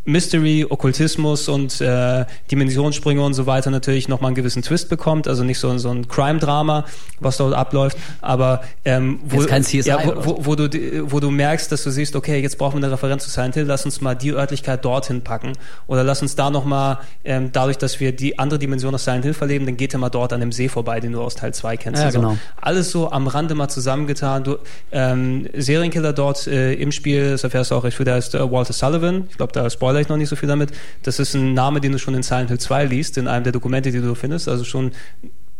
Mystery, 0.04 0.66
Okkultismus 0.68 1.48
und 1.48 1.80
äh, 1.80 2.24
Dimensionssprünge 2.50 3.22
und 3.22 3.34
so 3.34 3.46
weiter 3.46 3.70
natürlich 3.70 4.08
nochmal 4.08 4.28
einen 4.28 4.36
gewissen 4.36 4.62
Twist 4.62 4.88
bekommt, 4.88 5.26
also 5.26 5.44
nicht 5.44 5.58
so, 5.58 5.76
so 5.78 5.90
ein 5.90 6.08
Crime-Drama, 6.08 6.84
was 7.20 7.38
dort 7.38 7.54
abläuft, 7.54 7.96
aber 8.20 8.62
ähm, 8.84 9.20
wo, 9.24 9.42
ja, 9.42 10.04
wo, 10.04 10.24
wo, 10.24 10.46
wo, 10.46 10.54
du, 10.56 11.10
wo 11.10 11.20
du 11.20 11.30
merkst, 11.30 11.72
dass 11.72 11.84
du 11.84 11.90
siehst, 11.90 12.16
okay, 12.16 12.40
jetzt 12.40 12.58
brauchen 12.58 12.80
wir 12.80 12.84
eine 12.84 12.92
Referenz 12.92 13.24
zu 13.24 13.30
Silent 13.30 13.54
Hill, 13.54 13.64
lass 13.64 13.84
uns 13.84 14.00
mal 14.00 14.14
die 14.14 14.32
Örtlichkeit 14.32 14.84
dorthin 14.84 15.22
packen 15.22 15.52
oder 15.86 16.04
lass 16.04 16.20
uns 16.20 16.36
da 16.36 16.50
nochmal, 16.50 16.98
ähm, 17.24 17.50
dadurch, 17.52 17.78
dass 17.78 17.98
wir 17.98 18.12
die 18.12 18.38
andere 18.38 18.58
Dimension 18.58 18.94
aus 18.94 19.04
Silent 19.04 19.24
Hill 19.24 19.34
verleben, 19.34 19.64
dann 19.64 19.78
geht 19.78 19.94
er 19.94 19.98
mal 19.98 20.10
dort 20.10 20.34
an 20.34 20.40
dem 20.40 20.52
See 20.52 20.68
vorbei, 20.68 21.00
den 21.00 21.12
du 21.12 21.22
aus 21.22 21.34
Teil 21.34 21.54
2 21.54 21.76
kennst. 21.78 22.00
Ja, 22.00 22.06
also 22.06 22.20
genau. 22.20 22.36
Alles 22.60 22.90
so 22.90 23.10
am 23.10 23.26
Rande 23.26 23.54
mal 23.54 23.68
zusammengetan. 23.68 24.44
Du, 24.44 24.58
ähm, 24.92 25.48
Serienkiller 25.54 26.12
dort 26.12 26.46
äh, 26.46 26.74
im 26.74 26.92
Spiel, 26.92 27.30
das 27.30 27.44
erfährst 27.44 27.70
du 27.70 27.76
auch 27.76 27.84
recht 27.84 27.96
früh, 27.96 28.04
der 28.04 28.18
ist 28.18 28.34
äh, 28.34 28.50
Walter 28.50 28.74
Sullivan, 28.74 29.24
ich 29.30 29.36
glaube, 29.36 29.52
da 29.52 29.68
spoilert 29.70 29.93
ich 30.00 30.08
noch 30.08 30.16
nicht 30.16 30.28
so 30.28 30.36
viel 30.36 30.48
damit. 30.48 30.70
Das 31.02 31.18
ist 31.18 31.34
ein 31.34 31.54
Name, 31.54 31.80
den 31.80 31.92
du 31.92 31.98
schon 31.98 32.14
in 32.14 32.22
Silent 32.22 32.48
Hill 32.48 32.58
2 32.58 32.84
liest, 32.86 33.18
in 33.18 33.28
einem 33.28 33.44
der 33.44 33.52
Dokumente, 33.52 33.90
die 33.90 34.00
du 34.00 34.14
findest. 34.14 34.48
Also 34.48 34.64
schon 34.64 34.92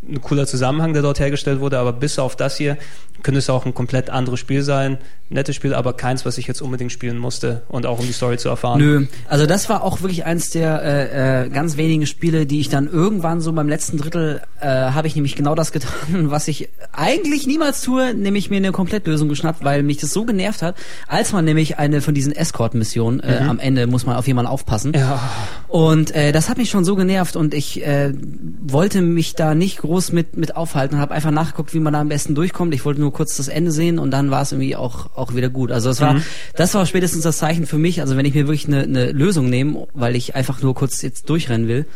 ein 0.08 0.20
cooler 0.20 0.46
Zusammenhang, 0.46 0.92
der 0.92 1.02
dort 1.02 1.20
hergestellt 1.20 1.60
wurde, 1.60 1.78
aber 1.78 1.92
bis 1.92 2.18
auf 2.18 2.36
das 2.36 2.56
hier 2.56 2.76
könnte 3.24 3.38
es 3.38 3.48
auch 3.48 3.64
ein 3.64 3.74
komplett 3.74 4.10
anderes 4.10 4.38
Spiel 4.38 4.62
sein. 4.62 4.98
Nettes 5.30 5.56
Spiel, 5.56 5.72
aber 5.72 5.94
keins, 5.94 6.26
was 6.26 6.36
ich 6.36 6.46
jetzt 6.46 6.60
unbedingt 6.60 6.92
spielen 6.92 7.16
musste 7.16 7.62
und 7.68 7.86
auch 7.86 7.98
um 7.98 8.06
die 8.06 8.12
Story 8.12 8.36
zu 8.36 8.50
erfahren. 8.50 8.78
Nö, 8.78 9.06
also 9.26 9.46
das 9.46 9.70
war 9.70 9.82
auch 9.82 10.02
wirklich 10.02 10.26
eins 10.26 10.50
der 10.50 10.82
äh, 10.82 11.44
äh, 11.46 11.48
ganz 11.48 11.78
wenigen 11.78 12.06
Spiele, 12.06 12.44
die 12.44 12.60
ich 12.60 12.68
dann 12.68 12.86
irgendwann 12.86 13.40
so 13.40 13.50
beim 13.52 13.68
letzten 13.68 13.96
Drittel 13.96 14.42
äh, 14.60 14.66
habe 14.66 15.06
ich 15.06 15.14
nämlich 15.14 15.34
genau 15.34 15.54
das 15.54 15.72
getan, 15.72 15.90
was 16.30 16.46
ich 16.46 16.68
eigentlich 16.92 17.46
niemals 17.46 17.80
tue, 17.80 18.14
nämlich 18.14 18.50
mir 18.50 18.56
eine 18.56 18.72
Komplettlösung 18.72 19.30
geschnappt, 19.30 19.64
weil 19.64 19.82
mich 19.82 19.96
das 19.96 20.12
so 20.12 20.24
genervt 20.24 20.60
hat, 20.60 20.76
als 21.08 21.32
man 21.32 21.46
nämlich 21.46 21.78
eine 21.78 22.02
von 22.02 22.14
diesen 22.14 22.32
Escort-Missionen 22.32 23.20
äh, 23.20 23.42
mhm. 23.42 23.50
am 23.50 23.58
Ende 23.58 23.86
muss 23.86 24.04
man 24.04 24.16
auf 24.16 24.26
jemanden 24.26 24.50
aufpassen. 24.50 24.92
Ja. 24.94 25.20
Und 25.68 26.14
äh, 26.14 26.32
das 26.32 26.50
hat 26.50 26.58
mich 26.58 26.68
schon 26.68 26.84
so 26.84 26.94
genervt 26.96 27.34
und 27.34 27.54
ich 27.54 27.84
äh, 27.84 28.12
wollte 28.60 29.00
mich 29.00 29.34
da 29.34 29.54
nicht 29.54 29.78
groß 29.78 29.93
mit 30.12 30.36
mit 30.36 30.56
aufhalten, 30.56 30.98
habe 30.98 31.14
einfach 31.14 31.30
nachgeguckt, 31.30 31.74
wie 31.74 31.80
man 31.80 31.92
da 31.92 32.00
am 32.00 32.08
besten 32.08 32.34
durchkommt. 32.34 32.74
Ich 32.74 32.84
wollte 32.84 33.00
nur 33.00 33.12
kurz 33.12 33.36
das 33.36 33.48
Ende 33.48 33.70
sehen 33.70 33.98
und 33.98 34.10
dann 34.10 34.30
war 34.30 34.42
es 34.42 34.52
irgendwie 34.52 34.76
auch 34.76 35.16
auch 35.16 35.34
wieder 35.34 35.48
gut. 35.48 35.70
Also 35.70 35.90
es 35.90 36.00
war, 36.00 36.14
mhm. 36.14 36.22
das 36.56 36.74
war 36.74 36.86
spätestens 36.86 37.22
das 37.22 37.38
Zeichen 37.38 37.66
für 37.66 37.78
mich. 37.78 38.00
Also 38.00 38.16
wenn 38.16 38.26
ich 38.26 38.34
mir 38.34 38.46
wirklich 38.46 38.66
eine, 38.66 38.82
eine 38.82 39.12
Lösung 39.12 39.48
nehme, 39.48 39.86
weil 39.94 40.16
ich 40.16 40.34
einfach 40.34 40.62
nur 40.62 40.74
kurz 40.74 41.02
jetzt 41.02 41.28
durchrennen 41.28 41.68
will, 41.68 41.86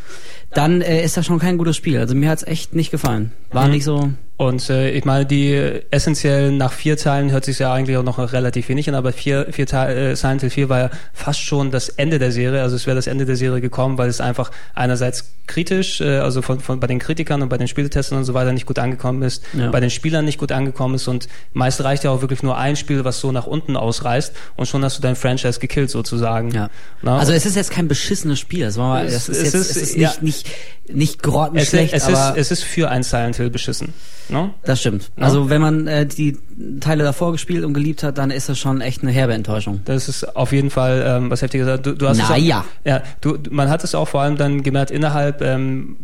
dann 0.54 0.80
äh, 0.80 1.04
ist 1.04 1.16
das 1.16 1.26
schon 1.26 1.38
kein 1.38 1.58
gutes 1.58 1.76
Spiel. 1.76 1.98
Also 1.98 2.14
mir 2.14 2.30
hat's 2.30 2.42
echt 2.42 2.74
nicht 2.74 2.90
gefallen. 2.90 3.32
War 3.50 3.66
mhm. 3.66 3.72
nicht 3.72 3.84
so. 3.84 4.10
Und 4.38 4.70
äh, 4.70 4.90
ich 4.90 5.04
meine, 5.04 5.26
die 5.26 5.82
essentiell 5.90 6.52
nach 6.52 6.72
vier 6.72 6.96
Teilen 6.96 7.32
hört 7.32 7.44
sich 7.44 7.58
ja 7.58 7.72
eigentlich 7.72 7.96
auch 7.96 8.04
noch 8.04 8.18
relativ 8.32 8.68
wenig 8.68 8.88
an, 8.88 8.94
aber 8.94 9.12
vier, 9.12 9.48
vier 9.50 9.66
Teile, 9.66 10.12
äh, 10.12 10.14
Silent 10.14 10.42
Hill 10.42 10.50
4 10.50 10.68
war 10.68 10.78
ja 10.78 10.90
fast 11.12 11.40
schon 11.40 11.72
das 11.72 11.88
Ende 11.88 12.20
der 12.20 12.30
Serie. 12.30 12.62
Also 12.62 12.76
es 12.76 12.86
wäre 12.86 12.94
das 12.94 13.08
Ende 13.08 13.26
der 13.26 13.34
Serie 13.34 13.60
gekommen, 13.60 13.98
weil 13.98 14.08
es 14.08 14.20
einfach 14.20 14.52
einerseits 14.76 15.32
kritisch, 15.48 16.00
äh, 16.00 16.18
also 16.18 16.40
von, 16.40 16.60
von 16.60 16.78
bei 16.78 16.86
den 16.86 17.00
Kritikern 17.00 17.42
und 17.42 17.48
bei 17.48 17.58
den 17.58 17.66
Spieletestern 17.66 18.16
und 18.16 18.24
so 18.24 18.32
weiter 18.32 18.52
nicht 18.52 18.66
gut 18.66 18.78
angekommen 18.78 19.22
ist, 19.22 19.42
ja. 19.54 19.72
bei 19.72 19.80
den 19.80 19.90
Spielern 19.90 20.24
nicht 20.24 20.38
gut 20.38 20.52
angekommen 20.52 20.94
ist 20.94 21.08
und 21.08 21.26
meist 21.52 21.82
reicht 21.82 22.04
ja 22.04 22.12
auch 22.12 22.20
wirklich 22.20 22.44
nur 22.44 22.56
ein 22.56 22.76
Spiel, 22.76 23.04
was 23.04 23.18
so 23.18 23.32
nach 23.32 23.48
unten 23.48 23.76
ausreißt 23.76 24.32
und 24.54 24.66
schon 24.66 24.84
hast 24.84 24.98
du 24.98 25.02
dein 25.02 25.16
Franchise 25.16 25.58
gekillt 25.58 25.90
sozusagen. 25.90 26.52
Ja. 26.52 26.70
Na? 27.02 27.18
Also 27.18 27.32
es 27.32 27.44
ist 27.44 27.56
jetzt 27.56 27.72
kein 27.72 27.88
beschissenes 27.88 28.38
Spiel. 28.38 28.66
Das, 28.66 28.76
war 28.76 28.88
mal, 28.88 29.04
das 29.04 29.28
ist, 29.28 29.30
es 29.30 29.42
jetzt, 29.42 29.54
ist, 29.54 29.70
es 29.70 29.76
ist 29.76 29.96
nicht, 29.96 30.00
ja. 30.00 30.12
nicht, 30.20 30.46
nicht 30.92 31.22
grottenschlecht, 31.24 31.92
es, 31.92 32.04
es 32.06 32.14
aber 32.14 32.38
ist, 32.38 32.52
es 32.52 32.60
ist 32.60 32.62
für 32.62 32.88
ein 32.88 33.02
Silent 33.02 33.34
Hill 33.34 33.50
beschissen. 33.50 33.92
No? 34.30 34.54
Das 34.64 34.80
stimmt. 34.80 35.10
No? 35.16 35.24
Also 35.24 35.50
wenn 35.50 35.60
man 35.60 35.86
äh, 35.86 36.06
die 36.06 36.36
Teile 36.80 37.04
davor 37.04 37.32
gespielt 37.32 37.64
und 37.64 37.74
geliebt 37.74 38.02
hat, 38.02 38.18
dann 38.18 38.30
ist 38.30 38.48
das 38.48 38.58
schon 38.58 38.80
echt 38.80 39.02
eine 39.02 39.10
herbe 39.10 39.34
Enttäuschung. 39.34 39.80
Das 39.84 40.08
ist 40.08 40.36
auf 40.36 40.52
jeden 40.52 40.70
Fall 40.70 41.04
ähm, 41.06 41.30
was 41.30 41.42
heftiges. 41.42 41.80
Du, 41.82 41.94
du 41.94 42.08
hast 42.08 42.18
naja. 42.18 42.64
ja, 42.84 43.02
du, 43.20 43.38
man 43.50 43.70
hat 43.70 43.84
es 43.84 43.94
auch 43.94 44.08
vor 44.08 44.22
allem 44.22 44.36
dann 44.36 44.62
gemerkt 44.62 44.90
innerhalb 44.90 45.42
ähm, 45.42 45.96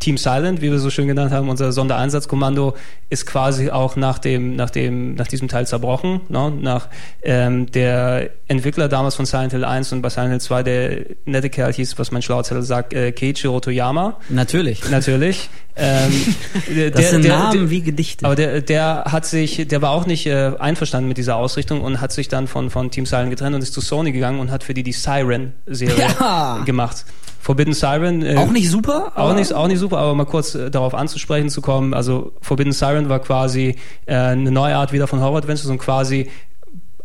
Team 0.00 0.16
Silent, 0.16 0.62
wie 0.62 0.70
wir 0.70 0.78
so 0.78 0.90
schön 0.90 1.06
genannt 1.06 1.30
haben, 1.30 1.48
unser 1.48 1.72
Sondereinsatzkommando, 1.72 2.74
ist 3.10 3.26
quasi 3.26 3.70
auch 3.70 3.96
nach 3.96 4.18
dem, 4.18 4.56
nach 4.56 4.70
dem, 4.70 5.14
nach 5.14 5.28
diesem 5.28 5.46
Teil 5.46 5.66
zerbrochen. 5.66 6.22
Ne? 6.28 6.50
Nach 6.60 6.88
ähm, 7.22 7.70
der 7.70 8.30
Entwickler 8.48 8.88
damals 8.88 9.14
von 9.14 9.26
Silent 9.26 9.52
Hill 9.52 9.64
1 9.64 9.92
und 9.92 10.00
bei 10.00 10.08
Silent 10.08 10.30
Hill 10.30 10.40
2, 10.40 10.62
der 10.62 10.98
nette 11.26 11.50
Kerl 11.50 11.72
hieß, 11.72 11.98
was 11.98 12.10
mein 12.10 12.22
Schlauzettel 12.22 12.62
sagt, 12.62 12.94
äh, 12.94 13.12
Keiichiro 13.12 13.60
Toyama. 13.60 14.16
Natürlich. 14.30 14.88
Natürlich. 14.90 15.50
Ähm, 15.76 16.10
der, 16.74 16.90
das 16.90 17.10
sind 17.10 17.24
der, 17.24 17.38
Namen 17.38 17.58
der, 17.58 17.70
wie 17.70 17.82
Gedichte. 17.82 18.24
Aber 18.24 18.36
der, 18.36 18.62
der 18.62 19.04
hat 19.06 19.26
sich, 19.26 19.68
der 19.68 19.82
war 19.82 19.90
auch 19.90 20.06
nicht 20.06 20.26
äh, 20.26 20.52
einverstanden 20.58 21.08
mit 21.08 21.18
dieser 21.18 21.36
Ausrichtung 21.36 21.82
und 21.82 22.00
hat 22.00 22.12
sich 22.12 22.28
dann 22.28 22.48
von, 22.48 22.70
von 22.70 22.90
Team 22.90 23.04
Silent 23.04 23.30
getrennt 23.30 23.54
und 23.54 23.62
ist 23.62 23.74
zu 23.74 23.82
Sony 23.82 24.12
gegangen 24.12 24.40
und 24.40 24.50
hat 24.50 24.64
für 24.64 24.72
die 24.72 24.82
die 24.82 24.92
Siren-Serie 24.92 26.06
ja. 26.18 26.62
gemacht. 26.64 27.04
Forbidden 27.40 27.72
Siren. 27.72 28.22
Äh, 28.22 28.36
auch 28.36 28.50
nicht 28.50 28.70
super? 28.70 29.12
Auch 29.16 29.34
nicht, 29.34 29.52
auch 29.52 29.66
nicht 29.66 29.78
super, 29.78 29.98
aber 29.98 30.14
mal 30.14 30.26
kurz 30.26 30.54
äh, 30.54 30.70
darauf 30.70 30.94
anzusprechen 30.94 31.48
zu 31.48 31.62
kommen. 31.62 31.94
Also 31.94 32.32
Forbidden 32.42 32.72
Siren 32.72 33.08
war 33.08 33.18
quasi 33.18 33.76
äh, 34.06 34.14
eine 34.14 34.50
neue 34.50 34.76
Art 34.76 34.92
wieder 34.92 35.06
von 35.06 35.20
Horror 35.20 35.38
Adventures 35.38 35.70
und 35.70 35.78
quasi 35.78 36.28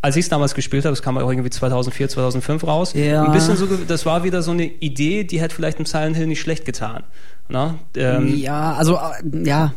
als 0.01 0.15
ich 0.17 0.25
es 0.25 0.29
damals 0.29 0.53
gespielt 0.53 0.85
habe, 0.85 0.91
das 0.91 1.01
kam 1.01 1.17
auch 1.17 1.27
irgendwie 1.27 1.49
2004, 1.49 2.09
2005 2.09 2.67
raus, 2.67 2.93
ja. 2.93 3.23
ein 3.23 3.31
bisschen 3.31 3.57
so, 3.57 3.65
das 3.65 4.05
war 4.05 4.23
wieder 4.23 4.43
so 4.43 4.51
eine 4.51 4.65
Idee, 4.65 5.23
die 5.23 5.41
hätte 5.41 5.55
vielleicht 5.55 5.79
im 5.79 5.87
Silent 5.87 6.15
Hill 6.15 6.27
nicht 6.27 6.41
schlecht 6.41 6.63
getan. 6.63 7.01
Na, 7.47 7.75
ähm, 7.95 8.35
ja, 8.35 8.73
also 8.73 8.95
äh, 8.95 9.47
ja, 9.47 9.73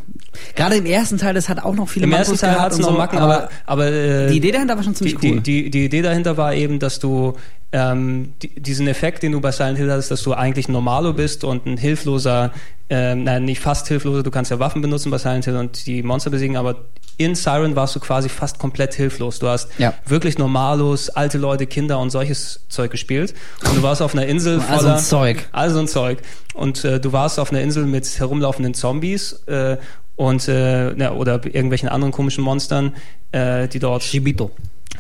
gerade 0.56 0.76
im 0.76 0.86
ersten 0.86 1.18
Teil, 1.18 1.34
das 1.34 1.50
hat 1.50 1.62
auch 1.62 1.74
noch 1.74 1.88
viele 1.88 2.06
Im 2.06 2.12
ersten 2.12 2.36
Teil 2.36 2.58
hat 2.58 2.72
es 2.72 2.78
noch 2.78 2.92
so, 2.92 2.96
Macken, 2.96 3.18
aber, 3.18 3.50
aber 3.66 3.86
äh, 3.88 4.30
die 4.30 4.38
Idee 4.38 4.52
dahinter 4.52 4.76
war 4.76 4.82
schon 4.82 4.94
ziemlich 4.94 5.16
die, 5.18 5.32
cool. 5.32 5.40
Die, 5.40 5.64
die, 5.64 5.70
die 5.70 5.84
Idee 5.84 6.00
dahinter 6.00 6.38
war 6.38 6.54
eben, 6.54 6.78
dass 6.78 6.98
du 6.98 7.34
ähm, 7.72 8.32
die, 8.40 8.48
diesen 8.60 8.88
Effekt, 8.88 9.22
den 9.22 9.32
du 9.32 9.42
bei 9.42 9.52
Silent 9.52 9.76
Hill 9.76 9.92
hattest, 9.92 10.10
dass 10.10 10.22
du 10.22 10.32
eigentlich 10.32 10.68
ein 10.68 10.72
Normalo 10.72 11.12
bist 11.12 11.44
und 11.44 11.66
ein 11.66 11.76
hilfloser, 11.76 12.52
ähm, 12.88 13.24
nein, 13.24 13.44
nicht 13.44 13.60
fast 13.60 13.86
hilfloser, 13.88 14.22
du 14.22 14.30
kannst 14.30 14.50
ja 14.50 14.58
Waffen 14.58 14.80
benutzen 14.80 15.10
bei 15.10 15.18
Silent 15.18 15.44
Hill 15.44 15.56
und 15.56 15.86
die 15.86 16.02
Monster 16.02 16.30
besiegen, 16.30 16.56
aber 16.56 16.76
in 17.18 17.34
Siren 17.34 17.76
warst 17.76 17.94
du 17.94 18.00
quasi 18.00 18.28
fast 18.28 18.58
komplett 18.58 18.94
hilflos. 18.94 19.40
Du 19.40 19.48
hast 19.48 19.68
ja. 19.78 19.92
wirklich 20.06 20.38
Normalos, 20.38 21.10
alte 21.10 21.36
Leute, 21.36 21.66
Kinder 21.66 21.98
und 21.98 22.10
solches 22.10 22.60
Zeug 22.68 22.90
gespielt. 22.90 23.34
Und 23.68 23.76
du 23.76 23.82
warst 23.82 24.00
auf 24.00 24.14
einer 24.14 24.26
Insel 24.26 24.60
voller... 24.60 24.76
Also 24.76 24.88
ein 24.88 24.98
Zeug. 24.98 25.48
Also 25.52 25.80
ein 25.80 25.88
Zeug. 25.88 26.22
Und 26.54 26.84
äh, 26.84 27.00
du 27.00 27.12
warst 27.12 27.38
auf 27.38 27.50
einer 27.50 27.60
Insel 27.60 27.84
mit 27.86 28.18
herumlaufenden 28.18 28.72
Zombies 28.72 29.32
äh, 29.46 29.76
und 30.16 30.48
äh, 30.48 30.96
ja, 30.96 31.12
oder 31.12 31.44
irgendwelchen 31.44 31.88
anderen 31.88 32.12
komischen 32.12 32.44
Monstern, 32.44 32.94
äh, 33.32 33.68
die 33.68 33.80
dort... 33.80 34.04
Shibito. 34.04 34.52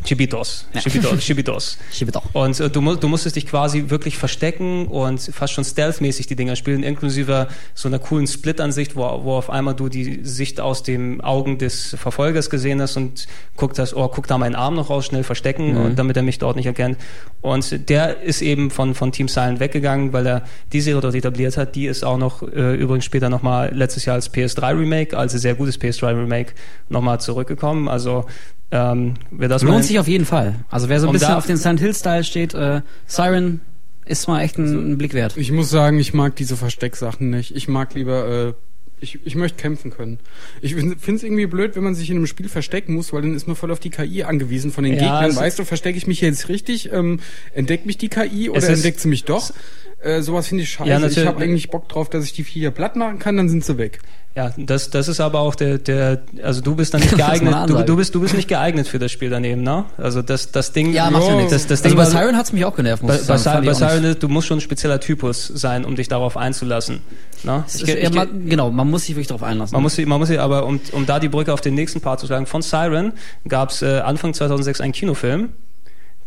Chibitos. 0.04 0.66
Ja. 0.72 0.80
Chibitos. 0.80 1.20
Chibitos. 1.20 1.78
Chibitos. 1.92 2.22
Und 2.32 2.60
äh, 2.60 2.70
du, 2.70 2.96
du 2.96 3.08
musstest 3.08 3.36
dich 3.36 3.46
quasi 3.46 3.90
wirklich 3.90 4.16
verstecken 4.16 4.86
und 4.86 5.20
fast 5.20 5.52
schon 5.52 5.64
stealthmäßig 5.64 6.26
die 6.26 6.36
Dinger 6.36 6.56
spielen, 6.56 6.82
inklusive 6.82 7.48
so 7.74 7.88
einer 7.88 7.98
coolen 7.98 8.26
Split-Ansicht, 8.26 8.96
wo, 8.96 9.02
wo 9.24 9.34
auf 9.34 9.50
einmal 9.50 9.74
du 9.74 9.88
die 9.88 10.20
Sicht 10.22 10.60
aus 10.60 10.82
den 10.82 11.20
Augen 11.20 11.58
des 11.58 11.96
Verfolgers 11.98 12.50
gesehen 12.50 12.80
hast 12.80 12.96
und 12.96 13.26
guckt 13.56 13.78
hast, 13.78 13.94
oh, 13.94 14.08
guck 14.08 14.26
da 14.26 14.38
meinen 14.38 14.54
Arm 14.54 14.74
noch 14.74 14.90
raus, 14.90 15.06
schnell 15.06 15.24
verstecken, 15.24 15.72
mhm. 15.72 15.80
und 15.84 15.98
damit 15.98 16.16
er 16.16 16.22
mich 16.22 16.38
dort 16.38 16.56
nicht 16.56 16.66
erkennt. 16.66 16.98
Und 17.40 17.88
der 17.88 18.22
ist 18.22 18.42
eben 18.42 18.70
von, 18.70 18.94
von 18.94 19.12
Team 19.12 19.28
Silent 19.28 19.60
weggegangen, 19.60 20.12
weil 20.12 20.26
er 20.26 20.42
die 20.72 20.80
Serie 20.80 21.00
dort 21.00 21.14
etabliert 21.14 21.56
hat. 21.56 21.74
Die 21.74 21.86
ist 21.86 22.04
auch 22.04 22.18
noch 22.18 22.42
äh, 22.42 22.74
übrigens 22.74 23.04
später 23.04 23.28
nochmal 23.28 23.70
letztes 23.74 24.04
Jahr 24.04 24.14
als 24.14 24.32
PS3 24.32 24.78
Remake, 24.78 25.16
also 25.16 25.38
sehr 25.38 25.54
gutes 25.54 25.80
PS3 25.80 26.08
Remake, 26.08 26.52
nochmal 26.88 27.20
zurückgekommen. 27.20 27.88
Also 27.88 28.26
ähm, 28.70 29.14
wer 29.30 29.48
das 29.48 29.62
Lohnt 29.62 29.84
sich 29.84 29.98
auf 29.98 30.08
jeden 30.08 30.26
Fall. 30.26 30.56
Also 30.70 30.88
wer 30.88 31.00
so 31.00 31.06
ein 31.06 31.12
bisschen 31.12 31.34
auf 31.34 31.46
den 31.46 31.56
Silent 31.56 31.80
Hill 31.80 31.94
Style 31.94 32.24
steht, 32.24 32.54
äh, 32.54 32.82
Siren 33.06 33.60
ist 34.04 34.26
mal 34.28 34.42
echt 34.42 34.58
ein, 34.58 34.64
also, 34.64 34.78
ein, 34.78 34.98
Blick 34.98 35.14
wert. 35.14 35.36
Ich 35.36 35.52
muss 35.52 35.70
sagen, 35.70 35.98
ich 35.98 36.14
mag 36.14 36.36
diese 36.36 36.56
Verstecksachen 36.56 37.30
nicht. 37.30 37.54
Ich 37.54 37.68
mag 37.68 37.94
lieber, 37.94 38.48
äh, 38.48 38.52
ich, 39.00 39.20
ich 39.24 39.36
möchte 39.36 39.60
kämpfen 39.60 39.90
können. 39.90 40.18
Ich 40.60 40.74
finde 40.74 40.96
es 40.96 41.22
irgendwie 41.22 41.46
blöd, 41.46 41.76
wenn 41.76 41.84
man 41.84 41.94
sich 41.94 42.10
in 42.10 42.16
einem 42.16 42.26
Spiel 42.26 42.48
verstecken 42.48 42.94
muss, 42.94 43.12
weil 43.12 43.22
dann 43.22 43.34
ist 43.34 43.46
man 43.46 43.56
voll 43.56 43.70
auf 43.70 43.80
die 43.80 43.90
KI 43.90 44.24
angewiesen 44.24 44.72
von 44.72 44.84
den 44.84 44.94
ja, 44.94 45.20
Gegnern. 45.20 45.36
Weißt 45.36 45.58
du, 45.58 45.64
verstecke 45.64 45.96
ich 45.96 46.06
mich 46.06 46.20
jetzt 46.20 46.48
richtig? 46.48 46.92
Ähm, 46.92 47.20
entdeckt 47.54 47.86
mich 47.86 47.98
die 47.98 48.08
KI 48.08 48.50
oder 48.50 48.68
entdeckt 48.68 49.00
sie 49.00 49.08
mich 49.08 49.24
doch? 49.24 49.52
Äh, 50.00 50.22
sowas 50.22 50.46
finde 50.48 50.62
ich 50.62 50.70
scheiße. 50.70 50.90
Ja, 50.90 51.04
ich 51.04 51.26
habe 51.26 51.42
eigentlich 51.42 51.70
Bock 51.70 51.88
drauf, 51.88 52.08
dass 52.08 52.24
ich 52.24 52.32
die 52.32 52.44
Viecher 52.44 52.70
platt 52.70 52.94
machen 52.94 53.18
kann, 53.18 53.36
dann 53.36 53.48
sind 53.48 53.64
sie 53.64 53.78
weg. 53.78 54.00
Ja, 54.36 54.52
das, 54.56 54.90
das 54.90 55.08
ist 55.08 55.18
aber 55.18 55.40
auch 55.40 55.56
der, 55.56 55.78
der, 55.78 56.22
also 56.44 56.60
du 56.60 56.76
bist 56.76 56.94
dann 56.94 57.00
nicht 57.00 57.16
geeignet, 57.16 57.56
du, 57.66 57.82
du 57.82 57.96
bist, 57.96 58.14
du 58.14 58.20
bist 58.20 58.34
nicht 58.34 58.46
geeignet 58.46 58.86
für 58.86 59.00
das 59.00 59.10
Spiel 59.10 59.30
daneben, 59.30 59.62
ne? 59.62 59.86
Also 59.96 60.22
das, 60.22 60.52
das 60.52 60.70
Ding, 60.70 60.92
ja, 60.92 61.10
macht 61.10 61.26
ja 61.26 61.34
nichts. 61.34 61.50
Das, 61.50 61.66
das 61.66 61.82
also 61.82 61.96
Ding, 61.96 62.04
bei 62.04 62.08
Siren 62.08 62.36
hat's 62.36 62.52
mich 62.52 62.64
auch 62.64 62.76
genervt, 62.76 63.02
muss 63.02 63.26
bei, 63.26 63.34
ich 63.34 63.40
sagen. 63.40 63.66
Bei, 63.66 63.72
bei 63.72 63.74
Siren, 63.74 64.16
du 64.16 64.28
musst 64.28 64.46
schon 64.46 64.58
ein 64.58 64.60
spezieller 64.60 65.00
Typus 65.00 65.48
sein, 65.48 65.84
um 65.84 65.96
dich 65.96 66.06
darauf 66.06 66.36
einzulassen. 66.36 67.00
Ne? 67.42 67.64
Ich, 67.74 67.82
ich, 67.82 68.02
ja, 68.02 68.10
man, 68.10 68.48
genau, 68.48 68.70
man 68.70 68.88
muss 68.88 69.06
sich 69.06 69.16
wirklich 69.16 69.26
darauf 69.26 69.42
einlassen. 69.42 69.74
Man 69.74 69.82
muss 69.82 69.96
sich, 69.96 70.06
man 70.06 70.20
muss 70.20 70.28
sich 70.28 70.38
aber, 70.38 70.66
um, 70.66 70.78
um 70.92 71.06
da 71.06 71.18
die 71.18 71.28
Brücke 71.28 71.52
auf 71.52 71.60
den 71.60 71.74
nächsten 71.74 72.00
Part 72.00 72.20
zu 72.20 72.26
schlagen, 72.26 72.46
von 72.46 72.62
Siren 72.62 73.14
gab's 73.48 73.82
äh, 73.82 73.98
Anfang 73.98 74.34
2006 74.34 74.80
einen 74.80 74.92
Kinofilm, 74.92 75.48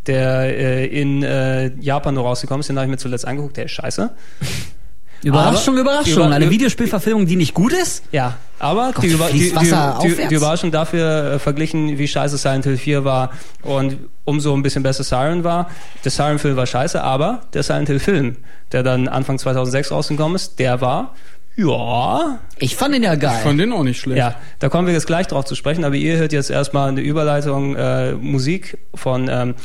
der 0.08 0.58
äh, 0.58 0.86
in 0.86 1.24
äh, 1.24 1.72
Japan 1.80 2.16
nur 2.16 2.24
rausgekommen 2.24 2.62
ist, 2.62 2.70
den 2.70 2.78
habe 2.78 2.86
ich 2.86 2.92
mir 2.92 2.98
zuletzt 2.98 3.28
angeguckt, 3.28 3.58
der 3.58 3.66
ist 3.66 3.72
scheiße. 3.72 4.10
Überraschung, 5.24 5.76
aber, 5.76 5.82
Überraschung. 5.82 6.26
Über, 6.26 6.36
Eine 6.36 6.50
Videospielverfilmung, 6.50 7.26
die 7.26 7.36
nicht 7.36 7.54
gut 7.54 7.74
ist? 7.74 8.04
Ja, 8.12 8.38
aber 8.58 8.92
Gott, 8.94 9.04
die, 9.04 9.10
die, 9.10 9.40
die, 9.40 9.52
die, 9.52 10.28
die, 10.28 10.36
Überraschung 10.36 10.72
dafür 10.72 11.34
äh, 11.34 11.40
verglichen, 11.40 11.98
wie 11.98 12.08
scheiße 12.08 12.38
Silent 12.38 12.66
Hill 12.66 12.78
4 12.78 13.06
war 13.06 13.32
und 13.62 13.98
umso 14.26 14.54
ein 14.56 14.64
bisschen 14.64 14.84
besser 14.84 15.04
Siren 15.04 15.44
war. 15.44 15.70
Der 16.04 16.12
Siren-Film 16.12 16.56
war 16.56 16.66
scheiße, 16.66 17.04
aber 17.04 17.42
der 17.54 17.64
Silent 17.64 17.88
Hill-Film, 17.88 18.38
der 18.72 18.84
dann 18.84 19.08
Anfang 19.08 19.38
2006 19.38 19.92
rausgekommen 19.92 20.36
ist, 20.36 20.58
der 20.58 20.82
war 20.82 21.14
ja. 21.56 22.40
Ich 22.60 22.76
fand 22.76 22.96
ihn 22.96 23.04
ja 23.04 23.16
geil. 23.16 23.36
Ich 23.38 23.44
fand 23.44 23.60
den 23.60 23.74
auch 23.74 23.84
nicht 23.84 24.00
schlecht. 24.00 24.18
Ja, 24.18 24.36
da 24.60 24.70
kommen 24.70 24.88
wir 24.88 24.94
jetzt 24.94 25.06
gleich 25.06 25.28
drauf 25.28 25.46
zu 25.46 25.56
sprechen, 25.56 25.84
aber 25.84 25.96
ihr 25.96 26.18
hört 26.18 26.32
jetzt 26.32 26.50
erstmal 26.50 26.90
eine 26.90 27.02
Überleitung 27.02 27.76
äh, 27.76 28.14
Musik 28.14 28.78
von 28.96 29.30
ähm, 29.30 29.56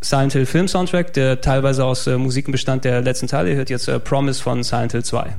Silent 0.00 0.32
Hill 0.34 0.46
Film 0.46 0.68
Soundtrack, 0.68 1.12
der 1.14 1.40
teilweise 1.40 1.84
aus 1.84 2.06
äh, 2.06 2.18
Musiken 2.18 2.52
bestand 2.52 2.84
der 2.84 3.00
letzten 3.00 3.26
Teile. 3.26 3.50
Ihr 3.50 3.56
hört 3.56 3.70
jetzt 3.70 3.88
äh, 3.88 3.98
Promise 3.98 4.42
von 4.42 4.62
Silent 4.62 4.92
Hill 4.92 5.04
2. 5.04 5.36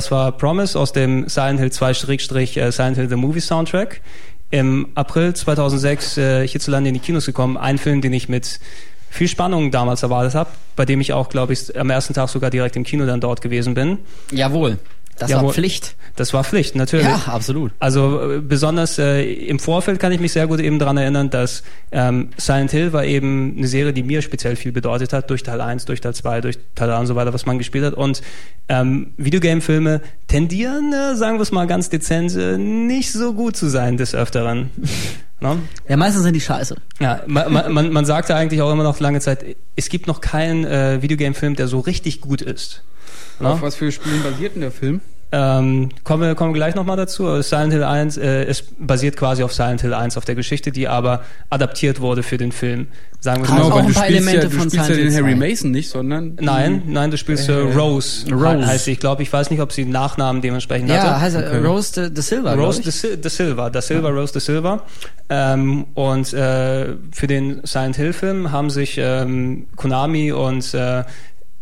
das 0.00 0.10
war 0.10 0.32
Promise 0.32 0.78
aus 0.78 0.94
dem 0.94 1.28
Silent 1.28 1.60
Hill 1.60 1.70
2 1.70 1.92
Schrägstrich 1.92 2.56
äh, 2.56 2.72
Silent 2.72 2.96
Hill 2.96 3.10
The 3.10 3.16
Movie 3.16 3.40
Soundtrack. 3.40 4.00
Im 4.50 4.88
April 4.94 5.34
2006 5.34 6.16
äh, 6.16 6.48
hierzulande 6.48 6.88
in 6.88 6.94
die 6.94 7.00
Kinos 7.00 7.26
gekommen. 7.26 7.58
Ein 7.58 7.76
Film, 7.76 8.00
den 8.00 8.14
ich 8.14 8.26
mit 8.26 8.60
viel 9.10 9.28
Spannung 9.28 9.70
damals 9.70 10.02
erwartet 10.02 10.34
habe, 10.34 10.48
bei 10.74 10.86
dem 10.86 11.02
ich 11.02 11.12
auch, 11.12 11.28
glaube 11.28 11.52
ich, 11.52 11.78
am 11.78 11.90
ersten 11.90 12.14
Tag 12.14 12.30
sogar 12.30 12.48
direkt 12.48 12.76
im 12.76 12.84
Kino 12.84 13.04
dann 13.04 13.20
dort 13.20 13.42
gewesen 13.42 13.74
bin. 13.74 13.98
Jawohl. 14.30 14.78
Das 15.18 15.28
Jawohl. 15.28 15.48
war 15.48 15.52
Pflicht. 15.52 15.96
Das 16.20 16.34
war 16.34 16.44
Pflicht, 16.44 16.74
natürlich. 16.76 17.06
Ja, 17.06 17.16
absolut. 17.28 17.72
Also 17.78 18.20
äh, 18.30 18.40
besonders 18.40 18.98
äh, 18.98 19.22
im 19.22 19.58
Vorfeld 19.58 19.98
kann 19.98 20.12
ich 20.12 20.20
mich 20.20 20.32
sehr 20.32 20.46
gut 20.46 20.60
eben 20.60 20.78
daran 20.78 20.98
erinnern, 20.98 21.30
dass 21.30 21.62
ähm, 21.92 22.28
Silent 22.36 22.70
Hill 22.72 22.92
war 22.92 23.06
eben 23.06 23.54
eine 23.56 23.66
Serie, 23.66 23.94
die 23.94 24.02
mir 24.02 24.20
speziell 24.20 24.54
viel 24.54 24.70
bedeutet 24.70 25.14
hat, 25.14 25.30
durch 25.30 25.42
Teil 25.42 25.62
1, 25.62 25.86
durch 25.86 26.02
Teil 26.02 26.14
2, 26.14 26.42
durch 26.42 26.58
Teil 26.74 26.88
3 26.88 26.98
und 26.98 27.06
so 27.06 27.14
weiter, 27.14 27.32
was 27.32 27.46
man 27.46 27.56
gespielt 27.56 27.86
hat. 27.86 27.94
Und 27.94 28.20
ähm, 28.68 29.14
Videogame-Filme 29.16 30.02
tendieren, 30.28 30.92
äh, 30.92 31.16
sagen 31.16 31.38
wir 31.38 31.42
es 31.42 31.52
mal 31.52 31.66
ganz 31.66 31.88
dezent, 31.88 32.36
äh, 32.36 32.58
nicht 32.58 33.12
so 33.12 33.32
gut 33.32 33.56
zu 33.56 33.68
sein 33.68 33.96
des 33.96 34.14
Öfteren. 34.14 34.68
no? 35.40 35.56
Ja, 35.88 35.96
meistens 35.96 36.22
sind 36.24 36.34
die 36.34 36.40
scheiße. 36.42 36.76
Ja, 37.00 37.22
man, 37.26 37.50
man- 37.50 37.72
man, 37.72 37.92
man 37.94 38.04
sagte 38.04 38.36
eigentlich 38.36 38.60
auch 38.60 38.70
immer 38.70 38.84
noch 38.84 39.00
lange 39.00 39.20
Zeit, 39.20 39.42
es 39.74 39.88
gibt 39.88 40.06
noch 40.06 40.20
keinen 40.20 40.66
äh, 40.66 41.00
Videogame-Film, 41.00 41.56
der 41.56 41.66
so 41.66 41.80
richtig 41.80 42.20
gut 42.20 42.42
ist. 42.42 42.82
No? 43.40 43.52
Auf 43.52 43.62
was 43.62 43.76
für 43.76 43.90
Spielen 43.90 44.22
basiert 44.22 44.54
denn 44.54 44.60
der 44.60 44.70
Film? 44.70 45.00
Ähm, 45.32 45.90
kommen, 46.02 46.22
wir, 46.24 46.34
kommen 46.34 46.50
wir 46.52 46.58
gleich 46.58 46.74
nochmal 46.74 46.96
dazu. 46.96 47.40
Silent 47.42 47.72
Hill 47.72 47.84
1 47.84 48.16
äh, 48.16 48.44
es 48.44 48.64
basiert 48.78 49.16
quasi 49.16 49.42
auf 49.44 49.52
Silent 49.52 49.82
Hill 49.82 49.94
1, 49.94 50.16
auf 50.16 50.24
der 50.24 50.34
Geschichte, 50.34 50.72
die 50.72 50.88
aber 50.88 51.22
adaptiert 51.50 52.00
wurde 52.00 52.22
für 52.22 52.36
den 52.36 52.50
Film. 52.50 52.88
Sagen 53.20 53.42
wir 53.42 53.50
Hat 53.50 53.68
mal 53.68 53.78
ein 53.80 53.86
du 53.86 53.92
paar 53.92 54.04
spielst 54.06 54.26
ja, 54.26 54.32
Elemente 54.32 54.48
du 54.48 54.58
von 54.58 54.70
spielst 54.70 54.88
ja 54.88 54.96
den 54.96 55.14
Harry 55.14 55.34
2. 55.38 55.48
Mason 55.48 55.70
nicht, 55.70 55.90
sondern 55.90 56.38
Nein, 56.40 56.82
nein, 56.86 57.10
du 57.10 57.18
spielst 57.18 57.48
äh, 57.50 57.52
Rose, 57.52 58.24
Rose. 58.32 58.66
heißt 58.66 58.86
sie. 58.86 58.92
Ich 58.92 58.98
glaube, 58.98 59.22
ich 59.22 59.30
weiß 59.32 59.50
nicht, 59.50 59.60
ob 59.60 59.72
sie 59.72 59.82
einen 59.82 59.92
Nachnamen 59.92 60.40
dementsprechend 60.40 60.90
hatte. 60.90 61.06
Ja, 61.06 61.20
heißt 61.20 61.36
er 61.36 61.50
Okay. 61.50 61.66
Rose 61.66 61.92
de, 61.92 62.10
de 62.10 62.22
Silva. 62.22 62.54
Rose 62.54 62.82
de, 62.82 62.90
Sil 62.92 63.16
de 63.18 63.30
Silva, 63.30 63.70
da 63.70 63.82
Silva, 63.82 64.08
Rose 64.08 64.32
de 64.32 64.40
Silva. 64.40 64.82
Ähm, 65.28 65.84
und 65.94 66.32
äh, 66.32 66.94
für 67.12 67.26
den 67.26 67.60
Silent 67.64 67.96
Hill 67.96 68.12
Film 68.12 68.52
haben 68.52 68.70
sich 68.70 68.98
ähm, 68.98 69.66
Konami 69.76 70.32
und 70.32 70.72
äh, 70.74 71.04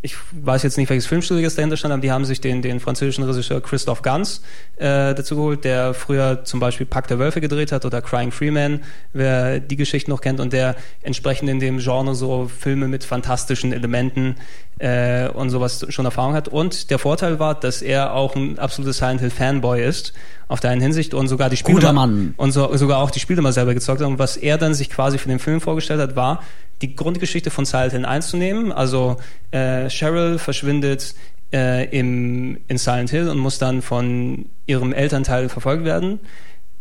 ich 0.00 0.16
weiß 0.30 0.62
jetzt 0.62 0.78
nicht, 0.78 0.88
welches 0.90 1.06
Filmstudio 1.06 1.42
jetzt 1.42 1.58
dahinter 1.58 1.76
stand, 1.76 1.92
aber 1.92 2.00
die 2.00 2.12
haben 2.12 2.24
sich 2.24 2.40
den, 2.40 2.62
den 2.62 2.78
französischen 2.78 3.24
Regisseur 3.24 3.60
Christoph 3.60 4.02
Gans 4.02 4.42
äh, 4.76 5.12
dazu 5.14 5.34
geholt, 5.34 5.64
der 5.64 5.92
früher 5.92 6.44
zum 6.44 6.60
Beispiel 6.60 6.86
Pack 6.86 7.08
der 7.08 7.18
Wölfe 7.18 7.40
gedreht 7.40 7.72
hat 7.72 7.84
oder 7.84 8.00
Crying 8.00 8.30
Freeman, 8.30 8.80
wer 9.12 9.58
die 9.58 9.74
Geschichte 9.74 10.08
noch 10.08 10.20
kennt 10.20 10.38
und 10.38 10.52
der 10.52 10.76
entsprechend 11.02 11.50
in 11.50 11.58
dem 11.58 11.78
Genre 11.78 12.14
so 12.14 12.48
Filme 12.48 12.86
mit 12.86 13.02
fantastischen 13.02 13.72
Elementen 13.72 14.36
äh, 14.78 15.28
und 15.28 15.50
sowas 15.50 15.86
schon 15.88 16.04
Erfahrung 16.04 16.34
hat. 16.34 16.48
Und 16.48 16.90
der 16.90 16.98
Vorteil 16.98 17.38
war, 17.38 17.54
dass 17.54 17.82
er 17.82 18.14
auch 18.14 18.36
ein 18.36 18.58
absolutes 18.58 18.98
Silent 18.98 19.20
Hill 19.20 19.30
Fanboy 19.30 19.84
ist, 19.84 20.12
auf 20.48 20.60
der 20.60 20.70
einen 20.70 20.80
Hinsicht 20.80 21.14
und 21.14 21.28
sogar 21.28 21.50
die 21.50 21.56
Spiele 21.56 21.74
Guter 21.74 21.92
Mann. 21.92 22.34
und 22.36 22.52
so, 22.52 22.74
sogar 22.76 22.98
auch 22.98 23.10
die 23.10 23.20
Spiele 23.20 23.42
mal 23.42 23.52
selber 23.52 23.74
gezockt 23.74 24.00
hat. 24.00 24.06
Und 24.06 24.18
was 24.18 24.36
er 24.36 24.58
dann 24.58 24.74
sich 24.74 24.90
quasi 24.90 25.18
für 25.18 25.28
den 25.28 25.38
Film 25.38 25.60
vorgestellt 25.60 26.00
hat, 26.00 26.16
war, 26.16 26.42
die 26.80 26.94
Grundgeschichte 26.94 27.50
von 27.50 27.64
Silent 27.64 27.92
Hill 27.92 28.04
einzunehmen. 28.04 28.72
Also 28.72 29.16
äh, 29.50 29.88
Cheryl 29.88 30.38
verschwindet 30.38 31.14
äh, 31.52 31.88
im, 31.96 32.58
in 32.68 32.78
Silent 32.78 33.10
Hill 33.10 33.28
und 33.28 33.38
muss 33.38 33.58
dann 33.58 33.82
von 33.82 34.46
ihrem 34.66 34.92
Elternteil 34.92 35.48
verfolgt 35.48 35.84
werden. 35.84 36.20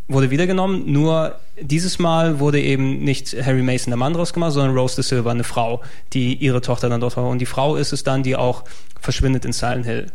Wurde 0.08 0.30
wiedergenommen, 0.30 0.92
nur 0.92 1.36
dieses 1.60 2.00
Mal 2.00 2.40
wurde 2.40 2.62
eben 2.62 3.04
nicht 3.04 3.36
Harry 3.44 3.62
Mason 3.62 3.92
der 3.92 3.98
Mann 3.98 4.14
draus 4.14 4.34
gemacht, 4.34 4.54
sondern 4.54 4.78
Rose 4.78 4.96
de 4.96 5.04
Silva, 5.04 5.32
eine 5.32 5.44
Frau, 5.44 5.82
die 6.14 6.36
ihre 6.36 6.62
Tochter 6.62 6.88
dann 6.88 7.02
dort 7.02 7.18
war. 7.18 7.28
Und 7.28 7.40
die 7.40 7.46
Frau 7.46 7.76
ist 7.76 7.92
es 7.92 8.04
dann, 8.04 8.24
die 8.24 8.36
auch 8.36 8.64
verschwindet 9.02 9.44
in 9.44 9.52
Silent 9.52 9.86
Hill. 9.86 10.08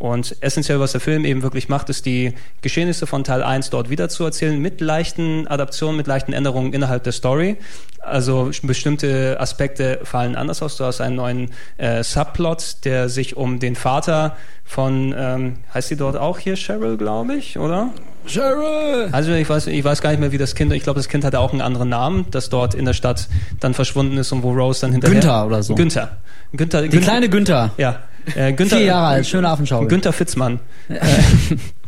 Und 0.00 0.34
essentiell, 0.40 0.80
was 0.80 0.92
der 0.92 1.00
Film 1.02 1.26
eben 1.26 1.42
wirklich 1.42 1.68
macht, 1.68 1.90
ist 1.90 2.06
die 2.06 2.32
Geschehnisse 2.62 3.06
von 3.06 3.22
Teil 3.22 3.42
1 3.42 3.68
dort 3.68 3.90
wieder 3.90 4.08
zu 4.08 4.24
erzählen, 4.24 4.58
mit 4.58 4.80
leichten 4.80 5.46
Adaptionen, 5.46 5.98
mit 5.98 6.06
leichten 6.06 6.32
Änderungen 6.32 6.72
innerhalb 6.72 7.04
der 7.04 7.12
Story. 7.12 7.58
Also 7.98 8.50
bestimmte 8.62 9.38
Aspekte 9.38 10.00
fallen 10.04 10.36
anders 10.36 10.62
aus. 10.62 10.78
Du 10.78 10.84
hast 10.84 11.02
einen 11.02 11.16
neuen 11.16 11.50
äh, 11.76 12.02
Subplot, 12.02 12.76
der 12.84 13.10
sich 13.10 13.36
um 13.36 13.58
den 13.58 13.76
Vater 13.76 14.38
von, 14.64 15.14
ähm, 15.14 15.56
heißt 15.74 15.88
sie 15.88 15.96
dort 15.96 16.16
auch 16.16 16.38
hier 16.38 16.56
Cheryl, 16.56 16.96
glaube 16.96 17.34
ich, 17.34 17.58
oder? 17.58 17.90
Cheryl! 18.26 19.08
Also 19.12 19.32
ich 19.32 19.48
weiß, 19.48 19.66
ich 19.66 19.84
weiß 19.84 20.02
gar 20.02 20.10
nicht 20.10 20.20
mehr, 20.20 20.32
wie 20.32 20.38
das 20.38 20.54
Kind, 20.54 20.72
ich 20.72 20.82
glaube, 20.82 20.98
das 20.98 21.08
Kind 21.08 21.24
hatte 21.24 21.40
auch 21.40 21.52
einen 21.52 21.60
anderen 21.60 21.88
Namen, 21.88 22.26
das 22.30 22.48
dort 22.48 22.74
in 22.74 22.84
der 22.84 22.92
Stadt 22.92 23.28
dann 23.60 23.74
verschwunden 23.74 24.16
ist 24.18 24.32
und 24.32 24.42
wo 24.42 24.52
Rose 24.52 24.80
dann 24.82 24.92
hinterher... 24.92 25.14
Günther 25.20 25.46
oder 25.46 25.62
so. 25.62 25.74
Günther. 25.74 26.16
Günther, 26.52 26.82
Die 26.88 26.98
kleine 26.98 27.28
Günther. 27.28 27.70
Ja. 27.76 28.00
Äh, 28.34 28.52
Günther, 28.52 28.76
Vier 28.78 28.86
Jahre 28.86 29.06
alt, 29.06 29.26
schöne 29.26 29.48
Affenschau. 29.48 29.86
Günther 29.86 30.12
Fitzmann. 30.12 30.60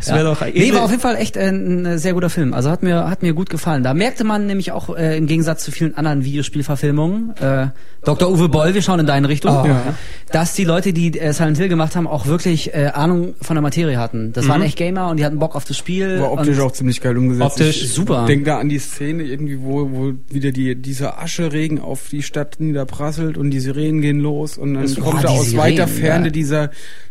Es 0.00 0.08
wäre 0.08 0.24
doch 0.24 0.40
Nee, 0.52 0.72
war 0.72 0.82
auf 0.82 0.90
jeden 0.90 1.02
Fall 1.02 1.16
echt 1.16 1.36
ein 1.36 1.98
sehr 1.98 2.14
guter 2.14 2.30
Film. 2.30 2.54
Also 2.54 2.70
hat 2.70 2.82
mir 2.82 3.08
hat 3.08 3.22
mir 3.22 3.32
gut 3.34 3.50
gefallen. 3.50 3.82
Da 3.82 3.94
merkte 3.94 4.24
man 4.24 4.46
nämlich 4.46 4.72
auch 4.72 4.96
äh, 4.96 5.16
im 5.16 5.26
Gegensatz 5.26 5.64
zu 5.64 5.70
vielen 5.72 5.96
anderen 5.96 6.24
Videospielverfilmungen, 6.24 7.34
äh, 7.40 7.68
Dr. 8.04 8.30
Uwe 8.30 8.48
Boll, 8.48 8.72
wir 8.74 8.80
schauen 8.82 9.00
in 9.00 9.06
deine 9.06 9.28
Richtung, 9.28 9.54
Oh. 9.54 9.66
Ja. 9.66 9.94
dass 10.32 10.54
die 10.54 10.64
Leute, 10.64 10.92
die 10.94 11.18
äh, 11.18 11.32
Silent 11.34 11.58
Hill 11.58 11.68
gemacht 11.68 11.96
haben, 11.96 12.06
auch 12.06 12.26
wirklich 12.26 12.72
äh, 12.74 12.86
Ahnung 12.94 13.34
von 13.42 13.56
der 13.56 13.62
Materie 13.62 13.98
hatten. 13.98 14.32
Das 14.32 14.48
waren 14.48 14.62
echt 14.62 14.76
Gamer 14.78 15.08
und 15.10 15.18
die 15.18 15.24
hatten 15.24 15.38
Bock 15.38 15.54
auf 15.54 15.64
das 15.66 15.76
Spiel. 15.76 16.18
war 16.20 16.32
optisch 16.32 16.58
auch 16.60 16.72
ziemlich 16.72 17.00
geil 17.02 17.18
umgesetzt. 17.18 17.60
Optisch 17.60 17.82
ich 17.82 17.92
super. 17.92 18.24
Denk 18.26 18.46
da 18.46 18.58
an 18.58 18.68
die 18.70 18.78
Szene 18.78 19.22
irgendwie, 19.24 19.58
wo, 19.60 19.90
wo 19.92 20.12
wieder 20.30 20.50
die, 20.52 20.74
dieser 20.76 21.20
Ascheregen 21.20 21.78
auf 21.80 22.08
die 22.10 22.22
Stadt 22.22 22.56
niederprasselt 22.58 23.36
und 23.36 23.50
die 23.50 23.60
Sirenen 23.60 24.00
gehen 24.00 24.20
los 24.20 24.56
und 24.56 24.74
dann 24.74 24.84
Das- 24.84 24.96
kommt 24.98 25.22
da 25.24 25.28
aus 25.28 25.50
Sirenen, 25.50 25.58
weiter 25.58 25.88
Ferne 25.88 26.26
ja. 26.26 26.30
dieser 26.30 26.70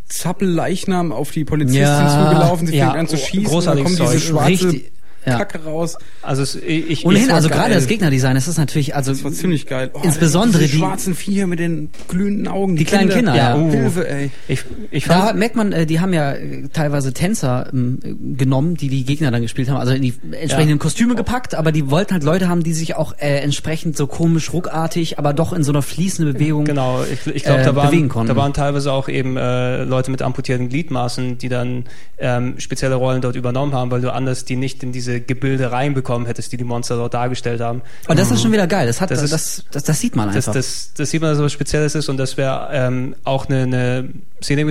Zappelleichnam 0.10 1.12
auf 1.12 1.32
die 1.32 1.46
Polizistin 1.46 1.84
Ja, 1.84 2.30
zugelaufen, 2.30 2.68
sie 2.68 2.76
ja, 2.76 2.86
fängt 2.86 2.98
an 2.98 3.08
zu 3.08 3.16
oh, 3.16 3.20
schießen, 3.20 3.46
großartiges 3.46 3.98
kommt 3.98 4.12
diese 4.12 4.20
schwarze 4.20 4.50
Richtig, 4.50 4.92
ja. 5.26 5.38
Kacke 5.38 5.64
raus. 5.64 5.98
Also 6.22 6.42
es, 6.44 6.56
ich, 6.56 7.06
Ohnehin, 7.06 7.28
ich, 7.28 7.34
also 7.34 7.50
geil. 7.50 7.58
gerade 7.60 7.74
das 7.74 7.88
Gegnerdesign, 7.88 8.36
das 8.36 8.48
ist 8.48 8.58
natürlich, 8.58 8.96
also 8.96 9.12
Das 9.12 9.24
war 9.24 9.32
ziemlich 9.32 9.66
geil. 9.68 9.90
Oh, 9.94 10.00
Insbesondere 10.04 10.62
diese 10.62 10.74
die- 10.74 10.78
schwarzen 10.80 11.16
Viecher 11.16 11.48
mit 11.48 11.60
den 11.60 11.90
glühenden 12.08 12.48
Augen. 12.48 12.76
Die 12.76 12.86
kleinen 12.86 13.10
Kinder, 13.10 13.36
ja. 13.36 13.56
Oh. 13.56 13.70
Hilfe, 13.70 14.08
ey. 14.10 14.32
ich, 14.48 14.64
ich 14.92 15.06
Da 15.06 15.34
merkt 15.34 15.56
man, 15.56 15.72
äh, 15.72 15.86
die 15.86 16.00
haben 16.00 16.14
ja 16.14 16.34
äh, 16.34 16.68
teilweise 16.74 17.14
Tänzer 17.14 17.70
ähm, 17.74 18.00
äh, 18.04 18.14
genommen, 18.38 18.76
die 18.76 18.90
die 18.90 19.04
Gegner 19.06 19.32
dann 19.32 19.42
gespielt 19.42 19.70
haben, 19.70 19.78
also 19.78 19.94
in 19.94 20.02
die 20.02 20.14
entsprechenden 20.32 20.78
Ja. 20.78 20.82
Kostüme 20.84 21.16
gepackt, 21.16 21.56
aber 21.56 21.72
die 21.72 21.90
wollten 21.92 22.14
halt 22.14 22.24
Leute 22.24 22.48
haben, 22.50 22.64
die 22.64 22.74
sich 22.74 22.96
auch 22.96 23.14
äh, 23.18 23.40
entsprechend 23.40 23.98
so 23.98 24.08
komisch 24.08 24.54
ruckartig, 24.54 25.20
aber 25.20 25.34
doch 25.34 25.54
in 25.54 25.64
so 25.64 25.72
einer 25.72 25.82
fließenden 25.82 26.34
Bewegung. 26.34 26.66
Genau, 26.66 27.04
ich, 27.04 27.28
ich 27.36 27.44
glaube, 27.44 27.62
äh, 27.62 27.66
da, 27.66 27.72
bewegen 27.72 28.04
waren, 28.04 28.10
konnten. 28.10 28.28
da 28.30 28.36
waren 28.36 28.54
teilweise 28.54 28.92
auch 28.92 29.10
eben 29.10 29.38
äh, 29.38 29.84
Leute 29.84 30.12
mit 30.12 30.22
amputierten 30.22 30.70
Gliedmaßen, 30.70 31.38
die 31.38 31.50
dann 31.50 31.86
ähm, 32.18 32.56
spezielle 32.60 32.96
Rollen 32.96 33.22
dort 33.22 33.36
übernommen 33.36 33.74
haben, 33.74 33.92
weil 33.92 34.02
du 34.02 34.14
anders 34.14 34.46
die 34.46 34.56
nicht 34.56 34.84
in 34.84 34.92
diese 34.92 35.09
Gebilde 35.20 35.72
reinbekommen 35.72 36.28
hättest, 36.28 36.52
die 36.52 36.58
die 36.58 36.64
Monster 36.64 36.96
dort 36.96 37.14
dargestellt 37.14 37.62
haben. 37.62 37.82
Und 38.08 38.20
das 38.20 38.30
ist 38.32 38.42
schon 38.42 38.52
wieder 38.52 38.68
geil. 38.68 38.86
Das 38.88 39.02
hat, 39.02 39.10
Das 39.12 39.22
das, 39.22 39.32
ist- 39.32 39.66
das, 39.72 39.84
das, 39.84 40.00
sieht 40.00 40.16
man 40.16 40.28
Das, 40.28 40.36
einfach. 40.48 40.54
das, 40.54 40.92
das 40.96 41.10
sieht 41.10 41.22
man, 41.22 41.32
dass 41.32 41.42
was 41.42 41.52
Spezielles 41.52 41.96
ist 41.96 42.08
und 42.10 42.18
das 42.18 42.38
wäre 42.38 42.70
ähm, 42.72 43.16
auch 43.24 43.48
eine, 43.50 43.64
eine, 43.64 44.10
Szene, 44.44 44.62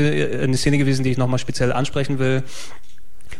eine 0.42 0.56
Szene 0.56 0.78
gewesen, 0.78 1.02
die 1.04 1.10
ich 1.10 1.18
nochmal 1.18 1.38
speziell 1.38 1.72
ansprechen 1.72 2.18
will. 2.18 2.42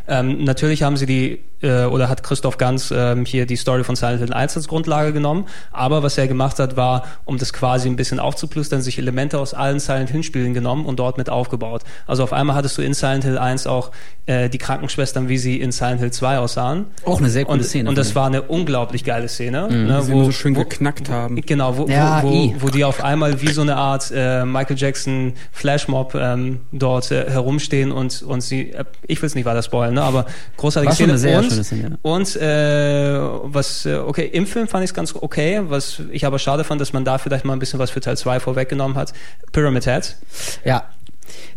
Ähm, 0.09 0.45
natürlich 0.45 0.83
haben 0.83 0.97
sie 0.97 1.07
die, 1.07 1.41
äh, 1.63 1.85
oder 1.85 2.09
hat 2.09 2.23
Christoph 2.23 2.57
Ganz 2.57 2.93
ähm, 2.97 3.25
hier 3.25 3.45
die 3.47 3.57
Story 3.57 3.85
von 3.85 3.95
Silent 3.97 4.21
Hill 4.21 4.33
1 4.33 4.57
als 4.57 4.69
Grundlage 4.69 5.13
genommen, 5.13 5.47
aber 5.73 6.03
was 6.03 6.17
er 6.19 6.27
gemacht 6.29 6.59
hat, 6.59 6.77
war, 6.77 7.05
um 7.25 7.37
das 7.39 7.53
quasi 7.53 7.89
ein 7.89 7.97
bisschen 7.97 8.19
aufzuplustern, 8.21 8.81
sich 8.81 8.99
Elemente 8.99 9.39
aus 9.39 9.55
allen 9.55 9.81
Silent 9.81 10.11
Hill 10.11 10.23
Spielen 10.23 10.55
genommen 10.55 10.87
und 10.87 10.99
dort 10.99 11.19
mit 11.19 11.29
aufgebaut. 11.31 11.83
Also 12.07 12.23
auf 12.23 12.33
einmal 12.33 12.57
hattest 12.57 12.79
du 12.79 12.83
in 12.83 12.95
Silent 12.95 13.25
Hill 13.25 13.39
1 13.39 13.67
auch 13.67 13.91
äh, 14.27 14.49
die 14.49 14.59
Krankenschwestern, 14.59 15.29
wie 15.29 15.39
sie 15.39 15.61
in 15.61 15.73
Silent 15.73 16.01
Hill 16.01 16.11
2 16.13 16.39
aussahen. 16.39 16.87
auch 17.05 17.19
eine 17.19 17.29
sehr 17.29 17.45
coole 17.45 17.59
Und, 17.59 17.65
Szene. 17.65 17.89
und 17.89 17.99
das 17.99 18.15
war 18.15 18.27
eine 18.27 18.43
unglaublich 18.43 19.05
geile 19.05 19.29
Szene, 19.29 19.69
ne, 19.69 19.99
Die 20.01 20.05
sie 20.07 20.13
immer 20.13 20.25
so 20.25 20.33
schön 20.33 20.55
geknackt 20.55 21.11
haben. 21.11 21.37
Genau, 21.43 21.77
wo, 21.77 21.87
Ja, 21.87 22.23
wo, 22.23 22.31
wo, 22.31 22.55
wo 22.59 22.69
die 22.69 22.85
auf 22.85 23.03
einmal 23.05 23.43
wie 23.43 23.49
so 23.53 23.63
eine 23.63 23.77
Art 23.77 24.11
äh, 24.15 24.45
Michael 24.45 24.77
Jackson 24.79 25.35
Flashmob 25.53 26.15
ähm, 26.15 26.61
dort 26.73 27.11
äh, 27.11 27.29
herumstehen 27.31 27.91
und 27.93 28.23
und 28.23 28.41
sie, 28.43 28.73
äh, 28.73 28.85
ich 29.07 29.21
will 29.23 29.27
es 29.27 29.35
nicht 29.35 29.45
weiter 29.45 29.63
spoilen, 29.63 29.98
ne, 29.99 30.05
aber 30.05 30.27
großartige 30.57 30.95
Szene. 30.95 31.13
eine 31.13 31.19
sehr 31.19 31.39
und, 31.39 31.51
schöne 31.51 31.65
Szene, 31.65 31.83
ja. 31.91 31.97
Und 32.03 32.37
äh, 32.37 33.19
was, 33.45 33.87
äh, 33.87 33.97
okay, 33.97 34.27
im 34.33 34.47
Film 34.47 34.69
fand 34.69 34.85
ich 34.85 34.91
es 34.91 34.95
ganz 34.95 35.15
okay, 35.15 35.61
was 35.65 36.03
ich 36.13 36.25
aber 36.27 36.39
schade 36.39 36.65
fand, 36.65 36.81
dass 36.81 36.93
man 36.93 37.05
da 37.05 37.19
vielleicht 37.19 37.45
mal 37.45 37.53
ein 37.53 37.59
bisschen 37.59 37.79
was 37.79 37.91
für 37.91 38.01
Teil 38.01 38.17
2 38.17 38.41
vorweggenommen 38.41 38.97
hat. 38.97 39.13
Pyramid 39.53 39.85
Head. 39.87 40.17
Ja. 40.65 40.85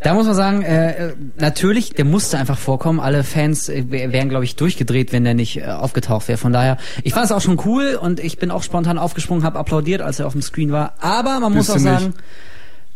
Da 0.02 0.14
muss 0.14 0.26
man 0.26 0.36
sagen, 0.36 0.64
äh, 0.64 1.14
natürlich, 1.38 1.92
der 1.94 2.04
musste 2.04 2.38
einfach 2.38 2.58
vorkommen. 2.58 3.00
Alle 3.00 3.24
Fans 3.24 3.70
äh, 3.70 3.86
wär- 3.90 4.12
wären, 4.12 4.28
glaube 4.28 4.44
ich, 4.44 4.56
durchgedreht, 4.58 5.14
wenn 5.14 5.24
der 5.24 5.34
nicht 5.34 5.58
äh, 5.62 5.66
aufgetaucht 5.66 6.28
wäre. 6.28 6.38
Von 6.38 6.52
daher, 6.52 6.78
ich 7.04 7.14
fand 7.14 7.26
es 7.26 7.32
auch 7.32 7.40
schon 7.40 7.58
cool 7.66 7.98
und 8.02 8.20
ich 8.20 8.38
bin 8.38 8.52
auch 8.52 8.64
spontan 8.64 8.98
aufgesprungen, 8.98 9.44
habe 9.46 9.58
applaudiert, 9.60 10.02
als 10.02 10.20
er 10.20 10.28
auf 10.28 10.34
dem 10.34 10.42
Screen 10.42 10.72
war. 10.74 10.96
Aber 11.00 11.40
man 11.40 11.54
muss 11.54 11.68
Bist 11.68 11.70
auch 11.72 11.76
du 11.76 11.84
sagen, 11.84 12.14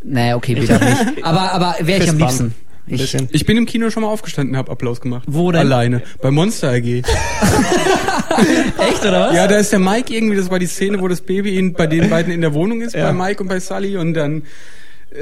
naja, 0.03 0.35
okay, 0.35 0.55
bitte 0.55 0.73
nicht. 0.83 1.23
Aber, 1.25 1.53
aber 1.53 1.75
wäre 1.79 2.03
ich 2.03 2.09
am 2.09 2.17
liebsten. 2.17 2.53
Ich. 2.87 3.15
Ich 3.31 3.45
bin 3.45 3.57
im 3.57 3.65
Kino 3.65 3.89
schon 3.89 4.03
mal 4.03 4.09
aufgestanden, 4.09 4.55
hab 4.57 4.69
Applaus 4.69 5.01
gemacht. 5.01 5.23
Wo 5.27 5.51
denn? 5.51 5.61
Alleine. 5.61 6.03
Bei 6.21 6.29
Monster 6.31 6.69
AG. 6.71 6.83
echt, 8.79 9.01
oder 9.01 9.27
was? 9.29 9.35
Ja, 9.35 9.47
da 9.47 9.55
ist 9.57 9.71
der 9.71 9.79
Mike 9.79 10.13
irgendwie, 10.13 10.35
das 10.37 10.49
war 10.49 10.59
die 10.59 10.67
Szene, 10.67 11.01
wo 11.01 11.07
das 11.07 11.21
Baby 11.21 11.57
in, 11.57 11.73
bei 11.73 11.87
den 11.87 12.09
beiden 12.09 12.31
in 12.33 12.41
der 12.41 12.53
Wohnung 12.53 12.81
ist, 12.81 12.93
Ja. 12.95 13.11
bei 13.11 13.13
Mike 13.27 13.41
und 13.41 13.49
bei 13.49 13.59
Sully 13.59 13.97
und 13.97 14.13
dann 14.13 14.43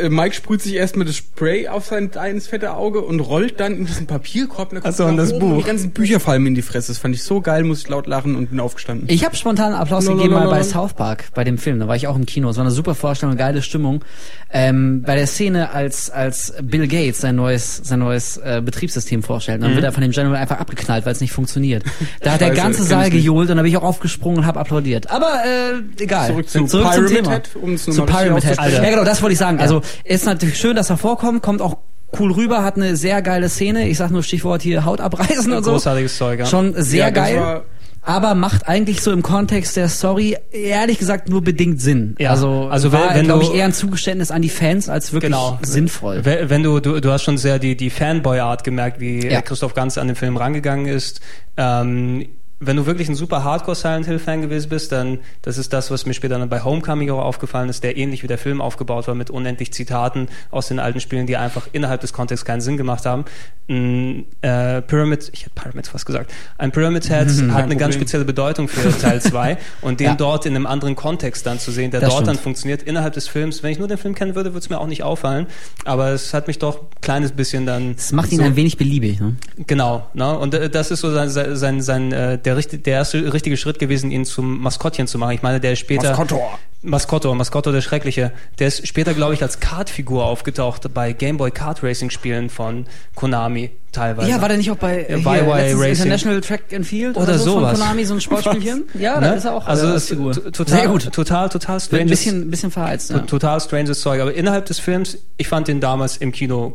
Mike 0.10 0.36
sprüht 0.36 0.62
sich 0.62 0.76
erstmal 0.76 1.06
das 1.06 1.16
Spray 1.18 1.68
auf 1.68 1.86
sein 1.86 2.16
eines 2.16 2.48
fette 2.48 2.74
Auge 2.74 3.02
und 3.02 3.20
rollt 3.20 3.60
dann 3.60 3.76
in 3.76 3.86
diesen 3.86 4.08
Papierkorb. 4.08 4.72
Und, 4.72 4.84
dann 4.84 4.92
Ach 4.92 4.96
so, 4.96 5.04
kommt 5.04 5.20
und 5.20 5.26
das 5.30 5.38
Buch. 5.38 5.58
Die 5.58 5.64
ganzen 5.64 5.92
Bücher 5.92 6.20
fallen 6.20 6.44
mir 6.44 6.50
in 6.50 6.56
die 6.56 6.62
Fresse. 6.62 6.92
Das 6.92 6.98
fand 6.98 7.16
ich 7.16 7.24
so 7.24 7.42
geil, 7.42 7.64
muss 7.64 7.82
ich 7.82 7.90
laut 7.90 8.08
lachen 8.08 8.36
und 8.36 8.50
bin 8.50 8.60
aufgestanden. 8.60 9.08
Ich 9.10 9.26
habe 9.26 9.36
spontan 9.36 9.74
Applaus 9.74 10.08
gegeben 10.08 10.34
mal 10.34 10.50
bei 10.50 10.64
South 10.64 10.94
Park, 10.94 11.26
bei 11.34 11.44
dem 11.44 11.58
Film. 11.58 11.80
Da 11.80 11.88
war 11.88 11.96
ich 11.96 12.08
auch 12.08 12.16
im 12.16 12.26
Kino. 12.26 12.50
Es 12.50 12.58
war 12.58 12.64
eine 12.64 12.72
super 12.72 12.96
Vorstellung, 12.96 13.38
geile 13.38 13.62
Stimmung. 13.62 14.04
Ähm, 14.52 15.02
bei 15.02 15.16
der 15.16 15.28
Szene, 15.28 15.72
als 15.72 16.10
als 16.10 16.54
Bill 16.62 16.88
Gates 16.88 17.22
sein 17.22 17.36
neues 17.36 17.82
sein 17.84 18.00
neues 18.00 18.38
äh, 18.38 18.62
Betriebssystem 18.64 19.24
vorstellt, 19.24 19.64
dann 19.64 19.74
wird 19.74 19.84
er 19.84 19.92
von 19.92 20.02
dem 20.02 20.12
General 20.12 20.38
einfach 20.38 20.60
abgeknallt, 20.60 21.06
weil 21.06 21.14
es 21.14 21.22
nicht 21.22 21.32
funktioniert. 21.32 21.84
Da 22.22 22.34
hat 22.34 22.42
der 22.42 22.52
ganze 22.52 22.80
kenn 22.80 22.88
Saal 22.88 23.10
gejohlt 23.10 23.50
und 23.50 23.58
da 23.58 23.64
bin 23.64 23.72
ich 23.72 23.78
auch 23.78 23.84
aufgesprungen 23.84 24.40
und 24.40 24.46
habe 24.46 24.60
applaudiert. 24.60 25.10
Aber 25.10 25.32
äh, 25.46 26.02
egal. 26.04 26.28
Zurück 26.28 26.50
zu 26.50 26.66
zum 26.66 26.82
Pyramid 26.82 27.16
Thema. 27.16 27.32
Head, 27.32 27.50
um 27.62 27.74
es 27.74 27.84
zu 27.84 28.06
Pyramid 28.06 28.46
Head. 28.46 28.58
Ja 28.58 28.90
genau, 28.90 29.04
das 29.04 29.22
wollte 29.22 29.34
ich 29.34 29.40
sagen. 29.40 29.60
Also 29.60 29.83
ist 30.04 30.26
natürlich 30.26 30.58
schön, 30.58 30.76
dass 30.76 30.90
er 30.90 30.98
vorkommt, 30.98 31.42
kommt 31.42 31.62
auch 31.62 31.78
cool 32.20 32.32
rüber, 32.32 32.64
hat 32.64 32.76
eine 32.76 32.96
sehr 32.96 33.22
geile 33.22 33.50
Szene. 33.50 33.88
Ich 33.88 33.98
sag 33.98 34.12
nur 34.12 34.24
Stichwort 34.24 34.62
hier 34.62 34.86
Haut 34.86 35.02
abreißen 35.02 35.52
und 35.52 35.64
so. 35.64 35.72
Großartiges 35.72 36.18
Zeug, 36.18 36.40
ja. 36.40 36.46
Schon 36.46 36.74
sehr 36.78 37.06
Ja, 37.06 37.10
geil. 37.10 37.62
aber 38.04 38.36
macht 38.36 38.68
eigentlich 38.68 39.02
so 39.02 39.12
im 39.12 39.24
Kontext 39.24 39.76
der 39.78 39.88
Story 39.90 40.38
ehrlich 40.52 41.00
gesagt 41.00 41.28
nur 41.30 41.42
bedingt 41.42 41.82
Sinn. 41.82 42.16
Ja, 42.20 42.32
also, 42.32 42.68
also 42.70 42.92
war, 42.92 43.16
wenn- 43.16 43.26
glaube 43.26 43.44
ich, 43.44 43.54
eher 43.54 43.66
ein 43.66 43.74
Zugeständnis 43.74 44.30
an 44.30 44.42
die 44.44 44.50
Fans 44.50 44.90
als 44.90 45.12
wirklich 45.14 45.32
Genau. 45.32 45.58
sinnvoll. 45.64 46.24
Wenn 46.24 46.50
wenn 46.52 46.62
du, 46.64 46.80
du, 46.80 47.00
du 47.00 47.12
hast 47.12 47.24
schon 47.24 47.38
sehr 47.40 47.58
die, 47.60 47.76
die 47.76 47.90
Fanboy-Art 47.90 48.64
gemerkt, 48.64 49.00
wie 49.00 49.26
Ja. 49.28 49.42
Christoph 49.42 49.74
Ganz 49.74 49.98
an 49.98 50.08
den 50.08 50.16
Film 50.16 50.38
rangegangen 50.38 50.86
ist. 50.86 51.20
Ähm, 51.58 52.28
wenn 52.66 52.78
du 52.78 52.86
wirklich 52.86 53.10
ein 53.10 53.16
super 53.16 53.44
Hardcore 53.44 53.76
Silent 53.76 54.06
Hill 54.06 54.20
Fan 54.20 54.42
gewesen 54.42 54.70
bist, 54.70 54.92
dann 54.92 55.20
das 55.42 55.58
ist 55.58 55.74
das, 55.74 55.92
was 55.92 56.06
mir 56.06 56.14
später 56.14 56.38
dann 56.40 56.50
bei 56.50 56.64
Homecoming 56.64 57.10
auch 57.12 57.24
aufgefallen 57.24 57.70
ist, 57.70 57.84
der 57.84 57.98
ähnlich 57.98 58.24
wie 58.24 58.28
der 58.28 58.38
Film 58.38 58.62
aufgebaut 58.62 59.08
war 59.08 59.16
mit 59.16 59.30
unendlich 59.30 59.74
Zitaten 59.74 60.28
aus 60.52 60.68
den 60.68 60.80
alten 60.80 61.00
Spielen, 61.00 61.28
die 61.28 61.38
einfach 61.38 61.68
innerhalb 61.72 62.02
des 62.02 62.14
Kontexts 62.14 62.46
keinen 62.46 62.62
Sinn 62.62 62.78
gemacht 62.78 63.06
haben. 63.06 63.26
Ein 63.70 64.26
äh, 64.42 64.82
Pyramid, 64.82 65.30
ich 65.34 65.42
hätte 65.46 65.52
Pyramids 65.56 65.88
fast 65.90 66.06
gesagt, 66.06 66.32
ein 66.58 66.72
Pyramid 66.72 67.06
Head 67.08 67.28
hat 67.30 67.40
eine 67.40 67.54
Problem. 67.54 67.78
ganz 67.78 67.96
spezielle 67.96 68.26
Bedeutung 68.26 68.68
für 68.68 68.96
Teil 69.00 69.22
2 69.22 69.58
und 69.82 70.00
den 70.02 70.08
Ja. 70.08 70.16
dort 70.16 70.46
in 70.46 70.56
einem 70.56 70.66
anderen 70.66 70.96
Kontext 70.96 71.46
dann 71.46 71.60
zu 71.60 71.72
sehen, 71.72 71.90
der 71.92 72.02
Das 72.02 72.10
dort 72.10 72.22
dann 72.28 72.36
stimmt. 72.36 72.44
funktioniert 72.44 72.84
innerhalb 72.84 73.14
des 73.14 73.28
Films. 73.30 73.64
Wenn 73.64 73.72
ich 73.72 73.80
nur 73.80 73.88
den 73.88 73.98
Film 73.98 74.16
kennen 74.16 74.36
würde, 74.36 74.50
würde 74.54 74.60
es 74.60 74.70
mir 74.70 74.80
auch 74.80 74.88
nicht 74.88 75.04
auffallen. 75.04 75.48
Aber 75.86 76.10
es 76.10 76.34
hat 76.34 76.48
mich 76.48 76.60
doch 76.60 76.82
ein 76.82 76.88
kleines 77.02 77.32
bisschen 77.32 77.66
dann. 77.66 77.96
Das 77.96 78.12
macht 78.12 78.32
ihn 78.34 78.40
so, 78.40 78.44
ein 78.44 78.56
wenig 78.58 78.78
beliebig. 78.78 79.20
Ne? 79.22 79.36
Genau, 79.66 80.08
ne? 80.14 80.38
Und 80.38 80.54
äh, 80.54 80.70
das 80.70 80.92
ist 80.92 81.00
so 81.00 81.12
sein, 81.12 81.30
sein, 81.30 81.56
sein, 81.56 81.82
sein 81.82 82.12
äh, 82.12 82.38
der, 82.56 82.80
der 82.80 82.94
erste 82.94 83.34
richtige 83.34 83.58
Schritt 83.58 83.80
gewesen, 83.80 84.12
ihn 84.12 84.26
zum 84.26 84.62
Maskottchen 84.62 85.08
zu 85.08 85.18
machen. 85.18 85.32
Ich 85.32 85.42
meine, 85.42 85.60
der 85.60 85.76
später. 85.76 86.10
Maskottor. 86.10 86.60
Maskotto, 86.84 87.34
Maskotto 87.34 87.72
der 87.72 87.82
Schreckliche. 87.82 88.32
Der 88.60 88.68
ist 88.68 88.86
später, 88.88 89.14
glaube 89.14 89.34
ich, 89.34 89.42
als 89.42 89.60
Kartfigur 89.60 90.26
aufgetaucht 90.26 90.94
bei 90.94 91.14
Gameboy 91.14 91.52
Kart 91.52 91.82
Racing 91.84 92.10
Spielen 92.10 92.50
von 92.50 92.86
Konami 93.16 93.72
teilweise. 93.94 94.30
Ja, 94.30 94.42
war 94.42 94.48
der 94.50 94.58
nicht 94.58 94.72
auch 94.72 94.76
bei 94.78 95.04
äh, 95.04 95.20
Ja, 95.20 95.34
hier, 95.36 95.48
Racing. 95.78 95.90
International 95.92 96.42
Track 96.42 96.64
and 96.74 96.84
Field 96.86 97.16
Oder 97.16 97.38
so 97.38 97.52
sowas. 97.60 97.72
von 97.78 97.80
Konami, 97.82 98.06
so 98.06 98.16
ein 98.16 98.22
Sportspielchen? 98.22 98.86
Ja, 99.00 99.20
da 99.22 99.30
Ne? 99.32 99.36
ist 99.38 99.46
er 99.46 99.54
auch 99.54 99.68
also 99.68 99.86
als 99.88 100.04
ist 100.04 100.10
Figur. 100.10 100.34
total, 100.34 100.68
Sehr 100.80 100.88
gut. 100.88 101.12
total, 101.14 101.48
total 101.50 101.76
Ein 101.76 101.80
strange. 101.80 102.06
bisschen, 102.06 102.50
bisschen 102.50 102.72
verheizt. 102.72 103.12
Ja. 103.12 103.20
Total 103.20 103.60
stranges 103.62 104.02
Zeug. 104.02 104.20
Aber 104.20 104.34
innerhalb 104.34 104.66
des 104.66 104.80
Films, 104.80 105.20
ich 105.38 105.48
fand 105.48 105.68
den 105.68 105.80
damals 105.80 106.18
im 106.18 106.32
Kino 106.32 106.74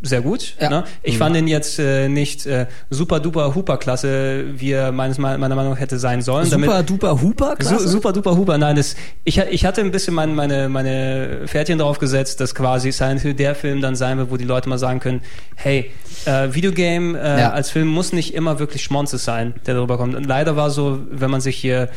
sehr 0.00 0.20
gut. 0.20 0.54
Ja. 0.60 0.70
Ne? 0.70 0.84
Ich 1.02 1.18
fand 1.18 1.34
den 1.34 1.48
jetzt 1.48 1.80
äh, 1.80 2.08
nicht 2.08 2.46
äh, 2.46 2.66
super 2.88 3.18
duper 3.18 3.54
Huper 3.56 3.76
klasse, 3.76 4.44
wie 4.56 4.70
er 4.70 4.92
meines, 4.92 5.18
meiner 5.18 5.38
Meinung 5.56 5.72
nach 5.72 5.80
hätte 5.80 5.98
sein 5.98 6.22
sollen. 6.22 6.46
Super 6.46 6.84
duper 6.84 7.20
Huper, 7.20 7.56
Su 7.58 7.68
klasse. 7.68 7.88
super 7.88 8.12
duper 8.12 8.36
Huber. 8.36 8.58
Nein, 8.58 8.76
das, 8.76 8.94
ich, 9.24 9.38
ich 9.50 9.64
hatte 9.64 9.80
ein 9.80 9.90
bisschen 9.90 10.14
mein, 10.14 10.34
meine, 10.34 10.68
meine 10.68 11.42
Pferdchen 11.46 11.78
drauf 11.78 11.98
gesetzt, 11.98 12.40
dass 12.40 12.54
quasi 12.54 12.92
Silent 12.92 13.20
Hill 13.22 13.34
der 13.34 13.54
Film 13.54 13.80
dann 13.80 13.96
sein 13.96 14.18
wird, 14.18 14.30
wo 14.30 14.36
die 14.36 14.44
Leute 14.44 14.68
mal 14.68 14.78
sagen 14.78 15.00
können, 15.00 15.20
hey, 15.56 15.90
äh, 16.26 16.48
Videogame 16.52 17.18
äh, 17.18 17.40
Ja. 17.40 17.50
als 17.52 17.70
Film 17.70 17.88
muss 17.88 18.12
nicht 18.12 18.34
immer 18.34 18.58
wirklich 18.58 18.82
Schmonze 18.82 19.18
sein, 19.18 19.54
der 19.66 19.74
darüber 19.74 19.96
kommt. 19.98 20.14
Und 20.14 20.24
leider 20.24 20.56
war 20.56 20.70
so, 20.70 21.00
wenn 21.10 21.30
man 21.30 21.40
sich 21.40 21.56
hier 21.56 21.88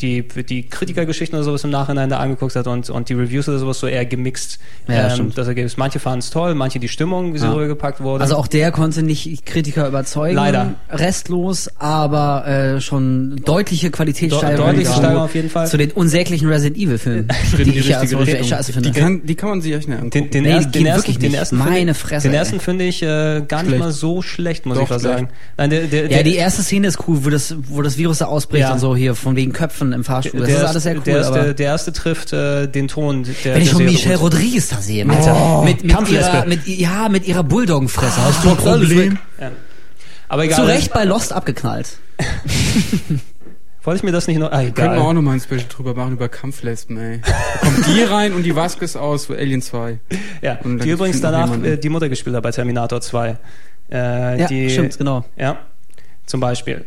die, 0.00 0.22
die 0.22 0.62
Kritikergeschichten 0.68 1.36
oder 1.36 1.44
sowas 1.44 1.64
im 1.64 1.70
Nachhinein 1.70 2.08
da 2.10 2.18
angeguckt 2.18 2.56
hat 2.56 2.66
und, 2.66 2.88
und 2.90 3.08
die 3.08 3.14
Reviews 3.14 3.48
oder 3.48 3.58
sowas 3.58 3.78
so 3.80 3.86
eher 3.86 4.04
gemixt. 4.06 4.58
Ja, 4.88 5.04
ähm, 5.06 5.10
stimmt. 5.10 5.38
das 5.38 5.46
Ergebnis. 5.48 5.76
Manche 5.76 5.98
fanden 5.98 6.20
es 6.20 6.30
toll, 6.30 6.54
manche 6.54 6.78
die 6.80 6.88
Stimmung, 6.88 7.34
wie 7.34 7.38
sie 7.38 7.44
Ja. 7.46 7.52
rübergepackt 7.52 8.00
wurde. 8.00 8.22
Also 8.22 8.36
auch 8.36 8.46
der 8.46 8.72
konnte 8.72 9.02
nicht 9.02 9.44
Kritiker 9.46 9.86
überzeugen. 9.88 10.34
Leider. 10.36 10.74
Restlos, 10.90 11.68
aber 11.78 12.46
äh, 12.46 12.80
schon 12.80 13.36
deutliche 13.44 13.90
Qualitätssteigerung. 13.90 14.56
De- 14.56 14.66
deutliche 14.74 14.90
zu- 14.92 14.98
Steigerung 14.98 15.22
auf 15.24 15.34
jeden 15.34 15.50
Fall. 15.50 15.66
Zu 15.66 15.76
den 15.76 15.90
unsäglichen 15.92 16.48
Resident 16.48 16.76
Evil 16.76 16.98
Filmen, 16.98 17.28
die 17.58 17.64
die 17.64 17.78
ich 17.78 17.88
ja 17.88 18.02
echt 18.02 18.16
Richtung. 18.16 18.44
scheiße 18.44 18.72
finde. 18.72 18.90
Die 18.90 18.98
kann, 19.00 19.20
die 19.26 19.34
kann 19.34 19.48
man 19.50 19.60
sich 19.60 19.72
echt 19.72 19.88
nicht 19.88 19.96
angucken. 19.98 20.10
Den, 20.10 20.30
den, 20.30 20.42
Nee, 20.44 20.50
ersten, 20.50 20.72
die 20.72 20.78
den 20.78 20.86
ersten, 20.86 21.18
den 21.20 21.34
ersten 21.34 21.56
Meine 21.58 21.70
finde, 21.74 21.94
Fresse, 21.94 22.28
Den 22.28 22.34
ersten 22.34 22.60
finde 22.60 22.84
ich 22.84 23.02
äh, 23.02 23.42
gar 23.46 23.62
nicht 23.62 23.68
Schlecht. 23.70 23.78
mal 23.84 23.92
so 23.92 24.22
schlecht, 24.22 24.66
muss 24.66 24.76
Doch, 24.76 24.84
ich 24.84 24.90
mal 24.90 24.98
sagen. 25.00 25.28
Nein, 25.56 25.70
der, 25.70 25.82
der, 25.86 26.02
ja, 26.02 26.08
der, 26.08 26.22
die 26.22 26.36
erste 26.36 26.62
Szene 26.62 26.86
ist 26.88 26.98
cool, 27.08 27.24
wo 27.24 27.30
das, 27.30 27.54
wo 27.68 27.82
das 27.82 27.98
Virus 27.98 28.18
da 28.18 28.26
ausbricht 28.26 28.62
Ja. 28.62 28.72
und 28.72 28.78
so 28.78 28.94
hier, 28.96 29.14
von 29.14 29.36
wegen 29.36 29.52
Köpfen 29.52 29.89
im 29.92 30.04
Fahrstuhl. 30.04 30.40
Das 30.40 30.48
der 30.48 30.56
ist 30.56 30.62
erste- 30.62 30.70
alles 30.70 30.82
sehr 30.84 30.96
cool, 30.96 31.02
der, 31.04 31.16
erste, 31.16 31.40
aber 31.40 31.54
der 31.54 31.66
erste 31.66 31.92
trifft 31.92 32.32
äh, 32.32 32.66
den 32.66 32.88
Ton 32.88 33.24
der 33.44 33.54
wenn 33.54 33.62
ich 33.62 33.68
der 33.68 33.76
schon 33.76 33.84
Michelle. 33.84 34.16
Rodriguez 34.16 34.68
da 34.68 34.76
sehe, 34.76 35.08
Alter, 35.08 35.36
Oh, 35.36 35.62
mit, 35.64 35.82
mit 35.84 36.08
ihrer, 36.10 36.46
mit, 36.46 36.66
ja, 36.66 37.08
mit 37.08 37.26
ihrer 37.26 37.42
Bulldoggenfresse. 37.44 38.22
Hast 38.24 38.44
du 38.44 38.50
ein 38.50 38.56
Problem? 38.56 39.18
Ja. 39.40 39.50
Aber 40.28 40.44
egal. 40.44 40.60
Zu 40.60 40.66
Recht 40.66 40.92
bei 40.92 41.04
Lost 41.04 41.32
abgeknallt. 41.32 41.98
Wollte 43.82 43.96
ich 43.96 44.02
mir 44.02 44.12
das 44.12 44.26
nicht 44.26 44.36
noch... 44.38 44.52
Ah, 44.52 44.58
Könnten 44.62 44.76
wir 44.76 44.90
auch 44.90 44.94
egal. 45.04 45.14
noch 45.14 45.22
mal 45.22 45.32
ein 45.32 45.40
Special 45.40 45.64
drüber 45.68 45.94
machen 45.94 46.12
über 46.12 46.28
Kampflesben, 46.28 46.98
ey. 46.98 47.20
Da 47.24 47.66
kommt 47.66 47.86
die 47.86 48.02
rein 48.10 48.34
und 48.34 48.42
die 48.42 48.54
Vasquez 48.54 48.94
aus 48.94 49.24
für 49.26 49.38
Alien 49.38 49.62
2. 49.62 49.98
Ja, 50.42 50.58
die 50.62 50.90
übrigens 50.90 51.20
danach 51.22 51.50
äh, 51.62 51.78
die 51.78 51.88
Mutter 51.88 52.10
gespielt 52.10 52.36
hat 52.36 52.42
bei 52.42 52.50
Terminator 52.50 53.00
2. 53.00 53.38
Äh, 53.90 54.40
Ja, 54.40 54.46
die, 54.48 54.68
stimmt, 54.68 54.98
genau. 54.98 55.24
Ja, 55.38 55.58
zum 56.26 56.40
Beispiel. 56.40 56.84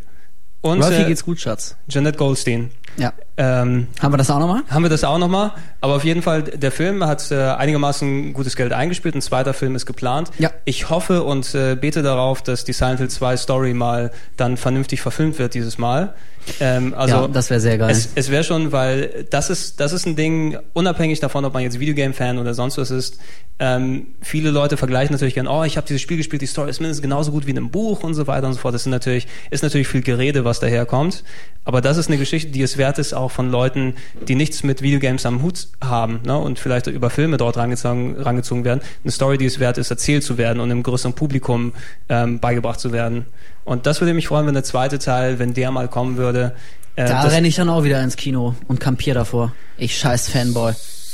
Und 0.62 0.82
Ralphie 0.84 1.02
äh, 1.02 1.06
geht's 1.08 1.26
gut, 1.26 1.40
Schatz. 1.42 1.76
Jeanette 1.90 2.18
Goldstein. 2.18 2.70
Ja. 2.98 3.14
Ähm, 3.36 3.88
Haben 4.00 4.14
wir 4.14 4.18
das 4.18 4.30
auch 4.30 4.40
nochmal? 4.40 4.62
haben 4.70 4.84
wir 4.84 4.90
das 4.90 5.04
auch 5.04 5.18
nochmal. 5.18 5.52
Aber 5.82 5.96
auf 5.96 6.04
jeden 6.04 6.22
Fall, 6.22 6.44
der 6.44 6.72
Film 6.72 7.04
hat 7.04 7.32
äh, 7.32 7.36
einigermaßen 7.36 8.34
gutes 8.34 8.56
Geld 8.56 8.74
eingespielt. 8.74 9.16
Ein 9.16 9.22
zweiter 9.22 9.54
Film 9.54 9.76
ist 9.76 9.86
geplant. 9.86 10.30
Ja. 10.38 10.52
Ich 10.66 10.90
hoffe 10.90 11.24
und 11.24 11.56
äh, 11.56 11.76
bete 11.76 12.04
darauf, 12.04 12.44
dass 12.44 12.64
die 12.64 12.74
Silent 12.74 13.00
Hill 13.00 13.10
2 13.10 13.38
Story 13.38 13.74
mal 13.74 14.12
dann 14.38 14.56
vernünftig 14.58 15.02
verfilmt 15.02 15.40
wird 15.40 15.56
dieses 15.56 15.78
Mal. 15.80 16.14
Ähm, 16.60 16.94
also 16.96 17.16
ja, 17.16 17.28
das 17.28 17.50
wäre 17.50 17.60
sehr 17.60 17.78
geil. 17.78 17.90
es, 17.90 18.10
es 18.16 18.30
wäre 18.30 18.44
schon, 18.44 18.72
weil 18.72 19.26
das 19.30 19.50
ist, 19.50 19.80
das 19.80 19.94
ist 19.94 20.06
ein 20.06 20.16
Ding, 20.16 20.58
unabhängig 20.74 21.20
davon, 21.20 21.46
ob 21.46 21.54
man 21.54 21.64
jetzt 21.64 21.80
Videogame-Fan 21.80 22.38
oder 22.38 22.54
sonst 22.54 22.78
was 22.78 22.92
ist. 22.92 23.18
Ähm, 23.60 24.08
viele 24.22 24.50
Leute 24.50 24.78
vergleichen 24.78 25.14
natürlich 25.14 25.36
gern, 25.36 25.48
oh, 25.48 25.64
ich 25.64 25.78
habe 25.78 25.88
dieses 25.88 26.02
Spiel 26.02 26.18
gespielt, 26.18 26.42
die 26.42 26.48
Story 26.48 26.70
ist 26.70 26.82
mindestens 26.82 27.02
genauso 27.02 27.32
gut 27.32 27.46
wie 27.46 27.52
in 27.52 27.58
einem 27.58 27.70
Buch 27.70 28.04
und 28.04 28.14
so 28.14 28.28
weiter 28.28 28.48
und 28.48 28.54
so 28.54 28.60
fort. 28.60 28.74
Das 28.74 28.82
ist 28.82 28.88
natürlich, 28.88 29.28
ist 29.52 29.64
natürlich 29.64 29.88
viel 29.88 30.02
Gerede, 30.02 30.44
was 30.44 30.60
daherkommt. 30.60 31.24
Aber 31.64 31.80
das 31.80 31.98
ist 31.98 32.08
eine 32.08 32.18
Geschichte, 32.18 32.52
die 32.52 32.62
es 32.62 32.78
wert 32.78 33.00
ist, 33.00 33.14
auch 33.14 33.23
von 33.32 33.50
Leuten, 33.50 33.96
die 34.28 34.36
nichts 34.36 34.64
mit 34.64 34.82
Videogames 34.82 35.26
am 35.26 35.42
Hut 35.42 35.68
haben 35.84 36.20
ne, 36.26 36.38
und 36.38 36.60
vielleicht 36.60 36.88
über 36.88 37.10
Filme 37.10 37.38
dort 37.38 37.58
rangezogen, 37.58 38.20
rangezogen 38.20 38.66
werden. 38.66 38.82
Eine 39.04 39.12
Story, 39.12 39.38
die 39.38 39.46
es 39.46 39.60
wert 39.60 39.78
ist, 39.78 39.92
erzählt 39.92 40.24
zu 40.24 40.38
werden 40.38 40.60
und 40.60 40.72
einem 40.72 40.84
größeren 40.84 41.14
Publikum 41.14 41.74
ähm, 42.10 42.40
beigebracht 42.40 42.80
zu 42.80 42.92
werden. 42.92 43.26
Und 43.66 43.86
das 43.86 44.02
würde 44.02 44.14
mich 44.14 44.28
freuen, 44.28 44.48
wenn 44.48 44.54
der 44.54 44.64
zweite 44.64 45.00
Teil, 45.00 45.40
wenn 45.40 45.54
der 45.54 45.72
mal 45.72 45.88
kommen 45.88 46.18
würde. 46.18 46.54
Äh, 46.96 47.08
da 47.08 47.22
renne 47.24 47.48
ich 47.48 47.56
dann 47.56 47.70
auch 47.70 47.84
wieder 47.84 48.02
ins 48.04 48.16
Kino 48.16 48.56
und 48.68 48.80
kampier 48.80 49.14
davor. 49.14 49.54
Ich 49.78 49.98
scheiß 49.98 50.30
Fanboy. 50.30 50.74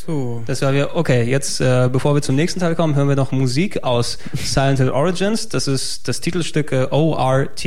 So. 0.10 0.44
Das 0.48 0.62
war 0.62 0.74
wir, 0.74 0.96
okay, 0.96 1.24
jetzt, 1.24 1.62
äh, 1.62 1.88
bevor 1.92 2.16
wir 2.16 2.22
zum 2.22 2.36
nächsten 2.36 2.60
Teil 2.60 2.76
kommen, 2.76 2.96
hören 2.96 3.10
wir 3.10 3.16
noch 3.16 3.32
Musik 3.32 3.84
aus 3.84 4.18
Silent 4.34 4.80
Hill 4.80 4.90
Origins. 4.90 5.50
Das 5.50 5.68
ist 5.68 6.08
das 6.08 6.20
Titelstück 6.20 6.72
äh, 6.72 6.88
ORT. 6.90 7.66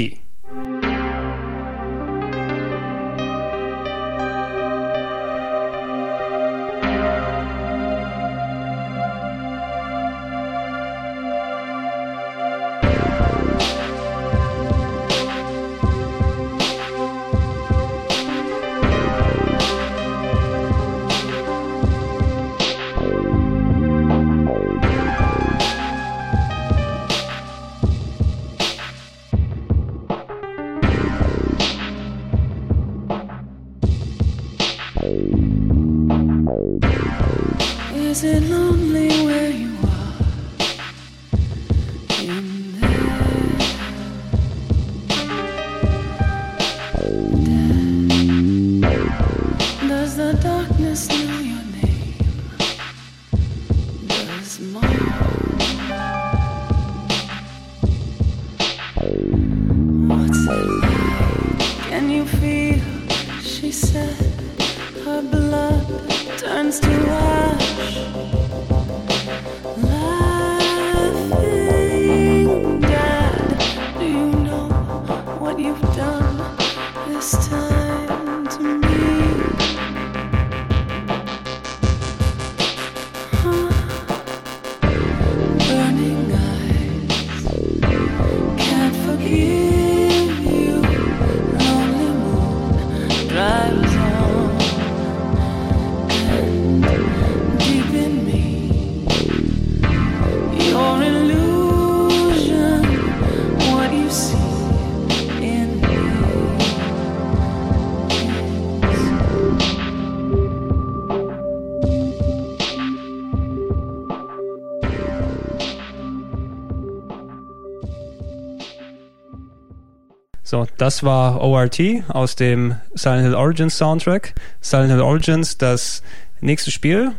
So, 120.52 120.66
das 120.76 121.02
war 121.02 121.40
ORT 121.40 121.80
aus 122.08 122.36
dem 122.36 122.74
Silent 122.92 123.22
Hill 123.22 123.34
Origins 123.34 123.78
Soundtrack. 123.78 124.34
Silent 124.60 124.90
Hill 124.90 125.00
Origins, 125.00 125.56
das 125.56 126.02
nächste 126.42 126.70
Spiel, 126.70 127.12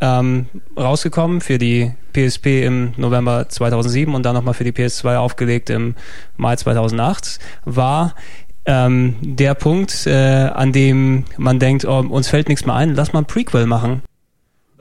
ähm, 0.00 0.46
rausgekommen 0.78 1.40
für 1.40 1.58
die 1.58 1.92
PSP 2.12 2.64
im 2.64 2.92
November 2.96 3.48
2007 3.48 4.14
und 4.14 4.22
dann 4.22 4.36
nochmal 4.36 4.54
für 4.54 4.62
die 4.62 4.70
PS2 4.70 5.16
aufgelegt 5.16 5.68
im 5.68 5.96
Mai 6.36 6.54
2008, 6.54 7.40
war 7.64 8.14
ähm, 8.66 9.16
der 9.20 9.54
Punkt, 9.54 10.06
äh, 10.06 10.12
an 10.12 10.70
dem 10.70 11.24
man 11.38 11.58
denkt, 11.58 11.86
oh, 11.86 11.98
uns 12.08 12.28
fällt 12.28 12.48
nichts 12.48 12.66
mehr 12.66 12.76
ein, 12.76 12.94
lass 12.94 13.12
mal 13.12 13.22
ein 13.22 13.26
Prequel 13.26 13.66
machen. 13.66 14.02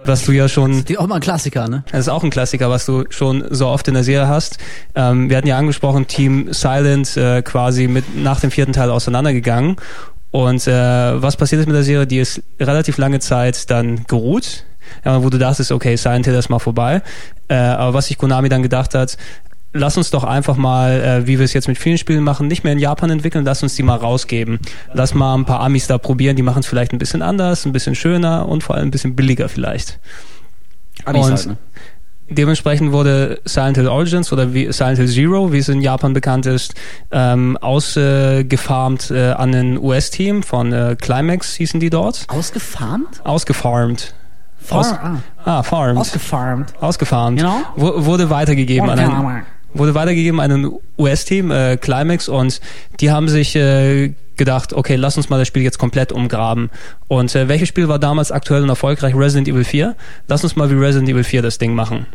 Was 0.05 0.23
du 0.23 0.31
ja 0.31 0.47
schon 0.47 0.85
Die 0.85 0.97
auch 0.99 1.07
mal 1.07 1.15
ein 1.15 1.21
Klassiker, 1.21 1.67
ne? 1.67 1.83
das 1.91 2.01
ist 2.01 2.09
auch 2.09 2.23
ein 2.23 2.29
Klassiker, 2.29 2.69
was 2.69 2.85
du 2.85 3.05
schon 3.09 3.43
so 3.49 3.67
oft 3.67 3.87
in 3.87 3.95
der 3.95 4.03
Serie 4.03 4.27
hast. 4.27 4.59
Ähm, 4.93 5.29
wir 5.29 5.37
hatten 5.37 5.47
ja 5.47 5.57
angesprochen, 5.57 6.05
Team 6.05 6.53
Silent 6.53 7.17
äh, 7.17 7.41
quasi 7.41 7.87
mit 7.87 8.15
nach 8.15 8.39
dem 8.39 8.51
vierten 8.51 8.73
Teil 8.73 8.91
auseinandergegangen. 8.91 9.77
Und 10.29 10.67
äh, 10.67 10.71
was 11.21 11.37
passiert 11.37 11.61
ist 11.61 11.67
mit 11.67 11.75
der 11.75 11.83
Serie? 11.83 12.05
Die 12.05 12.19
ist 12.19 12.43
relativ 12.59 12.97
lange 12.97 13.19
Zeit 13.19 13.71
dann 13.71 14.03
geruht. 14.03 14.65
Ja, 15.03 15.23
wo 15.23 15.29
du 15.29 15.39
dachtest, 15.39 15.71
okay, 15.71 15.95
Silent 15.95 16.25
Hill 16.25 16.35
ist 16.35 16.49
mal 16.49 16.59
vorbei. 16.59 17.01
Äh, 17.47 17.55
aber 17.55 17.95
was 17.95 18.07
sich 18.07 18.17
Konami 18.17 18.49
dann 18.49 18.61
gedacht 18.61 18.93
hat, 18.93 19.17
lass 19.75 19.97
uns 19.97 20.09
doch 20.09 20.23
einfach 20.23 20.55
mal, 20.57 20.91
äh, 21.01 21.27
wie 21.27 21.37
wir 21.37 21.45
es 21.45 21.53
jetzt 21.53 21.67
mit 21.67 21.77
vielen 21.77 21.97
Spielen 21.97 22.23
machen, 22.23 22.47
nicht 22.47 22.63
mehr 22.63 22.73
in 22.73 22.79
Japan 22.79 23.09
entwickeln, 23.09 23.45
lass 23.45 23.61
uns 23.61 23.75
die 23.75 23.83
mal 23.83 23.97
rausgeben. 23.97 24.59
Lass 24.93 25.13
mal 25.13 25.35
ein 25.35 25.45
paar 25.45 25.59
Amis 25.59 25.87
da 25.87 25.97
probieren, 25.97 26.35
die 26.35 26.41
machen 26.43 26.59
es 26.61 26.65
vielleicht 26.67 26.93
ein 26.93 26.97
bisschen 26.97 27.21
anders, 27.21 27.65
ein 27.65 27.73
bisschen 27.73 27.95
schöner 27.95 28.47
und 28.47 28.63
vor 28.63 28.75
allem 28.75 28.87
ein 28.87 28.91
bisschen 28.91 29.15
billiger 29.15 29.49
vielleicht. 29.49 29.99
Amis 31.05 31.25
Und 31.25 31.31
halt, 31.33 31.45
ne? 31.47 31.57
Dementsprechend 32.27 32.91
wurde 32.91 33.39
Silent 33.45 33.77
Hill 33.77 33.87
Origins 33.87 34.33
oder 34.33 34.51
wie 34.51 34.71
Silent 34.71 34.97
Hill 34.97 35.07
Zero, 35.07 35.51
wie 35.53 35.59
es 35.59 35.69
in 35.69 35.81
Japan 35.81 36.13
bekannt 36.13 36.47
ist, 36.47 36.73
ähm, 37.11 37.55
ausgefarmt 37.57 39.11
äh, 39.11 39.31
an 39.33 39.53
ein 39.53 39.77
US-Team 39.77 40.41
von 40.41 40.73
äh, 40.73 40.95
Climax 40.99 41.53
hießen 41.55 41.79
die 41.79 41.91
dort. 41.91 42.25
Ausgefarmt? 42.29 43.21
Ausgefarmt. 43.23 44.15
Far 44.57 44.79
Aus, 44.79 44.91
ah. 44.93 45.17
ah, 45.43 45.61
farmed. 45.61 45.97
Ausgefarmt. 46.01 46.73
Ausgefarmt. 46.81 47.37
Genau. 47.37 47.57
Wu- 47.75 48.05
Wurde 48.05 48.31
weitergegeben 48.31 48.89
an 48.89 48.97
ein, 48.97 49.43
wurde 49.77 49.93
weitergegeben 49.93 50.39
an 50.39 50.51
ein 50.51 50.71
US-Team, 50.97 51.51
äh, 51.51 51.77
Climax, 51.77 52.27
und 52.29 52.59
die 52.99 53.11
haben 53.11 53.27
sich 53.29 53.55
äh, 53.55 54.13
gedacht, 54.37 54.73
okay, 54.73 54.95
lass 54.95 55.17
uns 55.17 55.29
mal 55.29 55.37
das 55.39 55.47
Spiel 55.47 55.63
jetzt 55.63 55.77
komplett 55.77 56.11
umgraben. 56.11 56.69
Und 57.07 57.35
äh, 57.35 57.47
welches 57.47 57.69
Spiel 57.69 57.87
war 57.87 57.99
damals 57.99 58.31
aktuell 58.31 58.63
und 58.63 58.69
erfolgreich? 58.69 59.13
Resident 59.15 59.47
Evil 59.47 59.63
4. 59.63 59.95
Lass 60.27 60.43
uns 60.43 60.55
mal 60.55 60.69
wie 60.69 60.75
Resident 60.75 61.09
Evil 61.09 61.23
4 61.23 61.41
das 61.41 61.57
Ding 61.57 61.73
machen. 61.73 62.05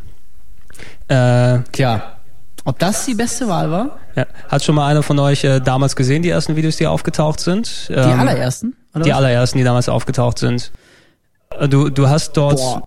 Äh, 1.09 1.61
Tja. 1.73 2.17
Ob 2.65 2.79
das 2.79 3.07
die 3.07 3.15
beste 3.15 3.49
Wahl 3.49 3.71
war? 3.71 3.99
ja. 4.17 4.27
Hat 4.49 4.63
schon 4.63 4.75
mal 4.75 4.87
einer 4.87 5.03
von 5.03 5.19
euch 5.19 5.45
äh, 5.45 5.61
damals 5.61 5.97
gesehen, 5.97 6.23
die 6.23 6.29
ersten 6.29 6.57
Videos, 6.57 6.77
die 6.77 6.87
aufgetaucht 6.87 7.41
sind? 7.41 7.89
Die 7.89 7.95
Ähm, 7.95 8.21
allerersten? 8.21 8.77
Oder 8.95 9.05
Die 9.05 9.11
was? 9.11 9.17
allerersten, 9.17 9.59
die 9.59 9.65
damals 9.65 9.89
aufgetaucht 9.89 10.39
sind. 10.39 10.71
Äh, 11.59 11.69
Du, 11.69 11.89
du 11.89 12.09
hast 12.09 12.33
dort 12.37 12.57
Boah. 12.57 12.87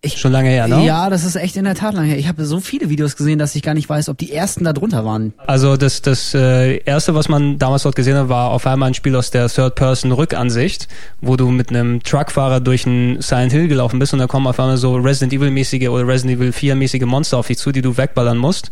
Ich- 0.00 0.18
schon 0.18 0.30
lange 0.30 0.48
her, 0.48 0.68
ne? 0.68 0.84
Ja, 0.86 1.10
das 1.10 1.24
ist 1.24 1.34
echt 1.34 1.56
in 1.56 1.64
der 1.64 1.74
Tat 1.74 1.92
lange 1.94 2.06
her. 2.08 2.18
Ich 2.18 2.28
habe 2.28 2.44
so 2.44 2.60
viele 2.60 2.88
Videos 2.88 3.16
gesehen, 3.16 3.40
dass 3.40 3.56
ich 3.56 3.62
gar 3.62 3.74
nicht 3.74 3.88
weiß, 3.88 4.08
ob 4.08 4.16
die 4.18 4.32
ersten 4.32 4.62
da 4.62 4.72
drunter 4.72 5.04
waren. 5.04 5.32
Also 5.48 5.76
das, 5.76 6.02
das 6.02 6.34
äh, 6.34 6.76
erste, 6.84 7.16
was 7.16 7.28
man 7.28 7.58
damals 7.58 7.82
dort 7.82 7.96
gesehen 7.96 8.16
hat, 8.16 8.28
war 8.28 8.50
auf 8.50 8.64
einmal 8.68 8.90
ein 8.90 8.94
Spiel 8.94 9.16
aus 9.16 9.32
der 9.32 9.48
Third-Person-Rückansicht, 9.48 10.86
wo 11.20 11.34
du 11.36 11.50
mit 11.50 11.70
einem 11.70 12.02
Truckfahrer 12.02 12.60
durch 12.60 12.86
einen 12.86 13.20
Silent 13.20 13.50
Hill 13.52 13.66
gelaufen 13.66 13.98
bist 13.98 14.12
und 14.12 14.20
da 14.20 14.26
kommen 14.28 14.46
auf 14.46 14.60
einmal 14.60 14.76
so 14.76 14.94
Resident 14.96 15.32
Evil-mäßige 15.32 15.88
oder 15.88 16.06
Resident 16.06 16.38
Evil 16.40 16.50
4-mäßige 16.50 17.04
Monster 17.06 17.38
auf 17.38 17.48
dich 17.48 17.58
zu, 17.58 17.72
die 17.72 17.82
du 17.82 17.96
wegballern 17.96 18.38
musst. 18.38 18.70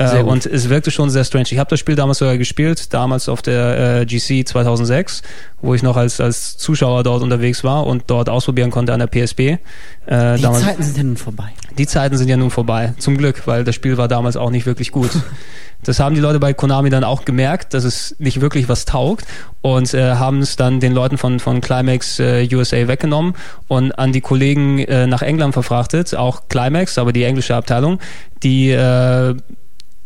Äh, 0.00 0.22
und 0.22 0.46
es 0.46 0.68
wirkte 0.68 0.90
schon 0.90 1.10
sehr 1.10 1.24
strange. 1.24 1.46
Ich 1.50 1.58
habe 1.58 1.68
das 1.68 1.78
Spiel 1.78 1.94
damals 1.94 2.18
sogar 2.18 2.38
gespielt, 2.38 2.92
damals 2.94 3.28
auf 3.28 3.42
der 3.42 4.00
äh, 4.00 4.06
GC 4.06 4.48
2006, 4.48 5.22
wo 5.60 5.74
ich 5.74 5.82
noch 5.82 5.96
als, 5.96 6.20
als 6.20 6.56
Zuschauer 6.56 7.02
dort 7.02 7.22
unterwegs 7.22 7.62
war 7.64 7.86
und 7.86 8.04
dort 8.06 8.28
ausprobieren 8.28 8.70
konnte 8.70 8.92
an 8.94 9.00
der 9.00 9.08
PSP. 9.08 9.40
Äh, 9.40 9.58
Die 10.36 10.42
damals, 10.42 10.62
Zeiten 10.64 10.82
sind 10.82 10.96
ja 10.96 11.02
nun 11.04 11.16
vorbei. 11.16 11.50
die 11.76 11.86
Zeiten 11.86 12.16
sind 12.16 12.28
ja 12.28 12.36
nun 12.36 12.50
vorbei, 12.50 12.94
zum 12.98 13.18
Glück, 13.18 13.46
weil 13.46 13.64
das 13.64 13.74
Spiel 13.74 13.98
war 13.98 14.08
damals 14.08 14.36
auch 14.36 14.50
nicht 14.50 14.66
wirklich 14.66 14.90
gut. 14.90 15.10
Das 15.82 15.98
haben 15.98 16.14
die 16.14 16.20
Leute 16.20 16.38
bei 16.40 16.52
Konami 16.52 16.90
dann 16.90 17.04
auch 17.04 17.24
gemerkt, 17.24 17.72
dass 17.72 17.84
es 17.84 18.14
nicht 18.18 18.42
wirklich 18.42 18.68
was 18.68 18.84
taugt 18.84 19.24
und 19.62 19.94
äh, 19.94 20.16
haben 20.16 20.40
es 20.40 20.56
dann 20.56 20.78
den 20.78 20.92
Leuten 20.92 21.16
von, 21.16 21.40
von 21.40 21.62
Climax 21.62 22.18
äh, 22.20 22.46
USA 22.52 22.86
weggenommen 22.86 23.32
und 23.66 23.92
an 23.92 24.12
die 24.12 24.20
Kollegen 24.20 24.80
äh, 24.80 25.06
nach 25.06 25.22
England 25.22 25.54
verfrachtet, 25.54 26.14
auch 26.14 26.42
Climax, 26.50 26.98
aber 26.98 27.14
die 27.14 27.24
englische 27.24 27.56
Abteilung, 27.56 27.98
die 28.42 28.68
äh, 28.72 29.34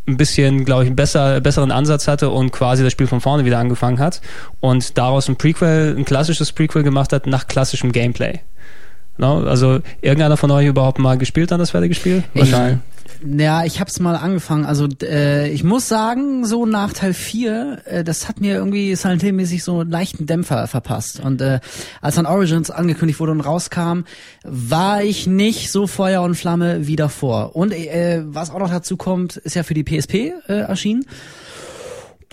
ein 0.06 0.16
bisschen, 0.16 0.64
glaube 0.64 0.84
ich, 0.84 0.88
einen 0.88 0.96
besser, 0.96 1.40
besseren 1.40 1.70
Ansatz 1.70 2.08
hatte 2.08 2.30
und 2.30 2.52
quasi 2.52 2.82
das 2.82 2.92
Spiel 2.92 3.06
von 3.06 3.20
vorne 3.20 3.44
wieder 3.44 3.58
angefangen 3.58 3.98
hat 3.98 4.20
und 4.60 4.98
daraus 4.98 5.28
ein 5.28 5.36
Prequel, 5.36 5.94
ein 5.96 6.04
klassisches 6.04 6.52
Prequel 6.52 6.82
gemacht 6.82 7.12
hat 7.12 7.26
nach 7.26 7.46
klassischem 7.46 7.92
Gameplay. 7.92 8.40
No, 9.16 9.44
also 9.44 9.80
irgendeiner 10.02 10.36
von 10.36 10.50
euch 10.50 10.66
überhaupt 10.66 10.98
mal 10.98 11.16
gespielt 11.16 11.52
an 11.52 11.60
das 11.60 11.70
fertige 11.70 11.94
Spiel? 11.94 12.24
Wahrscheinlich. 12.34 12.80
Ja, 13.26 13.64
ich 13.64 13.80
hab's 13.80 14.00
mal 14.00 14.16
angefangen. 14.16 14.66
Also 14.66 14.86
äh, 15.02 15.48
ich 15.48 15.64
muss 15.64 15.88
sagen, 15.88 16.44
so 16.44 16.66
nach 16.66 16.92
Teil 16.92 17.14
4, 17.14 17.82
äh, 17.86 18.04
das 18.04 18.28
hat 18.28 18.40
mir 18.40 18.54
irgendwie 18.54 18.94
Silent 18.96 19.22
Hill-mäßig 19.22 19.64
so 19.64 19.80
einen 19.80 19.90
leichten 19.90 20.26
Dämpfer 20.26 20.66
verpasst. 20.66 21.20
Und 21.20 21.40
äh, 21.40 21.60
als 22.02 22.16
dann 22.16 22.26
Origins 22.26 22.70
angekündigt 22.70 23.20
wurde 23.20 23.32
und 23.32 23.40
rauskam, 23.40 24.00
war 24.44 25.02
ich 25.02 25.26
nicht 25.26 25.72
so 25.72 25.86
Feuer 25.86 26.20
und 26.20 26.34
Flamme 26.34 26.86
wie 26.86 26.96
davor. 26.96 27.56
Und 27.56 27.72
äh, 27.72 28.22
was 28.26 28.50
auch 28.50 28.58
noch 28.58 28.70
dazu 28.70 28.98
kommt, 28.98 29.38
ist 29.38 29.54
ja 29.54 29.62
für 29.62 29.74
die 29.74 29.84
PSP 29.84 30.14
äh, 30.14 30.60
erschienen. 30.60 31.06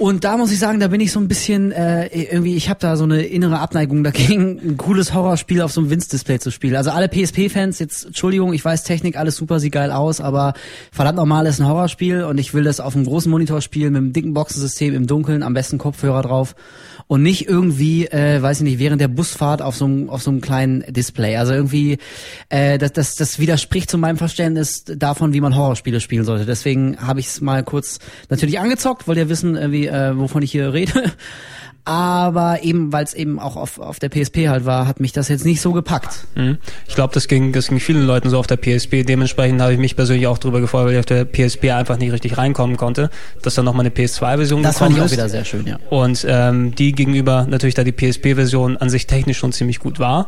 Und 0.01 0.23
da 0.23 0.35
muss 0.35 0.51
ich 0.51 0.57
sagen, 0.57 0.79
da 0.79 0.87
bin 0.87 0.99
ich 0.99 1.11
so 1.11 1.19
ein 1.19 1.27
bisschen 1.27 1.71
äh, 1.71 2.07
irgendwie, 2.07 2.55
ich 2.55 2.69
habe 2.69 2.79
da 2.79 2.97
so 2.97 3.03
eine 3.03 3.21
innere 3.21 3.59
Abneigung 3.59 4.03
dagegen, 4.03 4.59
ein 4.59 4.75
cooles 4.75 5.13
Horrorspiel 5.13 5.61
auf 5.61 5.71
so 5.71 5.79
einem 5.79 5.91
Winz-Display 5.91 6.39
zu 6.39 6.49
spielen. 6.49 6.75
Also 6.75 6.89
alle 6.89 7.07
PSP-Fans, 7.07 7.77
jetzt 7.77 8.07
Entschuldigung, 8.07 8.51
ich 8.51 8.65
weiß 8.65 8.83
Technik, 8.83 9.15
alles 9.15 9.35
super, 9.35 9.59
sieht 9.59 9.73
geil 9.73 9.91
aus, 9.91 10.19
aber 10.19 10.55
verdammt 10.91 11.17
nochmal 11.17 11.45
ist 11.45 11.61
ein 11.61 11.67
Horrorspiel 11.67 12.23
und 12.23 12.39
ich 12.39 12.55
will 12.55 12.63
das 12.63 12.79
auf 12.79 12.95
einem 12.95 13.05
großen 13.05 13.29
Monitor 13.29 13.61
spielen 13.61 13.93
mit 13.93 13.99
einem 13.99 14.11
dicken 14.11 14.33
Boxensystem 14.33 14.95
im 14.95 15.05
Dunkeln, 15.05 15.43
am 15.43 15.53
besten 15.53 15.77
Kopfhörer 15.77 16.23
drauf 16.23 16.55
und 17.11 17.23
nicht 17.23 17.49
irgendwie, 17.49 18.05
äh, 18.05 18.41
weiß 18.41 18.61
ich 18.61 18.63
nicht, 18.63 18.79
während 18.79 19.01
der 19.01 19.09
Busfahrt 19.09 19.61
auf 19.61 19.75
so 19.75 19.83
einem 19.83 20.09
auf 20.09 20.23
so 20.23 20.31
einem 20.31 20.39
kleinen 20.39 20.81
Display. 20.93 21.35
Also 21.35 21.51
irgendwie, 21.51 21.97
äh, 22.47 22.77
das, 22.77 22.93
das, 22.93 23.15
das 23.15 23.37
widerspricht 23.37 23.91
zu 23.91 23.97
meinem 23.97 24.15
Verständnis 24.15 24.85
davon, 24.85 25.33
wie 25.33 25.41
man 25.41 25.53
Horrorspiele 25.53 25.99
spielen 25.99 26.23
sollte. 26.23 26.45
Deswegen 26.45 26.95
habe 27.05 27.19
ich 27.19 27.27
es 27.27 27.41
mal 27.41 27.65
kurz 27.65 27.99
natürlich 28.29 28.61
angezockt, 28.61 29.09
wollt 29.09 29.17
ihr 29.17 29.27
wissen, 29.27 29.73
wie, 29.73 29.87
äh, 29.87 30.17
wovon 30.17 30.41
ich 30.41 30.53
hier 30.53 30.71
rede. 30.71 31.11
Aber 31.83 32.59
eben, 32.63 32.93
weil 32.93 33.03
es 33.03 33.13
eben 33.13 33.39
auch 33.39 33.55
auf, 33.55 33.79
auf 33.79 33.97
der 33.99 34.09
PSP 34.09 34.47
halt 34.49 34.65
war, 34.65 34.87
hat 34.87 34.99
mich 34.99 35.11
das 35.13 35.29
jetzt 35.29 35.45
nicht 35.45 35.61
so 35.61 35.71
gepackt. 35.71 36.27
Mhm. 36.35 36.57
Ich 36.87 36.95
glaube, 36.95 37.13
das 37.13 37.27
ging, 37.27 37.53
das 37.53 37.69
ging 37.69 37.79
vielen 37.79 38.05
Leuten 38.05 38.29
so 38.29 38.37
auf 38.37 38.47
der 38.47 38.57
PSP. 38.57 39.03
Dementsprechend 39.03 39.61
habe 39.61 39.73
ich 39.73 39.79
mich 39.79 39.95
persönlich 39.95 40.27
auch 40.27 40.37
drüber 40.37 40.61
gefreut, 40.61 40.85
weil 40.85 40.93
ich 40.93 40.99
auf 40.99 41.05
der 41.05 41.25
PSP 41.25 41.71
einfach 41.71 41.97
nicht 41.97 42.11
richtig 42.11 42.37
reinkommen 42.37 42.77
konnte, 42.77 43.09
dass 43.41 43.55
dann 43.55 43.65
nochmal 43.65 43.85
eine 43.85 43.93
PS2-Version 43.95 44.61
Das 44.63 44.77
fand 44.77 44.95
ich 44.95 45.01
auch 45.01 45.05
ist. 45.05 45.11
wieder 45.13 45.29
sehr 45.29 45.45
schön, 45.45 45.65
ja. 45.65 45.79
Und 45.89 46.25
ähm, 46.29 46.75
die 46.75 46.91
gegenüber 46.91 47.47
natürlich, 47.49 47.75
da 47.75 47.83
die 47.83 47.91
PSP-Version 47.91 48.77
an 48.77 48.89
sich 48.89 49.07
technisch 49.07 49.37
schon 49.39 49.51
ziemlich 49.51 49.79
gut 49.79 49.99
war, 49.99 50.27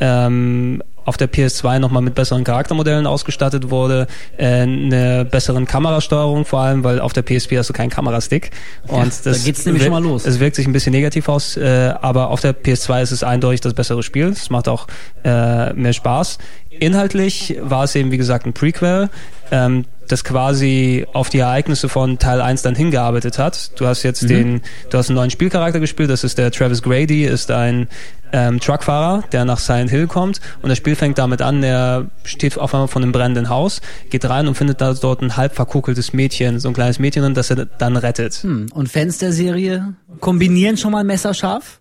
ähm, 0.00 0.82
auf 1.08 1.16
der 1.16 1.30
PS2 1.30 1.78
nochmal 1.78 2.02
mit 2.02 2.14
besseren 2.14 2.44
Charaktermodellen 2.44 3.06
ausgestattet 3.06 3.70
wurde, 3.70 4.06
äh, 4.36 4.44
eine 4.44 5.24
besseren 5.24 5.66
Kamerasteuerung 5.66 6.44
vor 6.44 6.60
allem, 6.60 6.84
weil 6.84 7.00
auf 7.00 7.14
der 7.14 7.22
PSP 7.22 7.56
hast 7.56 7.70
du 7.70 7.72
keinen 7.72 7.88
Kamerastick. 7.88 8.50
Und 8.86 8.98
Ja, 8.98 9.04
da 9.24 9.30
das 9.30 9.44
geht's 9.44 9.64
nämlich 9.64 9.82
schon 9.82 9.92
mal 9.92 10.02
los. 10.02 10.26
Es 10.26 10.38
wirkt 10.38 10.56
sich 10.56 10.66
ein 10.66 10.72
bisschen 10.72 10.92
negativ 10.92 11.28
aus, 11.28 11.56
äh, 11.56 11.94
aber 12.00 12.28
auf 12.28 12.40
der 12.40 12.54
PS2 12.54 13.02
ist 13.02 13.12
es 13.12 13.22
eindeutig 13.22 13.62
das 13.62 13.72
bessere 13.72 14.02
Spiel. 14.02 14.26
Es 14.26 14.50
macht 14.50 14.68
auch 14.68 14.86
äh, 15.24 15.72
mehr 15.72 15.94
Spaß. 15.94 16.38
Inhaltlich 16.70 17.56
war 17.62 17.84
es 17.84 17.94
eben, 17.94 18.10
wie 18.12 18.18
gesagt, 18.18 18.46
ein 18.46 18.52
Prequel, 18.52 19.08
ähm, 19.50 19.86
das 20.06 20.24
quasi 20.24 21.06
auf 21.12 21.28
die 21.28 21.38
Ereignisse 21.38 21.88
von 21.88 22.18
Teil 22.18 22.40
1 22.40 22.62
dann 22.62 22.74
hingearbeitet 22.74 23.38
hat. 23.38 23.78
Du 23.78 23.86
hast 23.86 24.02
jetzt 24.02 24.28
den, 24.28 24.62
du 24.90 24.98
hast 24.98 25.08
einen 25.08 25.16
neuen 25.16 25.30
Spielcharakter 25.30 25.80
gespielt, 25.80 26.10
das 26.10 26.24
ist 26.24 26.38
der 26.38 26.50
Travis 26.50 26.82
Grady, 26.82 27.24
ist 27.24 27.50
ein 27.50 27.88
ähm, 28.32 28.60
Truckfahrer, 28.60 29.24
der 29.32 29.44
nach 29.44 29.58
Silent 29.58 29.90
Hill 29.90 30.06
kommt 30.06 30.40
und 30.62 30.68
das 30.68 30.78
Spiel 30.78 30.96
fängt 30.96 31.18
damit 31.18 31.42
an, 31.42 31.62
er 31.62 32.06
steht 32.24 32.58
auf 32.58 32.74
einmal 32.74 32.88
vor 32.88 33.02
einem 33.02 33.12
brennenden 33.12 33.48
Haus, 33.48 33.80
geht 34.10 34.24
rein 34.28 34.48
und 34.48 34.54
findet 34.54 34.80
da 34.80 34.94
dort 34.94 35.22
ein 35.22 35.36
halb 35.36 35.54
verkuckeltes 35.54 36.12
Mädchen, 36.12 36.60
so 36.60 36.68
ein 36.68 36.74
kleines 36.74 36.98
Mädchen, 36.98 37.34
das 37.34 37.50
er 37.50 37.66
dann 37.66 37.96
rettet. 37.96 38.34
Hm. 38.34 38.66
Und 38.72 38.88
Fans 38.88 39.18
der 39.18 39.32
Serie 39.32 39.94
kombinieren 40.20 40.76
schon 40.76 40.92
mal 40.92 41.04
messerscharf? 41.04 41.80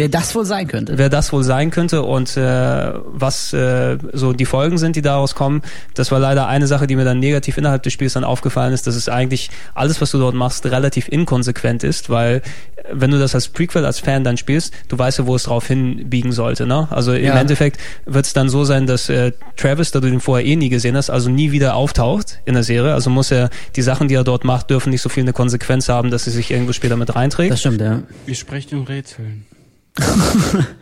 Wer 0.00 0.08
das 0.08 0.34
wohl 0.34 0.44
sein 0.44 0.66
könnte. 0.66 0.98
wer 0.98 1.08
das 1.08 1.32
wohl 1.32 1.44
sein 1.44 1.70
könnte 1.70 2.02
und 2.02 2.36
äh, 2.36 2.92
was 3.06 3.52
äh, 3.52 3.98
so 4.12 4.32
die 4.32 4.44
Folgen 4.46 4.78
sind, 4.78 4.96
die 4.96 5.02
daraus 5.02 5.34
kommen. 5.34 5.62
Das 5.94 6.10
war 6.10 6.18
leider 6.18 6.46
eine 6.48 6.66
Sache, 6.66 6.86
die 6.86 6.96
mir 6.96 7.04
dann 7.04 7.18
negativ 7.18 7.56
innerhalb 7.58 7.82
des 7.82 7.92
Spiels 7.92 8.14
dann 8.14 8.24
aufgefallen 8.24 8.72
ist, 8.72 8.86
dass 8.86 8.94
es 8.96 9.08
eigentlich 9.08 9.50
alles, 9.74 10.00
was 10.00 10.10
du 10.10 10.18
dort 10.18 10.34
machst, 10.34 10.64
relativ 10.66 11.08
inkonsequent 11.08 11.84
ist, 11.84 12.10
weil 12.10 12.36
äh, 12.36 12.82
wenn 12.92 13.10
du 13.10 13.18
das 13.18 13.34
als 13.34 13.48
Prequel, 13.48 13.84
als 13.84 14.00
Fan 14.00 14.24
dann 14.24 14.36
spielst, 14.36 14.72
du 14.88 14.98
weißt 14.98 15.18
ja, 15.18 15.26
wo 15.26 15.34
es 15.36 15.44
drauf 15.44 15.66
hinbiegen 15.66 16.32
sollte. 16.32 16.66
Ne? 16.66 16.88
Also 16.90 17.12
im 17.12 17.24
Ja. 17.24 17.38
Endeffekt 17.38 17.78
wird 18.06 18.26
es 18.26 18.32
dann 18.32 18.48
so 18.48 18.64
sein, 18.64 18.86
dass 18.86 19.08
äh, 19.08 19.32
Travis, 19.56 19.90
da 19.90 20.00
du 20.00 20.08
den 20.08 20.20
vorher 20.20 20.46
eh 20.46 20.56
nie 20.56 20.68
gesehen 20.70 20.96
hast, 20.96 21.10
also 21.10 21.30
nie 21.30 21.52
wieder 21.52 21.74
auftaucht 21.76 22.40
in 22.44 22.54
der 22.54 22.62
Serie. 22.62 22.94
Also 22.94 23.10
muss 23.10 23.30
er 23.30 23.50
die 23.76 23.82
Sachen, 23.82 24.08
die 24.08 24.14
er 24.14 24.24
dort 24.24 24.44
macht, 24.44 24.70
dürfen 24.70 24.90
nicht 24.90 25.02
so 25.02 25.08
viel 25.08 25.22
eine 25.24 25.32
Konsequenz 25.32 25.88
haben, 25.88 26.10
dass 26.10 26.24
sie 26.24 26.30
sich 26.30 26.50
irgendwo 26.50 26.72
später 26.72 26.96
mit 26.96 27.14
reinträgt. 27.14 27.52
Das 27.52 27.60
stimmt, 27.60 27.80
ja. 27.80 28.02
Ihr 28.26 28.34
sprecht 28.34 28.72
in 28.72 28.82
Rätseln. 28.84 29.44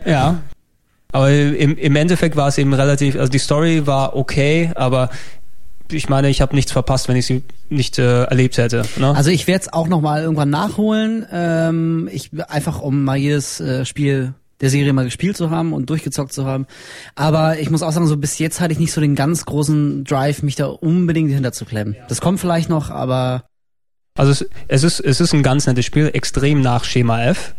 Ja. 0.05 0.39
Aber 1.13 1.31
im, 1.31 1.77
im 1.77 1.97
Endeffekt 1.97 2.37
war 2.37 2.49
es 2.49 2.59
eben 2.59 2.75
relativ, 2.75 3.17
also 3.17 3.31
die 3.31 3.39
Story 3.39 3.87
war 3.87 4.15
okay, 4.15 4.71
aber 4.75 5.09
ich 5.91 6.09
meine, 6.09 6.29
ich 6.29 6.41
habe 6.43 6.55
nichts 6.55 6.73
verpasst, 6.73 7.09
wenn 7.09 7.17
ich 7.17 7.27
sie 7.27 7.43
nicht 7.71 7.99
äh, 7.99 8.25
erlebt 8.25 8.59
hätte. 8.59 8.83
Ne? 8.97 9.15
Also 9.15 9.31
ich 9.31 9.47
werde 9.47 9.63
es 9.63 9.73
auch 9.73 9.89
noch 9.89 10.03
mal 10.03 10.23
irgendwann 10.23 10.51
nachholen. 10.51 11.27
Ähm, 11.33 12.09
ich 12.13 12.31
einfach 12.49 12.81
um 12.81 13.05
mal 13.05 13.17
jedes 13.17 13.61
äh, 13.61 13.87
Spiel 13.87 14.35
der 14.61 14.71
Serie 14.71 14.93
mal 14.93 15.05
gespielt 15.05 15.37
zu 15.37 15.51
haben 15.51 15.73
und 15.73 15.89
durchgezockt 15.89 16.33
zu 16.33 16.45
haben. 16.45 16.67
Aber 17.15 17.59
ich 17.59 17.71
muss 17.71 17.83
auch 17.83 17.93
sagen, 17.93 18.07
so 18.07 18.17
bis 18.17 18.39
jetzt 18.39 18.61
hatte 18.61 18.73
ich 18.73 18.79
nicht 18.79 18.93
so 18.93 19.01
den 19.01 19.15
ganz 19.15 19.45
großen 19.45 20.05
Drive, 20.05 20.43
mich 20.43 20.57
da 20.57 20.67
unbedingt 20.67 21.31
hinter 21.31 21.53
zu 21.53 21.65
klemmen. 21.65 21.97
Das 22.09 22.21
kommt 22.21 22.41
vielleicht 22.41 22.69
noch, 22.69 22.91
aber 22.91 23.45
also 24.17 24.33
es, 24.33 24.47
es 24.67 24.83
ist 24.83 25.01
es 25.01 25.21
ist 25.21 25.33
ein 25.33 25.45
ganz 25.45 25.67
nettes 25.67 25.85
Spiel, 25.85 26.11
extrem 26.13 26.61
nach 26.61 26.85
Schema 26.85 27.23
F. 27.23 27.55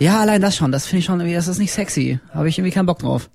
ja, 0.00 0.20
allein 0.20 0.40
das 0.40 0.56
schon. 0.56 0.72
Das 0.72 0.86
finde 0.86 1.00
ich 1.00 1.04
schon 1.04 1.20
irgendwie, 1.20 1.36
das 1.36 1.48
ist 1.48 1.58
nicht 1.58 1.72
sexy. 1.72 2.18
Habe 2.34 2.48
ich 2.48 2.58
irgendwie 2.58 2.72
keinen 2.72 2.86
Bock 2.86 2.98
drauf. 2.98 3.30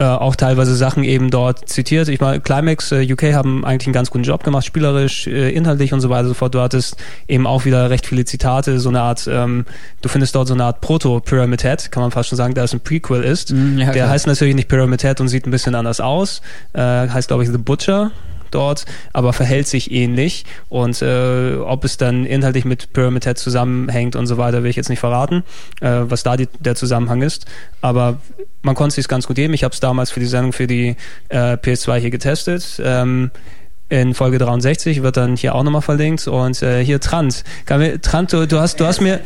Äh, 0.00 0.04
auch 0.04 0.36
teilweise 0.36 0.76
Sachen 0.76 1.02
eben 1.02 1.28
dort 1.28 1.68
zitiert. 1.68 2.06
Ich 2.06 2.20
meine, 2.20 2.38
Climax 2.38 2.92
äh, 2.92 3.12
UK 3.12 3.34
haben 3.34 3.64
eigentlich 3.64 3.88
einen 3.88 3.94
ganz 3.94 4.10
guten 4.10 4.22
Job 4.22 4.44
gemacht, 4.44 4.64
spielerisch, 4.64 5.26
äh, 5.26 5.50
inhaltlich 5.50 5.92
und 5.92 6.00
so 6.00 6.08
weiter 6.08 6.22
und 6.22 6.28
so 6.28 6.34
fort. 6.34 6.54
Du 6.54 6.60
hattest 6.60 6.96
eben 7.26 7.48
auch 7.48 7.64
wieder 7.64 7.90
recht 7.90 8.06
viele 8.06 8.24
Zitate, 8.24 8.78
so 8.78 8.90
eine 8.90 9.00
Art, 9.00 9.28
ähm, 9.28 9.64
du 10.00 10.08
findest 10.08 10.36
dort 10.36 10.46
so 10.46 10.54
eine 10.54 10.62
Art 10.62 10.80
Proto-Pyramid 10.82 11.64
Head, 11.64 11.90
kann 11.90 12.02
man 12.02 12.12
fast 12.12 12.28
schon 12.28 12.36
sagen, 12.36 12.54
da 12.54 12.62
es 12.62 12.72
ein 12.72 12.78
Prequel 12.78 13.24
ist. 13.24 13.52
Mm, 13.52 13.78
ja, 13.78 13.86
Der 13.86 13.94
klar. 13.94 14.10
heißt 14.10 14.28
natürlich 14.28 14.54
nicht 14.54 14.68
Pyramid 14.68 15.02
Head 15.02 15.20
und 15.20 15.26
sieht 15.26 15.48
ein 15.48 15.50
bisschen 15.50 15.74
anders 15.74 16.00
aus. 16.00 16.42
Äh, 16.74 16.80
heißt, 16.80 17.26
glaube 17.26 17.42
ich, 17.42 17.50
The 17.50 17.58
Butcher 17.58 18.12
dort, 18.50 18.84
aber 19.12 19.32
verhält 19.32 19.68
sich 19.68 19.90
ähnlich. 19.90 20.44
Und 20.68 21.02
äh, 21.02 21.54
ob 21.56 21.84
es 21.84 21.96
dann 21.96 22.24
inhaltlich 22.24 22.64
mit 22.64 22.92
Pyramid 22.92 23.24
Head 23.24 23.38
zusammenhängt 23.38 24.16
und 24.16 24.26
so 24.26 24.38
weiter, 24.38 24.62
will 24.62 24.70
ich 24.70 24.76
jetzt 24.76 24.88
nicht 24.88 25.00
verraten, 25.00 25.44
äh, 25.80 26.02
was 26.02 26.22
da 26.22 26.36
die, 26.36 26.48
der 26.60 26.74
Zusammenhang 26.74 27.22
ist. 27.22 27.46
Aber 27.80 28.18
man 28.62 28.74
konnte 28.74 28.88
es 28.88 28.94
sich 28.96 29.08
ganz 29.08 29.26
gut 29.26 29.36
geben. 29.36 29.54
Ich 29.54 29.64
habe 29.64 29.72
es 29.72 29.80
damals 29.80 30.10
für 30.10 30.20
die 30.20 30.26
Sendung 30.26 30.52
für 30.52 30.66
die 30.66 30.96
äh, 31.28 31.54
PS2 31.54 31.96
hier 31.98 32.10
getestet. 32.10 32.80
Ähm, 32.84 33.30
in 33.90 34.12
Folge 34.14 34.38
63 34.38 35.02
wird 35.02 35.16
dann 35.16 35.36
hier 35.36 35.54
auch 35.54 35.62
nochmal 35.62 35.80
verlinkt 35.80 36.28
und 36.28 36.62
äh, 36.62 36.84
hier 36.84 37.00
Trant. 37.00 37.42
Mir, 37.70 38.00
Trant, 38.00 38.32
du, 38.32 38.46
du 38.46 38.60
hast, 38.60 38.80
du 38.80 38.84
hast 38.84 39.00
mir, 39.00 39.20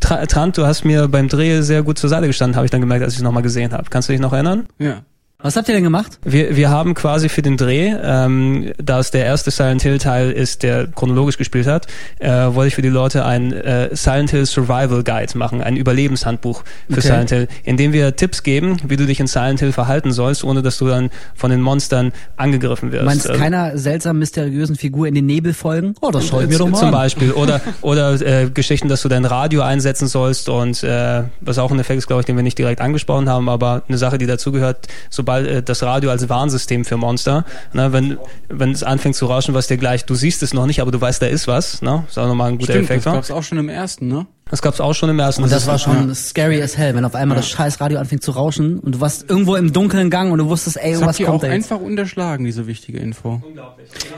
Tra, 0.00 0.26
Trant, 0.26 0.58
du 0.58 0.66
hast 0.66 0.84
mir 0.84 1.06
beim 1.06 1.28
Dreh 1.28 1.62
sehr 1.62 1.82
gut 1.82 1.98
zur 1.98 2.10
Seite 2.10 2.26
gestanden, 2.26 2.56
habe 2.56 2.66
ich 2.66 2.72
dann 2.72 2.80
gemerkt, 2.80 3.04
als 3.04 3.12
ich 3.12 3.20
es 3.20 3.22
nochmal 3.22 3.44
gesehen 3.44 3.72
habe. 3.72 3.84
Kannst 3.90 4.08
du 4.08 4.12
dich 4.12 4.20
noch 4.20 4.32
erinnern? 4.32 4.66
Ja. 4.78 5.02
Was 5.44 5.56
habt 5.56 5.68
ihr 5.68 5.74
denn 5.74 5.84
gemacht? 5.84 6.18
Wir, 6.24 6.56
wir 6.56 6.70
haben 6.70 6.94
quasi 6.94 7.28
für 7.28 7.42
den 7.42 7.58
Dreh, 7.58 7.94
ähm, 8.02 8.72
da 8.78 8.98
es 8.98 9.10
der 9.10 9.26
erste 9.26 9.50
Silent 9.50 9.82
Hill 9.82 9.98
Teil 9.98 10.30
ist, 10.30 10.62
der 10.62 10.86
chronologisch 10.86 11.36
gespielt 11.36 11.66
hat, 11.66 11.86
äh, 12.18 12.30
wollte 12.30 12.68
ich 12.68 12.74
für 12.74 12.80
die 12.80 12.88
Leute 12.88 13.26
ein 13.26 13.52
äh, 13.52 13.94
Silent 13.94 14.30
Hill 14.30 14.46
Survival 14.46 15.04
Guide 15.04 15.36
machen, 15.36 15.60
ein 15.60 15.76
Überlebenshandbuch 15.76 16.62
für 16.88 16.94
Okay. 16.94 17.00
Silent 17.02 17.30
Hill, 17.30 17.48
in 17.62 17.76
dem 17.76 17.92
wir 17.92 18.16
Tipps 18.16 18.42
geben, 18.42 18.78
wie 18.88 18.96
du 18.96 19.04
dich 19.04 19.20
in 19.20 19.26
Silent 19.26 19.60
Hill 19.60 19.72
verhalten 19.72 20.12
sollst, 20.12 20.44
ohne 20.44 20.62
dass 20.62 20.78
du 20.78 20.86
dann 20.88 21.10
von 21.34 21.50
den 21.50 21.60
Monstern 21.60 22.12
angegriffen 22.38 22.90
wirst. 22.90 23.04
Meinst 23.04 23.28
Ähm, 23.28 23.36
keiner 23.36 23.76
seltsam 23.76 24.18
mysteriösen 24.20 24.76
Figur 24.76 25.08
in 25.08 25.14
den 25.14 25.26
Nebel 25.26 25.52
folgen? 25.52 25.94
Oh, 26.00 26.10
das 26.10 26.26
schaue 26.26 26.44
ich 26.44 26.48
mir 26.48 26.56
doch 26.56 26.70
mal 26.70 26.78
zum 26.78 26.88
an. 26.88 26.92
Beispiel 26.94 27.32
oder 27.32 27.60
oder 27.82 28.18
äh, 28.22 28.48
Geschichten, 28.48 28.88
dass 28.88 29.02
du 29.02 29.10
dein 29.10 29.26
Radio 29.26 29.60
einsetzen 29.60 30.08
sollst 30.08 30.48
und 30.48 30.82
äh, 30.82 31.24
was 31.42 31.58
auch 31.58 31.70
ein 31.70 31.78
Effekt 31.78 31.98
ist, 31.98 32.06
glaube 32.06 32.20
ich, 32.20 32.26
den 32.26 32.36
wir 32.36 32.42
nicht 32.42 32.56
direkt 32.56 32.80
angesprochen 32.80 33.28
haben, 33.28 33.50
aber 33.50 33.82
eine 33.88 33.98
Sache, 33.98 34.16
die 34.16 34.26
dazugehört, 34.26 34.86
sobald 35.10 35.33
äh, 35.40 35.62
das 35.62 35.82
Radio 35.82 36.10
als 36.10 36.28
Warnsystem 36.28 36.84
für 36.84 36.96
Monster, 36.96 37.44
ne, 37.72 37.92
wenn 37.92 38.18
wenn 38.48 38.72
es 38.72 38.82
anfängt 38.82 39.16
zu 39.16 39.26
rauschen, 39.26 39.54
was 39.54 39.66
dir 39.66 39.76
gleich, 39.76 40.04
du 40.04 40.14
siehst 40.14 40.42
es 40.42 40.54
noch 40.54 40.66
nicht, 40.66 40.80
aber 40.80 40.90
du 40.90 41.00
weißt, 41.00 41.20
da 41.22 41.26
ist 41.26 41.48
was, 41.48 41.82
ne, 41.82 42.04
ist 42.08 42.18
auch 42.18 42.26
nochmal 42.26 42.50
ein 42.50 42.58
guter 42.58 42.72
Stimmt, 42.72 42.90
das 42.90 42.96
Effekt. 42.96 43.06
Ne? 43.06 43.12
gab's 43.12 43.30
auch 43.30 43.42
schon 43.42 43.58
im 43.58 43.68
ersten, 43.68 44.08
ne? 44.08 44.26
Das 44.54 44.62
gab's 44.62 44.80
auch 44.80 44.94
schon 44.94 45.10
im 45.10 45.18
ersten. 45.18 45.42
Und 45.42 45.50
das 45.50 45.62
ist- 45.62 45.66
war 45.68 45.80
schon 45.80 46.14
scary 46.14 46.62
as 46.62 46.78
hell, 46.78 46.94
wenn 46.94 47.04
auf 47.04 47.16
einmal 47.16 47.36
das 47.36 47.48
scheiß 47.48 47.80
Radio 47.80 47.98
anfängt 47.98 48.22
zu 48.22 48.30
rauschen 48.30 48.78
und 48.78 48.94
du 48.94 49.00
warst 49.00 49.28
irgendwo 49.28 49.56
im 49.56 49.72
dunklen 49.72 50.10
Gang 50.10 50.30
und 50.30 50.38
du 50.38 50.46
wusstest, 50.48 50.76
ey, 50.76 50.82
Das 50.82 50.90
irgendwas 50.92 51.08
habt 51.08 51.20
ihr 51.20 51.26
kommt 51.26 51.36
auch 51.38 51.40
da 51.40 51.46
jetzt. 51.52 51.72
einfach 51.72 51.84
unterschlagen, 51.84 52.44
diese 52.44 52.68
wichtige 52.68 52.98
Info. 53.00 53.42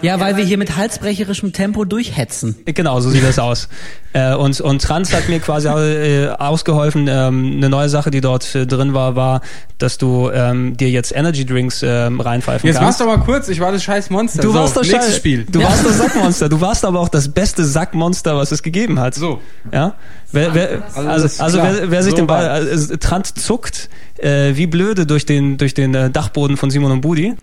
Ja, 0.03 0.21
weil 0.21 0.37
wir 0.37 0.45
hier 0.45 0.59
mit 0.59 0.77
halsbrecherischem 0.77 1.55
Tempo 1.55 1.87
durchhetzen. 1.87 2.55
Genau, 2.67 3.01
so 3.01 3.09
sieht 3.09 3.25
das 3.25 3.39
aus. 3.39 3.69
Äh, 4.13 4.35
und, 4.35 4.63
und 4.63 4.81
Trans 4.81 5.13
hat 5.13 5.29
mir 5.29 5.41
quasi 5.41 5.69
äh, 5.69 6.29
ausgeholfen. 6.31 7.07
Ähm, 7.07 7.53
eine 7.59 7.69
neue 7.69 7.91
Sache, 7.91 8.11
die 8.11 8.23
dort 8.23 8.55
äh, 8.55 8.67
drin 8.67 8.95
war, 8.95 9.15
war, 9.15 9.43
dass 9.77 9.99
du 9.99 10.31
ähm, 10.33 10.75
dir 10.75 10.89
jetzt 10.89 11.15
Energy 11.15 11.45
Drinks 11.45 11.83
ähm, 11.83 12.19
reinpfeifen 12.23 12.67
Jetzt 12.67 12.77
machst 12.81 12.99
kannst. 12.99 13.01
du 13.01 13.13
aber 13.13 13.23
kurz, 13.27 13.49
ich 13.51 13.61
war 13.61 13.73
das 13.73 13.83
scheiß 13.85 14.09
Monster. 14.09 14.41
Du 14.41 14.53
so, 14.53 14.59
warst 14.59 14.75
das 14.75 14.89
nächstes 14.89 15.13
Schei- 15.13 15.19
Spiel. 15.19 15.45
Du 15.53 15.63
warst 15.63 15.85
das 15.85 15.99
Sackmonster. 15.99 16.49
Du 16.49 16.59
warst 16.63 16.87
aber 16.87 16.99
auch 17.01 17.11
das 17.11 17.29
beste 17.29 17.63
Sackmonster, 17.67 18.39
was 18.39 18.53
es 18.53 18.63
gegeben 18.63 18.99
hat. 19.01 19.15
So. 19.17 19.39
Ja. 19.71 19.97
Wer, 20.33 20.55
wer, 20.55 20.83
also, 20.95 21.43
also 21.43 21.59
wer, 21.59 21.91
wer 21.91 22.03
sich 22.03 22.13
So 22.13 22.17
den 22.17 22.27
Ball, 22.27 22.49
also, 22.49 22.97
Trant 22.97 23.27
zuckt 23.27 23.89
äh, 24.19 24.57
wie 24.57 24.67
blöde 24.67 25.07
durch 25.07 25.27
den 25.27 25.57
durch 25.57 25.75
den 25.75 25.95
äh, 25.95 26.11
Dachboden 26.11 26.57
von 26.57 26.71
Simon 26.71 26.93
und 26.93 27.01
Budi. 27.01 27.35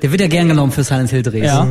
Der 0.00 0.10
wird 0.10 0.20
ja 0.20 0.26
gern 0.26 0.48
genommen 0.48 0.72
für 0.72 0.82
Silent 0.82 1.10
Hill 1.10 1.22
Drehs. 1.22 1.44
Ja. 1.44 1.66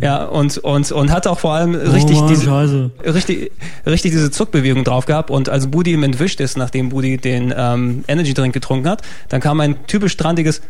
Ja. 0.00 0.24
Und 0.24 0.58
und 0.58 0.90
und 0.90 1.12
hat 1.12 1.26
auch 1.26 1.38
vor 1.38 1.54
allem 1.54 1.74
richtig 1.74 2.16
Mann, 2.16 2.28
diese 2.28 2.44
Scheiße. 2.44 2.90
richtig, 3.06 3.52
richtig 3.86 4.10
diese 4.10 4.30
Zuckbewegung 4.30 4.82
drauf 4.82 5.06
gehabt 5.06 5.30
und 5.30 5.48
als 5.48 5.68
Budi 5.68 5.92
ihm 5.92 6.02
entwischt 6.02 6.40
ist, 6.40 6.56
nachdem 6.56 6.88
Budi 6.88 7.16
den 7.18 7.54
ähm, 7.56 8.04
Energy 8.08 8.34
Drink 8.34 8.54
getrunken 8.54 8.88
hat, 8.88 9.02
dann 9.28 9.40
kam 9.40 9.60
ein 9.60 9.86
typisch 9.86 10.12
strandiges 10.12 10.62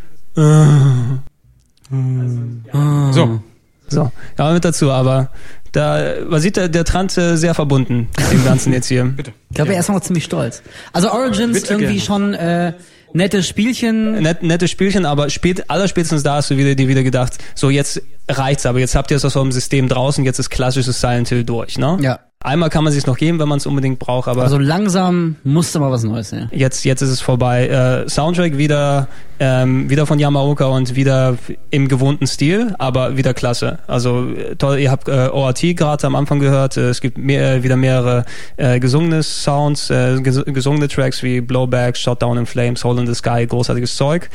So. 3.13 3.41
so, 3.89 4.13
ja 4.39 4.53
mit 4.53 4.65
dazu, 4.65 4.91
aber 4.91 5.31
da 5.77 6.15
man 6.27 6.41
sieht 6.41 6.57
der, 6.57 6.69
der 6.69 6.85
Trant 6.85 7.17
äh, 7.19 7.37
sehr 7.37 7.55
verbunden 7.55 8.09
mit 8.17 8.33
dem 8.33 8.45
Ganzen 8.45 8.73
jetzt 8.73 8.87
hier. 8.87 9.13
Ich 9.19 9.55
glaube, 9.55 9.75
er 9.75 9.81
ist 9.81 9.89
noch 9.89 10.01
ziemlich 10.01 10.25
stolz. 10.25 10.63
Also 10.93 11.13
Origins 11.13 11.61
Bitte 11.61 11.75
irgendwie 11.75 11.99
gerne. 11.99 12.01
schon 12.01 12.35
äh, 12.35 12.73
nette 13.13 13.43
Spielchen. 13.43 14.23
Net, 14.23 14.43
nettes 14.43 14.71
Spielchen, 14.71 15.05
aber 15.05 15.29
spät, 15.29 15.69
allerspätestens 15.69 16.23
da 16.23 16.37
hast 16.37 16.51
du 16.51 16.57
wieder, 16.57 16.75
dir 16.75 16.89
wieder 16.89 17.03
gedacht, 17.03 17.35
so 17.55 17.71
jetzt 17.71 18.01
reicht's, 18.29 18.65
aber 18.65 18.79
jetzt 18.79 18.95
habt 18.95 19.11
ihr 19.11 19.19
es 19.19 19.25
aus 19.25 19.37
eurem 19.37 19.53
System 19.53 19.89
draußen, 19.89 20.25
jetzt 20.25 20.39
ist 20.39 20.51
klassisches 20.51 21.01
Silent 21.01 21.29
Hill 21.29 21.45
durch, 21.45 21.79
ne? 21.79 21.99
Ja. 22.01 22.21
Einmal 22.41 22.69
kann 22.69 22.85
man 22.85 22.93
sich 22.93 23.07
noch 23.07 23.17
geben, 23.17 23.39
wenn 23.41 23.49
man 23.49 23.57
es 23.59 23.67
unbedingt 23.67 23.99
braucht, 23.99 24.29
aber 24.29 24.43
Also 24.43 24.59
langsam 24.59 25.37
musste 25.43 25.81
mal 25.81 25.91
was 25.91 26.05
Neues 26.05 26.31
her. 26.33 26.49
jetzt, 26.53 26.85
jetzt 26.85 27.01
ist 27.01 27.09
es 27.09 27.21
vorbei. 27.21 27.67
Äh, 27.67 28.09
Soundtrack 28.09 28.57
wieder, 28.59 29.09
ähm, 29.41 29.89
wieder 29.91 30.07
von 30.07 30.19
Yamaoka 30.19 30.67
und 30.67 30.95
wieder 30.95 31.39
im 31.71 31.89
gewohnten 31.89 32.27
Stil, 32.27 32.75
aber 32.79 33.17
wieder 33.17 33.35
klasse. 33.35 33.79
Also 33.87 34.29
äh, 34.31 34.55
toll, 34.55 34.79
ihr 34.79 34.91
habt 34.91 35.09
äh, 35.09 35.29
ORT 35.33 35.63
gerade 35.77 36.07
am 36.07 36.15
Anfang 36.15 36.39
gehört. 36.39 36.77
Äh, 36.77 36.91
es 36.91 37.01
gibt 37.01 37.17
mehr, 37.19 37.55
äh, 37.55 37.63
wieder 37.65 37.77
mehrere 37.77 38.25
äh, 38.59 38.79
gesungene 38.79 39.23
Sounds, 39.23 39.91
äh, 39.91 40.21
ges 40.21 40.45
gesungene 40.45 40.89
Tracks 40.89 41.23
wie 41.23 41.41
Blowback, 41.41 41.97
Shotdown 41.97 42.37
in 42.39 42.47
Flames, 42.47 42.85
Hole 42.85 43.01
in 43.01 43.07
the 43.07 43.15
Sky, 43.15 43.47
großartiges 43.47 43.97
Zeug. 43.97 44.29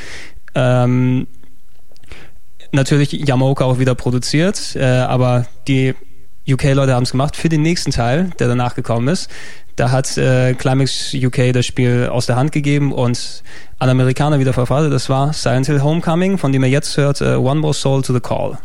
Ähm, 0.54 1.28
natürlich 2.72 3.12
Yamaoka 3.12 3.64
auch 3.64 3.78
wieder 3.78 3.94
produziert, 3.94 4.74
äh, 4.76 4.82
aber 4.84 5.46
die 5.68 5.94
UK-Leute 6.48 6.94
haben 6.94 7.04
es 7.04 7.12
gemacht 7.12 7.36
für 7.36 7.48
den 7.48 7.62
nächsten 7.62 7.90
Teil, 7.92 8.30
der 8.38 8.48
danach 8.48 8.74
gekommen 8.74 9.08
ist. 9.08 9.30
Da 9.76 9.90
hat 9.90 10.16
äh, 10.18 10.54
Climax 10.54 11.14
UK 11.14 11.52
das 11.52 11.64
Spiel 11.66 12.08
aus 12.10 12.26
der 12.26 12.36
Hand 12.36 12.52
gegeben 12.52 12.92
und 12.92 13.42
an 13.78 13.88
Amerikaner 13.88 14.38
wieder 14.38 14.52
verfasst. 14.52 14.92
Das 14.92 15.08
war 15.08 15.32
Silent 15.32 15.66
Hill 15.66 15.82
Homecoming, 15.82 16.38
von 16.38 16.52
dem 16.52 16.62
ihr 16.64 16.70
jetzt 16.70 16.96
hört 16.96 17.20
äh, 17.20 17.34
One 17.36 17.60
More 17.60 17.74
Soul 17.74 18.02
to 18.02 18.12
the 18.12 18.20
Call. 18.20 18.58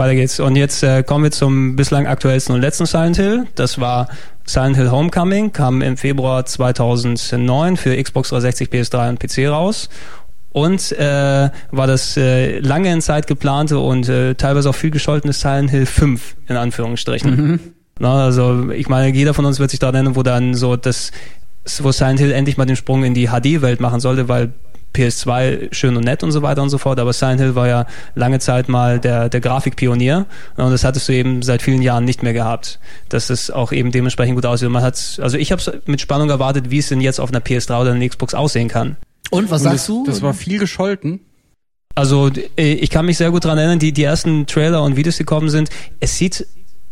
Weiter 0.00 0.14
geht's. 0.14 0.40
Und 0.40 0.56
jetzt 0.56 0.82
äh, 0.82 1.02
kommen 1.02 1.24
wir 1.24 1.30
zum 1.30 1.76
bislang 1.76 2.06
aktuellsten 2.06 2.54
und 2.54 2.62
letzten 2.62 2.86
Silent 2.86 3.16
Hill. 3.16 3.46
Das 3.54 3.78
war 3.78 4.08
Silent 4.46 4.76
Hill 4.76 4.90
Homecoming, 4.90 5.52
kam 5.52 5.82
im 5.82 5.98
Februar 5.98 6.46
2009 6.46 7.76
für 7.76 8.02
Xbox 8.02 8.30
360, 8.30 8.68
PS3 8.70 9.10
und 9.10 9.20
PC 9.20 9.48
raus. 9.50 9.90
Und 10.52 10.90
äh, 10.92 11.50
war 11.70 11.86
das 11.86 12.16
äh, 12.16 12.58
lange 12.60 12.90
in 12.90 13.02
Zeit 13.02 13.26
geplante 13.26 13.78
und 13.78 14.08
äh, 14.08 14.34
teilweise 14.34 14.70
auch 14.70 14.74
viel 14.74 14.90
gescholtene 14.90 15.32
Silent 15.32 15.70
Hill 15.70 15.86
5, 15.86 16.36
in 16.48 16.56
Anführungsstrichen. 16.56 17.74
Na, 18.00 18.24
also 18.24 18.70
ich 18.70 18.88
meine, 18.88 19.14
jeder 19.14 19.34
von 19.34 19.44
uns 19.44 19.60
wird 19.60 19.70
sich 19.70 19.78
da 19.78 19.90
erinnern, 19.90 20.16
wo 20.16 20.22
dann 20.22 20.54
so 20.54 20.76
das, 20.76 21.12
wo 21.80 21.92
Silent 21.92 22.18
Hill 22.18 22.32
endlich 22.32 22.56
mal 22.56 22.64
den 22.64 22.76
Sprung 22.76 23.04
in 23.04 23.12
die 23.12 23.28
HD-Welt 23.28 23.80
machen 23.80 24.00
sollte, 24.00 24.28
weil 24.28 24.54
PS2 24.94 25.72
schön 25.72 25.96
und 25.96 26.04
nett 26.04 26.22
und 26.22 26.32
so 26.32 26.42
weiter 26.42 26.62
und 26.62 26.70
so 26.70 26.78
fort, 26.78 26.98
aber 26.98 27.12
Silent 27.12 27.40
Hill 27.40 27.54
war 27.54 27.68
ja 27.68 27.86
lange 28.14 28.38
Zeit 28.38 28.68
mal 28.68 28.98
der, 28.98 29.28
der 29.28 29.40
Grafikpionier 29.40 30.26
und 30.56 30.70
das 30.70 30.84
hattest 30.84 31.08
du 31.08 31.12
eben 31.12 31.42
seit 31.42 31.62
vielen 31.62 31.82
Jahren 31.82 32.04
nicht 32.04 32.22
mehr 32.22 32.32
gehabt, 32.32 32.80
dass 33.08 33.30
es 33.30 33.50
auch 33.50 33.72
eben 33.72 33.92
dementsprechend 33.92 34.34
gut 34.34 34.46
aussieht. 34.46 34.66
Und 34.66 34.72
man 34.72 34.82
hat, 34.82 35.18
also 35.22 35.36
ich 35.36 35.52
habe 35.52 35.80
mit 35.86 36.00
Spannung 36.00 36.30
erwartet, 36.30 36.70
wie 36.70 36.78
es 36.78 36.88
denn 36.88 37.00
jetzt 37.00 37.20
auf 37.20 37.30
einer 37.30 37.40
PS3 37.40 37.80
oder 37.80 37.92
einer 37.92 38.08
Xbox 38.08 38.34
aussehen 38.34 38.68
kann. 38.68 38.96
Und 39.30 39.50
was 39.50 39.60
Und 39.62 39.64
sagst 39.70 39.78
das, 39.80 39.86
du? 39.86 40.04
Das 40.06 40.22
war 40.22 40.34
viel 40.34 40.58
gescholten. 40.58 41.20
Also 41.94 42.30
äh, 42.56 42.72
ich 42.74 42.90
kann 42.90 43.06
mich 43.06 43.16
sehr 43.16 43.30
gut 43.30 43.44
dran 43.44 43.58
erinnern, 43.58 43.78
die, 43.78 43.92
die 43.92 44.04
ersten 44.04 44.46
Trailer 44.46 44.82
und 44.82 44.96
Videos, 44.96 45.16
die 45.16 45.24
gekommen 45.24 45.50
sind, 45.50 45.70
es 45.98 46.16
sieht 46.16 46.46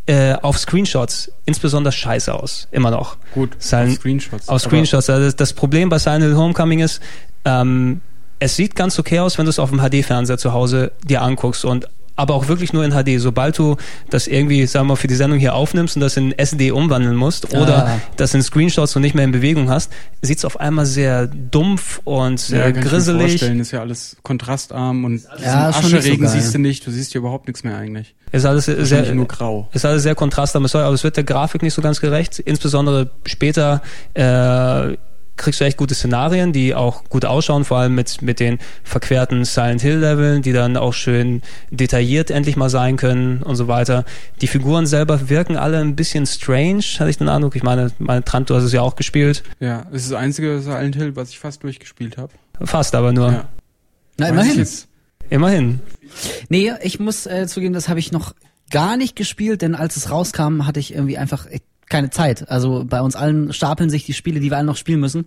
äh, 0.06 0.34
auf 0.34 0.58
Screenshots 0.58 1.30
insbesondere 1.44 1.92
scheiße 1.92 2.34
aus, 2.34 2.66
immer 2.70 2.90
noch. 2.90 3.16
Gut, 3.34 3.56
Silent- 3.58 3.90
auf 3.92 4.00
Screenshots. 4.00 4.48
Auf 4.48 4.62
Screenshots. 4.62 5.10
Also 5.10 5.24
das, 5.26 5.36
das 5.36 5.52
Problem 5.52 5.88
bei 5.88 5.98
Silent 5.98 6.24
Hill 6.24 6.36
Homecoming 6.36 6.80
ist, 6.80 7.00
ähm, 7.48 8.00
es 8.40 8.54
sieht 8.56 8.76
ganz 8.76 8.98
okay 8.98 9.18
aus, 9.20 9.38
wenn 9.38 9.46
du 9.46 9.50
es 9.50 9.58
auf 9.58 9.70
dem 9.70 9.80
HD-Fernseher 9.80 10.38
zu 10.38 10.52
Hause 10.52 10.92
dir 11.04 11.22
anguckst 11.22 11.64
und 11.64 11.88
aber 12.14 12.34
auch 12.34 12.48
wirklich 12.48 12.72
nur 12.72 12.84
in 12.84 12.90
HD. 12.90 13.20
Sobald 13.20 13.56
du 13.58 13.76
das 14.10 14.26
irgendwie, 14.26 14.66
sagen 14.66 14.86
wir 14.86 14.94
mal, 14.94 14.96
für 14.96 15.06
die 15.06 15.14
Sendung 15.14 15.38
hier 15.38 15.54
aufnimmst 15.54 15.94
und 15.94 16.00
das 16.00 16.16
in 16.16 16.36
SD 16.36 16.72
umwandeln 16.72 17.14
musst 17.14 17.54
oder 17.54 17.86
Ah. 17.86 18.00
das 18.16 18.34
in 18.34 18.42
Screenshots 18.42 18.96
und 18.96 19.02
nicht 19.02 19.14
mehr 19.14 19.24
in 19.24 19.30
Bewegung 19.30 19.70
hast, 19.70 19.92
sieht's 20.20 20.44
auf 20.44 20.58
einmal 20.58 20.84
sehr 20.84 21.28
dumpf 21.28 22.00
und 22.02 22.48
Ja, 22.48 22.58
äh, 22.58 22.72
kann 22.72 22.82
ich 22.82 22.88
grisselig. 22.90 23.30
vorstellen, 23.30 23.60
ist 23.60 23.70
ja 23.70 23.80
alles 23.82 24.16
kontrastarm 24.24 25.04
und 25.04 25.22
Ja, 25.44 25.72
so 25.72 25.78
Ascheregen 25.78 26.24
geil. 26.26 26.32
siehst 26.40 26.52
du 26.54 26.58
nicht, 26.58 26.84
du 26.84 26.90
siehst 26.90 27.12
hier 27.12 27.20
überhaupt 27.20 27.46
nichts 27.46 27.62
mehr 27.62 27.76
eigentlich. 27.76 28.16
Ist 28.32 28.44
alles 28.46 28.64
sehr, 28.64 29.14
nur 29.14 29.28
grau. 29.28 29.68
ist 29.72 29.84
alles 29.86 30.02
sehr 30.02 30.16
kontrastarm, 30.16 30.66
aber 30.66 30.92
es 30.92 31.04
wird 31.04 31.16
der 31.16 31.24
Grafik 31.24 31.62
nicht 31.62 31.74
so 31.74 31.82
ganz 31.82 32.00
gerecht. 32.00 32.40
Insbesondere 32.40 33.10
später 33.26 33.80
äh, 34.14 34.96
kriegst 35.38 35.60
du 35.60 35.64
echt 35.64 35.78
gute 35.78 35.94
Szenarien, 35.94 36.52
die 36.52 36.74
auch 36.74 37.04
gut 37.04 37.24
ausschauen, 37.24 37.64
vor 37.64 37.78
allem 37.78 37.94
mit, 37.94 38.20
mit 38.20 38.40
den 38.40 38.58
verquerten 38.84 39.44
Silent 39.44 39.80
Hill 39.80 39.98
Leveln, 39.98 40.42
die 40.42 40.52
dann 40.52 40.76
auch 40.76 40.92
schön 40.92 41.42
detailliert 41.70 42.30
endlich 42.30 42.56
mal 42.56 42.68
sein 42.68 42.96
können 42.96 43.42
und 43.42 43.56
so 43.56 43.68
weiter. 43.68 44.04
Die 44.40 44.46
Figuren 44.46 44.86
selber 44.86 45.30
wirken 45.30 45.56
alle 45.56 45.78
ein 45.78 45.96
bisschen 45.96 46.26
strange, 46.26 46.82
hatte 46.98 47.10
ich 47.10 47.18
den 47.18 47.28
Eindruck. 47.28 47.56
Ich 47.56 47.62
meine, 47.62 47.90
meine 47.98 48.24
Trant, 48.24 48.50
du 48.50 48.54
hast 48.54 48.64
es 48.64 48.72
ja 48.72 48.82
auch 48.82 48.96
gespielt. 48.96 49.42
Ja, 49.60 49.86
das 49.90 50.02
ist 50.02 50.12
das 50.12 50.18
einzige 50.18 50.60
Silent 50.60 50.96
Hill, 50.96 51.16
was 51.16 51.30
ich 51.30 51.38
fast 51.38 51.62
durchgespielt 51.62 52.18
habe. 52.18 52.32
Fast 52.62 52.94
aber 52.94 53.12
nur. 53.12 53.32
Ja. 53.32 53.48
Na, 54.18 54.28
immerhin. 54.28 54.66
Immerhin. 55.30 55.80
Nee, 56.48 56.72
ich 56.82 56.98
muss 57.00 57.26
äh, 57.26 57.46
zugeben, 57.46 57.74
das 57.74 57.88
habe 57.88 58.00
ich 58.00 58.12
noch 58.12 58.34
gar 58.70 58.96
nicht 58.96 59.16
gespielt, 59.16 59.62
denn 59.62 59.74
als 59.74 59.96
es 59.96 60.10
rauskam, 60.10 60.66
hatte 60.66 60.80
ich 60.80 60.94
irgendwie 60.94 61.18
einfach 61.18 61.46
keine 61.88 62.10
Zeit. 62.10 62.50
Also 62.50 62.84
bei 62.84 63.00
uns 63.00 63.16
allen 63.16 63.52
stapeln 63.52 63.90
sich 63.90 64.04
die 64.04 64.14
Spiele, 64.14 64.40
die 64.40 64.50
wir 64.50 64.56
alle 64.56 64.66
noch 64.66 64.76
spielen 64.76 65.00
müssen. 65.00 65.24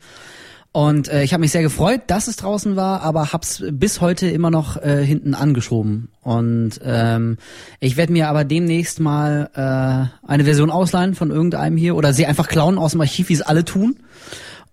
Und 0.73 1.09
äh, 1.09 1.23
ich 1.23 1.33
habe 1.33 1.41
mich 1.41 1.51
sehr 1.51 1.63
gefreut, 1.63 2.03
dass 2.07 2.27
es 2.27 2.37
draußen 2.37 2.77
war, 2.77 3.01
aber 3.01 3.33
hab's 3.33 3.61
bis 3.71 3.99
heute 3.99 4.27
immer 4.27 4.51
noch 4.51 4.77
äh, 4.77 5.03
hinten 5.05 5.35
angeschoben. 5.35 6.07
Und 6.21 6.79
ähm, 6.85 7.37
ich 7.81 7.97
werde 7.97 8.13
mir 8.13 8.29
aber 8.29 8.45
demnächst 8.45 9.01
mal 9.01 9.49
äh, 9.53 10.27
eine 10.27 10.45
Version 10.45 10.69
ausleihen 10.69 11.13
von 11.13 11.29
irgendeinem 11.29 11.75
hier 11.75 11.97
oder 11.97 12.13
sie 12.13 12.25
einfach 12.25 12.47
klauen 12.47 12.77
aus 12.77 12.91
dem 12.91 13.01
Archiv, 13.01 13.27
wie 13.27 13.33
es 13.33 13.41
alle 13.41 13.65
tun. 13.65 13.97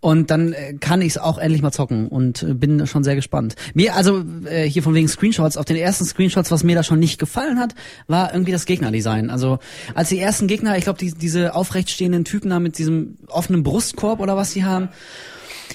Und 0.00 0.30
dann 0.30 0.52
äh, 0.52 0.74
kann 0.74 1.00
ich 1.02 1.08
es 1.08 1.18
auch 1.18 1.38
endlich 1.38 1.60
mal 1.60 1.72
zocken 1.72 2.06
und 2.06 2.42
äh, 2.44 2.54
bin 2.54 2.86
schon 2.86 3.02
sehr 3.02 3.16
gespannt. 3.16 3.56
Mir, 3.74 3.96
also 3.96 4.24
äh, 4.44 4.64
hier 4.64 4.84
von 4.84 4.94
wegen 4.94 5.08
Screenshots, 5.08 5.56
auf 5.56 5.64
den 5.64 5.76
ersten 5.76 6.04
Screenshots, 6.04 6.52
was 6.52 6.62
mir 6.62 6.76
da 6.76 6.84
schon 6.84 7.00
nicht 7.00 7.18
gefallen 7.18 7.58
hat, 7.58 7.74
war 8.06 8.32
irgendwie 8.32 8.52
das 8.52 8.64
Gegnerdesign. 8.64 9.28
Also 9.28 9.58
als 9.94 10.10
die 10.10 10.20
ersten 10.20 10.46
Gegner, 10.46 10.78
ich 10.78 10.84
glaube, 10.84 11.00
die, 11.00 11.12
diese 11.12 11.54
aufrechtstehenden 11.54 12.24
Typen 12.24 12.50
da 12.50 12.60
mit 12.60 12.78
diesem 12.78 13.18
offenen 13.26 13.64
Brustkorb 13.64 14.20
oder 14.20 14.36
was 14.36 14.52
die 14.52 14.64
haben, 14.64 14.88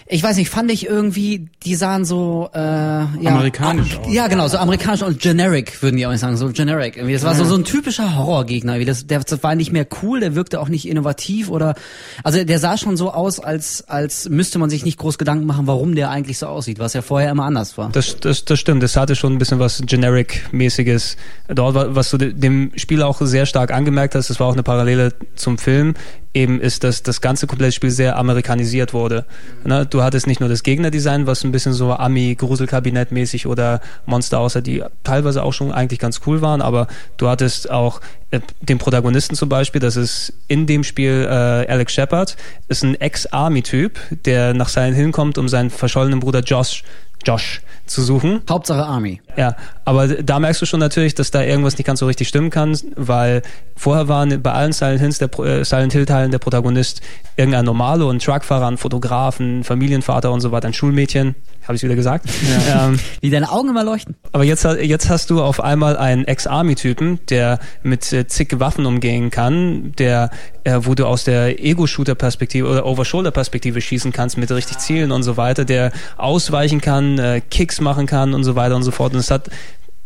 ich 0.08 0.22
weiß 0.22 0.38
nicht, 0.38 0.50
fand 0.50 0.70
ich 0.72 0.86
irgendwie, 0.86 1.48
die 1.64 1.76
sahen 1.76 2.06
so 2.06 2.50
äh, 2.54 2.58
ja, 2.60 3.08
Amerikanisch 3.26 3.98
aus. 4.00 4.14
Ja, 4.14 4.28
genau, 4.28 4.48
so 4.48 4.58
amerikanisch 4.58 5.02
und 5.02 5.20
generic 5.20 5.82
würden 5.82 5.98
die 5.98 6.06
auch 6.06 6.12
nicht 6.12 6.20
sagen, 6.20 6.38
so 6.38 6.50
generic. 6.52 6.98
Irgendwie. 6.98 7.14
Das 7.14 7.24
war 7.24 7.36
so 7.36 7.46
so 7.46 7.56
ein 7.56 7.64
typischer 7.64 8.16
Horrorgegner. 8.18 8.80
Das, 8.86 9.08
der 9.08 9.20
das 9.22 9.42
war 9.44 9.56
nicht 9.56 9.72
mehr 9.72 9.88
cool, 10.02 10.20
der 10.20 10.36
wirkte 10.36 10.60
auch 10.60 10.68
nicht 10.70 10.88
innovativ 10.88 11.50
oder 11.50 11.76
also 12.24 12.44
der 12.44 12.60
sah 12.60 12.78
schon 12.78 12.98
so 12.98 13.12
aus, 13.12 13.40
als 13.40 13.88
als 13.88 14.28
müsste 14.30 14.60
man 14.60 14.70
sich 14.70 14.84
nicht 14.86 14.98
groß 14.98 15.18
Gedanken 15.18 15.46
machen, 15.46 15.68
warum 15.68 15.96
der 15.96 16.10
eigentlich 16.10 16.38
so 16.38 16.48
aussieht, 16.48 16.80
was 16.80 16.94
ja 16.94 17.02
vorher 17.02 17.32
immer 17.32 17.46
anders 17.46 17.78
war. 17.78 17.90
Das, 17.92 18.18
das, 18.20 18.46
das 18.46 18.60
stimmt. 18.60 18.84
Das 18.84 18.96
hatte 18.98 19.16
schon 19.16 19.34
ein 19.34 19.38
bisschen 19.40 19.60
was 19.60 19.82
Generic-mäßiges 19.86 21.18
dort, 21.48 21.76
wa- 21.76 21.88
was 21.90 22.10
du 22.10 22.18
de- 22.18 22.34
dem 22.34 22.72
Spiel 22.76 23.02
auch 23.04 23.20
sehr 23.22 23.46
stark 23.46 23.72
angemerkt 23.72 24.16
hast. 24.16 24.30
Das 24.30 24.40
war 24.40 24.48
auch 24.48 24.54
eine 24.54 24.64
Parallele 24.64 25.14
zum 25.36 25.58
Film. 25.58 25.94
Eben 26.34 26.60
ist, 26.60 26.84
dass 26.84 27.04
das 27.04 27.22
ganze 27.22 27.46
komplette 27.46 27.74
Spiel 27.74 27.92
sehr 27.92 28.18
amerikanisiert 28.18 28.94
wurde. 28.94 29.26
Ne? 29.64 29.86
Du 29.86 30.02
hattest 30.02 30.26
nicht 30.26 30.40
nur 30.40 30.50
das 30.50 30.64
Gegnerdesign, 30.64 31.28
was 31.28 31.44
ein 31.44 31.52
bisschen 31.52 31.74
so 31.74 31.94
Ami-Gruselkabinett-mäßig 31.94 33.48
oder 33.48 33.82
Monster 34.06 34.40
aussah, 34.40 34.62
die 34.62 34.84
teilweise 35.04 35.44
auch 35.44 35.54
schon 35.54 35.72
eigentlich 35.72 36.00
ganz 36.00 36.22
cool 36.26 36.42
waren, 36.42 36.62
aber 36.62 36.88
du 37.18 37.30
hattest 37.30 37.70
auch 37.70 38.02
äh, 38.32 38.40
den 38.62 38.80
Protagonisten 38.80 39.36
zum 39.36 39.50
Beispiel, 39.50 39.80
das 39.80 39.96
ist 39.96 40.34
in 40.48 40.66
dem 40.66 40.84
Spiel 40.84 41.28
äh, 41.30 41.72
Alex 41.72 41.94
Shepard, 41.94 42.36
ist 42.68 42.84
ein 42.84 42.96
Ex-Army-Typ, 42.96 44.00
der 44.26 44.56
nach 44.56 44.70
Silent 44.70 44.96
Hill 44.96 45.12
kommt, 45.12 45.38
um 45.38 45.48
seinen 45.48 45.70
verschollenen 45.70 46.20
Bruder 46.20 46.40
Josh 46.40 46.84
Josh 47.26 47.62
zu 47.86 48.02
suchen. 48.02 48.42
Hauptsache 48.50 48.84
Army. 48.84 49.22
Ja, 49.36 49.56
aber 49.86 50.08
da 50.08 50.40
merkst 50.40 50.62
du 50.62 50.66
schon 50.66 50.80
natürlich, 50.80 51.16
dass 51.16 51.32
da 51.32 51.42
irgendwas 51.42 51.78
nicht 51.78 51.86
ganz 51.86 52.00
so 52.00 52.06
richtig 52.06 52.28
stimmen 52.28 52.50
kann, 52.50 52.78
weil 52.96 53.42
vorher 53.76 54.08
waren 54.08 54.42
bei 54.42 54.52
allen 54.52 54.72
Silent, 54.72 55.02
Hills 55.02 55.18
der, 55.18 55.40
äh, 55.40 55.64
Silent 55.66 55.94
Hill 55.94 56.06
Teilen 56.06 56.32
der 56.32 56.40
Protagonist 56.40 57.02
irgendein 57.36 57.66
Normalo, 57.66 58.10
ein 58.10 58.20
Truckfahrer, 58.20 58.68
ein 58.68 58.78
Fotograf, 58.78 59.40
ein 59.40 59.64
Familienvater 59.64 60.32
und 60.32 60.42
so 60.42 60.52
weiter, 60.52 60.68
ein 60.68 60.74
Schulmädchen. 60.74 61.36
Habe 61.64 61.78
ich 61.78 61.84
wieder 61.84 61.96
gesagt. 61.96 62.28
Ähm, 62.70 63.00
Wie 63.22 63.30
deine 63.30 63.50
Augen 63.50 63.70
immer 63.70 63.86
leuchten. 63.86 64.16
aber 64.34 64.44
jetzt, 64.44 64.66
jetzt 64.66 65.10
hast 65.10 65.30
du 65.30 65.42
auf 65.42 65.62
einmal 65.62 65.96
einen 65.96 66.26
Ex-Army-Typen, 66.26 67.20
der 67.30 67.60
mit 67.84 68.12
äh, 68.12 68.28
zig 68.28 68.60
Waffen 68.60 68.86
umgehen 68.86 69.32
kann, 69.32 69.94
der, 69.98 70.30
äh, 70.66 70.80
wo 70.82 70.94
du 70.94 71.06
aus 71.06 71.24
der 71.24 71.64
Ego-Shooter-Perspektive 71.64 72.68
oder 72.68 72.86
Over-Shoulder-Perspektive 72.86 73.80
schießen 73.80 74.12
kannst 74.12 74.38
mit 74.38 74.52
richtig 74.52 74.80
Zielen 74.80 75.14
und 75.14 75.24
so 75.24 75.38
weiter, 75.38 75.64
der 75.64 75.94
ausweichen 76.18 76.82
kann, 76.82 77.18
äh, 77.18 77.40
Kicks 77.40 77.80
machen 77.80 78.08
kann 78.08 78.34
und 78.34 78.44
so 78.44 78.58
weiter 78.58 78.76
und 78.76 78.84
so 78.84 78.92
fort. 78.92 79.14
Und 79.14 79.20
es 79.26 79.32
hat 79.32 79.50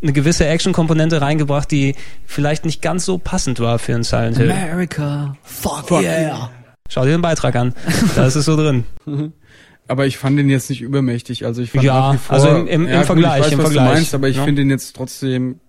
eine 0.02 0.14
gewisse 0.14 0.46
Action-Komponente 0.46 1.22
reingebracht, 1.22 1.70
die 1.72 1.96
vielleicht 2.26 2.66
nicht 2.66 2.82
ganz 2.82 3.04
so 3.06 3.18
passend 3.18 3.60
war 3.60 3.80
für 3.80 3.94
einen 3.96 4.04
Silent 4.04 4.38
Hill. 4.38 4.52
America, 4.52 5.36
fuck, 5.44 5.90
yeah. 6.02 6.50
Schau 6.90 7.04
dir 7.04 7.12
den 7.12 7.22
Beitrag 7.22 7.56
an. 7.56 7.74
Da 8.16 8.28
ist 8.28 8.36
es 8.36 8.46
so 8.46 8.56
drin. 8.56 8.86
Aber 9.90 10.06
ich 10.06 10.18
fand 10.18 10.38
den 10.38 10.50
jetzt 10.50 10.70
nicht 10.70 10.82
übermächtig. 10.82 11.46
Also 11.46 11.62
ich 11.62 11.72
fand 11.72 11.84
Ja, 11.84 12.18
also 12.28 12.50
im- 12.50 12.68
im- 12.68 12.86
im 12.86 12.90
ja, 12.90 12.98
gut, 12.98 13.06
Vergleich, 13.08 13.40
Ich 13.40 13.46
weiß, 13.46 13.52
im 13.54 13.58
was 13.60 13.66
Vergleich, 13.66 13.88
du 13.88 13.94
meinst, 13.96 14.14
aber 14.16 14.28
ich 14.30 14.38
ne? 14.38 14.44
finde 14.44 14.62
den 14.62 14.70
jetzt 14.70 14.96
trotzdem. 14.96 15.60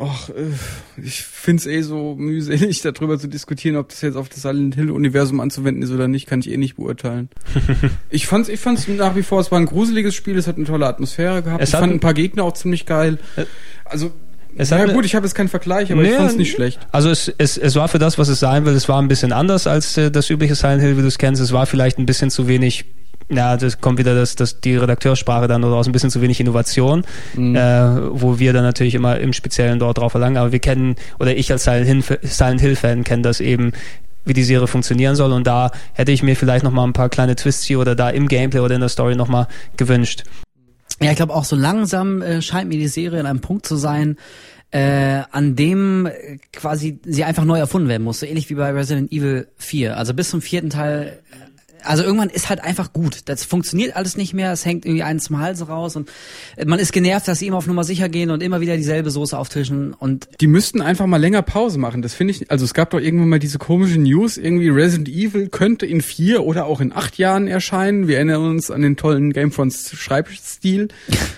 Och, 0.00 0.30
äh, 0.30 1.02
ich 1.02 1.22
find's 1.24 1.66
eh 1.66 1.82
so 1.82 2.14
mühselig, 2.16 2.80
darüber 2.82 3.18
zu 3.18 3.28
diskutieren, 3.28 3.76
ob 3.76 3.90
das 3.90 4.00
jetzt 4.00 4.16
auf 4.16 4.30
das 4.30 4.40
Silent 4.42 4.74
Hill 4.74 4.90
Universum 4.90 5.40
anzuwenden 5.40 5.82
ist 5.82 5.90
oder 5.90 6.08
nicht, 6.08 6.26
kann 6.26 6.40
ich 6.40 6.50
eh 6.50 6.56
nicht 6.56 6.76
beurteilen. 6.76 7.28
ich 8.10 8.26
fand's, 8.26 8.48
ich 8.48 8.60
fand's 8.60 8.88
nach 8.88 9.14
wie 9.14 9.22
vor, 9.22 9.40
es 9.40 9.50
war 9.50 9.58
ein 9.60 9.66
gruseliges 9.66 10.14
Spiel, 10.14 10.38
es 10.38 10.46
hat 10.46 10.56
eine 10.56 10.64
tolle 10.64 10.86
Atmosphäre 10.86 11.42
gehabt. 11.42 11.62
Es 11.62 11.68
ich 11.74 11.76
fand 11.76 11.92
ein- 11.92 12.00
paar 12.00 12.14
Gegner 12.14 12.44
auch 12.44 12.54
ziemlich 12.54 12.86
geil. 12.86 13.18
Äh, 13.36 13.44
Also, 13.84 14.10
Es 14.56 14.70
ja 14.70 14.86
gut, 14.86 15.04
ich 15.04 15.14
habe 15.14 15.26
jetzt 15.26 15.34
keinen 15.34 15.48
Vergleich, 15.48 15.92
aber 15.92 16.02
ich 16.02 16.10
Nee, 16.10 16.16
fand's 16.16 16.36
nicht 16.36 16.52
schlecht. 16.52 16.80
Also 16.92 17.10
es, 17.10 17.30
es, 17.36 17.58
es 17.58 17.76
war 17.76 17.88
für 17.88 17.98
das, 17.98 18.16
was 18.18 18.28
es 18.28 18.40
sein 18.40 18.64
will, 18.64 18.72
es 18.72 18.88
war 18.88 19.00
ein 19.02 19.08
bisschen 19.08 19.32
anders 19.32 19.66
als 19.66 19.98
äh, 19.98 20.10
das 20.10 20.30
übliche 20.30 20.54
Silent 20.54 20.80
Hill, 20.80 20.96
wie 20.96 21.02
du 21.02 21.08
es 21.08 21.18
kennst. 21.18 21.42
Es 21.42 21.52
war 21.52 21.66
vielleicht 21.66 21.98
ein 21.98 22.06
bisschen 22.06 22.30
zu 22.30 22.48
wenig, 22.48 22.86
ja, 23.30 23.56
das 23.56 23.80
kommt 23.80 23.98
wieder 23.98 24.14
das, 24.14 24.34
das, 24.36 24.60
die 24.60 24.76
Redakteursprache 24.76 25.46
dann 25.48 25.64
oder 25.64 25.76
aus 25.76 25.86
ein 25.86 25.92
bisschen 25.92 26.10
zu 26.10 26.20
wenig 26.20 26.40
Innovation, 26.40 27.04
Mhm. 27.34 27.54
äh, 27.56 27.60
wo 28.20 28.38
wir 28.38 28.52
dann 28.52 28.64
natürlich 28.64 28.94
immer 28.94 29.18
im 29.18 29.32
Speziellen 29.32 29.78
dort 29.78 29.98
drauf 29.98 30.12
verlangen. 30.12 30.36
Aber 30.36 30.52
wir 30.52 30.58
kennen, 30.58 30.96
oder 31.18 31.36
ich 31.36 31.50
als 31.52 31.64
Silent 31.64 31.86
Hill, 31.86 32.18
Silent 32.22 32.60
Hill 32.60 32.76
Fan 32.76 33.04
kenne 33.04 33.22
das 33.22 33.40
eben, 33.40 33.72
wie 34.24 34.32
die 34.34 34.42
Serie 34.44 34.66
funktionieren 34.66 35.16
soll. 35.16 35.32
Und 35.32 35.46
da 35.46 35.70
hätte 35.94 36.12
ich 36.12 36.22
mir 36.22 36.36
vielleicht 36.36 36.64
noch 36.64 36.72
mal 36.72 36.84
ein 36.84 36.92
paar 36.92 37.08
kleine 37.08 37.36
Twists 37.36 37.64
hier 37.64 37.78
oder 37.80 37.94
da 37.94 38.10
im 38.10 38.28
Gameplay 38.28 38.60
oder 38.60 38.74
in 38.74 38.80
der 38.80 38.90
Story 38.90 39.16
noch 39.16 39.28
mal 39.28 39.46
gewünscht. 39.76 40.24
Ja, 41.00 41.10
ich 41.10 41.16
glaube 41.16 41.34
auch 41.34 41.44
so 41.44 41.56
langsam 41.56 42.20
äh, 42.20 42.42
scheint 42.42 42.68
mir 42.68 42.78
die 42.78 42.88
Serie 42.88 43.20
an 43.20 43.26
einem 43.26 43.40
Punkt 43.40 43.64
zu 43.64 43.76
sein, 43.76 44.16
äh, 44.72 45.22
an 45.32 45.56
dem 45.56 46.06
äh, 46.06 46.36
quasi 46.52 47.00
sie 47.04 47.24
einfach 47.24 47.44
neu 47.44 47.58
erfunden 47.58 47.88
werden 47.88 48.02
muss, 48.02 48.20
so 48.20 48.26
ähnlich 48.26 48.50
wie 48.50 48.54
bei 48.54 48.70
Resident 48.70 49.10
Evil 49.10 49.48
4. 49.56 49.96
Also 49.96 50.12
bis 50.14 50.30
zum 50.30 50.42
vierten 50.42 50.68
Teil, 50.70 51.18
äh, 51.32 51.49
also 51.84 52.02
irgendwann 52.02 52.30
ist 52.30 52.48
halt 52.48 52.62
einfach 52.62 52.92
gut. 52.92 53.20
Das 53.26 53.44
funktioniert 53.44 53.96
alles 53.96 54.16
nicht 54.16 54.34
mehr, 54.34 54.52
es 54.52 54.64
hängt 54.64 54.84
irgendwie 54.84 55.02
eins 55.02 55.24
zum 55.24 55.38
Hals 55.38 55.68
raus 55.68 55.96
und 55.96 56.10
man 56.64 56.78
ist 56.78 56.92
genervt, 56.92 57.28
dass 57.28 57.38
sie 57.38 57.46
immer 57.46 57.56
auf 57.56 57.66
Nummer 57.66 57.84
sicher 57.84 58.08
gehen 58.08 58.30
und 58.30 58.42
immer 58.42 58.60
wieder 58.60 58.76
dieselbe 58.76 59.10
Soße 59.10 59.36
auftischen 59.36 59.94
und 59.94 60.28
Die 60.40 60.46
müssten 60.46 60.80
einfach 60.80 61.06
mal 61.06 61.18
länger 61.18 61.42
Pause 61.42 61.78
machen. 61.78 62.02
Das 62.02 62.14
finde 62.14 62.32
ich, 62.32 62.50
also 62.50 62.64
es 62.64 62.74
gab 62.74 62.90
doch 62.90 63.00
irgendwann 63.00 63.28
mal 63.28 63.38
diese 63.38 63.58
komische 63.58 63.98
News, 63.98 64.36
irgendwie 64.36 64.68
Resident 64.68 65.08
Evil 65.08 65.48
könnte 65.48 65.86
in 65.86 66.00
vier 66.00 66.44
oder 66.44 66.66
auch 66.66 66.80
in 66.80 66.92
acht 66.92 67.18
Jahren 67.18 67.46
erscheinen. 67.46 68.08
Wir 68.08 68.16
erinnern 68.16 68.48
uns 68.48 68.70
an 68.70 68.82
den 68.82 68.96
tollen 68.96 69.32
Gamefronts 69.32 69.92
Schreibstil. 69.96 70.88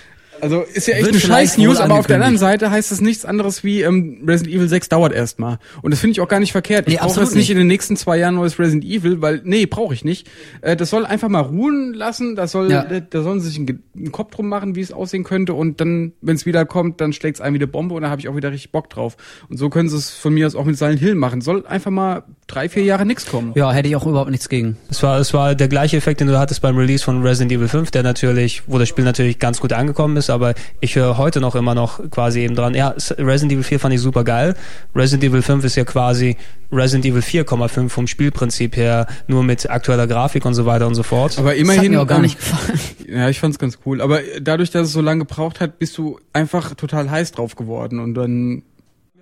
Also 0.43 0.63
ist 0.63 0.89
ja 0.89 0.95
echt 0.95 1.05
Wird 1.05 1.15
eine 1.15 1.21
scheiß 1.21 1.57
News, 1.59 1.79
aber 1.79 1.95
auf 1.95 2.07
der 2.09 2.17
anderen. 2.17 2.37
Seite 2.37 2.73
heißt 2.73 2.91
es 2.91 3.01
nichts 3.01 3.25
anderes 3.25 3.63
wie 3.63 3.83
ähm, 3.83 4.25
Resident 4.27 4.53
Evil 4.57 4.69
6 4.69 4.89
dauert 4.89 5.13
erstmal. 5.13 5.59
Und 5.83 5.93
das 5.93 6.01
finde 6.01 6.13
ich 6.13 6.21
auch 6.21 6.27
gar 6.27 6.41
nicht 6.41 6.51
verkehrt. 6.51 6.89
Ich 6.89 6.95
Nee, 6.95 6.99
brauche 7.01 7.21
jetzt 7.21 7.37
nicht 7.37 7.49
in 7.51 7.57
den 7.59 7.69
nächsten 7.69 7.97
zwei 7.97 8.17
Jahren 8.19 8.35
neues 8.35 8.59
Resident 8.59 8.85
Evil, 8.85 9.23
weil 9.23 9.41
nee, 9.45 9.67
brauche 9.67 9.95
ich 9.95 10.05
nicht. 10.05 10.29
Äh, 10.61 10.75
das 10.75 10.91
soll 10.91 11.07
einfach 11.07 11.29
mal 11.29 11.43
ruhen 11.43 11.95
lassen, 11.95 12.35
das 12.35 12.51
soll, 12.51 12.73
Ja. 12.73 12.83
äh, 12.83 13.03
da 13.09 13.23
sollen 13.23 13.41
sie 13.41 13.51
sich 13.51 13.59
einen, 13.59 13.85
einen 13.97 14.11
Kopf 14.11 14.35
drum 14.35 14.49
machen, 14.49 14.75
wie 14.75 14.81
es 14.81 14.91
aussehen 14.93 15.23
könnte 15.23 15.55
und 15.55 15.81
dann, 15.81 16.11
wenn 16.23 16.35
es 16.35 16.45
wieder 16.45 16.65
kommt, 16.65 17.01
dann 17.01 17.13
schlägt 17.13 17.37
es 17.37 17.41
ein 17.41 17.55
wie 17.55 17.59
eine 17.59 17.69
Bombe 17.69 17.95
und 17.95 18.03
dann 18.03 18.11
habe 18.11 18.21
ich 18.21 18.29
auch 18.29 18.35
wieder 18.35 18.51
richtig 18.51 18.73
Bock 18.73 18.91
drauf. 18.91 19.17
Und 19.49 19.59
so 19.59 19.71
können 19.71 19.89
sie 19.89 19.97
es 19.97 20.11
von 20.11 20.35
mir 20.35 20.49
aus 20.49 20.57
auch 20.57 20.65
mit 20.65 20.77
Silent 20.77 20.99
Hill 20.99 21.15
machen. 21.15 21.41
Soll 21.41 21.65
einfach 21.67 21.93
mal 21.93 22.25
drei, 22.49 22.69
vier 22.69 22.83
Jahre 22.83 23.07
nichts 23.07 23.27
kommen. 23.27 23.53
ja, 23.55 23.71
hätte 23.73 23.89
ich 23.89 23.95
auch 23.95 24.07
überhaupt 24.07 24.33
nichts 24.33 24.49
gegen. 24.49 24.77
Es 24.91 25.05
war, 25.05 25.21
es 25.21 25.33
war 25.33 25.55
der 25.55 25.69
gleiche 25.69 25.97
Effekt, 25.97 26.21
den 26.21 26.27
du 26.27 26.37
hattest 26.37 26.63
beim 26.63 26.77
Release 26.77 27.05
von 27.05 27.23
Resident 27.23 27.53
Evil 27.53 27.69
5, 27.69 27.93
der 27.93 28.03
natürlich, 28.03 28.65
wo 28.67 28.79
das 28.81 28.89
Spiel 28.89 29.05
natürlich 29.05 29.39
ganz 29.39 29.61
gut 29.61 29.73
angekommen 29.73 30.17
ist, 30.17 30.32
aber 30.33 30.55
ich 30.81 30.97
höre 30.97 31.17
heute 31.19 31.41
noch 31.41 31.55
immer 31.55 31.75
noch 31.75 32.01
quasi 32.11 32.41
eben 32.41 32.55
dran. 32.55 32.75
Ja, 32.75 32.95
Resident 33.19 33.53
Evil 33.53 33.63
4 33.65 33.79
fand 33.81 33.95
ich 33.95 34.01
super 34.01 34.25
geil. 34.25 34.55
Resident 34.95 35.25
Evil 35.25 35.43
5 35.43 35.65
ist 35.65 35.77
ja 35.77 35.85
quasi 35.85 36.37
Resident 36.73 37.05
Evil 37.05 37.21
4,5 37.21 37.89
vom 37.91 38.07
Spielprinzip 38.07 38.77
her, 38.77 39.07
nur 39.27 39.45
mit 39.45 39.69
aktueller 39.69 40.07
Grafik 40.07 40.45
und 40.47 40.55
so 40.55 40.65
weiter 40.67 40.87
und 40.87 40.95
so 40.95 41.03
fort. 41.03 41.39
Aber 41.39 41.51
Das 41.51 41.59
hat 41.59 41.61
immerhin. 41.61 41.93
mir 41.93 42.01
auch 42.03 42.07
gar 42.07 42.21
nicht 42.21 42.39
gefallen. 42.39 42.81
Ja, 43.13 43.29
ich 43.29 43.41
fand's 43.41 43.59
ganz 43.59 43.79
cool. 43.85 44.01
Aber 44.01 44.21
dadurch, 44.41 44.71
dass 44.71 44.87
es 44.87 44.93
so 44.95 45.03
lange 45.03 45.27
gebraucht 45.27 45.61
hat, 45.61 45.79
bist 45.79 45.99
du 45.99 46.19
einfach 46.33 46.75
total 46.75 47.11
heiß 47.11 47.33
drauf 47.33 47.57
geworden 47.57 47.99
und 48.01 48.15
dann 48.15 48.63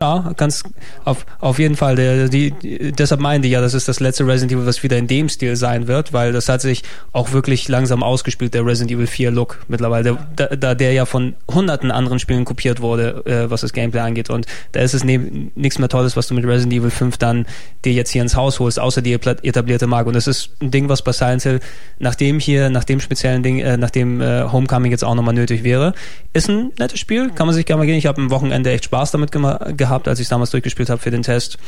Ja, 0.02 0.32
ganz 0.38 0.62
auf, 1.04 1.26
auf 1.40 1.58
jeden 1.58 1.76
Fall. 1.76 1.94
Der, 1.94 2.30
die, 2.30 2.52
die, 2.52 2.90
deshalb 2.90 3.20
meinte 3.20 3.48
ich 3.48 3.52
ja, 3.52 3.60
das 3.60 3.74
ist 3.74 3.86
das 3.86 4.00
letzte 4.00 4.26
Resident 4.26 4.52
Evil, 4.52 4.64
was 4.64 4.82
wieder 4.82 4.96
in 4.96 5.06
dem 5.06 5.28
Stil 5.28 5.56
sein 5.56 5.88
wird, 5.88 6.14
weil 6.14 6.32
das 6.32 6.48
hat 6.48 6.62
sich 6.62 6.84
auch 7.12 7.32
wirklich 7.32 7.68
langsam 7.68 8.02
ausgespielt, 8.02 8.54
der 8.54 8.64
Resident 8.64 8.92
Evil 8.92 9.06
4 9.06 9.30
Look 9.30 9.58
mittlerweile, 9.68 10.16
da, 10.36 10.46
da 10.46 10.74
der 10.74 10.94
ja 10.94 11.04
von 11.04 11.34
hunderten 11.52 11.90
anderen 11.90 12.18
Spielen 12.18 12.46
kopiert 12.46 12.80
wurde, 12.80 13.26
äh, 13.26 13.50
was 13.50 13.60
das 13.60 13.74
Gameplay 13.74 14.00
angeht. 14.00 14.30
Und 14.30 14.46
da 14.72 14.80
ist 14.80 14.94
es 14.94 15.04
neben, 15.04 15.52
nichts 15.54 15.78
mehr 15.78 15.90
Tolles, 15.90 16.16
was 16.16 16.28
du 16.28 16.32
mit 16.34 16.46
Resident 16.46 16.72
Evil 16.72 16.88
5 16.88 17.18
dann 17.18 17.44
dir 17.84 17.92
jetzt 17.92 18.08
hier 18.08 18.22
ins 18.22 18.34
Haus 18.36 18.58
holst, 18.58 18.80
außer 18.80 19.02
die 19.02 19.12
etablierte 19.12 19.86
Marke. 19.86 20.08
Und 20.08 20.16
das 20.16 20.26
ist 20.26 20.48
ein 20.62 20.70
Ding, 20.70 20.88
was 20.88 21.02
bei 21.02 21.12
Silent 21.12 21.42
Hill 21.42 21.60
nach 21.98 22.14
dem 22.14 22.38
hier, 22.38 22.70
nach 22.70 22.84
dem 22.84 23.00
speziellen 23.00 23.42
Ding, 23.42 23.58
äh, 23.58 23.76
nach 23.76 23.90
dem 23.90 24.22
äh, 24.22 24.44
Homecoming 24.50 24.92
jetzt 24.92 25.04
auch 25.04 25.14
nochmal 25.14 25.34
nötig 25.34 25.62
wäre. 25.62 25.92
Ist 26.32 26.48
ein 26.48 26.70
nettes 26.78 26.98
Spiel, 26.98 27.28
kann 27.32 27.46
man 27.46 27.54
sich 27.54 27.66
gerne 27.66 27.80
mal 27.80 27.86
gehen. 27.86 27.98
Ich 27.98 28.06
habe 28.06 28.22
am 28.22 28.30
Wochenende 28.30 28.70
echt 28.70 28.86
Spaß 28.86 29.10
damit 29.10 29.30
gema- 29.30 29.58
gehabt, 29.90 30.08
als 30.08 30.20
ich 30.20 30.28
damals 30.28 30.50
durchgespielt 30.50 30.88
habe 30.88 31.00
für 31.00 31.10
den 31.10 31.22
Test. 31.22 31.58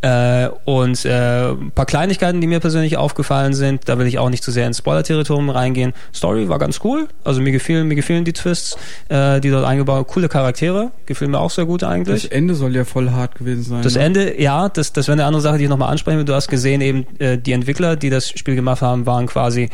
Äh, 0.00 0.48
und 0.64 1.04
äh, 1.04 1.50
ein 1.50 1.70
paar 1.72 1.86
Kleinigkeiten, 1.86 2.40
die 2.40 2.46
mir 2.46 2.58
persönlich 2.58 2.96
aufgefallen 2.96 3.52
sind, 3.54 3.88
da 3.88 3.98
will 3.98 4.06
ich 4.06 4.18
auch 4.18 4.30
nicht 4.30 4.42
zu 4.42 4.50
sehr 4.50 4.66
ins 4.66 4.78
Spoiler-Territorium 4.78 5.50
reingehen. 5.50 5.92
Story 6.12 6.48
war 6.48 6.58
ganz 6.58 6.80
cool, 6.82 7.06
also 7.22 7.40
mir 7.40 7.52
gefielen, 7.52 7.86
mir 7.86 7.94
gefielen 7.94 8.24
die 8.24 8.32
Twists, 8.32 8.76
äh, 9.08 9.40
die 9.40 9.50
dort 9.50 9.64
eingebaut, 9.64 10.08
coole 10.08 10.28
Charaktere, 10.28 10.90
gefielen 11.06 11.30
mir 11.30 11.38
auch 11.38 11.50
sehr 11.50 11.66
gut 11.66 11.82
das 11.82 11.90
eigentlich. 11.90 12.32
Ende 12.32 12.54
soll 12.54 12.74
ja 12.74 12.84
voll 12.84 13.10
hart 13.10 13.36
gewesen 13.36 13.62
sein. 13.62 13.82
Das 13.82 13.94
ne? 13.94 14.00
Ende, 14.00 14.40
ja, 14.40 14.68
das, 14.68 14.92
das 14.92 15.06
wäre 15.06 15.14
eine 15.14 15.26
andere 15.26 15.42
Sache, 15.42 15.58
die 15.58 15.64
ich 15.64 15.70
nochmal 15.70 15.90
ansprechen 15.92 16.18
will. 16.18 16.24
Du 16.24 16.34
hast 16.34 16.48
gesehen, 16.48 16.80
eben 16.80 17.06
äh, 17.18 17.38
die 17.38 17.52
Entwickler, 17.52 17.96
die 17.96 18.10
das 18.10 18.28
Spiel 18.28 18.56
gemacht 18.56 18.82
haben, 18.82 19.06
waren 19.06 19.26
quasi 19.26 19.70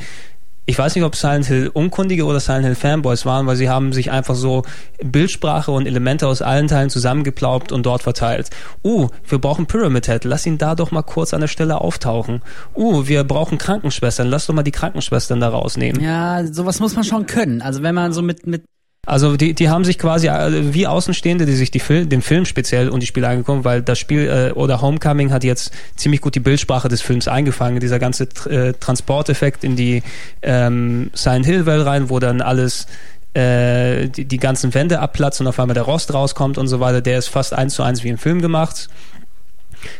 ich 0.66 0.76
weiß 0.76 0.96
nicht, 0.96 1.04
ob 1.04 1.14
Silent 1.14 1.46
Hill 1.46 1.70
Unkundige 1.72 2.24
oder 2.24 2.40
Silent 2.40 2.64
Hill 2.64 2.74
Fanboys 2.74 3.24
waren, 3.24 3.46
weil 3.46 3.54
sie 3.54 3.68
haben 3.68 3.92
sich 3.92 4.10
einfach 4.10 4.34
so 4.34 4.64
Bildsprache 5.02 5.70
und 5.70 5.86
Elemente 5.86 6.26
aus 6.26 6.42
allen 6.42 6.66
Teilen 6.66 6.90
zusammengeplaubt 6.90 7.70
und 7.70 7.86
dort 7.86 8.02
verteilt. 8.02 8.50
Uh, 8.84 9.08
wir 9.28 9.38
brauchen 9.38 9.66
Pyramid 9.66 10.06
Head, 10.06 10.24
lass 10.24 10.44
ihn 10.44 10.58
da 10.58 10.74
doch 10.74 10.90
mal 10.90 11.02
kurz 11.02 11.32
an 11.32 11.40
der 11.40 11.48
Stelle 11.48 11.80
auftauchen. 11.80 12.42
Uh, 12.74 13.06
wir 13.06 13.22
brauchen 13.22 13.58
Krankenschwestern, 13.58 14.28
lass 14.28 14.46
doch 14.46 14.54
mal 14.54 14.64
die 14.64 14.72
Krankenschwestern 14.72 15.38
da 15.38 15.48
rausnehmen. 15.48 16.02
Ja, 16.02 16.44
sowas 16.44 16.80
muss 16.80 16.96
man 16.96 17.04
schon 17.04 17.26
können. 17.26 17.62
Also 17.62 17.82
wenn 17.84 17.94
man 17.94 18.12
so 18.12 18.22
mit 18.22 18.46
mit 18.46 18.64
Also 19.06 19.36
die, 19.36 19.54
die 19.54 19.68
haben 19.68 19.84
sich 19.84 19.98
quasi 19.98 20.26
äh, 20.26 20.74
wie 20.74 20.86
Außenstehende, 20.86 21.46
die 21.46 21.54
sich 21.54 21.70
die 21.70 21.78
Fil 21.78 22.06
den 22.06 22.22
Film 22.22 22.44
speziell 22.44 22.88
und 22.88 23.00
die 23.00 23.06
Spiele 23.06 23.28
angeguckt, 23.28 23.64
weil 23.64 23.80
das 23.80 24.00
Spiel 24.00 24.28
äh, 24.28 24.52
oder 24.52 24.82
Homecoming 24.82 25.32
hat 25.32 25.44
jetzt 25.44 25.72
ziemlich 25.94 26.20
gut 26.20 26.34
die 26.34 26.40
Bildsprache 26.40 26.88
des 26.88 27.00
Films 27.02 27.28
eingefangen. 27.28 27.78
Dieser 27.78 28.00
ganze 28.00 28.24
äh, 28.50 28.74
Transporteffekt 28.74 29.62
in 29.62 29.76
die 29.76 30.02
ähm, 30.42 31.10
Silent 31.14 31.46
Hill 31.46 31.66
Welt 31.66 31.86
rein, 31.86 32.10
wo 32.10 32.18
dann 32.18 32.40
alles 32.40 32.88
äh, 33.34 34.08
die, 34.08 34.24
die 34.24 34.38
ganzen 34.38 34.74
Wände 34.74 34.98
abplatzen 34.98 35.46
und 35.46 35.50
auf 35.50 35.60
einmal 35.60 35.74
der 35.74 35.84
Rost 35.84 36.12
rauskommt 36.12 36.58
und 36.58 36.66
so 36.66 36.80
weiter, 36.80 37.00
der 37.00 37.18
ist 37.18 37.28
fast 37.28 37.52
eins 37.52 37.74
zu 37.74 37.84
eins 37.84 38.02
wie 38.02 38.08
im 38.08 38.18
Film 38.18 38.42
gemacht. 38.42 38.88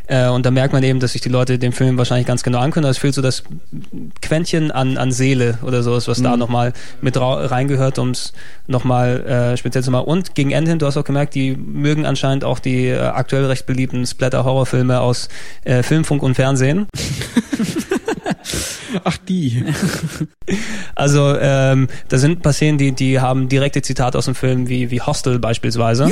Äh, 0.06 0.28
und 0.28 0.46
da 0.46 0.50
merkt 0.50 0.72
man 0.72 0.82
eben, 0.82 1.00
dass 1.00 1.12
sich 1.12 1.20
die 1.20 1.28
Leute 1.28 1.58
den 1.58 1.72
Film 1.72 1.98
wahrscheinlich 1.98 2.26
ganz 2.26 2.42
genau 2.42 2.58
ankönnen. 2.58 2.90
Es 2.90 2.98
fehlt 2.98 3.14
so 3.14 3.22
das 3.22 3.42
Quäntchen 4.22 4.70
an, 4.70 4.96
an 4.96 5.12
Seele 5.12 5.58
oder 5.62 5.82
sowas, 5.82 6.08
was 6.08 6.22
da 6.22 6.36
nochmal 6.36 6.72
mit 7.00 7.16
reingehört, 7.16 7.98
um 7.98 8.10
es 8.10 8.32
nochmal 8.66 9.26
äh, 9.26 9.56
speziell 9.56 9.84
zu 9.84 9.90
machen. 9.90 10.06
Und 10.06 10.34
gegen 10.34 10.50
Ende 10.50 10.70
hin, 10.70 10.78
du 10.78 10.86
hast 10.86 10.96
auch 10.96 11.04
gemerkt, 11.04 11.34
die 11.34 11.56
mögen 11.56 12.06
anscheinend 12.06 12.44
auch 12.44 12.58
die 12.58 12.86
äh, 12.88 12.98
aktuell 12.98 13.46
recht 13.46 13.66
beliebten 13.66 14.06
Splatter-Horrorfilme 14.06 15.00
aus 15.00 15.28
äh, 15.64 15.82
Filmfunk 15.82 16.22
und 16.22 16.34
Fernsehen. 16.34 16.86
Ach 19.04 19.16
die. 19.16 19.64
Also 20.94 21.36
ähm, 21.38 21.88
da 22.08 22.18
sind 22.18 22.38
ein 22.38 22.42
paar 22.42 22.52
Szenen, 22.52 22.78
die, 22.78 22.92
die 22.92 23.20
haben 23.20 23.48
direkte 23.48 23.82
Zitate 23.82 24.16
aus 24.16 24.24
dem 24.24 24.34
Film, 24.34 24.68
wie, 24.68 24.90
wie 24.90 25.00
Hostel 25.00 25.38
beispielsweise. 25.38 26.08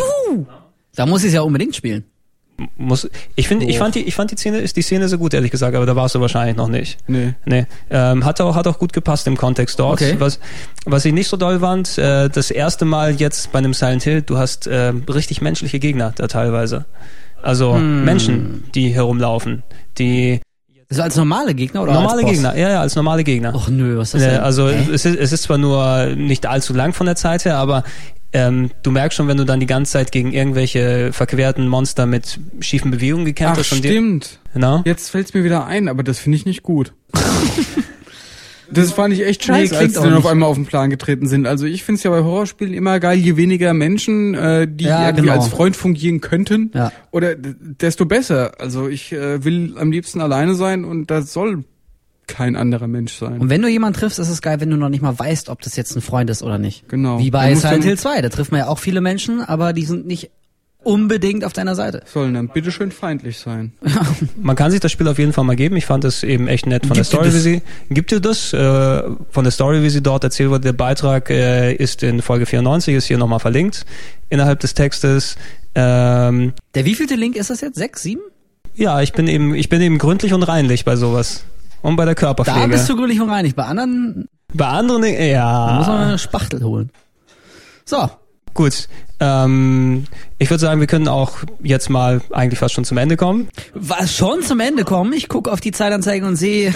Da 0.95 1.07
muss 1.07 1.23
ich 1.23 1.29
es 1.29 1.35
ja 1.35 1.41
unbedingt 1.43 1.75
spielen. 1.75 2.05
Muss, 2.77 3.09
ich 3.35 3.49
finde, 3.49 3.67
ich 3.67 3.79
fand 3.79 3.97
die, 3.97 4.03
ich 4.05 4.15
fand 4.15 4.31
die 4.31 4.37
Szene, 4.37 4.59
ist 4.59 4.77
die 4.77 4.83
Szene 4.83 5.09
so 5.09 5.19
gut, 5.19 5.35
ehrlich 5.35 5.51
gesagt, 5.51 5.75
aber 5.75 5.87
da 5.87 5.97
warst 5.97 6.15
du 6.15 6.21
wahrscheinlich 6.21 6.57
noch 6.57 6.69
nicht. 6.69 6.99
Nee. 7.09 7.35
Nee, 7.47 7.67
ähm, 7.91 8.25
hat 8.25 8.41
auch 8.41 8.55
hat 8.55 8.69
auch 8.69 8.79
gut 8.79 8.93
gepasst 8.93 9.27
im 9.27 9.37
Kontext 9.37 9.81
dort. 9.81 9.95
Okay. 10.01 10.15
Was 10.21 10.39
was 10.85 11.05
ich 11.05 11.13
nicht 11.13 11.27
so 11.29 11.37
doll 11.37 11.59
fand, 11.59 11.99
äh, 11.99 12.29
das 12.31 12.53
erste 12.53 12.85
Mal 12.85 13.15
jetzt 13.17 13.51
bei 13.51 13.59
einem 13.59 13.75
Silent 13.75 14.05
Hill, 14.05 14.23
du 14.23 14.39
hast 14.39 14.69
äh, 14.69 14.93
richtig 15.09 15.41
menschliche 15.43 15.81
Gegner 15.81 16.13
da 16.15 16.29
teilweise. 16.29 16.85
Also 17.43 17.75
Hm. 17.75 18.05
Menschen, 18.05 18.65
die 18.75 18.91
herumlaufen, 18.91 19.65
die 19.99 20.41
Das 20.89 20.99
ist 20.99 21.03
als 21.05 21.17
normale 21.17 21.55
Gegner 21.55 21.83
oder 21.83 21.93
normale 21.95 22.19
als 22.19 22.23
Boss? 22.23 22.31
Gegner, 22.33 22.57
ja 22.57 22.71
ja, 22.71 22.81
als 22.83 22.95
normale 22.95 23.25
Gegner. 23.25 23.53
Och 23.55 23.69
nö, 23.69 23.99
was 23.99 24.09
ist 24.09 24.15
das 24.15 24.23
Äh, 24.23 24.31
denn? 24.37 24.41
also 24.43 24.69
Hä? 24.69 24.89
es 24.93 25.05
ist, 25.05 25.17
es 25.19 25.33
ist 25.33 25.43
zwar 25.43 25.59
nur 25.59 26.07
nicht 26.15 26.47
allzu 26.47 26.73
lang 26.73 26.93
von 26.93 27.07
der 27.07 27.17
Zeit 27.17 27.45
her, 27.47 27.57
aber 27.59 27.83
ähm, 28.35 28.71
du 28.83 28.91
merkst 28.91 29.17
schon, 29.17 29.29
wenn 29.29 29.37
du 29.39 29.45
dann 29.45 29.61
die 29.61 29.67
ganze 29.67 29.93
Zeit 29.93 30.13
gegen 30.13 30.33
irgendwelche 30.33 31.13
verquerten 31.13 31.67
Monster 31.69 32.05
mit 32.05 32.39
schiefen 32.61 32.91
Bewegungen 32.91 33.25
gekämpft 33.25 33.55
Ach, 33.55 33.71
hast. 33.71 33.77
stimmt. 33.79 34.41
Genau. 34.53 34.83
Jetzt 34.85 35.09
fällt's 35.11 35.33
mir 35.33 35.45
wieder 35.45 35.67
ein, 35.67 35.89
aber 35.89 36.03
das 36.03 36.19
finde 36.19 36.37
ich 36.37 36.45
nicht 36.45 36.63
gut. 36.63 36.93
Das 38.71 38.93
fand 38.93 39.13
ich 39.13 39.25
echt 39.25 39.43
Nee, 39.43 39.55
scheiße, 39.55 39.77
klingt 39.77 39.83
als 39.83 39.93
die 40.03 40.09
dann 40.09 40.15
auf 40.19 40.27
einmal 40.27 40.49
auf 40.49 40.57
den 40.57 40.65
Plan 40.67 40.89
getreten 40.91 41.29
sind. 41.29 41.47
Also 41.47 41.67
ich 41.67 41.85
finde 41.85 41.99
es 41.99 42.03
ja 42.03 42.11
bei 42.11 42.23
Horrorspielen 42.25 42.73
immer 42.73 42.99
geil, 42.99 43.19
je 43.19 43.37
weniger 43.37 43.75
Menschen, 43.75 44.35
äh, 44.35 44.67
die 44.69 44.85
Ja, 44.85 45.07
irgendwie 45.07 45.29
genau. 45.29 45.35
als 45.35 45.49
Freund 45.49 45.77
fungieren 45.77 46.21
könnten, 46.23 46.71
Ja. 46.75 46.91
oder 47.11 47.35
desto 47.37 48.07
besser. 48.07 48.53
Also 48.59 48.89
ich 48.89 49.13
äh, 49.13 49.45
will 49.45 49.75
am 49.79 49.93
liebsten 49.93 50.21
alleine 50.21 50.55
sein 50.55 50.85
und 50.85 51.11
das 51.11 51.33
soll 51.33 51.65
kein 52.27 52.57
anderer 52.57 52.87
Mensch 52.87 53.15
sein. 53.15 53.41
Und 53.41 53.51
wenn 53.51 53.63
du 53.63 53.69
jemanden 53.69 53.99
triffst, 53.99 54.19
ist 54.19 54.29
es 54.29 54.43
geil, 54.43 54.61
wenn 54.61 54.71
du 54.71 54.77
noch 54.77 54.89
nicht 54.89 55.03
mal 55.03 55.19
weißt, 55.19 55.49
ob 55.49 55.61
das 55.63 55.77
jetzt 55.77 55.95
ein 55.97 56.03
Freund 56.03 56.31
ist 56.31 56.43
oder 56.43 56.59
nicht. 56.59 56.89
Genau. 56.89 57.19
Wie 57.19 57.31
bei 57.31 57.55
Silent 57.55 57.85
Hill 57.85 57.99
2, 57.99 58.23
da 58.23 58.29
trifft 58.29 58.51
man 58.53 58.61
ja 58.61 58.69
auch 58.69 58.79
viele 58.79 59.01
Menschen, 59.01 59.41
aber 59.43 59.73
die 59.73 59.85
sind 59.85 60.07
nicht 60.07 60.31
unbedingt 60.83 61.45
auf 61.45 61.53
deiner 61.53 61.75
Seite. 61.75 62.03
Sollen 62.07 62.35
dann 62.35 62.49
bitteschön 62.49 62.93
feindlich 62.93 63.39
sein. 63.39 63.73
Man 64.37 64.55
kann 64.55 64.71
sich 64.71 64.81
das 64.81 64.93
Spiel 64.93 65.09
auf 65.09 65.19
jeden 65.19 65.33
Fall 65.33 65.45
mal 65.45 65.57
geben. 65.57 65.77
Ich 65.77 65.87
fand 65.87 66.05
es 66.05 66.23
eben 66.23 66.47
echt 66.47 66.67
nett 66.67 66.83
von 66.87 66.95
Gibt 66.95 66.99
der 66.99 67.05
Story, 67.05 67.33
wie 67.33 67.39
sie 67.39 67.63
gibt 67.89 68.11
dir 68.11 68.21
das 68.21 68.53
äh, 68.53 69.03
von 69.31 69.45
der 69.45 69.51
Story, 69.51 69.83
wie 69.83 69.89
sie 69.89 70.03
dort 70.03 70.25
erzählt 70.25 70.51
wurde. 70.51 70.61
Der 70.61 70.73
Beitrag 70.75 71.31
äh, 71.31 71.73
ist 71.75 72.03
in 72.03 72.21
Folge 72.21 72.45
94, 72.45 72.95
ist 72.95 73.07
hier 73.07 73.17
nochmal 73.17 73.41
verlinkt 73.41 73.87
innerhalb 74.29 74.61
des 74.61 74.75
Textes. 74.75 75.37
Ähm, 75.75 76.53
Der 76.75 76.85
wievielte 76.85 77.15
Link 77.15 77.37
ist 77.37 77.49
das 77.49 77.63
jetzt? 77.63 77.77
Sechs, 77.77 78.03
sieben? 78.03 78.21
ja, 78.77 79.01
ich 79.01 79.13
bin 79.13 79.29
eben, 79.29 79.55
ich 79.55 79.69
bin 79.69 79.81
eben 79.81 79.99
gründlich 79.99 80.35
und 80.35 80.43
reinlich 80.43 80.85
bei 80.85 80.97
sowas 80.97 81.45
und 81.85 81.97
bei 81.97 82.07
der 82.07 82.15
Körperpflege. 82.15 82.61
Da 82.61 82.67
bist 82.67 82.89
du 82.89 82.97
gründlich 82.97 83.21
und 83.21 83.29
reinig. 83.29 83.55
Bei 83.55 83.65
anderen 83.65 84.27
bei 84.55 84.67
anderen, 84.67 85.03
muss 85.03 85.11
man 85.11 85.27
ja, 85.29 85.99
eine 86.07 86.19
Spachtel 86.19 86.63
holen. 86.63 86.91
So, 87.85 88.09
gut. 88.55 88.89
Ähm, 89.21 90.05
ich 90.39 90.49
würde 90.49 90.61
sagen, 90.61 90.81
wir 90.81 90.87
können 90.87 91.09
auch 91.09 91.39
jetzt 91.63 91.91
mal 91.91 92.23
eigentlich 92.33 92.59
fast 92.59 92.75
schon 92.75 92.85
zum 92.85 92.97
Ende 92.97 93.17
kommen. 93.17 93.49
was 93.75 94.15
schon 94.17 94.43
zum 94.43 94.61
Ende 94.61 94.85
kommen. 94.85 95.13
Ich 95.13 95.29
gucke 95.29 95.53
auf 95.53 95.61
die 95.61 95.73
Zeitanzeigen 95.73 96.27
und 96.27 96.37
sehe 96.37 96.73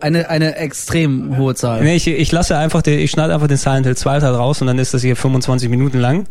eine, 0.00 0.30
eine 0.30 0.56
extrem 0.56 1.36
hohe 1.36 1.54
Zahl. 1.54 1.82
Nee, 1.82 1.96
ich, 1.96 2.06
ich 2.06 2.32
lasse 2.32 2.56
einfach, 2.56 2.80
den, 2.80 2.98
ich 2.98 3.10
schneide 3.10 3.34
einfach 3.34 3.48
den 3.48 3.58
Silent 3.58 3.84
Hill 3.84 3.96
2 3.96 4.20
Teil 4.20 4.34
raus 4.34 4.62
und 4.62 4.66
dann 4.66 4.78
ist 4.78 4.94
das 4.94 5.02
hier 5.02 5.16
25 5.16 5.68
Minuten 5.68 5.98
lang. 5.98 6.26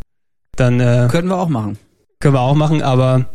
Dann 0.56 0.80
äh, 0.80 1.08
Können 1.12 1.28
wir 1.28 1.38
auch 1.38 1.50
machen. 1.50 1.78
können 2.20 2.34
wir 2.34 2.42
auch 2.42 2.56
machen, 2.56 2.82
aber 2.82 3.26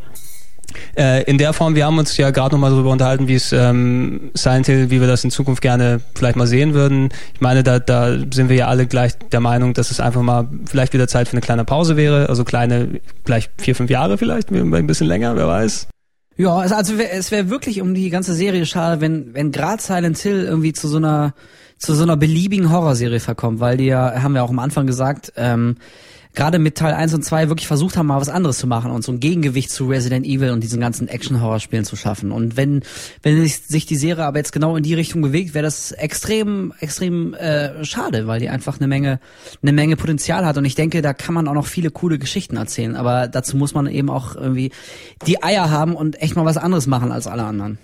äh, 0.97 1.23
in 1.25 1.39
der 1.39 1.53
Form, 1.53 1.75
wir 1.75 1.87
haben 1.87 1.99
uns 1.99 2.17
ja 2.17 2.31
gerade 2.31 2.55
nochmal 2.55 2.71
darüber 2.71 2.91
unterhalten, 2.91 3.29
wie 3.29 3.35
es 3.35 3.53
ähm, 3.53 4.31
Silent 4.35 4.67
Hill, 4.67 4.91
wie 4.91 5.01
wir 5.01 5.09
das 5.09 5.25
in 5.25 5.31
Zukunft 5.31 5.63
gerne 5.63 6.01
vielleicht 6.15 6.37
mal 6.37 6.47
sehen 6.47 6.75
würden. 6.75 7.11
Ich 7.35 7.41
meine, 7.41 7.63
da, 7.63 7.79
da 7.79 8.17
sind 8.33 8.49
wir 8.49 8.57
ja 8.57 8.69
alle 8.69 8.87
gleich 8.87 9.19
der 9.19 9.41
Meinung, 9.41 9.75
dass 9.75 9.91
es 9.91 10.01
einfach 10.01 10.23
mal 10.23 10.49
vielleicht 10.67 10.93
wieder 10.93 11.09
Zeit 11.09 11.29
für 11.29 11.35
eine 11.35 11.41
kleine 11.41 11.65
Pause 11.65 11.97
wäre. 11.97 12.29
Also 12.29 12.45
kleine, 12.45 13.01
vielleicht 13.25 13.53
vier, 13.59 13.75
fünf 13.75 13.91
Jahre 13.91 14.19
vielleicht, 14.19 14.51
ein 14.51 14.87
bisschen 14.87 15.07
länger, 15.07 15.37
wer 15.37 15.47
weiß. 15.47 15.89
Ja, 16.37 16.57
also, 16.57 16.95
es 16.95 17.31
wäre 17.31 17.51
wirklich 17.51 17.83
um 17.83 17.93
die 17.93 18.09
ganze 18.09 18.33
Serie 18.33 18.65
schade, 18.65 19.03
wenn 19.03 19.35
wenn 19.35 19.53
gerade 19.53 19.83
Silent 19.83 20.17
Hill 20.17 20.45
irgendwie 20.45 20.73
zu 20.73 20.89
so 20.89 20.97
einer 20.97 21.35
zu 21.77 21.95
so 21.95 22.03
einer 22.03 22.17
beliebigen 22.17 22.71
Horrorserie 22.71 23.21
verkommt, 23.21 23.61
weil 23.61 23.77
die 23.77 23.87
ja, 23.87 24.23
haben 24.23 24.35
wir 24.35 24.43
auch 24.43 24.51
am 24.51 24.59
Anfang 24.59 24.87
gesagt, 24.87 25.33
ähm, 25.37 25.77
gerade 26.35 26.59
mit 26.59 26.77
Teil 26.77 26.95
1 26.95 27.15
und 27.15 27.25
2 27.25 27.49
wirklich 27.49 27.67
versucht 27.67 27.97
haben, 27.97 28.07
mal 28.07 28.21
was 28.21 28.29
anderes 28.29 28.59
zu 28.59 28.67
machen 28.67 28.91
und 28.91 29.03
so 29.03 29.13
ein 29.13 29.21
Gegengewicht 29.21 29.71
zu 29.71 29.87
Resident 29.87 30.27
Evil 30.27 30.51
und 30.51 30.63
diesen 30.63 30.81
ganzen 30.81 31.09
Action-Horror-Spielen 31.09 31.85
zu 31.85 31.97
schaffen. 31.97 32.33
Und 32.33 32.57
wenn, 32.57 32.83
wenn 33.23 33.45
sich, 33.47 33.87
die 33.87 33.97
Serie 33.97 34.25
aber 34.25 34.39
jetzt 34.39 34.53
genau 34.53 34.77
in 34.77 34.83
die 34.83 34.95
Richtung 34.95 35.23
bewegt, 35.23 35.55
wäre 35.55 35.65
das 35.65 35.93
extrem, 35.93 36.73
extrem 36.81 37.35
äh, 37.35 37.85
schade, 37.85 38.27
weil 38.27 38.41
die 38.41 38.49
einfach 38.49 38.79
eine 38.79 38.87
Menge, 38.87 39.21
eine 39.63 39.73
Menge 39.73 39.97
Potenzial 39.97 40.47
hat. 40.47 40.57
Und 40.57 40.65
ich 40.65 40.75
denke, 40.75 41.03
da 41.03 41.13
kann 41.13 41.35
man 41.35 41.49
auch 41.49 41.55
noch 41.55 41.67
viele 41.67 41.91
coole 41.91 42.19
Geschichten 42.19 42.57
erzählen. 42.57 42.97
Aber 42.97 43.29
dazu 43.29 43.57
muss 43.57 43.75
man 43.75 43.87
eben 43.87 44.11
auch 44.11 44.37
irgendwie 44.37 44.71
die 45.27 45.43
Eier 45.43 45.71
haben 45.71 45.95
und 45.95 46.21
echt 46.23 46.37
mal 46.37 46.45
was 46.45 46.57
anderes 46.57 46.87
machen 46.87 47.13
als 47.13 47.27
alle 47.27 47.45
anderen. 47.45 47.79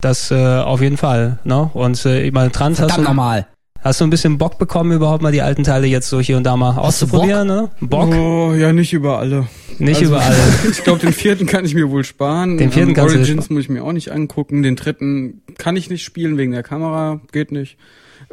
Das 0.00 0.32
äh, 0.32 0.34
auf 0.34 0.80
jeden 0.80 0.96
Fall. 0.96 1.38
Ne? 1.44 1.70
Und 1.72 2.04
äh, 2.04 2.22
ich 2.22 2.32
meine, 2.32 2.50
Trans, 2.50 2.80
hast 2.80 2.88
Verdammt 2.88 3.06
du, 3.06 3.10
normal. 3.10 3.46
Hast 3.82 4.00
du 4.00 4.04
ein 4.04 4.10
bisschen 4.10 4.38
Bock 4.38 4.58
bekommen, 4.58 4.92
überhaupt 4.92 5.22
mal 5.22 5.32
die 5.32 5.42
alten 5.42 5.64
Teile 5.64 5.86
jetzt 5.86 6.08
so 6.08 6.20
hier 6.20 6.36
und 6.36 6.44
da 6.44 6.56
mal 6.56 6.70
Hast 6.76 6.76
du 7.02 7.06
auszuprobieren? 7.06 7.46
Ne? 7.46 7.70
Bock? 7.80 8.14
Oh, 8.14 8.54
ja, 8.54 8.72
nicht 8.72 8.92
über 8.92 9.18
alle. 9.18 9.46
Nicht 9.78 9.98
Also, 10.00 10.10
überall. 10.12 10.34
Ich 10.70 10.82
glaube, 10.84 11.00
den 11.00 11.12
vierten 11.12 11.46
kann 11.46 11.64
ich 11.64 11.74
mir 11.74 11.90
wohl 11.90 12.04
sparen. 12.04 12.58
Den 12.58 12.70
vierten 12.72 12.90
Ähm, 12.90 12.94
kannst 12.96 13.14
du 13.14 13.18
Origins 13.18 13.44
sparen. 13.44 13.54
muss 13.56 13.64
ich 13.64 13.68
mir 13.70 13.84
auch 13.84 13.92
nicht 13.92 14.10
angucken. 14.12 14.62
Den 14.62 14.76
dritten 14.76 15.42
kann 15.58 15.76
ich 15.76 15.90
nicht 15.90 16.04
spielen 16.04 16.36
wegen 16.38 16.52
der 16.52 16.62
Kamera, 16.62 17.20
geht 17.32 17.52
nicht. 17.52 17.76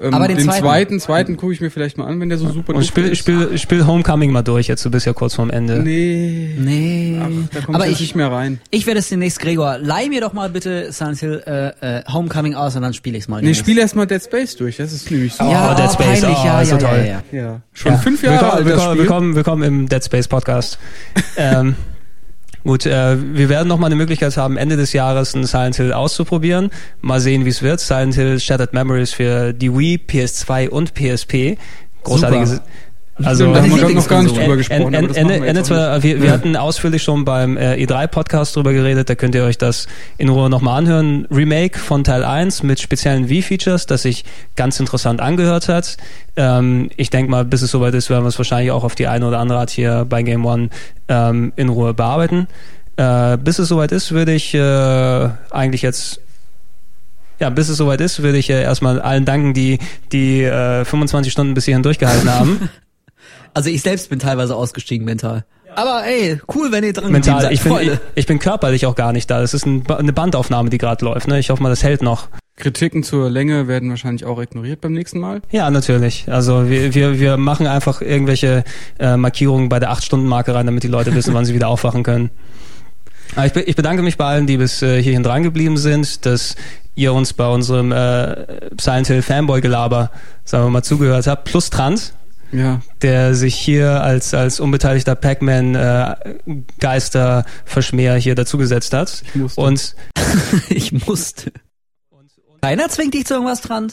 Ähm, 0.02 0.14
Aber 0.14 0.28
den 0.28 0.38
den 0.38 0.46
zweiten? 0.46 0.62
zweiten, 0.62 1.00
zweiten 1.00 1.38
gucke 1.38 1.54
ich 1.54 1.62
mir 1.62 1.70
vielleicht 1.70 1.98
mal 1.98 2.06
an, 2.06 2.20
wenn 2.22 2.30
der 2.30 2.38
so 2.38 2.50
super 2.50 2.74
Und 2.74 2.86
spiel, 2.86 3.08
ist. 3.10 3.18
spiel, 3.18 3.58
spiel 3.58 3.86
Homecoming 3.86 4.32
mal 4.32 4.44
durch, 4.44 4.68
jetzt 4.68 4.86
du 4.86 4.90
bist 4.92 5.06
ja 5.06 5.14
kurz 5.14 5.36
vorm 5.36 5.50
Ende. 5.50 5.80
Nee. 5.80 6.56
Nee. 6.58 7.20
Ach, 7.22 7.28
da 7.54 7.60
kommt 7.62 7.76
aber 7.76 7.86
ich 7.88 7.94
ich, 7.94 8.00
nicht 8.02 8.16
mehr 8.16 8.32
rein. 8.32 8.62
ich 8.72 8.86
werde 8.88 9.00
es 9.00 9.10
demnächst, 9.10 9.40
Gregor, 9.40 9.78
leih 9.78 10.08
mir 10.08 10.22
doch 10.22 10.32
mal 10.34 10.50
bitte 10.50 10.92
Silent 10.92 11.20
Hill 11.20 11.44
äh, 11.46 11.98
äh, 12.00 12.04
Homecoming 12.12 12.56
aus 12.56 12.76
und 12.76 12.82
dann 12.82 12.94
spiele 12.94 13.18
ich 13.18 13.24
es 13.24 13.28
mal. 13.28 13.42
Nee, 13.42 13.54
spiel 13.54 13.78
erst 13.78 13.96
mal 13.96 14.06
Dead 14.08 14.24
Space 14.24 14.56
durch. 14.56 14.78
Das 14.78 14.94
ist 14.94 15.12
nämlich 15.12 15.34
so. 15.34 15.44
Ja, 15.44 15.74
Oh, 15.74 15.76
Dead 15.76 15.92
Space, 15.92 16.22
peinlich, 16.22 16.38
oh, 16.42 16.46
ja, 16.46 16.62
ist 16.62 16.72
ja, 16.72 16.80
so 16.80 16.86
ja, 16.86 16.92
toll. 16.92 17.00
ja, 17.00 17.06
ja. 17.06 17.22
Ja. 17.44 17.62
Schon 17.74 17.92
Ja. 17.92 17.98
fünf 17.98 18.24
Jahre 18.24 18.36
willkommen, 18.36 18.52
alt, 18.58 18.66
willkommen, 18.66 18.98
willkommen, 18.98 19.36
willkommen 19.36 19.64
im 19.64 19.90
Dead 19.90 20.04
Space 20.04 20.28
Podcast. 20.28 20.80
ähm, 21.38 21.76
gut, 22.64 22.86
äh, 22.86 23.18
wir 23.20 23.50
werden 23.50 23.68
noch 23.68 23.78
mal 23.78 23.88
eine 23.88 23.96
Möglichkeit 23.96 24.36
haben, 24.38 24.58
Ende 24.58 24.78
des 24.78 24.94
Jahres 24.94 25.34
ein 25.34 25.46
Silent 25.46 25.76
Hill 25.78 25.94
auszuprobieren. 25.94 26.72
Mal 27.02 27.20
sehen, 27.20 27.46
wie 27.46 27.50
es 27.50 27.62
wird. 27.62 27.80
Silent 27.80 28.16
Hill 28.16 28.40
Shattered 28.40 28.74
Memories 28.74 29.14
für 29.14 29.54
die 29.54 29.76
Wii, 29.76 30.00
PS2 30.08 30.70
und 30.70 30.94
PSP. 30.94 31.58
Großartiges. 32.04 32.52
Super. 32.52 32.64
Also 33.24 33.44
Stimmt, 33.44 33.56
da 33.58 33.62
haben 33.62 33.70
wir 33.72 33.78
gerade 33.80 33.94
noch 33.96 34.08
gar 34.08 34.24
nicht 34.24 34.36
Lieblingskonsole. 34.36 34.42
drüber 34.42 34.54
En- 34.54 34.58
gesprochen. 34.58 34.94
en- 34.94 35.16
Ende, 35.16 35.40
machen 35.46 35.56
wir 35.56 35.64
zwar, 35.64 36.04
wir, 36.04 36.20
wir 36.22 36.28
Ja. 36.28 36.32
hatten 36.34 36.56
ausführlich 36.56 37.04
schon 37.04 37.26
beim 37.26 37.58
äh, 37.58 37.76
E3-Podcast 37.84 38.56
drüber 38.56 38.72
geredet, 38.74 39.10
da 39.10 39.16
könnt 39.16 39.36
ihr 39.36 39.44
euch 39.44 39.58
das 39.58 39.88
in 40.18 40.30
Ruhe 40.30 40.50
nochmal 40.50 40.78
anhören. 40.80 41.28
Remake 41.32 41.78
von 41.80 42.04
Teil 42.04 42.24
1 42.24 42.64
mit 42.64 42.80
speziellen 42.80 43.28
Wii-Features, 43.30 43.86
das 43.88 44.04
sich 44.04 44.24
ganz 44.56 44.80
interessant 44.80 45.20
angehört 45.22 45.68
hat. 45.68 45.98
Ähm, 46.38 46.90
ich 46.96 47.10
denke 47.10 47.30
mal, 47.30 47.44
bis 47.46 47.62
es 47.62 47.72
soweit 47.72 47.94
ist, 47.94 48.10
werden 48.10 48.24
wir 48.24 48.30
es 48.30 48.38
wahrscheinlich 48.38 48.72
auch 48.72 48.84
auf 48.84 48.96
die 48.96 49.08
eine 49.08 49.28
oder 49.28 49.40
andere 49.40 49.60
Art 49.60 49.70
hier 49.70 50.06
bei 50.08 50.24
Game 50.24 50.46
One 50.46 50.70
ähm, 51.10 51.52
in 51.58 51.70
Ruhe 51.70 51.94
bearbeiten. 51.94 52.48
Äh, 52.98 53.38
bis 53.38 53.60
es 53.60 53.68
soweit 53.70 53.92
ist, 53.92 54.12
würde 54.12 54.34
ich 54.34 54.54
äh, 54.54 55.30
eigentlich 55.52 55.82
jetzt 55.82 56.22
ja, 57.42 57.50
bis 57.50 57.70
es 57.70 57.78
soweit 57.78 58.02
ist, 58.02 58.22
würde 58.22 58.38
ich 58.38 58.50
äh, 58.50 58.62
erstmal 58.64 59.00
allen 59.02 59.24
danken, 59.24 59.54
die 59.54 59.80
die 60.12 60.44
äh, 60.44 60.84
25 60.84 61.32
Stunden 61.32 61.54
bis 61.54 61.64
hierhin 61.66 61.84
durchgehalten 61.84 62.30
haben. 62.30 62.70
Also 63.54 63.70
ich 63.70 63.82
selbst 63.82 64.10
bin 64.10 64.20
teilweise 64.20 64.56
ausgestiegen 64.56 65.06
mental. 65.06 65.46
Aber 65.76 66.04
ey, 66.06 66.40
cool, 66.56 66.72
wenn 66.72 66.84
ihr 66.84 66.94
dran 66.94 67.14
geblieben 67.14 67.36
mental. 67.36 67.42
seid. 67.42 67.52
Ich 67.52 67.62
bin, 67.62 67.74
ich, 67.80 68.00
ich 68.16 68.26
bin 68.26 68.40
körperlich 68.40 68.86
auch 68.86 68.96
gar 68.96 69.14
nicht 69.14 69.30
da. 69.30 69.40
Das 69.40 69.54
ist 69.54 69.66
ein, 69.66 69.84
eine 69.88 70.14
Bandaufnahme, 70.14 70.70
die 70.70 70.78
gerade 70.78 71.06
läuft. 71.06 71.28
Ne? 71.28 71.40
Ich 71.40 71.50
hoffe 71.50 71.62
mal, 71.62 71.70
das 71.70 71.84
hält 71.84 72.02
noch. 72.02 72.28
Kritiken 72.56 73.04
zur 73.04 73.30
Länge 73.30 73.68
werden 73.68 73.90
wahrscheinlich 73.90 74.26
auch 74.26 74.42
ignoriert 74.42 74.82
beim 74.82 74.92
nächsten 74.92 75.20
Mal. 75.20 75.42
Ja, 75.50 75.70
natürlich. 75.70 76.26
Also 76.28 76.70
wir, 76.70 76.94
wir, 76.94 77.20
wir 77.20 77.38
machen 77.38 77.68
einfach 77.68 78.02
irgendwelche 78.02 78.66
äh, 79.00 79.16
Markierungen 79.16 79.70
bei 79.70 79.80
der 79.80 79.92
8-Stunden-Marke 79.92 80.54
rein, 80.54 80.66
damit 80.66 80.84
die 80.84 80.90
Leute 80.90 81.16
wissen, 81.16 81.34
wann 81.34 81.46
sie 81.46 81.54
wieder 81.54 81.70
aufwachen 81.70 82.04
können. 82.04 82.32
Aber 83.36 83.46
ich, 83.46 83.56
ich 83.56 83.76
bedanke 83.76 84.04
mich 84.04 84.18
bei 84.18 84.26
allen, 84.26 84.46
die 84.48 84.58
bis 84.58 84.82
äh, 84.82 85.02
hierhin 85.02 85.24
dran 85.24 85.44
geblieben 85.44 85.78
sind, 85.78 86.26
dass 86.26 86.56
ihr 86.96 87.14
uns 87.14 87.32
bei 87.32 87.48
unserem 87.48 87.92
äh, 87.94 88.46
Silent 88.80 89.08
Hill 89.08 89.22
Fanboy-Gelaber, 89.22 90.12
sagen 90.44 90.66
wir 90.66 90.70
mal, 90.70 90.84
zugehört 90.84 91.28
habt. 91.28 91.46
Plus 91.46 91.70
Trans, 91.70 92.14
Ja, 92.52 92.82
der 93.02 93.36
sich 93.36 93.56
hier 93.56 94.02
als, 94.02 94.34
als 94.34 94.60
unbeteiligter 94.60 95.16
Pac-Man 95.16 95.76
äh, 95.76 96.16
Geisterverschmäher 96.80 98.16
hier 98.16 98.36
dazugesetzt 98.36 98.94
hat. 98.94 99.24
ich 99.34 99.36
musste. 99.36 99.62
Und, 99.62 99.96
ich 100.70 101.08
musste. 101.08 101.52
Keiner 102.62 102.90
zwingt 102.90 103.14
dich 103.14 103.26
zu 103.26 103.36
irgendwas 103.36 103.62
dran. 103.62 103.92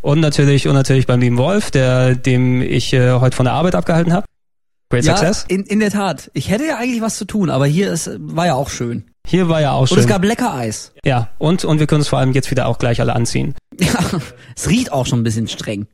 und 0.00 0.20
natürlich 0.20 0.66
und 0.68 0.74
natürlich 0.74 1.06
beim 1.06 1.20
lieben 1.20 1.36
Wolf, 1.38 1.70
der 1.70 2.14
dem 2.14 2.62
ich 2.62 2.92
äh, 2.92 3.12
heute 3.14 3.36
von 3.36 3.44
der 3.44 3.52
Arbeit 3.54 3.74
abgehalten 3.74 4.12
habe. 4.12 4.26
Great 4.90 5.04
Ja, 5.04 5.16
Success. 5.16 5.44
in, 5.48 5.64
in 5.64 5.80
der 5.80 5.90
Tat. 5.90 6.30
Ich 6.32 6.48
hätte 6.48 6.64
ja 6.64 6.78
eigentlich 6.78 7.02
was 7.02 7.16
zu 7.18 7.26
tun, 7.26 7.50
aber 7.50 7.66
hier 7.66 7.92
ist, 7.92 8.10
war 8.18 8.46
ja 8.46 8.54
auch 8.54 8.70
schön. 8.70 9.04
Hier 9.26 9.50
war 9.50 9.60
ja 9.60 9.72
auch 9.72 9.82
Und 9.82 9.88
schön. 9.88 9.98
es 9.98 10.06
gab 10.06 10.24
lecker 10.24 10.54
Eis. 10.54 10.92
ja, 11.04 11.28
und, 11.36 11.64
und 11.66 11.78
wir 11.80 11.86
können 11.86 12.00
uns 12.00 12.08
vor 12.08 12.18
allem 12.18 12.32
jetzt 12.32 12.50
wieder 12.50 12.66
auch 12.66 12.78
gleich 12.78 13.00
alle 13.00 13.14
anziehen. 13.14 13.54
Ja, 13.80 14.00
es 14.56 14.68
riecht 14.68 14.90
auch 14.90 15.06
schon 15.06 15.20
ein 15.20 15.22
bisschen 15.22 15.46
streng. 15.46 15.86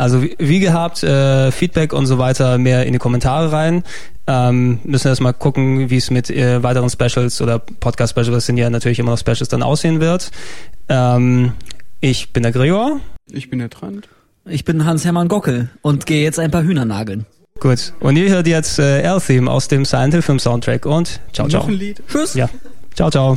Also 0.00 0.22
wie, 0.22 0.34
wie 0.38 0.60
gehabt, 0.60 1.02
äh, 1.02 1.52
Feedback 1.52 1.92
und 1.92 2.06
so 2.06 2.16
weiter 2.16 2.56
mehr 2.56 2.86
in 2.86 2.94
die 2.94 2.98
Kommentare 2.98 3.52
rein. 3.52 3.84
Ähm, 4.26 4.78
müssen 4.84 5.08
erst 5.08 5.20
mal 5.20 5.32
gucken, 5.32 5.90
wie 5.90 5.96
es 5.96 6.10
mit 6.10 6.30
äh, 6.30 6.62
weiteren 6.62 6.88
Specials 6.88 7.42
oder 7.42 7.58
Podcast-Specials 7.58 8.46
sind 8.46 8.56
ja 8.56 8.70
natürlich 8.70 8.98
immer 8.98 9.10
noch 9.10 9.18
Specials 9.18 9.48
dann 9.48 9.62
aussehen 9.62 10.00
wird. 10.00 10.30
Ähm, 10.88 11.52
ich 12.00 12.32
bin 12.32 12.42
der 12.44 12.52
Gregor. 12.52 13.00
ich 13.30 13.50
bin 13.50 13.58
der 13.58 13.68
Trant. 13.68 14.08
Ich 14.46 14.64
bin 14.64 14.86
Hans-Hermann 14.86 15.28
Gockel 15.28 15.68
und 15.82 16.06
gehe 16.06 16.22
jetzt 16.22 16.38
ein 16.38 16.50
paar 16.50 16.62
Hühner 16.62 16.86
nageln. 16.86 17.26
Gut. 17.60 17.92
Und 18.00 18.16
ihr 18.16 18.30
hört 18.30 18.46
jetzt 18.46 18.78
äh, 18.78 19.02
L-Theme 19.02 19.50
aus 19.50 19.68
dem 19.68 19.84
Silent 19.84 20.14
Hill 20.14 20.22
Film 20.22 20.38
Soundtrack 20.38 20.86
und 20.86 21.20
ciao, 21.34 21.46
Noch 21.46 21.50
ciao. 21.50 21.66
ein 21.66 21.74
Lied. 21.74 22.02
Tschüss. 22.08 22.32
Ja. 22.32 22.48
Ciao, 22.94 23.10
ciao. 23.10 23.36